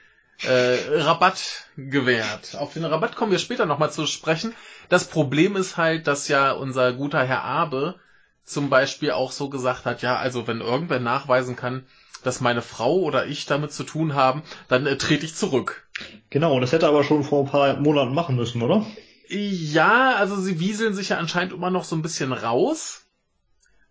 äh, 0.44 1.02
Rabatt 1.02 1.68
gewährt. 1.78 2.56
Auf 2.56 2.74
den 2.74 2.86
Rabatt 2.86 3.16
kommen 3.16 3.32
wir 3.32 3.40
später 3.40 3.66
nochmal 3.66 3.91
zu 3.91 4.06
sprechen. 4.06 4.54
Das 4.90 5.06
Problem 5.06 5.56
ist 5.56 5.78
halt, 5.78 6.08
dass 6.08 6.28
ja 6.28 6.52
unser 6.52 6.94
guter 6.94 7.24
Herr 7.24 7.44
Abe 7.44 7.95
zum 8.44 8.70
Beispiel 8.70 9.12
auch 9.12 9.32
so 9.32 9.50
gesagt 9.50 9.86
hat, 9.86 10.02
ja, 10.02 10.18
also 10.18 10.48
wenn 10.48 10.60
irgendwer 10.60 11.00
nachweisen 11.00 11.56
kann, 11.56 11.86
dass 12.24 12.41
meine 12.41 12.62
Frau 12.62 12.95
oder 13.00 13.26
ich 13.26 13.45
damit 13.45 13.72
zu 13.72 13.84
tun 13.84 14.16
haben, 14.16 14.44
dann 14.68 14.86
äh, 14.86 14.98
trete 14.98 15.26
ich 15.26 15.36
zurück. 15.36 15.82
Genau, 16.30 16.55
und 16.55 16.61
das 16.61 16.71
hätte 16.71 16.85
er 16.85 16.89
aber 16.89 17.03
schon 17.03 17.23
vor 17.23 17.43
ein 17.45 17.51
paar 17.51 17.80
Monaten 17.80 18.13
machen 18.13 18.35
müssen, 18.35 18.61
oder? 18.61 18.85
Ja, 19.30 20.15
also 20.15 20.35
sie 20.35 20.59
wieseln 20.59 20.93
sich 20.93 21.09
ja 21.09 21.17
anscheinend 21.17 21.53
immer 21.53 21.69
noch 21.71 21.84
so 21.85 21.95
ein 21.95 22.01
bisschen 22.01 22.34
raus. 22.34 23.05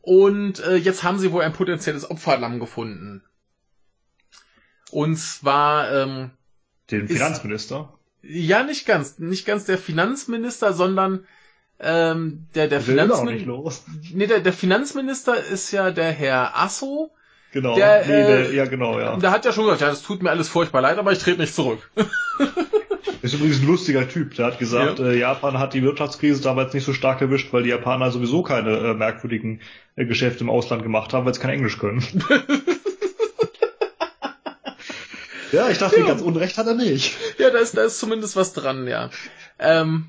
Und 0.00 0.58
äh, 0.60 0.76
jetzt 0.76 1.02
haben 1.04 1.18
sie 1.18 1.30
wohl 1.32 1.42
ein 1.42 1.52
potenzielles 1.52 2.10
Opferlamm 2.10 2.58
gefunden. 2.60 3.22
Und 4.90 5.16
zwar, 5.16 5.90
ähm, 5.92 6.30
Den 6.90 7.06
Ist- 7.06 7.12
Finanzminister. 7.12 7.98
ja, 8.22 8.62
nicht 8.62 8.84
ganz, 8.86 9.18
nicht 9.18 9.46
ganz 9.46 9.64
der 9.64 9.78
Finanzminister, 9.78 10.72
sondern 10.72 11.26
ähm, 11.80 12.46
der, 12.54 12.68
der 12.68 12.80
Finanzminister. 12.80 13.46
los. 13.46 13.84
Nee, 14.12 14.26
der, 14.26 14.40
der 14.40 14.52
Finanzminister 14.52 15.42
ist 15.42 15.70
ja 15.72 15.90
der 15.90 16.12
Herr 16.12 16.56
Asso. 16.56 17.10
Genau. 17.52 17.74
Der, 17.76 18.04
nee, 18.06 18.12
äh, 18.12 18.26
der, 18.26 18.52
ja, 18.54 18.64
genau, 18.64 18.98
ja. 18.98 19.16
Der 19.16 19.30
hat 19.30 19.44
ja 19.44 19.52
schon 19.52 19.64
gesagt, 19.64 19.82
ja, 19.82 19.88
das 19.88 20.02
tut 20.02 20.22
mir 20.22 20.30
alles 20.30 20.48
furchtbar 20.48 20.80
leid, 20.80 20.98
aber 20.98 21.12
ich 21.12 21.18
trete 21.18 21.40
nicht 21.40 21.54
zurück. 21.54 21.90
Ist 23.22 23.34
übrigens 23.34 23.60
ein 23.60 23.66
lustiger 23.68 24.08
Typ. 24.08 24.34
Der 24.34 24.46
hat 24.46 24.58
gesagt, 24.58 24.98
Ja. 24.98 25.06
äh, 25.06 25.18
Japan 25.18 25.58
hat 25.58 25.74
die 25.74 25.82
Wirtschaftskrise 25.82 26.42
damals 26.42 26.72
nicht 26.74 26.84
so 26.84 26.92
stark 26.92 27.20
erwischt, 27.20 27.52
weil 27.52 27.62
die 27.62 27.68
Japaner 27.70 28.10
sowieso 28.10 28.42
keine 28.42 28.76
äh, 28.78 28.94
merkwürdigen 28.94 29.60
äh, 29.96 30.06
Geschäfte 30.06 30.42
im 30.42 30.50
Ausland 30.50 30.82
gemacht 30.82 31.12
haben, 31.12 31.24
weil 31.26 31.34
sie 31.34 31.40
kein 31.40 31.50
Englisch 31.50 31.78
können. 31.78 32.02
ja, 35.52 35.68
ich 35.68 35.78
dachte, 35.78 36.00
Ja. 36.00 36.06
ganz 36.06 36.22
unrecht 36.22 36.56
hat 36.58 36.66
er 36.66 36.74
nicht. 36.74 37.16
ja, 37.38 37.50
da 37.50 37.58
ist, 37.58 37.76
da 37.76 37.84
ist 37.84 37.98
zumindest 37.98 38.34
was 38.36 38.52
dran, 38.54 38.86
ja. 38.88 39.10
Ähm, 39.58 40.06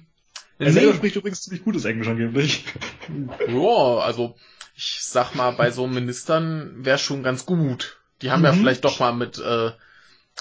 Er 0.66 0.74
selber 0.74 0.92
nee, 0.92 0.98
spricht 0.98 1.16
übrigens 1.16 1.42
ziemlich 1.42 1.64
gutes 1.64 1.86
Englisch 1.86 2.08
angeblich. 2.08 2.66
ja, 3.48 3.98
also 4.00 4.36
ich 4.76 5.00
sag 5.02 5.36
mal, 5.36 5.52
bei 5.52 5.72
so 5.72 5.88
Ministern 5.88 6.86
wäre 6.86 6.98
schon 6.98 7.24
ganz 7.24 7.46
gut. 7.46 7.98
Die 8.22 8.32
haben 8.32 8.44
ja 8.44 8.52
Mhm. 8.52 8.60
vielleicht 8.60 8.86
doch 8.86 9.00
mal 9.00 9.14
mit 9.14 9.38
äh, 9.40 9.72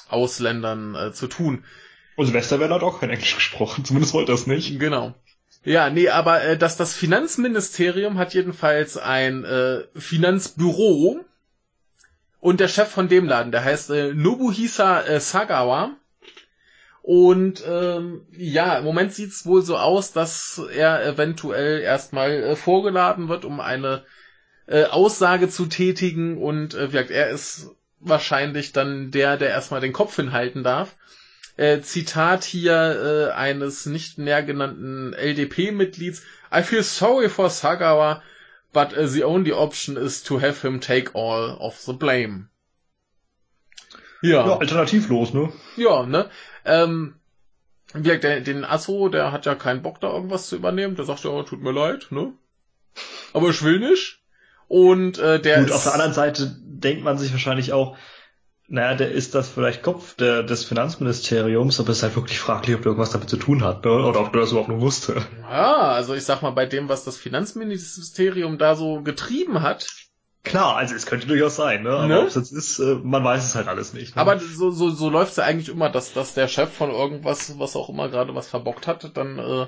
Ausländern 0.09 0.95
äh, 0.95 1.13
zu 1.13 1.27
tun. 1.27 1.65
Und 2.17 2.33
Westerwelle 2.33 2.75
hat 2.75 2.83
auch 2.83 3.01
kein 3.01 3.11
Englisch 3.11 3.35
gesprochen, 3.35 3.85
zumindest 3.85 4.15
wollte 4.15 4.33
er 4.33 4.37
es 4.37 4.47
nicht. 4.47 4.79
Genau. 4.79 5.15
Ja, 5.65 5.91
nee, 5.91 6.09
aber 6.09 6.43
äh, 6.43 6.59
dass 6.59 6.77
das 6.77 6.95
Finanzministerium 6.95 8.19
hat 8.19 8.35
jedenfalls 8.35 8.97
ein 8.97 9.45
äh, 9.45 9.85
Finanzbüro 9.97 11.25
und 12.41 12.61
der 12.61 12.69
Chef 12.69 12.89
von 12.89 13.09
dem 13.09 13.27
Laden, 13.27 13.53
der 13.53 13.65
heißt 13.65 13.91
äh, 13.91 14.13
Nobuhisa 14.15 15.03
äh, 15.03 15.21
Sagawa. 15.21 15.97
Und 17.03 17.65
ähm, 17.67 18.27
ja, 18.31 18.79
im 18.79 18.85
Moment 18.85 19.13
sieht's 19.13 19.45
wohl 19.45 19.63
so 19.63 19.77
aus, 19.77 20.13
dass 20.13 20.63
er 20.73 21.05
eventuell 21.05 21.81
erstmal 21.81 22.31
äh, 22.31 22.57
vorgeladen 22.57 23.29
wird, 23.29 23.45
um 23.45 23.59
eine 23.59 24.05
äh, 24.69 24.85
Aussage 24.85 25.49
zu 25.49 25.67
tätigen 25.67 26.39
und 26.39 26.75
äh, 26.75 26.89
wie 26.89 26.93
gesagt, 26.93 27.11
er 27.11 27.31
ist 27.31 27.71
wahrscheinlich 27.99 28.73
dann 28.73 29.11
der, 29.11 29.37
der 29.37 29.51
erstmal 29.51 29.81
den 29.81 29.93
Kopf 29.93 30.15
hinhalten 30.15 30.63
darf. 30.63 30.95
Äh, 31.57 31.81
Zitat 31.81 32.45
hier 32.45 33.31
äh, 33.31 33.33
eines 33.33 33.87
nicht 33.87 34.19
näher 34.19 34.43
genannten 34.43 35.13
LDP-Mitglieds. 35.13 36.23
I 36.55 36.63
feel 36.63 36.83
sorry 36.83 37.29
for 37.29 37.51
Sagawa, 37.51 38.23
but 38.73 38.97
uh, 38.97 39.07
the 39.07 39.25
only 39.25 39.53
option 39.53 39.97
is 39.97 40.23
to 40.23 40.41
have 40.41 40.63
him 40.63 40.81
take 40.81 41.15
all 41.15 41.57
of 41.61 41.79
the 41.81 41.93
blame. 41.93 42.49
Ja, 44.23 44.47
Ja, 44.47 44.59
alternativlos, 44.59 45.35
ne? 45.35 45.53
ja, 45.77 46.07
ne? 46.07 46.31
Ähm, 46.65 47.15
wie 47.95 48.03
gesagt, 48.03 48.25
der, 48.25 48.41
den 48.41 48.65
Asso, 48.65 49.09
der 49.09 49.33
hat 49.33 49.47
ja 49.47 49.55
keinen 49.55 49.83
Bock, 49.83 50.01
da 50.01 50.13
irgendwas 50.13 50.49
zu 50.49 50.57
übernehmen. 50.57 50.97
Der 50.97 51.05
sagt 51.05 51.25
ja, 51.25 51.43
tut 51.43 51.63
mir 51.63 51.73
leid, 51.73 52.09
ne? 52.11 52.33
Aber 53.33 53.51
ich 53.51 53.63
will 53.63 53.79
nicht. 53.79 54.21
Und 54.69 55.19
äh, 55.19 55.41
der 55.41 55.59
Gut, 55.61 55.69
ist, 55.69 55.75
auf 55.75 55.83
der 55.85 55.95
anderen 55.95 56.15
Seite 56.15 56.57
denkt 56.63 57.05
man 57.05 57.19
sich 57.19 57.33
wahrscheinlich 57.33 57.73
auch, 57.73 57.97
naja, 58.69 58.95
der 58.95 59.11
ist 59.11 59.35
das 59.35 59.51
vielleicht 59.51 59.83
Kopf 59.83 60.15
der, 60.15 60.43
des 60.43 60.65
Finanzministeriums, 60.65 61.79
aber 61.79 61.91
es 61.91 61.99
ist 61.99 62.03
halt 62.05 62.17
wirklich 62.17 62.39
fraglich, 62.39 62.75
ob 62.75 62.83
der 62.83 62.93
irgendwas 62.93 63.11
damit 63.11 63.29
zu 63.29 63.37
tun 63.37 63.63
hat, 63.63 63.85
ne? 63.85 63.91
oder 63.91 64.21
ob 64.21 64.33
der 64.33 64.41
das 64.41 64.53
überhaupt 64.53 64.71
nur 64.71 64.81
wusste. 64.81 65.21
Ja, 65.43 65.93
also 65.93 66.15
ich 66.15 66.25
sag 66.25 66.41
mal, 66.41 66.53
bei 66.53 66.65
dem, 66.65 66.89
was 66.89 67.05
das 67.05 67.19
Finanzministerium 67.19 68.57
da 68.57 68.75
so 68.75 69.03
getrieben 69.03 69.61
hat, 69.61 69.87
Klar, 70.45 70.77
also 70.77 70.95
es 70.97 71.07
könnte 71.07 71.29
durchaus 71.29 71.55
sein, 71.55 71.85
ne? 71.85 71.91
aber 71.91 72.09
Ne? 72.09 72.21
ob 72.21 72.27
es 72.27 72.35
jetzt 72.35 72.51
ist, 72.53 72.81
äh, 72.81 72.97
man 72.97 73.23
weiß 73.23 73.45
es 73.45 73.55
halt 73.55 73.69
alles 73.69 73.93
nicht. 73.93 74.17
Ne? 74.17 74.23
aber 74.23 74.39
so, 74.41 74.71
so, 74.73 74.91
so 74.91 75.09
läuft's 75.09 75.37
ja 75.37 75.45
eigentlich 75.45 75.69
immer, 75.69 75.89
dass, 75.89 76.13
dass 76.15 76.35
der 76.35 76.49
Chef 76.49 76.73
von 76.73 76.91
irgendwas, 76.91 77.59
was 77.61 77.77
auch 77.77 77.89
immer 77.89 78.09
gerade 78.09 78.35
was 78.35 78.49
verbockt 78.49 78.89
hat, 78.89 79.17
dann 79.17 79.39
äh, 79.39 79.67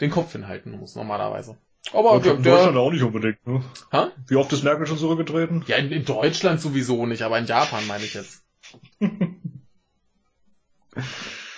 den 0.00 0.10
Kopf 0.10 0.32
hinhalten 0.32 0.72
muss, 0.72 0.96
normalerweise. 0.96 1.56
Aber 1.92 2.12
Und 2.12 2.24
der, 2.24 2.34
in 2.34 2.42
Deutschland 2.42 2.76
auch 2.76 2.90
nicht 2.90 3.04
unbedingt. 3.04 3.46
Ne? 3.46 3.62
ha? 3.92 4.10
Wie 4.26 4.34
oft 4.36 4.52
ist 4.52 4.64
Merkel 4.64 4.86
schon 4.86 4.98
zurückgetreten? 4.98 5.64
Ja, 5.68 5.76
in, 5.76 5.92
in 5.92 6.04
Deutschland 6.04 6.60
sowieso 6.60 7.06
nicht, 7.06 7.22
aber 7.22 7.38
in 7.38 7.46
Japan 7.46 7.86
meine 7.86 8.04
ich 8.04 8.14
jetzt. 8.14 8.42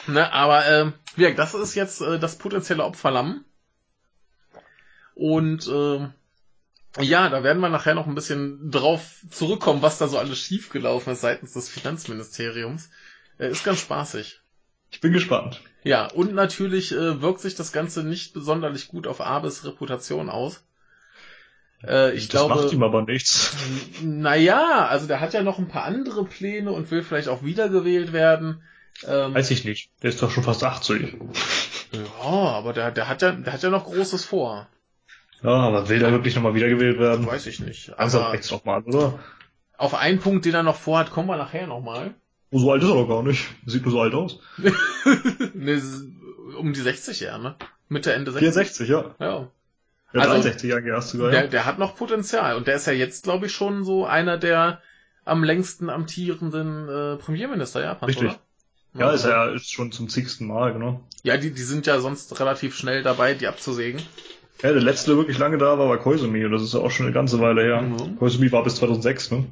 ne, 0.06 0.32
aber 0.32 0.92
wie 1.14 1.22
gesagt, 1.22 1.38
das 1.38 1.54
ist 1.54 1.74
jetzt 1.74 2.02
äh, 2.02 2.18
das 2.18 2.36
potenzielle 2.36 2.84
Opferlamm. 2.84 3.44
Und 5.14 5.66
ähm, 5.72 6.12
ja, 7.01 7.28
da 7.28 7.43
werden 7.43 7.60
wir 7.60 7.68
nachher 7.68 7.94
noch 7.94 8.06
ein 8.06 8.14
bisschen 8.14 8.70
drauf 8.70 9.24
zurückkommen, 9.31 9.82
was 9.82 9.98
da 9.98 10.09
so 10.09 10.18
alles 10.18 10.39
schiefgelaufen 10.39 11.12
ist 11.12 11.20
seitens 11.20 11.52
des 11.52 11.68
Finanzministeriums. 11.68 12.90
Äh, 13.39 13.51
ist 13.51 13.64
ganz 13.64 13.81
spaßig. 13.81 14.40
Ich 14.90 15.01
bin 15.01 15.12
gespannt. 15.12 15.60
Ja, 15.82 16.06
und 16.06 16.35
natürlich 16.35 16.93
äh, 16.93 17.20
wirkt 17.20 17.40
sich 17.40 17.55
das 17.55 17.73
Ganze 17.73 18.02
nicht 18.02 18.32
besonderlich 18.32 18.89
gut 18.89 19.06
auf 19.06 19.20
Abes 19.20 19.64
Reputation 19.64 20.31
aus. 20.31 20.64
Äh, 21.85 22.12
ich 22.14 22.28
das 22.28 22.43
glaube, 22.43 22.62
macht 22.62 22.73
ihm 22.73 22.82
aber 22.82 23.02
nichts. 23.02 23.55
naja, 24.02 24.86
also 24.86 25.06
der 25.06 25.20
hat 25.20 25.35
ja 25.35 25.43
noch 25.43 25.59
ein 25.59 25.68
paar 25.68 25.85
andere 25.85 26.24
Pläne 26.24 26.73
und 26.73 26.90
will 26.90 27.02
vielleicht 27.02 27.28
auch 27.28 27.43
wiedergewählt 27.43 28.12
werden. 28.12 28.62
Ähm, 29.06 29.35
Weiß 29.35 29.51
ich 29.51 29.64
nicht. 29.64 29.90
Der 30.02 30.10
ist 30.10 30.23
doch 30.23 30.31
schon 30.31 30.44
fast 30.44 30.64
80. 30.64 31.16
ja, 31.93 32.24
aber 32.24 32.73
der, 32.73 32.90
der 32.90 33.09
hat 33.09 33.23
ja, 33.23 33.32
der 33.32 33.52
hat 33.52 33.62
ja 33.62 33.70
noch 33.70 33.85
Großes 33.85 34.24
vor. 34.24 34.68
Ja, 35.42 35.50
aber 35.50 35.88
will 35.88 35.98
der 35.98 36.12
wirklich 36.12 36.34
nochmal 36.34 36.54
wiedergewählt 36.54 36.98
werden? 36.98 37.26
Weiß 37.26 37.46
ich 37.46 37.60
nicht. 37.60 37.96
Also 37.98 38.20
Aber 38.20 38.34
jetzt 38.34 38.50
doch 38.50 38.64
mal, 38.64 38.82
oder? 38.82 39.18
auf 39.78 39.94
einen 39.94 40.18
Punkt, 40.20 40.44
den 40.46 40.54
er 40.54 40.62
noch 40.62 40.76
vorhat, 40.76 41.10
kommen 41.10 41.28
wir 41.28 41.36
nachher 41.36 41.66
nochmal. 41.66 42.14
Oh, 42.50 42.58
so 42.58 42.72
alt 42.72 42.82
ist 42.82 42.88
er 42.88 42.94
doch 42.94 43.08
gar 43.08 43.22
nicht. 43.22 43.46
Sieht 43.66 43.82
nur 43.84 43.92
so 43.92 44.00
alt 44.00 44.14
aus. 44.14 44.38
ne, 45.54 45.72
s- 45.72 46.04
um 46.58 46.72
die 46.72 46.80
60 46.80 47.20
Jahre, 47.20 47.42
ne? 47.42 47.54
Mitte, 47.88 48.12
Ende 48.12 48.32
60. 48.32 48.48
64, 48.54 48.88
ja. 48.88 49.14
Ja. 49.20 49.48
Ja, 50.12 50.20
Also, 50.20 50.32
63 50.34 50.70
Jahre 50.70 50.88
erst 50.88 51.10
sogar, 51.10 51.30
Der, 51.30 51.42
ja. 51.42 51.46
der 51.48 51.66
hat 51.66 51.78
noch 51.78 51.96
Potenzial 51.96 52.56
und 52.56 52.66
der 52.66 52.76
ist 52.76 52.86
ja 52.86 52.92
jetzt, 52.94 53.24
glaube 53.24 53.46
ich, 53.46 53.52
schon 53.52 53.84
so 53.84 54.06
einer 54.06 54.38
der 54.38 54.80
am 55.24 55.42
längsten 55.44 55.90
amtierenden 55.90 56.88
äh, 56.88 57.16
Premierminister 57.16 57.82
Japans, 57.82 58.08
Richtig. 58.10 58.30
oder? 58.30 58.40
Ja, 59.06 59.10
ist 59.12 59.24
er 59.24 59.52
ist 59.52 59.70
schon 59.70 59.92
zum 59.92 60.08
zigsten 60.08 60.46
Mal, 60.46 60.72
genau. 60.72 61.04
Ja, 61.22 61.36
die, 61.36 61.50
die 61.52 61.62
sind 61.62 61.86
ja 61.86 61.98
sonst 62.00 62.38
relativ 62.40 62.74
schnell 62.76 63.02
dabei, 63.02 63.34
die 63.34 63.46
abzusägen. 63.48 64.00
Ja, 64.62 64.72
der 64.72 64.80
letzte, 64.82 65.10
der 65.10 65.18
wirklich 65.18 65.38
lange 65.38 65.58
da 65.58 65.78
war, 65.78 65.88
war 65.88 65.98
Koizumi 65.98 66.44
und 66.44 66.52
das 66.52 66.62
ist 66.62 66.74
ja 66.74 66.80
auch 66.80 66.90
schon 66.90 67.06
eine 67.06 67.12
ganze 67.14 67.40
Weile 67.40 67.62
her. 67.62 67.82
Mhm. 67.82 68.16
Koizumi 68.18 68.50
war 68.52 68.64
bis 68.64 68.76
2006, 68.76 69.30
ne? 69.32 69.44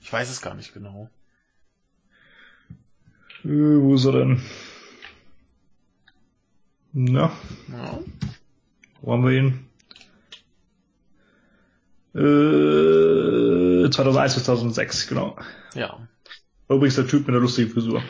Ich 0.00 0.12
weiß 0.12 0.28
es 0.30 0.40
gar 0.42 0.54
nicht 0.54 0.74
genau. 0.74 1.08
Äh, 3.44 3.48
wo 3.48 3.94
ist 3.94 4.04
er 4.06 4.12
denn? 4.12 4.42
Na, 6.92 7.30
Ja. 7.70 7.98
wo 9.00 9.12
haben 9.12 9.24
wir 9.24 9.32
ihn? 9.38 9.66
Äh, 12.12 13.88
2001 13.90 14.34
bis 14.34 14.44
2006, 14.44 15.06
genau. 15.06 15.36
Ja. 15.74 16.00
Übrigens 16.68 16.96
der 16.96 17.06
Typ 17.06 17.26
mit 17.26 17.34
der 17.34 17.40
lustigen 17.40 17.70
Frisur. 17.70 18.02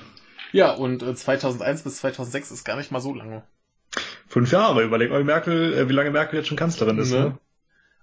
Ja, 0.52 0.72
und 0.72 1.02
äh, 1.02 1.14
2001 1.14 1.82
bis 1.82 1.96
2006 1.98 2.50
ist 2.50 2.64
gar 2.64 2.76
nicht 2.76 2.90
mal 2.90 3.00
so 3.00 3.14
lange. 3.14 3.42
Fünf 4.30 4.52
Jahre, 4.52 4.84
überleg 4.84 5.10
mal, 5.10 5.20
wie 5.20 5.24
Merkel, 5.24 5.74
äh, 5.74 5.88
wie 5.88 5.92
lange 5.92 6.10
Merkel 6.10 6.36
jetzt 6.38 6.46
schon 6.48 6.56
Kanzlerin 6.56 6.98
ist, 6.98 7.12
Ne? 7.12 7.18
ne? 7.20 7.38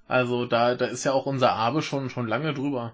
Also 0.08 0.46
da, 0.46 0.76
da 0.76 0.86
ist 0.86 1.04
ja 1.04 1.14
auch 1.14 1.26
unser 1.26 1.54
Abe 1.54 1.82
schon, 1.82 2.10
schon 2.10 2.28
lange 2.28 2.54
drüber. 2.54 2.94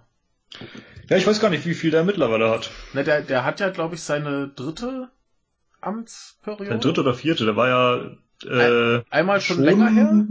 Ja, 1.09 1.17
ich 1.17 1.27
weiß 1.27 1.39
gar 1.39 1.49
nicht, 1.49 1.65
wie 1.65 1.73
viel 1.73 1.91
der 1.91 2.03
mittlerweile 2.03 2.49
hat. 2.49 2.71
Ne, 2.93 3.03
der, 3.03 3.21
der 3.21 3.43
hat 3.43 3.59
ja, 3.59 3.69
glaube 3.69 3.95
ich, 3.95 4.01
seine 4.01 4.47
dritte 4.47 5.09
Amtsperiode. 5.81 6.69
Der 6.69 6.77
dritte 6.79 7.01
oder 7.01 7.13
vierte, 7.13 7.45
der 7.45 7.55
war 7.55 7.67
ja 7.67 8.97
äh, 8.97 9.01
Einmal 9.09 9.41
schon, 9.41 9.63
länger 9.63 9.89
her? 9.89 10.25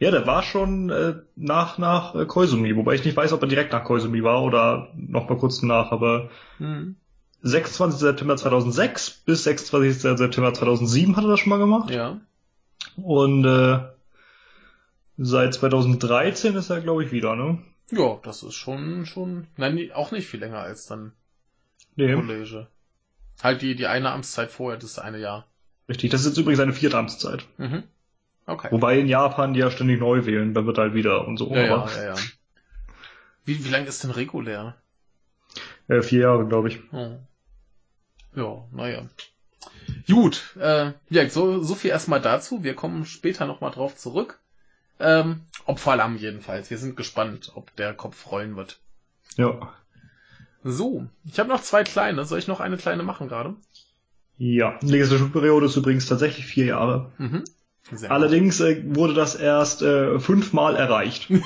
Ja, 0.00 0.10
der 0.10 0.26
war 0.26 0.42
schon 0.42 0.90
äh, 0.90 1.14
nach 1.36 1.78
nach 1.78 2.14
äh, 2.14 2.26
Koizumi, 2.26 2.76
wobei 2.76 2.94
ich 2.94 3.04
nicht 3.04 3.16
weiß, 3.16 3.32
ob 3.32 3.42
er 3.42 3.48
direkt 3.48 3.72
nach 3.72 3.84
Koizumi 3.84 4.22
war 4.22 4.42
oder 4.42 4.88
noch 4.96 5.28
mal 5.28 5.38
kurz 5.38 5.62
nach, 5.62 5.92
aber 5.92 6.30
Hm. 6.58 6.96
26. 7.44 8.00
September 8.00 8.36
2006 8.36 9.10
bis 9.26 9.44
26. 9.44 10.00
September 10.00 10.52
2007 10.54 11.16
hat 11.16 11.24
er 11.24 11.30
das 11.30 11.40
schon 11.40 11.50
mal 11.50 11.58
gemacht. 11.58 11.90
Ja. 11.90 12.20
Und 12.96 13.44
äh, 13.44 13.80
seit 15.18 15.54
2013 15.54 16.56
ist 16.56 16.70
er, 16.70 16.80
glaube 16.80 17.04
ich, 17.04 17.12
wieder, 17.12 17.36
ne? 17.36 17.58
Ja, 17.90 18.18
das 18.22 18.42
ist 18.42 18.54
schon, 18.54 19.04
schon, 19.06 19.46
nein, 19.56 19.90
auch 19.94 20.10
nicht 20.10 20.26
viel 20.26 20.40
länger 20.40 20.58
als 20.60 20.86
dann 20.86 21.12
Nee, 21.96 22.14
College. 22.14 22.66
Halt 23.42 23.62
die, 23.62 23.76
die 23.76 23.86
eine 23.86 24.10
Amtszeit 24.10 24.50
vorher, 24.50 24.78
das 24.78 24.98
eine 24.98 25.18
Jahr. 25.18 25.46
richtig. 25.88 26.10
Das 26.10 26.22
ist 26.22 26.28
jetzt 26.28 26.38
übrigens 26.38 26.58
seine 26.58 26.72
vierte 26.72 26.96
Amtszeit. 26.98 27.46
Mhm. 27.58 27.84
Okay. 28.46 28.68
Wobei 28.70 28.98
in 28.98 29.06
Japan 29.06 29.54
die 29.54 29.60
ja 29.60 29.70
ständig 29.70 30.00
neu 30.00 30.26
wählen, 30.26 30.54
dann 30.54 30.66
wird 30.66 30.78
halt 30.78 30.94
wieder 30.94 31.26
und 31.26 31.36
so. 31.36 31.50
ja, 31.54 31.62
ja, 31.62 31.86
ja, 31.96 32.04
ja. 32.04 32.14
Wie, 33.44 33.64
wie 33.64 33.68
lang 33.68 33.84
ist 33.86 34.02
denn 34.02 34.10
regulär? 34.10 34.76
Äh, 35.88 36.00
vier 36.02 36.20
Jahre, 36.22 36.46
glaube 36.48 36.68
ich. 36.68 36.80
Oh. 36.92 37.18
Ja, 38.34 38.64
naja. 38.72 39.02
Gut, 40.08 40.56
äh, 40.60 40.92
ja, 41.08 41.28
so, 41.28 41.62
so 41.62 41.74
viel 41.74 41.90
erstmal 41.90 42.20
dazu. 42.20 42.62
Wir 42.62 42.74
kommen 42.74 43.06
später 43.06 43.46
nochmal 43.46 43.70
drauf 43.70 43.96
zurück. 43.96 44.38
Ähm, 45.00 45.40
Opferlamm 45.66 46.16
jedenfalls. 46.16 46.70
Wir 46.70 46.78
sind 46.78 46.96
gespannt, 46.96 47.52
ob 47.54 47.74
der 47.76 47.94
Kopf 47.94 48.30
rollen 48.30 48.56
wird. 48.56 48.78
Ja. 49.36 49.72
So, 50.62 51.06
ich 51.24 51.38
habe 51.38 51.48
noch 51.48 51.62
zwei 51.62 51.84
kleine. 51.84 52.24
Soll 52.24 52.38
ich 52.38 52.48
noch 52.48 52.60
eine 52.60 52.76
kleine 52.76 53.02
machen 53.02 53.28
gerade? 53.28 53.54
Ja. 54.38 54.78
Legislaturperiode 54.82 55.66
ist 55.66 55.76
übrigens 55.76 56.06
tatsächlich 56.06 56.46
vier 56.46 56.66
Jahre. 56.66 57.12
Mhm. 57.18 57.44
Allerdings 58.08 58.60
äh, 58.60 58.82
wurde 58.94 59.14
das 59.14 59.34
erst 59.34 59.82
äh, 59.82 60.18
fünfmal 60.18 60.76
erreicht. 60.76 61.30
äh, 61.30 61.36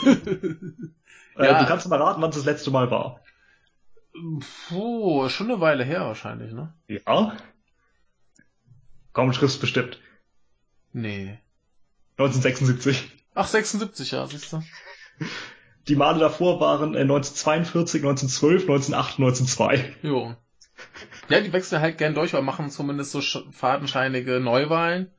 Ja. 1.36 1.60
Du 1.60 1.66
kannst 1.66 1.89
mal 1.89 2.01
raten, 2.01 2.23
wann 2.23 2.31
es 2.31 2.36
das 2.36 2.44
letzte 2.44 2.70
Mal 2.70 2.90
war. 2.90 3.20
Puh, 4.69 5.28
schon 5.28 5.51
eine 5.51 5.61
Weile 5.61 5.85
her 5.85 6.01
wahrscheinlich, 6.01 6.53
ne? 6.53 6.73
Ja. 6.89 7.36
Kaum 9.12 9.32
schrift's 9.32 9.59
bestimmt. 9.59 10.01
Nee. 10.93 11.39
1976. 12.19 13.11
Ach, 13.35 13.47
76, 13.47 14.11
ja, 14.12 14.27
siehst 14.27 14.53
du. 14.53 14.62
Die 15.86 15.97
Male 15.97 16.19
davor 16.19 16.61
waren 16.61 16.95
äh, 16.95 17.01
1942, 17.01 18.03
1912, 18.03 18.62
1908, 18.62 19.19
1902. 19.19 19.97
Jo. 20.03 20.36
Ja, 21.28 21.40
die 21.40 21.53
wechseln 21.53 21.81
halt 21.82 21.99
gern 21.99 22.15
durch, 22.15 22.35
aber 22.35 22.43
machen 22.43 22.70
zumindest 22.70 23.11
so 23.12 23.19
sch- 23.20 23.51
fadenscheinige 23.53 24.39
Neuwahlen. 24.40 25.11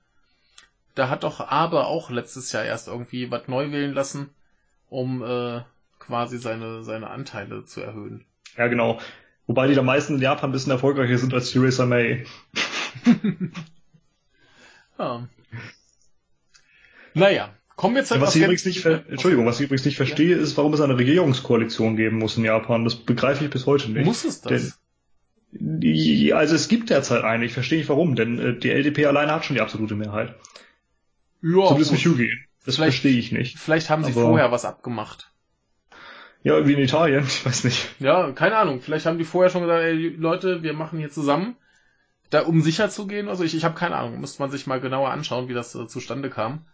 Da 0.95 1.09
hat 1.09 1.23
doch 1.23 1.39
Abe 1.39 1.85
auch 1.85 2.09
letztes 2.09 2.51
Jahr 2.51 2.65
erst 2.65 2.87
irgendwie 2.87 3.31
was 3.31 3.47
neu 3.47 3.71
wählen 3.71 3.93
lassen, 3.93 4.29
um 4.89 5.23
äh, 5.23 5.61
quasi 5.99 6.37
seine, 6.37 6.83
seine 6.83 7.09
Anteile 7.09 7.65
zu 7.65 7.81
erhöhen. 7.81 8.25
Ja, 8.59 8.67
genau. 8.67 8.99
Wobei 9.47 9.67
die 9.67 9.73
da 9.73 9.81
meisten 9.81 10.15
in 10.15 10.21
Japan 10.21 10.49
ein 10.49 10.51
bisschen 10.53 10.71
erfolgreicher 10.71 11.17
sind 11.17 11.33
als 11.33 11.51
Theresa 11.51 11.85
May. 11.87 12.25
Ja. 14.97 15.27
Naja, 17.13 17.53
kommen 17.77 17.95
wir 17.95 18.03
zu 18.03 18.19
Was 18.19 18.35
etwas 18.35 18.35
ich 18.35 18.41
ganz- 18.41 18.65
übrigens 18.65 18.65
nicht, 18.65 19.09
Entschuldigung, 19.11 19.45
was 19.45 19.59
ich 19.59 19.65
übrigens 19.65 19.85
nicht 19.85 19.95
verstehe, 19.95 20.35
ist, 20.35 20.57
warum 20.57 20.73
es 20.73 20.81
eine 20.81 20.97
Regierungskoalition 20.97 21.95
geben 21.95 22.17
muss 22.17 22.35
in 22.37 22.43
Japan. 22.43 22.83
Das 22.83 22.95
begreife 22.95 23.45
ich 23.45 23.49
bis 23.49 23.65
heute 23.65 23.89
nicht. 23.91 24.05
Muss 24.05 24.25
es 24.25 24.41
das? 24.41 24.77
Denn, 25.51 26.33
also 26.33 26.53
es 26.55 26.67
gibt 26.67 26.89
derzeit 26.89 27.23
eine, 27.23 27.45
ich 27.45 27.53
verstehe 27.53 27.79
nicht 27.79 27.87
warum, 27.89 28.15
denn 28.15 28.39
äh, 28.39 28.59
die 28.59 28.69
LDP 28.71 29.05
alleine 29.05 29.31
hat 29.33 29.45
schon 29.45 29.55
die 29.55 29.61
absolute 29.61 29.95
Mehrheit. 29.95 30.35
ja, 31.41 31.65
Zumindest 31.67 31.93
mit. 31.93 32.01
Yugi. 32.01 32.29
Das 32.65 32.75
Vielleicht- 32.75 32.95
verstehe 32.99 33.17
ich 33.17 33.31
nicht. 33.31 33.57
Vielleicht 33.57 33.89
haben 33.89 34.03
sie 34.03 34.11
Aber- 34.11 34.21
vorher 34.23 34.51
was 34.51 34.65
abgemacht. 34.65 35.28
Ja, 36.43 36.65
wie 36.67 36.73
in 36.73 36.79
Italien, 36.79 37.23
ich 37.27 37.45
weiß 37.45 37.63
nicht. 37.65 37.89
Ja, 37.99 38.31
keine 38.31 38.55
Ahnung. 38.57 38.81
Vielleicht 38.81 39.05
haben 39.05 39.17
die 39.17 39.25
vorher 39.25 39.49
schon 39.49 39.61
gesagt, 39.61 39.83
ey, 39.83 40.09
Leute, 40.17 40.63
wir 40.63 40.73
machen 40.73 40.99
hier 40.99 41.09
zusammen. 41.09 41.55
Da, 42.29 42.41
um 42.43 42.61
sicher 42.61 42.89
zu 42.89 43.07
gehen, 43.07 43.27
also 43.27 43.43
ich, 43.43 43.55
ich 43.55 43.63
habe 43.65 43.75
keine 43.75 43.95
Ahnung. 43.95 44.19
Müsste 44.21 44.41
man 44.41 44.51
sich 44.51 44.67
mal 44.67 44.79
genauer 44.79 45.09
anschauen, 45.09 45.47
wie 45.49 45.53
das 45.53 45.73
äh, 45.75 45.87
zustande 45.87 46.29
kam. 46.29 46.65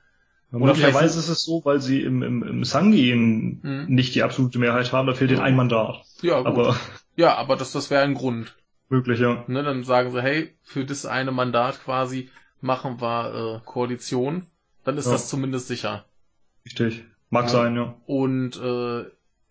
Oder 0.51 0.65
Möglicherweise 0.67 1.17
ist 1.19 1.29
es 1.29 1.43
so, 1.43 1.61
weil 1.65 1.81
sie 1.81 2.01
im, 2.01 2.21
im, 2.23 2.43
im 2.43 2.63
Sangin 2.63 3.59
Mhm. 3.63 3.85
nicht 3.87 4.15
die 4.15 4.23
absolute 4.23 4.59
Mehrheit 4.59 4.91
haben, 4.93 5.07
da 5.07 5.13
fehlt 5.13 5.31
ihnen 5.31 5.39
ein 5.41 5.55
Mandat. 5.55 6.03
Ja, 6.21 6.37
gut. 6.39 6.47
Aber 6.47 6.79
ja, 7.15 7.35
aber 7.35 7.55
das, 7.55 7.71
das 7.71 7.89
wäre 7.89 8.03
ein 8.03 8.13
Grund. 8.13 8.55
möglich, 8.89 9.19
ja. 9.19 9.43
Ne, 9.47 9.63
dann 9.63 9.83
sagen 9.83 10.11
sie, 10.11 10.21
hey, 10.21 10.53
für 10.61 10.85
das 10.85 11.05
eine 11.05 11.31
Mandat 11.31 11.83
quasi 11.83 12.29
machen 12.61 13.01
wir 13.01 13.61
äh, 13.63 13.65
Koalition. 13.65 14.45
Dann 14.83 14.97
ist 14.97 15.05
Ja. 15.07 15.13
das 15.13 15.27
zumindest 15.29 15.67
sicher. 15.67 16.05
Richtig. 16.65 17.03
Mag 17.29 17.45
Ja. 17.45 17.49
sein, 17.49 17.75
ja. 17.75 17.95
Und 18.05 18.57
äh, 18.57 19.05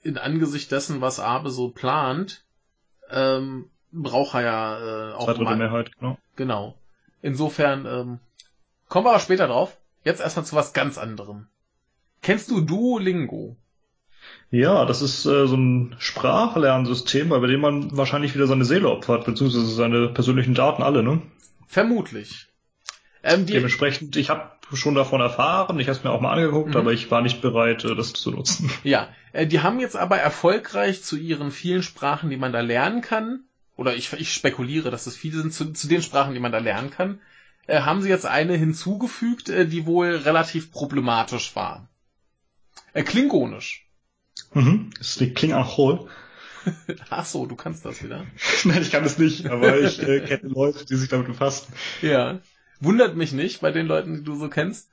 in 0.05 0.18
Angesicht 0.18 0.70
dessen, 0.70 1.01
was 1.01 1.18
Abe 1.18 1.51
so 1.51 1.70
plant, 1.70 2.44
ähm, 3.10 3.70
braucht 3.90 4.35
er 4.35 4.43
ja 4.43 4.78
äh, 4.78 5.12
auch 5.14 5.24
Zwei 5.24 5.35
Drittel 5.35 5.56
Mehrheit, 5.56 5.90
genau. 5.98 6.18
Genau. 6.36 6.74
Insofern 7.22 7.86
ähm, 7.86 8.18
kommen 8.89 9.06
wir 9.06 9.10
aber 9.10 9.20
später 9.20 9.47
drauf. 9.47 9.76
Jetzt 10.05 10.20
erstmal 10.20 10.44
zu 10.44 10.56
was 10.56 10.74
ganz 10.74 10.98
anderem. 10.98 11.47
Kennst 12.20 12.51
du 12.51 12.60
Duolingo? 12.60 13.56
Ja, 14.51 14.85
das 14.85 15.02
ist 15.02 15.24
äh, 15.26 15.47
so 15.47 15.56
ein 15.56 15.97
Sprachlernsystem, 15.98 17.28
bei 17.31 17.47
dem 17.47 17.60
man 17.60 17.97
wahrscheinlich 17.97 18.35
wieder 18.35 18.47
seine 18.47 18.64
Seele 18.64 18.89
opfert, 18.89 19.24
beziehungsweise 19.24 19.66
seine 19.66 20.09
persönlichen 20.09 20.55
Daten 20.55 20.82
alle, 20.82 21.02
ne? 21.02 21.22
Vermutlich. 21.66 22.48
Ähm, 23.22 23.47
Dementsprechend, 23.47 24.16
ich 24.16 24.28
habe 24.28 24.52
schon 24.73 24.95
davon 24.95 25.20
erfahren, 25.20 25.78
ich 25.78 25.89
habe 25.89 25.99
es 25.99 26.05
mir 26.05 26.11
auch 26.11 26.20
mal 26.20 26.32
angeguckt, 26.32 26.70
Mhm. 26.70 26.77
aber 26.77 26.93
ich 26.93 27.11
war 27.11 27.20
nicht 27.23 27.41
bereit, 27.41 27.85
äh, 27.85 27.95
das 27.95 28.12
zu 28.12 28.31
nutzen. 28.31 28.70
ja, 28.85 29.09
äh, 29.32 29.47
die 29.47 29.61
haben 29.61 29.81
jetzt 29.81 29.97
aber 29.97 30.19
erfolgreich 30.19 31.03
zu 31.03 31.16
ihren 31.16 31.51
vielen 31.51 31.82
Sprachen, 31.82 32.31
die 32.31 32.36
man 32.36 32.53
da 32.53 32.61
lernen 32.61 33.01
kann, 33.01 33.41
oder 33.77 33.95
ich, 33.95 34.12
ich 34.15 34.32
spekuliere, 34.32 34.91
dass 34.91 35.07
es 35.07 35.16
viele 35.16 35.39
sind, 35.39 35.53
zu, 35.53 35.73
zu 35.73 35.89
den 35.89 36.03
Sprachen, 36.03 36.35
die 36.35 36.41
man 36.41 36.53
da 36.53 36.59
lernen 36.59 36.91
kann, 36.91 37.20
äh, 37.66 37.81
haben 37.81 38.03
sie 38.03 38.09
jetzt 38.09 38.27
eine 38.27 38.57
hinzugefügt, 38.57 39.49
die 39.49 39.86
wohl 39.86 40.16
relativ 40.16 40.70
problematisch 40.73 41.55
war. 41.57 41.89
Klingonisch. 42.93 43.86
Mhm. 44.53 44.91
Das 44.99 45.09
ist 45.09 45.20
die 45.20 45.35
Klingachol. 45.35 46.09
Ach 47.11 47.24
so, 47.24 47.47
du 47.47 47.57
kannst 47.57 47.85
das 47.85 48.03
wieder. 48.03 48.24
Nein, 48.65 48.82
ich 48.82 48.91
kann 48.91 49.05
es 49.05 49.19
nicht, 49.19 49.47
aber 49.47 49.81
ich 49.81 50.01
äh, 50.03 50.20
kenne 50.20 50.49
Leute, 50.49 50.85
die 50.86 50.97
sich 50.97 51.09
damit 51.09 51.27
befassen. 51.27 51.73
Ja. 52.03 52.39
Wundert 52.85 53.16
mich 53.16 53.32
nicht 53.32 53.61
bei 53.61 53.73
den 53.73 53.86
Leuten, 53.86 54.15
die 54.15 54.23
du 54.23 54.36
so 54.36 54.48
kennst. 54.48 54.90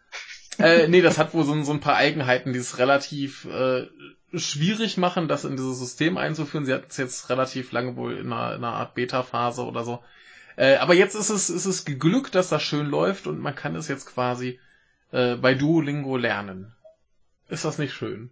Äh, 0.57 0.87
nee, 0.87 1.01
das 1.01 1.17
hat 1.17 1.33
wohl 1.33 1.43
so, 1.43 1.61
so 1.63 1.71
ein 1.71 1.79
paar 1.79 1.95
Eigenheiten, 1.95 2.53
die 2.53 2.59
es 2.59 2.77
relativ 2.77 3.45
äh, 3.45 3.87
schwierig 4.33 4.97
machen, 4.97 5.27
das 5.27 5.45
in 5.45 5.55
dieses 5.55 5.79
System 5.79 6.17
einzuführen. 6.17 6.65
Sie 6.65 6.73
hatten 6.73 6.87
es 6.89 6.97
jetzt 6.97 7.29
relativ 7.29 7.71
lange 7.71 7.95
wohl 7.95 8.17
in 8.17 8.31
einer, 8.31 8.55
in 8.55 8.63
einer 8.63 8.73
Art 8.73 8.95
Beta-Phase 8.95 9.63
oder 9.63 9.83
so. 9.83 10.03
Äh, 10.55 10.75
aber 10.75 10.93
jetzt 10.93 11.15
ist 11.15 11.29
es, 11.29 11.49
ist 11.49 11.65
es 11.65 11.85
geglückt, 11.85 12.35
dass 12.35 12.49
das 12.49 12.61
schön 12.61 12.87
läuft 12.87 13.27
und 13.27 13.39
man 13.39 13.55
kann 13.55 13.75
es 13.75 13.87
jetzt 13.87 14.05
quasi 14.05 14.59
äh, 15.11 15.35
bei 15.35 15.53
Duolingo 15.53 16.17
lernen. 16.17 16.73
Ist 17.49 17.65
das 17.65 17.77
nicht 17.77 17.93
schön? 17.93 18.29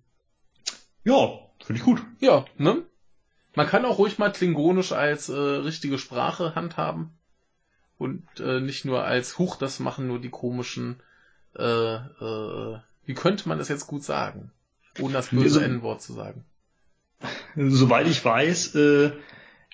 Ja, 1.03 1.39
finde 1.63 1.79
ich 1.79 1.85
gut. 1.85 2.01
Ja, 2.19 2.45
ne? 2.57 2.83
Man 3.55 3.67
kann 3.67 3.85
auch 3.85 3.97
ruhig 3.97 4.17
mal 4.19 4.31
Klingonisch 4.31 4.91
als 4.91 5.29
äh, 5.29 5.33
richtige 5.33 5.97
Sprache 5.97 6.55
handhaben. 6.55 7.17
Und 7.99 8.23
äh, 8.39 8.61
nicht 8.61 8.85
nur 8.85 9.03
als 9.03 9.37
Huch, 9.37 9.57
das 9.57 9.79
machen 9.79 10.07
nur 10.07 10.19
die 10.19 10.29
komischen, 10.29 11.01
äh, 11.55 11.63
äh, 11.95 12.79
wie 13.05 13.13
könnte 13.13 13.47
man 13.47 13.57
das 13.59 13.67
jetzt 13.67 13.85
gut 13.87 14.03
sagen? 14.03 14.51
Ohne 14.99 15.13
das 15.13 15.27
böse 15.27 15.43
Also- 15.43 15.59
N-Wort 15.59 16.01
zu 16.01 16.13
sagen. 16.13 16.45
Soweit 17.55 18.07
ich 18.07 18.23
weiß, 18.23 18.75
äh, 18.75 19.11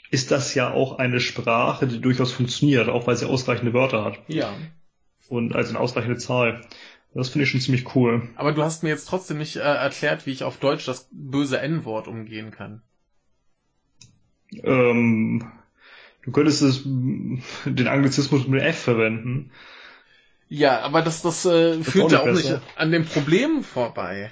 ist 0.10 0.32
das 0.32 0.56
ja 0.56 0.72
auch 0.72 0.98
eine 0.98 1.20
Sprache, 1.20 1.86
die 1.86 2.02
durchaus 2.02 2.32
funktioniert, 2.32 2.90
auch 2.90 3.06
weil 3.06 3.16
sie 3.16 3.28
ausreichende 3.30 3.74
Wörter 3.74 4.04
hat. 4.04 4.18
Ja. 4.28 4.52
Und 5.30 5.56
also 5.56 5.70
eine 5.70 5.80
ausreichende 5.80 6.18
Zahl. 6.18 6.62
Das 7.14 7.30
finde 7.30 7.44
ich 7.44 7.52
schon 7.52 7.62
ziemlich 7.62 7.96
cool. 7.96 8.28
Aber 8.36 8.52
du 8.54 8.64
hast 8.64 8.82
mir 8.84 8.90
jetzt 8.90 9.08
trotzdem 9.08 9.38
nicht 9.38 9.56
äh, 9.58 9.60
erklärt, 9.62 10.26
wie 10.26 10.32
ich 10.32 10.44
auf 10.44 10.58
Deutsch 10.58 10.86
das 10.86 11.08
böse 11.12 11.60
N-Wort 11.60 12.08
umgehen 12.08 12.50
kann. 12.52 12.82
Ähm, 14.64 15.52
du 16.26 16.32
könntest 16.32 16.62
es, 16.62 16.82
den 17.66 17.88
Anglizismus 17.88 18.48
mit 18.48 18.62
F 18.62 18.80
verwenden. 18.80 19.52
Ja, 20.48 20.82
aber 20.82 21.02
das, 21.02 21.22
das, 21.22 21.46
äh, 21.46 21.80
ist 21.80 21.92
führt 21.92 22.06
auch 22.08 22.12
ja 22.12 22.20
auch 22.22 22.26
nicht 22.28 22.50
nicht 22.50 22.62
an 22.76 22.92
dem 22.92 23.06
Problem 23.06 23.64
vorbei. 23.64 24.32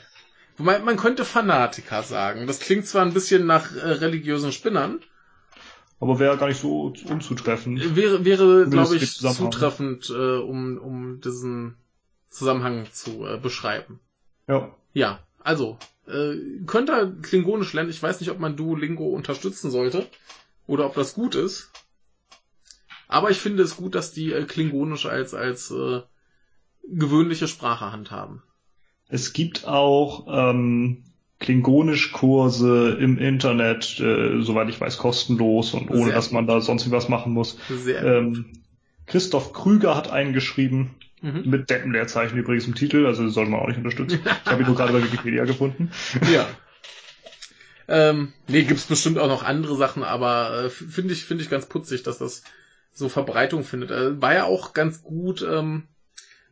Man, 0.58 0.86
man 0.86 0.98
könnte 0.98 1.26
Fanatiker 1.26 2.04
sagen. 2.04 2.46
Das 2.46 2.60
klingt 2.60 2.86
zwar 2.86 3.04
ein 3.04 3.14
bisschen 3.14 3.46
nach 3.48 3.76
äh, 3.76 3.80
religiösen 3.80 4.52
Spinnern, 4.52 5.00
Aber 6.00 6.20
wäre 6.20 6.38
gar 6.38 6.48
nicht 6.48 6.60
so 6.62 6.94
unzutreffend. 7.10 7.96
wäre, 7.96 8.24
wäre 8.26 8.70
Zumindest 8.70 8.74
glaube 8.74 8.96
den 8.96 9.04
ich, 9.04 9.38
zutreffend, 9.38 10.10
äh, 10.12 10.38
um, 10.38 10.78
um 10.78 11.22
diesen 11.22 11.76
Zusammenhang 12.30 12.88
zu 12.92 13.26
äh, 13.26 13.38
beschreiben. 13.38 14.00
Ja. 14.48 14.76
Ja, 14.94 15.20
also, 15.40 15.78
äh, 16.08 16.36
könnt 16.68 16.90
ihr 16.90 17.16
Klingonisch 17.22 17.74
lernen. 17.74 17.90
Ich 17.90 18.04
weiß 18.04 18.20
nicht, 18.20 18.30
ob 18.30 18.40
man 18.40 18.56
Duolingo 18.56 19.06
unterstützen 19.06 19.72
sollte 19.72 20.08
oder 20.68 20.86
ob 20.86 20.96
das 20.96 21.14
gut 21.16 21.36
ist. 21.36 21.72
Aber 23.14 23.30
ich 23.30 23.38
finde 23.38 23.64
es 23.64 23.76
gut, 23.78 23.96
dass 23.96 24.12
die 24.12 24.32
äh, 24.34 24.44
Klingonisch 24.44 25.06
als, 25.06 25.34
als 25.34 25.72
äh, 25.72 26.02
gewöhnliche 26.88 27.48
Sprache 27.48 27.92
handhaben. 27.92 28.42
Es 29.08 29.34
gibt 29.34 29.68
auch 29.68 30.26
ähm, 30.28 31.04
Klingonisch-Kurse 31.40 32.98
im 33.00 33.18
Internet, 33.18 34.00
äh, 34.00 34.42
soweit 34.42 34.70
ich 34.70 34.82
weiß, 34.82 34.98
kostenlos 34.98 35.74
und 35.74 35.90
ohne 35.92 36.06
Sehr 36.06 36.14
dass 36.14 36.32
man 36.32 36.48
da 36.48 36.62
sonst 36.62 36.90
was 36.90 37.10
machen 37.10 37.34
muss. 37.34 37.58
Sehr 37.70 38.04
Ähm, 38.04 38.46
Christoph 39.06 39.54
Krüger 39.54 39.96
hat 39.96 40.10
einen 40.10 40.34
geschrieben, 40.34 40.96
Mhm. 41.24 41.44
mit 41.46 41.70
Deppenleerzeichen 41.70 42.38
übrigens 42.38 42.68
im 42.68 42.76
Titel, 42.76 43.06
also 43.06 43.30
sollte 43.30 43.50
man 43.50 43.62
auch 43.62 43.68
nicht 43.68 43.78
unterstützen. 43.78 44.20
Ich 44.44 44.52
habe 44.52 44.62
ihn 44.62 44.68
nur 44.68 44.76
gerade 44.76 44.92
bei 44.92 45.02
Wikipedia 45.02 45.46
gefunden. 45.46 45.90
Ja. 46.34 46.48
Ähm, 47.88 48.34
nee, 48.48 48.64
gibt's 48.64 48.86
bestimmt 48.86 49.18
auch 49.18 49.28
noch 49.28 49.44
andere 49.44 49.76
Sachen, 49.76 50.04
aber 50.04 50.66
äh, 50.66 50.70
finde 50.70 51.14
ich, 51.14 51.26
finde 51.26 51.44
ich 51.44 51.50
ganz 51.50 51.66
putzig, 51.66 52.04
dass 52.04 52.18
das 52.18 52.44
so 52.94 53.10
Verbreitung 53.10 53.64
findet. 53.64 53.92
Äh, 53.92 54.22
war 54.22 54.34
ja 54.34 54.44
auch 54.46 54.74
ganz 54.74 55.04
gut 55.04 55.42
ähm, 55.42 55.84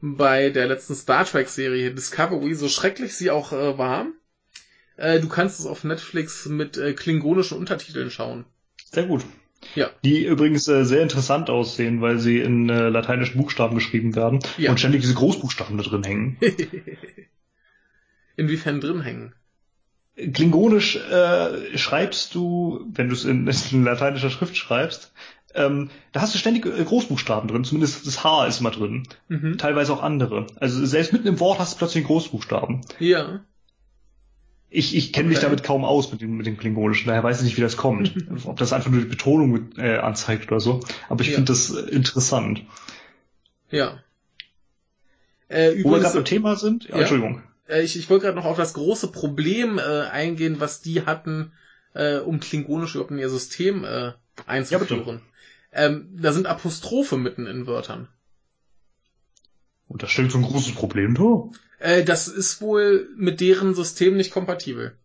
bei 0.01 0.49
der 0.49 0.68
letzten 0.68 0.95
Star 0.95 1.26
Trek 1.26 1.47
Serie 1.47 1.93
Discovery, 1.93 2.53
so 2.55 2.68
schrecklich 2.68 3.15
sie 3.15 3.31
auch 3.31 3.51
äh, 3.53 3.77
war. 3.77 4.07
Äh, 4.97 5.19
du 5.19 5.27
kannst 5.30 5.59
es 5.59 5.65
auf 5.65 5.84
Netflix 5.84 6.45
mit 6.47 6.77
äh, 6.77 6.93
klingonischen 6.93 7.57
Untertiteln 7.57 8.09
schauen. 8.11 8.45
Sehr 8.91 9.05
gut. 9.05 9.23
Ja. 9.76 9.91
Die 10.03 10.26
übrigens 10.26 10.68
äh, 10.68 10.84
sehr 10.85 11.03
interessant 11.03 11.49
aussehen, 11.49 12.01
weil 12.01 12.19
sie 12.19 12.39
in 12.39 12.68
äh, 12.69 12.89
lateinischen 12.89 13.38
Buchstaben 13.38 13.76
geschrieben 13.76 14.15
werden 14.15 14.39
Ja. 14.57 14.72
und 14.72 14.80
ständig 14.80 15.01
diese 15.01 15.13
Großbuchstaben 15.13 15.77
da 15.77 15.84
drin 15.84 16.03
hängen. 16.03 16.38
Inwiefern 18.35 18.81
drin 18.81 19.01
hängen? 19.01 19.35
Klingonisch 20.34 20.95
äh, 20.97 21.77
schreibst 21.77 22.35
du, 22.35 22.85
wenn 22.91 23.07
du 23.09 23.13
es 23.13 23.23
in, 23.23 23.47
in 23.72 23.84
lateinischer 23.84 24.30
Schrift 24.30 24.57
schreibst, 24.57 25.13
ähm, 25.56 25.90
da 26.11 26.22
hast 26.22 26.34
du 26.34 26.38
ständig 26.38 26.65
äh, 26.65 26.84
Großbuchstaben 26.84 27.48
drin, 27.49 27.64
zumindest 27.64 28.06
das 28.07 28.23
H 28.23 28.45
ist 28.48 28.61
mal 28.61 28.72
drin. 28.72 29.07
Mhm. 29.28 29.57
Teilweise 29.57 29.94
auch 29.94 30.02
andere. 30.02 30.48
Also 30.57 30.86
selbst 30.86 31.14
mitten 31.14 31.28
im 31.28 31.40
Wort 31.40 31.60
hast 31.60 31.73
du 31.73 31.78
plötzlich 31.80 32.06
Großbuchstaben. 32.06 32.82
Ja. 32.99 33.41
Ich, 34.69 34.95
ich 34.95 35.11
kenne 35.11 35.28
mich 35.28 35.40
Okay. 35.40 35.48
damit 35.48 35.64
kaum 35.64 35.84
aus 35.84 36.11
mit 36.14 36.22
dem, 36.22 36.38
mit 36.38 36.45
dem 36.45 36.57
Klingonischen, 36.57 37.07
daher 37.07 37.23
weiß 37.23 37.40
ich 37.40 37.44
nicht, 37.44 37.57
wie 37.57 37.61
das 37.61 37.76
kommt. 37.76 38.15
Ob 38.45 38.57
das 38.57 38.72
einfach 38.72 38.90
nur 38.90 39.02
die 39.02 39.07
Betonung 39.07 39.52
mit, 39.52 39.78
äh, 39.78 39.98
anzeigt 39.98 40.49
oder 40.52 40.61
so. 40.61 40.80
Aber 41.10 41.22
ich 41.22 41.28
Ja. 41.30 41.36
finde 41.36 41.52
das 41.52 41.72
äh, 41.72 41.90
interessant. 41.90 42.64
Ja. 43.69 43.99
Äh, 45.49 45.72
Wo 45.72 45.73
wir 45.73 45.73
übrigens, 45.73 46.02
gerade 46.03 46.15
beim 46.15 46.26
Thema 46.26 46.56
sind, 46.56 46.86
ja, 46.86 46.91
Ja? 46.91 46.99
Entschuldigung. 46.99 47.44
Äh, 47.68 47.82
ich, 47.82 47.98
ich 47.98 48.10
wollte 48.10 48.26
gerade 48.28 48.38
noch 48.38 48.45
auf 48.45 48.56
das 48.57 48.73
große 48.73 49.11
Problem 49.11 49.78
äh, 49.78 49.82
eingehen, 49.82 50.60
was 50.60 50.82
die 50.82 51.06
hatten, 51.06 51.52
äh, 51.94 52.18
um 52.19 52.40
Klingonisch 52.40 52.95
überhaupt 52.95 53.11
in 53.11 53.19
ihr 53.19 53.30
System 53.30 53.84
äh, 53.84 54.14
einzuführen. 54.48 55.22
Ähm, 55.72 56.10
da 56.19 56.34
sind 56.34 56.48
Apostrophe 56.48 57.18
mitten 57.18 57.48
in 57.48 57.68
Wörtern. 57.68 58.07
Und 59.88 60.03
das 60.03 60.11
stellt 60.11 60.31
so 60.31 60.38
ein 60.38 60.43
großes 60.43 60.73
Problem 60.73 61.15
dar. 61.15 61.52
Äh, 61.80 62.03
das 62.03 62.27
ist 62.27 62.61
wohl 62.61 63.10
mit 63.15 63.41
deren 63.41 63.73
System 63.76 64.15
nicht 64.15 64.31
kompatibel. 64.31 64.98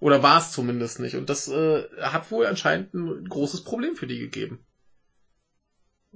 Oder 0.00 0.22
war 0.22 0.38
es 0.38 0.52
zumindest 0.52 1.00
nicht. 1.00 1.16
Und 1.16 1.30
das 1.30 1.48
äh, 1.48 1.84
hat 2.00 2.30
wohl 2.30 2.46
anscheinend 2.46 2.94
ein 2.94 3.28
großes 3.28 3.62
Problem 3.62 3.96
für 3.96 4.06
die 4.06 4.18
gegeben. 4.18 4.58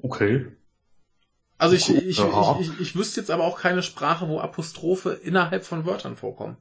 Okay. 0.02 0.46
Also 1.56 1.74
ich, 1.74 1.88
ich, 1.88 2.06
ich, 2.06 2.18
ich, 2.18 2.80
ich 2.80 2.96
wüsste 2.96 3.20
jetzt 3.20 3.30
aber 3.30 3.44
auch 3.44 3.58
keine 3.58 3.82
Sprache, 3.82 4.28
wo 4.28 4.38
Apostrophe 4.38 5.10
innerhalb 5.10 5.64
von 5.64 5.86
Wörtern 5.86 6.16
vorkommen. 6.16 6.56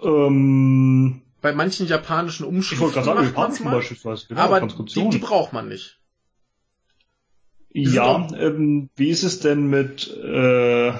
Ähm, 0.00 1.22
Bei 1.40 1.52
manchen 1.52 1.86
japanischen 1.86 2.42
ich 2.44 2.48
Umschriften 2.48 2.80
wollte 2.82 2.94
gerade 3.02 3.06
sagen, 3.06 3.18
macht 3.20 3.26
man's 3.36 3.58
Japanischen 3.58 3.64
mal, 3.64 3.70
beispielsweise. 3.76 4.26
Genau, 4.28 4.40
aber 4.40 4.60
die, 4.66 5.08
die 5.10 5.18
braucht 5.18 5.52
man 5.52 5.68
nicht. 5.68 5.98
Ja, 7.72 8.26
ähm, 8.34 8.90
wie 8.96 9.10
ist 9.10 9.22
es 9.22 9.40
denn 9.40 9.68
mit, 9.68 10.08
äh, 10.08 10.92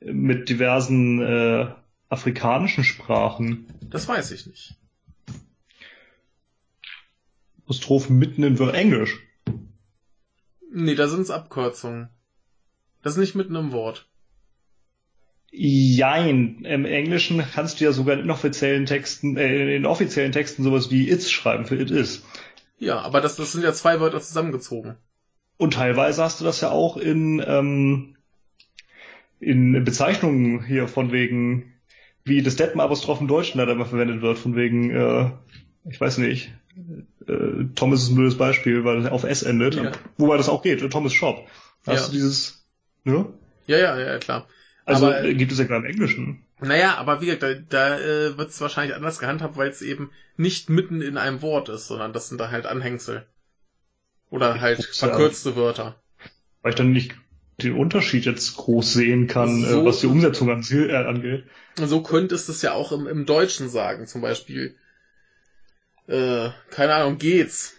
mit 0.00 0.48
diversen 0.48 1.22
äh, 1.22 1.68
afrikanischen 2.08 2.84
Sprachen? 2.84 3.66
Das 3.88 4.08
weiß 4.08 4.32
ich 4.32 4.46
nicht. 4.46 4.74
Apostrophen 7.64 8.18
mitten 8.18 8.42
in 8.42 8.58
Wör- 8.58 8.74
Englisch. 8.74 9.20
Nee, 10.70 10.94
da 10.94 11.08
sind's 11.08 11.30
Abkürzungen. 11.30 12.08
Das 13.02 13.12
ist 13.14 13.18
nicht 13.18 13.34
mitten 13.34 13.54
im 13.54 13.72
Wort. 13.72 14.08
Jein. 15.58 16.64
Im 16.64 16.84
Englischen 16.84 17.42
kannst 17.54 17.80
du 17.80 17.84
ja 17.84 17.92
sogar 17.92 18.18
in 18.18 18.30
offiziellen 18.30 18.84
Texten, 18.84 19.38
äh, 19.38 19.74
in 19.76 19.86
offiziellen 19.86 20.32
Texten 20.32 20.62
sowas 20.62 20.90
wie 20.90 21.08
it's 21.08 21.30
schreiben 21.30 21.64
für 21.64 21.76
it 21.76 21.90
is. 21.90 22.22
Ja, 22.78 23.00
aber 23.00 23.22
das, 23.22 23.36
das 23.36 23.52
sind 23.52 23.64
ja 23.64 23.72
zwei 23.72 23.98
Wörter 24.00 24.20
zusammengezogen. 24.20 24.96
Und 25.56 25.72
teilweise 25.72 26.22
hast 26.22 26.40
du 26.40 26.44
das 26.44 26.60
ja 26.60 26.70
auch 26.70 26.98
in, 26.98 27.42
ähm, 27.46 28.16
in 29.40 29.82
Bezeichnungen 29.82 30.62
hier 30.62 30.88
von 30.88 31.10
wegen, 31.10 31.72
wie 32.24 32.42
das 32.42 32.56
Deppenapostroph 32.56 33.22
im 33.22 33.28
Deutschen 33.28 33.58
leider 33.58 33.72
immer 33.72 33.86
verwendet 33.86 34.20
wird, 34.20 34.38
von 34.38 34.56
wegen, 34.56 34.90
äh, 34.90 35.30
ich 35.88 35.98
weiß 35.98 36.18
nicht, 36.18 36.52
äh, 37.26 37.64
Tom 37.74 37.94
ist 37.94 38.10
ein 38.10 38.14
blödes 38.16 38.36
Beispiel, 38.36 38.84
weil 38.84 38.98
es 38.98 39.10
auf 39.10 39.24
S 39.24 39.42
endet, 39.42 39.76
Ja. 39.76 39.92
wobei 40.18 40.36
das 40.36 40.50
auch 40.50 40.62
geht, 40.62 40.80
Thomas 40.90 41.14
Shop. 41.14 41.46
Da 41.86 41.92
Ja. 41.92 41.98
Hast 41.98 42.08
du 42.08 42.12
dieses, 42.12 42.66
ne? 43.04 43.24
Ja, 43.66 43.78
ja, 43.78 43.98
ja, 43.98 44.18
klar. 44.18 44.46
Also 44.86 45.06
Aber- 45.08 45.22
äh, 45.24 45.34
gibt 45.34 45.52
es 45.52 45.58
ja 45.58 45.64
gerade 45.64 45.84
im 45.86 45.92
Englischen. 45.92 46.42
Naja, 46.60 46.94
aber 46.96 47.20
wie 47.20 47.26
gesagt, 47.26 47.42
da, 47.42 47.52
da 47.54 47.98
äh, 47.98 48.38
wird 48.38 48.48
es 48.50 48.60
wahrscheinlich 48.62 48.96
anders 48.96 49.18
gehandhabt, 49.18 49.58
weil 49.58 49.68
es 49.68 49.82
eben 49.82 50.10
nicht 50.38 50.70
mitten 50.70 51.02
in 51.02 51.18
einem 51.18 51.42
Wort 51.42 51.68
ist, 51.68 51.86
sondern 51.88 52.14
das 52.14 52.28
sind 52.28 52.40
da 52.40 52.50
halt 52.50 52.64
Anhängsel. 52.64 53.26
Oder 54.30 54.60
halt 54.60 54.78
guck's 54.78 55.00
ja. 55.00 55.08
verkürzte 55.08 55.54
Wörter. 55.56 55.96
Weil 56.62 56.70
ich 56.70 56.76
dann 56.76 56.92
nicht 56.92 57.14
den 57.62 57.74
Unterschied 57.74 58.24
jetzt 58.24 58.56
groß 58.56 58.92
sehen 58.94 59.26
kann, 59.26 59.64
So- 59.64 59.82
äh, 59.82 59.84
was 59.84 60.00
die 60.00 60.06
Umsetzung 60.06 60.50
an, 60.50 60.64
äh, 60.70 60.94
angeht. 60.94 61.44
So 61.76 62.02
könntest 62.02 62.48
du 62.48 62.52
es 62.52 62.62
ja 62.62 62.72
auch 62.72 62.92
im, 62.92 63.06
im 63.06 63.26
Deutschen 63.26 63.68
sagen, 63.68 64.06
zum 64.06 64.20
Beispiel. 64.22 64.76
Äh, 66.06 66.50
keine 66.70 66.94
Ahnung, 66.94 67.18
geht's. 67.18 67.74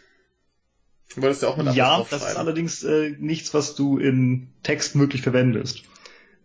Du 1.15 1.21
würdest 1.21 1.41
ja 1.41 1.47
auch 1.47 1.57
mit 1.57 1.73
Ja, 1.73 2.05
das 2.09 2.21
ist 2.21 2.35
allerdings 2.35 2.83
äh, 2.83 3.15
nichts, 3.17 3.53
was 3.53 3.75
du 3.75 3.97
in 3.97 4.49
Texten 4.63 4.99
wirklich 4.99 5.21
verwendest. 5.21 5.83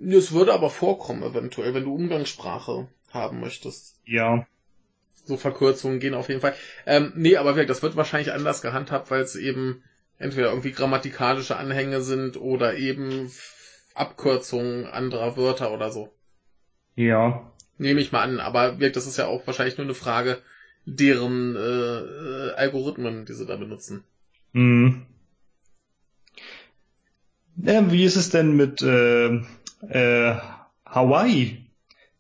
Es 0.05 0.33
würde 0.33 0.53
aber 0.53 0.71
vorkommen, 0.71 1.23
eventuell, 1.23 1.75
wenn 1.75 1.85
du 1.85 1.95
Umgangssprache 1.95 2.89
haben 3.11 3.41
möchtest. 3.41 4.01
Ja. 4.05 4.47
so 5.25 5.37
Verkürzungen 5.37 6.01
gehen 6.01 6.15
auf 6.15 6.29
jeden 6.29 6.41
Fall. 6.41 6.55
Ähm, 6.87 7.13
nee, 7.15 7.37
aber 7.37 7.51
wirklich, 7.51 7.69
das 7.69 7.83
wird 7.83 7.97
wahrscheinlich 7.97 8.33
anders 8.33 8.63
gehandhabt, 8.63 9.11
weil 9.11 9.21
es 9.21 9.37
eben 9.37 9.85
entweder 10.19 10.49
irgendwie 10.49 10.73
grammatikalische 10.73 11.57
Anhänge 11.57 12.01
sind 12.01 12.37
oder 12.37 12.77
eben 12.77 13.31
Abkürzungen 13.95 14.87
anderer 14.87 15.37
Wörter 15.37 15.73
oder 15.73 15.91
so. 15.91 16.13
Ja. 16.97 17.53
Nehme 17.79 18.01
ich 18.01 18.13
mal 18.13 18.23
an, 18.23 18.41
aber 18.41 18.73
wirklich, 18.73 18.93
das 18.93 19.07
ist 19.07 19.19
ja 19.19 19.27
auch 19.27 19.47
wahrscheinlich 19.47 19.79
nur 19.79 19.87
eine 19.87 19.95
Frage 19.95 20.39
deren 20.85 21.55
äh, 21.55 21.61
äh, 21.61 22.55
Algorithmen, 22.55 23.25
die 23.25 23.35
sie 23.35 23.47
da 23.47 23.57
benutzen. 23.57 24.05
Hm. 24.53 25.07
Ja, 27.57 27.93
wie 27.93 28.05
ist 28.05 28.17
es 28.17 28.31
denn 28.31 28.57
mit 28.57 28.83
äh, 28.83 29.43
äh, 29.89 30.35
Hawaii? 30.87 31.67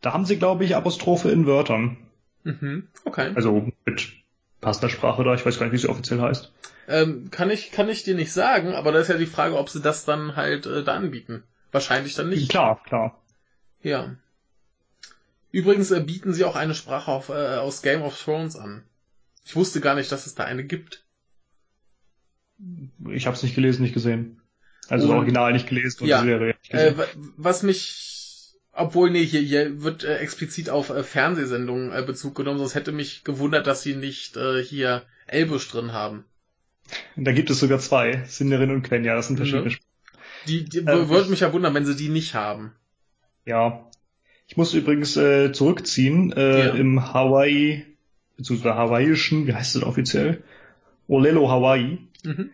Da 0.01 0.12
haben 0.12 0.26
sie, 0.26 0.39
glaube 0.39 0.64
ich, 0.64 0.76
Apostrophe 0.76 1.30
in 1.30 1.47
Wörtern. 1.47 1.97
Mhm. 2.44 2.89
Okay. 3.05 3.32
Also 3.34 3.70
mit 3.84 4.12
passender 4.60 4.89
Sprache 4.89 5.24
da, 5.24 5.34
ich 5.34 5.47
weiß 5.47 5.59
gar 5.59 5.66
nicht, 5.66 5.72
wie 5.72 5.78
sie 5.78 5.89
offiziell 5.89 6.20
heißt. 6.20 6.52
Ähm, 6.89 7.30
kann 7.30 7.51
ich 7.51 7.70
kann 7.70 7.89
ich 7.89 8.02
dir 8.02 8.14
nicht 8.14 8.32
sagen, 8.32 8.74
aber 8.74 8.90
da 8.90 8.98
ist 8.98 9.09
ja 9.09 9.16
die 9.16 9.26
Frage, 9.26 9.56
ob 9.56 9.70
sie 9.70 9.80
das 9.80 10.05
dann 10.05 10.34
halt 10.34 10.66
äh, 10.66 10.82
da 10.82 10.94
anbieten. 10.94 11.44
Wahrscheinlich 11.70 12.14
dann 12.14 12.28
nicht. 12.28 12.51
Klar, 12.51 12.82
klar. 12.84 13.22
Ja. 13.80 14.16
Übrigens 15.52 15.90
äh, 15.90 16.01
bieten 16.01 16.32
sie 16.32 16.44
auch 16.44 16.56
eine 16.56 16.74
Sprache 16.74 17.10
auf, 17.10 17.28
äh, 17.28 17.56
aus 17.56 17.82
Game 17.82 18.02
of 18.02 18.20
Thrones 18.20 18.56
an. 18.56 18.82
Ich 19.44 19.55
wusste 19.55 19.80
gar 19.80 19.94
nicht, 19.94 20.10
dass 20.10 20.26
es 20.26 20.34
da 20.34 20.44
eine 20.44 20.64
gibt. 20.64 21.05
Ich 23.10 23.26
habe 23.26 23.36
es 23.36 23.43
nicht 23.43 23.55
gelesen, 23.55 23.82
nicht 23.82 23.94
gesehen. 23.94 24.41
Also 24.93 25.06
das 25.06 25.10
Und- 25.12 25.16
Original 25.19 25.52
nicht 25.52 25.69
gelesen 25.69 26.02
und 26.02 26.09
Ja. 26.09 26.20
die 26.20 26.28
Serie 26.28 26.55
Äh, 26.69 26.93
was 27.36 27.62
mich, 27.62 28.52
obwohl 28.73 29.10
nee, 29.10 29.24
hier, 29.24 29.40
hier 29.40 29.82
wird 29.82 30.05
äh, 30.05 30.16
explizit 30.19 30.69
auf 30.69 30.90
äh, 30.90 31.02
Fernsehsendungen 31.02 31.93
äh, 31.93 32.02
Bezug 32.02 32.35
genommen, 32.35 32.59
sonst 32.59 32.74
hätte 32.74 32.93
mich 32.93 33.24
gewundert, 33.24 33.66
dass 33.66 33.82
sie 33.82 33.94
nicht 33.97 34.36
äh, 34.36 34.62
hier 34.62 35.02
Elbisch 35.27 35.69
drin 35.70 35.93
haben. 35.93 36.24
da 37.16 37.32
gibt 37.32 37.48
es 37.48 37.59
sogar 37.60 37.78
zwei, 37.78 38.23
Sindarin 38.27 38.70
und 38.70 38.82
Quenya, 38.82 39.14
das 39.14 39.28
sind 39.28 39.36
verschiedene 39.39 39.70
Mhm. 39.70 39.77
Die, 40.48 40.64
die 40.64 40.78
Äh, 40.81 41.09
würde 41.09 41.31
mich 41.31 41.40
ja 41.40 41.52
wundern, 41.52 41.73
wenn 41.74 41.86
sie 41.86 41.97
die 41.97 42.09
nicht 42.10 42.35
haben. 42.35 42.73
Ja. 43.47 43.89
Ich 44.48 44.56
muss 44.59 44.74
übrigens 44.74 45.16
äh, 45.16 45.52
zurückziehen. 45.52 46.32
Äh, 46.32 46.66
Ja. 46.66 46.74
Im 46.74 47.14
Hawaii, 47.14 47.86
beziehungsweise 48.36 48.74
hawaiischen, 48.74 49.47
wie 49.47 49.55
heißt 49.55 49.77
es 49.77 49.82
offiziell? 49.85 50.43
Olelo 51.09 51.48
Hawaii, 51.48 51.98
Mhm. 52.24 52.51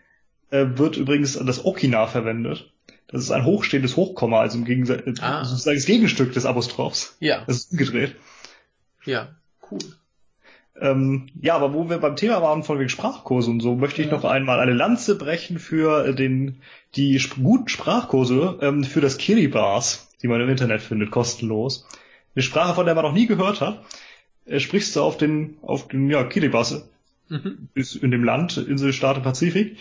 Äh, 0.50 0.66
wird 0.76 0.96
übrigens 0.96 1.34
das 1.34 1.64
Okina 1.64 2.06
verwendet. 2.06 2.70
Das 3.08 3.22
ist 3.22 3.30
ein 3.30 3.44
hochstehendes 3.44 3.96
Hochkomma, 3.96 4.40
also 4.40 4.58
im 4.58 4.64
Gegensatz, 4.64 5.06
äh, 5.06 5.14
Ah. 5.20 5.44
sozusagen 5.44 5.76
das 5.76 5.86
Gegenstück 5.86 6.32
des 6.32 6.44
Apostrophs. 6.46 7.16
Ja, 7.20 7.44
Das 7.46 7.56
ist 7.58 7.72
umgedreht. 7.72 8.16
ja, 9.04 9.28
cool. 9.70 9.78
Ähm, 10.80 11.28
ja, 11.40 11.56
aber 11.56 11.74
wo 11.74 11.90
wir 11.90 11.98
beim 11.98 12.14
Thema 12.14 12.40
waren 12.40 12.62
von 12.62 12.78
wegen 12.78 12.88
Sprachkurse 12.88 13.50
und 13.50 13.60
so, 13.60 13.74
möchte 13.74 14.00
ich 14.02 14.08
Ja. 14.08 14.14
noch 14.14 14.24
einmal 14.24 14.60
eine 14.60 14.74
Lanze 14.74 15.16
brechen 15.18 15.58
für 15.58 16.06
äh, 16.06 16.14
den, 16.14 16.60
die 16.94 17.16
sp 17.18 17.42
guten 17.42 17.68
Sprachkurse 17.68 18.58
ähm, 18.62 18.84
für 18.84 19.00
das 19.00 19.18
Kiribati, 19.18 19.98
die 20.22 20.28
man 20.28 20.40
im 20.40 20.48
Internet 20.48 20.80
findet, 20.82 21.10
kostenlos. 21.10 21.86
Eine 22.36 22.42
Sprache, 22.42 22.74
von 22.74 22.86
der 22.86 22.94
man 22.94 23.04
noch 23.04 23.12
nie 23.12 23.26
gehört 23.26 23.60
hat. 23.60 23.84
Äh, 24.46 24.60
sprichst 24.60 24.94
du 24.94 25.02
auf 25.02 25.16
den, 25.16 25.56
auf 25.62 25.88
den, 25.88 26.08
ja, 26.10 26.22
Kiribati, 26.24 26.82
Mhm. 27.30 27.68
ist 27.74 27.96
in 27.96 28.10
dem 28.12 28.22
Land, 28.24 28.56
Inselstaat 28.56 29.16
im 29.18 29.22
Pazifik, 29.24 29.76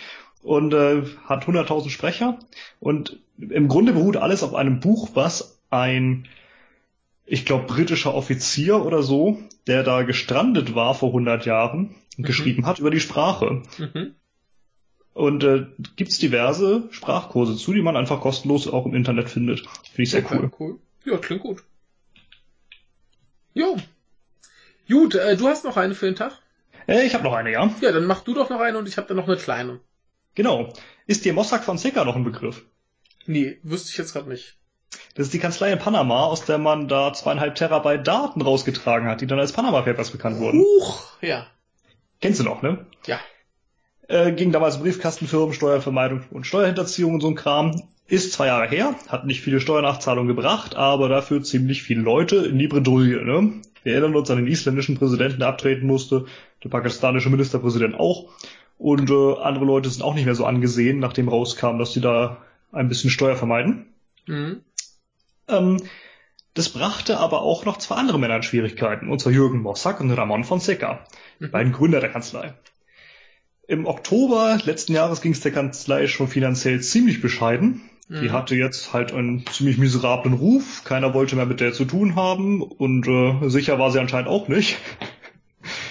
und 0.48 0.74
äh, 0.74 1.04
hat 1.26 1.46
100.000 1.46 1.90
Sprecher. 1.90 2.40
Und 2.80 3.20
im 3.38 3.68
Grunde 3.68 3.94
beruht 3.94 4.18
alles 4.18 4.44
auf 4.44 4.56
einem 4.56 4.80
Buch, 4.80 5.10
was 5.14 5.60
ein, 5.70 6.28
ich 7.26 7.46
glaube, 7.46 7.66
britischer 7.68 8.14
Offizier 8.16 8.84
oder 8.86 9.04
so, 9.04 9.40
der 9.68 9.84
da 9.84 10.04
gestrandet 10.04 10.74
war 10.74 10.96
vor 10.96 11.10
100 11.10 11.46
Jahren, 11.46 11.96
Mhm. 12.20 12.24
geschrieben 12.24 12.66
hat 12.66 12.80
über 12.80 12.90
die 12.90 13.00
Sprache. 13.00 13.62
Mhm. 13.78 14.16
Und 15.14 15.44
äh, 15.44 15.66
gibt's 15.98 16.18
diverse 16.18 16.88
Sprachkurse 16.92 17.56
zu, 17.58 17.74
die 17.74 17.82
man 17.82 17.96
einfach 17.98 18.22
kostenlos 18.22 18.68
auch 18.68 18.86
im 18.88 18.96
Internet 18.96 19.30
findet. 19.30 19.60
Finde 19.84 20.02
ich 20.04 20.10
sehr 20.12 20.24
Okay, 20.26 20.40
cool. 20.40 20.52
cool. 20.60 20.80
Ja, 21.06 21.18
klingt 21.18 21.44
gut. 21.44 21.64
Jo. 23.54 23.78
Gut, 24.90 25.16
äh, 25.16 25.36
du 25.38 25.48
hast 25.48 25.64
noch 25.66 25.78
eine 25.78 25.94
für 25.96 26.06
den 26.06 26.16
Tag? 26.16 26.40
Äh, 26.88 27.06
ich 27.06 27.14
habe 27.14 27.24
noch 27.24 27.34
eine, 27.34 27.52
ja. 27.52 27.70
Ja, 27.82 27.92
dann 27.92 28.06
mach 28.06 28.22
du 28.24 28.34
doch 28.34 28.50
noch 28.50 28.60
eine 28.62 28.78
und 28.78 28.88
ich 28.88 28.98
habe 28.98 29.08
dann 29.08 29.18
noch 29.18 29.28
eine 29.28 29.38
kleine. 29.38 29.80
Genau. 30.38 30.72
Ist 31.08 31.26
dir 31.26 31.34
Mossack 31.34 31.64
Fonseca 31.64 32.06
noch 32.06 32.16
ein 32.16 32.24
Begriff? 32.24 32.64
Nee, 33.26 33.58
wüsste 33.64 33.90
ich 33.90 33.98
jetzt 33.98 34.14
gerade 34.14 34.30
nicht. 34.30 34.60
Das 35.16 35.26
ist 35.26 35.34
die 35.34 35.40
Kanzlei 35.40 35.72
in 35.72 35.80
Panama, 35.80 36.26
aus 36.26 36.46
der 36.46 36.60
man 36.60 36.88
da 36.88 37.12
zweieinhalb 37.12 37.56
Terabyte 37.56 38.06
Daten 38.06 38.44
rausgetragen 38.44 39.10
hat, 39.10 39.20
die 39.20 39.26
dann 39.26 39.40
als 39.40 39.52
Panama 39.52 39.82
Papers 39.82 40.12
bekannt 40.12 40.38
wurden. 40.38 40.60
Huch, 40.60 41.08
ja. 41.22 41.48
Kennst 42.22 42.40
du 42.40 42.44
noch, 42.44 42.62
ne? 42.62 42.86
Ja. 43.08 43.20
Äh, 44.08 44.32
ging 44.34 44.52
damals 44.52 44.76
um 44.76 44.84
Briefkastenfirmen, 44.84 45.56
Steuervermeidung 45.56 46.26
und 46.30 46.46
Steuerhinterziehung 46.46 47.16
und 47.16 47.22
so 47.22 47.30
ein 47.30 47.36
Kram. 47.36 47.82
Ist 48.06 48.32
zwei 48.32 48.46
Jahre 48.46 48.70
her, 48.70 48.94
hat 49.08 49.26
nicht 49.26 49.42
viele 49.42 49.60
Steuernachzahlungen 49.60 50.28
gebracht, 50.28 50.76
aber 50.76 51.10
dafür 51.10 51.42
ziemlich 51.42 51.82
viele 51.82 52.02
Leute 52.02 52.36
in 52.46 52.60
die 52.60 52.68
Bredouille, 52.68 53.26
ne? 53.26 53.54
Wir 53.82 53.94
erinnern 53.94 54.16
uns 54.16 54.30
an 54.30 54.38
den 54.38 54.48
isländischen 54.48 54.98
Präsidenten, 54.98 55.40
der 55.40 55.48
abtreten 55.48 55.88
musste, 55.88 56.26
der 56.64 56.70
pakistanische 56.70 57.32
Ministerpräsident 57.32 57.96
auch. 57.96 58.30
Und 58.78 59.10
äh, 59.10 59.34
andere 59.42 59.66
Leute 59.66 59.90
sind 59.90 60.04
auch 60.04 60.14
nicht 60.14 60.26
mehr 60.26 60.36
so 60.36 60.46
angesehen, 60.46 61.00
nachdem 61.00 61.30
rauskam, 61.30 61.80
dass 61.80 61.94
sie 61.94 62.02
da 62.02 62.38
ein 62.72 62.90
bisschen 62.90 63.10
Steuer 63.10 63.36
vermeiden. 63.36 63.88
Mhm. 64.28 64.62
Ähm, 65.48 65.78
das 66.54 66.70
brachte 66.70 67.20
aber 67.20 67.42
auch 67.42 67.66
noch 67.66 67.78
zwei 67.78 67.96
andere 67.96 68.20
Männer 68.20 68.38
in 68.38 68.44
Schwierigkeiten, 68.44 69.10
und 69.10 69.20
zwar 69.20 69.32
Jürgen 69.32 69.62
Mossack 69.62 70.00
und 70.00 70.12
Ramon 70.12 70.44
Fonseca, 70.44 71.06
die 71.40 71.46
Mhm. 71.46 71.52
beiden 71.52 71.74
Gründer 71.74 72.00
der 72.02 72.12
Kanzlei. 72.12 72.54
Im 73.68 73.86
Oktober 73.86 74.58
letzten 74.64 74.94
Jahres 74.94 75.22
ging 75.22 75.34
es 75.34 75.42
der 75.42 75.52
Kanzlei 75.52 76.08
schon 76.08 76.28
finanziell 76.28 76.82
ziemlich 76.82 77.22
bescheiden. 77.22 77.82
Die 78.10 78.30
Mhm. 78.30 78.32
hatte 78.32 78.56
jetzt 78.56 78.94
halt 78.94 79.12
einen 79.12 79.46
ziemlich 79.48 79.78
miserablen 79.78 80.34
Ruf, 80.34 80.84
keiner 80.86 81.14
wollte 81.14 81.36
mehr 81.36 81.46
mit 81.46 81.60
der 81.60 81.74
zu 81.74 81.84
tun 81.84 82.16
haben 82.16 82.62
und 82.62 83.06
äh, 83.08 83.50
sicher 83.50 83.80
war 83.80 83.92
sie 83.92 84.00
anscheinend 84.00 84.30
auch 84.30 84.48
nicht. 84.48 84.78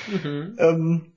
Mhm. 0.08 0.56
Ähm, 0.58 1.12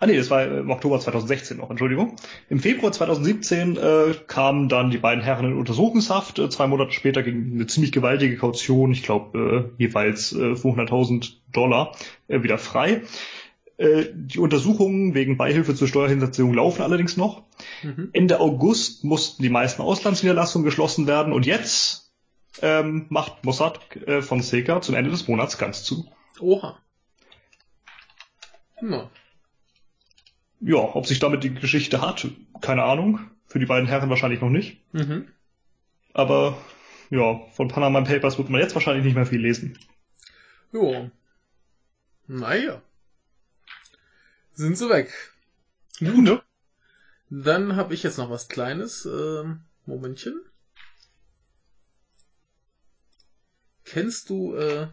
ah 0.00 0.06
nee, 0.06 0.16
das 0.16 0.30
war 0.30 0.44
im 0.44 0.70
Oktober 0.70 1.00
2016 1.00 1.56
noch, 1.56 1.70
Entschuldigung. 1.70 2.16
Im 2.48 2.60
Februar 2.60 2.92
2017 2.92 3.76
äh, 3.76 4.14
kamen 4.26 4.68
dann 4.68 4.90
die 4.90 4.98
beiden 4.98 5.22
Herren 5.22 5.46
in 5.46 5.58
Untersuchungshaft. 5.58 6.38
Äh, 6.38 6.48
zwei 6.50 6.66
Monate 6.66 6.92
später 6.92 7.22
ging 7.22 7.52
eine 7.52 7.66
ziemlich 7.66 7.92
gewaltige 7.92 8.36
Kaution, 8.36 8.92
ich 8.92 9.02
glaube 9.02 9.72
äh, 9.78 9.82
jeweils 9.82 10.32
äh, 10.32 10.52
500.000 10.52 11.34
Dollar, 11.52 11.96
äh, 12.28 12.42
wieder 12.42 12.58
frei. 12.58 13.02
Äh, 13.76 14.06
die 14.14 14.38
Untersuchungen 14.38 15.14
wegen 15.14 15.36
Beihilfe 15.36 15.74
zur 15.74 15.88
Steuerhinterziehung 15.88 16.54
laufen 16.54 16.82
allerdings 16.82 17.16
noch. 17.16 17.42
Mhm. 17.82 18.10
Ende 18.12 18.40
August 18.40 19.04
mussten 19.04 19.42
die 19.42 19.48
meisten 19.48 19.82
Auslandsniederlassungen 19.82 20.64
geschlossen 20.64 21.06
werden 21.06 21.32
und 21.32 21.46
jetzt 21.46 22.12
ähm, 22.62 23.06
macht 23.08 23.44
Mossad 23.44 23.80
äh, 24.06 24.22
Fonseca 24.22 24.80
zum 24.80 24.94
Ende 24.94 25.10
des 25.10 25.26
Monats 25.26 25.58
ganz 25.58 25.82
zu. 25.82 26.06
Oha. 26.40 26.78
Ja. 28.80 29.10
Ja, 30.66 30.78
ob 30.78 31.06
sich 31.06 31.18
damit 31.18 31.44
die 31.44 31.52
Geschichte 31.52 32.00
hat, 32.00 32.26
keine 32.62 32.84
Ahnung. 32.84 33.20
Für 33.46 33.58
die 33.58 33.66
beiden 33.66 33.86
Herren 33.86 34.08
wahrscheinlich 34.08 34.40
noch 34.40 34.48
nicht. 34.48 34.80
Mhm. 34.92 35.28
Aber 36.14 36.56
ja, 37.10 37.38
von 37.52 37.68
Panama 37.68 38.00
Papers 38.00 38.38
wird 38.38 38.48
man 38.48 38.62
jetzt 38.62 38.74
wahrscheinlich 38.74 39.04
nicht 39.04 39.14
mehr 39.14 39.26
viel 39.26 39.42
lesen. 39.42 39.78
Jo. 40.72 41.10
Naja. 42.26 42.80
Sind 44.54 44.78
sie 44.78 44.88
weg. 44.88 45.12
Ne? 46.00 46.42
Dann 47.28 47.76
habe 47.76 47.92
ich 47.92 48.02
jetzt 48.02 48.16
noch 48.16 48.30
was 48.30 48.48
Kleines. 48.48 49.04
Ähm, 49.04 49.60
Momentchen. 49.84 50.40
Kennst 53.84 54.30
du 54.30 54.54
äh, 54.54 54.88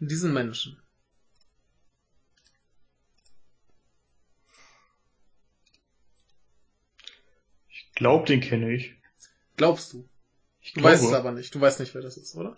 diesen 0.00 0.32
Menschen? 0.32 0.76
Ich 7.98 8.00
glaube, 8.00 8.26
den 8.26 8.40
kenne 8.40 8.72
ich. 8.72 8.94
Glaubst 9.56 9.92
du? 9.92 10.08
Ich 10.62 10.72
Du 10.72 10.80
glaube. 10.82 10.94
weißt 10.94 11.04
es 11.06 11.12
aber 11.14 11.32
nicht. 11.32 11.52
Du 11.52 11.60
weißt 11.60 11.80
nicht, 11.80 11.96
wer 11.96 12.00
das 12.00 12.16
ist, 12.16 12.36
oder? 12.36 12.54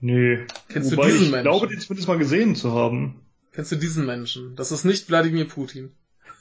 Nee. 0.00 0.40
Kennst 0.68 0.90
Wobei 0.90 1.04
du 1.06 1.12
diesen 1.12 1.26
ich 1.26 1.30
Menschen? 1.30 1.44
glaube, 1.44 1.68
den 1.68 1.78
zumindest 1.78 2.08
mal 2.08 2.18
gesehen 2.18 2.56
zu 2.56 2.72
haben. 2.72 3.24
Kennst 3.52 3.70
du 3.70 3.76
diesen 3.76 4.06
Menschen? 4.06 4.56
Das 4.56 4.72
ist 4.72 4.82
nicht 4.82 5.08
Wladimir 5.08 5.46
Putin. 5.46 5.92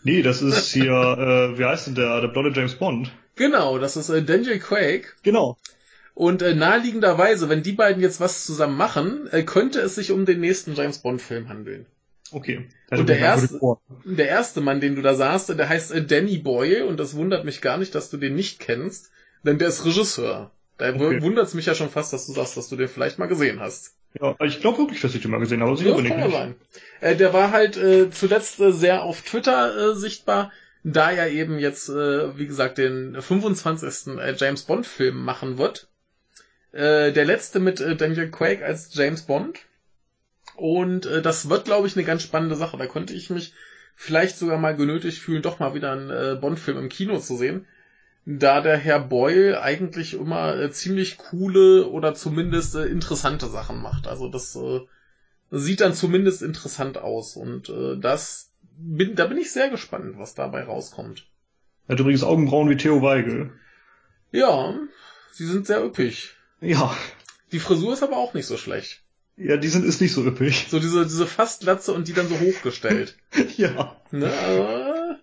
Nee, 0.04 0.24
das 0.24 0.42
ist 0.42 0.70
hier, 0.74 0.92
äh, 0.92 1.60
wie 1.60 1.66
heißt 1.66 1.86
denn 1.86 1.94
der, 1.94 2.20
der 2.20 2.30
blonde 2.30 2.52
James 2.60 2.74
Bond? 2.74 3.12
Genau, 3.36 3.78
das 3.78 3.96
ist 3.96 4.10
äh, 4.10 4.24
Daniel 4.24 4.58
Craig. 4.58 5.16
Genau. 5.22 5.56
Und 6.16 6.42
äh, 6.42 6.56
naheliegenderweise, 6.56 7.48
wenn 7.48 7.62
die 7.62 7.74
beiden 7.74 8.02
jetzt 8.02 8.20
was 8.20 8.44
zusammen 8.44 8.76
machen, 8.76 9.28
äh, 9.30 9.44
könnte 9.44 9.82
es 9.82 9.94
sich 9.94 10.10
um 10.12 10.26
den 10.26 10.40
nächsten 10.40 10.74
James 10.74 10.98
Bond 10.98 11.22
Film 11.22 11.48
handeln. 11.48 11.86
Okay. 12.32 12.68
Und 12.92 13.08
der 13.10 13.32
Also, 13.32 13.54
erste- 13.56 13.78
Der 14.06 14.28
erste 14.28 14.62
Mann, 14.62 14.80
den 14.82 14.96
du 14.96 15.02
da 15.02 15.16
sahst, 15.16 15.50
der 15.50 15.70
heißt 15.70 15.92
äh, 15.94 16.04
Danny 16.06 16.38
Boyle 16.38 16.86
und 16.86 16.98
das 17.00 17.16
wundert 17.16 17.46
mich 17.46 17.62
gar 17.62 17.78
nicht, 17.78 17.94
dass 17.96 18.10
du 18.10 18.18
den 18.18 18.36
nicht 18.36 18.60
kennst, 18.60 19.12
denn 19.44 19.58
der 19.60 19.68
ist 19.70 19.86
Regisseur. 19.86 20.52
Da 20.78 20.90
Okay. 20.94 21.22
wundert 21.22 21.48
es 21.48 21.54
mich 21.54 21.66
ja 21.66 21.74
schon 21.76 21.90
fast, 21.90 22.14
dass 22.14 22.28
du 22.28 22.34
sagst, 22.34 22.56
dass 22.58 22.70
du 22.70 22.76
den 22.76 22.88
vielleicht 22.88 23.18
mal 23.20 23.26
gesehen 23.28 23.60
hast. 23.60 23.96
Ja, 24.22 24.36
ich 24.44 24.62
glaube 24.62 24.78
wirklich, 24.80 25.02
dass 25.02 25.14
ich 25.16 25.22
den 25.22 25.32
mal 25.32 25.40
gesehen 25.40 25.62
habe, 25.62 25.76
sicher 25.76 25.96
Ja, 25.98 26.02
nicht. 26.02 26.32
sein. 26.32 26.56
Äh, 27.02 27.16
der 27.16 27.34
war 27.34 27.52
halt 27.52 27.78
äh, 27.78 28.10
zuletzt 28.10 28.60
äh, 28.60 28.72
sehr 28.72 29.04
auf 29.04 29.22
Twitter 29.22 29.92
äh, 29.92 29.96
sichtbar, 29.96 30.52
da 30.84 31.12
er 31.12 31.30
eben 31.30 31.60
jetzt, 31.60 31.90
äh, 31.90 32.38
wie 32.38 32.48
gesagt, 32.48 32.78
den 32.78 33.22
25. 33.22 34.18
Äh, 34.18 34.36
James 34.38 34.64
Bond 34.64 34.86
Film 34.86 35.24
machen 35.24 35.58
wird. 35.58 35.88
Äh, 36.72 37.12
der 37.12 37.26
letzte 37.26 37.60
mit 37.60 37.80
äh, 37.82 37.96
Daniel 37.96 38.30
Craig 38.32 38.62
als 38.64 38.94
James 38.94 39.24
Bond. 39.24 39.60
Und 40.58 41.06
äh, 41.06 41.22
das 41.22 41.50
wird, 41.50 41.66
glaube 41.66 41.88
ich, 41.88 41.96
eine 41.96 42.06
ganz 42.06 42.24
spannende 42.24 42.56
Sache. 42.56 42.78
Da 42.78 42.88
könnte 42.88 43.14
ich 43.14 43.30
mich 43.30 43.54
vielleicht 43.96 44.38
sogar 44.38 44.58
mal 44.58 44.76
genötigt 44.76 45.20
fühlen, 45.20 45.44
doch 45.44 45.60
mal 45.60 45.76
wieder 45.76 45.92
einen 45.92 46.10
äh, 46.10 46.36
Bond-Film 46.40 46.78
im 46.78 46.90
Kino 46.90 47.20
zu 47.20 47.38
sehen. 47.38 47.66
Da 48.26 48.60
der 48.62 48.78
Herr 48.78 49.00
Boyle 49.00 49.62
eigentlich 49.62 50.16
immer 50.16 50.58
äh, 50.58 50.72
ziemlich 50.72 51.18
coole 51.18 51.88
oder 51.88 52.16
zumindest 52.16 52.76
äh, 52.76 52.86
interessante 52.86 53.48
Sachen 53.48 53.82
macht. 53.82 54.08
Also 54.08 54.28
das 54.30 54.56
äh, 54.56 54.82
sieht 55.52 55.80
dann 55.80 55.94
zumindest 55.94 56.42
interessant 56.42 56.98
aus. 56.98 57.38
Und 57.38 57.70
äh, 57.70 57.98
das 57.98 58.52
bin, 58.78 59.16
da 59.16 59.28
bin 59.28 59.38
ich 59.38 59.52
sehr 59.52 59.70
gespannt, 59.70 60.16
was 60.18 60.34
dabei 60.34 60.64
rauskommt. 60.64 61.28
Er 61.88 61.94
hat 61.94 62.00
übrigens 62.00 62.24
Augenbrauen 62.24 62.70
wie 62.70 62.78
Theo 62.78 63.04
Weigel. 63.04 63.52
Ja, 64.32 64.74
sie 65.32 65.46
sind 65.46 65.68
sehr 65.68 65.86
üppig. 65.86 66.36
Ja. 66.62 66.98
Die 67.52 67.60
Frisur 67.60 67.94
ist 67.94 68.04
aber 68.04 68.18
auch 68.18 68.34
nicht 68.34 68.48
so 68.48 68.58
schlecht. 68.58 69.04
Ja, 69.38 69.56
die 69.58 69.68
sind 69.68 69.86
ist 69.86 70.02
nicht 70.02 70.14
so 70.14 70.26
üppig. 70.26 70.68
So 70.70 70.80
diese, 70.80 71.04
diese 71.04 71.28
Fastlatze 71.28 71.94
und 71.94 72.08
die 72.08 72.14
dann 72.14 72.28
so 72.28 72.40
hochgestellt. 72.40 73.16
Ja. 73.58 73.96
Ne, 74.12 75.20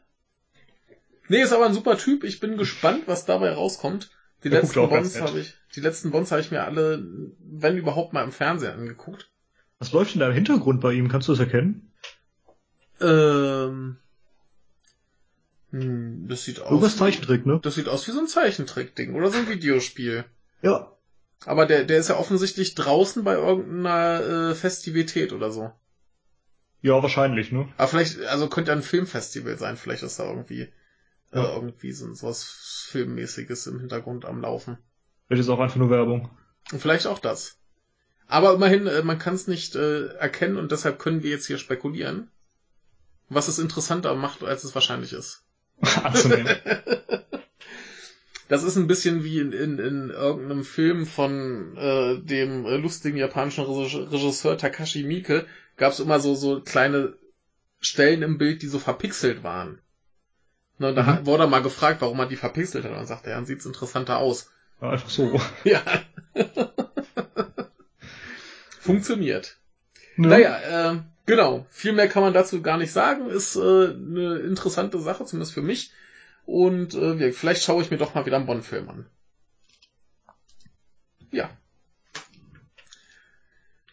nee, 1.28 1.42
ist 1.42 1.52
aber 1.52 1.66
ein 1.66 1.74
super 1.74 1.98
Typ. 1.98 2.24
Ich 2.24 2.40
bin 2.40 2.56
gespannt, 2.56 3.04
was 3.06 3.24
dabei 3.24 3.52
rauskommt. 3.52 4.10
Die 4.44 4.50
Der 4.50 4.60
letzten 4.60 4.88
Bonds 4.88 5.20
habe 5.20 5.38
ich, 5.40 5.54
die 5.74 5.80
letzten 5.80 6.10
Bonds 6.10 6.30
habe 6.30 6.40
ich 6.40 6.50
mir 6.50 6.64
alle, 6.64 7.04
wenn 7.38 7.76
überhaupt 7.76 8.12
mal 8.12 8.24
im 8.24 8.32
Fernsehen 8.32 8.72
angeguckt. 8.72 9.30
Was 9.78 9.92
läuft 9.92 10.14
denn 10.14 10.20
da 10.20 10.28
im 10.28 10.34
Hintergrund 10.34 10.80
bei 10.80 10.92
ihm? 10.92 11.08
Kannst 11.08 11.28
du 11.28 11.32
das 11.32 11.40
erkennen? 11.40 11.92
Ähm, 13.00 13.96
hm, 15.70 16.28
das 16.28 16.44
sieht 16.44 16.60
aus. 16.60 16.70
Irgendwas 16.70 16.96
Zeichentrick, 16.96 17.46
ne? 17.46 17.58
Das 17.62 17.74
sieht 17.74 17.88
aus 17.88 18.06
wie 18.06 18.12
so 18.12 18.20
ein 18.20 18.28
Zeichentrick-Ding 18.28 19.14
oder 19.14 19.30
so 19.30 19.38
ein 19.38 19.48
Videospiel. 19.48 20.24
Ja. 20.62 20.93
Aber 21.46 21.66
der, 21.66 21.84
der 21.84 21.98
ist 21.98 22.08
ja 22.08 22.16
offensichtlich 22.16 22.74
draußen 22.74 23.22
bei 23.24 23.34
irgendeiner 23.34 24.50
äh, 24.50 24.54
Festivität 24.54 25.32
oder 25.32 25.50
so. 25.50 25.70
Ja, 26.80 27.02
wahrscheinlich, 27.02 27.50
ne? 27.52 27.68
Aber 27.76 27.88
vielleicht, 27.88 28.20
also 28.26 28.48
könnte 28.48 28.70
ja 28.70 28.76
ein 28.76 28.82
Filmfestival 28.82 29.58
sein, 29.58 29.76
vielleicht 29.76 30.02
ist 30.02 30.18
da 30.18 30.24
irgendwie, 30.28 30.62
äh, 30.62 31.38
Ja. 31.38 31.54
irgendwie 31.54 31.92
so, 31.92 32.12
so 32.14 32.26
was 32.26 32.44
Filmmäßiges 32.90 33.66
im 33.66 33.80
Hintergrund 33.80 34.24
am 34.24 34.40
Laufen. 34.40 34.78
Vielleicht 35.26 35.40
ist 35.40 35.48
auch 35.48 35.60
einfach 35.60 35.76
nur 35.76 35.90
Werbung. 35.90 36.30
Und 36.72 36.80
vielleicht 36.80 37.06
auch 37.06 37.18
das. 37.18 37.56
Aber 38.26 38.52
immerhin, 38.54 38.86
äh, 38.86 39.02
man 39.02 39.18
kann 39.18 39.34
es 39.34 39.46
nicht 39.46 39.76
äh, 39.76 40.08
erkennen 40.14 40.56
und 40.56 40.72
deshalb 40.72 40.98
können 40.98 41.22
wir 41.22 41.30
jetzt 41.30 41.46
hier 41.46 41.58
spekulieren, 41.58 42.30
was 43.28 43.48
es 43.48 43.58
interessanter 43.58 44.14
macht, 44.14 44.42
als 44.42 44.64
es 44.64 44.74
wahrscheinlich 44.74 45.12
ist. 45.12 45.42
Anzunehmen. 46.02 46.56
Das 48.48 48.62
ist 48.62 48.76
ein 48.76 48.86
bisschen 48.86 49.24
wie 49.24 49.38
in, 49.38 49.52
in, 49.52 49.78
in 49.78 50.10
irgendeinem 50.10 50.64
Film 50.64 51.06
von 51.06 51.76
äh, 51.76 52.18
dem 52.18 52.66
äh, 52.66 52.76
lustigen 52.76 53.16
japanischen 53.16 53.64
Regisseur 53.64 54.58
Takashi 54.58 55.02
Miike. 55.04 55.46
Gab 55.76 55.92
es 55.92 56.00
immer 56.00 56.20
so, 56.20 56.34
so 56.34 56.60
kleine 56.60 57.14
Stellen 57.80 58.22
im 58.22 58.38
Bild, 58.38 58.62
die 58.62 58.66
so 58.68 58.78
verpixelt 58.78 59.42
waren. 59.42 59.80
Ne, 60.78 60.92
da 60.92 61.02
Mhm. 61.20 61.26
wurde 61.26 61.44
er 61.44 61.48
mal 61.48 61.62
gefragt, 61.62 62.00
warum 62.00 62.18
er 62.18 62.26
die 62.26 62.36
verpixelt 62.36 62.84
hat. 62.84 62.90
Und 62.90 62.98
dann 62.98 63.06
sagte 63.06 63.30
er, 63.30 63.36
dann 63.36 63.46
sieht's 63.46 63.66
interessanter 63.66 64.18
aus. 64.18 64.50
Ja, 64.82 64.90
einfach 64.90 65.08
so. 65.08 65.40
Ja. 65.62 65.80
Funktioniert. 68.80 69.56
Ne? 70.16 70.28
Naja, 70.28 70.92
äh, 70.92 70.98
genau. 71.26 71.66
Viel 71.70 71.92
mehr 71.92 72.08
kann 72.08 72.22
man 72.22 72.34
dazu 72.34 72.60
gar 72.60 72.76
nicht 72.76 72.92
sagen. 72.92 73.28
Ist 73.30 73.56
äh, 73.56 73.60
eine 73.60 74.38
interessante 74.40 74.98
Sache, 74.98 75.24
zumindest 75.24 75.54
für 75.54 75.62
mich. 75.62 75.90
Und 76.46 76.94
äh, 76.94 77.32
vielleicht 77.32 77.62
schaue 77.62 77.82
ich 77.82 77.90
mir 77.90 77.96
doch 77.96 78.14
mal 78.14 78.26
wieder 78.26 78.36
einen 78.36 78.46
Bond-Film 78.46 78.88
an. 78.88 79.06
Ja. 81.30 81.50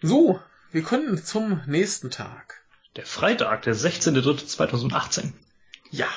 So, 0.01 0.39
wir 0.71 0.83
können 0.83 1.23
zum 1.23 1.61
nächsten 1.65 2.11
Tag. 2.11 2.61
Der 2.95 3.05
Freitag, 3.05 3.61
der 3.63 3.75
16.03.2018. 3.75 5.31
Ja. 5.91 6.07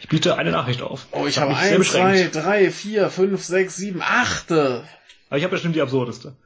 Ich 0.00 0.08
biete 0.08 0.36
eine 0.36 0.50
Nachricht 0.50 0.82
auf. 0.82 1.06
Oh, 1.12 1.26
ich 1.26 1.38
Hab 1.38 1.48
habe 1.48 1.58
eins, 1.58 1.90
zwei, 1.90 2.28
drei, 2.28 2.70
vier, 2.70 3.10
fünf, 3.10 3.44
sechs, 3.44 3.76
sieben, 3.76 4.02
achte. 4.02 4.86
Aber 5.28 5.38
ich 5.38 5.44
habe 5.44 5.52
bestimmt 5.52 5.76
die 5.76 5.82
absurdeste. 5.82 6.36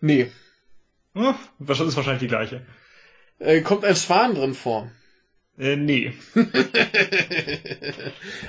Nee. 0.00 0.30
Hm, 1.14 1.34
das 1.58 1.80
ist 1.80 1.96
wahrscheinlich 1.96 2.20
die 2.20 2.28
gleiche. 2.28 2.66
Äh, 3.38 3.60
kommt 3.62 3.84
ein 3.84 3.96
Schwan 3.96 4.34
drin 4.34 4.54
vor. 4.54 4.90
Äh, 5.58 5.76
nee. 5.76 6.12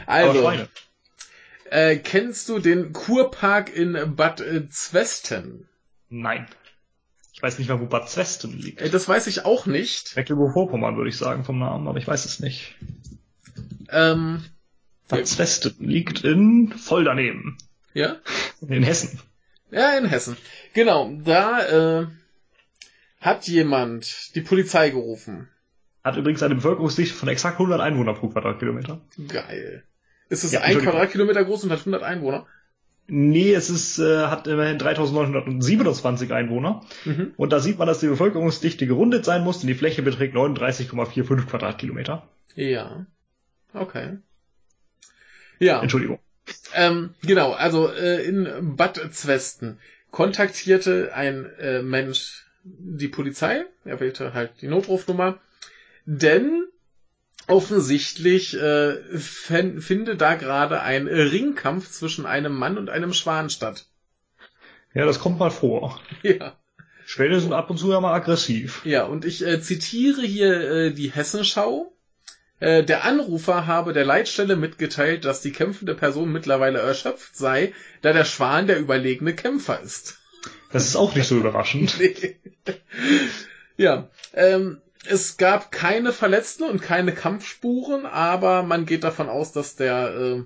Also, 0.08 0.52
äh, 1.70 1.98
kennst 1.98 2.50
du 2.50 2.60
den 2.60 2.94
Kurpark 2.94 3.76
in 3.76 4.16
Bad 4.16 4.42
äh, 4.42 4.70
Zwesten? 4.70 5.68
Nein. 6.10 6.48
Ich 7.34 7.42
weiß 7.42 7.60
nicht 7.60 7.68
mal, 7.68 7.80
wo 7.82 7.86
Bad 7.86 8.10
Zwesten 8.10 8.58
liegt. 8.58 8.82
Äh, 8.82 8.90
das 8.90 9.08
weiß 9.08 9.28
ich 9.28 9.46
auch 9.46 9.66
nicht. 9.66 10.16
Mecklenburg-Vorpommern 10.16 10.96
würde 10.96 11.10
ich 11.10 11.18
sagen 11.18 11.44
vom 11.44 11.60
Namen, 11.60 11.88
aber 11.88 11.98
ich 11.98 12.08
weiß 12.08 12.26
es 12.26 12.40
nicht. 12.40 12.76
Ähm, 13.90 14.44
Bad 15.08 15.28
Zwesten 15.28 15.76
liegt 15.80 16.24
in 16.24 16.72
voll 16.72 17.04
daneben. 17.04 17.58
ja? 17.94 18.18
In 18.68 18.84
Hessen. 18.84 19.20
Ja, 19.72 19.98
in 19.98 20.06
Hessen. 20.06 20.38
Genau, 20.74 21.12
da 21.24 22.02
äh, 22.02 22.08
hat 23.20 23.48
jemand 23.48 24.36
die 24.36 24.42
Polizei 24.42 24.90
gerufen. 24.92 25.50
Hat 26.06 26.18
übrigens 26.18 26.44
eine 26.44 26.54
Bevölkerungsdichte 26.54 27.16
von 27.16 27.30
exakt 27.30 27.56
100 27.56 27.82
Einwohner 27.82 28.14
pro 28.14 28.30
Quadratkilometer. 28.30 29.02
Geil. 29.28 29.84
Ist 30.30 30.44
es 30.44 30.52
Ja, 30.52 30.62
ein. 30.62 30.78
Quadratkilometer 30.78 31.44
groß 31.44 31.64
und 31.64 31.72
hat 31.72 31.80
100 31.80 32.04
Einwohner? 32.04 32.46
Nee, 33.08 33.52
es 33.56 33.72
ist, 33.72 33.98
äh, 33.98 34.28
hat 34.28 34.46
immerhin 34.46 34.78
3927 34.78 36.32
Einwohner. 36.32 36.86
Mhm. 37.06 37.34
Und 37.38 37.52
da 37.52 37.60
sieht 37.60 37.80
man, 37.80 37.88
dass 37.88 38.02
die 38.02 38.08
Bevölkerungsdichte 38.08 38.86
gerundet 38.86 39.26
sein 39.26 39.44
muss, 39.44 39.62
denn 39.62 39.68
die 39.68 39.74
Fläche 39.74 40.04
beträgt 40.04 40.36
39,45 40.36 41.48
Quadratkilometer. 41.48 42.30
Ja. 42.54 43.08
Okay. 43.74 44.20
Ja. 45.58 45.82
Entschuldigung. 45.82 46.20
Ähm, 46.76 47.16
genau, 47.24 47.54
also 47.54 47.90
äh, 47.92 48.24
in 48.24 48.76
Bad 48.76 49.02
Zwesten 49.12 49.80
kontaktierte 50.12 51.16
ein 51.16 51.46
äh, 51.60 51.82
Mensch 51.82 52.46
die 52.64 53.08
Polizei, 53.08 53.66
er 53.86 54.00
wählte 54.00 54.36
halt 54.36 54.62
die 54.62 54.68
Notrufnummer, 54.68 55.40
denn 56.06 56.66
offensichtlich 57.48 58.56
äh, 58.56 58.98
finde 59.18 60.16
da 60.16 60.36
gerade 60.36 60.82
ein 60.82 61.08
Ringkampf 61.08 61.92
zwischen 61.92 62.26
einem 62.26 62.56
Mann 62.56 62.78
und 62.78 62.90
einem 62.90 63.14
Schwan 63.14 63.50
statt. 63.50 63.88
Ja, 64.94 65.06
das 65.06 65.20
kommt 65.20 65.40
mal 65.40 65.52
vor. 65.52 66.00
Ja. 66.24 66.58
Schwäne 67.08 67.40
sind 67.40 67.54
ab 67.54 67.70
und 67.70 67.78
zu 67.78 67.92
ja 67.92 68.00
mal 68.00 68.16
aggressiv. 68.16 68.84
Ja, 68.84 69.04
und 69.04 69.26
ich 69.26 69.46
äh, 69.46 69.62
zitiere 69.62 70.24
hier 70.24 70.72
äh, 70.72 70.92
die 70.92 71.12
Hessenschau. 71.12 71.94
Äh, 72.60 72.84
der 72.84 73.04
Anrufer 73.04 73.68
habe 73.68 73.94
der 73.94 74.06
Leitstelle 74.06 74.56
mitgeteilt, 74.56 75.24
dass 75.24 75.42
die 75.42 75.52
kämpfende 75.52 75.94
Person 75.94 76.32
mittlerweile 76.32 76.80
erschöpft 76.80 77.36
sei, 77.36 77.74
da 78.02 78.12
der 78.12 78.26
Schwan 78.26 78.66
der 78.66 78.80
überlegene 78.80 79.36
Kämpfer 79.36 79.80
ist. 79.82 80.18
Das 80.72 80.88
ist 80.88 80.96
auch 80.96 81.14
nicht 81.14 81.28
so 81.28 81.38
überraschend. 81.38 81.96
Nee. 82.00 82.40
ja, 83.78 84.10
ähm, 84.34 84.82
es 85.10 85.38
gab 85.38 85.72
keine 85.72 86.12
Verletzten 86.14 86.64
und 86.64 86.82
keine 86.82 87.14
Kampfspuren, 87.14 88.06
aber 88.06 88.64
man 88.64 88.86
geht 88.86 89.04
davon 89.04 89.30
aus, 89.30 89.52
dass 89.52 89.76
der 89.76 90.46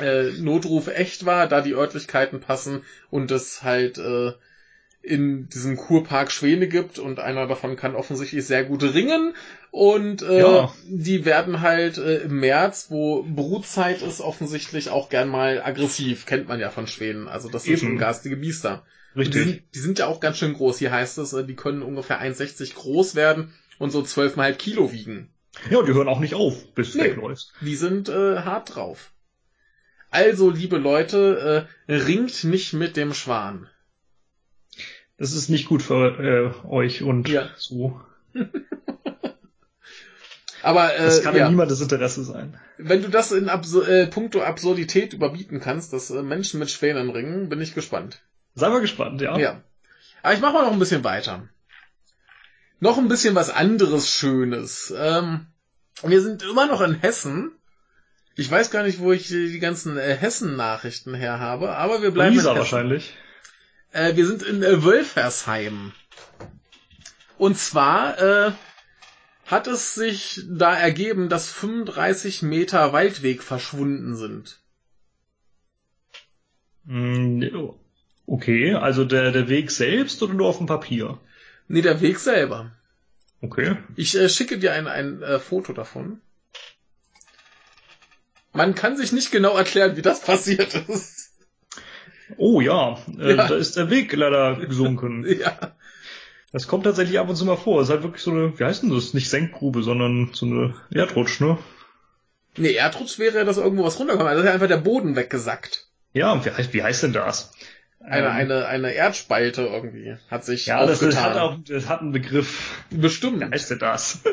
äh, 0.00 0.04
äh, 0.04 0.32
Notruf 0.40 0.88
echt 0.88 1.24
war, 1.26 1.46
da 1.48 1.60
die 1.60 1.74
Örtlichkeiten 1.74 2.40
passen 2.40 2.82
und 3.10 3.30
es 3.30 3.62
halt 3.62 3.98
äh, 3.98 4.32
in 5.00 5.48
diesem 5.48 5.76
Kurpark 5.76 6.30
Schwäne 6.30 6.68
gibt 6.68 6.98
und 6.98 7.20
einer 7.20 7.46
davon 7.46 7.76
kann 7.76 7.94
offensichtlich 7.94 8.44
sehr 8.44 8.64
gut 8.64 8.82
ringen 8.82 9.34
und 9.70 10.22
äh, 10.22 10.40
Ja. 10.40 10.72
die 10.86 11.24
werden 11.24 11.60
halt 11.60 11.98
äh, 11.98 12.18
im 12.18 12.40
März, 12.40 12.86
wo 12.90 13.22
Brutzeit 13.22 14.02
ist, 14.02 14.20
offensichtlich 14.20 14.90
auch 14.90 15.08
gern 15.08 15.28
mal 15.28 15.62
aggressiv, 15.62 16.26
kennt 16.26 16.48
man 16.48 16.60
ja 16.60 16.70
von 16.70 16.86
Schwänen, 16.86 17.28
also 17.28 17.48
das 17.48 17.64
sind 17.64 17.74
Eben. 17.74 17.80
schon 17.80 17.98
garstige 17.98 18.36
Biester. 18.36 18.84
Die 19.14 19.20
Richtig. 19.20 19.44
sind, 19.44 19.62
die 19.74 19.78
sind 19.78 19.98
ja 19.98 20.06
auch 20.06 20.20
ganz 20.20 20.38
schön 20.38 20.52
groß. 20.52 20.78
Hier 20.78 20.92
heißt 20.92 21.18
es, 21.18 21.32
äh, 21.32 21.44
die 21.44 21.56
können 21.56 21.82
ungefähr 21.82 22.20
1,60 22.20 22.74
groß 22.74 23.14
werden 23.14 23.52
und 23.78 23.90
so 23.90 24.00
12,5 24.02 24.52
Kilo 24.54 24.92
wiegen. 24.92 25.30
Ja, 25.70 25.82
die 25.82 25.92
hören 25.94 26.08
auch 26.08 26.20
nicht 26.20 26.34
auf, 26.34 26.72
bis 26.74 26.92
du 26.92 26.98
Nee. 26.98 27.04
wegläufst. 27.04 27.52
Die 27.60 27.74
sind 27.76 28.08
äh, 28.08 28.38
hart 28.42 28.74
drauf. 28.76 29.12
Also, 30.10 30.50
liebe 30.50 30.78
Leute, 30.78 31.66
äh, 31.88 31.92
ringt 31.94 32.44
nicht 32.44 32.72
mit 32.72 32.96
dem 32.96 33.12
Schwan. 33.14 33.68
Das 35.16 35.32
ist 35.32 35.48
nicht 35.48 35.66
gut 35.68 35.82
für 35.82 36.54
äh, 36.64 36.66
euch 36.68 37.02
und 37.02 37.28
Ja. 37.28 37.50
so. 37.56 38.00
Aber 40.62 40.94
äh, 40.94 41.04
Das 41.04 41.22
kann 41.22 41.34
ja, 41.34 41.42
ja 41.44 41.48
niemandes 41.50 41.80
Interesse 41.80 42.24
sein. 42.24 42.58
wenn 42.78 43.02
du 43.02 43.08
das 43.08 43.30
in 43.32 43.48
Absu 43.48 43.82
äh, 43.82 44.06
puncto 44.06 44.40
Absurdität 44.42 45.12
überbieten 45.12 45.60
kannst, 45.60 45.92
dass 45.92 46.10
äh, 46.10 46.22
Menschen 46.22 46.58
mit 46.58 46.70
Schwänen 46.70 47.10
ringen, 47.10 47.48
bin 47.48 47.60
ich 47.60 47.74
gespannt. 47.74 48.22
Sei 48.54 48.68
mal 48.68 48.80
gespannt, 48.80 49.20
ja. 49.20 49.38
Ja. 49.38 49.62
Aber 50.22 50.34
ich 50.34 50.40
mache 50.40 50.54
mal 50.54 50.64
noch 50.64 50.72
ein 50.72 50.78
bisschen 50.80 51.04
weiter. 51.04 51.48
Noch 52.80 52.98
ein 52.98 53.08
bisschen 53.08 53.34
was 53.34 53.50
anderes 53.50 54.10
Schönes. 54.10 54.92
Ähm, 54.96 55.46
wir 56.02 56.20
sind 56.22 56.42
immer 56.42 56.66
noch 56.66 56.80
in 56.80 56.94
Hessen. 56.94 57.52
Ich 58.36 58.48
weiß 58.50 58.70
gar 58.70 58.84
nicht, 58.84 59.00
wo 59.00 59.12
ich 59.12 59.26
die 59.28 59.58
ganzen 59.58 59.98
äh, 59.98 60.14
Hessen-Nachrichten 60.14 61.14
her 61.14 61.40
habe, 61.40 61.74
aber 61.74 62.02
wir 62.02 62.12
bleiben 62.12 62.34
Lisa 62.34 62.50
in 62.50 62.56
Hessen. 62.56 62.58
wahrscheinlich. 62.58 63.14
Äh, 63.90 64.14
wir 64.14 64.26
sind 64.26 64.42
in 64.42 64.62
äh, 64.62 64.84
Wölfersheim. 64.84 65.92
Und 67.36 67.58
zwar 67.58 68.18
äh, 68.20 68.52
hat 69.46 69.66
es 69.66 69.94
sich 69.94 70.42
da 70.48 70.74
ergeben, 70.74 71.28
dass 71.28 71.50
35 71.50 72.42
Meter 72.42 72.92
Waldweg 72.92 73.42
verschwunden 73.42 74.14
sind. 74.14 74.60
Mm, 76.84 77.42
Okay, 78.26 78.74
also 78.74 79.06
der, 79.06 79.32
der 79.32 79.48
Weg 79.48 79.70
selbst 79.70 80.22
oder 80.22 80.34
nur 80.34 80.48
auf 80.48 80.58
dem 80.58 80.66
Papier? 80.66 81.18
Nee, 81.68 81.82
der 81.82 82.00
Weg 82.00 82.18
selber. 82.18 82.72
Okay. 83.40 83.76
Ich 83.96 84.16
äh, 84.16 84.28
schicke 84.28 84.58
dir 84.58 84.72
ein, 84.72 84.86
ein 84.86 85.22
äh, 85.22 85.38
Foto 85.38 85.72
davon. 85.72 86.20
Man 88.52 88.74
kann 88.74 88.96
sich 88.96 89.12
nicht 89.12 89.30
genau 89.30 89.56
erklären, 89.56 89.96
wie 89.96 90.02
das 90.02 90.20
passiert 90.20 90.74
ist. 90.88 91.32
Oh 92.36 92.60
ja, 92.60 92.98
äh, 93.18 93.34
Ja. 93.36 93.46
da 93.48 93.54
ist 93.54 93.76
der 93.76 93.90
Weg 93.90 94.12
leider 94.14 94.56
gesunken. 94.56 95.24
ja. 95.40 95.74
Das 96.52 96.66
kommt 96.66 96.84
tatsächlich 96.84 97.18
ab 97.18 97.28
und 97.28 97.36
zu 97.36 97.44
mal 97.44 97.56
vor. 97.56 97.80
Es 97.80 97.88
ist 97.88 97.92
halt 97.92 98.02
wirklich 98.02 98.22
so 98.22 98.30
eine, 98.30 98.58
wie 98.58 98.64
heißt 98.64 98.82
denn 98.82 98.90
das? 98.90 99.12
Nicht 99.14 99.28
Senkgrube, 99.28 99.82
sondern 99.82 100.30
so 100.32 100.46
eine 100.46 100.74
Erdrutsch, 100.90 101.40
ne? 101.40 101.58
Nee, 102.56 102.72
Erdrutsch 102.72 103.18
wäre, 103.18 103.44
dass 103.44 103.58
irgendwo 103.58 103.84
was 103.84 103.98
runterkommt. 104.00 104.28
Also 104.28 104.40
ist 104.40 104.46
ja 104.46 104.54
einfach 104.54 104.66
der 104.66 104.78
Boden 104.78 105.14
weggesackt. 105.14 105.86
Ja, 106.14 106.42
wie 106.44 106.50
heißt, 106.50 106.72
wie 106.72 106.82
heißt 106.82 107.02
denn 107.02 107.12
das? 107.12 107.52
Eine, 108.00 108.26
Ähm, 108.28 108.32
eine, 108.32 108.66
eine 108.66 108.92
Erdspalte 108.92 109.62
irgendwie 109.62 110.16
hat 110.30 110.44
sich 110.44 110.66
Ja, 110.66 110.86
das, 110.86 111.00
das 111.00 111.14
aufgetan. 111.14 111.34
hat 111.34 111.36
auch, 111.36 111.56
das 111.66 111.88
hat 111.88 112.00
einen 112.00 112.12
Begriff. 112.12 112.82
Bestimmt. 112.90 113.40
Wie 113.40 113.44
heißt 113.50 113.70
denn 113.70 113.78
das? 113.78 114.20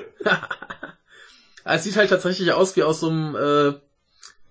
Es 1.64 1.84
sieht 1.84 1.96
halt 1.96 2.10
tatsächlich 2.10 2.52
aus 2.54 2.76
wie 2.76 2.84
aus 2.84 3.00
so 3.00 3.10
einem 3.10 3.36
äh, 3.36 3.74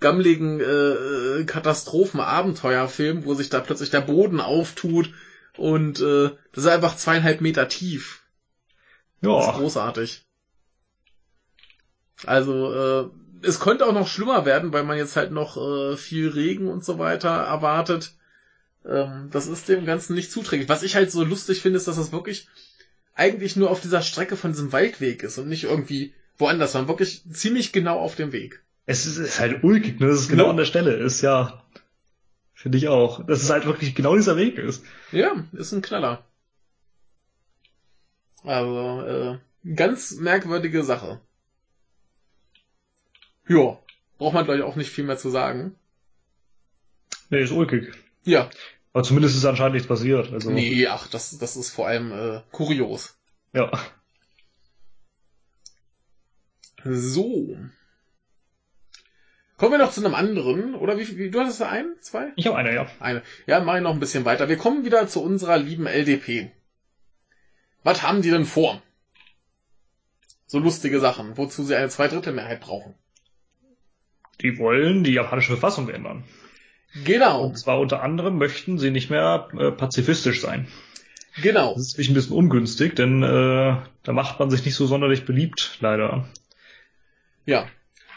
gammeligen 0.00 0.60
äh, 0.60 1.44
Katastrophen-Abenteuerfilm, 1.44 3.24
wo 3.24 3.34
sich 3.34 3.48
da 3.50 3.60
plötzlich 3.60 3.90
der 3.90 4.00
Boden 4.00 4.40
auftut 4.40 5.10
und 5.56 6.00
äh, 6.00 6.30
das 6.52 6.64
ist 6.64 6.70
einfach 6.70 6.96
zweieinhalb 6.96 7.40
Meter 7.40 7.68
tief. 7.68 8.22
Das 9.22 9.46
ist 9.46 9.46
Ja, 9.46 9.52
großartig. 9.52 10.22
Also, 12.26 12.72
äh, 12.72 13.46
es 13.46 13.60
könnte 13.60 13.86
auch 13.86 13.92
noch 13.92 14.08
schlimmer 14.08 14.44
werden, 14.46 14.72
weil 14.72 14.84
man 14.84 14.96
jetzt 14.96 15.16
halt 15.16 15.30
noch 15.30 15.56
äh, 15.56 15.96
viel 15.96 16.28
Regen 16.28 16.68
und 16.68 16.84
so 16.84 16.98
weiter 16.98 17.28
erwartet. 17.30 18.12
Ähm, 18.86 19.28
das 19.30 19.46
ist 19.46 19.68
dem 19.68 19.86
Ganzen 19.86 20.14
nicht 20.14 20.30
zuträglich. 20.30 20.68
Was 20.68 20.82
ich 20.82 20.94
halt 20.94 21.10
so 21.10 21.24
lustig 21.24 21.60
finde, 21.60 21.78
ist, 21.78 21.88
dass 21.88 21.96
das 21.96 22.12
wirklich 22.12 22.48
eigentlich 23.14 23.56
nur 23.56 23.70
auf 23.70 23.80
dieser 23.80 24.02
Strecke 24.02 24.36
von 24.36 24.52
diesem 24.52 24.72
Waldweg 24.72 25.22
ist 25.22 25.38
und 25.38 25.48
nicht 25.48 25.64
irgendwie 25.64 26.12
woanders, 26.36 26.72
sondern 26.72 26.88
wirklich 26.88 27.22
ziemlich 27.30 27.72
genau 27.72 27.98
auf 27.98 28.16
dem 28.16 28.32
Weg. 28.32 28.60
es 28.86 29.06
ist, 29.06 29.16
es 29.18 29.28
ist 29.28 29.40
halt 29.40 29.62
ulkig, 29.64 30.00
ne? 30.00 30.08
Dass 30.08 30.20
es 30.20 30.28
genau 30.28 30.44
Ja. 30.44 30.50
an 30.50 30.56
der 30.56 30.64
Stelle 30.66 30.92
ist, 30.94 31.22
ja. 31.22 31.64
Finde 32.54 32.76
ich 32.78 32.88
auch. 32.88 33.24
Dass 33.26 33.42
es 33.42 33.50
halt 33.50 33.66
wirklich 33.66 33.94
genau 33.94 34.16
dieser 34.16 34.36
Weg 34.36 34.58
ist. 34.58 34.84
Ja, 35.12 35.44
ist 35.52 35.72
ein 35.72 35.82
Knaller. 35.82 36.24
Also, 38.42 39.00
äh, 39.02 39.38
ganz 39.74 40.12
merkwürdige 40.16 40.82
Sache. 40.84 41.20
Ja, 43.48 43.78
braucht 44.18 44.34
man, 44.34 44.44
glaube 44.44 44.58
ich, 44.58 44.64
auch 44.64 44.76
nicht 44.76 44.90
viel 44.90 45.04
mehr 45.04 45.16
zu 45.18 45.30
sagen. 45.30 45.74
Nee, 47.30 47.42
ist 47.42 47.52
ulkig. 47.52 47.92
Ja, 48.24 48.50
Aber 48.94 49.02
zumindest 49.02 49.36
ist 49.36 49.44
anscheinend 49.44 49.74
nichts 49.74 49.88
passiert. 49.88 50.32
Also, 50.32 50.50
nee, 50.50 50.86
ach, 50.86 51.08
das, 51.08 51.36
das 51.36 51.56
ist 51.56 51.70
vor 51.70 51.88
allem 51.88 52.12
äh, 52.12 52.40
kurios. 52.52 53.18
ja. 53.52 53.70
So. 56.84 57.56
Kommen 59.56 59.72
wir 59.72 59.78
noch 59.78 59.92
zu 59.92 60.04
einem 60.04 60.14
anderen, 60.14 60.74
oder 60.74 60.98
wie, 60.98 61.16
wie 61.16 61.30
du 61.30 61.40
hattest 61.40 61.60
da 61.60 61.68
einen? 61.70 61.96
Zwei? 62.00 62.32
Ich 62.36 62.46
habe 62.46 62.56
eine, 62.56 62.74
ja. 62.74 62.86
Eine. 63.00 63.22
Ja, 63.46 63.60
mach 63.60 63.76
ich 63.76 63.82
noch 63.82 63.92
ein 63.92 64.00
bisschen 64.00 64.24
weiter. 64.26 64.48
Wir 64.48 64.58
kommen 64.58 64.84
wieder 64.84 65.08
zu 65.08 65.22
unserer 65.22 65.56
lieben 65.56 65.86
LDP. 65.86 66.52
Was 67.82 68.02
haben 68.02 68.22
die 68.22 68.30
denn 68.30 68.44
vor? 68.44 68.82
So 70.46 70.58
lustige 70.58 71.00
Sachen, 71.00 71.36
wozu 71.36 71.64
sie 71.64 71.74
eine 71.74 71.88
Zweidrittelmehrheit 71.88 72.60
brauchen. 72.60 72.94
Die 74.40 74.58
wollen 74.58 75.02
die 75.02 75.14
japanische 75.14 75.52
Verfassung 75.52 75.88
ändern. 75.88 76.24
Genau, 77.04 77.46
Und 77.46 77.58
zwar 77.58 77.80
unter 77.80 78.02
anderem 78.02 78.38
möchten 78.38 78.78
sie 78.78 78.90
nicht 78.90 79.10
mehr 79.10 79.48
äh, 79.58 79.70
pazifistisch 79.72 80.40
sein. 80.40 80.68
genau. 81.42 81.74
Das 81.74 81.82
ist 81.82 81.92
natürlich 81.92 82.10
ein 82.10 82.14
bisschen 82.14 82.36
ungünstig, 82.36 82.94
denn 82.94 83.22
äh, 83.22 83.76
da 84.02 84.12
macht 84.12 84.38
man 84.38 84.50
sich 84.50 84.64
nicht 84.64 84.76
so 84.76 84.86
sonderlich 84.86 85.24
beliebt, 85.24 85.78
leider. 85.80 86.28
Ja. 87.46 87.66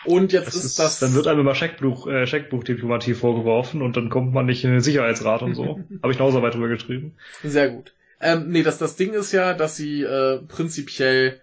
Und 0.06 0.32
jetzt 0.32 0.48
Das 0.48 0.56
ist, 0.56 0.66
ist, 0.66 0.80
das. 0.80 1.00
Dann 1.00 1.16
wird 1.16 1.28
einem 1.28 1.40
immer 1.42 1.56
Scheckbuch, 1.56 2.08
äh, 2.08 2.28
Scheckbuchdiplomatie 2.28 3.14
vorgeworfen 3.16 3.82
und 3.82 3.98
dann 3.98 4.10
kommt 4.10 4.34
man 4.34 4.46
nicht 4.46 4.64
in 4.64 4.72
den 4.72 4.82
Sicherheitsrat 4.82 5.42
und 5.42 5.56
so. 5.56 5.80
Habe 6.04 6.14
ich 6.14 6.20
eine 6.20 6.28
Hausarbeit 6.28 6.54
drüber 6.54 6.68
geschrieben. 6.70 7.16
Sehr 7.44 7.70
gut. 7.72 7.94
Ähm, 8.22 8.50
nee, 8.50 8.64
das, 8.64 8.78
das 8.78 8.96
Ding 8.96 9.14
ist 9.14 9.32
ja, 9.32 9.54
dass 9.54 9.76
sie 9.76 10.04
äh, 10.04 10.40
prinzipiell 10.48 11.40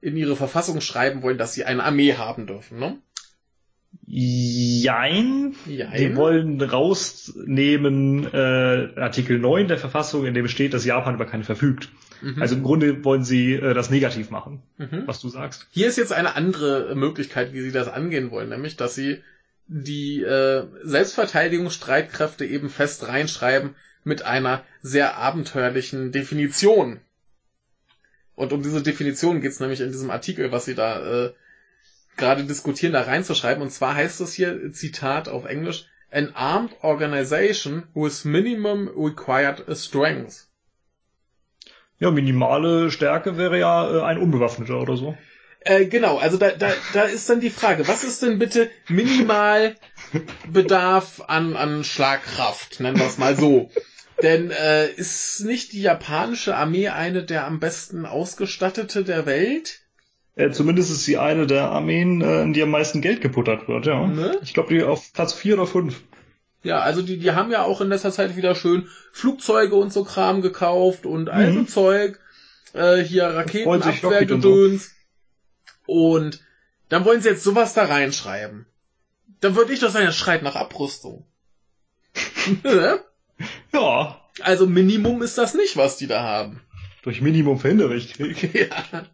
in 0.00 0.16
ihre 0.16 0.36
Verfassung 0.36 0.80
schreiben 0.80 1.22
wollen, 1.22 1.38
dass 1.38 1.54
sie 1.54 1.64
eine 1.64 1.82
Armee 1.84 2.14
haben 2.14 2.46
dürfen, 2.46 2.78
ne? 2.78 2.98
Jein. 4.06 5.54
Jein. 5.66 5.96
Die 5.96 6.16
wollen 6.16 6.60
rausnehmen 6.60 8.26
äh, 8.32 8.90
Artikel 8.96 9.38
9 9.38 9.68
der 9.68 9.78
Verfassung, 9.78 10.24
in 10.26 10.34
dem 10.34 10.48
steht, 10.48 10.72
dass 10.74 10.84
Japan 10.84 11.14
über 11.14 11.26
keine 11.26 11.44
verfügt. 11.44 11.90
Mhm. 12.22 12.40
Also 12.40 12.56
im 12.56 12.62
Grunde 12.62 13.04
wollen 13.04 13.22
sie 13.24 13.52
äh, 13.54 13.74
das 13.74 13.90
negativ 13.90 14.30
machen, 14.30 14.62
Mhm. 14.78 15.02
was 15.06 15.20
du 15.20 15.28
sagst. 15.28 15.66
Hier 15.70 15.88
ist 15.88 15.98
jetzt 15.98 16.12
eine 16.12 16.34
andere 16.36 16.94
Möglichkeit, 16.96 17.52
wie 17.52 17.60
sie 17.60 17.72
das 17.72 17.88
angehen 17.88 18.30
wollen, 18.30 18.48
nämlich, 18.48 18.76
dass 18.76 18.94
sie 18.94 19.22
die 19.66 20.22
äh, 20.22 20.64
Selbstverteidigungsstreitkräfte 20.82 22.46
eben 22.46 22.70
fest 22.70 23.06
reinschreiben 23.06 23.74
mit 24.04 24.22
einer 24.22 24.64
sehr 24.80 25.18
abenteuerlichen 25.18 26.12
Definition. 26.12 27.00
Und 28.34 28.52
um 28.52 28.62
diese 28.62 28.82
Definition 28.82 29.40
geht's 29.42 29.60
nämlich 29.60 29.80
in 29.80 29.92
diesem 29.92 30.10
Artikel, 30.10 30.50
was 30.50 30.64
sie 30.64 30.74
da 30.74 31.26
äh, 31.26 31.32
gerade 32.18 32.44
diskutieren, 32.44 32.92
da 32.92 33.02
reinzuschreiben. 33.02 33.62
Und 33.62 33.70
zwar 33.70 33.94
heißt 33.94 34.20
es 34.20 34.34
hier, 34.34 34.72
Zitat 34.72 35.28
auf 35.28 35.44
Englisch, 35.44 35.86
An 36.10 36.32
armed 36.34 36.72
organization 36.82 37.84
with 37.94 38.24
minimum 38.24 38.88
required 38.96 39.64
strength. 39.76 40.48
Ja, 41.98 42.10
minimale 42.10 42.90
Stärke 42.90 43.36
wäre 43.36 43.58
ja 43.58 43.98
äh, 43.98 44.02
ein 44.02 44.18
Unbewaffneter 44.18 44.80
oder 44.80 44.96
so. 44.96 45.18
Äh, 45.60 45.86
genau, 45.86 46.16
also 46.18 46.38
da, 46.38 46.50
da, 46.50 46.72
da 46.94 47.02
ist 47.02 47.28
dann 47.28 47.40
die 47.40 47.50
Frage, 47.50 47.88
was 47.88 48.04
ist 48.04 48.22
denn 48.22 48.38
bitte 48.38 48.70
minimal 48.88 49.74
Bedarf 50.50 51.22
an, 51.26 51.56
an 51.56 51.84
Schlagkraft, 51.84 52.80
nennen 52.80 52.98
wir 52.98 53.06
es 53.06 53.18
mal 53.18 53.36
so. 53.36 53.70
Denn 54.22 54.50
äh, 54.50 54.90
ist 54.92 55.40
nicht 55.40 55.72
die 55.72 55.82
japanische 55.82 56.56
Armee 56.56 56.88
eine 56.88 57.24
der 57.24 57.44
am 57.44 57.60
besten 57.60 58.06
ausgestattete 58.06 59.04
der 59.04 59.26
Welt? 59.26 59.80
Äh, 60.38 60.50
zumindest 60.52 60.90
ist 60.90 61.04
sie 61.04 61.18
eine 61.18 61.46
der 61.46 61.70
Armeen, 61.70 62.20
äh, 62.22 62.42
in 62.42 62.52
die 62.52 62.62
am 62.62 62.70
meisten 62.70 63.00
Geld 63.00 63.20
geputtert 63.20 63.66
wird, 63.68 63.86
ja. 63.86 64.06
Ne? 64.06 64.38
Ich 64.42 64.54
glaube, 64.54 64.72
die 64.72 64.82
auf 64.84 65.12
Platz 65.12 65.32
4 65.32 65.54
oder 65.54 65.66
5. 65.66 66.00
Ja, 66.62 66.78
also 66.80 67.02
die, 67.02 67.18
die 67.18 67.32
haben 67.32 67.50
ja 67.50 67.62
auch 67.62 67.80
in 67.80 67.88
letzter 67.88 68.12
Zeit 68.12 68.36
wieder 68.36 68.54
schön 68.54 68.88
Flugzeuge 69.12 69.74
und 69.74 69.92
so 69.92 70.04
Kram 70.04 70.40
gekauft 70.40 71.06
und 71.06 71.28
all 71.28 71.52
Mhm. 71.52 71.68
Zeug. 71.68 72.18
Äh, 72.72 72.98
hier 73.02 73.28
Lockheed 73.32 73.66
und 73.66 73.82
so. 73.82 73.88
Raketenabwehrgedöns. 73.88 74.94
Und 75.86 76.40
dann 76.88 77.04
wollen 77.04 77.20
sie 77.20 77.30
jetzt 77.30 77.42
sowas 77.44 77.74
da 77.74 77.84
reinschreiben. 77.84 78.66
Dann 79.40 79.56
würde 79.56 79.72
ich 79.72 79.80
doch 79.80 79.90
sagen, 79.90 80.06
das 80.06 80.16
schreit 80.16 80.42
nach 80.42 80.56
Abrüstung. 80.56 81.26
Ne? 82.64 83.00
Ja, 83.72 84.20
also 84.40 84.66
Minimum 84.66 85.22
ist 85.22 85.36
das 85.38 85.54
nicht, 85.54 85.76
was 85.76 85.96
die 85.96 86.06
da 86.06 86.22
haben. 86.22 86.60
durch 87.02 87.20
Minimum 87.20 87.58
verhindere 87.58 87.94
ich 87.96 88.14
Krieg. 88.14 88.54
ja. 88.92 89.04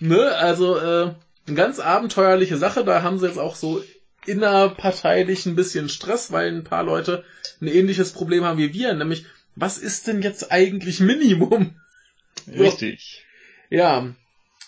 Ne, 0.00 0.34
also 0.34 0.78
äh, 0.78 1.14
eine 1.46 1.56
ganz 1.56 1.78
abenteuerliche 1.78 2.56
Sache. 2.56 2.84
Da 2.84 3.02
haben 3.02 3.18
sie 3.18 3.26
jetzt 3.26 3.38
auch 3.38 3.54
so 3.54 3.82
innerparteilich 4.26 5.46
ein 5.46 5.56
bisschen 5.56 5.88
Stress, 5.88 6.32
weil 6.32 6.48
ein 6.48 6.64
paar 6.64 6.82
Leute 6.82 7.24
ein 7.60 7.68
ähnliches 7.68 8.12
Problem 8.12 8.44
haben 8.44 8.58
wie 8.58 8.72
wir. 8.72 8.94
Nämlich, 8.94 9.24
was 9.56 9.78
ist 9.78 10.06
denn 10.06 10.22
jetzt 10.22 10.50
eigentlich 10.50 11.00
Minimum? 11.00 11.78
Richtig. 12.46 13.24
Ja, 13.68 14.14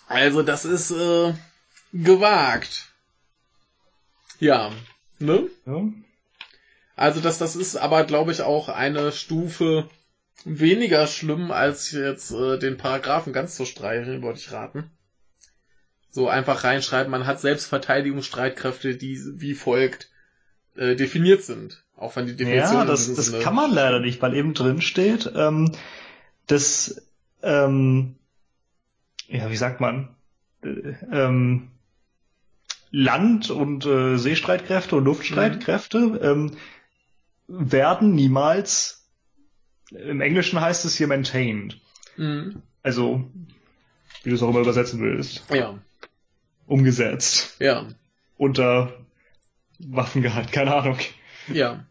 also 0.07 0.43
das 0.43 0.65
ist 0.65 0.91
äh, 0.91 1.33
gewagt. 1.93 2.89
Ja, 4.39 4.73
ne? 5.19 5.49
Ja. 5.67 5.85
Also 6.94 7.20
das, 7.20 7.39
das 7.39 7.57
ist 7.57 7.77
aber, 7.77 8.05
glaube 8.05 8.33
ich, 8.33 8.43
auch 8.43 8.69
eine 8.69 9.12
Stufe 9.12 9.89
weniger 10.44 11.07
schlimm, 11.07 11.51
als 11.51 11.91
jetzt 11.93 12.33
äh, 12.33 12.59
den 12.59 12.77
Paragraphen 12.77 13.33
ganz 13.33 13.57
zu 13.57 13.65
streichen, 13.65 14.23
wollte 14.23 14.41
ich 14.41 14.52
raten. 14.52 14.91
So 16.12 16.28
einfach 16.28 16.62
reinschreiben, 16.62 17.10
man 17.10 17.26
hat 17.26 17.41
Selbstverteidigungsstreitkräfte, 17.41 18.97
die 18.97 19.18
wie 19.41 19.55
folgt 19.55 20.10
äh, 20.76 20.94
definiert 20.94 21.42
sind. 21.42 21.82
Auch 21.97 22.16
wenn 22.16 22.26
die 22.26 22.36
Definition 22.36 22.81
Ja, 22.81 22.84
das, 22.84 23.12
das 23.15 23.41
kann 23.41 23.55
man 23.55 23.73
leider 23.73 23.99
nicht, 23.99 24.20
weil 24.20 24.34
eben 24.34 24.55
drin 24.55 24.82
steht, 24.82 25.32
ähm, 25.34 25.73
dass, 26.47 27.02
ähm, 27.42 28.16
ja, 29.28 29.50
wie 29.50 29.57
sagt 29.57 29.81
man, 29.81 30.15
äh, 30.62 30.68
ähm, 31.10 31.70
Land- 32.91 33.50
und 33.50 33.86
äh, 33.86 34.18
Seestreitkräfte 34.18 34.97
und 34.97 35.05
Luftstreitkräfte 35.05 35.99
Mhm. 35.99 36.18
ähm, 36.20 36.57
werden 37.49 38.15
niemals, 38.15 39.08
im 39.91 40.20
Englischen 40.20 40.60
heißt 40.60 40.84
es 40.84 40.94
hier 40.94 41.07
maintained. 41.07 41.81
Mhm. 42.18 42.60
Also, 42.82 43.24
wie 44.24 44.31
du 44.31 44.36
es 44.36 44.42
auch 44.42 44.50
immer 44.50 44.60
übersetzen 44.60 45.00
willst, 45.00 45.42
Ja, 45.50 45.78
umgesetzt. 46.66 47.57
ja, 47.60 47.86
Unter 48.36 48.92
Waffengehalt, 49.78 50.52
keine 50.52 50.74
Ahnung. 50.74 50.99
ja, 51.52 51.84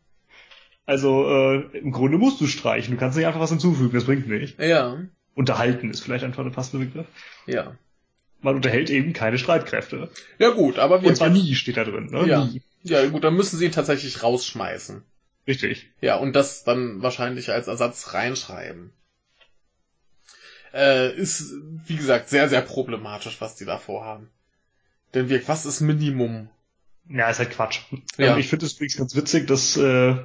Also 0.85 1.29
äh, 1.29 1.77
im 1.77 1.91
Grunde 1.91 2.17
musst 2.17 2.39
du 2.41 2.47
streichen. 2.47 2.93
Du 2.93 2.99
kannst 2.99 3.17
nicht 3.17 3.27
einfach 3.27 3.39
was 3.39 3.49
hinzufügen, 3.49 3.93
das 3.93 4.05
bringt 4.05 4.27
nicht. 4.27 4.59
ja, 4.59 4.97
Unterhalten 5.33 5.89
ist 5.89 6.01
vielleicht 6.01 6.23
einfach 6.25 6.43
der 6.43 6.51
passende 6.51 6.85
Begriff. 6.85 7.07
ja. 7.45 7.75
Man 8.43 8.55
unterhält 8.55 8.89
eben 8.89 9.13
keine 9.13 9.37
Streitkräfte. 9.37 10.09
Ja 10.39 10.49
gut, 10.49 10.79
aber 10.79 11.03
wir 11.03 11.09
Und 11.09 11.15
zwar 11.15 11.29
nie 11.29 11.53
steht 11.53 11.77
da 11.77 11.83
drin, 11.83 12.07
ne? 12.07 12.25
Ja. 12.27 12.43
Nie. 12.45 12.63
Ja 12.81 13.05
gut, 13.07 13.23
dann 13.23 13.35
müssen 13.35 13.57
sie 13.59 13.65
ihn 13.65 13.71
tatsächlich 13.71 14.23
rausschmeißen. 14.23 15.03
Richtig. 15.47 15.91
Ja, 16.01 16.15
und 16.15 16.35
das 16.35 16.63
dann 16.63 17.03
wahrscheinlich 17.03 17.51
als 17.51 17.67
Ersatz 17.67 18.15
reinschreiben. 18.15 18.93
Äh, 20.73 21.15
ist, 21.15 21.53
wie 21.85 21.97
gesagt, 21.97 22.29
sehr, 22.29 22.49
sehr 22.49 22.61
problematisch, 22.61 23.39
was 23.41 23.55
die 23.55 23.65
da 23.65 23.77
vorhaben. 23.77 24.31
Denn 25.13 25.29
wir, 25.29 25.47
was 25.47 25.65
ist 25.65 25.81
Minimum? 25.81 26.49
Ja, 27.09 27.29
ist 27.29 27.39
halt 27.39 27.51
Quatsch. 27.51 27.81
Ja. 28.17 28.33
Ähm, 28.33 28.39
ich 28.39 28.47
finde 28.47 28.65
es 28.65 28.73
übrigens 28.73 28.97
ganz 28.97 29.15
witzig, 29.15 29.47
dass 29.47 29.75
äh, 29.77 30.15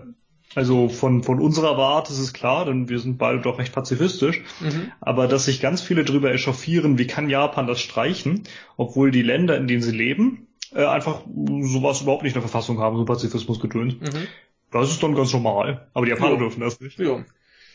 also 0.55 0.89
von 0.89 1.23
von 1.23 1.41
unserer 1.41 1.77
Warte 1.77 2.13
ist 2.13 2.19
es 2.21 2.33
klar, 2.33 2.65
denn 2.67 2.89
wir 2.89 2.99
sind 3.01 3.19
beide 3.19 3.41
doch 3.41 3.59
recht 3.59 3.73
pazifistisch, 3.73 4.43
Mhm. 4.61 4.93
aber 5.01 5.27
dass 5.27 5.47
sich 5.47 5.61
ganz 5.61 5.83
viele 5.83 6.05
drüber 6.05 6.33
echauffieren, 6.33 6.99
wie 6.99 7.07
kann 7.07 7.29
Japan 7.29 7.67
das 7.67 7.81
streichen, 7.81 8.45
obwohl 8.77 9.11
die 9.11 9.23
Länder, 9.23 9.57
in 9.57 9.67
denen 9.67 9.83
sie 9.83 9.91
leben, 9.97 10.47
äh, 10.73 10.85
einfach 10.85 11.23
sowas 11.63 12.03
überhaupt 12.03 12.23
nicht 12.23 12.35
in 12.37 12.41
der 12.41 12.49
Verfassung 12.49 12.79
haben, 12.79 12.97
so 12.97 13.05
Pazifismus 13.05 13.59
gedöns. 13.61 13.95
Mhm. 13.95 14.27
Das 14.71 14.91
ist 14.91 15.03
dann 15.03 15.15
ganz 15.15 15.33
normal. 15.33 15.89
Aber 15.95 16.07
die 16.07 16.11
Japaner 16.11 16.33
Ja. 16.35 16.39
dürfen 16.39 16.61
das 16.61 16.81
nicht. 16.81 16.99
Ja. 16.99 17.25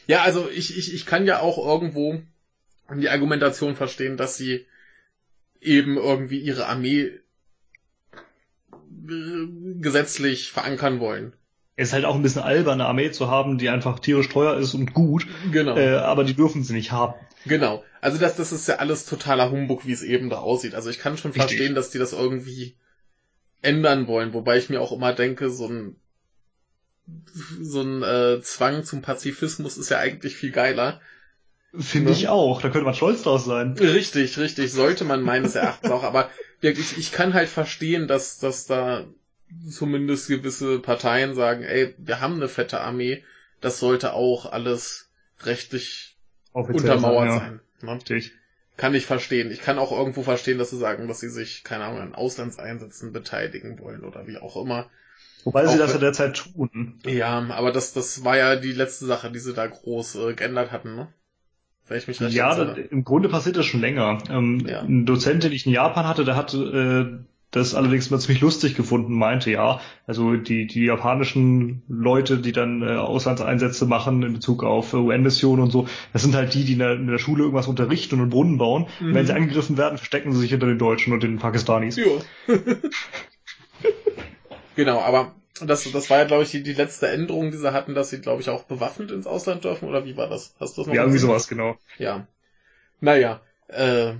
ja, 0.08 0.22
also 0.22 0.48
ich, 0.50 0.78
ich, 0.78 0.94
ich 0.94 1.06
kann 1.06 1.26
ja 1.26 1.40
auch 1.40 1.58
irgendwo 1.58 2.22
die 2.96 3.10
Argumentation 3.10 3.76
verstehen, 3.76 4.18
dass 4.18 4.38
sie 4.38 4.66
eben 5.62 5.98
irgendwie 5.98 6.40
ihre 6.40 6.66
Armee 6.68 7.12
äh, 9.08 9.48
gesetzlich 9.80 10.52
verankern 10.52 11.00
wollen. 11.00 11.34
Es 11.76 11.90
ist 11.90 11.94
halt 11.94 12.06
auch 12.06 12.16
ein 12.16 12.22
bisschen 12.22 12.42
albern, 12.42 12.82
eine 12.82 12.88
Armee 12.88 13.12
zu 13.12 13.30
haben, 13.30 13.58
die 13.58 13.70
einfach 13.70 14.00
tierisch 14.00 14.30
teuer 14.30 14.58
ist 14.58 14.74
und 14.74 14.94
gut, 14.94 15.26
Genau. 15.52 15.78
äh, 15.78 15.96
aber 15.96 16.24
die 16.24 16.34
dürfen 16.34 16.64
sie 16.64 16.74
nicht 16.74 16.92
haben. 16.92 17.14
Genau. 17.46 17.84
Also 18.02 18.18
das, 18.18 18.36
das 18.36 18.52
ist 18.52 18.68
ja 18.68 18.76
alles 18.76 19.06
totaler 19.06 19.50
Humbug, 19.52 19.86
wie 19.86 19.92
es 19.94 20.04
eben 20.04 20.30
da 20.30 20.40
aussieht. 20.40 20.76
Also 20.76 20.90
ich 20.90 21.00
kann 21.00 21.18
schon 21.18 21.32
Richtig. 21.32 21.50
verstehen, 21.50 21.76
dass 21.76 21.90
die 21.90 21.98
das 21.98 22.14
irgendwie 22.14 22.76
ändern 23.62 24.08
wollen, 24.08 24.34
wobei 24.34 24.58
ich 24.58 24.70
mir 24.70 24.82
auch 24.82 24.92
immer 24.92 25.14
denke, 25.14 25.50
so 25.50 25.68
ein 25.68 25.96
so 27.60 27.82
ein 27.82 28.04
äh, 28.04 28.42
Zwang 28.42 28.84
zum 28.84 29.02
Pazifismus 29.02 29.78
ist 29.78 29.90
ja 29.90 29.98
eigentlich 29.98 30.36
viel 30.36 30.52
geiler. 30.52 31.02
Finde 31.78 32.12
Ne? 32.12 32.18
ich 32.18 32.28
auch. 32.28 32.62
Da 32.62 32.70
könnte 32.70 32.86
man 32.86 32.94
stolz 32.94 33.24
drauf 33.24 33.42
sein. 33.42 33.74
Richtig, 33.80 34.38
richtig, 34.38 34.72
sollte 34.72 35.06
man 35.06 35.22
meines 35.22 35.56
Erachtens 35.56 35.90
auch, 35.92 36.04
aber 36.04 36.30
wirklich, 36.60 36.98
ich 36.98 37.12
kann 37.12 37.34
halt 37.34 37.48
verstehen, 37.50 38.08
dass, 38.08 38.40
dass 38.40 38.66
da 38.68 39.06
zumindest 39.70 40.28
gewisse 40.28 40.80
Parteien 40.80 41.34
sagen, 41.36 41.64
ey, 41.64 41.94
wir 41.98 42.20
haben 42.22 42.36
eine 42.36 42.48
fette 42.48 42.82
Armee, 42.82 43.24
das 43.62 43.80
sollte 43.80 44.14
auch 44.14 44.52
alles 44.52 45.10
rechtlich 45.44 46.18
Offiziell 46.54 46.92
untermauert 46.92 47.28
ja. 47.30 47.38
sein. 47.38 47.60
Ne? 47.82 47.94
Richtig. 47.96 48.32
Kann 48.78 48.96
ich 48.96 49.06
verstehen. 49.06 49.52
Ich 49.52 49.62
kann 49.62 49.80
auch 49.80 49.92
irgendwo 49.92 50.24
verstehen, 50.24 50.58
dass 50.58 50.70
sie 50.72 50.78
sagen, 50.78 51.08
dass 51.08 51.20
sie 51.20 51.30
sich, 51.30 51.64
keine 51.64 51.84
Ahnung, 51.86 52.02
an 52.02 52.16
Auslandseinsätzen 52.16 53.12
beteiligen 53.14 53.80
wollen 53.80 54.04
oder 54.04 54.28
wie 54.28 54.38
auch 54.38 54.56
immer. 54.58 54.90
Wobei 55.44 55.66
sie 55.68 55.74
Auch 55.76 55.78
das 55.78 55.90
wenn- 55.94 56.02
ja 56.02 56.08
derzeit 56.08 56.36
tun. 56.38 57.00
Ja, 57.06 57.40
aber 57.52 57.72
das, 57.72 57.94
das 57.94 58.24
war 58.24 58.38
ja 58.38 58.56
die 58.56 58.72
letzte 58.72 59.06
Sache, 59.06 59.32
die 59.32 59.40
sie 59.40 59.54
da 59.54 59.68
groß 59.68 60.16
äh, 60.16 60.34
geändert 60.34 60.72
hatten, 60.72 60.96
ne? 60.96 61.14
Wenn 61.92 61.98
ich 61.98 62.08
mich 62.08 62.22
recht 62.22 62.34
Ja, 62.34 62.56
das, 62.56 62.78
im 62.90 63.04
Grunde 63.04 63.28
passiert 63.28 63.58
das 63.58 63.66
schon 63.66 63.82
länger. 63.82 64.20
Ähm, 64.30 64.66
Ja. 64.66 64.80
Ein 64.82 65.06
Dozent, 65.06 65.44
den 65.44 65.52
ich 65.52 65.66
in 65.66 65.74
Japan 65.74 66.08
hatte, 66.08 66.24
der 66.24 66.38
hat 66.38 66.54
äh, 66.54 67.06
das 67.52 67.76
allerdings 67.76 68.10
mal 68.10 68.20
ziemlich 68.20 68.40
lustig 68.40 68.76
gefunden, 68.76 69.14
meinte, 69.14 69.52
ja, 69.52 69.82
also 70.08 70.38
die, 70.38 70.68
die 70.68 70.86
japanischen 70.86 71.82
Leute, 71.90 72.38
die 72.38 72.54
dann 72.54 72.82
äh, 72.82 72.96
Auslandseinsätze 72.96 73.86
machen 73.86 74.24
in 74.24 74.32
Bezug 74.32 74.64
auf 74.64 74.94
äh, 74.94 74.98
UN-Missionen 74.98 75.64
und 75.64 75.72
so, 75.72 75.86
das 76.14 76.22
sind 76.22 76.34
halt 76.34 76.54
die, 76.54 76.64
die 76.64 76.74
in 76.74 76.80
der, 76.80 76.94
in 76.94 77.08
der 77.08 77.18
Schule 77.18 77.44
irgendwas 77.44 77.68
unterrichten 77.68 78.16
und 78.16 78.22
einen 78.22 78.30
Brunnen 78.30 78.58
bauen. 78.58 78.88
Mhm. 79.02 79.08
Und 79.08 79.14
wenn 79.16 79.26
sie 79.26 79.34
angegriffen 79.34 79.78
werden, 79.78 79.98
verstecken 79.98 80.32
sie 80.32 80.40
sich 80.40 80.52
hinter 80.52 80.68
den 80.68 80.80
Deutschen 80.80 81.12
und 81.12 81.24
den 81.24 81.40
Pakistanis. 81.40 81.98
Ja. 81.98 82.06
genau, 84.78 85.02
aber 85.02 85.36
das, 85.66 85.90
das 85.92 86.10
war 86.10 86.20
ja, 86.20 86.24
glaube 86.26 86.44
ich, 86.44 86.52
die, 86.52 86.64
die 86.64 86.74
letzte 86.74 87.08
Änderung, 87.08 87.52
die 87.52 87.58
sie 87.58 87.74
hatten, 87.74 87.96
dass 87.96 88.10
sie, 88.10 88.22
glaube 88.22 88.42
ich, 88.42 88.50
auch 88.50 88.64
bewaffnet 88.64 89.12
ins 89.12 89.28
Ausland 89.28 89.64
dürfen, 89.64 89.88
oder 89.88 90.06
wie 90.06 90.18
war 90.18 90.30
das? 90.30 90.56
Hast 90.60 90.78
du 90.78 90.82
das 90.82 90.88
noch 90.88 90.94
Ja, 90.94 91.02
irgendwie 91.04 91.20
sowas, 91.20 91.48
genau. 91.48 91.78
Ja. 91.98 92.28
Naja, 93.00 93.42
äh, 93.68 94.14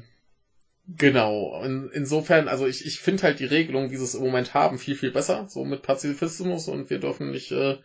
genau. 0.88 1.62
In, 1.64 1.90
insofern, 1.94 2.48
also 2.48 2.66
ich, 2.66 2.86
ich 2.86 3.00
finde 3.00 3.24
halt 3.24 3.40
die 3.40 3.46
Regelung, 3.46 3.92
wie 3.92 3.98
sie 3.98 4.04
es 4.04 4.16
im 4.16 4.24
Moment 4.24 4.54
haben, 4.54 4.78
viel, 4.80 4.96
viel 4.96 5.12
besser. 5.12 5.48
So 5.50 5.64
mit 5.66 5.84
Pazifismus 5.84 6.68
und 6.68 6.90
wir 6.90 7.00
dürfen 7.00 7.32
nicht 7.32 7.52
äh, 7.52 7.78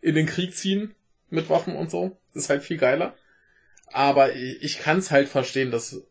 in 0.00 0.14
den 0.14 0.26
Krieg 0.26 0.54
ziehen 0.54 0.94
mit 1.28 1.50
Waffen 1.50 1.76
und 1.76 1.90
so. 1.90 2.16
Ist 2.34 2.50
halt 2.50 2.62
viel 2.62 2.78
geiler. 2.78 3.14
Aber 3.86 4.34
ich, 4.34 4.62
ich 4.62 4.78
kann 4.78 4.98
es 4.98 5.10
halt 5.10 5.28
verstehen, 5.28 5.70
dass 5.70 6.02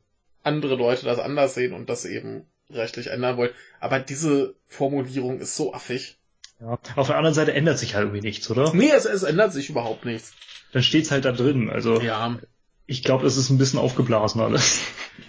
andere 0.43 0.75
Leute 0.75 1.05
das 1.05 1.19
anders 1.19 1.53
sehen 1.53 1.73
und 1.73 1.89
das 1.89 2.05
eben 2.05 2.45
rechtlich 2.69 3.07
ändern 3.07 3.37
wollen. 3.37 3.53
Aber 3.79 3.99
diese 3.99 4.55
Formulierung 4.67 5.39
ist 5.39 5.55
so 5.55 5.73
affig. 5.73 6.18
Ja. 6.59 6.77
Auf 6.95 7.07
der 7.07 7.17
anderen 7.17 7.33
Seite 7.33 7.53
ändert 7.53 7.79
sich 7.79 7.95
halt 7.95 8.05
irgendwie 8.05 8.25
nichts, 8.25 8.49
oder? 8.51 8.73
Nee, 8.73 8.91
es, 8.91 9.05
es 9.05 9.23
ändert 9.23 9.53
sich 9.53 9.69
überhaupt 9.69 10.05
nichts. 10.05 10.33
Dann 10.73 10.83
steht's 10.83 11.11
halt 11.11 11.25
da 11.25 11.31
drin. 11.31 11.69
Also 11.69 12.01
Ja, 12.01 12.37
ich 12.85 13.03
glaube, 13.03 13.23
das 13.23 13.37
ist 13.37 13.49
ein 13.49 13.57
bisschen 13.57 13.79
aufgeblasen 13.79 14.41
alles. 14.41 14.81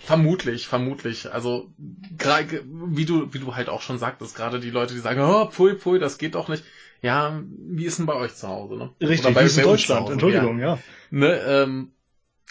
Vermutlich, 0.02 0.66
vermutlich. 0.66 1.32
Also 1.32 1.70
gerade 2.16 2.64
wie 2.66 3.04
du 3.04 3.32
wie 3.32 3.38
du 3.38 3.54
halt 3.54 3.68
auch 3.68 3.82
schon 3.82 3.98
sagtest, 3.98 4.34
gerade 4.34 4.58
die 4.58 4.70
Leute, 4.70 4.94
die 4.94 5.00
sagen, 5.00 5.20
oh, 5.20 5.46
pfui, 5.46 5.76
pfui, 5.76 5.98
das 5.98 6.18
geht 6.18 6.34
doch 6.34 6.48
nicht. 6.48 6.64
Ja, 7.02 7.42
wie 7.46 7.84
ist 7.84 7.98
denn 7.98 8.06
bei 8.06 8.14
euch 8.14 8.34
zu 8.34 8.48
Hause, 8.48 8.76
ne? 8.76 8.90
Richtig, 9.00 9.26
Oder 9.26 9.34
bei, 9.34 9.42
wie 9.42 9.46
ist 9.46 9.56
in 9.58 9.64
Deutschland, 9.64 10.02
Hause, 10.02 10.12
Entschuldigung, 10.14 10.58
ja. 10.58 10.74
Ja. 10.74 10.78
Ne, 11.10 11.40
ähm, 11.46 11.92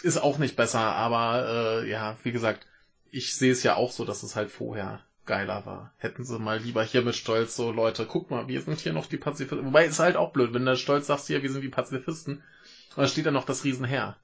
ist 0.02 0.22
auch 0.22 0.38
nicht 0.38 0.56
besser, 0.56 0.80
aber 0.80 1.82
äh, 1.82 1.90
ja, 1.90 2.16
wie 2.22 2.32
gesagt, 2.32 2.66
ich 3.10 3.34
sehe 3.34 3.52
es 3.52 3.62
ja 3.62 3.76
auch 3.76 3.92
so, 3.92 4.04
dass 4.04 4.22
es 4.22 4.36
halt 4.36 4.50
vorher 4.50 5.00
geiler 5.26 5.64
war. 5.66 5.92
Hätten 5.98 6.24
sie 6.24 6.38
mal 6.38 6.58
lieber 6.58 6.82
hier 6.82 7.02
mit 7.02 7.14
Stolz 7.14 7.54
so, 7.56 7.70
Leute, 7.70 8.06
guck 8.06 8.30
mal, 8.30 8.48
wir 8.48 8.60
sind 8.60 8.80
hier 8.80 8.92
noch 8.92 9.06
die 9.06 9.16
Pazifisten. 9.16 9.66
Wobei 9.66 9.84
ist 9.86 9.98
halt 10.00 10.16
auch 10.16 10.32
blöd, 10.32 10.52
wenn 10.54 10.64
der 10.66 10.76
Stolz 10.76 11.06
sagst 11.06 11.26
hier, 11.28 11.42
wir 11.42 11.50
sind 11.50 11.62
die 11.62 11.68
Pazifisten, 11.68 12.42
und 12.90 12.96
dann 12.98 13.08
steht 13.08 13.26
da 13.26 13.30
noch 13.30 13.44
das 13.44 13.64
Riesenheer. 13.64 14.16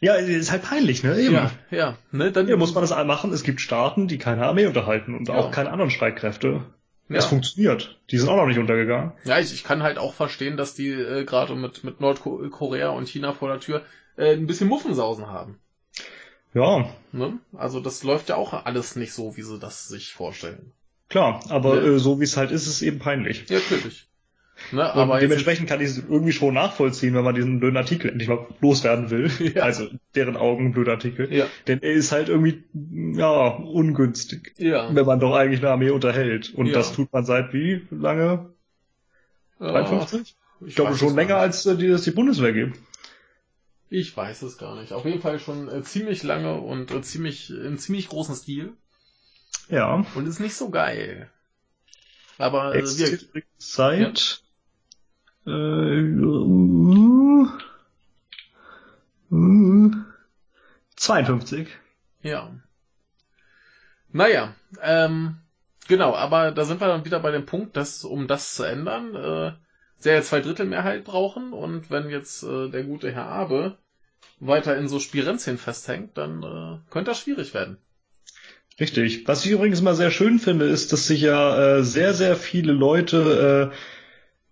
Ja, 0.00 0.14
ist 0.14 0.50
halt 0.50 0.62
peinlich, 0.62 1.02
ne? 1.02 1.18
Eben. 1.18 1.34
Ja, 1.34 1.50
ja, 1.70 1.96
ne, 2.12 2.30
dann 2.32 2.46
Hier 2.46 2.56
muss 2.56 2.74
man 2.74 2.82
das 2.82 2.90
machen. 3.06 3.32
Es 3.32 3.42
gibt 3.42 3.60
Staaten, 3.60 4.06
die 4.08 4.18
keine 4.18 4.44
Armee 4.46 4.66
unterhalten 4.66 5.14
und 5.14 5.28
Ja. 5.28 5.34
auch 5.34 5.50
keine 5.50 5.70
anderen 5.70 5.90
Streitkräfte. 5.90 6.64
ja. 7.08 7.16
Es 7.16 7.26
funktioniert. 7.26 8.00
Die 8.10 8.18
sind 8.18 8.28
auch 8.28 8.36
noch 8.36 8.46
nicht 8.46 8.58
untergegangen. 8.58 9.12
Ja, 9.24 9.38
ich, 9.38 9.52
ich 9.52 9.64
kann 9.64 9.82
halt 9.82 9.98
auch 9.98 10.12
verstehen, 10.14 10.56
dass 10.56 10.74
die 10.74 10.90
äh, 10.90 11.24
gerade 11.24 11.54
mit, 11.54 11.84
mit 11.84 12.00
Nordkorea 12.00 12.88
und 12.90 13.08
China 13.08 13.32
vor 13.32 13.48
der 13.48 13.60
Tür 13.60 13.82
äh, 14.16 14.32
ein 14.34 14.46
bisschen 14.46 14.68
Muffensausen 14.68 15.26
haben. 15.28 15.58
Ja, 16.54 16.88
Ne? 17.12 17.38
Also 17.56 17.80
das 17.80 18.02
läuft 18.04 18.28
ja 18.28 18.36
auch 18.36 18.52
alles 18.64 18.96
nicht 18.96 19.12
so, 19.12 19.36
wie 19.36 19.42
sie 19.42 19.58
das 19.58 19.88
sich 19.88 20.12
vorstellen. 20.14 20.72
klar. 21.08 21.40
Aber 21.48 21.76
Ne? 21.76 21.80
äh, 21.88 21.98
so 21.98 22.20
wie 22.20 22.24
es 22.24 22.36
halt 22.36 22.50
ist, 22.50 22.62
ist 22.62 22.74
es 22.74 22.82
eben 22.82 22.98
peinlich. 22.98 23.44
Ja, 23.48 23.58
natürlich. 23.58 24.08
Ne, 24.70 24.82
Und 24.82 25.00
aber 25.00 25.18
dementsprechend 25.18 25.68
kann 25.68 25.80
ich 25.80 25.88
es 25.88 25.98
irgendwie 25.98 26.32
schon 26.32 26.54
nachvollziehen, 26.54 27.12
wenn 27.14 27.24
man 27.24 27.34
diesen 27.34 27.58
blöden 27.58 27.76
Artikel 27.76 28.08
endlich 28.10 28.28
mal 28.28 28.46
loswerden 28.60 29.10
will. 29.10 29.28
Ja. 29.54 29.62
Also 29.64 29.88
deren 30.14 30.36
Augen 30.36 30.72
blöder 30.72 30.92
Artikel. 30.92 31.32
ja, 31.32 31.46
Denn 31.66 31.82
er 31.82 31.92
ist 31.92 32.12
halt 32.12 32.28
irgendwie, 32.28 32.62
ja, 33.18 33.48
ungünstig. 33.48 34.54
ja. 34.56 34.94
Wenn 34.94 35.06
man 35.06 35.18
doch 35.18 35.34
eigentlich 35.34 35.60
eine 35.60 35.70
Armee 35.70 35.90
unterhält. 35.90 36.54
Und 36.54 36.66
Ja. 36.66 36.74
das 36.74 36.92
tut 36.92 37.12
man 37.12 37.24
seit 37.24 37.52
wie 37.52 37.82
lange? 37.90 38.50
Äh, 39.60 39.64
53? 39.72 40.20
ich 40.60 40.68
Ich 40.68 40.74
glaube 40.76 40.96
schon 40.96 41.16
länger, 41.16 41.36
als 41.36 41.66
äh, 41.66 41.76
die, 41.76 41.88
das 41.88 42.02
die 42.02 42.12
Bundeswehr 42.12 42.52
gibt. 42.52 42.78
Ich 43.90 44.16
weiß 44.16 44.42
es 44.42 44.58
gar 44.58 44.80
nicht. 44.80 44.92
Auf 44.92 45.04
jeden 45.04 45.20
Fall 45.20 45.38
schon 45.38 45.68
äh, 45.68 45.82
ziemlich 45.82 46.22
lange 46.22 46.54
und 46.60 46.90
äh, 46.90 47.02
ziemlich 47.02 47.50
im 47.50 47.78
ziemlich 47.78 48.08
großen 48.08 48.34
Stil 48.34 48.72
Ja. 49.68 50.04
und 50.14 50.26
ist 50.26 50.40
nicht 50.40 50.56
so 50.56 50.70
geil. 50.70 51.30
Aber 52.38 52.70
äh, 52.70 52.74
wir, 52.74 52.80
Existiert 52.80 53.28
seit 53.58 54.42
äh, 55.46 55.50
äh, 55.50 57.46
52. 60.96 61.68
Ja. 62.22 62.52
Naja, 64.10 64.54
ähm, 64.80 65.36
Genau, 65.86 66.14
aber 66.14 66.50
da 66.50 66.64
sind 66.64 66.80
wir 66.80 66.88
dann 66.88 67.04
wieder 67.04 67.20
bei 67.20 67.30
dem 67.30 67.44
Punkt, 67.46 67.76
dass 67.76 68.04
um 68.04 68.26
das 68.26 68.54
zu 68.54 68.62
ändern, 68.62 69.14
äh, 69.14 69.52
sie 70.04 70.10
ja 70.10 70.22
zwei 70.22 70.40
Drittel 70.40 70.66
Mehrheit 70.66 71.04
brauchen 71.04 71.52
und 71.52 71.90
wenn 71.90 72.08
jetzt 72.08 72.44
äh, 72.44 72.68
der 72.68 72.84
gute 72.84 73.10
Herr 73.10 73.26
Abe 73.26 73.76
weiter 74.38 74.76
in 74.76 74.88
so 74.88 75.00
Spirenzien 75.00 75.58
festhängt, 75.58 76.16
dann 76.16 76.42
äh, 76.42 76.90
könnte 76.90 77.10
das 77.10 77.20
schwierig 77.20 77.54
werden. 77.54 77.78
Richtig. 78.78 79.26
Was 79.26 79.44
ich 79.44 79.52
übrigens 79.52 79.82
mal 79.82 79.94
sehr 79.94 80.10
schön 80.10 80.38
finde, 80.38 80.66
ist, 80.66 80.92
dass 80.92 81.06
sich 81.06 81.22
ja 81.22 81.78
äh, 81.78 81.84
sehr, 81.84 82.12
sehr 82.12 82.36
viele 82.36 82.72
Leute 82.72 83.72
äh, 83.72 83.76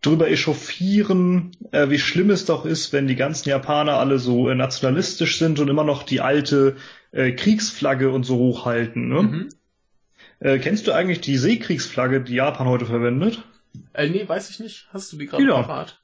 drüber 0.01 0.31
echauffieren, 0.31 1.53
äh, 1.73 1.91
wie 1.91 1.99
schlimm 1.99 2.31
es 2.31 2.45
doch 2.45 2.65
ist, 2.65 2.93
wenn 2.93 3.07
die 3.07 3.17
ganzen 3.17 3.49
Japaner 3.49 3.99
alle 3.99 4.19
so 4.19 4.49
äh, 4.49 4.55
nationalistisch 4.55 5.39
sind 5.39 5.61
und 5.61 5.69
immer 5.69 5.85
noch 5.85 6.03
die 6.03 6.21
alte 6.21 6.77
äh, 7.11 7.33
Kriegsflagge 7.33 8.11
und 8.11 8.25
so 8.25 8.37
hochhalten. 8.37 9.09
Ne? 9.09 9.23
Mhm. 9.23 9.49
Äh, 10.41 10.59
kennst 10.59 10.87
du 10.87 10.93
eigentlich 10.93 11.21
die 11.21 11.37
Seekriegsflagge, 11.37 12.23
die 12.23 12.35
Japan 12.35 12.69
heute 12.69 12.87
verwendet? 12.87 13.43
Äh, 13.95 14.09
nee, 14.09 14.29
weiß 14.29 14.51
ich 14.51 14.61
nicht. 14.61 14.89
Hast 14.93 15.13
du 15.13 15.17
die 15.19 15.27
gerade 15.27 15.45
Ja. 15.45 15.63
parat? 15.63 16.01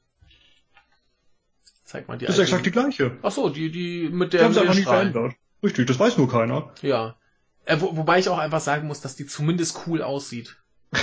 Zeig 1.84 2.06
mal 2.08 2.18
die 2.18 2.26
Das 2.26 2.36
ist 2.36 2.42
exakt 2.42 2.66
die 2.66 2.70
gleiche. 2.70 3.16
Ach 3.22 3.30
so, 3.30 3.48
die, 3.48 3.70
die 3.70 4.08
mit 4.10 4.32
Die 4.32 4.36
der 4.36 4.44
haben 4.46 4.52
sie 4.54 4.60
einfach 4.60 4.74
nie 4.74 4.82
Strahlen. 4.82 5.12
verändert. 5.12 5.38
Richtig, 5.62 5.86
das 5.86 5.98
weiß 5.98 6.18
nur 6.18 6.30
keiner. 6.30 6.72
Ja. 6.82 7.16
Äh, 7.64 7.80
wo, 7.80 7.96
wobei 7.96 8.18
ich 8.18 8.28
auch 8.28 8.38
einfach 8.38 8.60
sagen 8.60 8.86
muss, 8.86 9.00
dass 9.00 9.16
die 9.16 9.26
zumindest 9.26 9.80
cool 9.86 10.02
aussieht. 10.02 10.56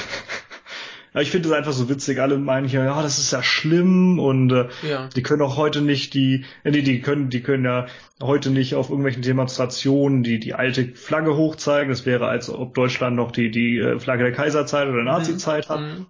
Ja, 1.14 1.22
ich 1.22 1.32
finde 1.32 1.48
es 1.48 1.56
einfach 1.56 1.72
so 1.72 1.88
witzig. 1.88 2.20
Alle 2.20 2.38
meinen 2.38 2.68
hier, 2.68 2.84
ja, 2.84 3.02
das 3.02 3.20
ist 3.20 3.32
ja 3.32 3.42
schlimm 3.42 4.20
und 4.20 4.52
äh, 4.52 4.68
Ja. 4.86 5.08
die 5.16 5.24
können 5.24 5.42
auch 5.44 5.56
heute 5.56 5.80
nicht 5.80 6.14
die, 6.14 6.44
äh, 6.66 6.72
nee, 6.72 6.82
die 6.82 7.00
können, 7.02 7.30
die 7.30 7.40
können 7.42 7.64
ja 7.64 7.86
heute 8.22 8.50
nicht 8.50 8.76
auf 8.76 8.90
irgendwelchen 8.90 9.22
Demonstrationen 9.22 10.24
die 10.24 10.42
die 10.42 10.56
alte 10.56 10.90
Flagge 10.94 11.38
hochzeigen. 11.38 11.88
Das 11.88 12.06
wäre, 12.06 12.28
als 12.28 12.50
ob 12.50 12.74
Deutschland 12.76 13.16
noch 13.16 13.32
die 13.32 13.50
die 13.50 13.78
äh, 13.78 13.98
Flagge 13.98 14.24
der 14.26 14.34
Kaiserzeit 14.34 14.90
oder 14.90 15.04
Nazi-Zeit 15.04 15.70
hat. 15.70 15.80
Mhm. 15.80 16.06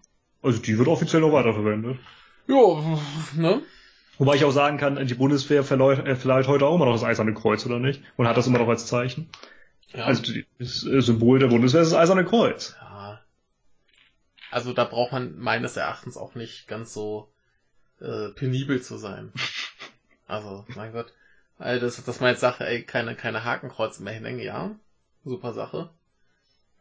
Also 0.45 0.61
die 0.61 0.77
wird 0.77 0.87
offiziell 0.87 1.21
noch 1.21 1.31
weiterverwendet. 1.31 1.97
Ja, 2.47 2.99
ne? 3.35 3.63
Wobei 4.19 4.35
ich 4.35 4.45
auch 4.45 4.51
sagen 4.51 4.77
kann, 4.77 5.05
die 5.07 5.13
Bundeswehr 5.15 5.63
verleiht, 5.63 6.05
äh, 6.05 6.15
verleiht 6.15 6.47
heute 6.47 6.67
auch 6.67 6.75
immer 6.75 6.85
noch 6.85 6.93
das 6.93 7.03
Eiserne 7.03 7.33
Kreuz, 7.33 7.65
oder 7.65 7.79
nicht? 7.79 8.03
Und 8.15 8.27
hat 8.27 8.37
das 8.37 8.45
immer 8.45 8.59
noch 8.59 8.69
als 8.69 8.85
Zeichen. 8.85 9.27
Ja. 9.93 10.05
Also 10.05 10.33
das 10.59 10.85
äh, 10.85 11.01
Symbol 11.01 11.39
der 11.39 11.47
Bundeswehr 11.47 11.81
ist 11.81 11.91
das 11.91 11.99
Eiserne 11.99 12.25
Kreuz. 12.25 12.75
ja. 12.79 13.21
Also 14.51 14.71
da 14.71 14.85
braucht 14.85 15.11
man 15.11 15.37
meines 15.37 15.75
Erachtens 15.75 16.15
auch 16.15 16.35
nicht 16.35 16.67
ganz 16.67 16.93
so 16.93 17.27
äh, 17.99 18.29
penibel 18.29 18.81
zu 18.81 18.97
sein. 18.97 19.31
Also, 20.27 20.65
mein 20.69 20.91
Gott. 20.91 21.13
Also, 21.59 21.85
dass, 21.85 22.03
dass 22.03 22.19
man 22.19 22.31
jetzt 22.31 22.39
sagt, 22.39 22.59
ey, 22.59 22.81
keine, 22.81 23.15
keine 23.15 23.43
Hakenkreuze 23.43 24.01
mehr 24.01 24.13
hinhängen, 24.13 24.41
ja. 24.41 24.71
Super 25.23 25.53
Sache. 25.53 25.91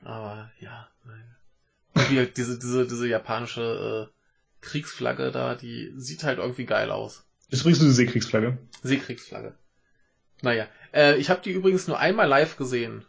Aber 0.02 0.50
ja, 0.60 0.88
nein. 1.04 1.33
Und 2.10 2.16
wie, 2.16 2.26
diese, 2.26 2.58
diese, 2.58 2.86
diese 2.86 3.08
japanische 3.08 4.10
äh, 4.10 4.14
Kriegsflagge 4.64 5.30
da, 5.30 5.54
die 5.54 5.92
sieht 5.96 6.24
halt 6.24 6.38
irgendwie 6.38 6.64
geil 6.64 6.90
aus. 6.90 7.24
Das 7.50 7.60
ist 7.60 7.66
übrigens 7.66 7.82
eine 7.82 7.92
Seekriegsflagge. 7.92 8.58
Seekriegsflagge. 8.82 9.54
Naja. 10.42 10.66
Äh, 10.92 11.16
ich 11.16 11.30
habe 11.30 11.40
die 11.42 11.52
übrigens 11.52 11.88
nur 11.88 11.98
einmal 11.98 12.28
live 12.28 12.56
gesehen. 12.56 13.04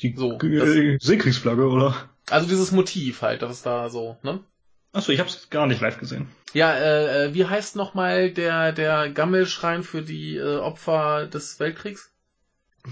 Die 0.00 0.14
So, 0.16 0.38
äh, 0.38 0.98
Seekriegsflagge, 1.00 1.66
oder? 1.66 2.08
Also 2.30 2.48
dieses 2.48 2.72
Motiv 2.72 3.22
halt, 3.22 3.42
das 3.42 3.52
ist 3.52 3.66
da 3.66 3.88
so, 3.88 4.16
ne? 4.22 4.40
Achso, 4.92 5.12
ich 5.12 5.20
hab's 5.20 5.50
gar 5.50 5.66
nicht 5.66 5.80
live 5.80 5.98
gesehen. 5.98 6.28
Ja, 6.54 6.72
äh, 6.74 7.26
äh, 7.26 7.34
wie 7.34 7.44
heißt 7.44 7.76
nochmal 7.76 8.30
der, 8.30 8.72
der 8.72 9.10
Gammelschrein 9.10 9.82
für 9.82 10.02
die 10.02 10.36
äh, 10.36 10.56
Opfer 10.56 11.26
des 11.26 11.60
Weltkriegs? 11.60 12.10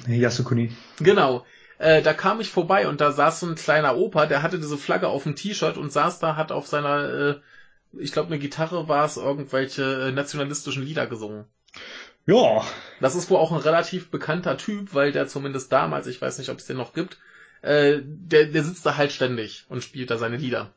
Yasukuni. 0.06 0.72
Genau. 0.98 1.46
Äh, 1.78 2.02
da 2.02 2.14
kam 2.14 2.40
ich 2.40 2.50
vorbei 2.50 2.88
und 2.88 3.00
da 3.00 3.12
saß 3.12 3.40
so 3.40 3.46
ein 3.46 3.54
kleiner 3.54 3.96
Opa, 3.96 4.26
der 4.26 4.42
hatte 4.42 4.58
diese 4.58 4.78
Flagge 4.78 5.08
auf 5.08 5.24
dem 5.24 5.36
T-Shirt 5.36 5.76
und 5.76 5.92
saß 5.92 6.18
da, 6.18 6.36
hat 6.36 6.52
auf 6.52 6.66
seiner, 6.66 7.04
äh, 7.04 7.40
ich 7.92 8.12
glaube 8.12 8.28
eine 8.28 8.38
Gitarre 8.38 8.88
war 8.88 9.04
es, 9.04 9.16
irgendwelche 9.16 10.08
äh, 10.08 10.12
nationalistischen 10.12 10.84
Lieder 10.84 11.06
gesungen. 11.06 11.44
Ja, 12.26 12.64
Das 13.00 13.14
ist 13.14 13.30
wohl 13.30 13.38
auch 13.38 13.52
ein 13.52 13.58
relativ 13.60 14.10
bekannter 14.10 14.56
Typ, 14.56 14.94
weil 14.94 15.12
der 15.12 15.28
zumindest 15.28 15.70
damals, 15.72 16.06
ich 16.08 16.20
weiß 16.20 16.38
nicht, 16.38 16.50
ob 16.50 16.58
es 16.58 16.66
den 16.66 16.76
noch 16.76 16.92
gibt, 16.92 17.18
äh, 17.62 18.00
der, 18.02 18.46
der 18.46 18.64
sitzt 18.64 18.84
da 18.86 18.96
halt 18.96 19.12
ständig 19.12 19.64
und 19.68 19.82
spielt 19.84 20.10
da 20.10 20.18
seine 20.18 20.36
Lieder. 20.36 20.72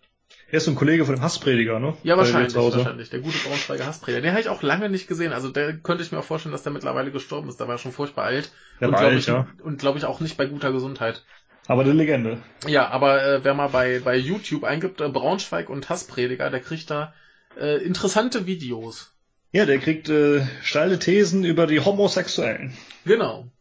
Er 0.52 0.58
ist 0.58 0.66
so 0.66 0.72
ein 0.72 0.76
Kollege 0.76 1.06
von 1.06 1.16
dem 1.16 1.22
Hassprediger, 1.22 1.80
ne? 1.80 1.96
Ja, 2.04 2.18
wahrscheinlich, 2.18 2.56
wahrscheinlich. 2.56 3.10
Der 3.10 3.20
gute 3.20 3.38
Braunschweiger 3.38 3.86
Hassprediger. 3.86 4.22
Den 4.22 4.32
habe 4.32 4.42
ich 4.42 4.50
auch 4.50 4.64
lange 4.64 4.90
nicht 4.90 5.08
gesehen. 5.08 5.32
Also 5.32 5.50
der 5.50 5.78
könnte 5.78 6.04
ich 6.04 6.12
mir 6.12 6.20
auch 6.20 6.24
vorstellen, 6.24 6.54
dass 6.54 6.64
der 6.64 6.72
mittlerweile 6.72 7.12
gestorben 7.12 7.50
ist. 7.50 7.60
Der 7.60 7.68
war 7.68 7.78
schon 7.78 7.92
furchtbar 7.92 8.26
alt. 8.26 8.52
Der 8.82 8.90
und 8.90 8.98
glaube 8.98 9.16
ich, 9.16 9.28
ja. 9.28 9.48
und 9.62 9.80
glaube 9.80 10.00
ich 10.00 10.06
auch 10.06 10.20
nicht 10.20 10.38
bei 10.38 10.46
guter 10.48 10.72
Gesundheit. 10.72 11.24
Aber 11.68 11.84
eine 11.84 11.94
Legende. 11.94 12.40
Ja, 12.66 12.90
aber 12.90 13.24
äh, 13.24 13.44
wer 13.44 13.54
mal 13.54 13.68
bei, 13.68 14.00
bei 14.00 14.18
YouTube 14.18 14.64
eingibt, 14.64 15.02
äh, 15.02 15.10
Braunschweig 15.10 15.70
und 15.70 15.88
Hassprediger, 15.88 16.50
der 16.50 16.62
kriegt 16.62 16.90
da 16.90 17.14
äh, 17.60 17.84
interessante 17.84 18.48
Videos. 18.48 19.14
Ja, 19.52 19.66
der 19.66 19.78
kriegt 19.78 20.10
äh, 20.10 20.46
steile 20.64 20.98
Thesen 20.98 21.44
über 21.44 21.68
die 21.68 21.80
Homosexuellen. 21.80 22.76
Genau. 23.06 23.52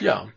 Ja, 0.00 0.28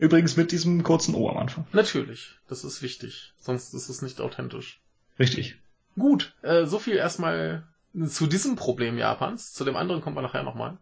Übrigens 0.00 0.36
mit 0.36 0.50
diesem 0.50 0.82
kurzen 0.82 1.14
O 1.14 1.28
am 1.28 1.36
Anfang. 1.36 1.66
natürlich. 1.72 2.34
Das 2.48 2.64
ist 2.64 2.82
wichtig. 2.82 3.34
Sonst 3.38 3.74
ist 3.74 3.88
es 3.88 4.02
nicht 4.02 4.20
authentisch. 4.20 4.80
Richtig. 5.18 5.56
Gut, 5.98 6.34
äh, 6.42 6.64
so 6.66 6.78
viel 6.78 6.96
erstmal 6.96 7.64
zu 8.08 8.26
diesem 8.26 8.56
Problem 8.56 8.96
Japans. 8.98 9.52
Zu 9.52 9.64
dem 9.64 9.76
anderen 9.76 10.00
kommen 10.00 10.16
wir 10.16 10.22
nachher 10.22 10.42
nochmal. 10.42 10.78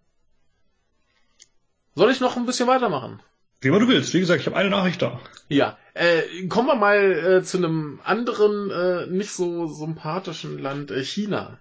Soll 1.94 2.10
ich 2.10 2.20
noch 2.20 2.36
ein 2.36 2.46
bisschen 2.46 2.68
weitermachen? 2.68 3.20
Wie 3.60 3.68
immer 3.68 3.80
du 3.80 3.88
willst. 3.88 4.14
Wie 4.14 4.20
gesagt, 4.20 4.40
ich 4.40 4.46
habe 4.46 4.56
eine 4.56 4.70
Nachricht 4.70 5.02
da. 5.02 5.20
Ja, 5.48 5.76
äh, 5.94 6.46
kommen 6.46 6.68
wir 6.68 6.76
mal 6.76 6.96
äh, 7.12 7.42
zu 7.42 7.56
einem 7.56 8.00
anderen, 8.04 8.70
äh, 8.70 9.06
nicht 9.08 9.32
so 9.32 9.66
sympathischen 9.66 10.60
Land, 10.60 10.92
äh, 10.92 11.02
China. 11.02 11.58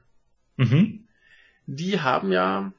Mhm. 0.58 1.08
Die 1.66 2.00
haben 2.02 2.32
ja, 2.32 2.72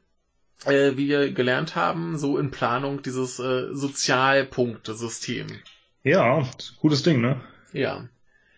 äh, 0.66 0.96
wie 0.96 1.08
wir 1.08 1.32
gelernt 1.32 1.76
haben, 1.76 2.18
so 2.18 2.38
in 2.38 2.50
Planung 2.50 3.02
dieses 3.02 3.38
äh, 3.38 3.74
Sozialpunktesystem. 3.74 5.46
Ja, 6.04 6.46
gutes 6.80 7.02
Ding, 7.02 7.20
ne? 7.20 7.40
Ja. 7.72 8.08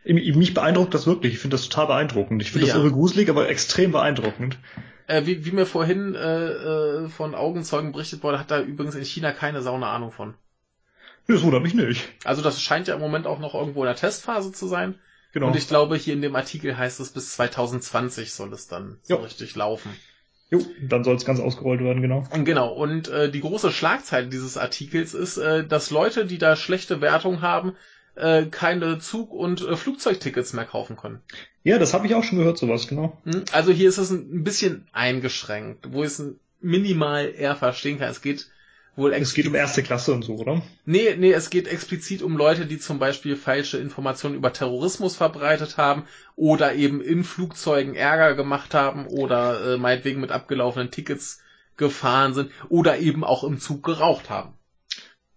Ich- 0.05 0.35
Mich 0.35 0.55
beeindruckt 0.55 0.95
das 0.95 1.07
wirklich. 1.07 1.35
Ich 1.35 1.39
finde 1.41 1.57
das 1.57 1.69
total 1.69 1.87
beeindruckend. 1.89 2.41
Ich 2.43 2.53
finde 2.53 2.67
Ja. 2.67 2.75
das 2.75 2.83
irre 2.83 2.93
gruselig, 2.93 3.29
aber 3.29 3.49
extrem 3.49 3.93
beeindruckend. 3.93 4.59
Äh, 5.07 5.27
wie, 5.27 5.45
wie 5.45 5.51
mir 5.53 5.67
vorhin 5.67 6.15
äh, 6.15 6.47
äh, 6.49 7.09
von 7.09 7.35
Augenzeugen 7.35 7.93
berichtet 7.93 8.23
wurde, 8.23 8.39
hat 8.39 8.51
da 8.51 8.61
übrigens 8.61 8.95
in 8.95 9.05
China 9.05 9.33
keine 9.33 9.61
Sau 9.63 9.75
eine 9.75 9.87
Ahnung 9.89 10.13
von. 10.13 10.35
Das 11.27 11.43
wundert 11.43 11.63
mich 11.63 11.75
nicht. 11.75 12.09
Also 12.25 12.43
das 12.43 12.63
scheint 12.63 12.89
ja 12.89 12.95
im 12.95 13.01
Moment 13.01 13.27
auch 13.27 13.39
noch 13.41 13.55
irgendwo 13.55 13.83
in 13.83 13.87
der 13.87 13.97
Testphase 13.97 14.53
zu 14.53 14.67
sein. 14.69 14.99
Genau. 15.33 15.49
Und 15.49 15.57
ich 15.57 15.69
glaube, 15.69 15.97
hier 15.97 16.15
in 16.15 16.23
dem 16.23 16.35
Artikel 16.35 16.77
heißt 16.77 16.99
es, 16.99 17.11
bis 17.11 17.33
2020 17.35 18.33
soll 18.33 18.53
es 18.53 18.67
dann 18.69 18.99
so 19.03 19.15
Ja. 19.17 19.21
richtig 19.23 19.55
laufen. 19.55 19.91
Jo, 20.51 20.61
dann 20.83 21.05
soll 21.05 21.17
es 21.17 21.25
ganz 21.25 21.41
ausgerollt 21.41 21.81
werden, 21.81 22.03
genau. 22.03 22.25
Genau, 22.45 22.73
und 22.73 23.09
äh, 23.09 23.31
die 23.31 23.41
große 23.41 23.71
Schlagzeile 23.73 24.29
dieses 24.29 24.57
Artikels 24.57 25.15
ist, 25.15 25.37
äh, 25.39 25.67
dass 25.67 25.91
Leute, 25.91 26.27
die 26.27 26.39
da 26.39 26.57
schlechte 26.57 27.01
Wertung 27.01 27.41
haben, 27.41 27.77
äh, 28.17 28.47
keine 28.47 28.99
Zug- 28.99 29.33
und 29.33 29.67
äh, 29.67 29.77
Flugzeugtickets 29.77 30.53
mehr 30.53 30.65
kaufen 30.65 30.97
können. 30.97 31.21
Ja, 31.63 31.79
das 31.79 31.95
habe 31.95 32.07
ich 32.07 32.15
auch 32.15 32.25
schon 32.25 32.39
gehört, 32.39 32.59
sowas, 32.59 32.89
genau. 32.89 33.17
Hm? 33.25 33.45
Also 33.53 33.73
hier 33.73 33.89
ist 33.89 33.99
es 33.99 34.11
ein 34.11 34.45
bisschen 34.45 34.87
eingeschränkt, 34.93 35.93
wo 35.93 36.03
ich 36.03 36.11
es 36.11 36.23
minimal 36.61 37.33
eher 37.37 37.57
verstehen 37.57 37.99
kann. 37.99 38.11
Es 38.11 38.23
geht 38.23 38.49
wohl 38.97 39.13
Es 39.13 39.35
geht 39.35 39.47
um 39.47 39.55
erste 39.55 39.83
Klasse 39.83 40.13
und 40.13 40.23
so, 40.23 40.35
oder? 40.35 40.63
Nee, 40.85 41.17
nee, 41.17 41.33
es 41.33 41.51
geht 41.51 41.69
explizit 41.69 42.23
um 42.23 42.37
Leute, 42.37 42.67
die 42.67 42.79
zum 42.79 42.99
Beispiel 42.99 43.37
falsche 43.37 43.79
Informationen 43.79 44.37
über 44.37 44.53
Terrorismus 44.53 45.17
verbreitet 45.17 45.77
haben 45.77 46.05
oder 46.37 46.75
eben 46.75 47.01
in 47.01 47.25
Flugzeugen 47.25 47.95
Ärger 47.95 48.35
gemacht 48.35 48.75
haben 48.75 49.07
oder 49.07 49.75
äh, 49.75 49.77
meinetwegen 49.79 50.21
mit 50.21 50.33
abgelaufenen 50.33 50.91
Tickets 50.91 51.41
gefahren 51.77 52.35
sind 52.35 52.51
oder 52.69 52.99
eben 52.99 53.25
auch 53.25 53.45
im 53.45 53.59
Zug 53.59 53.83
geraucht 53.83 54.31
haben. 54.31 54.55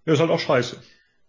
Ja, 0.05 0.13
ist 0.13 0.19
halt 0.19 0.31
auch 0.31 0.39
scheiße. 0.39 0.77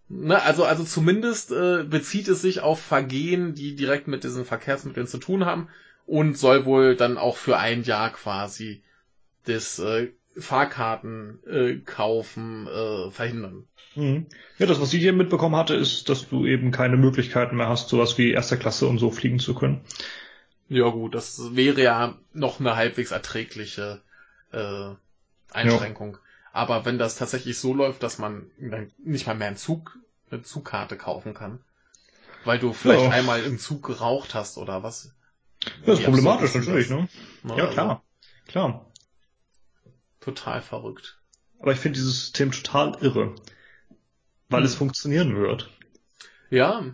Ne, 0.08 0.42
also, 0.42 0.64
also 0.64 0.84
zumindest 0.84 1.50
äh, 1.52 1.84
bezieht 1.84 2.28
es 2.28 2.42
sich 2.42 2.60
auf 2.60 2.80
Vergehen, 2.80 3.54
die 3.54 3.74
direkt 3.74 4.06
mit 4.06 4.24
diesen 4.24 4.44
Verkehrsmitteln 4.44 5.06
zu 5.06 5.18
tun 5.18 5.46
haben 5.46 5.68
und 6.06 6.36
soll 6.36 6.66
wohl 6.66 6.96
dann 6.96 7.16
auch 7.16 7.36
für 7.36 7.56
ein 7.56 7.84
Jahr 7.84 8.10
quasi 8.12 8.82
das 9.44 9.78
äh, 9.78 10.12
Fahrkarten 10.36 11.38
äh, 11.46 11.76
kaufen 11.78 12.66
äh, 12.66 13.10
verhindern. 13.10 13.64
Mhm. 13.94 14.26
Ja, 14.58 14.66
das, 14.66 14.80
was 14.80 14.92
ich 14.92 15.00
hier 15.00 15.12
mitbekommen 15.12 15.56
hatte, 15.56 15.74
ist, 15.74 16.08
dass 16.08 16.28
du 16.28 16.46
eben 16.46 16.70
keine 16.70 16.96
Möglichkeiten 16.96 17.56
mehr 17.56 17.68
hast, 17.68 17.88
sowas 17.88 18.18
wie 18.18 18.32
erster 18.32 18.56
Klasse 18.56 18.86
und 18.86 18.98
so 18.98 19.10
fliegen 19.10 19.38
zu 19.38 19.54
können. 19.54 19.80
Ja 20.68 20.88
gut, 20.88 21.14
das 21.14 21.54
wäre 21.54 21.82
ja 21.82 22.14
noch 22.32 22.58
eine 22.58 22.76
halbwegs 22.76 23.10
erträgliche 23.10 24.00
äh, 24.52 24.90
Einschränkung. 25.52 26.18
Aber 26.52 26.84
wenn 26.84 26.98
das 26.98 27.16
tatsächlich 27.16 27.58
so 27.58 27.74
läuft, 27.74 28.02
dass 28.02 28.18
man 28.18 28.46
dann 28.58 28.90
nicht 29.04 29.26
mal 29.26 29.34
mehr 29.34 29.48
einen 29.48 29.56
Zug, 29.56 29.98
eine 30.30 30.42
Zugkarte 30.42 30.96
kaufen 30.96 31.34
kann, 31.34 31.60
weil 32.44 32.58
du 32.58 32.72
vielleicht 32.72 33.04
Ja. 33.04 33.10
einmal 33.10 33.42
im 33.42 33.58
Zug 33.58 33.84
geraucht 33.84 34.34
hast 34.34 34.58
oder 34.58 34.82
was? 34.82 35.12
Das 35.86 35.98
ist 35.98 36.04
problematisch 36.04 36.54
natürlich, 36.54 36.90
ne? 36.90 37.08
Ne, 37.42 37.54
Ja, 37.54 37.66
also 37.66 38.00
klar. 38.46 38.86
Total 40.24 40.62
verrückt. 40.62 41.18
Aber 41.60 41.72
ich 41.72 41.78
finde 41.78 41.98
dieses 41.98 42.18
System 42.20 42.50
total 42.50 42.96
irre. 43.02 43.34
Weil 44.48 44.60
Hm. 44.60 44.66
es 44.66 44.74
funktionieren 44.74 45.36
wird. 45.36 45.70
Ja, 46.50 46.84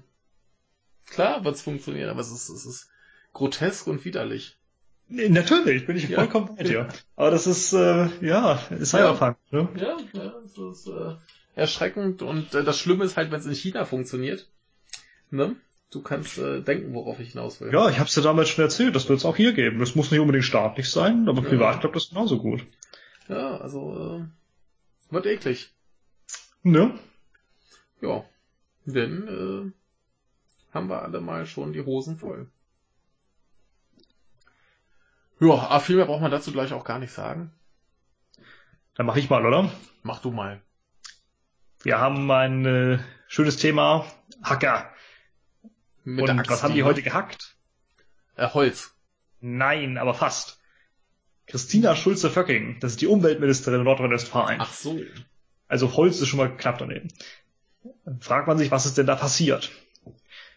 Klar 1.10 1.44
wird's 1.44 1.62
funktionieren, 1.62 2.08
aber 2.08 2.20
es 2.20 2.30
ist, 2.30 2.48
es 2.50 2.64
ist 2.64 2.88
grotesk 3.32 3.88
und 3.88 4.04
widerlich. 4.04 4.56
Nee, 5.08 5.28
natürlich, 5.28 5.84
bin 5.86 5.96
ich 5.96 6.08
Ja. 6.08 6.18
vollkommen 6.20 6.54
bei 6.56 6.62
dir. 6.62 6.88
Aber 7.16 7.32
das 7.32 7.48
ist, 7.48 7.72
äh, 7.72 8.08
ja, 8.24 8.60
ist 8.70 8.90
Cyberpunk, 8.90 9.36
ne? 9.50 9.68
Ja, 9.74 9.96
ja, 10.12 10.32
es 10.44 10.56
ist 10.56 10.86
äh, 10.86 11.16
erschreckend 11.56 12.22
und 12.22 12.54
äh, 12.54 12.62
das 12.62 12.78
Schlimme 12.78 13.04
ist 13.04 13.16
halt, 13.16 13.32
wenn 13.32 13.40
es 13.40 13.46
in 13.46 13.54
China 13.54 13.84
funktioniert. 13.84 14.48
Ne? 15.30 15.56
Du 15.90 16.00
kannst 16.00 16.38
äh, 16.38 16.60
denken, 16.60 16.94
worauf 16.94 17.18
ich 17.18 17.32
hinaus 17.32 17.60
will. 17.60 17.72
Ja, 17.72 17.90
ich 17.90 17.98
hab's 17.98 18.14
dir 18.14 18.22
damals 18.22 18.50
schon 18.50 18.62
erzählt, 18.62 18.94
das 18.94 19.08
wird's 19.08 19.24
auch 19.24 19.36
hier 19.36 19.52
geben. 19.52 19.80
Das 19.80 19.96
muss 19.96 20.12
nicht 20.12 20.20
unbedingt 20.20 20.44
staatlich 20.44 20.88
sein, 20.88 21.28
aber 21.28 21.42
Ja. 21.42 21.48
privat 21.48 21.80
klappt 21.80 21.96
das 21.96 22.10
genauso 22.10 22.38
gut. 22.38 22.64
Ja, 23.30 23.58
also 23.58 24.26
äh, 25.08 25.12
wird 25.12 25.26
eklig. 25.26 25.72
Ne? 26.62 26.98
Ja, 28.00 28.24
denn 28.86 29.28
äh, 29.28 30.74
haben 30.74 30.88
wir 30.88 31.02
alle 31.02 31.20
mal 31.20 31.46
schon 31.46 31.72
die 31.72 31.84
Hosen 31.84 32.18
voll. 32.18 32.50
Ja, 35.38 35.54
aber 35.54 35.80
viel 35.80 35.96
mehr 35.96 36.06
braucht 36.06 36.22
man 36.22 36.32
dazu 36.32 36.50
gleich 36.50 36.72
auch 36.72 36.84
gar 36.84 36.98
nicht 36.98 37.12
sagen. 37.12 37.52
Dann 38.94 39.06
mach 39.06 39.16
ich 39.16 39.30
mal, 39.30 39.46
oder? 39.46 39.70
Mach 40.02 40.20
du 40.20 40.32
mal. 40.32 40.60
Wir 41.82 41.98
haben 41.98 42.30
ein 42.30 42.66
äh, 42.66 42.98
schönes 43.28 43.56
Thema, 43.56 44.04
Hacker. 44.42 44.92
Mit 46.02 46.26
der 46.26 46.34
Und 46.34 46.40
Axt, 46.40 46.50
was 46.50 46.62
haben 46.64 46.74
die 46.74 46.82
heute 46.82 47.02
gehackt? 47.02 47.56
Äh, 48.34 48.48
Holz. 48.48 48.94
Nein, 49.40 49.98
aber 49.98 50.14
fast. 50.14 50.59
Christina 51.50 51.96
Schulze-Vöcking, 51.96 52.76
das 52.80 52.92
ist 52.92 53.00
die 53.00 53.08
Umweltministerin 53.08 53.80
in 53.80 53.84
Nordrhein-Westfalen. 53.84 54.60
Ach 54.60 54.72
so. 54.72 55.00
Also 55.66 55.96
Holz 55.96 56.20
ist 56.20 56.28
schon 56.28 56.38
mal 56.38 56.56
knapp 56.56 56.78
daneben. 56.78 57.08
Dann 58.04 58.20
fragt 58.20 58.46
man 58.46 58.56
sich, 58.56 58.70
was 58.70 58.86
ist 58.86 58.98
denn 58.98 59.06
da 59.06 59.16
passiert? 59.16 59.70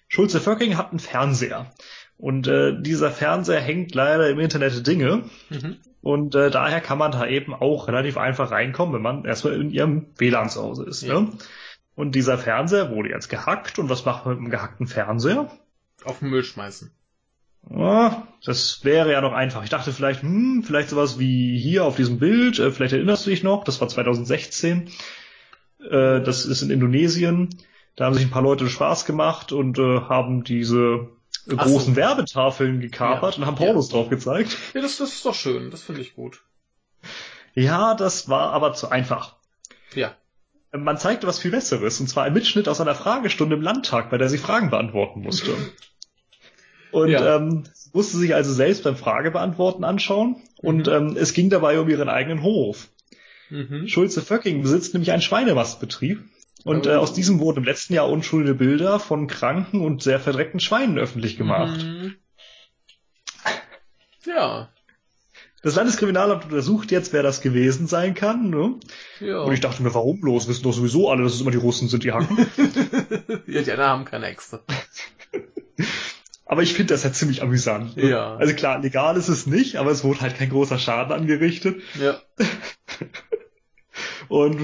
Schulze-Vöcking 0.07 0.77
hat 0.77 0.91
einen 0.91 0.99
Fernseher. 0.99 1.71
Und 2.17 2.47
äh, 2.47 2.79
dieser 2.79 3.11
Fernseher 3.11 3.59
hängt 3.59 3.95
leider 3.95 4.29
im 4.29 4.39
Internet 4.39 4.85
Dinge. 4.85 5.29
Mhm. 5.49 5.77
Und 6.01 6.35
äh, 6.35 6.51
daher 6.51 6.79
kann 6.79 6.99
man 6.99 7.11
da 7.11 7.25
eben 7.25 7.55
auch 7.55 7.87
relativ 7.87 8.17
einfach 8.17 8.51
reinkommen, 8.51 8.93
wenn 8.93 9.01
man 9.01 9.25
erstmal 9.25 9.59
in 9.59 9.71
ihrem 9.71 10.07
WLAN 10.17 10.49
zu 10.49 10.61
Hause 10.61 10.85
ist. 10.85 11.01
Ja. 11.01 11.21
Ne? 11.21 11.31
Und 11.95 12.13
dieser 12.13 12.37
Fernseher 12.37 12.91
wurde 12.91 13.09
jetzt 13.09 13.29
gehackt. 13.29 13.79
Und 13.79 13.89
was 13.89 14.05
macht 14.05 14.25
man 14.25 14.35
mit 14.35 14.41
einem 14.41 14.51
gehackten 14.51 14.85
Fernseher? 14.85 15.49
Auf 16.03 16.19
den 16.19 16.29
Müll 16.29 16.43
schmeißen. 16.43 16.91
Ja, 17.69 18.27
das 18.45 18.83
wäre 18.83 19.11
ja 19.11 19.21
noch 19.21 19.33
einfach. 19.33 19.63
Ich 19.63 19.69
dachte 19.69 19.93
vielleicht, 19.93 20.21
hm, 20.21 20.63
vielleicht 20.65 20.89
sowas 20.89 21.17
wie 21.17 21.57
hier 21.57 21.85
auf 21.85 21.95
diesem 21.95 22.19
Bild, 22.19 22.59
äh, 22.59 22.71
vielleicht 22.71 22.93
erinnerst 22.93 23.25
du 23.25 23.29
dich 23.29 23.43
noch, 23.43 23.63
das 23.63 23.79
war 23.79 23.87
2016. 23.87 24.89
Äh, 25.89 26.21
das 26.21 26.45
ist 26.45 26.61
in 26.61 26.69
Indonesien. 26.69 27.49
Da 27.95 28.05
haben 28.05 28.15
sich 28.15 28.25
ein 28.25 28.31
paar 28.31 28.41
Leute 28.41 28.67
Spaß 28.67 29.05
gemacht 29.05 29.51
und 29.51 29.77
äh, 29.79 30.01
haben 30.01 30.43
diese 30.43 31.09
großen 31.47 31.93
so. 31.93 31.95
Werbetafeln 31.95 32.79
gekapert 32.79 33.35
Ja. 33.35 33.41
und 33.41 33.45
haben 33.45 33.55
Pornos 33.55 33.89
drauf 33.89 34.09
gezeigt. 34.09 34.57
Ja, 34.73 34.81
das, 34.81 34.97
das 34.97 35.13
ist 35.13 35.25
doch 35.25 35.35
schön. 35.35 35.71
Das 35.71 35.83
finde 35.83 36.01
ich 36.01 36.15
gut. 36.15 36.41
Ja, 37.53 37.93
das 37.95 38.29
war 38.29 38.51
aber 38.51 38.73
zu 38.73 38.89
einfach. 38.89 39.35
Ja. 39.93 40.15
Man 40.75 40.97
zeigte 40.97 41.27
was 41.27 41.37
viel 41.39 41.51
Besseres, 41.51 41.99
und 41.99 42.07
zwar 42.07 42.23
ein 42.23 42.33
Mitschnitt 42.33 42.67
aus 42.67 42.81
einer 42.81 42.95
Fragestunde 42.95 43.55
im 43.55 43.61
Landtag, 43.61 44.09
bei 44.09 44.17
der 44.17 44.27
sie 44.29 44.39
Fragen 44.39 44.69
beantworten 44.71 45.21
musste. 45.21 45.51
Und 46.93 47.09
Ja. 47.09 47.35
ähm, 47.37 47.63
sie 47.73 47.89
musste 47.93 48.17
sich 48.17 48.33
also 48.35 48.53
selbst 48.53 48.83
beim 48.83 48.95
Fragebeantworten 48.95 49.83
anschauen 49.83 50.37
und 50.57 50.87
Mhm. 50.87 50.93
ähm, 50.93 51.17
es 51.17 51.33
ging 51.33 51.49
dabei 51.49 51.79
um 51.79 51.89
ihren 51.89 52.07
eigenen 52.09 52.43
Hof. 52.43 52.87
Mhm. 53.49 53.87
Schulze-Vöcking 53.87 54.61
besitzt 54.61 54.93
nämlich 54.93 55.11
einen 55.11 55.21
Schweinemastbetrieb 55.21 56.19
und 56.63 56.87
Oh. 56.87 56.89
äh, 56.91 56.95
aus 56.95 57.13
diesem 57.13 57.39
wurden 57.39 57.59
im 57.59 57.63
letzten 57.65 57.93
Jahr 57.93 58.09
unschuldige 58.09 58.55
Bilder 58.55 58.99
von 58.99 59.27
kranken 59.27 59.81
und 59.81 60.01
sehr 60.03 60.19
verdreckten 60.19 60.59
Schweinen 60.59 60.97
öffentlich 60.97 61.35
gemacht. 61.37 61.83
Mhm. 61.83 62.15
Ja. 64.25 64.69
Das 65.61 65.75
Landeskriminalamt 65.75 66.45
untersucht 66.45 66.91
jetzt, 66.91 67.13
wer 67.13 67.23
das 67.23 67.41
gewesen 67.41 67.87
sein 67.87 68.13
kann. 68.15 68.49
Ne? 68.49 68.75
Ja. 69.19 69.39
Und 69.43 69.53
ich 69.53 69.61
dachte 69.61 69.81
mir, 69.81 69.93
warum 69.93 70.19
bloß? 70.19 70.47
Wissen 70.47 70.63
doch 70.63 70.73
sowieso 70.73 71.09
alle, 71.09 71.23
dass 71.23 71.33
es 71.35 71.41
immer 71.41 71.51
die 71.51 71.57
Russen 71.57 71.87
sind, 71.87 72.03
die 72.03 72.11
hacken. 72.11 72.37
ja, 73.47 73.61
die 73.61 73.71
anderen 73.71 73.89
haben 73.89 74.05
keine 74.05 74.27
Äxte. 74.27 74.61
Aber 76.53 76.61
ich 76.61 76.75
finde 76.75 76.93
das 76.93 77.01
ja 77.01 77.11
ziemlich 77.11 77.41
amüsant. 77.41 77.97
Ne? 77.97 78.11
Ja. 78.11 78.35
Also 78.35 78.53
klar, 78.53 78.79
legal 78.79 79.17
ist 79.17 79.27
es 79.27 79.47
nicht, 79.47 79.77
aber 79.77 79.89
es 79.89 80.03
wurde 80.03 80.21
halt 80.21 80.37
kein 80.37 80.51
großer 80.51 80.77
Schaden 80.77 81.11
angerichtet. 81.11 81.81
Ja. 81.99 82.21
Und 84.27 84.59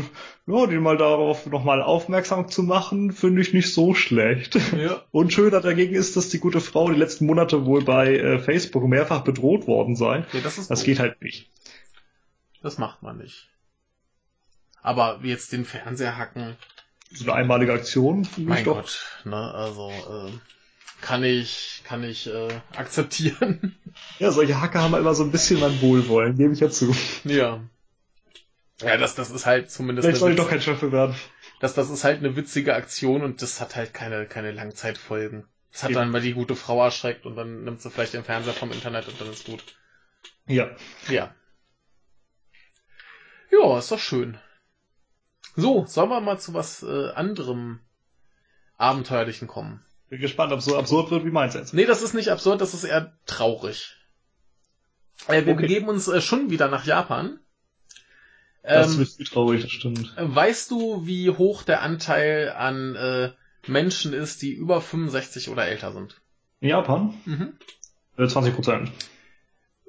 ja, 0.46 0.68
die 0.68 0.78
mal 0.78 0.98
darauf 0.98 1.48
nochmal 1.48 1.82
aufmerksam 1.82 2.48
zu 2.48 2.62
machen, 2.62 3.12
finde 3.12 3.42
ich 3.42 3.54
nicht 3.54 3.74
so 3.74 3.96
schlecht. 3.96 4.56
Ja. 4.78 5.02
Und 5.10 5.34
schöner 5.34 5.62
dagegen 5.62 5.96
ist, 5.96 6.16
dass 6.16 6.30
die 6.30 6.38
gute 6.38 6.62
Frau 6.62 6.92
die 6.92 7.00
letzten 7.00 7.26
Monate 7.26 7.66
wohl 7.66 7.84
bei 7.84 8.16
äh, 8.16 8.38
Facebook 8.38 8.84
mehrfach 8.84 9.22
bedroht 9.24 9.66
worden 9.66 9.96
sei. 9.96 10.28
ja 10.32 10.42
das 10.44 10.60
ist 10.60 10.70
Das 10.70 10.84
geht 10.84 11.00
halt 11.00 11.20
nicht. 11.24 11.50
Das 12.62 12.78
macht 12.78 13.02
man 13.02 13.18
nicht. 13.18 13.50
Aber 14.84 15.24
wie 15.24 15.30
jetzt 15.30 15.54
den 15.54 15.66
Fernseher 15.66 16.20
hacken, 16.20 16.56
So 17.12 17.24
eine 17.24 17.34
einmalige 17.34 17.74
Aktion 17.74 18.26
finde 18.26 18.50
mein 18.50 18.60
ich 18.60 18.66
doch. 18.66 18.76
Gott, 18.76 19.24
ne, 19.26 19.54
also 19.56 19.90
äh, 19.90 20.32
kann 21.02 21.24
ich 21.24 21.82
kann 21.86 22.04
ich 22.04 22.28
äh, 22.28 22.50
akzeptieren. 22.76 23.76
Ja, 24.20 24.32
solche 24.32 24.62
Hacker 24.62 24.82
haben 24.82 24.94
immer 24.96 25.14
so 25.16 25.24
ein 25.24 25.32
bisschen 25.32 25.60
mein 25.60 25.82
Wohlwollen, 25.82 26.38
gebe 26.38 26.54
ich 26.54 26.60
ja 26.60 26.70
zu. 26.70 26.96
ja. 27.24 27.62
Ja, 28.82 28.96
das 28.98 29.16
das 29.16 29.30
ist 29.30 29.46
halt 29.46 29.70
zumindest 29.70 30.06
Vielleicht 30.06 30.20
soll 30.20 30.32
ich 30.32 30.38
eine 30.38 30.44
doch 30.46 30.50
kein 30.50 30.62
Schöffe 30.62 30.92
werden. 30.92 31.16
das 31.60 31.74
das 31.74 31.90
ist 31.90 32.04
halt 32.04 32.20
eine 32.20 32.36
witzige 32.36 32.76
Aktion 32.76 33.24
und 33.24 33.42
das 33.42 33.60
hat 33.60 33.76
halt 33.76 33.94
keine 33.94 34.26
keine 34.26 34.52
Langzeitfolgen. 34.52 35.46
Das 35.72 35.84
hat 35.84 35.92
Eben. 35.92 36.00
dann 36.00 36.12
mal 36.12 36.22
die 36.22 36.34
gute 36.34 36.56
Frau 36.56 36.84
erschreckt 36.84 37.26
und 37.26 37.36
dann 37.36 37.64
nimmt 37.64 37.82
sie 37.82 37.90
vielleicht 37.90 38.14
den 38.14 38.24
Fernseher 38.24 38.54
vom 38.54 38.72
Internet 38.72 39.08
und 39.08 39.20
dann 39.20 39.30
ist 39.30 39.46
gut. 39.46 39.64
Ja. 40.48 40.70
Ja. 41.10 41.34
Ja, 43.52 43.78
ist 43.78 43.92
doch 43.92 44.00
schön. 44.00 44.38
So, 45.56 45.86
sollen 45.86 46.10
wir 46.10 46.22
mal 46.22 46.40
zu 46.40 46.54
was 46.54 46.84
äh, 46.84 47.10
anderem 47.12 47.80
Abenteuerlichen 48.78 49.48
kommen? 49.48 49.84
Bin 50.10 50.20
gespannt, 50.22 50.52
ob 50.52 50.60
es 50.60 50.66
so 50.66 50.78
absurd 50.78 51.12
wird 51.12 51.26
wie 51.26 51.32
meins 51.32 51.54
jetzt. 51.54 51.74
Nee, 51.74 51.86
das 51.86 52.02
ist 52.02 52.14
nicht 52.14 52.30
absurd, 52.30 52.62
das 52.62 52.74
ist 52.74 52.84
eher 52.84 53.14
traurig. 53.26 53.96
Äh, 55.28 55.46
wir 55.46 55.54
Okay. 55.54 55.62
begeben 55.64 55.88
uns 55.90 56.08
äh, 56.08 56.22
schon 56.22 56.50
wieder 56.50 56.68
nach 56.68 56.86
Japan. 56.86 57.40
Das 58.64 58.96
Ähm, 58.96 59.02
ist 59.02 59.18
viel 59.18 59.26
traurig, 59.26 59.62
das 59.62 59.72
stimmt. 59.72 60.14
weißt 60.18 60.72
du, 60.72 61.06
wie 61.06 61.30
hoch 61.30 61.64
der 61.64 61.82
Anteil 61.82 62.52
an 62.52 62.96
äh, 62.96 63.32
Menschen 63.68 64.14
ist, 64.14 64.42
die 64.42 64.52
über 64.54 64.82
65 64.82 65.50
oder 65.50 65.66
älter 65.68 65.92
sind? 65.94 66.20
In 66.60 66.70
Japan? 66.70 67.14
Mhm. 67.26 67.54
Äh, 68.18 68.28
20 68.28 68.54
Prozent. 68.56 68.92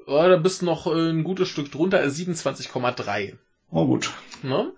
Ja, 0.06 0.28
da 0.28 0.36
bist 0.36 0.62
noch 0.62 0.86
äh, 0.86 1.10
ein 1.10 1.24
gutes 1.24 1.48
Stück 1.48 1.70
drunter, 1.72 2.02
äh, 2.02 2.08
27,3. 2.08 3.38
Oh 3.70 3.86
gut. 3.86 4.12
Ne? 4.42 4.72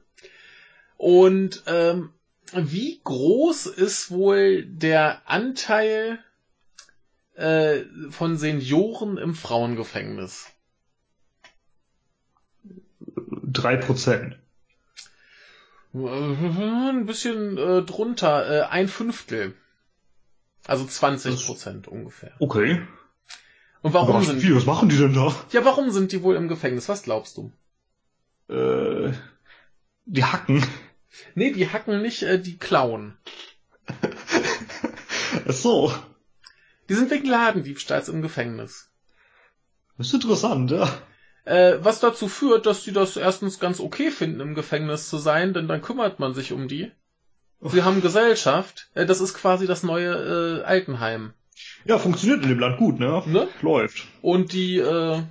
Und 0.96 1.62
ähm, 1.66 2.10
wie 2.55 3.00
groß 3.02 3.66
ist 3.66 4.10
wohl 4.10 4.64
der 4.64 5.22
Anteil 5.26 6.18
äh, 7.34 7.81
von 8.10 8.36
Senioren 8.36 9.18
im 9.18 9.34
Frauengefängnis? 9.34 10.50
Drei 13.44 13.76
Prozent. 13.76 14.39
Ein 15.94 17.05
bisschen 17.05 17.58
äh, 17.58 17.82
drunter, 17.82 18.50
äh, 18.50 18.62
ein 18.62 18.89
Fünftel. 18.89 19.55
Also 20.66 20.86
20 20.86 21.44
Prozent 21.44 21.89
ungefähr. 21.89 22.32
Okay. 22.39 22.82
Und 23.82 23.92
warum 23.92 24.10
Überrascht 24.10 24.28
sind 24.28 24.40
viel. 24.40 24.55
Was 24.55 24.64
machen 24.64 24.89
die 24.89 24.97
denn 24.97 25.12
da? 25.12 25.34
ja, 25.50 25.64
warum 25.64 25.90
sind 25.90 26.12
die 26.12 26.22
wohl 26.22 26.36
im 26.36 26.48
Gefängnis? 26.48 26.89
Was 26.89 27.02
glaubst 27.02 27.36
du? 27.36 27.52
Äh, 28.48 29.12
die 30.06 30.24
hacken. 30.24 30.64
Nee, 31.34 31.52
die 31.52 31.68
hacken 31.68 32.02
nicht, 32.02 32.23
äh, 32.23 32.39
die 32.39 32.58
klauen. 32.58 33.16
Ach 35.49 35.52
so. 35.52 35.92
Die 36.89 36.94
sind 36.94 37.10
wegen 37.10 37.28
Ladendiebstahls 37.28 38.08
im 38.08 38.23
Gefängnis. 38.23 38.91
Das 39.99 40.08
ist 40.08 40.15
interessant, 40.15 40.70
ja. 40.70 40.89
Äh, 41.44 41.78
was 41.81 42.00
dazu 42.00 42.28
führt, 42.28 42.66
dass 42.66 42.84
die 42.84 42.92
das 42.92 43.16
erstens 43.16 43.58
ganz 43.58 43.81
okay 43.81 44.10
finden, 44.10 44.41
im 44.41 44.55
Gefängnis 44.55 45.08
zu 45.08 45.18
sein, 45.18 45.55
denn 45.55 45.68
dann 45.68 45.82
kümmert 45.82 46.20
man 46.20 46.34
sich 46.34 46.52
um 46.52 46.68
die. 46.68 46.91
Sie 47.60 47.82
haben 47.82 48.00
Gesellschaft. 48.02 48.91
Äh, 48.94 49.07
das 49.07 49.20
ist 49.20 49.34
quasi 49.34 49.66
das 49.66 49.82
neue 49.82 50.60
äh, 50.60 50.62
Altenheim. 50.65 51.32
Ja, 51.84 51.99
funktioniert 51.99 52.42
in 52.42 52.49
dem 52.49 52.58
Land 52.58 52.78
gut, 52.78 52.99
ne? 52.99 53.23
Ne? 53.26 53.49
Läuft. 53.60 54.07
Und 54.20 54.52
die, 54.52 54.78
äh, 54.78 55.23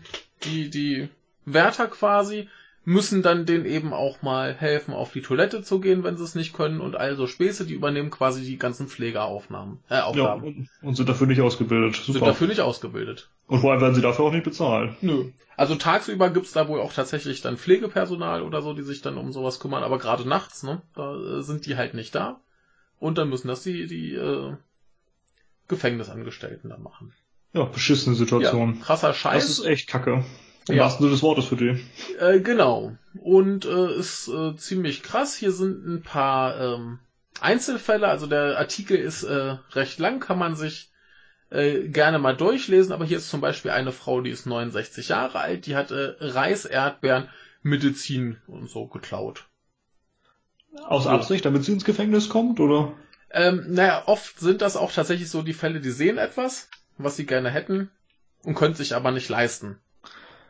die, 0.43 0.69
die 0.69 1.09
Wärter 1.45 1.87
quasi 1.87 2.49
müssen 2.83 3.21
dann 3.21 3.45
denen 3.45 3.65
eben 3.65 3.93
auch 3.93 4.21
mal 4.23 4.53
helfen, 4.53 4.93
auf 4.93 5.11
die 5.11 5.21
Toilette 5.21 5.61
zu 5.61 5.79
gehen, 5.79 6.03
wenn 6.03 6.17
sie 6.17 6.23
es 6.23 6.33
nicht 6.35 6.53
können. 6.53 6.81
Und 6.81 6.95
also 6.95 7.27
Späße, 7.27 7.65
die 7.65 7.75
übernehmen 7.75 8.09
quasi 8.09 8.43
die 8.43 8.57
ganzen 8.57 8.87
Pflegeaufnahmen. 8.87 9.79
Äh, 9.89 9.95
Ja, 9.95 10.05
Aufgaben. 10.05 10.43
und, 10.43 10.69
und 10.81 10.95
sind 10.95 11.07
dafür 11.07 11.27
nicht 11.27 11.41
ausgebildet. 11.41 11.95
Sind 11.95 12.13
Super. 12.15 12.27
dafür 12.27 12.47
nicht 12.47 12.61
ausgebildet. 12.61 13.29
Und 13.47 13.59
vor 13.59 13.71
allem 13.71 13.81
werden 13.81 13.93
sie 13.95 14.01
dafür 14.01 14.25
auch 14.25 14.31
nicht 14.31 14.43
bezahlt. 14.45 15.01
Nö. 15.03 15.25
Also 15.57 15.75
tagsüber 15.75 16.29
gibt's 16.31 16.53
da 16.53 16.67
wohl 16.67 16.79
auch 16.79 16.93
tatsächlich 16.93 17.41
dann 17.41 17.57
Pflegepersonal 17.57 18.41
oder 18.41 18.61
so, 18.63 18.73
die 18.73 18.81
sich 18.81 19.01
dann 19.01 19.17
um 19.17 19.31
sowas 19.31 19.59
kümmern, 19.59 19.83
aber 19.83 19.99
gerade 19.99 20.27
nachts, 20.27 20.63
ne, 20.63 20.81
da 20.95 21.15
äh, 21.15 21.41
sind 21.43 21.67
die 21.67 21.75
halt 21.77 21.93
nicht 21.93 22.15
da. 22.15 22.39
Und 22.97 23.17
dann 23.19 23.29
müssen 23.29 23.47
das 23.47 23.61
die, 23.61 23.85
die 23.85 24.15
äh, 24.15 24.53
Gefängnisangestellten 25.67 26.69
da 26.69 26.77
machen. 26.77 27.13
Ja, 27.53 27.65
beschissene 27.65 28.15
Situation. 28.15 28.75
Ja, 28.79 28.85
krasser 28.85 29.13
Scheiß. 29.13 29.43
Das 29.47 29.59
ist 29.59 29.65
echt 29.65 29.87
kacke. 29.87 30.23
Im 30.67 30.75
Ja. 30.75 30.83
wahrsten 30.83 31.03
Sinne 31.03 31.13
des 31.13 31.23
Wortes 31.23 31.45
für 31.45 31.55
die. 31.55 31.79
Äh, 32.19 32.39
genau. 32.39 32.95
Und 33.21 33.65
äh, 33.65 33.95
ist 33.95 34.27
äh, 34.27 34.55
ziemlich 34.55 35.03
krass. 35.03 35.35
Hier 35.35 35.51
sind 35.51 35.85
ein 35.85 36.01
paar 36.03 36.59
ähm, 36.59 36.99
Einzelfälle. 37.39 38.07
Also 38.07 38.27
der 38.27 38.57
Artikel 38.57 38.97
ist 38.97 39.23
äh, 39.23 39.57
recht 39.71 39.99
lang, 39.99 40.19
kann 40.19 40.37
man 40.37 40.55
sich 40.55 40.91
äh, 41.49 41.87
gerne 41.87 42.19
mal 42.19 42.35
durchlesen. 42.37 42.93
Aber 42.93 43.05
hier 43.05 43.17
ist 43.17 43.29
zum 43.29 43.41
Beispiel 43.41 43.71
eine 43.71 43.91
Frau, 43.91 44.21
die 44.21 44.29
ist 44.29 44.45
69 44.45 45.09
Jahre 45.09 45.39
alt, 45.39 45.65
die 45.65 45.75
hat 45.75 45.91
äh, 45.91 46.13
Reis, 46.19 46.65
Erdbeeren, 46.65 47.27
Medizin 47.63 48.37
und 48.47 48.69
so 48.69 48.87
geklaut. 48.87 49.47
Aus. 50.87 51.05
Absicht, 51.05 51.43
damit 51.45 51.65
sie 51.65 51.73
ins 51.73 51.83
Gefängnis 51.85 52.29
kommt, 52.29 52.59
oder? 52.59 52.93
Ähm, 53.31 53.65
naja, 53.73 54.03
oft 54.05 54.39
sind 54.39 54.61
das 54.61 54.77
auch 54.77 54.91
tatsächlich 54.91 55.29
so 55.29 55.41
die 55.41 55.53
Fälle, 55.53 55.79
die 55.81 55.91
sehen 55.91 56.17
etwas, 56.17 56.69
was 56.97 57.15
sie 57.15 57.25
gerne 57.25 57.49
hätten 57.49 57.89
und 58.43 58.55
können 58.55 58.73
sich 58.73 58.95
aber 58.95 59.11
nicht 59.11 59.29
leisten. 59.29 59.79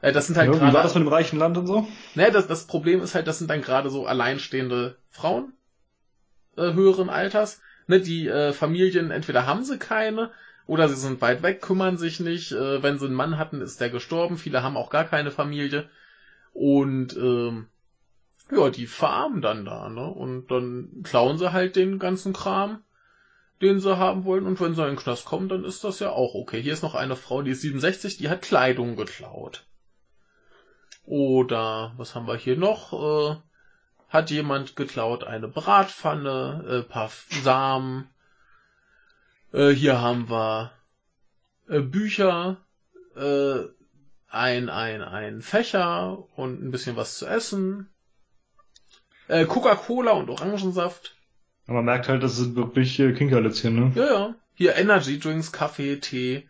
Äh, 0.02 0.12
das 0.12 0.28
sind 0.28 0.38
halt 0.38 0.48
Ja, 0.48 0.54
wie 0.56 0.60
gerade. 0.60 0.74
war 0.74 0.84
das 0.84 0.96
mit 0.96 1.04
dem 1.04 1.08
reichen 1.08 1.40
Land 1.40 1.58
und 1.58 1.68
so? 1.68 1.88
Naja, 2.16 2.32
das, 2.32 2.48
das 2.48 2.68
Problem 2.68 3.02
ist 3.02 3.16
halt, 3.16 3.28
das 3.28 3.40
sind 3.40 3.50
dann 3.50 3.62
gerade 3.62 3.90
so 3.90 4.06
alleinstehende 4.06 4.98
Frauen 5.10 5.54
äh, 6.58 6.74
höheren 6.74 7.10
Alters. 7.10 7.62
Ne, 7.88 8.00
die 8.00 8.28
äh, 8.28 8.54
Familien, 8.54 9.12
entweder 9.12 9.46
haben 9.46 9.64
sie 9.64 9.78
keine 9.78 10.32
oder 10.68 10.88
sie 10.88 10.96
sind 10.96 11.22
weit 11.22 11.44
weg, 11.44 11.62
kümmern 11.62 11.98
sich 11.98 12.20
nicht. 12.20 12.52
Äh, 12.52 12.84
wenn 12.84 13.00
sie 13.00 13.06
einen 13.06 13.16
Mann 13.16 13.38
hatten, 13.38 13.62
ist 13.62 13.82
der 13.82 13.90
gestorben. 13.90 14.38
Viele 14.38 14.64
haben 14.64 14.78
auch 14.78 14.90
gar 14.90 15.06
keine 15.06 15.32
Familie. 15.32 15.90
Und 16.54 17.16
ähm, 17.18 17.68
ja, 18.52 18.70
die 18.70 18.88
farmen 18.88 19.42
dann 19.42 19.66
da, 19.66 19.90
ne? 19.90 20.06
Und 20.08 20.52
dann 20.52 21.02
klauen 21.04 21.38
sie 21.38 21.52
halt 21.54 21.76
den 21.76 22.00
ganzen 22.00 22.34
Kram, 22.34 22.84
den 23.62 23.80
sie 23.80 23.98
haben 23.98 24.26
wollen. 24.26 24.46
Und 24.46 24.60
wenn 24.62 24.76
sie 24.76 24.82
in 24.84 24.90
den 24.90 24.98
Knast 24.98 25.26
kommen, 25.26 25.50
dann 25.50 25.64
ist 25.66 25.84
das 25.84 26.00
ja 26.00 26.12
auch 26.12 26.36
okay. 26.36 26.62
Hier 26.62 26.74
ist 26.74 26.84
noch 26.84 26.96
eine 26.96 27.16
Frau, 27.16 27.42
die 27.42 27.52
ist 27.52 27.62
67, 27.62 28.18
die 28.18 28.30
hat 28.30 28.42
Kleidung 28.42 28.96
geklaut. 28.96 29.66
Oder 31.06 31.94
was 31.98 32.16
haben 32.16 32.28
wir 32.28 32.36
hier 32.36 32.58
noch? 32.58 32.94
Äh, 32.94 33.36
hat 34.10 34.30
jemand 34.30 34.76
geklaut 34.76 35.24
eine 35.24 35.48
Bratpfanne, 35.48 36.66
äh, 36.68 36.82
paar 36.90 37.12
Samen. 37.44 38.10
Äh, 39.54 39.70
hier 39.70 40.02
haben 40.02 40.30
wir 40.30 40.72
äh, 41.70 41.80
Bücher, 41.80 42.58
äh, 43.16 43.60
ein, 44.30 44.70
ein, 44.70 45.02
ein 45.02 45.42
Fächer 45.42 46.24
und 46.36 46.64
ein 46.64 46.72
bisschen 46.72 46.96
was 46.96 47.18
zu 47.18 47.26
essen. 47.26 47.90
Äh, 49.28 49.46
Coca-Cola 49.46 50.12
und 50.12 50.30
Orangensaft. 50.30 51.16
Aber 51.66 51.76
man 51.76 51.86
merkt 51.86 52.10
halt, 52.10 52.24
das 52.24 52.38
sind 52.38 52.56
wirklich 52.56 53.00
äh, 53.00 53.14
Kinkerlitzchen, 53.14 53.76
ne? 53.76 53.92
Ja, 53.96 54.06
ja. 54.06 54.36
Hier 54.54 54.76
Energy 54.76 55.20
Drinks, 55.20 55.52
Kaffee, 55.52 56.00
Tee, 56.00 56.48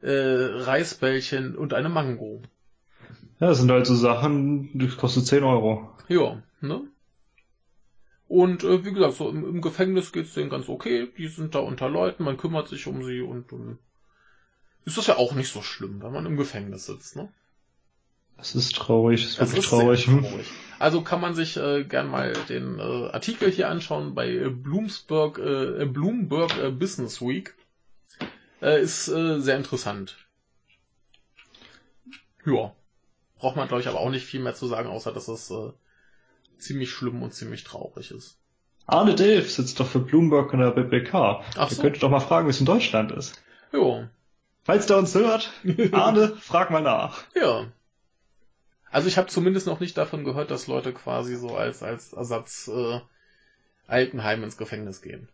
äh, 0.00 0.10
Reisbällchen 0.10 1.56
und 1.56 1.74
eine 1.74 1.88
Mango. 1.88 2.42
Ja, 3.40 3.48
das 3.48 3.58
sind 3.58 3.70
halt 3.70 3.86
so 3.86 3.94
Sachen, 3.94 4.78
die 4.78 4.88
kostet 4.88 5.26
10 5.26 5.44
Euro. 5.44 5.90
Ja, 6.08 6.42
ne? 6.60 6.82
Und 8.28 8.62
äh, 8.62 8.84
wie 8.84 8.92
gesagt, 8.92 9.14
so 9.14 9.28
im, 9.28 9.44
im 9.44 9.60
Gefängnis 9.62 10.12
geht's 10.12 10.34
denen 10.34 10.50
ganz 10.50 10.68
okay. 10.68 11.08
Die 11.16 11.26
sind 11.28 11.54
da 11.54 11.58
unter 11.60 11.88
Leuten, 11.88 12.22
man 12.22 12.36
kümmert 12.36 12.68
sich 12.68 12.86
um 12.86 13.02
sie 13.02 13.22
und 13.22 13.50
dann 13.50 13.78
ist 14.84 14.98
das 14.98 15.06
ja 15.06 15.16
auch 15.16 15.34
nicht 15.34 15.52
so 15.52 15.62
schlimm, 15.62 16.02
wenn 16.02 16.12
man 16.12 16.26
im 16.26 16.36
Gefängnis 16.36 16.86
sitzt, 16.86 17.16
ne? 17.16 17.32
Das 18.36 18.54
ist 18.54 18.74
traurig, 18.74 19.22
das 19.22 19.30
ist 19.32 19.40
Das 19.40 19.48
wirklich 19.50 19.64
ist 19.64 19.70
traurig. 19.70 20.04
traurig. 20.04 20.46
Also 20.78 21.02
kann 21.02 21.20
man 21.20 21.34
sich 21.34 21.56
äh, 21.56 21.84
gern 21.84 22.08
mal 22.08 22.32
den 22.48 22.78
äh, 22.78 22.82
Artikel 23.10 23.50
hier 23.50 23.68
anschauen 23.68 24.14
bei 24.14 24.28
äh, 24.30 24.48
Bloomsburg, 24.48 25.38
äh, 25.38 25.84
Bloomberg 25.86 26.56
äh, 26.58 26.70
Business 26.70 27.20
Week. 27.20 27.54
Äh, 28.62 28.80
ist 28.80 29.08
äh, 29.08 29.40
sehr 29.40 29.56
interessant. 29.56 30.16
Ja. 32.46 32.72
Braucht 33.40 33.56
man, 33.56 33.68
glaube 33.68 33.80
ich, 33.80 33.88
aber 33.88 34.00
auch 34.00 34.10
nicht 34.10 34.26
viel 34.26 34.40
mehr 34.40 34.54
zu 34.54 34.66
sagen, 34.66 34.88
außer 34.88 35.12
dass 35.12 35.26
es 35.28 35.50
äh, 35.50 35.72
ziemlich 36.58 36.90
schlimm 36.90 37.22
und 37.22 37.32
ziemlich 37.32 37.64
traurig 37.64 38.10
ist. 38.10 38.36
Arne 38.86 39.14
Delf 39.14 39.50
sitzt 39.50 39.80
doch 39.80 39.86
für 39.86 40.00
Bloomberg 40.00 40.52
in 40.52 40.60
der 40.60 40.72
BBK. 40.72 41.14
Ach 41.14 41.70
Ihr 41.70 41.76
so. 41.76 41.80
könntet 41.80 42.02
doch 42.02 42.10
mal 42.10 42.20
fragen, 42.20 42.46
wie 42.46 42.50
es 42.50 42.60
in 42.60 42.66
Deutschland 42.66 43.12
ist. 43.12 43.42
Ja. 43.72 44.10
Falls 44.62 44.86
der 44.86 44.98
uns 44.98 45.14
hört, 45.14 45.52
Arne, 45.92 46.36
frag 46.36 46.70
mal 46.70 46.82
nach. 46.82 47.24
Ja. 47.34 47.68
Also 48.90 49.08
ich 49.08 49.16
habe 49.16 49.28
zumindest 49.28 49.66
noch 49.66 49.80
nicht 49.80 49.96
davon 49.96 50.24
gehört, 50.24 50.50
dass 50.50 50.66
Leute 50.66 50.92
quasi 50.92 51.36
so 51.36 51.56
als, 51.56 51.82
als 51.82 52.12
Ersatz 52.12 52.68
äh, 52.68 53.00
Altenheim 53.86 54.44
ins 54.44 54.58
Gefängnis 54.58 55.00
gehen. 55.00 55.28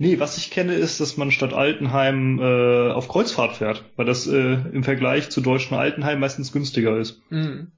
Nee, 0.00 0.18
was 0.18 0.38
ich 0.38 0.50
kenne, 0.50 0.76
ist, 0.76 0.98
dass 0.98 1.18
man 1.18 1.30
statt 1.30 1.52
Altenheim 1.52 2.38
äh, 2.38 2.90
auf 2.90 3.06
Kreuzfahrt 3.06 3.58
fährt, 3.58 3.84
weil 3.96 4.06
das 4.06 4.26
äh, 4.26 4.54
im 4.54 4.82
Vergleich 4.82 5.28
zu 5.28 5.42
deutschen 5.42 5.76
Altenheim 5.76 6.20
meistens 6.20 6.52
günstiger 6.52 6.96
ist. 6.96 7.20
Mhm. 7.30 7.70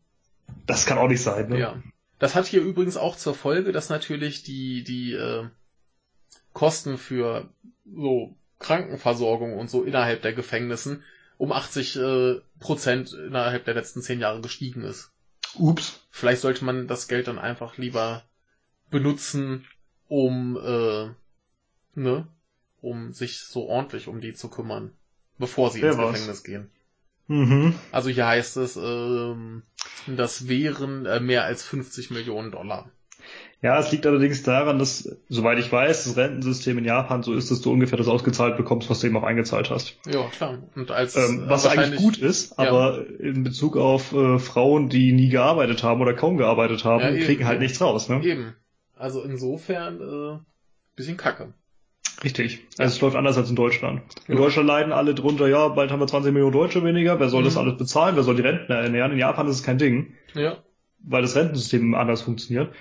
Das 0.64 0.86
kann 0.86 0.98
auch 0.98 1.08
nicht 1.08 1.20
sein, 1.20 1.48
ne? 1.48 1.58
Ja. 1.58 1.82
Das 2.20 2.36
hat 2.36 2.46
hier 2.46 2.62
übrigens 2.62 2.96
auch 2.96 3.16
zur 3.16 3.34
Folge, 3.34 3.72
dass 3.72 3.88
natürlich 3.88 4.44
die, 4.44 4.84
die 4.84 5.14
äh, 5.14 5.48
Kosten 6.52 6.96
für 6.96 7.48
so 7.92 8.36
Krankenversorgung 8.60 9.58
und 9.58 9.68
so 9.68 9.82
innerhalb 9.82 10.22
der 10.22 10.32
Gefängnissen 10.32 11.02
um 11.38 11.50
80 11.50 11.96
äh, 11.96 12.34
Prozent 12.60 13.14
innerhalb 13.14 13.64
der 13.64 13.74
letzten 13.74 14.00
zehn 14.00 14.20
Jahre 14.20 14.40
gestiegen 14.40 14.82
ist. 14.84 15.10
Ups. 15.56 16.06
Vielleicht 16.10 16.40
sollte 16.40 16.64
man 16.64 16.86
das 16.86 17.08
Geld 17.08 17.26
dann 17.26 17.40
einfach 17.40 17.78
lieber 17.78 18.22
benutzen, 18.90 19.66
um 20.06 20.56
äh, 20.56 21.08
ne, 21.94 22.26
um 22.80 23.12
sich 23.12 23.40
so 23.40 23.68
ordentlich 23.68 24.08
um 24.08 24.20
die 24.20 24.32
zu 24.34 24.48
kümmern, 24.48 24.92
bevor 25.38 25.70
sie 25.70 25.82
Wer 25.82 25.90
ins 25.90 25.98
war's? 25.98 26.12
Gefängnis 26.12 26.44
gehen. 26.44 26.70
Mhm. 27.28 27.74
Also 27.92 28.10
hier 28.10 28.26
heißt 28.26 28.56
es, 28.58 28.76
ähm, 28.76 29.62
das 30.06 30.48
wären 30.48 31.06
äh, 31.06 31.20
mehr 31.20 31.44
als 31.44 31.62
50 31.62 32.10
Millionen 32.10 32.50
Dollar. 32.50 32.90
Ja, 33.62 33.78
es 33.78 33.92
liegt 33.92 34.04
allerdings 34.04 34.42
daran, 34.42 34.80
dass, 34.80 35.08
soweit 35.28 35.56
ich 35.60 35.70
weiß, 35.70 36.04
das 36.04 36.16
Rentensystem 36.16 36.76
in 36.78 36.84
Japan 36.84 37.22
so 37.22 37.32
ist, 37.34 37.52
dass 37.52 37.60
du 37.60 37.70
ungefähr 37.72 37.96
das 37.96 38.08
ausgezahlt 38.08 38.56
bekommst, 38.56 38.90
was 38.90 38.98
du 38.98 39.06
eben 39.06 39.16
auch 39.16 39.22
eingezahlt 39.22 39.70
hast. 39.70 39.96
Ja, 40.12 40.26
klar. 40.30 40.58
Und 40.74 40.90
als 40.90 41.14
Ähm, 41.14 41.44
äh, 41.44 41.48
was 41.48 41.64
eigentlich 41.66 42.00
gut 42.00 42.18
ist, 42.18 42.58
Ja. 42.58 42.68
aber 42.68 43.06
in 43.20 43.44
Bezug 43.44 43.76
auf 43.76 44.12
äh, 44.12 44.40
Frauen, 44.40 44.88
die 44.88 45.12
nie 45.12 45.28
gearbeitet 45.28 45.84
haben 45.84 46.00
oder 46.00 46.14
kaum 46.14 46.36
gearbeitet 46.38 46.84
haben, 46.84 47.04
Ja, 47.04 47.10
eben, 47.12 47.24
kriegen 47.24 47.44
halt 47.46 47.56
eben. 47.58 47.62
nichts 47.62 47.80
raus, 47.80 48.08
ne? 48.08 48.24
Eben. 48.24 48.56
Also 48.96 49.22
insofern 49.22 50.00
äh, 50.00 50.38
bisschen 50.96 51.16
kacke. 51.16 51.54
Richtig. 52.24 52.60
Also 52.78 52.94
es 52.94 53.00
läuft 53.00 53.16
anders 53.16 53.36
als 53.36 53.50
in 53.50 53.56
Deutschland. 53.56 54.02
In 54.28 54.34
Ja. 54.34 54.40
Deutschland 54.40 54.68
leiden 54.68 54.92
alle 54.92 55.14
drunter, 55.14 55.48
ja, 55.48 55.68
bald 55.68 55.90
haben 55.90 56.00
wir 56.00 56.06
20 56.06 56.32
Millionen 56.32 56.52
Deutsche 56.52 56.84
weniger, 56.84 57.18
wer 57.18 57.28
soll 57.28 57.42
das 57.42 57.54
Mhm. 57.54 57.60
alles 57.62 57.78
bezahlen, 57.78 58.16
wer 58.16 58.22
soll 58.22 58.36
die 58.36 58.42
Rentner 58.42 58.76
ernähren? 58.76 59.12
In 59.12 59.18
Japan 59.18 59.48
ist 59.48 59.56
es 59.56 59.62
kein 59.62 59.78
Ding, 59.78 60.14
Ja. 60.34 60.58
weil 61.00 61.22
das 61.22 61.34
Rentensystem 61.34 61.94
anders 61.94 62.22
funktioniert. 62.22 62.72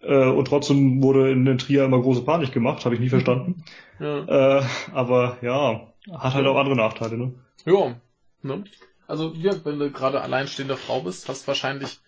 Äh, 0.00 0.26
und 0.28 0.46
trotzdem 0.46 1.02
wurde 1.02 1.30
in, 1.30 1.46
in 1.46 1.58
Trier 1.58 1.84
immer 1.84 2.00
große 2.00 2.22
Panik 2.22 2.52
gemacht, 2.52 2.84
habe 2.84 2.94
ich 2.94 3.00
nie 3.00 3.08
verstanden. 3.10 3.62
Ja. 4.00 4.58
Äh, 4.60 4.64
aber 4.92 5.38
ja, 5.42 5.92
hat 6.16 6.34
halt 6.34 6.46
auch 6.46 6.56
andere 6.56 6.76
Nachteile, 6.76 7.18
ne? 7.18 7.34
Ja. 7.66 7.96
Ne? 8.42 8.62
Also, 9.08 9.32
ja, 9.34 9.52
wenn 9.64 9.80
du 9.80 9.90
gerade 9.90 10.20
alleinstehende 10.20 10.76
Frau 10.76 11.00
bist, 11.00 11.28
hast 11.28 11.48
wahrscheinlich, 11.48 11.98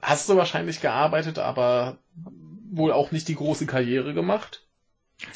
hast 0.00 0.28
du 0.28 0.36
wahrscheinlich 0.36 0.80
gearbeitet, 0.80 1.40
aber 1.40 1.96
wohl 2.70 2.92
auch 2.92 3.10
nicht 3.10 3.26
die 3.26 3.34
große 3.34 3.66
Karriere 3.66 4.14
gemacht. 4.14 4.62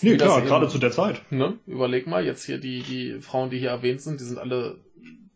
Nee, 0.03 0.17
klar, 0.17 0.43
gerade 0.43 0.69
zu 0.69 0.79
der 0.79 0.91
Zeit. 0.91 1.21
Ne? 1.31 1.59
Überleg 1.67 2.07
mal, 2.07 2.25
jetzt 2.25 2.45
hier 2.45 2.59
die, 2.59 2.83
die 2.83 3.21
Frauen, 3.21 3.51
die 3.51 3.59
hier 3.59 3.71
erwähnt 3.71 4.01
sind, 4.01 4.21
die 4.21 4.25
sind 4.25 4.39
alle 4.39 4.79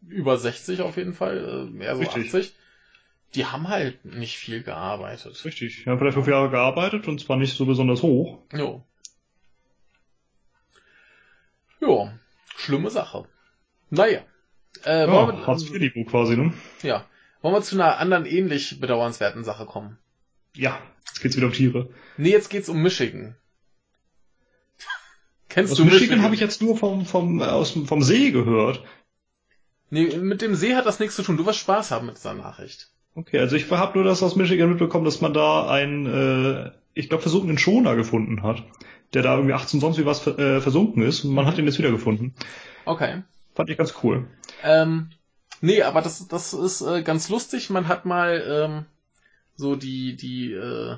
über 0.09 0.37
60 0.39 0.83
auf 0.83 0.97
jeden 0.97 1.15
Fall, 1.15 1.69
äh, 1.69 1.71
mehr 1.71 1.95
so 1.95 2.03
Richtig. 2.03 2.27
80. 2.27 2.55
Die 3.35 3.47
haben 3.47 3.69
halt 3.69 4.05
nicht 4.05 4.39
viel 4.39 4.63
gearbeitet. 4.63 5.45
Richtig. 5.45 5.85
Wir 5.85 5.93
haben 5.93 5.99
vielleicht 5.99 6.15
fünf 6.15 6.27
Jahre 6.27 6.51
gearbeitet 6.51 7.07
und 7.07 7.21
zwar 7.21 7.37
nicht 7.37 7.57
so 7.57 7.65
besonders 7.65 8.03
hoch. 8.03 8.39
Jo. 8.53 8.85
Jo, 11.81 12.11
schlimme 12.57 12.91
Sache. 12.91 13.27
Naja. 13.89 14.21
Äh, 14.85 15.07
Ja, 15.07 15.47
Hartz 15.47 15.65
wir, 15.71 15.81
IV-Niveau 15.81 16.05
quasi, 16.09 16.37
ne? 16.37 16.53
ja. 16.83 17.07
wollen 17.41 17.55
wir 17.55 17.63
zu 17.63 17.77
einer 17.77 17.99
anderen 17.99 18.27
ähnlich 18.27 18.81
bedauernswerten 18.81 19.45
Sache 19.45 19.67
kommen? 19.67 19.99
Ja, 20.55 20.81
jetzt 21.07 21.21
geht's 21.23 21.37
wieder 21.37 21.47
um 21.47 21.53
Tiere. 21.53 21.91
Nee, 22.17 22.31
jetzt 22.31 22.51
geht's 22.51 22.69
um 22.69 22.83
Michigan. 22.83 23.37
Kennst 25.51 25.73
Aus 25.73 25.79
du 25.79 25.85
Michigan, 25.85 26.01
Michigan? 26.01 26.23
habe 26.23 26.35
ich 26.35 26.41
jetzt 26.41 26.63
nur 26.63 26.77
vom, 26.77 27.05
vom, 27.05 27.41
äh, 27.41 27.45
aus, 27.45 27.73
vom 27.85 28.03
See 28.03 28.31
gehört. 28.31 28.83
Nee, 29.91 30.17
mit 30.17 30.41
dem 30.41 30.55
See 30.55 30.77
hat 30.77 30.87
das 30.87 31.01
nichts 31.01 31.17
zu 31.17 31.23
tun. 31.23 31.37
Du 31.37 31.45
wirst 31.45 31.59
Spaß 31.59 31.91
haben 31.91 32.07
mit 32.07 32.17
dieser 32.17 32.35
Nachricht. 32.35 32.91
Okay, 33.17 33.41
also 33.41 33.57
ich 33.57 33.69
habe 33.71 33.99
nur 33.99 34.05
das 34.05 34.23
aus 34.23 34.37
Michigan 34.37 34.71
mitbekommen, 34.71 35.05
dass 35.05 35.21
man 35.21 35.35
da 35.35 35.69
einen, 35.69 36.07
äh, 36.07 36.71
ich 36.95 37.09
glaube, 37.09 37.23
versunkenen 37.23 37.59
Schoner 37.59 37.97
gefunden 37.97 38.45
hat, 38.45 38.63
der 39.13 39.23
da 39.23 39.35
irgendwie 39.35 39.55
18 39.55 39.81
sonst 39.81 39.99
wie 39.99 40.07
was 40.07 40.25
äh, 40.27 40.61
versunken 40.61 41.03
ist 41.03 41.25
und 41.25 41.35
man 41.35 41.47
hat 41.47 41.59
ihn 41.59 41.67
jetzt 41.67 41.79
wiedergefunden. 41.79 42.35
Okay. 42.85 43.23
Fand 43.55 43.69
ich 43.69 43.77
ganz 43.77 43.95
cool. 44.05 44.29
Ähm, 44.63 45.11
nee, 45.61 45.83
aber 45.83 46.03
das, 46.03 46.29
das 46.29 46.55
ist 46.55 46.83
äh, 46.83 47.03
ganz 47.03 47.29
lustig. 47.29 47.69
Man 47.71 47.89
hat 47.89 48.05
mal 48.05 48.45
ähm, 48.49 48.87
so 49.57 49.75
die, 49.75 50.15
die, 50.17 50.53
äh, 50.53 50.97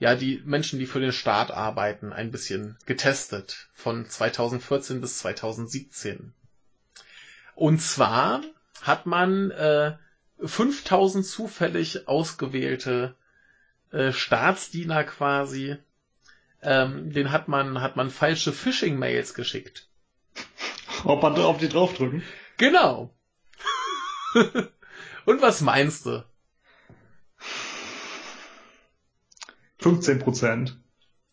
ja, 0.00 0.14
die 0.16 0.42
Menschen, 0.46 0.78
die 0.78 0.86
für 0.86 0.98
den 0.98 1.12
Staat 1.12 1.50
arbeiten, 1.50 2.12
ein 2.12 2.30
bisschen 2.30 2.78
getestet. 2.86 3.68
Von 3.74 4.08
2014 4.08 5.02
bis 5.02 5.18
2017. 5.18 6.32
Und 7.54 7.82
zwar 7.82 8.40
hat 8.80 9.04
man 9.04 9.50
äh, 9.50 9.96
5000 10.42 11.26
zufällig 11.26 12.08
ausgewählte 12.08 13.14
äh, 13.92 14.10
Staatsdiener 14.12 15.04
quasi, 15.04 15.76
ähm, 16.62 17.12
den 17.12 17.30
hat 17.30 17.48
man, 17.48 17.82
hat 17.82 17.96
man 17.96 18.08
falsche 18.08 18.54
Phishing-Mails 18.54 19.34
geschickt. 19.34 19.86
Ob 21.04 21.22
man 21.22 21.34
auf 21.36 21.58
die 21.58 21.68
draufdrücken? 21.68 22.22
Genau. 22.56 23.14
Und 25.26 25.42
was 25.42 25.60
meinst 25.60 26.06
du? 26.06 26.24
15 29.80 30.18
Prozent. 30.18 30.78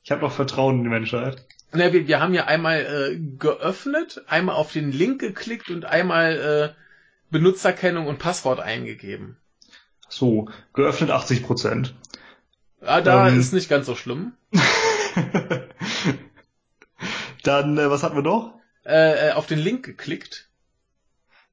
Ich 0.03 0.11
habe 0.11 0.21
noch 0.21 0.31
Vertrauen 0.31 0.77
in 0.77 0.83
die 0.83 0.89
Menschheit. 0.89 1.45
Na, 1.73 1.91
wir, 1.91 2.07
wir 2.07 2.19
haben 2.21 2.33
ja 2.33 2.45
einmal 2.45 2.79
äh, 2.79 3.19
geöffnet, 3.37 4.23
einmal 4.27 4.55
auf 4.55 4.71
den 4.71 4.91
Link 4.91 5.19
geklickt 5.19 5.69
und 5.69 5.85
einmal 5.85 6.73
äh, 6.73 6.81
Benutzerkennung 7.29 8.07
und 8.07 8.19
Passwort 8.19 8.59
eingegeben. 8.61 9.37
So, 10.07 10.47
geöffnet 10.73 11.11
80 11.11 11.43
Prozent. 11.43 11.93
Ah, 12.81 13.01
da 13.01 13.27
Ähm. 13.27 13.39
ist 13.39 13.51
nicht 13.51 13.69
ganz 13.69 13.85
so 13.85 13.95
schlimm. 13.95 14.31
dann, 17.43 17.77
äh, 17.77 17.89
was 17.89 18.03
hatten 18.03 18.15
wir 18.15 18.23
noch? 18.23 18.53
Äh, 18.85 19.29
äh, 19.29 19.31
auf 19.33 19.47
den 19.47 19.59
Link 19.59 19.85
geklickt. 19.85 20.49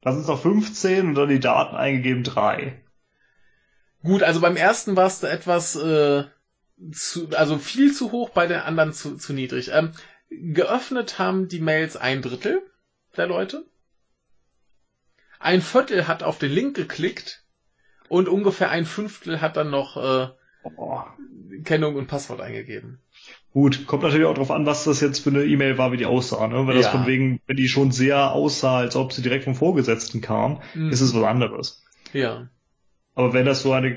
Da 0.00 0.12
sind 0.12 0.20
es 0.20 0.28
noch 0.28 0.40
15 0.40 1.08
und 1.08 1.14
dann 1.14 1.28
die 1.28 1.40
Daten 1.40 1.74
eingegeben 1.74 2.22
3. 2.22 2.80
Gut, 4.04 4.22
also 4.22 4.40
beim 4.40 4.56
ersten 4.56 4.96
warst 4.96 5.22
du 5.22 5.26
etwas, 5.26 5.74
äh, 5.76 6.24
zu, 6.92 7.28
also 7.30 7.58
viel 7.58 7.92
zu 7.92 8.12
hoch, 8.12 8.30
bei 8.30 8.46
den 8.46 8.58
anderen 8.60 8.92
zu, 8.92 9.16
zu 9.16 9.32
niedrig. 9.32 9.70
Ähm, 9.72 9.92
geöffnet 10.30 11.18
haben 11.18 11.48
die 11.48 11.60
Mails 11.60 11.96
ein 11.96 12.22
Drittel 12.22 12.62
der 13.16 13.26
Leute. 13.26 13.64
Ein 15.38 15.60
Viertel 15.62 16.08
hat 16.08 16.22
auf 16.22 16.38
den 16.38 16.50
Link 16.52 16.74
geklickt 16.74 17.44
und 18.08 18.28
ungefähr 18.28 18.70
ein 18.70 18.86
Fünftel 18.86 19.40
hat 19.40 19.56
dann 19.56 19.70
noch 19.70 19.96
äh, 19.96 20.28
Oh. 20.76 21.02
Kennung 21.64 21.94
und 21.96 22.06
Passwort 22.06 22.40
eingegeben. 22.40 22.98
Gut, 23.52 23.86
kommt 23.86 24.02
natürlich 24.02 24.24
auch 24.26 24.34
drauf 24.34 24.50
an, 24.50 24.64
was 24.64 24.84
das 24.84 25.02
jetzt 25.02 25.18
für 25.20 25.28
eine 25.28 25.44
E-Mail 25.44 25.76
war, 25.76 25.92
wie 25.92 25.98
die 25.98 26.06
aussah. 26.06 26.48
Ne? 26.48 26.66
Wenn 26.66 26.74
das 26.74 26.86
Ja. 26.86 26.90
von 26.92 27.06
wegen, 27.06 27.40
wenn 27.46 27.56
die 27.56 27.68
schon 27.68 27.92
sehr 27.92 28.32
aussah, 28.32 28.78
als 28.78 28.96
ob 28.96 29.12
sie 29.12 29.20
direkt 29.20 29.44
vom 29.44 29.54
Vorgesetzten 29.54 30.22
kam, 30.22 30.62
Mhm. 30.74 30.88
ist 30.90 31.02
es 31.02 31.14
was 31.14 31.22
anderes. 31.22 31.84
Ja. 32.14 32.48
Aber 33.14 33.34
wenn 33.34 33.44
das 33.44 33.60
so 33.62 33.72
eine 33.72 33.94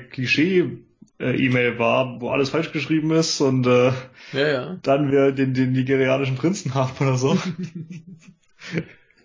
Klischee-E-Mail 1.18 1.78
war, 1.78 2.20
wo 2.20 2.30
alles 2.30 2.50
falsch 2.50 2.72
geschrieben 2.72 3.10
ist 3.10 3.40
und 3.40 3.66
äh, 3.66 3.92
Ja, 4.32 4.48
ja. 4.48 4.78
dann 4.82 5.10
wir 5.10 5.32
den, 5.32 5.54
den 5.54 5.72
nigerianischen 5.72 6.36
Prinzen 6.36 6.74
haben 6.74 6.92
oder 7.00 7.16
so. 7.16 7.36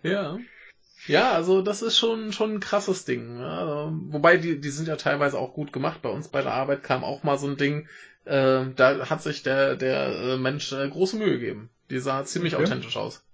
Ja. 0.04 0.38
Ja, 1.08 1.32
also 1.32 1.62
das 1.62 1.82
ist 1.82 1.98
schon 1.98 2.34
schon 2.34 2.56
ein 2.56 2.60
krasses 2.60 3.06
Ding. 3.06 3.40
Ja, 3.40 3.60
also, 3.60 3.98
wobei 4.10 4.36
die 4.38 4.60
die 4.60 4.70
sind 4.70 4.88
ja 4.88 4.96
teilweise 4.98 5.38
auch 5.40 5.54
gut 5.54 5.72
gemacht. 5.74 6.02
Bei 6.02 6.10
uns 6.10 6.28
bei 6.28 6.42
der 6.42 6.54
Arbeit 6.54 6.84
kam 6.84 7.04
auch 7.06 7.24
mal 7.24 7.38
so 7.38 7.48
ein 7.48 7.56
Ding. 7.58 7.88
Äh, 8.26 8.66
da 8.76 9.10
hat 9.10 9.24
sich 9.24 9.44
der 9.44 9.76
der 9.78 10.08
äh, 10.08 10.38
Mensch 10.38 10.72
äh, 10.74 10.88
große 10.90 11.16
Mühe 11.18 11.40
gegeben. 11.40 11.70
Die 11.90 12.00
sah 12.00 12.24
ziemlich 12.26 12.56
Okay. 12.56 12.64
authentisch 12.66 12.98
aus. 12.98 13.26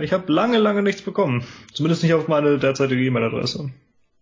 Ich 0.00 0.12
habe 0.12 0.32
lange, 0.32 0.58
lange 0.58 0.82
nichts 0.82 1.02
bekommen. 1.02 1.44
Zumindest 1.74 2.02
nicht 2.02 2.14
auf 2.14 2.26
meine 2.28 2.58
derzeitige 2.58 3.02
E-Mail-Adresse. 3.02 3.70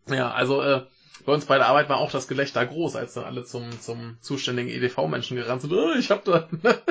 Ja, 0.09 0.31
also 0.33 0.61
äh, 0.61 0.83
bei 1.25 1.33
uns 1.33 1.47
bei 1.47 1.57
der 1.59 1.67
Arbeit 1.69 1.89
war 1.89 1.99
auch 1.99 2.11
das 2.11 2.29
Gelächter 2.29 2.65
groß, 2.67 2.97
als 2.97 3.15
dann 3.15 3.25
alle 3.25 3.45
zum 3.45 3.81
zum 3.81 4.19
zuständigen 4.21 4.71
EDV-Menschen 4.71 5.37
gerannt 5.37 5.63
sind. 5.63 5.73
Oh, 5.73 5.93
ich 5.99 6.11
hab 6.11 6.25
da. 6.25 6.49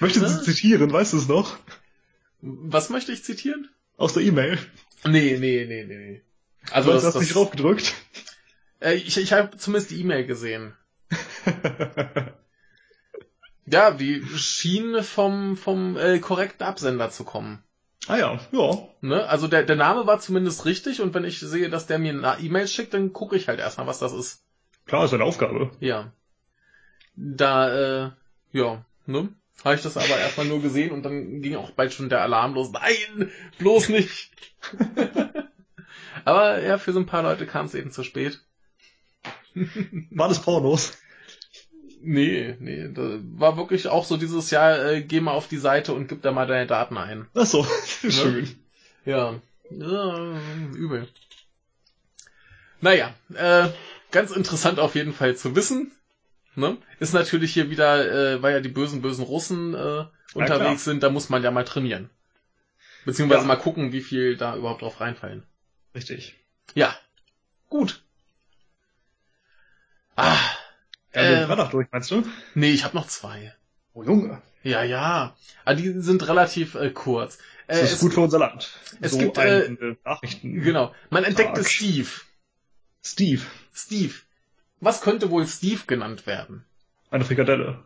Möchtest 0.00 0.24
Was? 0.24 0.38
du 0.38 0.44
zitieren, 0.44 0.92
weißt 0.92 1.14
du 1.14 1.16
es 1.18 1.28
noch? 1.28 1.56
Was 2.42 2.90
möchte 2.90 3.12
ich 3.12 3.24
zitieren? 3.24 3.68
Aus 3.96 4.12
der 4.12 4.22
E-Mail. 4.22 4.58
Nee, 5.04 5.38
nee, 5.38 5.64
nee, 5.66 5.84
nee, 5.84 5.96
nee. 5.96 6.22
Also 6.70 6.90
Also 6.90 6.90
du 6.90 6.94
das, 6.94 7.04
hast 7.04 7.14
das, 7.14 7.22
nicht 7.22 7.34
draufgedrückt. 7.34 7.94
äh, 8.80 8.94
ich, 8.94 9.16
ich 9.16 9.32
habe 9.32 9.56
zumindest 9.56 9.90
die 9.90 10.00
E-Mail 10.00 10.26
gesehen. 10.26 10.74
Ja, 13.68 13.90
die 13.90 14.22
schien 14.36 15.02
vom, 15.02 15.56
vom 15.56 15.96
äh, 15.96 16.20
korrekten 16.20 16.64
Absender 16.64 17.10
zu 17.10 17.24
kommen. 17.24 17.64
Ah 18.08 18.16
ja, 18.16 18.40
ja. 18.52 18.88
Ne? 19.00 19.28
Also 19.28 19.48
der, 19.48 19.62
der 19.62 19.76
Name 19.76 20.06
war 20.06 20.18
zumindest 20.20 20.64
richtig 20.64 21.00
und 21.00 21.14
wenn 21.14 21.24
ich 21.24 21.40
sehe, 21.40 21.68
dass 21.68 21.86
der 21.86 21.98
mir 21.98 22.12
eine 22.12 22.42
E-Mail 22.42 22.68
schickt, 22.68 22.94
dann 22.94 23.12
gucke 23.12 23.36
ich 23.36 23.48
halt 23.48 23.60
erstmal, 23.60 23.86
was 23.86 23.98
das 23.98 24.12
ist. 24.12 24.42
Klar, 24.86 25.04
ist 25.04 25.14
eine 25.14 25.24
Aufgabe. 25.24 25.70
Ja. 25.80 26.12
Da, 27.16 28.06
äh, 28.06 28.10
ja, 28.52 28.84
ne? 29.06 29.28
Habe 29.64 29.74
ich 29.74 29.82
das 29.82 29.96
aber 29.96 30.18
erstmal 30.18 30.46
nur 30.46 30.60
gesehen 30.60 30.92
und 30.92 31.02
dann 31.02 31.40
ging 31.40 31.56
auch 31.56 31.70
bald 31.70 31.92
schon 31.92 32.08
der 32.08 32.20
Alarm 32.20 32.54
los. 32.54 32.70
Nein, 32.72 33.32
bloß 33.58 33.88
nicht. 33.88 34.30
aber 36.24 36.62
ja, 36.62 36.78
für 36.78 36.92
so 36.92 37.00
ein 37.00 37.06
paar 37.06 37.22
Leute 37.22 37.46
kam 37.46 37.66
es 37.66 37.74
eben 37.74 37.90
zu 37.90 38.04
spät. 38.04 38.40
War 40.10 40.28
das 40.28 40.42
Pornos? 40.42 40.98
Nee, 42.08 42.54
nee, 42.60 42.88
da 42.94 43.18
war 43.36 43.56
wirklich 43.56 43.88
auch 43.88 44.04
so 44.04 44.16
dieses 44.16 44.52
Jahr, 44.52 44.78
äh, 44.78 45.02
geh 45.02 45.18
mal 45.18 45.32
auf 45.32 45.48
die 45.48 45.56
Seite 45.56 45.92
und 45.92 46.06
gib 46.06 46.22
da 46.22 46.30
mal 46.30 46.46
deine 46.46 46.68
Daten 46.68 46.96
ein. 46.96 47.26
Ach 47.34 47.44
so, 47.44 47.66
schön. 48.08 48.48
Ja, 49.04 49.40
ja 49.70 50.40
übel. 50.72 51.08
Naja, 52.80 53.12
äh, 53.34 53.68
ganz 54.12 54.30
interessant 54.30 54.78
auf 54.78 54.94
jeden 54.94 55.14
Fall 55.14 55.34
zu 55.34 55.56
wissen. 55.56 55.90
Ne? 56.54 56.76
Ist 57.00 57.12
natürlich 57.12 57.52
hier 57.52 57.70
wieder, 57.70 58.34
äh, 58.34 58.40
weil 58.40 58.52
ja 58.52 58.60
die 58.60 58.68
bösen, 58.68 59.02
bösen 59.02 59.24
Russen 59.24 59.74
äh, 59.74 60.04
unterwegs 60.34 60.84
sind, 60.84 61.02
da 61.02 61.10
muss 61.10 61.28
man 61.28 61.42
ja 61.42 61.50
mal 61.50 61.64
trainieren. 61.64 62.08
Beziehungsweise 63.04 63.42
Ja. 63.42 63.48
mal 63.48 63.56
gucken, 63.56 63.90
wie 63.90 64.00
viel 64.00 64.36
da 64.36 64.54
überhaupt 64.54 64.82
drauf 64.82 65.00
reinfallen. 65.00 65.42
Richtig. 65.92 66.36
Ja, 66.76 66.94
gut. 67.68 68.04
Ah, 70.14 70.55
Ja, 71.16 71.22
Ähm. 71.22 71.38
sind 71.38 71.46
Freitag 71.48 71.70
durch, 71.70 71.86
meinst 71.90 72.10
du? 72.10 72.22
nee, 72.54 72.70
ich 72.70 72.84
habe 72.84 72.96
noch 72.96 73.06
zwei. 73.06 73.54
Oh 73.94 74.02
Junge, 74.02 74.42
Ja, 74.62 74.82
ja. 74.82 75.34
Aber 75.64 75.74
die 75.74 76.00
sind 76.00 76.26
relativ 76.28 76.74
äh, 76.74 76.90
kurz. 76.90 77.38
Äh, 77.66 77.80
das 77.80 77.92
ist 77.94 78.00
gut 78.00 78.14
für 78.14 78.20
unser 78.20 78.38
Land. 78.38 78.70
es 79.00 79.12
so 79.12 79.18
gibt, 79.18 79.38
ein 79.38 79.78
äh, 79.80 79.96
Nachrichten. 80.04 80.60
Genau. 80.62 80.94
Man 81.10 81.24
entdeckte 81.24 81.62
Tag. 81.62 81.70
Steve. 81.70 82.08
Steve, 83.02 83.42
Steve. 83.72 84.14
Was 84.80 85.00
könnte 85.00 85.30
wohl 85.30 85.46
Steve 85.46 85.80
genannt 85.86 86.26
werden? 86.26 86.64
eine 87.10 87.24
Frikadelle. 87.24 87.84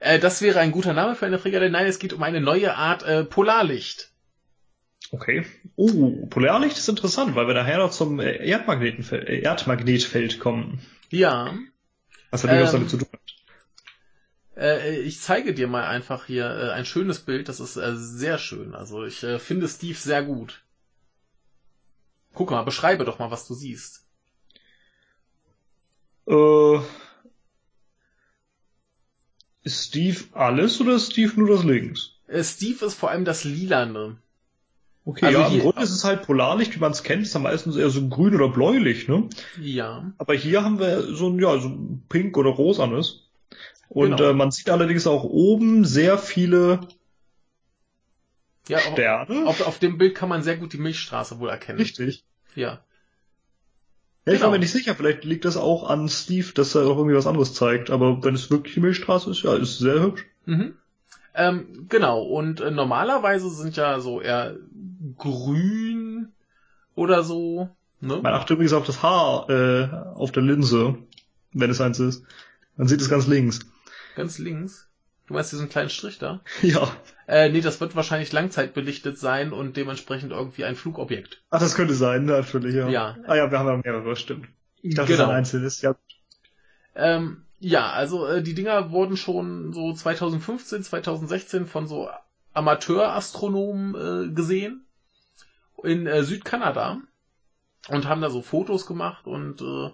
Äh, 0.00 0.18
das 0.18 0.42
wäre 0.42 0.58
ein 0.58 0.72
guter 0.72 0.92
Name 0.92 1.14
für 1.14 1.26
eine 1.26 1.38
Frikadelle. 1.38 1.70
Nein, 1.70 1.86
es 1.86 1.98
geht 1.98 2.12
um 2.12 2.22
eine 2.22 2.40
neue 2.40 2.74
Art 2.74 3.02
äh, 3.04 3.24
Polarlicht. 3.24 4.10
Okay. 5.12 5.44
Oh, 5.76 6.26
Polarlicht 6.26 6.78
ist 6.78 6.88
interessant, 6.88 7.34
weil 7.36 7.46
wir 7.46 7.54
nachher 7.54 7.78
noch 7.78 7.90
zum 7.90 8.18
äh, 8.18 8.32
äh, 8.32 9.42
Erdmagnetfeld 9.42 10.40
kommen. 10.40 10.80
Ja. 11.10 11.54
Was 12.32 12.42
was 12.44 12.50
Ähm. 12.50 12.72
damit 12.72 12.90
zu 12.90 12.96
tun 12.96 13.08
hat. 13.12 13.20
Äh, 14.56 15.00
ich 15.00 15.20
zeige 15.20 15.54
dir 15.54 15.68
mal 15.68 15.86
einfach 15.86 16.26
hier 16.26 16.46
äh, 16.46 16.70
ein 16.70 16.84
schönes 16.84 17.20
Bild. 17.20 17.48
Das 17.48 17.60
ist 17.60 17.76
äh, 17.76 17.94
sehr 17.94 18.38
schön. 18.38 18.74
Also 18.74 19.04
ich 19.04 19.24
finde 19.38 19.68
Steve 19.68 19.98
sehr 19.98 20.24
gut. 20.24 20.64
Guck 22.34 22.50
mal, 22.50 22.62
beschreibe 22.62 23.04
doch 23.04 23.18
mal, 23.18 23.30
was 23.30 23.46
du 23.46 23.54
siehst. 23.54 24.06
Ist 29.64 29.88
Steve 29.88 30.24
alles 30.32 30.80
oder 30.80 30.94
ist 30.94 31.12
Steve 31.12 31.38
nur 31.38 31.48
das 31.48 31.64
links? 31.64 32.12
Steve 32.42 32.86
ist 32.86 32.94
vor 32.94 33.10
allem 33.10 33.26
das 33.26 33.44
Lilane. 33.44 34.16
Okay, 35.04 35.26
Also 35.26 35.40
ja, 35.40 35.48
im 35.48 35.58
Grunde 35.60 35.82
ist 35.82 35.90
es 35.90 36.04
halt 36.04 36.22
Polarlicht, 36.22 36.76
wie 36.76 36.80
man 36.80 36.92
es 36.92 37.02
kennt, 37.02 37.22
ist 37.22 37.34
ja 37.34 37.40
meistens 37.40 37.76
eher 37.76 37.90
so 37.90 38.08
grün 38.08 38.34
oder 38.36 38.48
bläulich, 38.48 39.08
ne? 39.08 39.28
Ja. 39.60 40.12
Aber 40.18 40.34
hier 40.34 40.62
haben 40.64 40.78
wir 40.78 41.02
so 41.16 41.28
ein, 41.28 41.38
ja, 41.40 41.58
so 41.58 41.68
ein 41.68 42.04
pink 42.08 42.36
oder 42.36 42.50
rosanes. 42.50 43.28
Und 43.88 44.16
Genau. 44.16 44.30
äh, 44.30 44.32
man 44.32 44.52
sieht 44.52 44.70
allerdings 44.70 45.06
auch 45.08 45.24
oben 45.24 45.84
sehr 45.84 46.18
viele 46.18 46.80
Ja, 48.68 48.78
Sterne. 48.78 49.44
auf, 49.46 49.60
auf 49.66 49.78
dem 49.80 49.98
Bild 49.98 50.14
kann 50.14 50.28
man 50.28 50.42
sehr 50.44 50.56
gut 50.56 50.72
die 50.72 50.78
Milchstraße 50.78 51.40
wohl 51.40 51.48
erkennen. 51.50 51.78
Richtig. 51.80 52.24
Ja. 52.54 52.84
Ja, 54.24 54.32
ich 54.34 54.40
war 54.40 54.46
Genau. 54.46 54.50
mir 54.52 54.58
nicht 54.60 54.70
sicher, 54.70 54.94
vielleicht 54.94 55.24
liegt 55.24 55.44
das 55.44 55.56
auch 55.56 55.90
an 55.90 56.08
Steve, 56.08 56.52
dass 56.54 56.76
er 56.76 56.82
auch 56.86 56.96
irgendwie 56.96 57.16
was 57.16 57.26
anderes 57.26 57.54
zeigt. 57.54 57.90
Aber 57.90 58.22
wenn 58.22 58.36
es 58.36 58.52
wirklich 58.52 58.74
die 58.74 58.80
Milchstraße 58.80 59.30
ist, 59.32 59.42
ja, 59.42 59.56
ist 59.56 59.78
sehr 59.78 60.00
hübsch. 60.00 60.24
Mhm. 60.46 60.76
Ähm, 61.34 61.86
genau, 61.88 62.22
und 62.22 62.60
äh, 62.60 62.70
normalerweise 62.70 63.50
sind 63.50 63.76
ja 63.76 64.00
so 64.00 64.20
eher 64.20 64.56
grün 65.16 66.32
oder 66.94 67.22
so, 67.22 67.70
ne? 68.00 68.20
Man 68.22 68.34
achtet 68.34 68.50
übrigens 68.50 68.74
auf 68.74 68.86
das 68.86 69.02
Haar 69.02 69.48
äh, 69.48 69.88
auf 70.14 70.32
der 70.32 70.42
Linse, 70.42 70.98
wenn 71.52 71.70
es 71.70 71.80
eins 71.80 72.00
ist. 72.00 72.24
Man 72.76 72.88
sieht 72.88 73.00
es 73.00 73.08
ganz 73.08 73.26
links. 73.26 73.60
Ganz 74.14 74.38
links. 74.38 74.88
Du 75.26 75.34
meinst 75.34 75.52
diesen 75.52 75.68
kleinen 75.68 75.88
Strich 75.88 76.18
da? 76.18 76.40
Ja. 76.62 76.90
Äh, 77.26 77.48
nee, 77.48 77.60
das 77.60 77.80
wird 77.80 77.96
wahrscheinlich 77.96 78.32
langzeitbelichtet 78.32 79.18
sein 79.18 79.52
und 79.52 79.76
dementsprechend 79.76 80.32
irgendwie 80.32 80.64
ein 80.64 80.76
Flugobjekt. 80.76 81.40
Ach, 81.50 81.60
das 81.60 81.74
könnte 81.74 81.94
sein, 81.94 82.26
natürlich, 82.26 82.74
ja. 82.74 82.88
Ja. 82.88 83.16
Ah 83.26 83.36
ja, 83.36 83.50
wir 83.50 83.58
haben 83.58 83.68
ja 83.68 83.76
mehrere, 83.76 84.16
stimmt. 84.16 84.48
Ich 84.82 84.94
dachte, 84.94 85.12
genau. 85.12 85.18
das 85.18 85.28
ist 85.28 85.30
ein 85.30 85.36
einzelnes, 85.36 85.82
ja. 85.82 85.94
Ähm, 86.94 87.44
ja, 87.62 87.92
also 87.92 88.26
äh, 88.26 88.42
die 88.42 88.54
Dinger 88.54 88.90
wurden 88.90 89.16
schon 89.16 89.72
so 89.72 89.92
2015, 89.92 90.82
2016 90.82 91.66
von 91.66 91.86
so 91.86 92.08
Amateurastronomen 92.52 93.94
äh, 93.94 94.34
gesehen 94.34 94.84
in 95.84 96.06
äh, 96.06 96.24
Südkanada 96.24 97.00
und 97.88 98.08
haben 98.08 98.20
da 98.20 98.30
so 98.30 98.42
Fotos 98.42 98.86
gemacht 98.86 99.26
und 99.26 99.62
äh, 99.62 99.90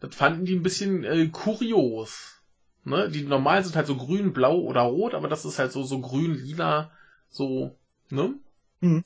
das 0.00 0.14
fanden 0.14 0.44
die 0.44 0.54
ein 0.54 0.62
bisschen 0.62 1.02
äh, 1.04 1.28
kurios. 1.28 2.42
Ne? 2.84 3.08
Die 3.10 3.22
normalen 3.22 3.64
sind 3.64 3.74
halt 3.74 3.86
so 3.86 3.96
grün, 3.96 4.34
blau 4.34 4.58
oder 4.58 4.82
rot, 4.82 5.14
aber 5.14 5.28
das 5.28 5.46
ist 5.46 5.58
halt 5.58 5.72
so 5.72 5.84
so 5.84 6.00
grün, 6.00 6.34
lila, 6.34 6.90
so 7.30 7.74
ne? 8.10 8.34
Mhm. 8.80 9.02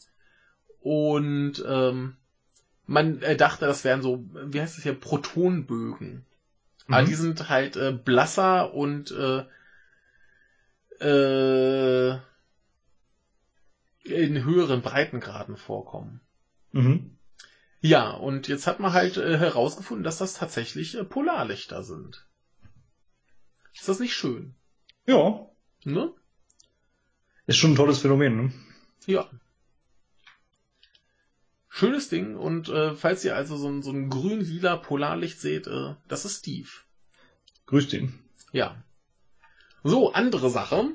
Und 0.80 1.64
ähm, 1.66 2.16
man 2.86 3.22
äh, 3.22 3.36
dachte, 3.36 3.66
das 3.66 3.84
wären 3.84 4.02
so, 4.02 4.24
wie 4.32 4.60
heißt 4.60 4.76
das 4.76 4.82
hier, 4.82 4.94
Protonbögen. 4.94 6.26
Aber 6.88 7.02
Mhm. 7.02 7.06
die 7.06 7.14
sind 7.14 7.48
halt 7.48 7.76
äh, 7.76 7.92
blasser 7.92 8.74
und 8.74 9.10
äh, 9.12 9.44
äh, 11.00 12.18
in 14.04 14.44
höheren 14.44 14.82
Breitengraden 14.82 15.56
vorkommen. 15.56 16.20
Mhm. 16.72 17.16
Ja, 17.80 18.10
und 18.10 18.48
jetzt 18.48 18.66
hat 18.66 18.80
man 18.80 18.92
halt 18.92 19.16
äh, 19.16 19.38
herausgefunden, 19.38 20.04
dass 20.04 20.18
das 20.18 20.34
tatsächlich 20.34 20.96
äh, 20.96 21.04
Polarlichter 21.04 21.82
sind. 21.82 22.26
Ist 23.74 23.88
das 23.88 24.00
nicht 24.00 24.14
schön? 24.14 24.54
Ja, 25.06 25.46
Ne? 25.84 26.12
ist 27.46 27.56
schon 27.56 27.72
ein 27.72 27.76
tolles 27.76 27.98
Phänomen, 27.98 28.36
ne? 28.36 28.52
Ja. 29.06 29.28
Schönes 31.74 32.10
Ding 32.10 32.36
und 32.36 32.68
äh, 32.68 32.94
falls 32.94 33.24
ihr 33.24 33.34
also 33.34 33.56
so 33.56 33.66
ein, 33.66 33.82
so 33.82 33.92
ein 33.92 34.10
grün-lila 34.10 34.76
Polarlicht 34.76 35.40
seht, 35.40 35.66
äh, 35.66 35.94
das 36.06 36.26
ist 36.26 36.40
Steve. 36.40 36.68
Grüßt 37.64 37.94
ihn. 37.94 38.12
Ja. 38.52 38.76
So, 39.82 40.12
andere 40.12 40.50
Sache. 40.50 40.90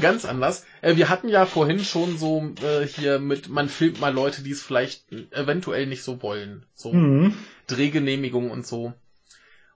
Ganz 0.00 0.24
anders. 0.24 0.64
Äh, 0.82 0.94
wir 0.94 1.08
hatten 1.08 1.28
ja 1.28 1.46
vorhin 1.46 1.80
schon 1.80 2.16
so 2.16 2.54
äh, 2.62 2.86
hier 2.86 3.18
mit, 3.18 3.48
man 3.48 3.68
filmt 3.68 4.00
mal 4.00 4.14
Leute, 4.14 4.44
die 4.44 4.52
es 4.52 4.62
vielleicht 4.62 5.10
eventuell 5.32 5.86
nicht 5.88 6.04
so 6.04 6.22
wollen. 6.22 6.64
So 6.74 6.92
Mhm. 6.92 7.34
Drehgenehmigung 7.66 8.52
und 8.52 8.64
so. 8.64 8.94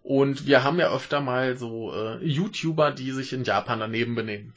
Und 0.02 0.47
wir 0.47 0.62
haben 0.62 0.78
ja 0.78 0.94
öfter 0.94 1.20
mal 1.20 1.58
so 1.58 1.92
äh, 1.92 2.25
YouTuber, 2.25 2.92
die 2.92 3.10
sich 3.10 3.33
in 3.33 3.42
Japan 3.42 3.81
daneben 3.81 4.15
benehmen. 4.15 4.55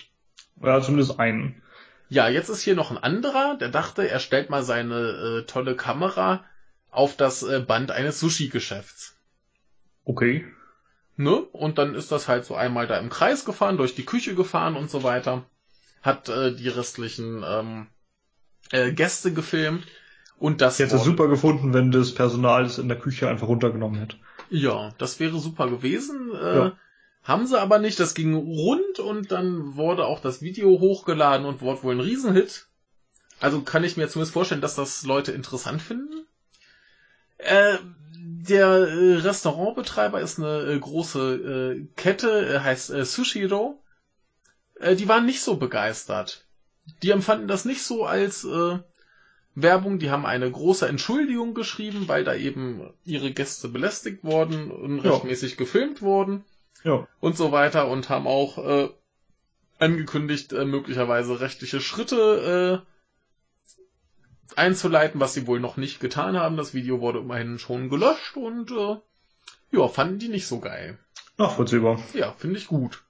Ja, 0.62 0.80
zumindest 0.80 1.20
einen. 1.20 1.64
Ja, 2.12 2.28
jetzt 2.28 2.50
ist 2.50 2.62
hier 2.62 2.76
noch 2.76 2.92
ein 2.92 2.98
anderer, 2.98 3.56
der 3.58 3.70
dachte, 3.70 4.06
er 4.10 4.20
stellt 4.20 4.50
mal 4.50 4.64
seine 4.64 4.96
äh, 4.96 5.44
tolle 5.44 5.78
Kamera 5.78 6.44
auf 6.90 7.16
das 7.16 7.42
äh, 7.42 7.62
Band 7.66 7.92
eines 7.92 8.20
Sushi-Geschäfts. 8.20 9.16
Okay. 10.04 10.46
Ne? 11.16 11.38
Und 11.38 11.78
dann 11.78 11.96
ist 11.96 12.12
das 12.12 12.28
halt 12.28 12.44
so 12.44 12.54
einmal 12.54 12.86
da 12.86 12.98
im 12.98 13.10
Kreis 13.10 13.46
gefahren, 13.46 13.78
durch 13.78 13.96
die 13.96 14.04
Küche 14.04 14.36
gefahren 14.36 14.76
und 14.76 14.92
so 14.92 15.04
weiter. 15.04 15.46
Hat 16.02 16.28
äh, 16.28 16.54
die 16.54 16.68
restlichen 16.68 17.44
ähm, 17.48 17.88
äh, 18.72 18.92
Gäste 18.92 19.32
gefilmt. 19.32 19.86
Und 20.38 20.60
das 20.60 20.80
Ich 20.82 20.86
hätte 20.86 20.96
es 20.98 21.02
wurde- 21.06 21.12
super 21.12 21.28
gefunden, 21.30 21.74
wenn 21.74 21.92
das 21.92 22.14
Personal 22.14 22.66
es 22.66 22.78
in 22.78 22.90
der 22.90 23.00
Küche 23.00 23.30
einfach 23.30 23.48
runtergenommen 23.48 23.98
hätte. 24.02 24.18
Ja, 24.50 24.94
das 24.98 25.22
wäre 25.22 25.40
super 25.40 25.70
gewesen. 25.70 26.32
Äh, 26.36 26.56
Ja. 26.58 26.72
Haben 27.24 27.46
sie 27.46 27.60
aber 27.60 27.80
nicht. 27.80 28.00
Das 28.00 28.14
ging 28.14 28.34
rund 28.34 29.00
und 29.00 29.32
dann 29.32 29.76
wurde 29.76 30.06
auch 30.06 30.20
das 30.20 30.42
Video 30.42 30.80
hochgeladen 30.80 31.46
und 31.46 31.62
wurde 31.62 31.84
wohl 31.84 31.96
ein 31.96 32.00
Riesenhit. 32.00 32.68
Also 33.40 33.62
kann 33.62 33.84
ich 33.84 33.98
mir 33.98 34.08
zumindest 34.08 34.34
vorstellen, 34.34 34.62
dass 34.62 34.76
das 34.76 35.04
Leute 35.04 35.32
interessant 35.32 35.82
finden. 35.82 36.26
Äh, 37.38 37.78
der 38.18 38.68
äh, 38.68 39.16
Restaurantbetreiber 39.18 40.22
ist 40.22 40.40
eine 40.40 40.62
äh, 40.62 40.80
große 40.80 41.36
äh, 41.80 41.88
Kette, 41.96 42.56
äh, 42.56 42.60
heißt 42.60 42.92
äh, 42.92 43.06
Sushiro. 43.06 43.82
Äh, 44.80 44.96
die 44.96 45.08
waren 45.08 45.26
nicht 45.26 45.42
so 45.42 45.58
begeistert. 45.58 46.46
Die 47.04 47.12
empfanden 47.12 47.48
das 47.48 47.66
nicht 47.66 47.84
so 47.84 48.06
als 48.06 48.44
äh, 48.44 48.80
Werbung. 49.54 50.00
Die 50.00 50.10
haben 50.10 50.26
eine 50.26 50.50
große 50.50 50.88
Entschuldigung 50.88 51.54
geschrieben, 51.54 52.08
weil 52.08 52.24
da 52.24 52.36
eben 52.36 52.92
ihre 53.06 53.32
Gäste 53.32 53.70
belästigt 53.70 54.24
wurden, 54.24 54.72
unrechtmäßig 54.72 55.58
gefilmt 55.58 56.02
wurden 56.02 56.44
Ja. 56.84 57.08
und 57.20 57.38
so 57.38 57.52
weiter 57.52 57.88
und 57.88 58.10
haben 58.10 58.28
auch 58.28 58.58
äh, 58.58 58.90
angekündigt, 59.80 60.54
äh, 60.54 60.66
möglicherweise 60.66 61.40
rechtliche 61.40 61.82
Schritte 61.82 62.84
äh, 62.86 64.56
einzuleiten, 64.56 65.20
was 65.20 65.34
sie 65.34 65.48
wohl 65.48 65.60
noch 65.60 65.78
nicht 65.78 66.00
getan 66.00 66.38
haben. 66.38 66.58
Das 66.58 66.74
Video 66.74 67.00
wurde 67.00 67.20
immerhin 67.20 67.60
schon 67.60 67.90
gelöscht 67.90 68.36
und 68.38 68.72
äh, 68.72 68.98
ja, 69.72 69.88
fanden 69.88 70.20
die 70.20 70.28
nicht 70.28 70.48
so 70.48 70.60
geil. 70.60 70.98
Nachvollziehbar. 71.38 72.02
Ja, 72.14 72.34
finde 72.34 72.58
ich 72.58 72.68
gut. 72.68 73.04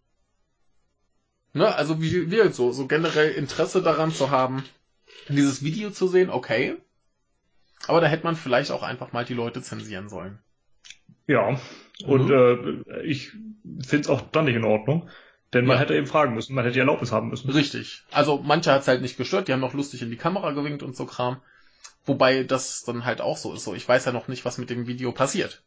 Ne, 1.54 1.74
also 1.76 2.02
wie 2.02 2.32
wir 2.32 2.52
so, 2.52 2.72
so 2.72 2.88
generell 2.88 3.32
Interesse 3.32 3.82
daran 3.82 4.12
zu 4.12 4.30
haben, 4.30 4.64
dieses 5.28 5.64
Video 5.64 5.92
zu 5.92 6.08
sehen, 6.08 6.30
okay. 6.30 6.78
Aber 7.88 8.00
da 8.00 8.08
hätte 8.08 8.24
man 8.24 8.36
vielleicht 8.36 8.72
auch 8.72 8.84
einfach 8.84 9.12
mal 9.12 9.26
die 9.26 9.34
Leute 9.34 9.62
zensieren 9.62 10.08
sollen. 10.08 10.40
Ja. 11.28 11.60
Und 12.06 12.32
äh, 12.32 13.02
ich 13.04 13.34
finde 13.86 14.02
es 14.04 14.10
auch 14.10 14.22
dann 14.22 14.46
nicht 14.46 14.56
in 14.56 14.64
Ordnung. 14.66 15.10
Denn 15.54 15.66
man 15.66 15.76
Ja. 15.76 15.82
hätte 15.82 15.96
eben 15.96 16.08
fragen 16.08 16.34
müssen, 16.34 16.56
man 16.56 16.64
hätte 16.64 16.76
die 16.76 16.80
Erlaubnis 16.80 17.12
haben 17.12 17.28
müssen. 17.30 17.50
Richtig. 17.52 18.04
Also 18.12 18.42
manche 18.42 18.72
hat's 18.72 18.88
halt 18.88 19.02
nicht 19.02 19.18
gestört, 19.18 19.48
die 19.48 19.54
haben 19.54 19.60
noch 19.60 19.74
lustig 19.74 20.02
in 20.02 20.10
die 20.10 20.16
Kamera 20.16 20.52
gewinkt 20.52 20.82
und 20.82 20.96
so 20.96 21.06
Kram. 21.06 21.42
Wobei 22.06 22.44
das 22.44 22.84
dann 22.84 23.04
halt 23.06 23.20
auch 23.22 23.36
so 23.38 23.54
ist. 23.54 23.66
So, 23.66 23.76
ich 23.76 23.88
weiß 23.88 24.06
ja 24.06 24.12
noch 24.14 24.28
nicht, 24.30 24.46
was 24.46 24.58
mit 24.58 24.70
dem 24.70 24.88
Video 24.88 25.12
passiert. 25.12 25.62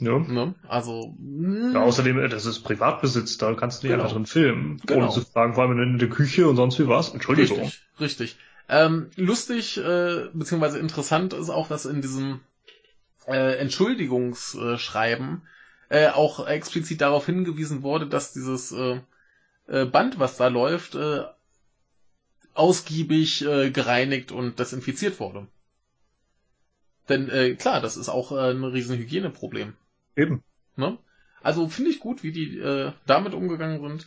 Ja. 0.00 0.18
Ne? 0.18 0.54
Also. 0.68 1.14
mm, 1.18 1.74
Ja, 1.74 1.82
außerdem, 1.82 2.18
äh, 2.18 2.28
das 2.28 2.44
ist 2.46 2.60
Privatbesitz, 2.64 3.38
da 3.38 3.54
kannst 3.54 3.82
du 3.82 3.86
nicht 3.86 3.92
Genau. 3.92 4.02
einfach 4.02 4.16
drin 4.16 4.26
filmen, 4.26 4.82
Genau. 4.84 5.04
ohne 5.04 5.10
zu 5.12 5.20
fragen, 5.20 5.54
vor 5.54 5.62
allem 5.62 5.78
in 5.78 5.98
der 5.98 6.08
Küche 6.08 6.48
und 6.48 6.56
sonst 6.56 6.80
wie 6.80 6.88
was. 6.88 7.14
Entschuldigung. 7.14 7.60
Richtig, 7.60 7.82
richtig. 8.00 8.36
Ähm, 8.68 9.10
lustig, 9.16 9.78
äh, 9.78 10.24
beziehungsweise 10.32 10.80
interessant 10.80 11.32
ist 11.34 11.50
auch, 11.50 11.68
dass 11.68 11.86
in 11.86 12.00
diesem 12.02 12.40
äh, 13.28 13.56
Entschuldigungsschreiben 13.58 15.42
äh, 15.94 16.08
auch 16.08 16.46
explizit 16.48 17.00
darauf 17.00 17.26
hingewiesen 17.26 17.82
wurde, 17.84 18.08
dass 18.08 18.32
dieses 18.32 18.72
äh, 18.72 19.00
äh, 19.68 19.84
Band, 19.84 20.18
was 20.18 20.36
da 20.36 20.48
läuft, 20.48 20.96
äh, 20.96 21.22
ausgiebig 22.52 23.44
äh, 23.46 23.70
gereinigt 23.70 24.32
und 24.32 24.58
desinfiziert 24.58 25.20
wurde. 25.20 25.46
Denn 27.08 27.28
äh, 27.28 27.54
klar, 27.54 27.80
das 27.80 27.96
ist 27.96 28.08
auch 28.08 28.32
äh, 28.32 28.50
ein 28.50 28.64
riesen 28.64 28.98
Hygieneproblem. 28.98 29.74
Eben. 30.16 30.42
Ne? 30.74 30.98
Also 31.42 31.68
finde 31.68 31.90
ich 31.90 32.00
gut, 32.00 32.24
wie 32.24 32.32
die 32.32 32.58
äh, 32.58 32.90
damit 33.06 33.34
umgegangen 33.34 33.80
sind. 33.80 34.06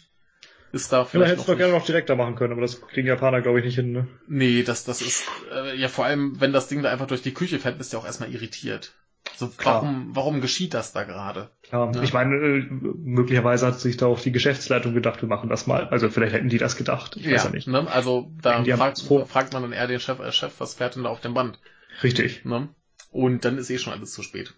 Ist 0.74 0.91
da 0.91 0.99
Ja, 0.99 1.06
vielleicht 1.06 1.32
hätte 1.32 1.41
es 1.41 1.48
noch 1.48 1.53
doch 1.53 1.57
gerne 1.57 1.74
noch 1.74 1.85
direkter 1.85 2.17
machen 2.17 2.35
können, 2.35 2.51
aber 2.51 2.61
das 2.61 2.82
kriegen 2.82 3.07
Japaner, 3.07 3.41
glaube 3.41 3.59
ich, 3.59 3.66
nicht 3.66 3.75
hin. 3.75 3.93
Ne? 3.93 4.07
Nee, 4.27 4.64
das, 4.64 4.83
das 4.83 5.01
ist, 5.01 5.24
äh, 5.53 5.77
ja, 5.77 5.88
vor 5.88 6.03
allem, 6.03 6.41
wenn 6.41 6.51
das 6.51 6.67
Ding 6.67 6.83
da 6.83 6.91
einfach 6.91 7.07
durch 7.07 7.22
die 7.22 7.33
Küche 7.33 7.59
fährt, 7.59 7.77
bist 7.77 7.93
du 7.93 7.98
ja 7.98 8.01
auch 8.01 8.06
erstmal 8.06 8.33
irritiert. 8.33 8.93
So, 9.36 9.52
warum, 9.64 10.16
warum 10.16 10.42
geschieht 10.42 10.74
das 10.74 10.94
da 10.94 11.04
gerade? 11.04 11.52
Klar. 11.62 11.94
Ja. 11.94 12.02
Ich 12.02 12.12
meine, 12.12 12.36
äh, 12.36 12.68
möglicherweise 12.70 13.68
hat 13.68 13.80
sich 13.80 13.96
da 13.98 14.08
auch 14.08 14.20
die 14.20 14.32
Geschäftsleitung 14.32 14.96
gedacht, 14.96 15.22
wir 15.22 15.30
machen 15.30 15.48
das 15.48 15.68
mal. 15.68 15.88
Also 15.90 16.10
vielleicht 16.10 16.34
hätten 16.34 16.50
die 16.50 16.58
das 16.58 16.76
gedacht. 16.76 17.18
Ich 17.18 17.30
weiß 17.30 17.44
ja 17.44 17.50
nicht. 17.52 17.68
Ne? 17.68 17.88
Also, 17.88 18.32
da 18.42 18.64
fragt, 18.64 19.02
fragt 19.28 19.54
man 19.54 19.62
dann 19.62 19.74
eher 19.74 19.86
den 19.86 20.00
Chef, 20.00 20.20
äh, 20.20 20.32
Chef, 20.32 20.60
was 20.60 20.74
fährt 20.74 20.96
denn 20.96 21.04
da 21.04 21.10
auf 21.10 21.22
dem 21.22 21.36
Band? 21.36 21.60
Richtig. 22.02 22.46
Ne? 22.46 22.70
Und 23.12 23.46
dann 23.46 23.58
ist 23.60 23.70
eh 23.70 23.78
schon 23.78 23.94
alles 23.94 24.12
zu 24.12 24.24
spät. 24.24 24.56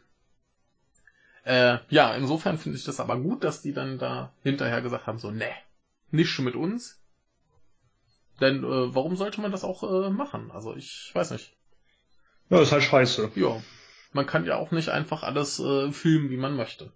Äh, 1.44 1.80
ja, 1.90 2.14
insofern 2.14 2.58
finde 2.58 2.78
ich 2.78 2.84
das 2.84 3.00
aber 3.00 3.18
gut, 3.20 3.44
dass 3.44 3.62
die 3.62 3.74
dann 3.74 3.98
da 3.98 4.32
hinterher 4.44 4.82
gesagt 4.82 5.08
haben, 5.08 5.20
so, 5.20 5.32
ne, 5.32 5.50
nicht 6.12 6.30
schon 6.30 6.46
mit 6.46 6.56
uns. 6.56 7.02
Denn 8.40 8.64
äh, 8.64 8.96
warum 8.96 9.16
sollte 9.16 9.42
man 9.42 9.52
das 9.52 9.64
auch 9.64 9.84
äh, 9.84 10.10
machen? 10.10 10.52
Also 10.52 10.76
ich 10.76 11.12
weiß 11.14 11.32
nicht. 11.32 11.54
Ja, 12.50 12.62
ist 12.62 12.72
halt 12.72 12.84
scheiße. 12.84 13.32
Ja, 13.36 13.62
man 14.12 14.26
kann 14.26 14.46
ja 14.46 14.56
auch 14.58 14.72
nicht 14.72 14.90
einfach 14.90 15.24
alles 15.24 15.60
äh, 15.60 15.92
filmen, 15.92 16.30
wie 16.30 16.38
man 16.38 16.56
möchte. 16.56 16.92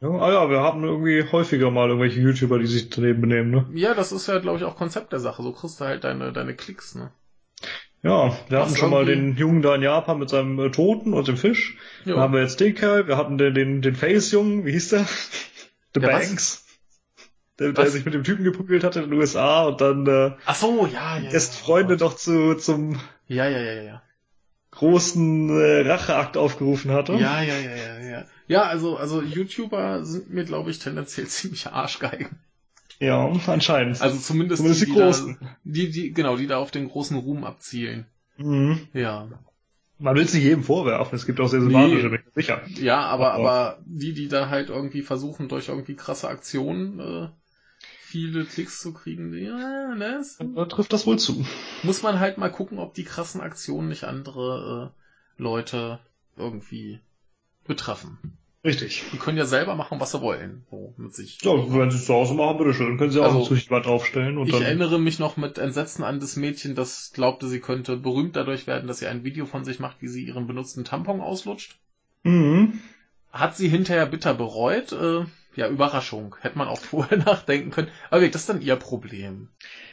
Ja, 0.00 0.10
ah 0.10 0.32
ja, 0.32 0.50
wir 0.50 0.60
haben 0.60 0.84
irgendwie 0.84 1.24
häufiger 1.30 1.70
mal 1.70 1.88
irgendwelche 1.88 2.20
YouTuber, 2.20 2.58
die 2.58 2.66
sich 2.66 2.90
daneben 2.90 3.22
benehmen, 3.22 3.50
ne? 3.50 3.66
Ja, 3.72 3.94
das 3.94 4.12
ist 4.12 4.26
ja, 4.26 4.38
glaube 4.38 4.58
ich, 4.58 4.64
auch 4.64 4.76
Konzept 4.76 5.12
der 5.12 5.20
Sache. 5.20 5.42
So 5.42 5.52
kriegst 5.52 5.80
du 5.80 5.84
halt 5.84 6.04
deine, 6.04 6.32
deine 6.32 6.54
Klicks, 6.54 6.94
ne? 6.94 7.10
Ja, 8.02 8.36
wir 8.50 8.58
hatten 8.58 8.76
schon 8.76 8.90
mal 8.90 9.06
den 9.06 9.34
Jungen 9.36 9.62
da 9.62 9.74
in 9.74 9.82
Japan 9.82 10.18
mit 10.18 10.28
seinem 10.28 10.58
äh, 10.58 10.70
Toten 10.70 11.14
und 11.14 11.26
dem 11.26 11.38
Fisch. 11.38 11.78
Jo. 12.04 12.14
Dann 12.14 12.22
haben 12.24 12.34
wir 12.34 12.42
jetzt 12.42 12.60
den 12.60 12.74
Kerl, 12.74 13.08
wir 13.08 13.16
hatten 13.16 13.38
den, 13.38 13.54
den, 13.54 13.80
den 13.80 13.94
Face-Jungen, 13.94 14.66
wie 14.66 14.72
hieß 14.72 14.90
der? 14.90 15.06
The 15.94 16.02
was? 16.02 16.10
Banks. 16.10 16.64
Der, 17.58 17.72
der 17.72 17.86
sich 17.86 18.04
mit 18.04 18.12
dem 18.12 18.24
Typen 18.24 18.44
geprügelt 18.44 18.84
hatte 18.84 19.00
in 19.00 19.10
den 19.10 19.18
USA 19.18 19.64
und 19.64 19.80
dann 19.80 20.06
äh, 20.06 20.32
Ach 20.44 20.54
so, 20.54 20.86
ja, 20.92 21.18
ja. 21.18 21.30
erst 21.30 21.54
ja, 21.54 21.64
Freunde 21.64 21.94
oh 21.94 21.98
doch 21.98 22.16
zu, 22.16 22.56
zum 22.56 23.00
Ja, 23.28 23.48
ja, 23.48 23.60
ja, 23.60 23.72
ja, 23.72 23.82
ja. 23.82 24.02
Großen 24.74 25.48
äh, 25.50 25.80
Racheakt 25.88 26.36
aufgerufen 26.36 26.90
hatte. 26.90 27.14
Ja, 27.14 27.42
ja, 27.42 27.54
ja, 27.58 27.74
ja, 27.76 27.98
ja. 28.10 28.24
Ja, 28.46 28.62
also, 28.64 28.96
also 28.96 29.22
YouTuber 29.22 30.04
sind 30.04 30.30
mir, 30.30 30.44
glaube 30.44 30.70
ich, 30.70 30.78
tendenziell 30.78 31.26
ziemlich 31.28 31.66
Arschgeigen. 31.68 32.38
Ja, 33.00 33.26
anscheinend. 33.46 34.00
Also 34.00 34.18
zumindest, 34.18 34.58
Zumindest 34.58 34.86
die 34.86 34.94
da- 34.94 35.04
Großen. 35.06 35.38
die, 35.64 35.90
die, 35.90 36.12
genau, 36.12 36.36
die 36.36 36.46
da 36.46 36.58
auf 36.58 36.70
den 36.70 36.88
großen 36.88 37.16
Ruhm 37.16 37.44
abzielen. 37.44 38.06
mhm. 38.36 38.80
Ja. 38.92 39.28
Man 39.98 40.16
will 40.16 40.24
es 40.24 40.34
nicht 40.34 40.42
jedem 40.42 40.64
vorwerfen, 40.64 41.14
es 41.14 41.24
gibt 41.24 41.38
auch 41.40 41.46
sehr 41.48 41.60
sympathische, 41.60 42.08
Nee. 42.08 42.18
sicher. 42.34 42.62
Ja, 42.80 43.00
aber, 43.02 43.34
Aber- 43.34 43.50
aber 43.50 43.78
die, 43.86 44.12
die 44.12 44.26
da 44.28 44.48
halt 44.50 44.68
irgendwie 44.68 45.02
versuchen, 45.02 45.48
durch 45.48 45.68
irgendwie 45.68 45.94
krasse 45.94 46.28
Aktionen 46.28 46.98
äh, 46.98 47.28
viele 48.14 48.44
Klicks 48.44 48.80
zu 48.80 48.92
kriegen, 48.92 49.32
die, 49.32 49.40
ja, 49.40 49.94
das 49.96 50.38
Da 50.54 50.64
trifft 50.66 50.92
das 50.92 51.04
wohl 51.04 51.18
zu. 51.18 51.44
muss 51.82 52.02
man 52.04 52.20
halt 52.20 52.38
mal 52.38 52.48
gucken, 52.48 52.78
ob 52.78 52.94
die 52.94 53.02
krassen 53.02 53.40
Aktionen 53.40 53.88
nicht 53.88 54.04
andere 54.04 54.92
äh, 54.94 55.42
Leute 55.42 55.98
irgendwie 56.36 57.00
betreffen. 57.66 58.18
Richtig. 58.64 59.02
Die 59.12 59.18
können 59.18 59.36
ja 59.36 59.46
selber 59.46 59.74
machen, 59.74 59.98
was 59.98 60.12
sie 60.12 60.20
wollen, 60.22 60.64
so 60.70 60.94
mit 60.96 61.12
sich. 61.12 61.40
Ja, 61.42 61.50
wenn 61.52 61.90
sie 61.90 61.96
es 61.98 62.06
zu 62.06 62.14
Hause 62.14 62.34
machen, 62.34 62.56
bitteschön. 62.58 62.96
Können 62.98 63.10
sie 63.10 63.18
auch 63.20 63.24
Also, 63.24 63.38
ein 63.40 63.44
Züchtwart 63.46 63.84
draufstellen 63.86 64.38
und 64.38 64.46
Ich 64.46 64.52
dann. 64.52 64.62
erinnere 64.62 65.00
mich 65.00 65.18
noch 65.18 65.36
mit 65.36 65.58
Entsetzen 65.58 66.04
an 66.04 66.20
das 66.20 66.36
Mädchen, 66.36 66.76
das 66.76 67.10
glaubte, 67.12 67.48
sie 67.48 67.58
könnte 67.60 67.96
berühmt 67.96 68.36
dadurch 68.36 68.68
werden, 68.68 68.86
dass 68.86 69.00
sie 69.00 69.06
ein 69.08 69.24
Video 69.24 69.44
von 69.44 69.64
sich 69.64 69.80
macht, 69.80 70.00
wie 70.02 70.08
sie 70.08 70.24
ihren 70.24 70.46
benutzten 70.46 70.84
Tampon 70.84 71.20
auslutscht. 71.20 71.76
Mhm. 72.22 72.78
Hat 73.32 73.56
sie 73.56 73.68
hinterher 73.68 74.06
bitter 74.06 74.32
bereut. 74.34 74.92
Äh, 74.92 75.24
ja, 75.56 75.68
Überraschung. 75.68 76.36
Hätte 76.40 76.58
man 76.58 76.68
auch 76.68 76.78
vorher 76.80 77.18
nachdenken 77.18 77.70
können. 77.70 77.88
Aber 78.10 78.20
wirklich, 78.20 78.32
das 78.32 78.42
ist 78.42 78.48
dann 78.50 78.62
ihr 78.62 78.76
Problem. 78.76 79.48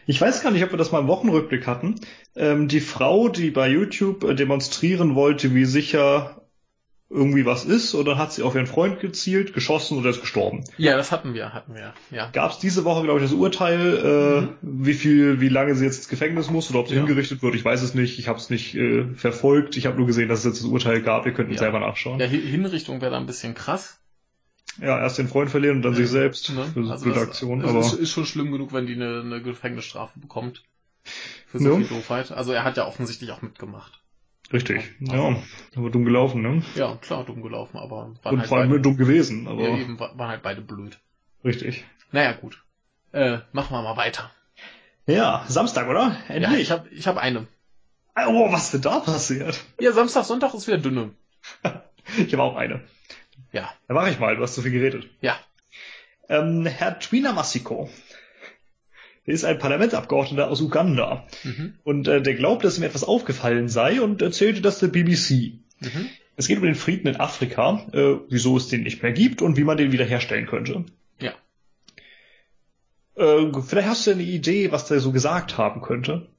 Ich 0.07 0.19
weiß 0.19 0.41
gar 0.43 0.51
nicht, 0.51 0.63
ob 0.63 0.71
wir 0.71 0.77
das 0.77 0.91
mal 0.91 0.99
im 0.99 1.07
Wochenrückblick 1.07 1.67
hatten. 1.67 1.95
Ähm, 2.35 2.67
die 2.67 2.81
Frau, 2.81 3.29
die 3.29 3.51
bei 3.51 3.69
YouTube 3.69 4.23
äh, 4.23 4.35
demonstrieren 4.35 5.15
wollte, 5.15 5.53
wie 5.53 5.65
sicher 5.65 6.37
irgendwie 7.13 7.45
was 7.45 7.65
ist, 7.65 7.93
oder 7.93 8.17
hat 8.17 8.31
sie 8.31 8.41
auf 8.41 8.55
ihren 8.55 8.67
Freund 8.67 9.01
gezielt, 9.01 9.53
geschossen 9.53 9.97
oder 9.97 10.11
ist 10.11 10.21
gestorben. 10.21 10.63
Ja, 10.77 10.95
das 10.95 11.11
hatten 11.11 11.33
wir, 11.33 11.53
hatten 11.53 11.75
wir. 11.75 11.93
Ja. 12.09 12.29
Gab 12.31 12.51
es 12.51 12.59
diese 12.59 12.85
Woche, 12.85 13.03
glaube 13.03 13.19
ich, 13.19 13.25
das 13.25 13.33
Urteil, 13.33 13.97
äh, 13.97 14.47
wie 14.61 14.93
viel, 14.93 15.41
wie 15.41 15.49
lange 15.49 15.75
sie 15.75 15.83
jetzt 15.83 15.97
ins 15.97 16.07
Gefängnis 16.07 16.49
muss 16.49 16.69
oder 16.69 16.79
ob 16.79 16.87
sie 16.87 16.95
Ja. 16.95 17.01
hingerichtet 17.01 17.43
wird. 17.43 17.53
Ich 17.55 17.65
weiß 17.65 17.81
es 17.81 17.93
nicht. 17.95 18.17
Ich 18.17 18.29
habe 18.29 18.39
es 18.39 18.49
nicht 18.49 18.75
äh, 18.75 19.13
verfolgt. 19.15 19.75
Ich 19.75 19.87
habe 19.87 19.97
nur 19.97 20.07
gesehen, 20.07 20.29
dass 20.29 20.39
es 20.39 20.45
jetzt 20.45 20.59
das 20.63 20.67
Urteil 20.69 21.01
gab. 21.01 21.25
Ihr 21.25 21.33
könnt 21.33 21.49
es 21.49 21.55
Ja. 21.55 21.63
selber 21.63 21.81
nachschauen. 21.81 22.17
Ja, 22.21 22.27
Hi- 22.27 22.39
Hinrichtung 22.47 23.01
wäre 23.01 23.11
da 23.11 23.17
ein 23.17 23.25
bisschen 23.25 23.55
krass. 23.55 24.00
Ja, 24.79 24.99
erst 24.99 25.17
den 25.17 25.27
Freund 25.27 25.49
verlieren 25.51 25.77
und 25.77 25.81
dann 25.83 25.95
sich 25.95 26.09
selbst 26.09 26.49
Ne? 26.51 26.65
für 26.73 26.83
so 26.85 26.91
Also 26.91 27.05
blöde 27.05 27.19
Aktion. 27.21 27.63
Aber 27.65 27.79
ist, 27.79 27.93
ist 27.93 28.11
schon 28.11 28.25
schlimm 28.25 28.51
genug, 28.51 28.71
wenn 28.73 28.87
die 28.87 28.93
eine, 28.95 29.19
eine 29.21 29.41
Gefängnisstrafe 29.41 30.17
bekommt. 30.19 30.63
Für 31.47 31.59
so 31.59 31.69
Ja. 31.71 31.75
viel 31.77 31.87
Doofheit. 31.87 32.31
Also 32.31 32.51
er 32.53 32.63
hat 32.63 32.77
ja 32.77 32.87
offensichtlich 32.87 33.31
auch 33.31 33.41
mitgemacht. 33.41 34.01
richtig. 34.53 34.91
Ja. 34.99 35.29
Ja, 35.31 35.43
aber 35.75 35.89
dumm 35.89 36.05
gelaufen, 36.05 36.41
ne? 36.41 36.61
Ja, 36.75 36.95
klar, 37.01 37.25
dumm 37.25 37.41
gelaufen, 37.41 37.77
aber 37.77 38.13
waren 38.23 38.33
Und 38.33 38.39
halt 38.39 38.47
vor 38.49 38.59
allem 38.59 38.69
beide, 38.69 38.81
dumm 38.81 38.97
gewesen, 38.97 39.47
aber 39.47 39.61
ja, 39.61 39.77
eben, 39.77 39.99
wa- 39.99 40.11
waren 40.15 40.29
halt 40.29 40.43
beide 40.43 40.61
blöd. 40.61 40.99
richtig. 41.43 41.83
Naja, 42.11 42.33
gut. 42.33 42.61
Äh, 43.13 43.39
machen 43.51 43.75
wir 43.75 43.81
mal 43.81 43.97
weiter. 43.97 44.31
Ja, 45.07 45.43
Samstag, 45.47 45.87
oder? 45.89 46.15
Ja, 46.29 46.35
Endlich. 46.35 46.61
ich 46.61 46.71
habe 46.71 46.87
ich 46.89 47.07
hab 47.07 47.17
eine. 47.17 47.47
oh, 48.15 48.51
was 48.51 48.71
denn 48.71 48.81
da 48.81 48.99
passiert? 48.99 49.59
Ja, 49.79 49.91
Samstag, 49.91 50.23
Sonntag 50.25 50.53
ist 50.53 50.67
wieder 50.67 50.77
dünne. 50.77 51.11
Ich 52.17 52.33
habe 52.33 52.43
auch 52.43 52.55
eine. 52.55 52.81
Ja. 53.51 53.73
Da 53.87 53.93
mach 53.93 54.07
ich 54.07 54.19
mal, 54.19 54.35
du 54.35 54.41
hast 54.43 54.55
zu 54.55 54.61
viel 54.61 54.71
geredet. 54.71 55.07
Ja. 55.21 55.37
Ähm, 56.29 56.65
Herr 56.65 56.99
Twina 56.99 57.33
Masiko 57.33 57.89
ist 59.25 59.43
ein 59.45 59.59
Parlamentsabgeordneter 59.59 60.49
aus 60.49 60.61
Uganda. 60.61 61.27
Mhm. 61.43 61.75
Und 61.83 62.07
äh, 62.07 62.21
der 62.21 62.33
glaubt, 62.35 62.63
dass 62.63 62.77
ihm 62.77 62.83
etwas 62.83 63.03
aufgefallen 63.03 63.69
sei 63.69 64.01
und 64.01 64.21
erzählte 64.21 64.61
das 64.61 64.79
der 64.79 64.87
BBC. 64.87 65.53
Mhm. 65.79 66.09
Es 66.37 66.47
geht 66.47 66.57
um 66.57 66.63
den 66.63 66.75
Frieden 66.75 67.07
in 67.07 67.17
Afrika, 67.19 67.85
äh, 67.93 68.15
wieso 68.29 68.57
es 68.57 68.67
den 68.69 68.83
nicht 68.83 69.03
mehr 69.03 69.11
gibt 69.11 69.41
und 69.41 69.57
wie 69.57 69.63
man 69.63 69.77
den 69.77 69.91
wiederherstellen 69.91 70.47
könnte. 70.47 70.85
Ja. 71.19 71.33
Äh, 73.15 73.51
vielleicht 73.61 73.87
hast 73.87 74.07
du 74.07 74.11
eine 74.11 74.23
Idee, 74.23 74.71
was 74.71 74.87
der 74.87 74.99
so 75.01 75.11
gesagt 75.11 75.57
haben 75.57 75.81
könnte. 75.81 76.29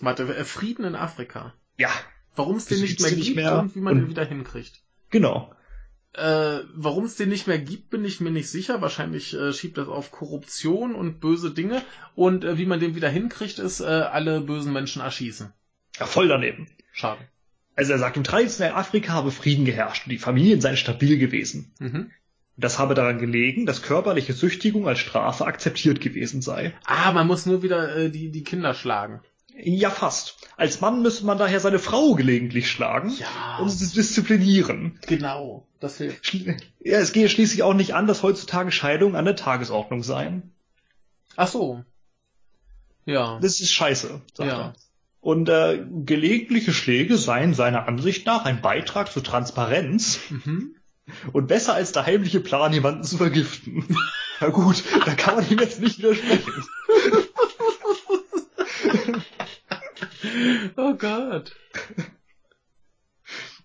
Warte, 0.00 0.24
äh, 0.36 0.44
Frieden 0.44 0.84
in 0.84 0.94
Afrika. 0.94 1.54
Ja, 1.78 1.90
Warum 2.34 2.56
es 2.56 2.66
den 2.66 2.80
nicht 2.82 3.00
mehr 3.00 3.12
nicht 3.12 3.24
gibt 3.24 3.36
mehr 3.36 3.58
und 3.60 3.74
wie 3.74 3.80
man 3.80 3.94
und- 3.94 4.00
den 4.02 4.10
wieder 4.10 4.24
hinkriegt. 4.26 4.80
genau. 5.10 5.52
Äh, 6.16 6.64
Warum 6.74 7.04
es 7.04 7.16
den 7.16 7.28
nicht 7.28 7.46
mehr 7.46 7.58
gibt, 7.58 7.90
bin 7.90 8.04
ich 8.04 8.20
mir 8.20 8.30
nicht 8.30 8.48
sicher. 8.48 8.80
Wahrscheinlich 8.80 9.34
äh, 9.34 9.52
schiebt 9.52 9.78
das 9.78 9.88
auf 9.88 10.10
Korruption 10.10 10.94
und 10.94 11.20
böse 11.20 11.50
Dinge. 11.50 11.82
Und 12.14 12.44
äh, 12.44 12.58
wie 12.58 12.66
man 12.66 12.80
den 12.80 12.94
wieder 12.94 13.08
hinkriegt, 13.08 13.58
ist 13.58 13.80
äh, 13.80 13.84
alle 13.84 14.40
bösen 14.40 14.72
Menschen 14.72 15.02
erschießen. 15.02 15.52
Ja, 15.98 16.06
voll 16.06 16.28
daneben. 16.28 16.68
Schade. 16.92 17.20
Also 17.74 17.92
er 17.92 17.98
sagt, 17.98 18.16
im 18.16 18.24
traditionellen 18.24 18.76
Afrika 18.76 19.12
habe 19.12 19.30
Frieden 19.30 19.66
geherrscht 19.66 20.06
und 20.06 20.10
die 20.12 20.18
Familien 20.18 20.62
seien 20.62 20.78
stabil 20.78 21.18
gewesen. 21.18 21.72
Mhm. 21.78 22.10
Das 22.56 22.78
habe 22.78 22.94
daran 22.94 23.18
gelegen, 23.18 23.66
dass 23.66 23.82
körperliche 23.82 24.34
Züchtigung 24.34 24.88
als 24.88 24.98
Strafe 24.98 25.44
akzeptiert 25.44 26.00
gewesen 26.00 26.40
sei. 26.40 26.72
Ah, 26.86 27.12
man 27.12 27.26
muss 27.26 27.44
nur 27.44 27.62
wieder 27.62 27.94
äh, 27.94 28.10
die, 28.10 28.30
die 28.30 28.44
Kinder 28.44 28.72
schlagen. 28.72 29.20
Ja, 29.58 29.90
fast. 29.90 30.36
Als 30.56 30.80
Mann 30.80 31.02
müsste 31.02 31.24
man 31.24 31.38
daher 31.38 31.60
seine 31.60 31.78
Frau 31.78 32.14
gelegentlich 32.14 32.70
schlagen, 32.70 33.10
Ja. 33.18 33.58
um 33.60 33.68
sie 33.68 33.86
zu 33.86 33.94
disziplinieren. 33.94 34.98
Genau. 35.06 35.66
Das 35.80 35.98
hilft. 35.98 36.34
Ja, 36.80 36.98
es 36.98 37.12
gehe 37.12 37.28
schließlich 37.28 37.62
auch 37.62 37.74
nicht 37.74 37.94
an, 37.94 38.06
dass 38.06 38.22
heutzutage 38.22 38.70
Scheidungen 38.72 39.16
an 39.16 39.24
der 39.24 39.36
Tagesordnung 39.36 40.02
seien. 40.02 40.52
Ach 41.36 41.48
so. 41.48 41.84
Ja. 43.04 43.38
Das 43.40 43.60
ist 43.60 43.72
scheiße, 43.72 44.20
sagt 44.34 44.50
Ja. 44.50 44.58
er. 44.60 44.74
Und 45.20 45.48
äh, 45.48 45.84
gelegentliche 46.04 46.72
Schläge 46.72 47.18
seien 47.18 47.52
seiner 47.54 47.88
Ansicht 47.88 48.26
nach 48.26 48.44
ein 48.44 48.62
Beitrag 48.62 49.10
zur 49.12 49.24
Transparenz 49.24 50.20
Mhm. 50.30 50.76
und 51.32 51.46
besser 51.48 51.74
als 51.74 51.92
der 51.92 52.06
heimliche 52.06 52.40
Plan, 52.40 52.72
jemanden 52.72 53.04
zu 53.04 53.16
vergiften. 53.16 53.84
Na 54.40 54.48
gut, 54.48 54.82
da 55.04 55.14
kann 55.14 55.36
man 55.36 55.48
ihm 55.50 55.58
jetzt 55.58 55.80
nicht 55.80 55.98
widersprechen. 55.98 56.52
Oh 60.76 60.94
Gott. 60.94 61.56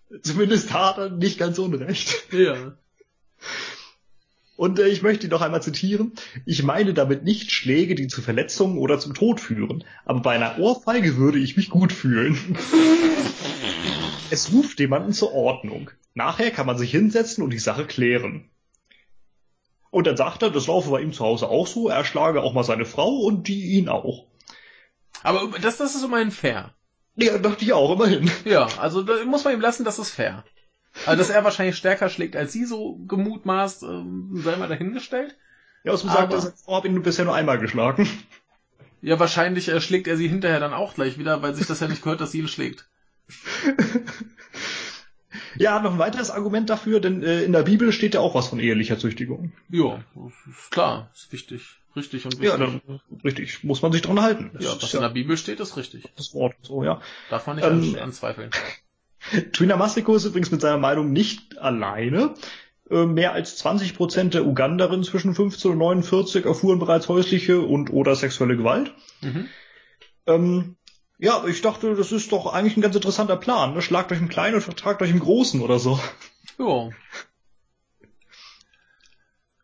Zumindest 0.21 0.73
hat 0.73 0.97
er 0.97 1.09
nicht 1.09 1.39
ganz 1.39 1.57
unrecht. 1.57 2.31
Ja. 2.31 2.77
Und 4.57 4.77
äh, 4.77 4.89
ich 4.89 5.01
möchte 5.01 5.25
ihn 5.25 5.31
noch 5.31 5.41
einmal 5.41 5.63
zitieren. 5.63 6.13
Ich 6.45 6.63
meine 6.63 6.93
damit 6.93 7.23
nicht 7.23 7.51
Schläge, 7.51 7.95
die 7.95 8.07
zu 8.07 8.21
Verletzungen 8.21 8.77
oder 8.77 8.99
zum 8.99 9.13
Tod 9.13 9.39
führen. 9.39 9.83
Aber 10.05 10.19
bei 10.19 10.35
einer 10.35 10.59
Ohrfeige 10.59 11.17
würde 11.17 11.39
ich 11.39 11.57
mich 11.57 11.69
gut 11.69 11.91
fühlen. 11.91 12.37
es 14.29 14.51
ruft 14.53 14.79
jemanden 14.79 15.13
zur 15.13 15.33
Ordnung. 15.33 15.89
Nachher 16.13 16.51
kann 16.51 16.67
man 16.67 16.77
sich 16.77 16.91
hinsetzen 16.91 17.43
und 17.43 17.51
die 17.51 17.59
Sache 17.59 17.85
klären. 17.85 18.49
Und 19.89 20.07
dann 20.07 20.17
sagt 20.17 20.43
er, 20.43 20.51
das 20.51 20.67
laufe 20.67 20.91
bei 20.91 21.01
ihm 21.01 21.13
zu 21.13 21.23
Hause 21.23 21.47
auch 21.49 21.67
so. 21.67 21.89
Er 21.89 22.05
schlage 22.05 22.41
auch 22.41 22.53
mal 22.53 22.63
seine 22.63 22.85
Frau 22.85 23.19
und 23.21 23.47
die 23.47 23.71
ihn 23.71 23.89
auch. 23.89 24.27
Aber 25.23 25.59
das, 25.59 25.77
das 25.77 25.95
ist 25.95 26.03
immerhin 26.03 26.31
fair. 26.31 26.73
Ja, 27.15 27.37
dachte 27.37 27.63
ich 27.63 27.73
auch, 27.73 27.93
immerhin. 27.93 28.31
Ja, 28.45 28.67
also 28.79 29.03
da 29.03 29.23
muss 29.25 29.43
man 29.43 29.53
ihm 29.53 29.61
lassen, 29.61 29.83
das 29.83 29.99
ist 29.99 30.11
fair. 30.11 30.43
Also, 31.05 31.17
dass 31.19 31.29
er 31.29 31.43
wahrscheinlich 31.43 31.77
stärker 31.77 32.09
schlägt 32.09 32.35
als 32.35 32.51
sie, 32.51 32.65
so 32.65 32.97
gemutmaßt, 33.07 33.83
ähm, 33.83 34.41
sei 34.43 34.55
mal 34.57 34.67
dahingestellt. 34.67 35.35
Ja, 35.83 35.93
was 35.93 36.03
man 36.03 36.13
sagt, 36.13 36.33
seine 36.33 36.53
Frau 36.63 36.77
hat 36.77 36.85
ihn 36.85 37.01
bisher 37.01 37.25
nur 37.25 37.35
einmal 37.35 37.59
geschlagen. 37.59 38.07
Ja, 39.01 39.19
wahrscheinlich 39.19 39.67
äh, 39.67 39.81
schlägt 39.81 40.07
er 40.07 40.17
sie 40.17 40.27
hinterher 40.27 40.59
dann 40.59 40.73
auch 40.73 40.93
gleich 40.93 41.17
wieder, 41.17 41.41
weil 41.41 41.55
sich 41.55 41.65
das 41.65 41.79
ja 41.79 41.87
nicht 41.87 42.03
gehört, 42.03 42.21
dass 42.21 42.31
sie 42.31 42.39
ihn 42.39 42.47
schlägt. 42.47 42.87
Ja, 45.55 45.79
noch 45.81 45.93
ein 45.93 45.99
weiteres 45.99 46.31
Argument 46.31 46.69
dafür, 46.69 46.99
denn 46.99 47.23
äh, 47.23 47.43
in 47.43 47.51
der 47.51 47.63
Bibel 47.63 47.91
steht 47.91 48.13
ja 48.13 48.19
auch 48.19 48.35
was 48.35 48.47
von 48.47 48.59
ehelicher 48.59 48.97
Züchtigung. 48.97 49.51
Ja, 49.69 50.03
klar, 50.69 51.11
ist 51.13 51.31
wichtig. 51.31 51.80
Richtig 51.95 52.25
und 52.25 52.39
wichtig. 52.39 52.59
Ja, 52.59 52.99
richtig, 53.23 53.63
muss 53.63 53.81
man 53.81 53.91
sich 53.91 54.01
dran 54.01 54.21
halten. 54.21 54.51
Das 54.53 54.63
ja, 54.63 54.81
was 54.81 54.93
in 54.93 55.01
der 55.01 55.09
Bibel 55.09 55.35
steht, 55.37 55.59
ist 55.59 55.75
richtig. 55.77 56.05
das 56.15 56.33
Wort 56.33 56.55
so, 56.61 56.83
ja. 56.83 57.01
Darf 57.29 57.47
man 57.47 57.57
nicht 57.57 57.65
Ähm, 57.65 57.95
an- 57.95 57.99
anzweifeln. 58.03 58.49
Twina 59.53 59.75
Masiko 59.77 60.15
ist 60.15 60.25
übrigens 60.25 60.51
mit 60.51 60.61
seiner 60.61 60.77
Meinung 60.77 61.11
nicht 61.11 61.57
alleine. 61.59 62.33
Äh, 62.89 63.05
Mehr 63.05 63.33
als 63.33 63.57
20 63.57 63.95
Prozent 63.95 64.33
der 64.33 64.45
Uganderinnen 64.45 65.03
zwischen 65.03 65.35
15 65.35 65.71
und 65.71 65.77
49 65.77 66.45
erfuhren 66.45 66.79
bereits 66.79 67.07
häusliche 67.09 67.61
und 67.61 67.91
oder 67.91 68.15
sexuelle 68.15 68.57
Gewalt. 68.57 68.93
Mhm. 69.21 69.47
Ähm, 70.27 70.75
ja, 71.19 71.45
ich 71.45 71.61
dachte, 71.61 71.93
das 71.95 72.11
ist 72.11 72.31
doch 72.31 72.51
eigentlich 72.51 72.77
ein 72.77 72.81
ganz 72.81 72.95
interessanter 72.95 73.37
Plan. 73.37 73.73
Ne? 73.73 73.81
Schlagt 73.81 74.11
euch 74.11 74.17
einen 74.17 74.29
kleinen 74.29 74.55
und 74.55 74.61
vertragt 74.61 75.01
euch 75.01 75.11
einen 75.11 75.19
großen 75.19 75.61
oder 75.61 75.77
so. 75.77 75.99
Ja. 76.57 76.89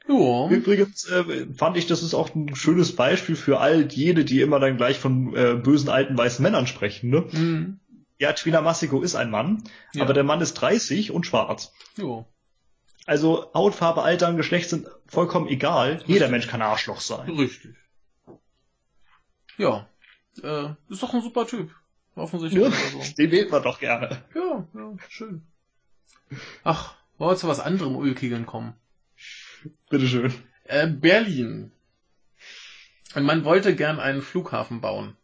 Ja. 0.10 0.48
Übrigens 0.50 1.06
äh, 1.10 1.48
fand 1.53 1.76
ich, 1.77 1.86
das 1.88 2.02
ist 2.03 2.14
auch 2.14 2.34
ein 2.34 2.56
schönes 2.56 2.95
Beispiel 2.95 3.36
für 3.36 3.60
all 3.60 3.92
jene, 3.92 4.24
die 4.26 4.42
immer 4.42 4.60
dann 4.60 4.77
gleich 4.77 5.00
von 5.00 5.36
äh, 5.36 5.56
bösen 5.56 5.90
alten 5.90 6.18
weißen 6.18 6.42
Männern 6.44 6.66
sprechen. 6.68 7.10
Ne? 7.10 7.26
Mhm. 7.32 7.80
Ja, 8.19 8.34
Twina 8.34 8.61
Masiko 8.61 9.02
ist 9.02 9.16
ein 9.16 9.30
Mann, 9.30 9.64
Ja. 9.94 10.03
aber 10.03 10.14
der 10.14 10.24
Mann 10.24 10.42
ist 10.42 10.53
30 10.56 11.11
und 11.11 11.26
schwarz. 11.26 11.72
Ja. 11.98 12.26
Also 13.06 13.52
Hautfarbe, 13.53 14.02
Alter 14.02 14.30
und 14.30 14.38
Geschlecht 14.38 14.69
sind 14.69 14.88
vollkommen 15.08 15.48
egal. 15.48 16.02
Jeder 16.08 16.27
Mensch 16.30 16.48
kann 16.48 16.61
Arschloch 16.61 17.00
sein. 17.02 17.30
Richtig. 17.30 17.76
Ja. 19.58 19.88
Äh, 20.42 20.69
ist 20.90 21.02
doch 21.03 21.14
ein 21.14 21.22
super 21.22 21.48
Typ. 21.48 21.72
Offensichtlich. 22.16 22.61
Ja, 22.64 22.69
Also. 22.69 23.14
den 23.18 23.32
wählt 23.32 23.52
man 23.52 23.64
doch 23.64 23.80
gerne. 23.80 24.24
Ja, 24.36 24.68
ja, 24.74 24.94
schön. 25.10 25.44
Ach, 26.64 26.95
wollen 27.18 27.32
wir 27.32 27.38
zu 27.38 27.48
was 27.48 27.60
anderem 27.60 27.95
Ulkigen 27.95 28.45
kommen? 28.45 28.74
Bitteschön. 29.90 30.34
Äh, 30.66 30.88
Berlin. 30.88 31.72
Und 33.16 33.24
man 33.24 33.45
wollte 33.45 33.76
gern 33.76 34.00
einen 34.00 34.22
Flughafen 34.22 34.82
bauen. 34.82 35.16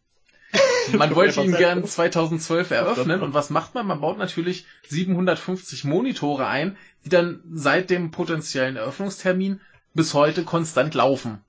Man 0.94 1.16
wollte 1.16 1.42
ihn 1.42 1.54
gern 1.56 1.86
2012 1.86 2.70
eröffnen 2.72 3.22
und 3.22 3.34
was 3.34 3.50
macht 3.50 3.74
man? 3.74 3.88
Man 3.88 4.02
baut 4.02 4.18
natürlich 4.18 4.66
750 4.90 5.86
Monitore 5.86 6.46
ein, 6.46 6.78
die 7.06 7.10
dann 7.10 7.42
seit 7.54 7.90
dem 7.90 8.12
potenziellen 8.12 8.76
Eröffnungstermin 8.76 9.62
bis 9.94 10.14
heute 10.14 10.44
konstant 10.44 10.94
laufen. 10.94 11.44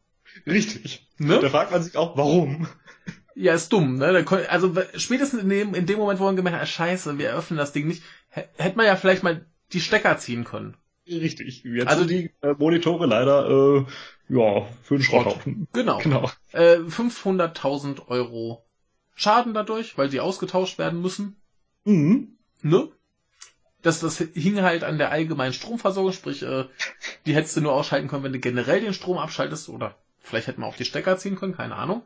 Richtig. 0.47 1.09
Ne? 1.19 1.41
Da 1.41 1.49
fragt 1.51 1.73
man 1.73 1.83
sich 1.83 1.97
auch, 1.97 2.17
warum? 2.17 2.69
Ja, 3.35 3.55
ist 3.55 3.73
dumm, 3.73 3.97
ne? 3.97 4.25
Also 4.49 4.73
spätestens 4.97 5.43
in 5.43 5.49
dem, 5.49 5.75
in 5.75 5.87
dem 5.87 5.99
Moment, 5.99 6.21
wo 6.21 6.25
man 6.25 6.37
gemerkt 6.37 6.57
hat, 6.57 6.63
ah, 6.63 6.67
scheiße, 6.67 7.19
wir 7.19 7.35
öffnen 7.35 7.59
das 7.59 7.73
Ding 7.73 7.89
nicht, 7.89 8.05
hä- 8.31 8.47
hätte 8.57 8.77
man 8.77 8.87
ja 8.87 8.95
vielleicht 8.97 9.25
mal 9.25 9.45
die 9.73 9.81
Stecker 9.81 10.17
ziehen 10.19 10.45
können. 10.45 10.77
Richtig. 11.07 11.65
Jetzt 11.65 11.89
Also- 11.89 12.05
die 12.05 12.31
äh, 12.43 12.55
Monitore 12.59 13.07
leider, 13.07 13.49
äh, 13.49 13.85
ja, 14.29 14.67
für 14.83 14.97
den 14.97 15.03
Schrotthaufen. 15.03 15.69
Genau. 15.73 15.99
Genau. 15.99 16.31
Äh, 16.53 16.79
500.000 16.79 18.09
Euro 18.09 18.65
Schaden 19.15 19.55
dadurch, 19.55 19.97
weil 19.99 20.11
sie 20.11 20.21
ausgetauscht 20.21 20.79
werden 20.79 21.01
müssen. 21.01 21.37
Mhm. 21.85 22.37
Ne? 22.63 22.89
Das, 23.83 24.01
das 24.01 24.17
hing 24.19 24.63
halt 24.63 24.83
an 24.83 24.97
der 24.99 25.11
allgemeinen 25.11 25.53
Stromversorgung, 25.53 26.13
sprich, 26.13 26.43
äh, 26.43 26.65
die 27.27 27.35
hättest 27.35 27.57
du 27.57 27.61
nur 27.61 27.73
ausschalten 27.75 28.09
können, 28.09 28.25
wenn 28.25 28.33
du 28.33 28.39
generell 28.41 28.81
den 28.81 28.95
Strom 28.95 29.19
abschaltest 29.19 29.69
oder 29.69 29.95
vielleicht 30.21 30.47
hätten 30.47 30.63
wir 30.63 30.67
auch 30.67 30.77
die 30.77 30.87
Stecker 30.87 31.19
ziehen 31.19 31.37
können, 31.37 31.55
keine 31.55 31.77
Ahnung. 31.77 32.03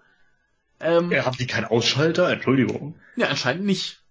Ähm, 0.80 1.12
Ja, 1.12 1.24
haben 1.24 1.36
die 1.36 1.46
keinen 1.46 1.66
Ausschalter? 1.66 2.30
Entschuldigung. 2.30 2.96
Ja, 3.16 3.28
anscheinend 3.28 3.64
nicht. 3.64 4.02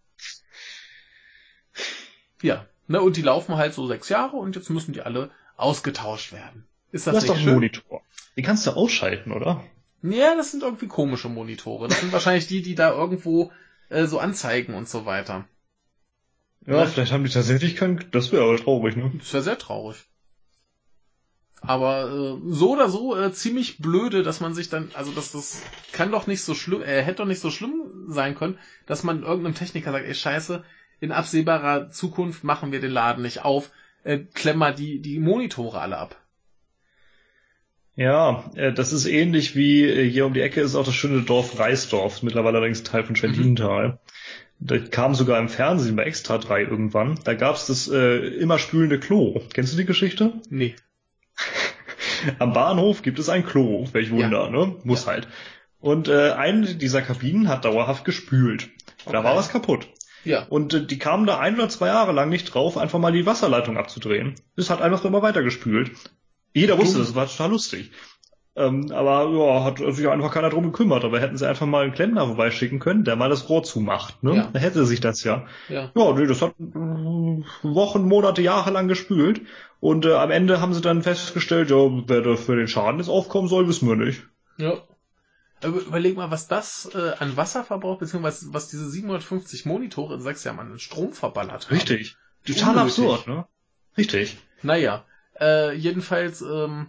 Ja, 2.41 2.65
ne, 2.87 3.01
und 3.01 3.17
die 3.17 3.21
laufen 3.21 3.55
halt 3.57 3.73
so 3.73 3.87
sechs 3.87 4.09
Jahre 4.09 4.37
und 4.37 4.55
jetzt 4.55 4.69
müssen 4.69 4.93
die 4.93 5.01
alle 5.01 5.29
ausgetauscht 5.55 6.33
werden. 6.33 6.65
Ist 6.91 7.07
das, 7.07 7.15
Das 7.15 7.23
ist 7.23 7.29
nicht 7.29 7.35
doch 7.35 7.41
ein 7.41 7.43
schön? 7.45 7.53
Monitor. 7.55 8.01
Den 8.35 8.43
kannst 8.45 8.65
du 8.67 8.71
ausschalten, 8.71 9.31
oder? 9.31 9.63
Ja, 10.03 10.35
das 10.35 10.51
sind 10.51 10.63
irgendwie 10.63 10.87
komische 10.87 11.27
Monitore. 11.29 11.87
Das 11.87 11.99
sind 11.99 12.11
wahrscheinlich 12.13 12.47
die, 12.47 12.61
die 12.61 12.75
da 12.75 12.91
irgendwo 12.91 13.51
äh, 13.89 14.05
so 14.05 14.19
anzeigen 14.19 14.73
und 14.75 14.87
so 14.87 15.05
weiter. 15.05 15.45
Ja, 16.65 16.75
Ja. 16.77 16.85
vielleicht 16.85 17.11
haben 17.11 17.23
die 17.23 17.29
tatsächlich 17.31 17.75
keinen, 17.75 18.05
das 18.11 18.31
wäre 18.31 18.43
aber 18.43 18.57
traurig, 18.57 18.95
ne? 18.95 19.11
Das 19.17 19.33
wäre 19.33 19.43
sehr 19.43 19.57
traurig. 19.57 19.97
Aber 21.61 22.09
äh, 22.11 22.51
so 22.53 22.73
oder 22.73 22.87
so 22.89 23.17
äh, 23.17 23.33
ziemlich 23.33 23.79
blöde, 23.79 24.21
dass 24.21 24.39
man 24.39 24.53
sich 24.53 24.69
dann, 24.69 24.91
also 24.93 25.11
dass 25.11 25.31
das 25.31 25.61
kann 25.91 26.11
doch 26.11 26.27
nicht 26.27 26.43
so 26.43 26.53
schlimm, 26.53 26.83
äh, 26.83 27.01
hätte 27.01 27.17
doch 27.17 27.25
nicht 27.25 27.41
so 27.41 27.49
schlimm 27.49 28.05
sein 28.07 28.35
können, 28.35 28.59
dass 28.85 29.03
man 29.03 29.23
irgendeinem 29.23 29.55
Techniker 29.55 29.91
sagt, 29.91 30.05
ey 30.05 30.13
Scheiße, 30.13 30.63
in 30.99 31.11
absehbarer 31.11 31.89
Zukunft 31.91 32.43
machen 32.43 32.71
wir 32.71 32.79
den 32.81 32.91
Laden 32.91 33.23
nicht 33.23 33.43
auf, 33.45 33.71
äh, 34.03 34.19
klemm 34.19 34.57
mal 34.57 34.73
die, 34.73 35.01
die 35.01 35.19
Monitore 35.19 35.79
alle 35.79 35.97
ab. 35.97 36.15
Ja, 37.95 38.51
äh, 38.55 38.73
das 38.73 38.93
ist 38.93 39.05
ähnlich 39.05 39.55
wie 39.55 39.83
äh, 39.83 40.09
hier 40.09 40.25
um 40.25 40.33
die 40.33 40.41
Ecke 40.41 40.61
ist 40.61 40.75
auch 40.75 40.85
das 40.85 40.93
schöne 40.93 41.23
Dorf 41.23 41.57
Reisdorf, 41.59 42.21
mittlerweile 42.21 42.57
allerdings 42.57 42.83
Teil 42.83 43.03
von 43.03 43.15
Schwentinental. 43.15 43.99
Da 44.59 44.79
kam 44.79 45.13
sogar 45.13 45.39
im 45.39 45.49
Fernsehen 45.49 45.95
bei 45.95 46.03
Extra 46.03 46.37
3 46.39 46.61
irgendwann. 46.63 47.19
Da 47.23 47.33
gab's 47.35 47.67
das 47.67 47.87
äh, 47.87 48.17
immer 48.37 48.57
spülende 48.59 48.99
Klo. 48.99 49.41
Kennst 49.53 49.73
du 49.73 49.77
die 49.77 49.85
Geschichte? 49.85 50.33
Nee. 50.49 50.75
Am 52.39 52.53
Bahnhof 52.53 53.03
gibt 53.03 53.19
es 53.19 53.29
ein 53.29 53.45
Klo, 53.45 53.87
welch 53.91 54.09
Wunder, 54.11 54.49
ne? 54.49 54.75
Muss 54.83 55.05
Ja. 55.05 55.11
halt. 55.11 55.27
Und 55.79 56.07
äh, 56.07 56.31
eine 56.31 56.73
dieser 56.73 57.03
Kabinen 57.03 57.47
hat 57.49 57.65
dauerhaft 57.65 58.03
gespült. 58.03 58.69
Da 59.05 59.11
Okay. 59.19 59.23
war 59.23 59.35
was 59.35 59.49
kaputt. 59.49 59.87
Ja. 60.23 60.45
Und 60.49 60.73
äh, 60.73 60.85
die 60.85 60.99
kamen 60.99 61.25
da 61.25 61.39
ein 61.39 61.55
oder 61.55 61.69
zwei 61.69 61.87
Jahre 61.87 62.11
lang 62.11 62.29
nicht 62.29 62.53
drauf, 62.53 62.77
einfach 62.77 62.99
mal 62.99 63.11
die 63.11 63.25
Wasserleitung 63.25 63.77
abzudrehen. 63.77 64.35
Das 64.55 64.69
hat 64.69 64.81
einfach 64.81 65.03
immer 65.05 65.21
weitergespült. 65.21 65.91
Jeder 66.53 66.77
wusste, 66.77 66.99
das 66.99 67.15
war 67.15 67.27
total 67.27 67.51
lustig. 67.51 67.91
Ähm, 68.57 68.91
aber 68.91 69.29
ja, 69.29 69.63
hat 69.63 69.77
sich 69.95 70.07
einfach 70.07 70.33
keiner 70.33 70.49
drum 70.49 70.63
gekümmert. 70.63 71.05
Aber 71.05 71.19
hätten 71.19 71.37
sie 71.37 71.47
einfach 71.47 71.67
mal 71.67 71.83
einen 71.83 71.93
Klempner 71.93 72.25
vorbeischicken 72.25 72.79
können, 72.79 73.03
der 73.03 73.15
mal 73.15 73.29
das 73.29 73.47
Rohr 73.49 73.61
zumacht. 73.61 74.23
Ne? 74.23 74.35
Ja. 74.35 74.49
Dann 74.51 74.61
hätte 74.61 74.85
sich 74.85 74.99
das 74.99 75.23
ja. 75.23 75.45
Ja. 75.69 75.91
Ja, 75.95 76.13
nee, 76.13 76.25
das 76.25 76.41
hat 76.41 76.55
äh, 76.59 76.63
Wochen, 77.61 78.07
Monate, 78.07 78.41
Jahre 78.41 78.71
lang 78.71 78.87
gespült. 78.87 79.41
Und 79.79 80.05
äh, 80.05 80.13
am 80.13 80.31
Ende 80.31 80.59
haben 80.59 80.73
sie 80.73 80.81
dann 80.81 81.03
festgestellt, 81.03 81.69
ja, 81.69 81.77
wer 82.07 82.21
da 82.21 82.35
für 82.35 82.55
den 82.55 82.67
Schaden 82.67 82.99
jetzt 82.99 83.09
aufkommen 83.09 83.47
soll, 83.47 83.67
wissen 83.67 83.87
wir 83.87 83.95
nicht. 83.95 84.23
Ja. 84.57 84.73
Aber 85.61 85.79
überleg 85.79 86.15
mal, 86.15 86.29
was 86.29 86.47
das 86.47 86.89
äh, 86.93 87.13
an 87.19 87.35
Wasser 87.35 87.63
verbraucht, 87.63 87.99
beziehungsweise 87.99 88.53
was 88.53 88.67
diese 88.67 88.89
750 88.89 89.65
Monitore 89.65 90.15
in 90.15 90.21
sechs 90.21 90.43
Jahren 90.43 90.59
an 90.59 90.79
Strom 90.79 91.13
verballert 91.13 91.65
haben. 91.65 91.75
Richtig. 91.75 92.15
Total 92.45 92.77
absurd, 92.79 93.27
ne? 93.27 93.45
Richtig. 93.97 94.37
Naja, 94.61 95.03
äh, 95.39 95.75
jedenfalls 95.75 96.41
ähm, 96.41 96.87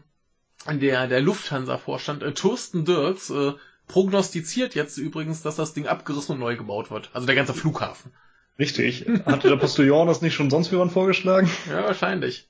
der, 0.67 1.07
der 1.07 1.21
Lufthansa-Vorstand 1.21 2.23
äh, 2.23 2.33
Thorsten 2.33 2.85
Dirks 2.85 3.31
äh, 3.31 3.53
prognostiziert 3.87 4.75
jetzt 4.75 4.99
übrigens, 4.99 5.43
dass 5.43 5.57
das 5.57 5.73
Ding 5.73 5.87
abgerissen 5.87 6.35
und 6.35 6.41
neu 6.41 6.57
gebaut 6.57 6.91
wird. 6.91 7.11
Also 7.15 7.27
der 7.27 7.37
ganze 7.37 7.55
Flughafen. 7.55 8.13
Richtig. 8.59 9.07
Hatte 9.25 9.49
der 9.49 9.57
Postillon 9.57 10.09
das 10.09 10.21
nicht 10.21 10.35
schon 10.35 10.51
sonst 10.51 10.71
jemand 10.71 10.93
vorgeschlagen? 10.93 11.49
Ja, 11.71 11.85
wahrscheinlich. 11.85 12.49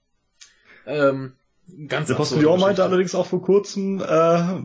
Ähm, 0.87 1.35
ganz 1.87 2.09
Der 2.09 2.15
Postillon 2.15 2.61
meinte 2.61 2.83
allerdings 2.83 3.15
auch 3.15 3.27
vor 3.27 3.43
kurzem, 3.43 4.01
äh, 4.01 4.63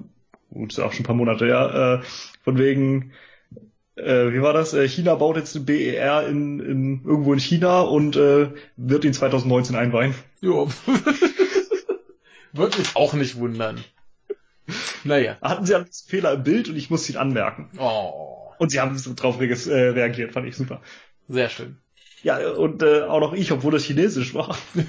gut, 0.53 0.71
ist 0.71 0.77
ja 0.77 0.85
auch 0.85 0.91
schon 0.93 1.01
ein 1.01 1.07
paar 1.07 1.15
Monate 1.15 1.45
her, 1.45 2.01
äh, 2.03 2.05
von 2.43 2.57
wegen, 2.57 3.11
äh, 3.95 4.31
wie 4.31 4.41
war 4.41 4.53
das? 4.53 4.73
Äh, 4.73 4.87
China 4.87 5.15
baut 5.15 5.37
jetzt 5.37 5.55
eine 5.55 5.65
BER 5.65 6.27
in, 6.27 6.59
in 6.59 7.01
irgendwo 7.05 7.33
in 7.33 7.39
China 7.39 7.81
und 7.81 8.15
äh, 8.15 8.49
wird 8.77 9.05
ihn 9.05 9.13
2019 9.13 9.75
einweihen. 9.75 10.13
Jo. 10.41 10.69
Würde 12.53 12.77
mich 12.77 12.95
auch 12.95 13.13
nicht 13.13 13.37
wundern. 13.37 13.83
Naja. 15.03 15.37
Hatten 15.41 15.65
sie 15.65 15.75
einen 15.75 15.87
Fehler 16.07 16.33
im 16.33 16.43
Bild 16.43 16.69
und 16.69 16.75
ich 16.75 16.89
muss 16.89 17.09
ihn 17.09 17.17
anmerken. 17.17 17.69
Oh, 17.77 18.51
Und 18.59 18.69
sie 18.71 18.79
haben 18.79 18.95
regis- 18.95 19.69
äh, 19.69 19.89
reagiert, 19.89 20.31
fand 20.33 20.47
ich 20.47 20.55
super. 20.55 20.81
sehr 21.27 21.49
schön. 21.49 21.77
Ja, 22.21 22.37
und 22.51 22.81
äh, 22.83 23.01
auch 23.01 23.19
noch 23.19 23.33
ich, 23.33 23.51
obwohl 23.51 23.71
das 23.73 23.83
chinesisch 23.83 24.33
war. 24.33 24.55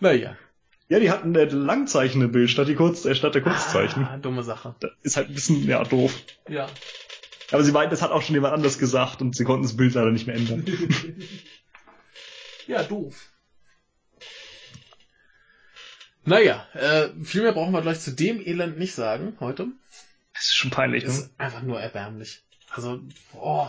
Naja. 0.00 0.36
Ja, 0.92 1.00
die 1.00 1.10
hatten 1.10 1.32
Langzeichen 1.32 2.20
im 2.20 2.32
Bild 2.32 2.50
statt, 2.50 2.68
die 2.68 2.74
Kurz, 2.74 3.06
äh, 3.06 3.14
statt 3.14 3.34
der 3.34 3.40
Kurzzeichen. 3.40 4.04
Ah, 4.04 4.18
dumme 4.18 4.42
Sache. 4.42 4.74
Das 4.80 4.90
ist 5.00 5.16
halt 5.16 5.28
ein 5.28 5.34
bisschen, 5.34 5.66
ja, 5.66 5.82
doof. 5.84 6.14
Ja. 6.50 6.68
Aber 7.50 7.64
sie 7.64 7.72
meinten, 7.72 7.92
das 7.92 8.02
hat 8.02 8.10
auch 8.10 8.20
schon 8.20 8.34
jemand 8.34 8.52
anders 8.52 8.78
gesagt 8.78 9.22
und 9.22 9.34
sie 9.34 9.44
konnten 9.44 9.62
das 9.62 9.74
Bild 9.74 9.94
leider 9.94 10.10
nicht 10.10 10.26
mehr 10.26 10.36
ändern. 10.36 10.66
Ja, 12.66 12.82
doof. 12.84 13.16
Naja, 16.24 16.64
äh, 16.74 17.08
viel 17.24 17.42
mehr 17.42 17.52
brauchen 17.52 17.72
wir 17.72 17.82
gleich 17.82 17.98
zu 18.00 18.12
dem 18.12 18.40
Elend 18.40 18.78
nicht 18.78 18.94
sagen 18.94 19.36
heute. 19.40 19.68
Das 20.34 20.44
ist 20.44 20.54
schon 20.54 20.70
peinlich, 20.70 21.02
ne? 21.04 21.10
Ist 21.10 21.30
einfach 21.38 21.62
nur 21.62 21.80
erbärmlich. 21.80 22.42
Also, 22.70 23.00
oh. 23.32 23.68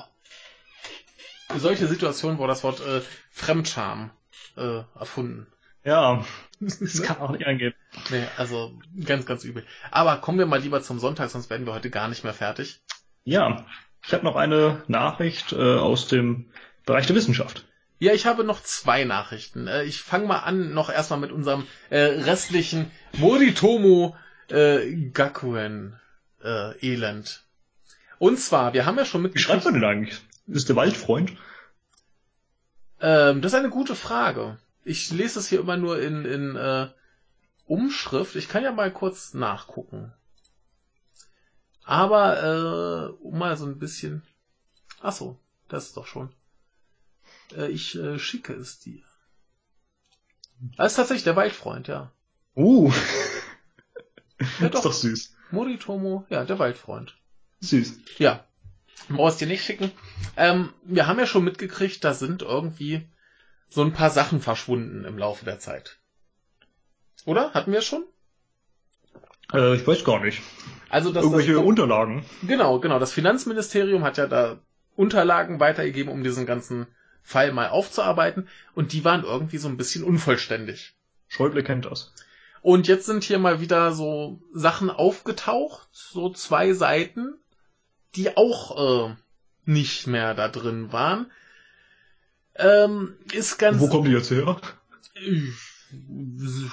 Solche 1.56 1.88
Situationen, 1.88 2.38
wo 2.38 2.46
das 2.46 2.64
Wort 2.64 2.86
äh, 2.86 3.02
Fremdscham 3.32 4.12
äh, 4.58 4.84
erfunden. 4.94 5.48
Ja, 5.84 6.24
das 6.66 7.02
kann 7.02 7.18
auch 7.18 7.32
nicht 7.32 7.46
angehen. 7.46 7.74
Nee, 8.10 8.24
also 8.38 8.74
ganz, 9.06 9.26
ganz 9.26 9.44
übel. 9.44 9.66
Aber 9.92 10.18
kommen 10.18 10.40
wir 10.40 10.46
mal 10.46 10.60
lieber 10.60 10.82
zum 10.82 11.00
Sonntag, 11.00 11.30
sonst 11.30 11.50
werden 11.50 11.66
wir 11.66 11.74
heute 11.74 11.90
gar 11.90 12.08
nicht 12.08 12.24
mehr 12.24 12.34
fertig. 12.34 12.82
Ja, 13.24 13.66
ich 14.06 14.14
habe 14.14 14.26
noch 14.26 14.36
eine 14.36 14.84
Nachricht 14.88 15.54
äh, 15.54 15.76
aus 15.76 16.08
dem 16.08 16.52
Bereich 16.86 17.08
der 17.08 17.16
Wissenschaft. 17.16 17.66
Ja, 18.00 18.14
ich 18.14 18.26
habe 18.26 18.44
noch 18.44 18.62
zwei 18.62 19.06
Nachrichten. 19.06 19.68
Äh, 19.68 19.84
ich 19.84 20.02
fange 20.02 20.28
mal 20.28 20.40
an, 20.40 20.74
noch 20.74 20.90
erstmal 20.90 21.20
mit 21.20 21.32
unserem 21.32 21.66
äh, 21.90 22.00
restlichen 22.00 22.92
Moritomo 23.14 24.16
äh, 24.50 24.94
Gakuen 25.14 26.00
äh, 26.44 26.78
Elend. 26.86 27.44
Und 28.20 28.40
zwar, 28.40 28.74
wir 28.74 28.86
haben 28.86 28.98
ja 28.98 29.06
schon 29.06 29.34
Wie 29.34 29.40
schreibt 29.40 29.66
man 29.66 29.76
denn 29.76 29.86
eigentlich? 29.86 30.22
Ist 30.48 30.68
der 30.70 30.76
Waldfreund? 30.76 31.32
Ähm, 33.00 33.42
das 33.42 33.54
ist 33.54 33.60
eine 33.60 33.70
gute 33.70 33.96
Frage. 33.96 34.58
Ich 34.84 35.12
lese 35.12 35.40
es 35.40 35.48
hier 35.48 35.60
immer 35.60 35.78
nur 35.78 36.02
in, 36.02 36.26
in 36.26 36.56
äh, 36.56 36.90
Umschrift. 37.66 38.36
Ich 38.36 38.50
kann 38.50 38.64
ja 38.64 38.72
mal 38.72 38.92
kurz 38.92 39.34
nachgucken. 39.34 40.14
Aber 41.84 42.44
äh, 42.44 43.24
um 43.24 43.38
mal 43.38 43.58
so 43.58 43.66
ein 43.66 43.80
bisschen. 43.80 44.24
Ach 45.02 45.14
so, 45.14 45.40
das 45.68 45.88
ist 45.88 45.98
doch 45.98 46.08
schon. 46.08 46.34
Äh, 47.56 47.68
ich 47.70 47.96
äh, 47.96 48.20
schicke 48.20 48.54
es 48.54 48.80
dir. 48.80 49.02
Das 50.78 50.94
ist 50.94 50.96
tatsächlich 50.96 51.26
der 51.26 51.36
Waldfreund, 51.36 51.88
ja. 51.88 52.12
Uh, 52.56 52.92
Ja 54.60 54.68
ist 54.74 54.86
doch 54.86 54.94
süß. 54.94 55.36
Moritomo, 55.52 56.26
ja, 56.30 56.46
der 56.46 56.60
Waldfreund. 56.60 57.16
Süß. 57.60 58.00
Ja. 58.18 58.46
Brauchst 59.10 59.42
dir 59.42 59.48
nicht 59.48 59.64
schicken. 59.64 59.92
Ähm, 60.38 60.74
wir 60.84 61.08
haben 61.08 61.20
ja 61.20 61.28
schon 61.28 61.44
mitgekriegt, 61.44 62.04
da 62.04 62.14
sind 62.14 62.42
irgendwie 62.42 63.08
so 63.74 63.82
ein 63.82 63.92
paar 63.92 64.12
Sachen 64.12 64.40
verschwunden 64.40 65.04
im 65.04 65.18
Laufe 65.18 65.46
der 65.46 65.58
Zeit. 65.58 65.98
Oder? 67.26 67.54
Hatten 67.54 67.72
wir 67.72 67.82
schon? 67.82 68.04
Äh, 69.52 69.76
ich 69.76 69.88
weiß 69.88 70.04
gar 70.04 70.24
nicht. 70.24 70.42
Also 70.90 71.12
das, 71.12 71.24
Irgendwelche 71.24 71.54
das 71.54 71.64
Unterlagen. 71.64 72.24
genau, 72.44 72.80
genau. 72.80 73.00
Das 73.00 73.12
Finanzministerium 73.12 74.04
hat 74.04 74.18
ja 74.18 74.28
da 74.28 74.60
Unterlagen 74.96 75.60
weitergegeben, 75.60 76.14
um 76.14 76.24
diesen 76.24 76.46
ganzen 76.46 76.86
Fall 77.24 77.52
mal 77.52 77.70
aufzuarbeiten. 77.70 78.48
Und 78.76 78.94
die 78.94 79.04
waren 79.04 79.24
irgendwie 79.24 79.58
so 79.58 79.70
ein 79.70 79.78
bisschen 79.78 80.04
unvollständig. 80.04 80.94
Schäuble 81.28 81.64
kennt 81.64 81.86
das. 81.86 82.14
Und 82.62 82.88
jetzt 82.88 83.08
sind 83.08 83.24
hier 83.24 83.40
mal 83.40 83.60
wieder 83.60 83.92
so 83.92 84.40
Sachen 84.54 84.92
aufgetaucht, 84.92 85.88
so 85.92 86.30
zwei 86.30 86.74
Seiten, 86.74 87.34
die 88.16 88.38
auch 88.38 89.10
äh, 89.10 89.16
nicht 89.66 90.06
mehr 90.06 90.36
da 90.36 90.48
drin 90.48 90.94
waren. 90.94 91.32
Ähm, 92.56 93.16
ist 93.34 93.58
ganz. 93.58 93.80
Wo 93.80 93.88
kommen 93.88 94.06
die 94.06 94.12
jetzt 94.12 94.32
her? 94.32 94.58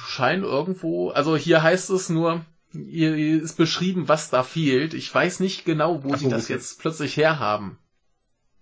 Scheinen 0.07 0.44
irgendwo. 0.44 1.10
Also 1.10 1.36
hier 1.36 1.62
heißt 1.62 1.91
es 1.91 2.09
nur, 2.09 2.44
hier 2.73 3.17
ist 3.17 3.57
beschrieben, 3.57 4.09
was 4.09 4.31
da 4.31 4.42
fehlt. 4.42 4.94
Ich 4.94 5.15
weiß 5.15 5.41
nicht 5.41 5.65
genau, 5.65 6.05
wo 6.05 6.12
Ach 6.12 6.18
so, 6.18 6.25
sie 6.25 6.31
das 6.31 6.44
okay. 6.44 6.55
jetzt 6.55 6.81
plötzlich 6.81 7.17
herhaben. 7.17 7.78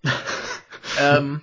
ähm, 1.01 1.41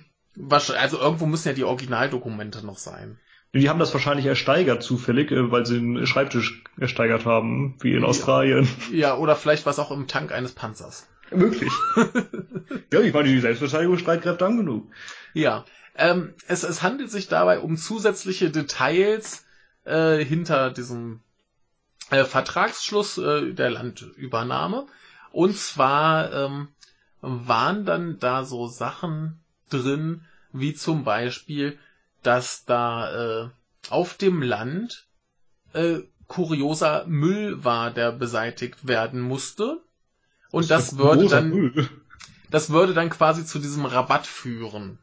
also 0.50 0.98
irgendwo 0.98 1.26
müssen 1.26 1.48
ja 1.48 1.54
die 1.54 1.64
Originaldokumente 1.64 2.64
noch 2.64 2.78
sein. 2.78 3.18
Die 3.54 3.70
haben 3.70 3.78
das 3.78 3.94
wahrscheinlich 3.94 4.26
ersteigert 4.26 4.82
zufällig, 4.82 5.30
äh, 5.30 5.50
weil 5.50 5.64
sie 5.64 5.78
einen 5.78 6.06
Schreibtisch 6.06 6.62
ersteigert 6.78 7.24
haben, 7.24 7.76
wie 7.80 7.94
in 7.94 8.02
Ja. 8.02 8.08
Australien. 8.08 8.68
Ja, 8.92 9.16
oder 9.16 9.36
vielleicht 9.36 9.66
was 9.66 9.78
auch 9.78 9.90
im 9.90 10.08
Tank 10.08 10.32
eines 10.32 10.52
Panzers. 10.52 11.08
Möglich. 11.30 11.72
ja, 12.92 13.00
ich 13.00 13.12
meine, 13.12 13.28
die 13.28 13.40
Selbstverteidigungsstreitkräfte 13.40 14.44
haben 14.44 14.58
genug. 14.58 14.90
Ja. 15.36 15.66
Ähm, 15.96 16.32
es, 16.48 16.62
es 16.62 16.82
handelt 16.82 17.10
sich 17.10 17.28
dabei 17.28 17.60
um 17.60 17.76
zusätzliche 17.76 18.50
Details 18.50 19.44
äh, 19.84 20.24
hinter 20.24 20.70
diesem 20.70 21.20
äh, 22.10 22.24
Vertragsschluss 22.24 23.18
äh, 23.18 23.52
der 23.52 23.70
Landübernahme. 23.70 24.86
Und 25.32 25.58
zwar 25.58 26.32
ähm, 26.32 26.68
waren 27.20 27.84
dann 27.84 28.18
da 28.18 28.44
so 28.44 28.66
Sachen 28.66 29.38
drin, 29.68 30.22
wie 30.52 30.72
zum 30.72 31.04
Beispiel, 31.04 31.78
dass 32.22 32.64
da 32.64 33.44
äh, 33.44 33.50
auf 33.90 34.14
dem 34.14 34.40
Land 34.40 35.06
äh, 35.74 35.98
kurioser 36.28 37.04
Müll 37.06 37.62
war, 37.62 37.90
der 37.90 38.10
beseitigt 38.10 38.88
werden 38.88 39.20
musste. 39.20 39.82
Und 40.50 40.70
das, 40.70 40.92
ist 40.92 40.98
würde 40.98 41.28
dann 41.28 41.50
Müll. 41.50 41.90
das 42.50 42.70
würde 42.70 42.94
dann 42.94 43.10
quasi 43.10 43.44
zu 43.44 43.58
diesem 43.58 43.84
Rabatt 43.84 44.26
führen. 44.26 44.98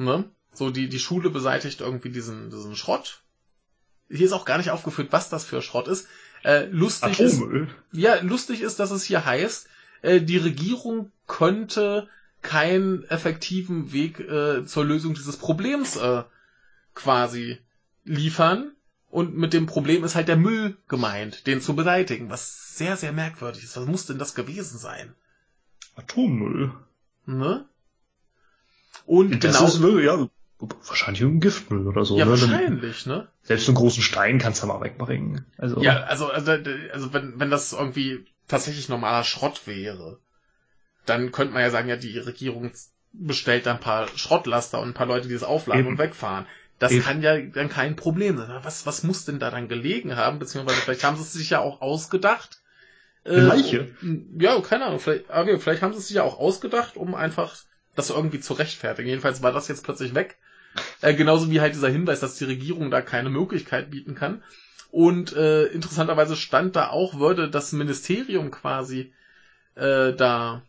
Ne? 0.00 0.24
So, 0.54 0.70
die, 0.70 0.88
die 0.88 0.98
Schule 0.98 1.28
beseitigt 1.28 1.80
irgendwie 1.82 2.08
diesen, 2.08 2.50
diesen 2.50 2.74
Schrott. 2.74 3.22
Hier 4.08 4.24
ist 4.24 4.32
auch 4.32 4.46
gar 4.46 4.56
nicht 4.56 4.70
aufgeführt, 4.70 5.08
was 5.10 5.28
das 5.28 5.44
für 5.44 5.60
Schrott 5.60 5.88
ist. 5.88 6.08
Äh, 6.42 6.64
lustig 6.66 7.20
ist, 7.20 7.36
Atommüll. 7.36 7.68
ja, 7.92 8.20
lustig 8.22 8.62
ist, 8.62 8.80
dass 8.80 8.90
es 8.90 9.04
hier 9.04 9.26
heißt, 9.26 9.68
äh, 10.00 10.20
die 10.22 10.38
Regierung 10.38 11.12
könnte 11.26 12.08
keinen 12.40 13.04
effektiven 13.04 13.92
Weg 13.92 14.18
äh, 14.20 14.64
zur 14.64 14.86
Lösung 14.86 15.12
dieses 15.12 15.36
Problems 15.36 15.96
äh, 15.96 16.22
quasi 16.94 17.58
liefern. 18.04 18.72
Und 19.10 19.36
mit 19.36 19.52
dem 19.52 19.66
Problem 19.66 20.02
ist 20.02 20.14
halt 20.14 20.28
der 20.28 20.36
Müll 20.36 20.78
gemeint, 20.88 21.46
den 21.46 21.60
zu 21.60 21.76
beseitigen, 21.76 22.30
was 22.30 22.78
sehr, 22.78 22.96
sehr 22.96 23.12
merkwürdig 23.12 23.64
ist. 23.64 23.76
Was 23.76 23.86
muss 23.86 24.06
denn 24.06 24.18
das 24.18 24.34
gewesen 24.34 24.78
sein? 24.78 25.14
Atommüll. 25.94 26.72
Ne? 27.26 27.66
Und 29.06 29.42
Das 29.44 29.56
genau. 29.58 29.68
ist 29.68 29.80
wirklich, 29.82 30.06
ja, 30.06 30.28
wahrscheinlich 30.86 31.22
irgendein 31.22 31.40
Giftmüll 31.40 31.86
oder 31.86 32.04
so. 32.04 32.18
ja, 32.18 32.24
ne? 32.24 32.32
Dann- 32.36 32.50
wahrscheinlich, 32.50 33.06
ne? 33.06 33.28
Selbst 33.42 33.68
einen 33.68 33.76
großen 33.76 34.02
Stein 34.02 34.38
kannst 34.38 34.62
du 34.62 34.66
mal 34.66 34.80
wegbringen. 34.80 35.46
Also, 35.56 35.80
Ja, 35.80 36.02
also, 36.04 36.28
also, 36.30 36.52
also 36.92 37.12
wenn, 37.12 37.40
wenn 37.40 37.50
das 37.50 37.72
irgendwie 37.72 38.26
tatsächlich 38.48 38.88
normaler 38.88 39.24
Schrott 39.24 39.62
wäre, 39.66 40.18
dann 41.06 41.32
könnte 41.32 41.54
man 41.54 41.62
ja 41.62 41.70
sagen, 41.70 41.88
ja, 41.88 41.96
die 41.96 42.18
Regierung 42.18 42.70
bestellt 43.12 43.66
da 43.66 43.72
ein 43.72 43.80
paar 43.80 44.06
Schrottlaster 44.16 44.80
und 44.80 44.88
ein 44.88 44.94
paar 44.94 45.06
Leute, 45.06 45.28
die 45.28 45.34
das 45.34 45.42
aufladen 45.42 45.80
Eben. 45.80 45.88
und 45.90 45.98
wegfahren. 45.98 46.46
Das 46.78 46.92
Eben. 46.92 47.02
kann 47.02 47.22
ja 47.22 47.38
dann 47.40 47.68
kein 47.68 47.96
Problem 47.96 48.36
sein. 48.38 48.48
Was, 48.62 48.86
was 48.86 49.02
muss 49.02 49.24
denn 49.24 49.38
da 49.38 49.50
dann 49.50 49.68
gelegen 49.68 50.16
haben? 50.16 50.38
Beziehungsweise 50.38 50.80
vielleicht 50.80 51.04
haben 51.04 51.16
sie 51.16 51.22
es 51.22 51.32
sich 51.32 51.50
ja 51.50 51.60
auch 51.60 51.80
ausgedacht. 51.80 52.60
Äh, 53.24 53.40
Leiche? 53.40 53.88
Ja, 54.38 54.60
keine 54.60 54.86
Ahnung. 54.86 55.00
Vielleicht, 55.00 55.30
aber 55.30 55.58
vielleicht 55.58 55.82
haben 55.82 55.92
sie 55.92 55.98
es 55.98 56.06
sich 56.08 56.16
ja 56.16 56.22
auch 56.22 56.38
ausgedacht, 56.38 56.96
um 56.96 57.14
einfach 57.14 57.56
das 57.94 58.10
irgendwie 58.10 58.40
zu 58.40 58.54
rechtfertigen. 58.54 59.08
Jedenfalls 59.08 59.42
war 59.42 59.52
das 59.52 59.68
jetzt 59.68 59.84
plötzlich 59.84 60.14
weg. 60.14 60.38
Äh, 61.00 61.14
genauso 61.14 61.50
wie 61.50 61.60
halt 61.60 61.74
dieser 61.74 61.88
Hinweis, 61.88 62.20
dass 62.20 62.36
die 62.36 62.44
Regierung 62.44 62.90
da 62.90 63.02
keine 63.02 63.30
Möglichkeit 63.30 63.90
bieten 63.90 64.14
kann. 64.14 64.42
Und 64.90 65.32
äh, 65.34 65.66
interessanterweise 65.66 66.36
stand 66.36 66.76
da 66.76 66.90
auch, 66.90 67.18
würde 67.18 67.48
das 67.48 67.72
Ministerium 67.72 68.50
quasi 68.50 69.12
äh, 69.76 70.12
da 70.12 70.62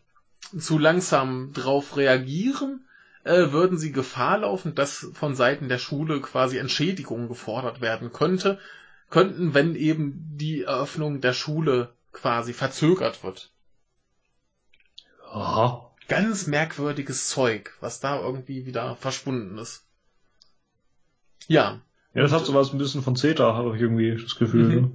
zu 0.58 0.78
langsam 0.78 1.52
drauf 1.52 1.96
reagieren, 1.96 2.86
äh, 3.24 3.52
würden 3.52 3.78
sie 3.78 3.92
Gefahr 3.92 4.38
laufen, 4.38 4.74
dass 4.74 5.08
von 5.14 5.34
Seiten 5.34 5.68
der 5.68 5.78
Schule 5.78 6.20
quasi 6.20 6.58
Entschädigungen 6.58 7.28
gefordert 7.28 7.80
werden 7.80 8.12
könnte, 8.12 8.58
könnten, 9.10 9.54
wenn 9.54 9.74
eben 9.74 10.36
die 10.36 10.62
Eröffnung 10.62 11.20
der 11.20 11.32
Schule 11.32 11.92
quasi 12.12 12.52
verzögert 12.52 13.22
wird. 13.24 13.50
Aha. 15.30 15.91
Ganz 16.08 16.46
merkwürdiges 16.46 17.28
Zeug, 17.28 17.72
was 17.80 18.00
da 18.00 18.20
irgendwie 18.20 18.66
wieder 18.66 18.96
verschwunden 18.96 19.58
ist. 19.58 19.84
Ja, 21.48 21.80
Ja, 22.14 22.22
das 22.22 22.32
hat 22.32 22.44
so 22.44 22.54
was 22.54 22.72
ein 22.72 22.78
bisschen 22.78 23.02
von 23.02 23.16
CETA, 23.16 23.54
habe 23.54 23.74
ich 23.76 23.82
irgendwie 23.82 24.16
das 24.20 24.36
Gefühl. 24.36 24.64
Mhm. 24.68 24.74
Ne? 24.74 24.90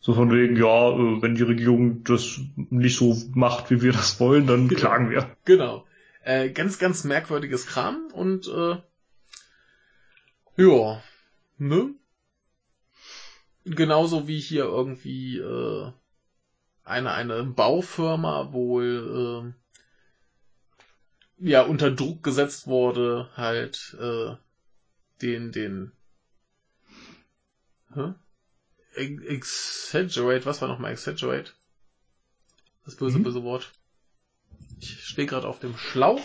So 0.00 0.14
von 0.14 0.30
wegen, 0.30 0.56
ja, 0.56 0.90
äh, 0.90 1.22
wenn 1.22 1.34
die 1.34 1.42
Regierung 1.42 2.04
das 2.04 2.40
nicht 2.56 2.96
so 2.96 3.16
macht, 3.34 3.70
wie 3.70 3.82
wir 3.82 3.92
das 3.92 4.20
wollen, 4.20 4.46
dann 4.46 4.68
Genau. 4.68 4.80
klagen 4.80 5.10
wir. 5.10 5.36
Genau. 5.44 5.84
Äh, 6.22 6.50
ganz, 6.50 6.78
ganz 6.78 7.04
merkwürdiges 7.04 7.66
Kram 7.66 8.08
und 8.12 8.46
äh, 8.48 8.76
ja, 10.56 11.02
ne? 11.58 11.90
Genauso 13.64 14.26
wie 14.28 14.38
hier 14.40 14.64
irgendwie 14.64 15.38
äh, 15.38 15.92
eine, 16.84 17.12
eine 17.12 17.44
Baufirma 17.44 18.52
wohl 18.52 19.52
äh, 19.52 19.67
ja 21.40 21.62
unter 21.62 21.90
Druck 21.90 22.22
gesetzt 22.22 22.66
wurde, 22.66 23.28
halt 23.36 23.96
äh, 24.00 24.36
den, 25.22 25.52
den 25.52 25.92
hä? 27.94 28.14
Ex- 28.94 29.22
Exaggerate, 29.92 30.44
was 30.46 30.60
war 30.60 30.68
nochmal 30.68 30.92
Exaggerate? 30.92 31.52
Das 32.84 32.96
böse, 32.96 33.18
Mhm. 33.18 33.22
böse 33.24 33.42
Wort. 33.42 33.72
Ich 34.80 35.04
stehe 35.04 35.26
gerade 35.26 35.46
auf 35.46 35.58
dem 35.60 35.76
Schlauch. 35.76 36.22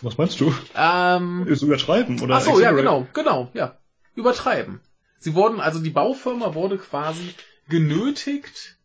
Was 0.00 0.16
meinst 0.16 0.38
du? 0.40 0.54
Ähm, 0.76 1.46
Ist 1.48 1.62
übertreiben 1.62 2.20
oder? 2.20 2.36
ach 2.36 2.40
so, 2.42 2.60
ja, 2.60 2.70
genau, 2.70 3.06
genau, 3.14 3.50
ja. 3.52 3.76
Übertreiben. 4.14 4.80
Sie 5.18 5.34
wurden, 5.34 5.60
also 5.60 5.80
die 5.80 5.90
Baufirma 5.90 6.54
wurde 6.54 6.78
quasi 6.78 7.34
genötigt, 7.68 8.77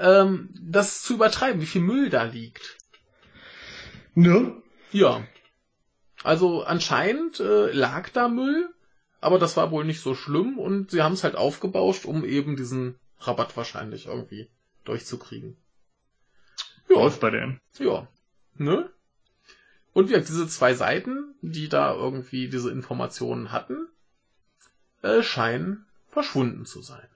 ähm, 0.00 0.48
das 0.60 1.02
zu 1.02 1.14
übertreiben, 1.14 1.60
wie 1.60 1.66
viel 1.66 1.82
Müll 1.82 2.10
da 2.10 2.24
liegt. 2.24 2.78
Ne? 4.14 4.60
Ja. 4.92 5.24
Also 6.24 6.64
anscheinend 6.64 7.40
äh, 7.40 7.70
lag 7.70 8.10
da 8.10 8.28
Müll, 8.28 8.68
aber 9.20 9.38
das 9.38 9.56
war 9.56 9.70
wohl 9.70 9.84
nicht 9.84 10.00
so 10.00 10.14
schlimm 10.14 10.58
und 10.58 10.90
sie 10.90 11.02
haben 11.02 11.12
es 11.12 11.24
halt 11.24 11.36
aufgebauscht, 11.36 12.06
um 12.06 12.24
eben 12.24 12.56
diesen 12.56 12.98
Rabatt 13.18 13.56
wahrscheinlich 13.56 14.06
irgendwie 14.06 14.48
durchzukriegen. 14.84 15.56
Ja. 16.88 16.96
Läuft 16.96 17.20
bei 17.20 17.30
denen. 17.30 17.60
Ja. 17.78 18.08
Ne? 18.56 18.90
Und 19.92 20.08
wie 20.08 20.12
gesagt, 20.12 20.28
diese 20.28 20.48
zwei 20.48 20.74
Seiten, 20.74 21.34
die 21.42 21.68
da 21.68 21.94
irgendwie 21.94 22.48
diese 22.48 22.70
Informationen 22.70 23.52
hatten, 23.52 23.86
äh, 25.02 25.22
scheinen 25.22 25.86
verschwunden 26.10 26.64
zu 26.64 26.82
sein. 26.82 27.08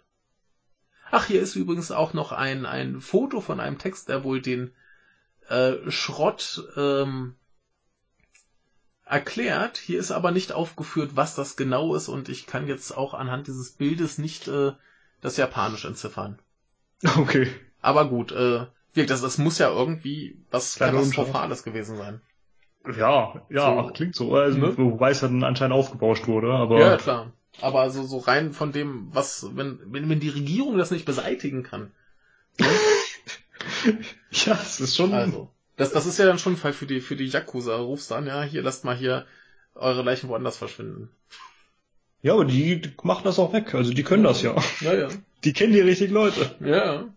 Ach, 1.15 1.27
hier 1.27 1.41
ist 1.41 1.55
übrigens 1.55 1.93
auch 1.93 2.13
noch 2.13 2.33
ein, 2.33 2.67
ein 2.67 3.01
Foto 3.01 3.41
von 3.41 3.61
einem 3.61 3.79
Text, 3.79 4.09
der 4.09 4.25
wohl 4.25 4.43
den 4.43 4.73
äh, 5.49 5.75
Schrott 5.89 6.65
ähm, 6.77 7.37
erklärt. 9.05 9.77
Hier 9.79 10.01
ist 10.01 10.11
aber 10.11 10.33
nicht 10.33 10.53
aufgeführt, 10.53 11.13
was 11.15 11.37
das 11.37 11.55
genau 11.57 11.95
ist 11.95 12.09
und 12.09 12.29
ich 12.29 12.47
kann 12.47 12.67
jetzt 12.67 12.97
auch 12.97 13.15
anhand 13.15 13.47
dieses 13.47 13.71
Bildes 13.71 14.19
nicht 14.19 14.49
äh, 14.49 14.73
das 15.21 15.37
Japanisch 15.37 15.85
entziffern. 15.85 16.39
Okay. 17.19 17.49
Aber 17.81 18.09
gut, 18.09 18.33
äh, 18.33 18.67
wirkt 18.95 19.11
das, 19.11 19.21
das 19.21 19.39
muss 19.39 19.59
ja 19.59 19.69
irgendwie 19.71 20.39
was 20.51 20.77
Kleine 20.77 20.97
Katastrophales 20.97 21.63
gewesen 21.63 21.97
sein. 21.99 22.21
Ja, 22.97 23.43
ja, 23.51 23.85
So. 23.85 23.91
klingt 23.93 24.17
so. 24.17 24.35
Also, 24.35 24.59
Ne? 24.59 24.77
Wobei 24.79 25.11
es 25.11 25.21
dann 25.21 25.45
anscheinend 25.45 25.77
aufgebauscht 25.77 26.27
wurde, 26.27 26.53
aber. 26.53 26.81
Ja, 26.81 26.97
klar. 26.97 27.33
Aber 27.61 27.91
so, 27.91 28.05
so 28.05 28.19
rein 28.19 28.53
von 28.53 28.73
dem, 28.73 29.09
was, 29.13 29.47
wenn, 29.55 29.81
wenn, 29.87 30.09
wenn 30.09 30.21
die 30.21 30.29
Regierung 30.29 30.77
das 30.77 30.91
nicht 30.91 31.05
beseitigen 31.05 31.63
kann. 31.63 31.93
ja, 34.33 34.59
es 34.61 34.81
ist 34.81 34.97
schon. 34.97 35.13
Also, 35.13 35.51
das, 35.77 35.93
das 35.93 36.07
ist 36.07 36.19
ja 36.19 36.27
dann 36.27 36.39
schon 36.39 36.55
ein 36.55 36.59
Fall 36.59 36.73
für 36.73 36.87
die, 36.87 37.01
für 37.01 37.17
die 37.17 37.27
Yakuza. 37.27 37.77
Rufst 37.77 38.13
an, 38.13 38.27
ja, 38.27 38.43
hier, 38.43 38.63
lasst 38.63 38.85
mal 38.85 38.97
hier 38.97 39.27
eure 39.75 40.03
Leichen 40.03 40.29
woanders 40.29 40.57
verschwinden. 40.57 41.11
Ja, 42.23 42.35
aber 42.35 42.45
die 42.45 42.81
machen 43.03 43.25
das 43.25 43.39
auch 43.39 43.53
weg. 43.53 43.75
Also 43.75 43.93
die 43.93 44.03
können 44.03 44.25
das 44.25 44.43
ja. 44.43 44.57
Ja, 44.81 44.95
ja. 44.95 45.09
Die 45.45 45.53
kennen 45.53 45.73
die 45.73 45.81
richtigen 45.81 46.15
Leute. 46.15 46.55
Ja. 46.61 47.09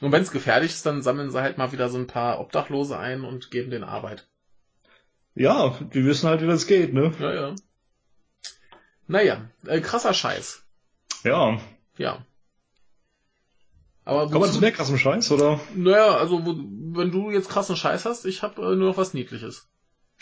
Und 0.00 0.12
wenn 0.12 0.22
es 0.22 0.30
gefährlich 0.30 0.70
ist, 0.70 0.86
dann 0.86 1.02
sammeln 1.02 1.30
sie 1.30 1.40
halt 1.40 1.58
mal 1.58 1.72
wieder 1.72 1.88
so 1.88 1.98
ein 1.98 2.06
paar 2.06 2.40
Obdachlose 2.40 2.98
ein 2.98 3.24
und 3.24 3.50
geben 3.50 3.70
denen 3.70 3.84
Arbeit. 3.84 4.28
Ja, 5.34 5.76
die 5.92 6.04
wissen 6.04 6.28
halt, 6.28 6.42
wie 6.42 6.46
das 6.46 6.66
geht, 6.66 6.94
ne? 6.94 7.12
Ja, 7.18 7.34
ja. 7.34 7.54
Naja, 9.06 9.48
äh, 9.66 9.80
krasser 9.80 10.14
Scheiß. 10.14 10.62
Ja. 11.24 11.58
Ja. 11.98 12.24
Aber 14.04 14.30
wir 14.30 14.38
wozu- 14.40 14.54
zu 14.54 14.60
mehr 14.60 14.72
krassem 14.72 14.98
Scheiß, 14.98 15.30
oder? 15.32 15.60
Naja, 15.74 16.16
also 16.16 16.44
wo, 16.44 16.54
wenn 16.98 17.10
du 17.10 17.30
jetzt 17.30 17.48
krassen 17.48 17.76
Scheiß 17.76 18.04
hast, 18.04 18.26
ich 18.26 18.42
habe 18.42 18.60
äh, 18.62 18.76
nur 18.76 18.90
noch 18.90 18.96
was 18.96 19.14
Niedliches. 19.14 19.66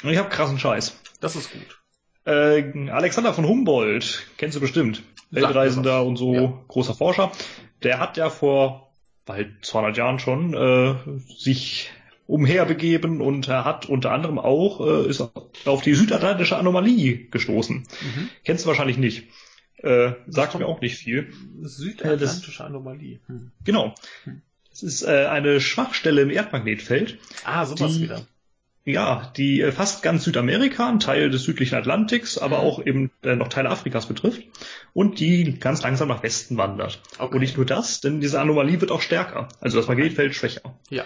Ich 0.04 0.16
habe 0.18 0.28
krassen 0.28 0.58
Scheiß. 0.58 0.96
Das 1.20 1.34
ist 1.36 1.50
gut. 1.52 1.80
Äh, 2.24 2.90
Alexander 2.90 3.34
von 3.34 3.46
Humboldt, 3.46 4.26
kennst 4.38 4.56
du 4.56 4.60
bestimmt. 4.60 5.02
Weltreisender 5.30 6.04
und 6.04 6.16
so, 6.16 6.34
Ja. 6.34 6.52
großer 6.68 6.94
Forscher. 6.94 7.32
Der 7.82 7.98
hat 7.98 8.16
ja 8.16 8.30
vor 8.30 8.92
bald 9.24 9.64
200 9.64 9.96
Jahren 9.96 10.18
schon 10.18 10.54
äh, 10.54 10.94
sich 11.36 11.90
umherbegeben 12.32 13.20
und 13.20 13.46
er 13.48 13.64
hat 13.64 13.86
unter 13.86 14.10
anderem 14.10 14.38
auch 14.38 14.80
äh, 14.86 15.08
ist 15.08 15.20
auf 15.66 15.82
die 15.82 15.94
südatlantische 15.94 16.56
Anomalie 16.56 17.26
gestoßen. 17.30 17.76
Mhm. 17.78 18.28
Kennst 18.44 18.64
du 18.64 18.68
wahrscheinlich 18.68 18.96
nicht. 18.96 19.28
Äh, 19.78 20.12
sagt 20.28 20.58
mir 20.58 20.66
auch 20.66 20.80
nicht 20.80 20.96
viel. 20.96 21.32
Südatlantische 21.60 22.64
Anomalie. 22.64 23.18
Hm. 23.26 23.50
Genau. 23.64 23.94
Hm. 24.24 24.42
Es 24.72 24.82
ist 24.82 25.02
äh, 25.02 25.26
eine 25.26 25.60
Schwachstelle 25.60 26.22
im 26.22 26.30
Erdmagnetfeld. 26.30 27.18
Ah, 27.44 27.66
sowas 27.66 27.94
Die- 27.94 28.02
wieder. 28.02 28.26
Ja, 28.84 29.32
die 29.36 29.60
äh, 29.60 29.70
fast 29.70 30.02
ganz 30.02 30.24
Südamerika, 30.24 30.88
ein 30.88 30.98
Teil 30.98 31.30
des 31.30 31.44
südlichen 31.44 31.76
Atlantiks, 31.76 32.36
aber 32.38 32.58
Mhm. 32.58 32.64
auch 32.64 32.84
eben 32.86 33.10
äh, 33.22 33.36
noch 33.36 33.46
Teile 33.48 33.70
Afrikas 33.70 34.06
betrifft 34.06 34.42
und 34.92 35.20
die 35.20 35.58
ganz 35.60 35.82
langsam 35.82 36.08
nach 36.08 36.22
Westen 36.24 36.56
wandert. 36.56 37.00
Okay. 37.18 37.34
Und 37.34 37.40
nicht 37.40 37.56
nur 37.56 37.64
das, 37.66 38.00
denn 38.00 38.20
diese 38.20 38.40
Anomalie 38.40 38.80
wird 38.80 38.90
auch 38.90 39.00
stärker, 39.02 39.46
also 39.60 39.76
das 39.76 39.86
Magnetfeld 39.86 40.34
schwächer. 40.34 40.62
Ja. 40.90 41.04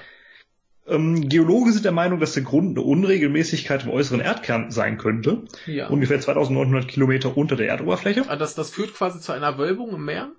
Ähm, 0.89 1.29
Geologen 1.29 1.73
sind 1.73 1.85
der 1.85 1.93
Meinung, 1.93 2.21
dass 2.21 2.35
der 2.35 2.45
Grund 2.45 2.77
eine 2.79 2.87
Unregelmäßigkeit 2.87 3.85
im 3.85 3.91
äußeren 3.91 4.21
Erdkern 4.21 4.71
sein 4.71 4.99
könnte, 4.99 5.43
Ja. 5.67 5.89
ungefähr 5.89 6.21
2900 6.21 6.87
Kilometer 6.89 7.37
unter 7.37 7.57
der 7.57 7.69
Erdoberfläche. 7.69 8.25
Ah, 8.29 8.37
das, 8.37 8.55
das 8.55 8.71
führt 8.71 8.95
quasi 8.95 9.21
zu 9.21 9.33
einer 9.33 9.59
Wölbung 9.59 9.95
im 9.95 10.05
Meer? 10.05 10.31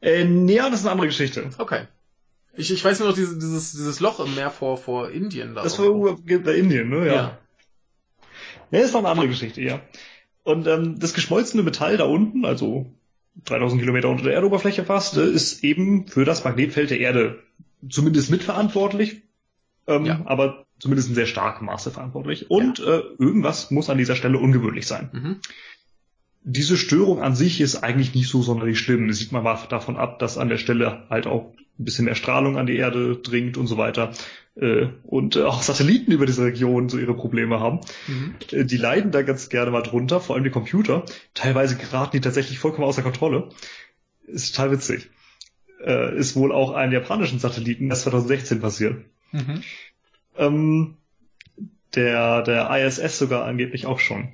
Äh, 0.00 0.24
ja, 0.46 0.70
das 0.70 0.80
ist 0.80 0.86
eine 0.86 0.92
andere 0.92 1.08
Geschichte. 1.08 1.50
Okay. 1.58 1.86
Ich, 2.54 2.70
ich 2.70 2.84
weiß 2.84 3.00
nur 3.00 3.08
noch 3.08 3.14
dieses, 3.14 3.38
dieses, 3.38 3.72
dieses 3.72 4.00
Loch 4.00 4.20
im 4.24 4.34
Meer 4.34 4.50
vor, 4.50 4.76
vor 4.76 5.10
Indien 5.10 5.54
da. 5.54 5.62
Das 5.62 5.78
war 5.78 5.86
irgendwo 5.86 6.14
bei 6.16 6.54
Indien, 6.54 6.90
ne? 6.90 7.06
Ja. 7.06 7.12
Ja. 7.14 7.38
Ja, 8.70 8.80
ist 8.80 8.92
noch 8.92 9.00
eine 9.00 9.08
andere 9.08 9.28
Geschichte, 9.28 9.60
ja. 9.60 9.80
Und 10.44 10.66
ähm, 10.66 10.98
das 10.98 11.14
geschmolzene 11.14 11.62
Metall 11.62 11.96
da 11.96 12.04
unten, 12.04 12.44
also 12.44 12.86
3000 13.44 13.80
Kilometer 13.80 14.08
unter 14.08 14.24
der 14.24 14.34
Erdoberfläche 14.34 14.84
fast, 14.84 15.16
äh, 15.16 15.24
ist 15.26 15.62
eben 15.64 16.06
für 16.08 16.24
das 16.24 16.44
Magnetfeld 16.44 16.90
der 16.90 17.00
Erde 17.00 17.42
zumindest 17.88 18.30
mitverantwortlich, 18.30 19.21
ähm, 19.86 20.04
Ja. 20.06 20.20
aber 20.24 20.66
zumindest 20.78 21.08
in 21.08 21.14
sehr 21.14 21.26
starkem 21.26 21.66
Maße 21.66 21.90
verantwortlich. 21.90 22.50
Und 22.50 22.80
äh, 22.80 23.02
irgendwas 23.18 23.70
muss 23.70 23.88
an 23.90 23.98
dieser 23.98 24.16
Stelle 24.16 24.38
ungewöhnlich 24.38 24.86
sein. 24.86 25.10
Mhm. 25.12 25.36
Diese 26.44 26.76
Störung 26.76 27.22
an 27.22 27.36
sich 27.36 27.60
ist 27.60 27.76
eigentlich 27.84 28.14
nicht 28.16 28.28
so 28.28 28.42
sonderlich 28.42 28.80
schlimm. 28.80 29.06
Das 29.06 29.18
sieht 29.18 29.30
man 29.30 29.44
mal 29.44 29.58
davon 29.68 29.96
ab, 29.96 30.18
dass 30.18 30.38
an 30.38 30.48
der 30.48 30.56
Stelle 30.58 31.04
halt 31.08 31.28
auch 31.28 31.54
ein 31.78 31.84
bisschen 31.84 32.04
mehr 32.06 32.16
Strahlung 32.16 32.58
an 32.58 32.66
die 32.66 32.74
Erde 32.76 33.16
dringt 33.16 33.56
und 33.56 33.68
so 33.68 33.76
weiter. 33.78 34.10
Äh, 34.56 34.88
Und 35.04 35.36
äh, 35.36 35.42
auch 35.44 35.62
Satelliten 35.62 36.10
über 36.10 36.26
diese 36.26 36.44
Region 36.44 36.88
so 36.88 36.98
ihre 36.98 37.14
Probleme 37.14 37.60
haben. 37.60 37.80
Mhm. 38.08 38.34
Äh, 38.50 38.64
Die 38.64 38.76
leiden 38.76 39.12
da 39.12 39.22
ganz 39.22 39.50
gerne 39.50 39.70
mal 39.70 39.82
drunter, 39.82 40.18
vor 40.20 40.34
allem 40.34 40.44
die 40.44 40.50
Computer. 40.50 41.04
Teilweise 41.34 41.76
geraten 41.76 42.16
die 42.16 42.20
tatsächlich 42.20 42.58
vollkommen 42.58 42.88
außer 42.88 43.02
Kontrolle. 43.02 43.50
Ist 44.26 44.54
total 44.56 44.72
witzig. 44.72 45.10
Ist 46.16 46.36
wohl 46.36 46.52
auch 46.52 46.72
einem 46.74 46.92
japanischen 46.92 47.40
Satelliten 47.40 47.88
erst 47.88 48.02
2016 48.02 48.60
passiert. 48.60 49.04
Mhm. 49.32 49.62
Ähm, 50.36 50.96
der, 51.94 52.42
der 52.42 52.70
ISS 52.70 53.18
sogar 53.18 53.44
angeblich 53.44 53.86
auch 53.86 53.98
schon. 53.98 54.28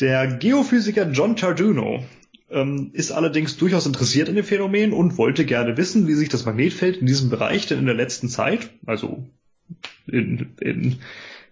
Der 0.00 0.26
Geophysiker 0.26 1.10
John 1.10 1.36
Tarduno 1.36 2.04
ähm, 2.50 2.90
ist 2.92 3.12
allerdings 3.12 3.56
durchaus 3.56 3.86
interessiert 3.86 4.28
in 4.28 4.34
dem 4.34 4.44
Phänomen 4.44 4.92
und 4.92 5.18
wollte 5.18 5.44
gerne 5.44 5.76
wissen, 5.76 6.06
wie 6.06 6.14
sich 6.14 6.28
das 6.28 6.44
Magnetfeld 6.44 6.98
in 6.98 7.06
diesem 7.06 7.30
Bereich 7.30 7.66
denn 7.66 7.78
in 7.78 7.86
der 7.86 7.94
letzten 7.94 8.28
Zeit, 8.28 8.70
also 8.86 9.26
in, 10.06 10.54
in 10.60 10.98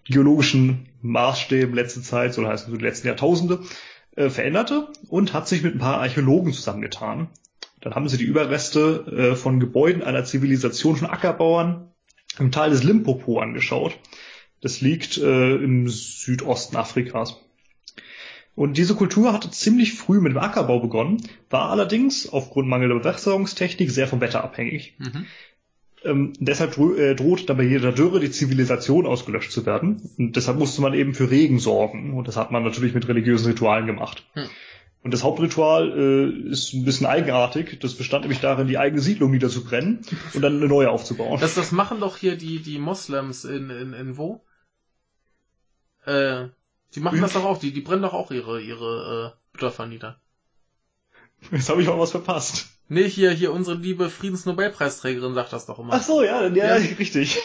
geologischen 0.04 0.86
Maßstäben 1.02 1.74
letzte 1.74 2.02
Zeit, 2.02 2.34
so 2.34 2.46
heißt 2.46 2.68
es 2.68 2.74
die 2.74 2.82
letzten 2.82 3.06
Jahrtausende, 3.06 3.60
äh, 4.16 4.30
veränderte 4.30 4.88
und 5.08 5.32
hat 5.32 5.46
sich 5.46 5.62
mit 5.62 5.74
ein 5.74 5.80
paar 5.80 6.00
Archäologen 6.00 6.52
zusammengetan. 6.52 7.28
Dann 7.80 7.94
haben 7.94 8.08
sie 8.08 8.16
die 8.16 8.24
Überreste 8.24 9.32
äh, 9.32 9.36
von 9.36 9.60
Gebäuden 9.60 10.02
einer 10.02 10.24
Zivilisation 10.24 10.96
von 10.96 11.08
Ackerbauern 11.08 11.92
im 12.38 12.52
Tal 12.52 12.70
des 12.70 12.84
Limpopo 12.84 13.40
angeschaut. 13.40 13.98
Das 14.60 14.80
liegt 14.80 15.18
äh, 15.18 15.54
im 15.56 15.88
Südosten 15.88 16.76
Afrikas. 16.76 17.36
Und 18.54 18.76
diese 18.76 18.96
Kultur 18.96 19.32
hatte 19.32 19.52
ziemlich 19.52 19.94
früh 19.94 20.20
mit 20.20 20.32
dem 20.32 20.38
Ackerbau 20.38 20.80
begonnen, 20.80 21.22
war 21.48 21.70
allerdings 21.70 22.28
aufgrund 22.28 22.68
mangelnder 22.68 22.98
Bewässerungstechnik 22.98 23.88
sehr 23.90 24.08
vom 24.08 24.20
Wetter 24.20 24.42
abhängig. 24.42 24.96
Mhm. 24.98 25.26
Ähm, 26.04 26.32
deshalb 26.40 26.72
dro 26.74 26.94
äh, 26.94 27.14
droht 27.14 27.48
dann 27.48 27.56
bei 27.56 27.62
jeder 27.62 27.92
Dürre 27.92 28.18
die 28.18 28.30
Zivilisation 28.30 29.06
ausgelöscht 29.06 29.52
zu 29.52 29.64
werden. 29.64 30.10
Und 30.18 30.34
deshalb 30.34 30.58
musste 30.58 30.80
man 30.82 30.94
eben 30.94 31.14
für 31.14 31.30
Regen 31.30 31.60
sorgen. 31.60 32.14
Und 32.14 32.26
das 32.26 32.36
hat 32.36 32.50
man 32.50 32.64
natürlich 32.64 32.94
mit 32.94 33.06
religiösen 33.06 33.46
Ritualen 33.46 33.86
gemacht. 33.86 34.24
Hm. 34.34 34.48
Und 35.02 35.14
das 35.14 35.22
Hauptritual 35.22 35.92
äh, 35.96 36.50
ist 36.50 36.72
ein 36.74 36.84
bisschen 36.84 37.06
eigenartig. 37.06 37.78
Das 37.80 37.94
bestand 37.94 38.22
nämlich 38.22 38.40
darin, 38.40 38.66
die 38.66 38.78
eigene 38.78 39.00
Siedlung 39.00 39.30
niederzubrennen 39.30 40.04
und 40.34 40.42
dann 40.42 40.56
eine 40.56 40.66
neue 40.66 40.90
aufzubauen. 40.90 41.40
Das, 41.40 41.54
das 41.54 41.72
machen 41.72 42.00
doch 42.00 42.16
hier 42.16 42.36
die, 42.36 42.60
die 42.60 42.78
Moslems 42.78 43.44
in, 43.44 43.70
in, 43.70 43.92
in 43.92 44.16
wo? 44.16 44.44
Äh, 46.04 46.48
die 46.94 47.00
machen 47.00 47.20
das 47.20 47.34
doch 47.34 47.44
auch, 47.44 47.58
die, 47.58 47.72
die 47.72 47.80
brennen 47.80 48.02
doch 48.02 48.14
auch 48.14 48.30
ihre, 48.30 48.60
ihre 48.60 49.34
äh, 49.54 49.58
Dörfer 49.58 49.86
nieder. 49.86 50.18
Jetzt 51.52 51.68
habe 51.68 51.80
ich 51.82 51.88
auch 51.88 51.98
was 51.98 52.10
verpasst. 52.10 52.66
Nee, 52.88 53.08
hier, 53.08 53.30
hier 53.30 53.52
unsere 53.52 53.76
liebe 53.76 54.08
Friedensnobelpreisträgerin 54.10 55.34
sagt 55.34 55.52
das 55.52 55.66
doch 55.66 55.78
immer. 55.78 55.92
Ach 55.92 56.02
so, 56.02 56.22
ja, 56.22 56.46
ja, 56.48 56.76
Ja. 56.78 56.96
richtig. 56.98 57.38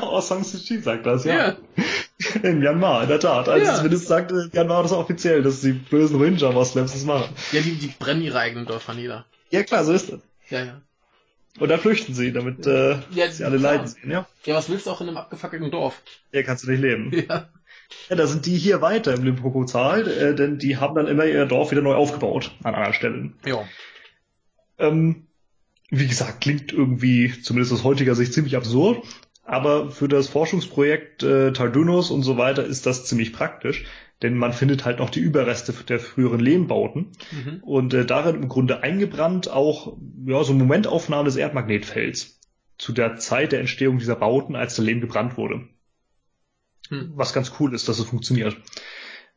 Aung 0.00 0.22
San 0.22 0.42
Suu 0.42 0.58
Kyi 0.58 0.80
sagt 0.80 1.06
das, 1.06 1.24
ja. 1.24 1.36
Ja. 1.36 1.56
In 2.42 2.58
Myanmar, 2.60 3.02
in 3.04 3.08
der 3.08 3.20
Tat. 3.20 3.48
Also 3.48 3.64
Ja. 3.66 3.74
zumindest 3.76 4.06
sagt 4.06 4.30
äh, 4.32 4.48
Myanmar 4.52 4.82
das 4.82 4.92
offiziell, 4.92 5.42
dass 5.42 5.60
die 5.60 5.72
bösen 5.72 6.16
Rohingya-Moslems 6.16 6.92
das 6.92 7.04
machen. 7.04 7.34
Ja, 7.52 7.60
die, 7.60 7.72
die 7.76 7.88
brennen 7.98 8.22
ihre 8.22 8.38
eigenen 8.38 8.66
Dörfer 8.66 8.94
nieder. 8.94 9.24
Ja 9.50 9.62
klar, 9.62 9.84
so 9.84 9.92
ist 9.92 10.10
das. 10.12 10.20
Ja, 10.50 10.64
ja. 10.64 10.80
Und 11.58 11.68
dann 11.68 11.80
flüchten 11.80 12.14
sie, 12.14 12.32
damit 12.32 12.66
äh, 12.66 12.98
Ja, 13.10 13.30
sie 13.30 13.44
alle 13.44 13.58
klar. 13.58 13.72
leiden 13.72 13.86
sehen, 13.88 14.10
ja? 14.10 14.26
Ja, 14.44 14.54
was 14.54 14.68
willst 14.68 14.86
du 14.86 14.90
auch 14.90 15.00
in 15.00 15.08
einem 15.08 15.16
abgefackelten 15.16 15.70
Dorf? 15.70 16.00
Hier 16.30 16.44
kannst 16.44 16.64
du 16.64 16.70
nicht 16.70 16.80
leben. 16.80 17.10
Ja. 17.28 17.48
Ja, 18.08 18.14
da 18.14 18.26
sind 18.28 18.46
die 18.46 18.56
hier 18.56 18.80
weiter 18.82 19.14
im 19.14 19.24
Limpopo-Tal, 19.24 20.06
äh, 20.06 20.34
denn 20.36 20.58
die 20.58 20.76
haben 20.76 20.94
dann 20.94 21.08
immer 21.08 21.24
ihr 21.24 21.44
Dorf 21.46 21.72
wieder 21.72 21.82
neu 21.82 21.94
aufgebaut 21.94 22.52
an 22.62 22.74
anderen 22.76 22.94
Stellen. 22.94 23.34
Ja. 23.44 23.64
Ähm, 24.78 25.26
wie 25.90 26.06
gesagt, 26.06 26.40
klingt 26.40 26.72
irgendwie, 26.72 27.34
zumindest 27.42 27.72
aus 27.72 27.82
heutiger 27.82 28.14
Sicht, 28.14 28.32
ziemlich 28.32 28.56
absurd. 28.56 29.02
Aber 29.50 29.90
für 29.90 30.06
das 30.06 30.28
Forschungsprojekt 30.28 31.24
äh, 31.24 31.52
Tardunos 31.52 32.12
und 32.12 32.22
so 32.22 32.38
weiter 32.38 32.64
ist 32.64 32.86
das 32.86 33.06
ziemlich 33.06 33.32
praktisch, 33.32 33.84
denn 34.22 34.36
man 34.36 34.52
findet 34.52 34.84
halt 34.84 35.00
noch 35.00 35.10
die 35.10 35.18
Überreste 35.18 35.72
der 35.72 35.98
früheren 35.98 36.38
Lehmbauten 36.38 37.08
Mhm. 37.32 37.58
und 37.62 37.92
äh, 37.92 38.06
darin 38.06 38.36
im 38.36 38.48
Grunde 38.48 38.84
eingebrannt 38.84 39.50
auch 39.50 39.96
ja, 40.24 40.44
so 40.44 40.52
Momentaufnahmen 40.52 41.24
des 41.24 41.34
Erdmagnetfelds 41.34 42.38
zu 42.78 42.92
der 42.92 43.16
Zeit 43.16 43.50
der 43.50 43.58
Entstehung 43.58 43.98
dieser 43.98 44.14
Bauten, 44.14 44.54
als 44.54 44.76
der 44.76 44.84
Lehm 44.84 45.00
gebrannt 45.00 45.36
wurde. 45.36 45.66
Hm. 46.88 47.10
Was 47.16 47.32
ganz 47.32 47.50
cool 47.58 47.74
ist, 47.74 47.88
dass 47.88 47.98
es 47.98 48.06
funktioniert. 48.06 48.56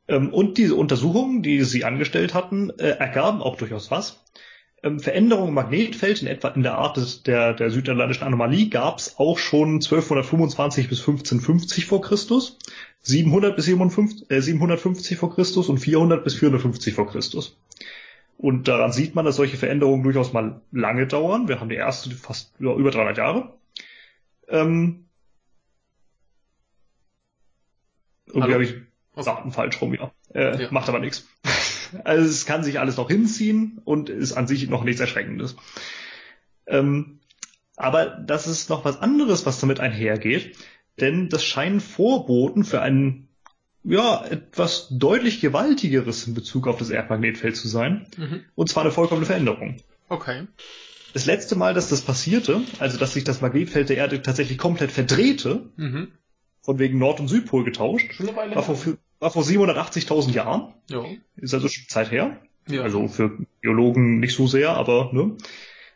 Ähm, 0.08 0.32
und 0.32 0.60
diese 0.60 0.76
Untersuchungen, 0.76 1.42
die 1.42 1.64
sie 1.64 1.86
angestellt 1.86 2.36
hatten, 2.36 2.70
äh, 2.78 2.90
ergaben 3.00 3.42
auch 3.42 3.56
durchaus 3.56 3.90
was. 3.90 4.24
Ähm, 4.84 5.00
Veränderungen 5.00 5.50
im 5.50 5.54
Magnetfeld 5.54 6.22
in 6.22 6.28
etwa 6.28 6.50
in 6.50 6.62
der 6.62 6.78
Art 6.78 6.98
des, 6.98 7.24
der, 7.24 7.54
der 7.54 7.70
südatlantischen 7.70 8.28
Anomalie 8.28 8.68
gab 8.68 9.00
es 9.00 9.18
auch 9.18 9.38
schon 9.38 9.76
1225 9.76 10.90
bis 10.90 11.00
1550 11.00 11.86
vor 11.86 12.02
Christus, 12.02 12.60
700 13.02 13.56
bis 13.56 13.66
57, 13.66 14.30
äh, 14.30 14.42
750 14.42 15.18
vor 15.18 15.34
Christus 15.34 15.70
und 15.70 15.78
400 15.78 16.24
bis 16.24 16.36
450 16.36 16.94
vor 16.94 17.08
Christus. 17.08 17.58
Und 18.38 18.68
daran 18.68 18.92
sieht 18.92 19.16
man, 19.16 19.24
dass 19.24 19.38
solche 19.38 19.56
Veränderungen 19.56 20.04
durchaus 20.04 20.34
mal 20.34 20.60
lange 20.74 21.08
dauern. 21.08 21.48
Wir 21.48 21.62
haben 21.62 21.70
die 21.70 21.76
erste 21.76 22.12
fast 22.12 22.54
ja, 22.60 22.74
über 22.74 22.92
300 22.92 23.18
Jahre. 23.18 23.54
Ähm, 24.50 25.06
irgendwie 28.28 28.54
habe 28.54 28.64
ich? 28.64 28.76
Daten 29.16 29.52
falsch 29.52 29.80
rum, 29.82 29.94
ja. 29.94 30.12
Äh, 30.34 30.64
Ja. 30.64 30.72
Macht 30.72 30.90
aber 30.90 31.00
nichts. 31.00 31.26
Also 32.04 32.28
es 32.30 32.46
kann 32.46 32.64
sich 32.64 32.80
alles 32.80 32.98
noch 32.98 33.10
hinziehen 33.10 33.82
und 33.86 34.10
ist 34.10 34.34
an 34.34 34.48
sich 34.48 34.68
noch 34.70 34.84
nichts 34.84 35.02
Erschreckendes. 35.02 35.56
Ähm, 36.68 37.20
aber 37.76 38.06
das 38.06 38.48
ist 38.48 38.70
noch 38.70 38.86
was 38.86 39.02
anderes, 39.02 39.46
was 39.46 39.60
damit 39.60 39.80
einhergeht, 39.80 40.56
denn 41.00 41.30
das 41.30 41.44
scheinen 41.44 41.80
Vorboten 41.80 42.64
für 42.64 42.82
ein 42.82 43.28
ja, 43.86 44.24
etwas 44.26 44.88
deutlich 44.92 45.42
gewaltigeres 45.42 46.26
in 46.26 46.34
Bezug 46.34 46.68
auf 46.68 46.78
das 46.78 46.90
Erdmagnetfeld 46.90 47.58
zu 47.58 47.68
sein, 47.68 48.08
Mhm. 48.16 48.42
und 48.56 48.70
zwar 48.70 48.84
eine 48.84 48.94
vollkommene 48.94 49.26
Veränderung. 49.26 49.76
Okay. 50.08 50.48
Das 51.14 51.26
letzte 51.26 51.56
Mal, 51.58 51.74
dass 51.74 51.90
das 51.90 52.00
passierte, 52.02 52.62
also 52.80 52.98
dass 52.98 53.14
sich 53.14 53.26
das 53.26 53.42
Magnetfeld 53.42 53.90
der 53.90 53.98
Erde 53.98 54.22
tatsächlich 54.22 54.58
komplett 54.58 54.92
verdrehte, 54.92 55.70
Mhm. 55.76 56.14
von 56.62 56.80
wegen 56.80 56.98
Nord- 56.98 57.20
und 57.20 57.28
Südpol 57.28 57.66
getauscht, 57.66 58.10
war 58.56 58.64
vor. 58.64 58.78
War 59.24 59.32
vor 59.32 59.44
780.000 59.44 60.32
Jahren. 60.34 60.74
Ja. 60.90 61.06
Ist 61.38 61.54
also 61.54 61.70
schon 61.70 61.86
Zeit 61.88 62.12
her. 62.12 62.42
ja. 62.68 62.82
Also 62.82 63.08
für 63.08 63.32
Biologen 63.62 64.20
nicht 64.20 64.36
so 64.36 64.48
sehr, 64.48 64.72
aber 64.72 65.12
ne. 65.14 65.38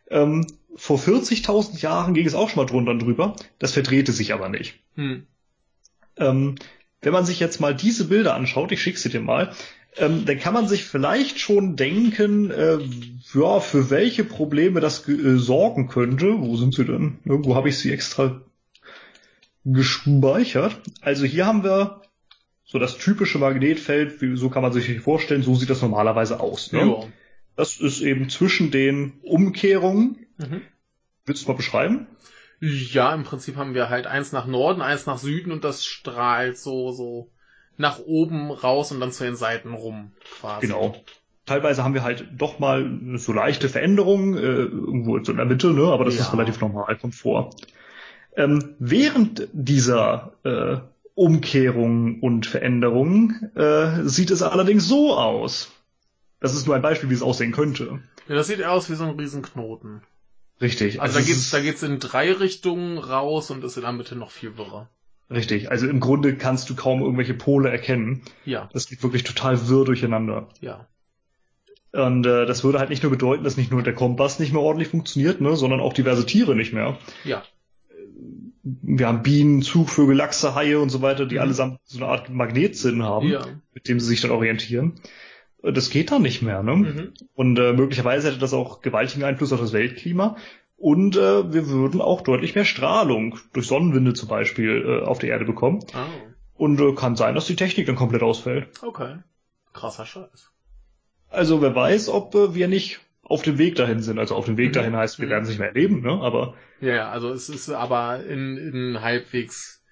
Ähm, 0.09 0.47
vor 0.75 0.97
40.000 0.97 1.81
Jahren 1.81 2.13
ging 2.13 2.25
es 2.25 2.35
auch 2.35 2.49
schon 2.49 2.63
mal 2.63 2.69
drunter 2.69 2.91
und 2.91 2.99
drüber. 2.99 3.35
Das 3.59 3.73
verdrehte 3.73 4.13
sich 4.13 4.33
aber 4.33 4.47
nicht. 4.47 4.79
Hm. 4.95 5.27
Ähm, 6.15 6.55
wenn 7.01 7.11
man 7.11 7.25
sich 7.25 7.41
jetzt 7.41 7.59
mal 7.59 7.75
diese 7.75 8.05
Bilder 8.05 8.33
anschaut, 8.33 8.71
ich 8.71 8.81
schicke 8.81 8.97
sie 8.97 9.09
dir 9.09 9.19
mal, 9.19 9.51
ähm, 9.97 10.23
dann 10.25 10.39
kann 10.39 10.53
man 10.53 10.69
sich 10.69 10.85
vielleicht 10.85 11.37
schon 11.39 11.75
denken, 11.75 12.49
äh, 12.49 12.79
ja, 13.33 13.59
für 13.59 13.89
welche 13.89 14.23
Probleme 14.23 14.79
das 14.79 15.05
äh, 15.09 15.37
sorgen 15.37 15.89
könnte. 15.89 16.39
Wo 16.39 16.55
sind 16.55 16.73
sie 16.75 16.85
denn? 16.85 17.19
Irgendwo 17.25 17.55
habe 17.55 17.67
ich 17.67 17.77
sie 17.77 17.91
extra 17.91 18.39
gespeichert. 19.65 20.79
Also 21.01 21.25
hier 21.25 21.45
haben 21.45 21.65
wir 21.65 22.03
so 22.69 22.79
das 22.79 22.97
typische 22.97 23.39
Magnetfeld, 23.39 24.21
wie, 24.21 24.35
so 24.35 24.49
kann 24.49 24.61
man 24.61 24.73
sich 24.73 24.99
vorstellen, 24.99 25.41
so 25.41 25.55
sieht 25.55 25.69
das 25.69 25.81
normalerweise 25.81 26.41
aus. 26.41 26.73
Ne? 26.73 26.81
Ja. 26.81 27.03
Das 27.55 27.79
ist 27.79 28.01
eben 28.01 28.29
zwischen 28.29 28.71
den 28.71 29.13
Umkehrungen. 29.23 30.27
Mhm. 30.37 30.61
Willst 31.25 31.45
du 31.45 31.51
mal 31.51 31.57
beschreiben? 31.57 32.07
Ja, 32.59 33.13
im 33.13 33.23
Prinzip 33.23 33.55
haben 33.55 33.73
wir 33.73 33.89
halt 33.89 34.05
eins 34.05 34.33
nach 34.33 34.47
Norden, 34.47 34.81
eins 34.81 35.05
nach 35.05 35.17
Süden 35.17 35.51
und 35.51 35.63
das 35.63 35.85
strahlt 35.85 36.57
so, 36.57 36.91
so 36.91 37.31
nach 37.77 37.99
oben 37.99 38.51
raus 38.51 38.91
und 38.91 38.99
dann 38.99 39.11
zu 39.11 39.23
den 39.23 39.35
Seiten 39.35 39.73
rum, 39.73 40.11
quasi. 40.39 40.67
Genau. 40.67 40.95
Teilweise 41.45 41.85
haben 41.85 41.93
wir 41.93 42.03
halt 42.03 42.27
doch 42.35 42.59
mal 42.59 42.99
so 43.15 43.31
leichte 43.31 43.69
Veränderungen, 43.69 44.35
äh, 44.35 44.41
irgendwo 44.41 45.23
so 45.23 45.31
in 45.31 45.37
der 45.37 45.45
Mitte, 45.45 45.71
ne? 45.71 45.83
aber 45.83 46.03
das 46.03 46.15
Ja. 46.15 46.23
ist 46.23 46.33
relativ 46.33 46.59
normal, 46.59 46.97
kommt 46.97 47.15
vor. 47.15 47.51
Ähm, 48.35 48.75
während 48.79 49.47
dieser 49.53 50.33
äh, 50.43 50.77
Umkehrungen 51.17 52.19
und 52.19 52.45
Veränderungen 52.45 53.51
äh, 53.55 54.03
sieht 54.03 54.29
es 54.29 54.43
allerdings 54.43 54.87
so 54.87 55.15
aus. 55.17 55.71
Das 56.39 56.53
ist 56.53 56.67
nur 56.67 56.75
ein 56.75 56.81
Beispiel, 56.83 57.09
wie 57.09 57.15
es 57.15 57.23
aussehen 57.23 57.51
könnte. 57.51 57.99
Ja, 58.27 58.35
das 58.35 58.47
sieht 58.47 58.63
aus 58.63 58.89
wie 58.91 58.95
so 58.95 59.03
ein 59.05 59.19
Riesenknoten. 59.19 60.03
Richtig. 60.61 61.01
Also, 61.01 61.15
da 61.15 61.19
es 61.21 61.25
geht's, 61.25 61.49
da 61.49 61.59
geht's 61.59 61.81
in 61.81 61.97
drei 61.99 62.31
Richtungen 62.31 62.99
raus 62.99 63.49
und 63.49 63.63
ist 63.63 63.77
in 63.77 63.83
der 63.83 63.93
Mitte 63.93 64.15
noch 64.15 64.29
viel 64.29 64.57
wirrer. 64.57 64.89
Richtig. 65.31 65.71
Also 65.71 65.87
im 65.87 65.99
Grunde 65.99 66.35
kannst 66.35 66.69
du 66.69 66.75
kaum 66.75 67.01
irgendwelche 67.01 67.33
Pole 67.33 67.69
erkennen. 67.69 68.21
Ja, 68.45 68.69
Das 68.71 68.87
geht 68.87 69.01
wirklich 69.01 69.23
total 69.23 69.67
wirr 69.67 69.85
durcheinander. 69.85 70.49
ja. 70.61 70.85
Und 71.93 72.27
äh, 72.27 72.45
das 72.45 72.63
würde 72.63 72.79
halt 72.79 72.89
nicht 72.89 73.01
nur 73.01 73.11
bedeuten, 73.11 73.43
dass 73.43 73.57
nicht 73.57 73.71
nur 73.71 73.81
der 73.81 73.95
Kompass 73.95 74.39
nicht 74.39 74.51
mehr 74.53 74.61
ordentlich 74.61 74.89
funktioniert, 74.89 75.41
ne, 75.41 75.55
sondern 75.55 75.79
auch 75.79 75.93
diverse 75.93 76.25
Tiere 76.25 76.53
nicht 76.55 76.73
mehr. 76.73 76.97
Ja. 77.23 77.43
Wir 78.81 79.07
haben 79.07 79.23
Bienen, 79.23 79.61
Zugvögel, 79.61 80.15
Lachse, 80.15 80.55
Haie 80.55 80.79
und 80.79 80.89
so 80.89 81.01
weiter, 81.01 81.25
die 81.25 81.35
Mhm. 81.35 81.41
allesamt 81.41 81.79
so 81.85 81.97
eine 82.03 82.07
Art 82.11 82.29
Magnetsinn 82.29 83.03
haben, 83.03 83.29
Ja. 83.29 83.45
mit 83.73 83.87
dem 83.87 83.99
sie 83.99 84.07
sich 84.07 84.21
dann 84.21 84.31
orientieren. 84.31 84.99
Äh, 85.63 85.71
Das 85.73 85.89
geht 85.89 86.11
dann 86.11 86.21
nicht 86.21 86.41
mehr. 86.41 86.63
Ne? 86.63 86.75
Mhm. 86.75 87.13
Und 87.35 87.59
äh, 87.59 87.73
möglicherweise 87.73 88.27
hätte 88.29 88.39
das 88.39 88.53
auch 88.53 88.81
gewaltigen 88.81 89.23
Einfluss 89.23 89.53
auf 89.53 89.59
das 89.59 89.73
Weltklima. 89.73 90.35
Und 90.77 91.15
äh, 91.17 91.51
wir 91.53 91.67
würden 91.69 92.01
auch 92.01 92.21
deutlich 92.21 92.53
mehr 92.55 92.65
Strahlung 92.65 93.37
durch 93.53 93.65
Sonnenwinde 93.67 94.13
zum 94.13 94.29
Beispiel 94.29 95.01
äh, 95.01 95.05
auf 95.05 95.17
der 95.19 95.29
Erde 95.29 95.45
bekommen. 95.45 95.79
Ah, 95.93 96.05
Und 96.55 96.79
äh, 96.79 96.93
kann 96.93 97.15
sein, 97.15 97.33
dass 97.35 97.47
die 97.47 97.55
Technik 97.55 97.87
dann 97.87 97.95
komplett 97.95 98.21
ausfällt. 98.23 98.67
okay. 98.83 99.17
Krasser 99.73 100.05
Scheiß. 100.05 100.51
Also 101.29 101.61
wer 101.61 101.75
weiß, 101.75 102.09
ob 102.09 102.33
äh, 102.35 102.53
wir 102.55 102.67
nicht 102.67 102.99
auf 103.29 103.41
dem 103.41 103.57
Weg 103.57 103.75
dahin 103.75 104.01
sind. 104.01 104.19
Also 104.19 104.35
auf 104.35 104.45
dem 104.45 104.57
Weg 104.57 104.69
Mhm. 104.69 104.73
dahin 104.73 104.95
heißt, 104.95 105.19
wir 105.19 105.29
werden 105.29 105.43
es 105.43 105.49
nicht 105.49 105.59
mehr 105.59 105.67
erleben, 105.69 106.01
ne? 106.01 106.21
Aber 106.21 106.55
Ja, 106.79 106.95
ja, 106.95 107.09
also 107.09 107.29
es 107.31 107.49
ist 107.49 107.69
aber 107.69 108.23
in, 108.23 108.57
in 108.57 109.01
halbwegs 109.01 109.83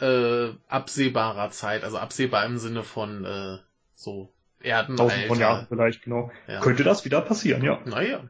äh, 0.00 0.50
absehbarer 0.68 1.50
Zeit, 1.50 1.84
also 1.84 1.98
absehbar 1.98 2.44
im 2.46 2.58
Sinne 2.58 2.82
von 2.82 3.24
äh, 3.24 3.58
so 3.94 4.32
Erden. 4.60 4.96
tausend 4.96 5.26
von 5.26 5.38
Jahren 5.38 5.66
vielleicht, 5.68 6.02
genau. 6.02 6.30
Ja. 6.48 6.60
Könnte 6.60 6.84
das 6.84 7.04
wieder 7.04 7.20
passieren, 7.20 7.62
ja. 7.62 7.80
Naja, 7.84 8.28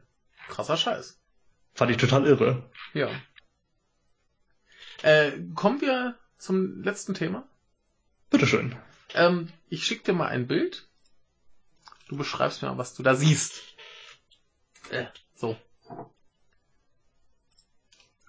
krasser 0.49 0.77
Scheiß. 0.77 1.19
Fand 1.73 1.91
ich 1.91 1.97
total 1.97 2.25
irre. 2.25 2.69
Ja. 2.93 3.09
Äh, 5.01 5.31
kommen 5.55 5.81
wir 5.81 6.15
zum 6.37 6.81
letzten 6.83 7.13
Thema. 7.13 7.47
Bitteschön. 8.29 8.75
Ähm, 9.13 9.49
ich 9.69 9.83
schicke 9.85 10.03
dir 10.05 10.13
mal 10.13 10.27
ein 10.27 10.47
Bild. 10.47 10.87
Du 12.07 12.17
beschreibst 12.17 12.61
mir 12.61 12.69
mal, 12.69 12.77
was 12.77 12.93
du 12.93 13.03
da 13.03 13.15
siehst. 13.15 13.74
Äh, 14.91 15.05
so. 15.35 15.55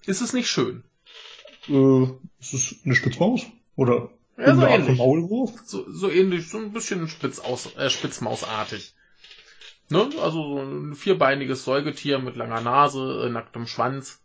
Ist 0.06 0.20
es 0.20 0.32
nicht 0.32 0.48
schön? 0.48 0.84
Äh, 1.68 2.04
ist 2.40 2.54
es 2.54 2.76
eine 2.84 2.94
Spitzmaus? 2.94 3.42
Oder 3.74 4.10
Ja, 4.38 4.54
so 4.54 4.62
ähnlich. 4.66 4.98
Maulwurf? 4.98 5.52
So, 5.64 5.90
so 5.90 6.10
ähnlich, 6.10 6.48
so 6.48 6.58
ein 6.58 6.72
bisschen 6.72 7.08
spitz 7.08 7.38
aus, 7.38 7.74
äh, 7.76 7.90
spitzmausartig. 7.90 8.94
Ne? 9.88 10.08
Also 10.20 10.42
so 10.56 10.58
ein 10.60 10.94
vierbeiniges 10.94 11.64
Säugetier 11.64 12.18
mit 12.18 12.36
langer 12.36 12.60
Nase, 12.60 13.24
äh, 13.26 13.30
nacktem 13.30 13.66
Schwanz. 13.66 14.20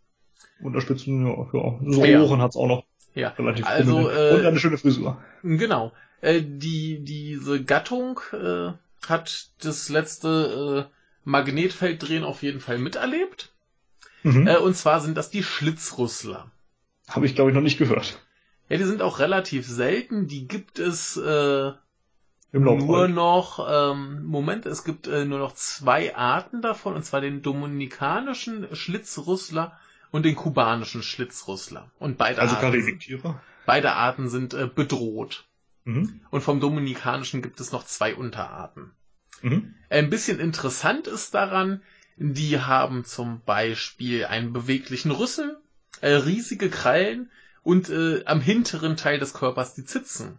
Und 0.60 0.72
der 0.74 0.80
Spitzen, 0.80 1.26
ja, 1.26 1.32
ja. 1.52 1.80
So 1.88 2.04
Ja. 2.04 2.22
Ohren 2.22 2.40
hat's 2.40 2.56
auch 2.56 2.66
noch. 2.68 2.84
Ja. 3.14 3.30
Relativ 3.30 3.66
Also, 3.66 3.92
prominent. 3.92 4.16
äh, 4.18 4.34
Und 4.34 4.46
eine 4.46 4.58
schöne 4.58 4.78
Frisur. 4.78 5.22
Genau. 5.42 5.92
Äh, 6.20 6.42
die, 6.42 7.02
diese 7.04 7.62
Gattung 7.64 8.20
äh, 8.32 8.72
hat 9.08 9.50
das 9.60 9.88
letzte 9.88 10.88
äh, 10.90 10.92
Magnetfelddrehen 11.24 12.24
auf 12.24 12.42
jeden 12.42 12.60
Fall 12.60 12.78
miterlebt. 12.78 13.52
Mhm. 14.22 14.46
Äh, 14.46 14.56
und 14.58 14.76
zwar 14.76 15.00
sind 15.00 15.16
das 15.16 15.30
die 15.30 15.42
Schlitzrüssler. 15.42 16.50
Habe 17.08 17.26
ich, 17.26 17.34
glaube 17.34 17.50
ich, 17.50 17.54
noch 17.54 17.62
nicht 17.62 17.78
gehört. 17.78 18.20
Ja, 18.68 18.78
die 18.78 18.84
sind 18.84 19.02
auch 19.02 19.18
relativ 19.18 19.66
selten. 19.66 20.28
Die 20.28 20.46
gibt 20.48 20.78
es 20.78 21.16
äh, 21.16 21.72
nur 22.52 23.08
noch, 23.08 23.66
ähm, 23.68 24.24
Moment, 24.24 24.66
es 24.66 24.84
gibt 24.84 25.06
äh, 25.06 25.24
nur 25.24 25.38
noch 25.38 25.54
zwei 25.54 26.14
Arten 26.14 26.62
davon, 26.62 26.94
und 26.94 27.04
zwar 27.04 27.20
den 27.20 27.42
dominikanischen 27.42 28.74
Schlitzrüssler 28.74 29.78
und 30.10 30.24
den 30.24 30.36
kubanischen 30.36 31.02
Schlitzrüssler. 31.02 31.90
Und 31.98 32.18
beide, 32.18 32.40
Also 32.40 32.54
Arten, 32.56 32.66
Karibiktiere. 32.66 33.40
beide 33.66 33.92
Arten 33.92 34.28
sind 34.28 34.54
äh, 34.54 34.68
bedroht. 34.72 35.44
Mhm. 35.84 36.20
Und 36.30 36.42
vom 36.42 36.60
dominikanischen 36.60 37.42
gibt 37.42 37.60
es 37.60 37.72
noch 37.72 37.84
zwei 37.84 38.14
Unterarten. 38.14 38.92
Mhm. 39.42 39.74
Ein 39.90 40.10
bisschen 40.10 40.40
interessant 40.40 41.06
ist 41.06 41.34
daran, 41.34 41.82
die 42.16 42.60
haben 42.60 43.04
zum 43.04 43.42
Beispiel 43.42 44.24
einen 44.24 44.52
beweglichen 44.52 45.10
Rüssel, 45.10 45.58
äh, 46.00 46.10
riesige 46.10 46.70
Krallen 46.70 47.30
und 47.62 47.90
äh, 47.90 48.24
am 48.24 48.40
hinteren 48.40 48.96
Teil 48.96 49.18
des 49.18 49.34
Körpers 49.34 49.74
die 49.74 49.84
Zitzen. 49.84 50.38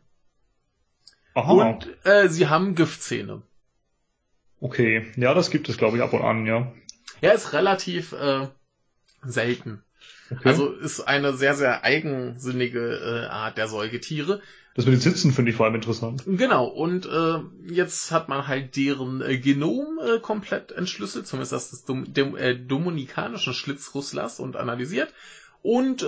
Aha. 1.33 1.51
Und 1.51 1.87
äh, 2.05 2.29
sie 2.29 2.47
haben 2.47 2.75
Giftzähne. 2.75 3.41
Okay. 4.59 5.11
Ja, 5.17 5.33
das 5.33 5.49
gibt 5.49 5.67
es, 5.67 5.77
glaube 5.77 5.97
ich, 5.97 6.03
ab 6.03 6.13
und 6.13 6.21
an, 6.21 6.45
ja. 6.45 6.71
Ja, 7.21 7.31
ist 7.31 7.53
relativ 7.53 8.13
äh, 8.13 8.47
selten. 9.23 9.83
Okay. 10.31 10.49
Also 10.49 10.71
ist 10.71 11.01
eine 11.01 11.33
sehr, 11.33 11.53
sehr 11.55 11.83
eigensinnige 11.83 12.79
äh, 12.79 13.27
Art 13.27 13.57
der 13.57 13.67
Säugetiere. 13.67 14.41
das 14.75 14.85
mit 14.85 14.93
den 14.93 15.01
Sitzen 15.01 15.33
finde 15.33 15.51
ich 15.51 15.57
vor 15.57 15.65
allem 15.65 15.75
interessant. 15.75 16.23
Genau, 16.25 16.65
und 16.65 17.05
äh, 17.05 17.39
jetzt 17.71 18.11
hat 18.11 18.29
man 18.29 18.47
halt 18.47 18.75
deren 18.75 19.21
äh, 19.21 19.37
Genom 19.37 19.99
äh, 19.99 20.19
komplett 20.19 20.71
entschlüsselt, 20.71 21.27
zumindest 21.27 21.51
das 21.51 21.69
des 21.71 21.85
Dom 21.85 22.13
dem, 22.13 22.35
äh, 22.35 22.55
dominikanischen 22.55 23.53
Schlitzrusslers 23.53 24.39
und 24.39 24.55
analysiert. 24.55 25.13
Und 25.61 26.03
äh, 26.03 26.05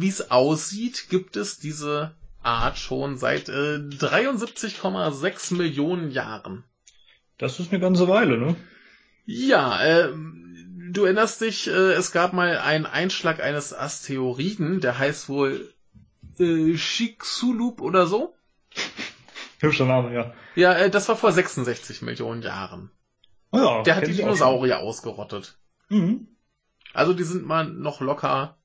wie 0.00 0.08
es 0.08 0.30
aussieht, 0.30 1.06
gibt 1.10 1.36
es 1.36 1.58
diese 1.58 2.14
Art 2.42 2.78
schon 2.78 3.18
seit 3.18 3.48
äh, 3.48 3.78
73,6 3.78 5.54
Millionen 5.54 6.10
Jahren. 6.10 6.64
Das 7.38 7.60
ist 7.60 7.72
eine 7.72 7.80
ganze 7.80 8.08
Weile, 8.08 8.38
ne? 8.38 8.56
Ja, 9.26 9.84
äh, 9.84 10.12
du 10.90 11.04
erinnerst 11.04 11.40
dich, 11.40 11.68
äh, 11.68 11.92
es 11.92 12.12
gab 12.12 12.32
mal 12.32 12.58
einen 12.58 12.86
Einschlag 12.86 13.40
eines 13.40 13.74
Asteroiden, 13.74 14.80
der 14.80 14.98
heißt 14.98 15.28
wohl 15.28 15.72
äh, 16.38 16.74
Chicxulub 16.74 17.80
oder 17.80 18.06
so. 18.06 18.34
Hübscher 19.60 19.86
Name, 19.86 20.14
ja. 20.14 20.34
Ja, 20.54 20.74
äh, 20.74 20.90
das 20.90 21.08
war 21.08 21.16
vor 21.16 21.32
66 21.32 22.02
Millionen 22.02 22.42
Jahren. 22.42 22.90
Oh 23.52 23.58
ja 23.58 23.82
Der 23.82 23.96
hat 23.96 24.06
die 24.06 24.12
Dinosaurier 24.12 24.80
ausgerottet. 24.80 25.58
Mhm. 25.88 26.28
Also 26.92 27.12
die 27.12 27.24
sind 27.24 27.46
mal 27.46 27.64
noch 27.64 28.00
locker, 28.00 28.56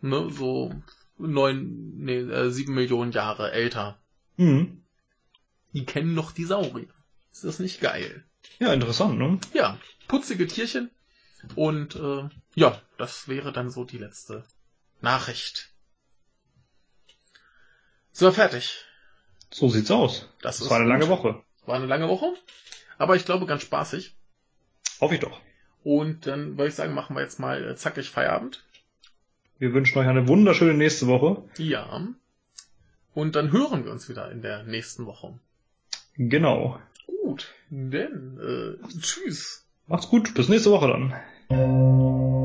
ne, 0.00 0.28
so 0.30 0.72
neun, 1.16 1.94
nee, 1.96 2.18
äh, 2.18 2.50
sieben 2.50 2.74
Millionen 2.74 3.12
Jahre 3.12 3.52
älter. 3.52 3.98
Mhm. 4.36 4.82
Die 5.72 5.84
kennen 5.84 6.14
noch 6.14 6.32
die 6.32 6.44
Saurier. 6.44 6.88
Ist 7.32 7.44
das 7.44 7.58
nicht 7.58 7.80
geil? 7.80 8.24
Ja, 8.58 8.72
interessant, 8.72 9.18
ne? 9.18 9.38
Ja, 9.52 9.78
putzige 10.08 10.46
Tierchen. 10.46 10.90
Und 11.54 11.96
äh, 11.96 12.28
ja, 12.54 12.80
das 12.96 13.28
wäre 13.28 13.52
dann 13.52 13.70
so 13.70 13.84
die 13.84 13.98
letzte 13.98 14.44
Nachricht. 15.00 15.70
So, 18.12 18.32
fertig. 18.32 18.84
So 19.50 19.68
sieht's 19.68 19.90
aus. 19.90 20.28
Das, 20.42 20.56
Das 20.58 20.64
ist 20.66 20.70
war 20.70 20.78
eine 20.78 20.88
lange 20.88 21.06
gut. 21.06 21.10
Woche. 21.10 21.42
War 21.66 21.76
eine 21.76 21.86
lange 21.86 22.08
Woche. 22.08 22.34
Aber 22.98 23.14
ich 23.16 23.24
glaube 23.24 23.46
ganz 23.46 23.62
spaßig. 23.62 24.16
Hoffe 25.00 25.14
ich 25.14 25.20
doch. 25.20 25.40
Und 25.84 26.26
dann 26.26 26.58
würde 26.58 26.68
ich 26.68 26.74
sagen, 26.74 26.94
machen 26.94 27.14
wir 27.14 27.22
jetzt 27.22 27.38
mal 27.38 27.64
äh, 27.64 27.76
zackig 27.76 28.10
Feierabend. 28.10 28.64
Wir 29.58 29.72
wünschen 29.72 29.98
euch 29.98 30.06
eine 30.08 30.26
wunderschöne 30.28 30.74
nächste 30.74 31.06
Woche. 31.06 31.44
Ja. 31.58 32.06
Und 33.14 33.36
dann 33.36 33.52
hören 33.52 33.84
wir 33.84 33.92
uns 33.92 34.08
wieder 34.08 34.30
in 34.30 34.42
der 34.42 34.64
nächsten 34.64 35.06
Woche. 35.06 35.38
Genau. 36.16 36.80
Gut, 37.06 37.54
denn 37.70 38.38
äh, 38.82 38.98
tschüss. 39.00 39.64
Macht's 39.88 40.08
gut. 40.08 40.34
Bis 40.34 40.48
nächste 40.48 40.70
Woche 40.70 40.88
dann. 41.48 42.37